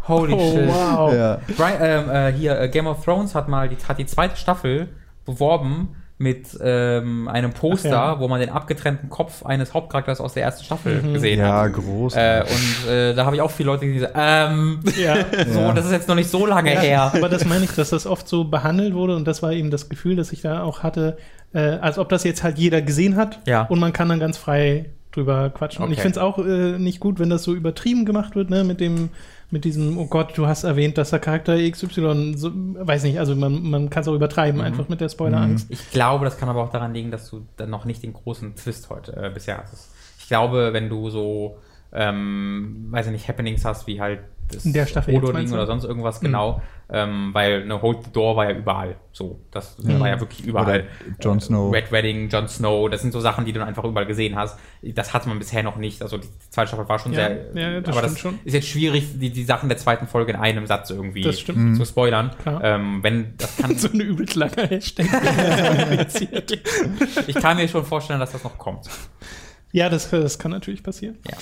Holy 0.07 0.35
Oh, 0.35 0.53
shit. 0.53 0.69
wow. 0.69 1.13
ja. 1.15 1.39
Brian, 1.57 1.77
ähm, 1.81 2.11
äh, 2.11 2.33
hier, 2.33 2.61
äh, 2.61 2.69
Game 2.69 2.87
of 2.87 3.03
Thrones 3.05 3.35
hat 3.35 3.49
mal 3.49 3.69
die, 3.69 3.77
hat 3.89 3.99
die 3.99 4.07
zweite 4.07 4.34
Staffel 4.37 4.89
beworben 5.25 5.97
mit 6.17 6.57
ähm, 6.63 7.27
einem 7.27 7.53
Poster, 7.53 7.89
ja. 7.91 8.21
wo 8.21 8.29
man 8.29 8.39
den 8.39 8.49
abgetrennten 8.51 9.09
Kopf 9.11 9.45
eines 9.45 9.75
Hauptcharakters 9.75 10.21
aus 10.21 10.35
der 10.35 10.45
ersten 10.45 10.65
Staffel 10.65 11.03
Mhm. 11.03 11.15
gesehen 11.15 11.41
Ja, 11.41 11.63
hat. 11.63 11.73
groß. 11.73 12.15
Äh, 12.15 12.45
und 12.49 12.89
äh, 12.91 13.15
da 13.15 13.27
habe 13.27 13.35
ich 13.35 13.43
auch 13.43 13.51
viele 13.51 13.67
Leute, 13.71 13.85
die 13.87 13.99
sagen, 13.99 14.13
ähm, 14.17 14.81
Ja. 14.97 15.17
so, 15.49 15.59
Ja. 15.61 15.73
das 15.73 15.87
ist 15.87 15.93
jetzt 15.93 16.07
noch 16.09 16.15
nicht 16.15 16.31
so 16.31 16.47
lange 16.47 16.73
Ja, 16.73 16.81
her. 16.81 17.13
aber 17.15 17.29
das 17.29 17.45
meine 17.45 17.65
ich, 17.65 17.73
dass 17.75 17.91
das 17.91 18.07
oft 18.07 18.29
so 18.29 18.45
behandelt 18.45 18.95
wurde 18.95 19.17
und 19.17 19.27
das 19.27 19.43
war 19.43 19.53
eben 19.53 19.71
das 19.73 19.89
Gefühl, 19.89 20.15
das 20.15 20.33
ich 20.33 20.41
da 20.43 20.63
auch 20.63 20.85
hatte, 20.85 21.17
äh, 21.53 21.59
als 21.59 21.99
ob 21.99 22.09
das 22.11 22.23
jetzt 22.23 22.45
halt 22.45 22.59
jeder 22.59 22.81
gesehen 22.81 23.17
hat 23.17 23.41
Ja. 23.47 23.63
und 23.63 23.81
man 23.81 23.93
kann 23.93 24.09
dann 24.09 24.21
ganz 24.21 24.39
frei 24.39 24.91
drüber 25.11 25.51
quatschen. 25.51 25.85
Und 25.85 25.91
ich 25.91 25.99
Okay. 25.99 26.03
finde 26.09 26.21
es 26.21 26.25
auch 26.25 26.39
äh, 26.39 26.79
nicht 26.79 27.01
gut, 27.01 27.19
wenn 27.19 27.31
das 27.31 27.43
so 27.43 27.55
übertrieben 27.55 28.05
gemacht 28.05 28.37
wird, 28.37 28.51
ne, 28.51 28.63
mit 28.63 28.81
dem 28.81 29.11
mit 29.55 29.65
diesem, 29.65 29.97
oh 29.97 30.07
Gott, 30.07 30.37
du 30.37 30.47
hast 30.47 30.65
erwähnt, 30.65 30.99
dass 30.99 31.11
der 31.11 31.19
Charakter 31.21 31.57
XY, 31.57 32.35
so, 32.37 32.51
weiß 32.55 33.05
nicht, 33.05 33.19
also 33.19 33.35
man, 33.35 33.63
man 33.63 33.89
kann 33.89 34.03
es 34.03 34.09
auch 34.09 34.15
übertreiben, 34.15 34.61
Mhm. 34.61 34.67
einfach 34.67 34.89
mit 34.91 35.01
der 35.01 35.09
Spoilerangst. 35.09 35.71
Ich 35.71 35.91
glaube, 35.91 36.27
das 36.27 36.37
kann 36.39 36.49
aber 36.51 36.63
auch 36.63 36.71
daran 36.71 36.93
liegen, 36.93 37.11
dass 37.11 37.31
du 37.31 37.47
dann 37.57 37.71
noch 37.71 37.87
nicht 37.87 38.03
den 38.03 38.13
großen 38.13 38.55
Twist 38.57 38.91
heute 38.91 39.17
äh, 39.17 39.31
bisher 39.33 39.57
hattest. 39.57 39.91
Ich 40.19 40.27
glaube, 40.29 40.73
wenn 40.75 40.89
du 40.91 41.09
so, 41.09 41.57
ähm, 41.93 42.89
weiß 42.91 43.07
ich 43.07 43.13
nicht, 43.13 43.29
Happenings 43.29 43.65
hast, 43.65 43.87
wie 43.87 44.01
halt 44.01 44.21
das 44.51 44.65
In 44.65 44.73
der 44.73 44.87
Staffel 44.87 45.19
du? 45.19 45.29
oder 45.29 45.67
sonst 45.67 45.85
irgendwas, 45.85 46.21
genau, 46.21 46.61
ähm, 46.91 47.31
weil 47.33 47.63
eine 47.63 47.81
Hold 47.81 48.05
the 48.05 48.13
Door 48.13 48.37
war 48.37 48.51
ja 48.51 48.57
überall. 48.57 48.97
So, 49.13 49.41
das 49.51 49.77
war 49.79 50.09
ja 50.09 50.21
wirklich 50.21 50.45
überall. 50.45 50.81
Oder 50.81 50.85
Jon 51.21 51.41
Snow. 51.41 51.73
Red 51.73 51.91
Wedding, 51.91 52.29
Jon 52.29 52.47
Snow, 52.49 52.91
das 52.91 53.01
sind 53.01 53.13
so 53.13 53.21
Sachen, 53.21 53.45
die 53.47 53.53
du 53.53 53.65
einfach 53.65 53.85
überall 53.85 54.07
gesehen 54.07 54.37
hast. 54.37 54.59
Das 54.83 55.15
hatte 55.15 55.29
man 55.29 55.39
bisher 55.39 55.63
noch 55.63 55.77
nicht. 55.77 56.03
Also 56.03 56.19
die 56.19 56.29
zweite 56.51 56.69
Staffel 56.69 56.89
war 56.89 56.99
schon 56.99 57.13
Ja, 57.13 57.29
sehr. 57.29 57.47
ja, 57.55 57.81
das 57.81 57.97
aber 57.97 58.07
das 58.07 58.19
schon. 58.19 58.39
ist 58.45 58.53
jetzt 58.53 58.69
schwierig, 58.69 59.19
die, 59.19 59.31
die 59.31 59.45
Sachen 59.45 59.69
der 59.71 59.79
zweiten 59.79 60.07
Folge 60.07 60.33
in 60.33 60.39
einem 60.39 60.67
Satz 60.67 60.91
irgendwie 60.91 61.23
Das 61.23 61.41
stimmt. 61.41 61.77
zu 61.77 61.85
spoilern. 61.87 62.33
Ähm, 62.63 62.99
wenn 63.03 63.35
das 63.39 63.57
kann. 63.57 63.77
So 63.79 63.89
eine 63.91 64.03
übelst 64.03 64.35
lange 64.35 64.57
Hashtag. 64.69 65.07
ich 67.27 67.35
kann 67.37 67.57
mir 67.57 67.69
schon 67.69 67.85
vorstellen, 67.85 68.21
dass 68.21 68.33
das 68.33 68.45
noch 68.45 68.59
kommt. 68.59 68.89
ja, 69.73 69.89
das, 69.89 70.11
das 70.11 70.39
kann 70.39 70.51
natürlich 70.51 70.83
passieren. 70.83 71.19
Ja. 71.31 71.37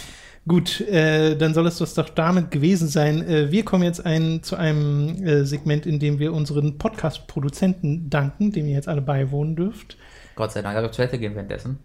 Gut, 0.49 0.81
äh, 0.81 1.37
dann 1.37 1.55
soll 1.55 1.67
es 1.69 1.79
das 1.79 1.95
doch 1.95 2.09
damit 2.09 2.51
gewesen 2.51 2.89
sein. 2.89 3.23
Äh, 3.29 3.53
wir 3.53 3.65
kommen 3.65 3.85
jetzt 3.85 4.05
ein, 4.05 4.43
zu 4.43 4.57
einem 4.57 5.25
äh, 5.25 5.45
Segment, 5.45 5.87
in 5.87 6.01
dem 6.01 6.19
wir 6.19 6.33
unseren 6.33 6.79
Podcast-Produzenten 6.79 8.11
danken, 8.11 8.51
dem 8.51 8.67
ihr 8.67 8.75
jetzt 8.75 8.89
alle 8.89 9.03
beiwohnen 9.03 9.55
dürft. 9.55 9.97
Gott 10.35 10.51
sei 10.51 10.63
Dank, 10.63 10.77
also 10.77 10.89
auf 10.89 10.97
Toilette 10.97 11.19
gehen 11.19 11.35
währenddessen. 11.35 11.79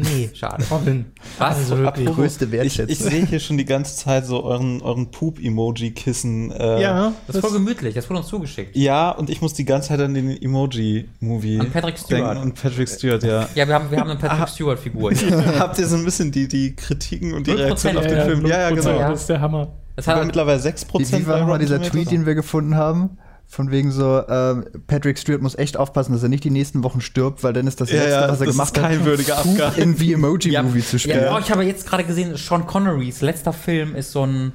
Nee, 0.00 0.30
Schade. 0.34 0.64
Robin. 0.70 1.06
Was? 1.38 1.56
Also 1.56 1.78
wirklich. 1.78 2.08
Die 2.08 2.14
größte 2.14 2.44
Ich, 2.46 2.50
Wertschätzung. 2.52 2.88
ich 2.92 2.98
sehe 2.98 3.26
hier 3.26 3.40
schon 3.40 3.58
die 3.58 3.64
ganze 3.64 3.96
Zeit 3.96 4.26
so 4.26 4.42
euren, 4.44 4.80
euren 4.82 5.10
Poop-Emoji-Kissen. 5.10 6.52
Äh, 6.52 6.82
Ja, 6.82 7.12
Das 7.26 7.36
ist 7.36 7.42
voll 7.42 7.52
gemütlich, 7.52 7.94
das 7.94 8.08
wurde 8.08 8.20
uns 8.20 8.28
zugeschickt. 8.28 8.76
Ja, 8.76 9.10
und 9.10 9.30
ich 9.30 9.40
muss 9.40 9.54
die 9.54 9.64
ganze 9.64 9.88
Zeit 9.88 10.00
an 10.00 10.14
den 10.14 10.30
Emoji-Movie 10.40 11.60
An 11.60 11.70
Patrick 11.70 11.98
Stewart. 11.98 12.34
denken. 12.36 12.42
Und 12.50 12.54
Patrick 12.62 12.88
Stewart, 12.88 13.22
ja. 13.22 13.48
Ja, 13.54 13.66
wir 13.66 13.74
haben, 13.74 13.90
wir 13.90 13.98
haben 14.00 14.10
eine 14.10 14.18
Ah. 14.22 14.28
Patrick 14.28 14.48
Stewart-Figur. 14.48 15.12
hier. 15.14 15.58
Habt 15.58 15.78
ihr 15.78 15.86
so 15.86 15.96
ein 15.96 16.04
bisschen 16.04 16.30
die, 16.30 16.48
die 16.48 16.74
Kritiken 16.74 17.34
und 17.34 17.46
die 17.46 17.52
0%, 17.52 17.56
Reaktionen 17.58 17.98
auf 17.98 18.06
den 18.06 18.16
ja, 18.18 18.24
Film? 18.24 18.46
Ja, 18.46 18.60
ja, 18.60 18.68
0%, 18.68 18.74
genau. 18.74 18.98
Das 19.10 19.20
ist 19.20 19.28
der 19.28 19.40
Hammer. 19.40 19.68
Das 19.96 20.06
hat, 20.06 20.24
mittlerweile 20.24 20.60
6% 20.60 20.86
Wie, 20.98 21.18
wie 21.22 21.26
war 21.26 21.40
nochmal 21.40 21.58
dieser. 21.58 21.82
Tweet, 21.82 22.10
den 22.12 22.24
wir 22.24 22.34
gefunden 22.36 22.76
haben? 22.76 23.18
Von 23.50 23.70
wegen 23.70 23.90
so, 23.90 24.22
ähm, 24.28 24.66
Patrick 24.86 25.18
Stewart 25.18 25.40
muss 25.40 25.54
echt 25.56 25.78
aufpassen, 25.78 26.12
dass 26.12 26.22
er 26.22 26.28
nicht 26.28 26.44
die 26.44 26.50
nächsten 26.50 26.84
Wochen 26.84 27.00
stirbt, 27.00 27.42
weil 27.42 27.54
dann 27.54 27.66
ist 27.66 27.80
das 27.80 27.90
Ja, 27.90 27.96
Letzte, 27.96 28.10
ja, 28.10 28.28
was 28.28 28.40
er 28.40 28.46
das 28.46 28.54
gemacht 28.54 28.76
ist 28.76 28.82
kein 28.82 28.98
hat, 28.98 29.06
würdiger 29.06 29.38
Abgang. 29.38 29.74
in 29.76 29.96
The 29.96 30.12
Emoji-Movie 30.12 30.82
zu 30.84 30.98
spielen. 30.98 31.22
ja, 31.24 31.34
oh, 31.34 31.38
ich 31.40 31.50
habe 31.50 31.64
jetzt 31.64 31.86
gerade 31.88 32.04
gesehen, 32.04 32.36
Sean 32.36 32.66
Connerys 32.66 33.22
letzter 33.22 33.54
Film 33.54 33.94
ist 33.94 34.12
so 34.12 34.26
ein 34.26 34.52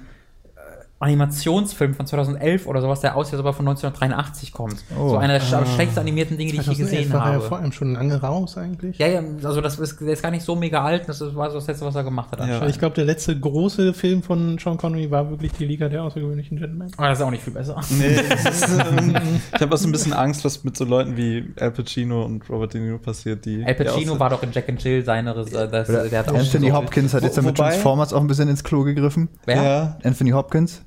Animationsfilm 1.03 1.93
von 1.93 2.05
2011 2.07 2.65
oder 2.67 2.81
sowas, 2.81 2.99
der 3.01 3.15
aussieht, 3.15 3.34
als 3.34 3.41
ob 3.41 3.45
er 3.47 3.53
von 3.53 3.67
1983 3.67 4.51
kommt. 4.51 4.75
Oh. 4.97 5.09
So 5.09 5.17
einer 5.17 5.34
der 5.34 5.41
sch 5.41 5.53
schlechtsten 5.75 5.99
animierten 5.99 6.38
Dinge, 6.38 6.51
die 6.51 6.57
ich 6.59 6.65
je 6.65 6.73
2011 6.73 6.91
gesehen 6.91 7.13
war 7.13 7.21
er 7.25 7.27
ja 7.27 7.38
habe. 7.38 7.47
vor 7.47 7.57
allem 7.59 7.71
schon 7.71 7.93
lange 7.93 8.19
raus 8.21 8.57
eigentlich. 8.57 8.97
Ja, 8.97 9.07
ja, 9.07 9.21
also 9.43 9.61
das 9.61 9.80
ist, 9.80 9.99
der 10.01 10.13
ist 10.13 10.21
gar 10.23 10.31
nicht 10.31 10.43
so 10.43 10.55
mega 10.55 10.84
alt, 10.84 11.07
das 11.07 11.21
war 11.35 11.49
so 11.49 11.57
das 11.57 11.67
letzte, 11.67 11.85
was 11.85 11.95
er 11.95 12.03
gemacht 12.03 12.31
hat. 12.31 12.47
Ja. 12.47 12.65
Ich 12.67 12.80
glaube, 12.80 12.95
der 12.95 13.05
letzte 13.05 13.39
große 13.39 13.93
Film 13.93 14.23
von 14.23 14.57
Sean 14.57 14.77
Connery 14.77 15.11
war 15.11 15.30
wirklich 15.30 15.51
die 15.53 15.65
Liga 15.65 15.89
der 15.89 16.03
außergewöhnlichen 16.03 16.57
Gentlemen. 16.57 16.91
Aber 16.97 17.09
das 17.09 17.19
ist 17.19 17.25
auch 17.25 17.31
nicht 17.31 17.43
viel 17.43 17.53
besser. 17.53 17.80
Nee, 17.89 18.07
ist, 18.15 18.67
ähm, 18.69 19.15
ich 19.55 19.61
habe 19.61 19.73
auch 19.73 19.77
so 19.77 19.88
ein 19.88 19.91
bisschen 19.91 20.13
Angst, 20.13 20.43
was 20.45 20.63
mit 20.63 20.75
so 20.77 20.85
Leuten 20.85 21.17
wie 21.17 21.53
Al 21.59 21.71
Pacino 21.71 22.23
und 22.23 22.49
Robert 22.49 22.73
De 22.73 22.81
Niro 22.81 22.97
passiert, 22.97 23.45
die. 23.45 23.63
Al 23.65 23.75
Pacino 23.75 24.19
war 24.19 24.30
doch 24.30 24.41
in 24.43 24.51
Jack 24.51 24.69
and 24.69 24.84
Jill 24.84 25.03
seine, 25.03 25.35
Res- 25.35 25.49
das, 25.51 25.88
der 25.88 26.19
hat 26.19 26.30
auch 26.30 26.35
Anthony 26.35 26.69
so- 26.69 26.75
Hopkins 26.75 27.13
hat 27.13 27.23
jetzt 27.23 27.38
ja 27.38 27.43
mit 27.43 27.55
Transformers 27.57 28.13
auch 28.13 28.21
ein 28.21 28.27
bisschen 28.27 28.49
ins 28.49 28.63
Klo 28.63 28.84
gegriffen. 28.84 29.30
Wer? 29.45 29.63
Ja. 29.63 29.97
Anthony 30.03 30.31
Hopkins. 30.31 30.81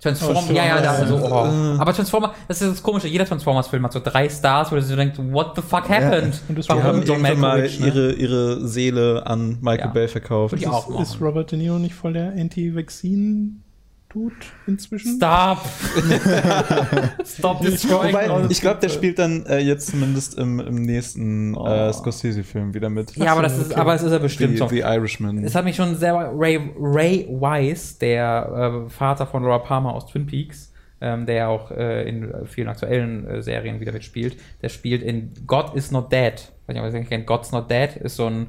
Transform, 0.00 0.36
Oh, 0.48 0.52
ja, 0.52 0.64
ja, 0.66 0.80
da, 0.80 0.92
also, 0.92 1.16
oh. 1.16 1.46
Äh. 1.46 1.78
Aber 1.80 1.92
Transformer, 1.92 2.32
das 2.46 2.62
ist 2.62 2.70
das 2.70 2.82
Komische, 2.82 3.08
jeder 3.08 3.24
Transformers-Film 3.24 3.82
hat 3.84 3.92
so 3.92 4.00
drei 4.00 4.28
Stars, 4.28 4.70
wo 4.70 4.76
du 4.76 4.82
so 4.82 4.94
denkst, 4.94 5.18
what 5.18 5.56
the 5.56 5.62
fuck 5.62 5.88
happened? 5.88 6.40
Und 6.48 6.56
das 6.56 6.66
Die 6.66 6.72
haben 6.72 7.02
irgendwann 7.02 7.20
mal 7.22 7.36
Malkovich, 7.36 7.80
ne? 7.80 7.86
ihre, 7.86 8.12
ihre 8.12 8.68
Seele 8.68 9.26
an 9.26 9.58
Michael 9.60 9.86
Ja. 9.86 9.86
Bay 9.88 10.06
verkauft. 10.08 10.54
Ist, 10.54 10.62
ist 10.64 11.20
Robert 11.20 11.50
De 11.50 11.58
Niro 11.58 11.78
nicht 11.78 11.94
voll 11.94 12.12
der 12.12 12.32
Anti-Vaccine-Tut 14.08 14.32
inzwischen? 14.66 15.16
Stop! 15.16 15.58
Stop 17.26 17.60
destroying 17.60 18.14
Wobei, 18.14 18.46
ich 18.48 18.60
glaube, 18.60 18.80
der 18.80 18.88
spielt 18.88 19.18
dann 19.18 19.44
äh, 19.46 19.58
jetzt 19.58 19.88
zumindest 19.88 20.38
im, 20.38 20.60
im 20.60 20.82
nächsten 20.82 21.56
Oh. 21.56 21.66
äh, 21.66 21.92
Scorsese-Film 21.92 22.74
wieder 22.74 22.88
mit. 22.90 23.16
Ja, 23.16 23.32
aber 23.32 23.42
das 23.42 23.58
ist, 23.58 23.72
Okay. 23.72 23.80
aber 23.80 23.94
es 23.94 24.02
ist 24.02 24.12
er 24.12 24.18
bestimmt 24.18 24.52
The, 24.54 24.58
so. 24.58 24.68
The 24.68 24.80
Irishman. 24.80 25.44
Es 25.44 25.54
hat 25.54 25.64
mich 25.64 25.76
schon 25.76 25.96
sehr, 25.96 26.14
Ray, 26.14 26.60
Ray 26.78 27.26
Wise, 27.28 27.98
der 27.98 28.84
äh, 28.86 28.90
Vater 28.90 29.26
von 29.26 29.42
Laura 29.42 29.58
Palmer 29.58 29.94
aus 29.94 30.06
Twin 30.06 30.26
Peaks, 30.26 30.72
ähm, 31.00 31.26
der 31.26 31.48
auch 31.48 31.70
äh, 31.70 32.08
in 32.08 32.32
vielen 32.46 32.68
aktuellen 32.68 33.26
äh, 33.26 33.42
Serien 33.42 33.80
wieder 33.80 33.92
mitspielt, 33.92 34.36
der 34.62 34.68
spielt 34.68 35.02
in 35.02 35.32
God 35.46 35.74
is 35.74 35.90
Not 35.90 36.12
Dead. 36.12 36.34
Weiß 36.66 36.74
nicht, 36.74 36.84
ob 36.84 36.92
ihr 36.94 37.04
kennt. 37.04 37.26
God's 37.26 37.52
Not 37.52 37.70
Dead 37.70 37.96
ist 37.96 38.16
so 38.16 38.26
ein 38.26 38.48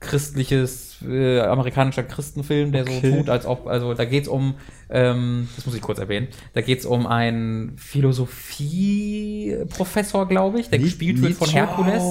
christliches, 0.00 0.98
äh, 1.08 1.40
amerikanischer 1.40 2.04
Christenfilm, 2.04 2.70
der 2.72 2.82
Okay. 2.82 3.00
so 3.10 3.16
tut, 3.16 3.28
als 3.28 3.46
ob, 3.46 3.66
also 3.66 3.94
da 3.94 4.04
geht's 4.04 4.28
um, 4.28 4.54
ähm, 4.90 5.48
das 5.56 5.66
muss 5.66 5.74
ich 5.74 5.82
kurz 5.82 5.98
erwähnen, 5.98 6.28
da 6.54 6.60
geht's 6.60 6.86
um 6.86 7.06
einen 7.06 7.76
Philosophieprofessor, 8.98 10.26
glaube 10.28 10.60
ich, 10.60 10.70
der 10.70 10.78
Ni- 10.78 10.84
gespielt 10.84 11.20
wird 11.20 11.34
von? 11.34 11.48
Herkules. 11.48 12.02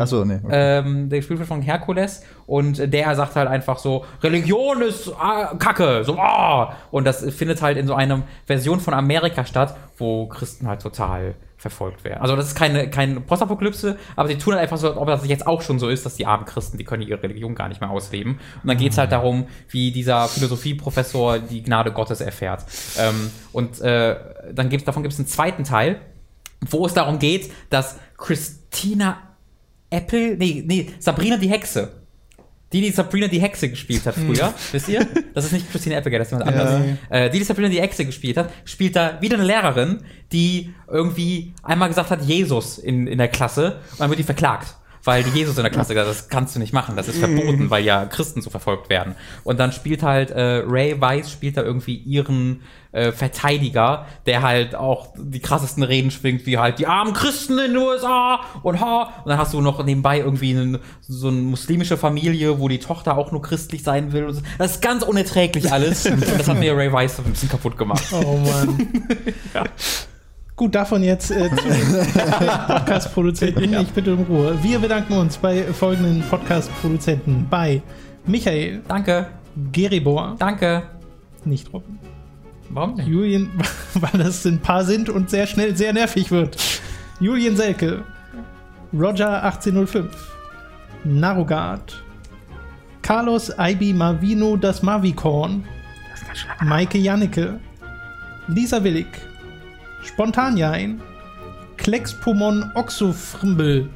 Achso, 0.00 0.24
nee. 0.24 0.38
Okay. 0.42 0.78
Ähm, 0.78 1.08
der 1.08 1.18
gespielt 1.18 1.38
wird 1.40 1.48
von 1.48 1.62
Herkules 1.62 2.22
und 2.46 2.92
der 2.92 3.14
sagt 3.16 3.36
halt 3.36 3.48
einfach 3.48 3.78
so, 3.78 4.04
Religion 4.22 4.82
ist 4.82 5.10
ah, 5.18 5.54
Kacke, 5.58 6.04
so 6.04 6.16
ah! 6.18 6.74
Und 6.90 7.04
das 7.04 7.24
findet 7.34 7.62
halt 7.62 7.76
in 7.78 7.86
so 7.86 7.94
einer 7.94 8.22
Version 8.46 8.80
von 8.80 8.94
Amerika 8.94 9.44
statt, 9.44 9.76
wo 9.98 10.26
Christen 10.26 10.66
halt 10.66 10.80
total 10.82 11.34
verfolgt 11.64 12.04
werden. 12.04 12.20
Also 12.20 12.36
das 12.36 12.48
ist 12.48 12.54
keine, 12.54 12.90
keine 12.90 13.20
Postapokalypse, 13.22 13.96
aber 14.16 14.28
sie 14.28 14.36
tun 14.36 14.52
halt 14.52 14.62
einfach 14.62 14.76
so, 14.76 14.94
ob 14.94 15.06
das 15.06 15.26
jetzt 15.26 15.46
auch 15.46 15.62
schon 15.62 15.78
so 15.78 15.88
ist, 15.88 16.04
dass 16.04 16.14
die 16.14 16.26
armen 16.26 16.44
Christen, 16.44 16.76
die 16.76 16.84
können 16.84 17.02
ihre 17.02 17.22
Religion 17.22 17.54
gar 17.54 17.68
nicht 17.68 17.80
mehr 17.80 17.88
ausleben. 17.88 18.38
Und 18.62 18.68
dann 18.68 18.76
geht's 18.76 18.98
halt 18.98 19.12
darum, 19.12 19.46
wie 19.70 19.90
dieser 19.92 20.28
Philosophieprofessor 20.28 21.38
die 21.38 21.62
Gnade 21.62 21.90
Gottes 21.90 22.20
erfährt. 22.20 22.66
Ähm, 22.98 23.30
und 23.52 23.80
äh, 23.80 24.16
dann 24.52 24.68
gibt's, 24.68 24.84
davon 24.84 25.02
gibt 25.02 25.14
es 25.14 25.18
einen 25.18 25.26
zweiten 25.26 25.64
Teil, 25.64 26.02
wo 26.60 26.84
es 26.84 26.92
darum 26.92 27.18
geht, 27.18 27.50
dass 27.70 27.98
Christina 28.18 29.16
Apple, 29.88 30.36
nee, 30.36 30.62
nee, 30.66 30.90
Sabrina 30.98 31.38
die 31.38 31.48
Hexe. 31.48 32.03
Die, 32.74 32.80
die 32.80 32.90
Sabrina 32.90 33.28
die 33.28 33.40
Hexe 33.40 33.68
gespielt 33.70 34.04
hat 34.04 34.16
früher, 34.16 34.52
wisst 34.72 34.88
ihr? 34.88 35.06
Das 35.32 35.44
ist 35.44 35.52
nicht 35.52 35.70
Christina 35.70 35.96
Applegate, 35.96 36.18
das 36.24 36.32
ist 36.32 36.32
jemand 36.32 36.48
anderes. 36.50 36.98
Äh, 37.08 37.30
die, 37.30 37.38
die 37.38 37.44
Sabrina 37.44 37.68
die 37.68 37.80
Hexe 37.80 38.04
gespielt 38.04 38.36
hat, 38.36 38.50
spielt 38.64 38.96
da 38.96 39.18
wieder 39.20 39.36
eine 39.36 39.44
Lehrerin, 39.46 40.00
die 40.32 40.74
irgendwie 40.90 41.54
einmal 41.62 41.88
gesagt 41.88 42.10
hat, 42.10 42.22
Jesus 42.22 42.78
in, 42.78 43.06
in 43.06 43.18
der 43.18 43.28
Klasse, 43.28 43.78
und 43.92 44.00
dann 44.00 44.10
wird 44.10 44.18
die 44.18 44.24
verklagt. 44.24 44.74
Weil 45.04 45.22
die 45.22 45.30
Jesus 45.30 45.56
in 45.58 45.62
der 45.62 45.72
Klasse 45.72 45.88
gesagt 45.94 46.08
hat, 46.08 46.16
das 46.16 46.28
kannst 46.28 46.56
du 46.56 46.58
nicht 46.58 46.72
machen, 46.72 46.96
das 46.96 47.08
ist 47.08 47.18
verboten, 47.18 47.70
weil 47.70 47.84
ja 47.84 48.06
Christen 48.06 48.40
so 48.40 48.50
verfolgt 48.50 48.88
werden. 48.88 49.14
Und 49.44 49.60
dann 49.60 49.72
spielt 49.72 50.02
halt 50.02 50.30
äh, 50.30 50.62
Ray 50.66 51.00
Weiss, 51.00 51.30
spielt 51.30 51.56
da 51.56 51.62
irgendwie 51.62 51.96
ihren 51.96 52.62
äh, 52.92 53.12
Verteidiger, 53.12 54.06
der 54.26 54.42
halt 54.42 54.74
auch 54.74 55.08
die 55.16 55.40
krassesten 55.40 55.82
Reden 55.82 56.10
schwingt, 56.10 56.46
wie 56.46 56.58
halt 56.58 56.78
die 56.78 56.86
armen 56.86 57.12
Christen 57.12 57.58
in 57.58 57.72
den 57.72 57.76
USA 57.76 58.40
und 58.62 58.80
ha. 58.80 59.12
Und 59.24 59.30
dann 59.30 59.38
hast 59.38 59.52
du 59.52 59.60
noch 59.60 59.84
nebenbei 59.84 60.20
irgendwie 60.20 60.50
einen, 60.56 60.78
so 61.00 61.28
eine 61.28 61.38
muslimische 61.38 61.96
Familie, 61.96 62.58
wo 62.60 62.68
die 62.68 62.78
Tochter 62.78 63.18
auch 63.18 63.32
nur 63.32 63.42
christlich 63.42 63.82
sein 63.82 64.12
will. 64.12 64.26
Und 64.26 64.34
so. 64.34 64.42
Das 64.58 64.72
ist 64.72 64.82
ganz 64.82 65.02
unerträglich 65.02 65.72
alles. 65.72 66.06
und 66.06 66.22
das 66.22 66.48
hat 66.48 66.58
mir 66.58 66.76
Ray 66.76 66.92
Weiss 66.92 67.18
ein 67.18 67.24
bisschen 67.24 67.48
kaputt 67.48 67.76
gemacht. 67.76 68.04
Oh 68.12 68.38
Mann. 68.38 68.88
Gut, 70.56 70.72
davon 70.72 71.02
jetzt 71.02 71.32
äh, 71.32 71.50
zu 71.50 71.56
den 71.68 72.48
Podcast-Produzenten. 72.68 73.74
Ich 73.74 73.90
bitte 73.90 74.14
um 74.14 74.22
Ruhe. 74.22 74.56
Wir 74.62 74.78
bedanken 74.78 75.14
uns 75.14 75.36
bei 75.36 75.64
folgenden 75.64 76.22
Podcast-Produzenten. 76.30 77.48
Bei 77.50 77.82
Michael, 78.24 78.82
Danke, 78.86 79.26
Geribor, 79.72 80.36
danke. 80.38 80.84
nicht 81.44 81.72
Robin, 81.72 81.98
Warum 82.70 82.94
nicht? 82.94 83.08
Julian, 83.08 83.50
weil 83.94 84.22
das 84.22 84.44
ein 84.46 84.60
paar 84.60 84.84
sind 84.84 85.08
und 85.08 85.28
sehr 85.28 85.48
schnell 85.48 85.76
sehr 85.76 85.92
nervig 85.92 86.30
wird. 86.30 86.56
Julian 87.18 87.56
Selke, 87.56 88.04
Roger 88.92 89.42
1805, 89.42 90.06
Narogard, 91.02 92.00
Carlos 93.02 93.52
Ibi 93.58 93.92
Marvino 93.92 94.56
das 94.56 94.82
Mavicorn, 94.84 95.64
Maike 96.62 96.98
Jannecke, 96.98 97.58
Lisa 98.46 98.82
Willig, 98.84 99.08
Spontanjain, 100.04 101.00
Klexpomon 101.76 102.70
Oxofrimbel, 102.74 103.88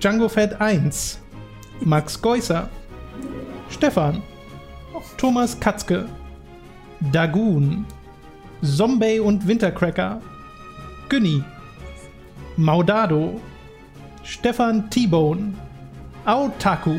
Django 0.00 0.28
Fett 0.28 0.60
1, 0.60 1.18
Max 1.80 2.20
Geusser, 2.20 2.68
Stefan, 3.68 4.22
Thomas 5.18 5.58
Katzke, 5.58 6.08
Dagoon, 7.12 7.84
Zombie 8.62 9.20
und 9.20 9.46
Wintercracker, 9.46 10.20
Günni, 11.08 11.44
Maudado, 12.56 13.40
Stefan 14.22 14.88
T-Bone, 14.90 15.54
Autaku, 16.24 16.98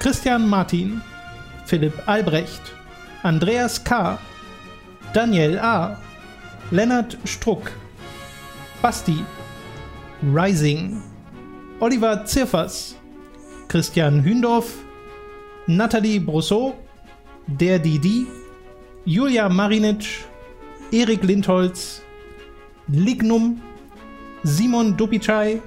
Christian 0.00 0.48
Martin, 0.48 1.00
Philipp 1.64 2.08
Albrecht, 2.08 2.72
Andreas 3.22 3.82
K., 3.82 4.18
Daniel 5.14 5.58
A., 5.58 5.96
Lennart 6.70 7.16
Struck, 7.24 7.72
Basti, 8.80 9.24
Rising, 10.22 11.02
Oliver 11.80 12.24
Zirfers, 12.24 12.96
Christian 13.68 14.22
Hündorf, 14.24 14.72
Nathalie 15.66 16.18
Brousseau, 16.18 16.74
der 17.46 17.78
Didi, 17.78 18.26
Julia 19.04 19.48
Marinic, 19.48 20.24
Erik 20.90 21.22
Lindholz, 21.22 22.02
Lignum, 22.88 23.60
Simon 24.42 24.96
Dupicai, 24.96 25.60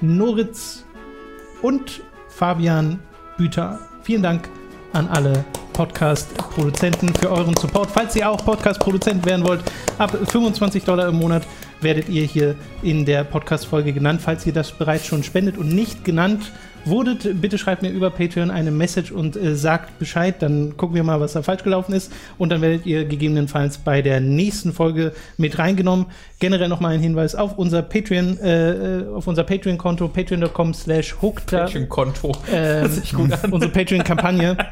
Noritz 0.00 0.84
und 1.62 2.02
Fabian 2.28 3.00
Büter. 3.36 3.78
Vielen 4.02 4.22
Dank 4.22 4.48
an 4.92 5.08
alle 5.08 5.44
Podcast-Produzenten 5.78 7.14
für 7.14 7.30
euren 7.30 7.56
Support. 7.56 7.88
Falls 7.92 8.16
ihr 8.16 8.28
auch 8.28 8.44
Podcast-Produzent 8.44 9.24
werden 9.24 9.46
wollt, 9.46 9.60
ab 9.98 10.10
25 10.10 10.82
Dollar 10.82 11.06
im 11.06 11.14
Monat 11.14 11.46
werdet 11.80 12.08
ihr 12.08 12.24
hier 12.24 12.56
in 12.82 13.06
der 13.06 13.22
Podcast-Folge 13.22 13.92
genannt. 13.92 14.20
Falls 14.20 14.44
ihr 14.44 14.52
das 14.52 14.72
bereits 14.72 15.06
schon 15.06 15.22
spendet 15.22 15.56
und 15.56 15.68
nicht 15.68 16.04
genannt 16.04 16.50
wurdet, 16.84 17.40
bitte 17.40 17.58
schreibt 17.58 17.82
mir 17.82 17.90
über 17.90 18.10
Patreon 18.10 18.50
eine 18.50 18.72
Message 18.72 19.12
und 19.12 19.36
äh, 19.36 19.54
sagt 19.54 20.00
Bescheid. 20.00 20.42
Dann 20.42 20.76
gucken 20.76 20.96
wir 20.96 21.04
mal, 21.04 21.20
was 21.20 21.34
da 21.34 21.42
falsch 21.42 21.62
gelaufen 21.62 21.92
ist. 21.92 22.10
Und 22.38 22.48
dann 22.48 22.60
werdet 22.60 22.84
ihr 22.84 23.04
gegebenenfalls 23.04 23.78
bei 23.78 24.02
der 24.02 24.18
nächsten 24.18 24.72
Folge 24.72 25.12
mit 25.36 25.60
reingenommen. 25.60 26.06
Generell 26.40 26.68
nochmal 26.68 26.94
ein 26.94 27.00
Hinweis 27.00 27.36
auf 27.36 27.56
unser 27.56 27.82
Patreon, 27.82 28.36
äh, 28.40 29.04
auf 29.14 29.28
unser 29.28 29.44
Patreon-Konto, 29.44 30.08
patreon.com 30.08 30.74
slash 30.74 31.14
Patreon-Konto. 31.14 32.32
Ähm, 32.50 32.90
unsere 33.52 33.70
Patreon-Kampagne. 33.70 34.56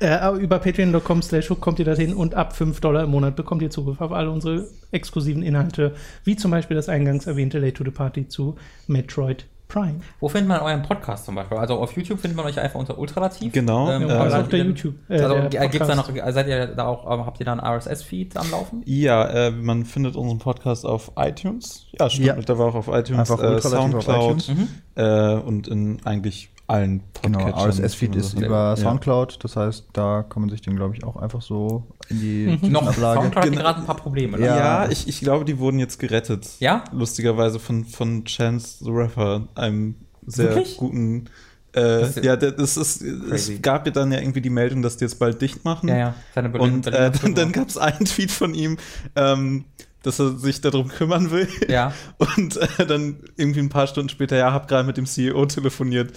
Äh, 0.00 0.30
über 0.38 0.58
patreon.com 0.58 1.22
slash 1.22 1.50
hook 1.50 1.60
kommt 1.60 1.78
ihr 1.78 1.84
dorthin 1.84 2.14
und 2.14 2.34
ab 2.34 2.56
5 2.56 2.80
Dollar 2.80 3.04
im 3.04 3.10
Monat 3.10 3.36
bekommt 3.36 3.62
ihr 3.62 3.70
Zugriff 3.70 4.00
auf 4.00 4.12
alle 4.12 4.30
unsere 4.30 4.66
exklusiven 4.90 5.42
Inhalte, 5.42 5.94
wie 6.24 6.36
zum 6.36 6.50
Beispiel 6.50 6.76
das 6.76 6.88
eingangs 6.88 7.26
erwähnte 7.26 7.58
Late 7.58 7.74
to 7.74 7.84
the 7.84 7.90
Party 7.90 8.26
zu 8.26 8.56
Metroid 8.86 9.46
Prime. 9.68 10.00
Wo 10.20 10.28
findet 10.28 10.48
man 10.48 10.60
euren 10.60 10.82
Podcast 10.82 11.24
zum 11.24 11.34
Beispiel? 11.34 11.56
Also 11.56 11.74
auf 11.74 11.96
YouTube 11.96 12.20
findet 12.20 12.36
man 12.36 12.46
euch 12.46 12.58
einfach 12.60 12.78
unter 12.78 12.98
Ultralativ. 12.98 13.52
Genau. 13.52 13.90
Ähm, 13.90 14.08
ja, 14.08 14.20
also 14.20 14.36
auf 14.36 14.48
der 14.48 14.60
YouTube. 14.60 14.94
Äh, 15.08 15.20
also 15.20 15.48
der 15.48 15.68
gibt's 15.68 15.88
da 15.88 15.94
noch, 15.94 16.10
seid 16.14 16.46
ihr 16.46 16.66
da 16.68 16.86
auch, 16.86 17.04
habt 17.06 17.40
ihr 17.40 17.46
da 17.46 17.52
einen 17.52 17.60
RSS-Feed 17.60 18.36
am 18.36 18.50
Laufen? 18.50 18.82
Ja, 18.84 19.24
äh, 19.24 19.50
man 19.50 19.84
findet 19.84 20.16
unseren 20.16 20.38
Podcast 20.38 20.86
auf 20.86 21.12
iTunes. 21.16 21.86
Ja, 21.98 22.08
stimmt. 22.08 22.26
Ja. 22.26 22.34
Der 22.34 22.58
war 22.58 22.66
auch 22.66 22.74
auf 22.74 22.88
iTunes, 22.88 23.30
einfach 23.30 23.42
äh, 23.42 23.60
Soundcloud 23.60 24.08
auf 24.08 24.26
iTunes. 24.26 24.48
Mhm. 24.48 24.68
Äh, 24.94 25.34
und 25.34 25.66
in 25.66 25.98
eigentlich 26.04 26.50
allen 26.66 27.02
Genau, 27.22 27.48
RSS-Feed 27.48 28.16
ist 28.16 28.34
über 28.34 28.76
Soundcloud, 28.76 29.42
das 29.42 29.56
heißt, 29.56 29.86
da 29.92 30.24
kann 30.28 30.42
man 30.42 30.50
sich 30.50 30.60
den, 30.60 30.76
glaube 30.76 30.94
ich, 30.94 31.04
auch 31.04 31.16
einfach 31.16 31.40
so 31.40 31.86
in 32.08 32.20
die 32.20 32.58
mhm. 32.62 32.72
Noch 32.72 32.92
Soundcloud 32.92 33.36
hat 33.36 33.52
gerade 33.52 33.80
ein 33.80 33.86
paar 33.86 33.96
Probleme. 33.96 34.36
Oder? 34.36 34.44
Ja, 34.44 34.88
ich, 34.90 35.08
ich 35.08 35.20
glaube, 35.20 35.44
die 35.44 35.58
wurden 35.58 35.78
jetzt 35.78 35.98
gerettet. 35.98 36.48
Ja? 36.60 36.84
Lustigerweise 36.92 37.58
von, 37.58 37.84
von 37.84 38.24
Chance 38.24 38.84
the 38.84 38.90
Rapper, 38.90 39.48
einem 39.54 39.94
sehr 40.26 40.50
Wirklich? 40.50 40.76
guten 40.76 41.26
äh, 41.74 42.20
ja, 42.20 42.36
das 42.36 42.76
ist, 42.76 43.02
es 43.02 43.60
gab 43.60 43.84
ja 43.86 43.92
dann 43.92 44.12
ja 44.12 44.20
irgendwie 44.20 44.40
die 44.40 44.50
Meldung, 44.50 44.80
dass 44.80 44.96
die 44.96 45.04
jetzt 45.04 45.18
bald 45.18 45.42
dicht 45.42 45.64
machen. 45.64 45.88
Ja, 45.88 45.96
ja. 45.96 46.14
Seine 46.32 46.48
Berlin, 46.48 46.74
und 46.74 46.86
äh, 46.86 47.10
dann, 47.10 47.34
dann 47.34 47.52
gab 47.52 47.68
es 47.68 47.76
einen 47.76 48.04
Tweet 48.04 48.30
von 48.30 48.54
ihm, 48.54 48.76
ähm, 49.16 49.64
dass 50.04 50.20
er 50.20 50.36
sich 50.38 50.60
darum 50.60 50.88
kümmern 50.88 51.30
will. 51.30 51.48
Ja. 51.68 51.92
Und 52.36 52.56
äh, 52.56 52.86
dann 52.86 53.16
irgendwie 53.36 53.60
ein 53.60 53.70
paar 53.70 53.86
Stunden 53.86 54.08
später, 54.08 54.36
ja, 54.36 54.52
hab 54.52 54.68
gerade 54.68 54.86
mit 54.86 54.96
dem 54.96 55.06
CEO 55.06 55.46
telefoniert 55.46 56.12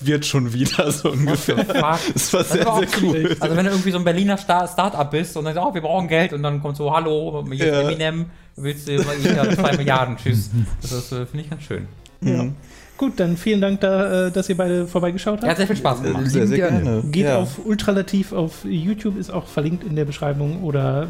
wird 0.00 0.26
schon 0.26 0.52
wieder 0.52 0.90
so 0.90 1.12
ungefähr. 1.12 1.56
Das 2.12 2.32
war 2.32 2.42
sehr, 2.42 2.64
das 2.64 2.78
sehr 2.78 2.88
cool. 3.00 3.36
Also 3.38 3.56
wenn 3.56 3.64
du 3.64 3.70
irgendwie 3.70 3.92
so 3.92 3.98
ein 3.98 4.04
Berliner 4.04 4.36
Start-up 4.36 5.10
bist 5.10 5.36
und 5.36 5.44
dann 5.44 5.54
sagst, 5.54 5.68
oh, 5.68 5.74
wir 5.74 5.82
brauchen 5.82 6.08
Geld 6.08 6.32
und 6.32 6.42
dann 6.42 6.60
kommt 6.60 6.76
so, 6.76 6.92
hallo, 6.92 7.44
hier 7.52 7.66
ja. 7.66 7.80
Eminem, 7.82 8.26
willst 8.56 8.88
du 8.88 8.96
ja, 8.96 9.54
zwei 9.54 9.76
Milliarden, 9.76 10.16
tschüss. 10.16 10.50
Das 10.82 11.12
äh, 11.12 11.26
finde 11.26 11.44
ich 11.44 11.50
ganz 11.50 11.62
schön. 11.62 11.86
Ja. 12.20 12.42
Mhm. 12.42 12.56
Gut, 12.96 13.20
dann 13.20 13.36
vielen 13.36 13.60
Dank, 13.60 13.80
da, 13.80 14.26
äh, 14.26 14.32
dass 14.32 14.48
ihr 14.48 14.56
beide 14.56 14.88
vorbeigeschaut 14.88 15.38
habt. 15.38 15.46
Ja, 15.46 15.54
sehr 15.54 15.68
viel 15.68 15.76
Spaß 15.76 16.02
gemacht. 16.02 16.26
Sehr, 16.26 16.48
sehr 16.48 16.56
gerne. 16.56 17.04
Geht 17.04 17.26
ja. 17.26 17.38
auf 17.38 17.64
Ultralativ 17.64 18.32
auf 18.32 18.64
YouTube, 18.64 19.16
ist 19.16 19.30
auch 19.30 19.46
verlinkt 19.46 19.84
in 19.84 19.94
der 19.94 20.04
Beschreibung 20.04 20.64
oder 20.64 21.06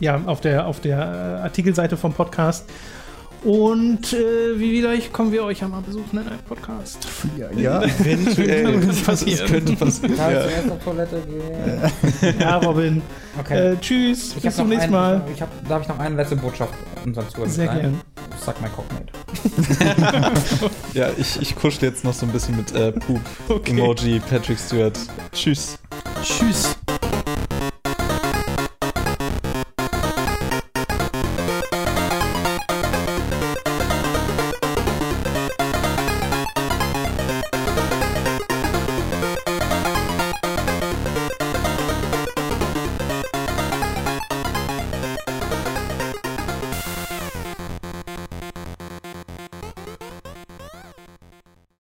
ja, 0.00 0.20
auf 0.26 0.40
der, 0.40 0.66
auf 0.66 0.80
der 0.80 0.98
äh, 0.98 1.42
Artikelseite 1.42 1.96
vom 1.96 2.12
Podcast. 2.12 2.68
Und 3.46 4.12
äh, 4.12 4.58
wie 4.58 4.72
wieder, 4.72 4.92
ich 4.92 5.12
kommen 5.12 5.30
wir 5.30 5.44
euch 5.44 5.60
ja 5.60 5.68
mal 5.68 5.80
besuchen 5.80 6.18
in 6.18 6.26
einem 6.26 6.40
Podcast. 6.48 7.06
Ja, 7.36 7.50
ja. 7.52 7.82
eventuell. 8.00 8.80
das, 8.80 9.02
passieren. 9.02 9.38
das 9.40 9.50
könnte 9.50 9.76
passieren. 9.76 10.16
Kann 10.16 10.32
ja. 10.32 10.42
zuerst 10.42 10.70
auf 10.70 10.84
Toilette 10.84 11.22
gehen? 11.22 12.34
Ja, 12.40 12.56
Robin. 12.56 13.02
Okay. 13.38 13.72
Äh, 13.72 13.76
tschüss, 13.80 14.34
ich 14.36 14.42
bis 14.42 14.56
zum 14.56 14.68
nächsten 14.68 14.90
Mal. 14.90 15.22
Ich 15.32 15.40
hab, 15.40 15.48
da 15.68 15.74
habe 15.74 15.82
ich 15.82 15.88
noch 15.88 15.98
eine 15.98 16.16
letzte 16.16 16.34
Botschaft 16.36 16.74
unseren 17.04 17.28
Zuhörern. 17.28 17.50
Sehr 17.50 17.66
gerne. 17.66 17.94
Sag 18.44 18.60
mein 18.60 18.72
Cockmate. 18.72 19.12
ja, 20.94 21.10
ich, 21.16 21.40
ich 21.40 21.54
kuschel 21.54 21.88
jetzt 21.88 22.04
noch 22.04 22.14
so 22.14 22.26
ein 22.26 22.32
bisschen 22.32 22.56
mit 22.56 22.74
äh, 22.74 22.92
Poop, 22.92 23.20
okay. 23.48 23.70
Emoji, 23.70 24.20
Patrick 24.20 24.58
Stewart. 24.58 24.98
Tschüss. 25.32 25.78
Tschüss. 26.22 26.76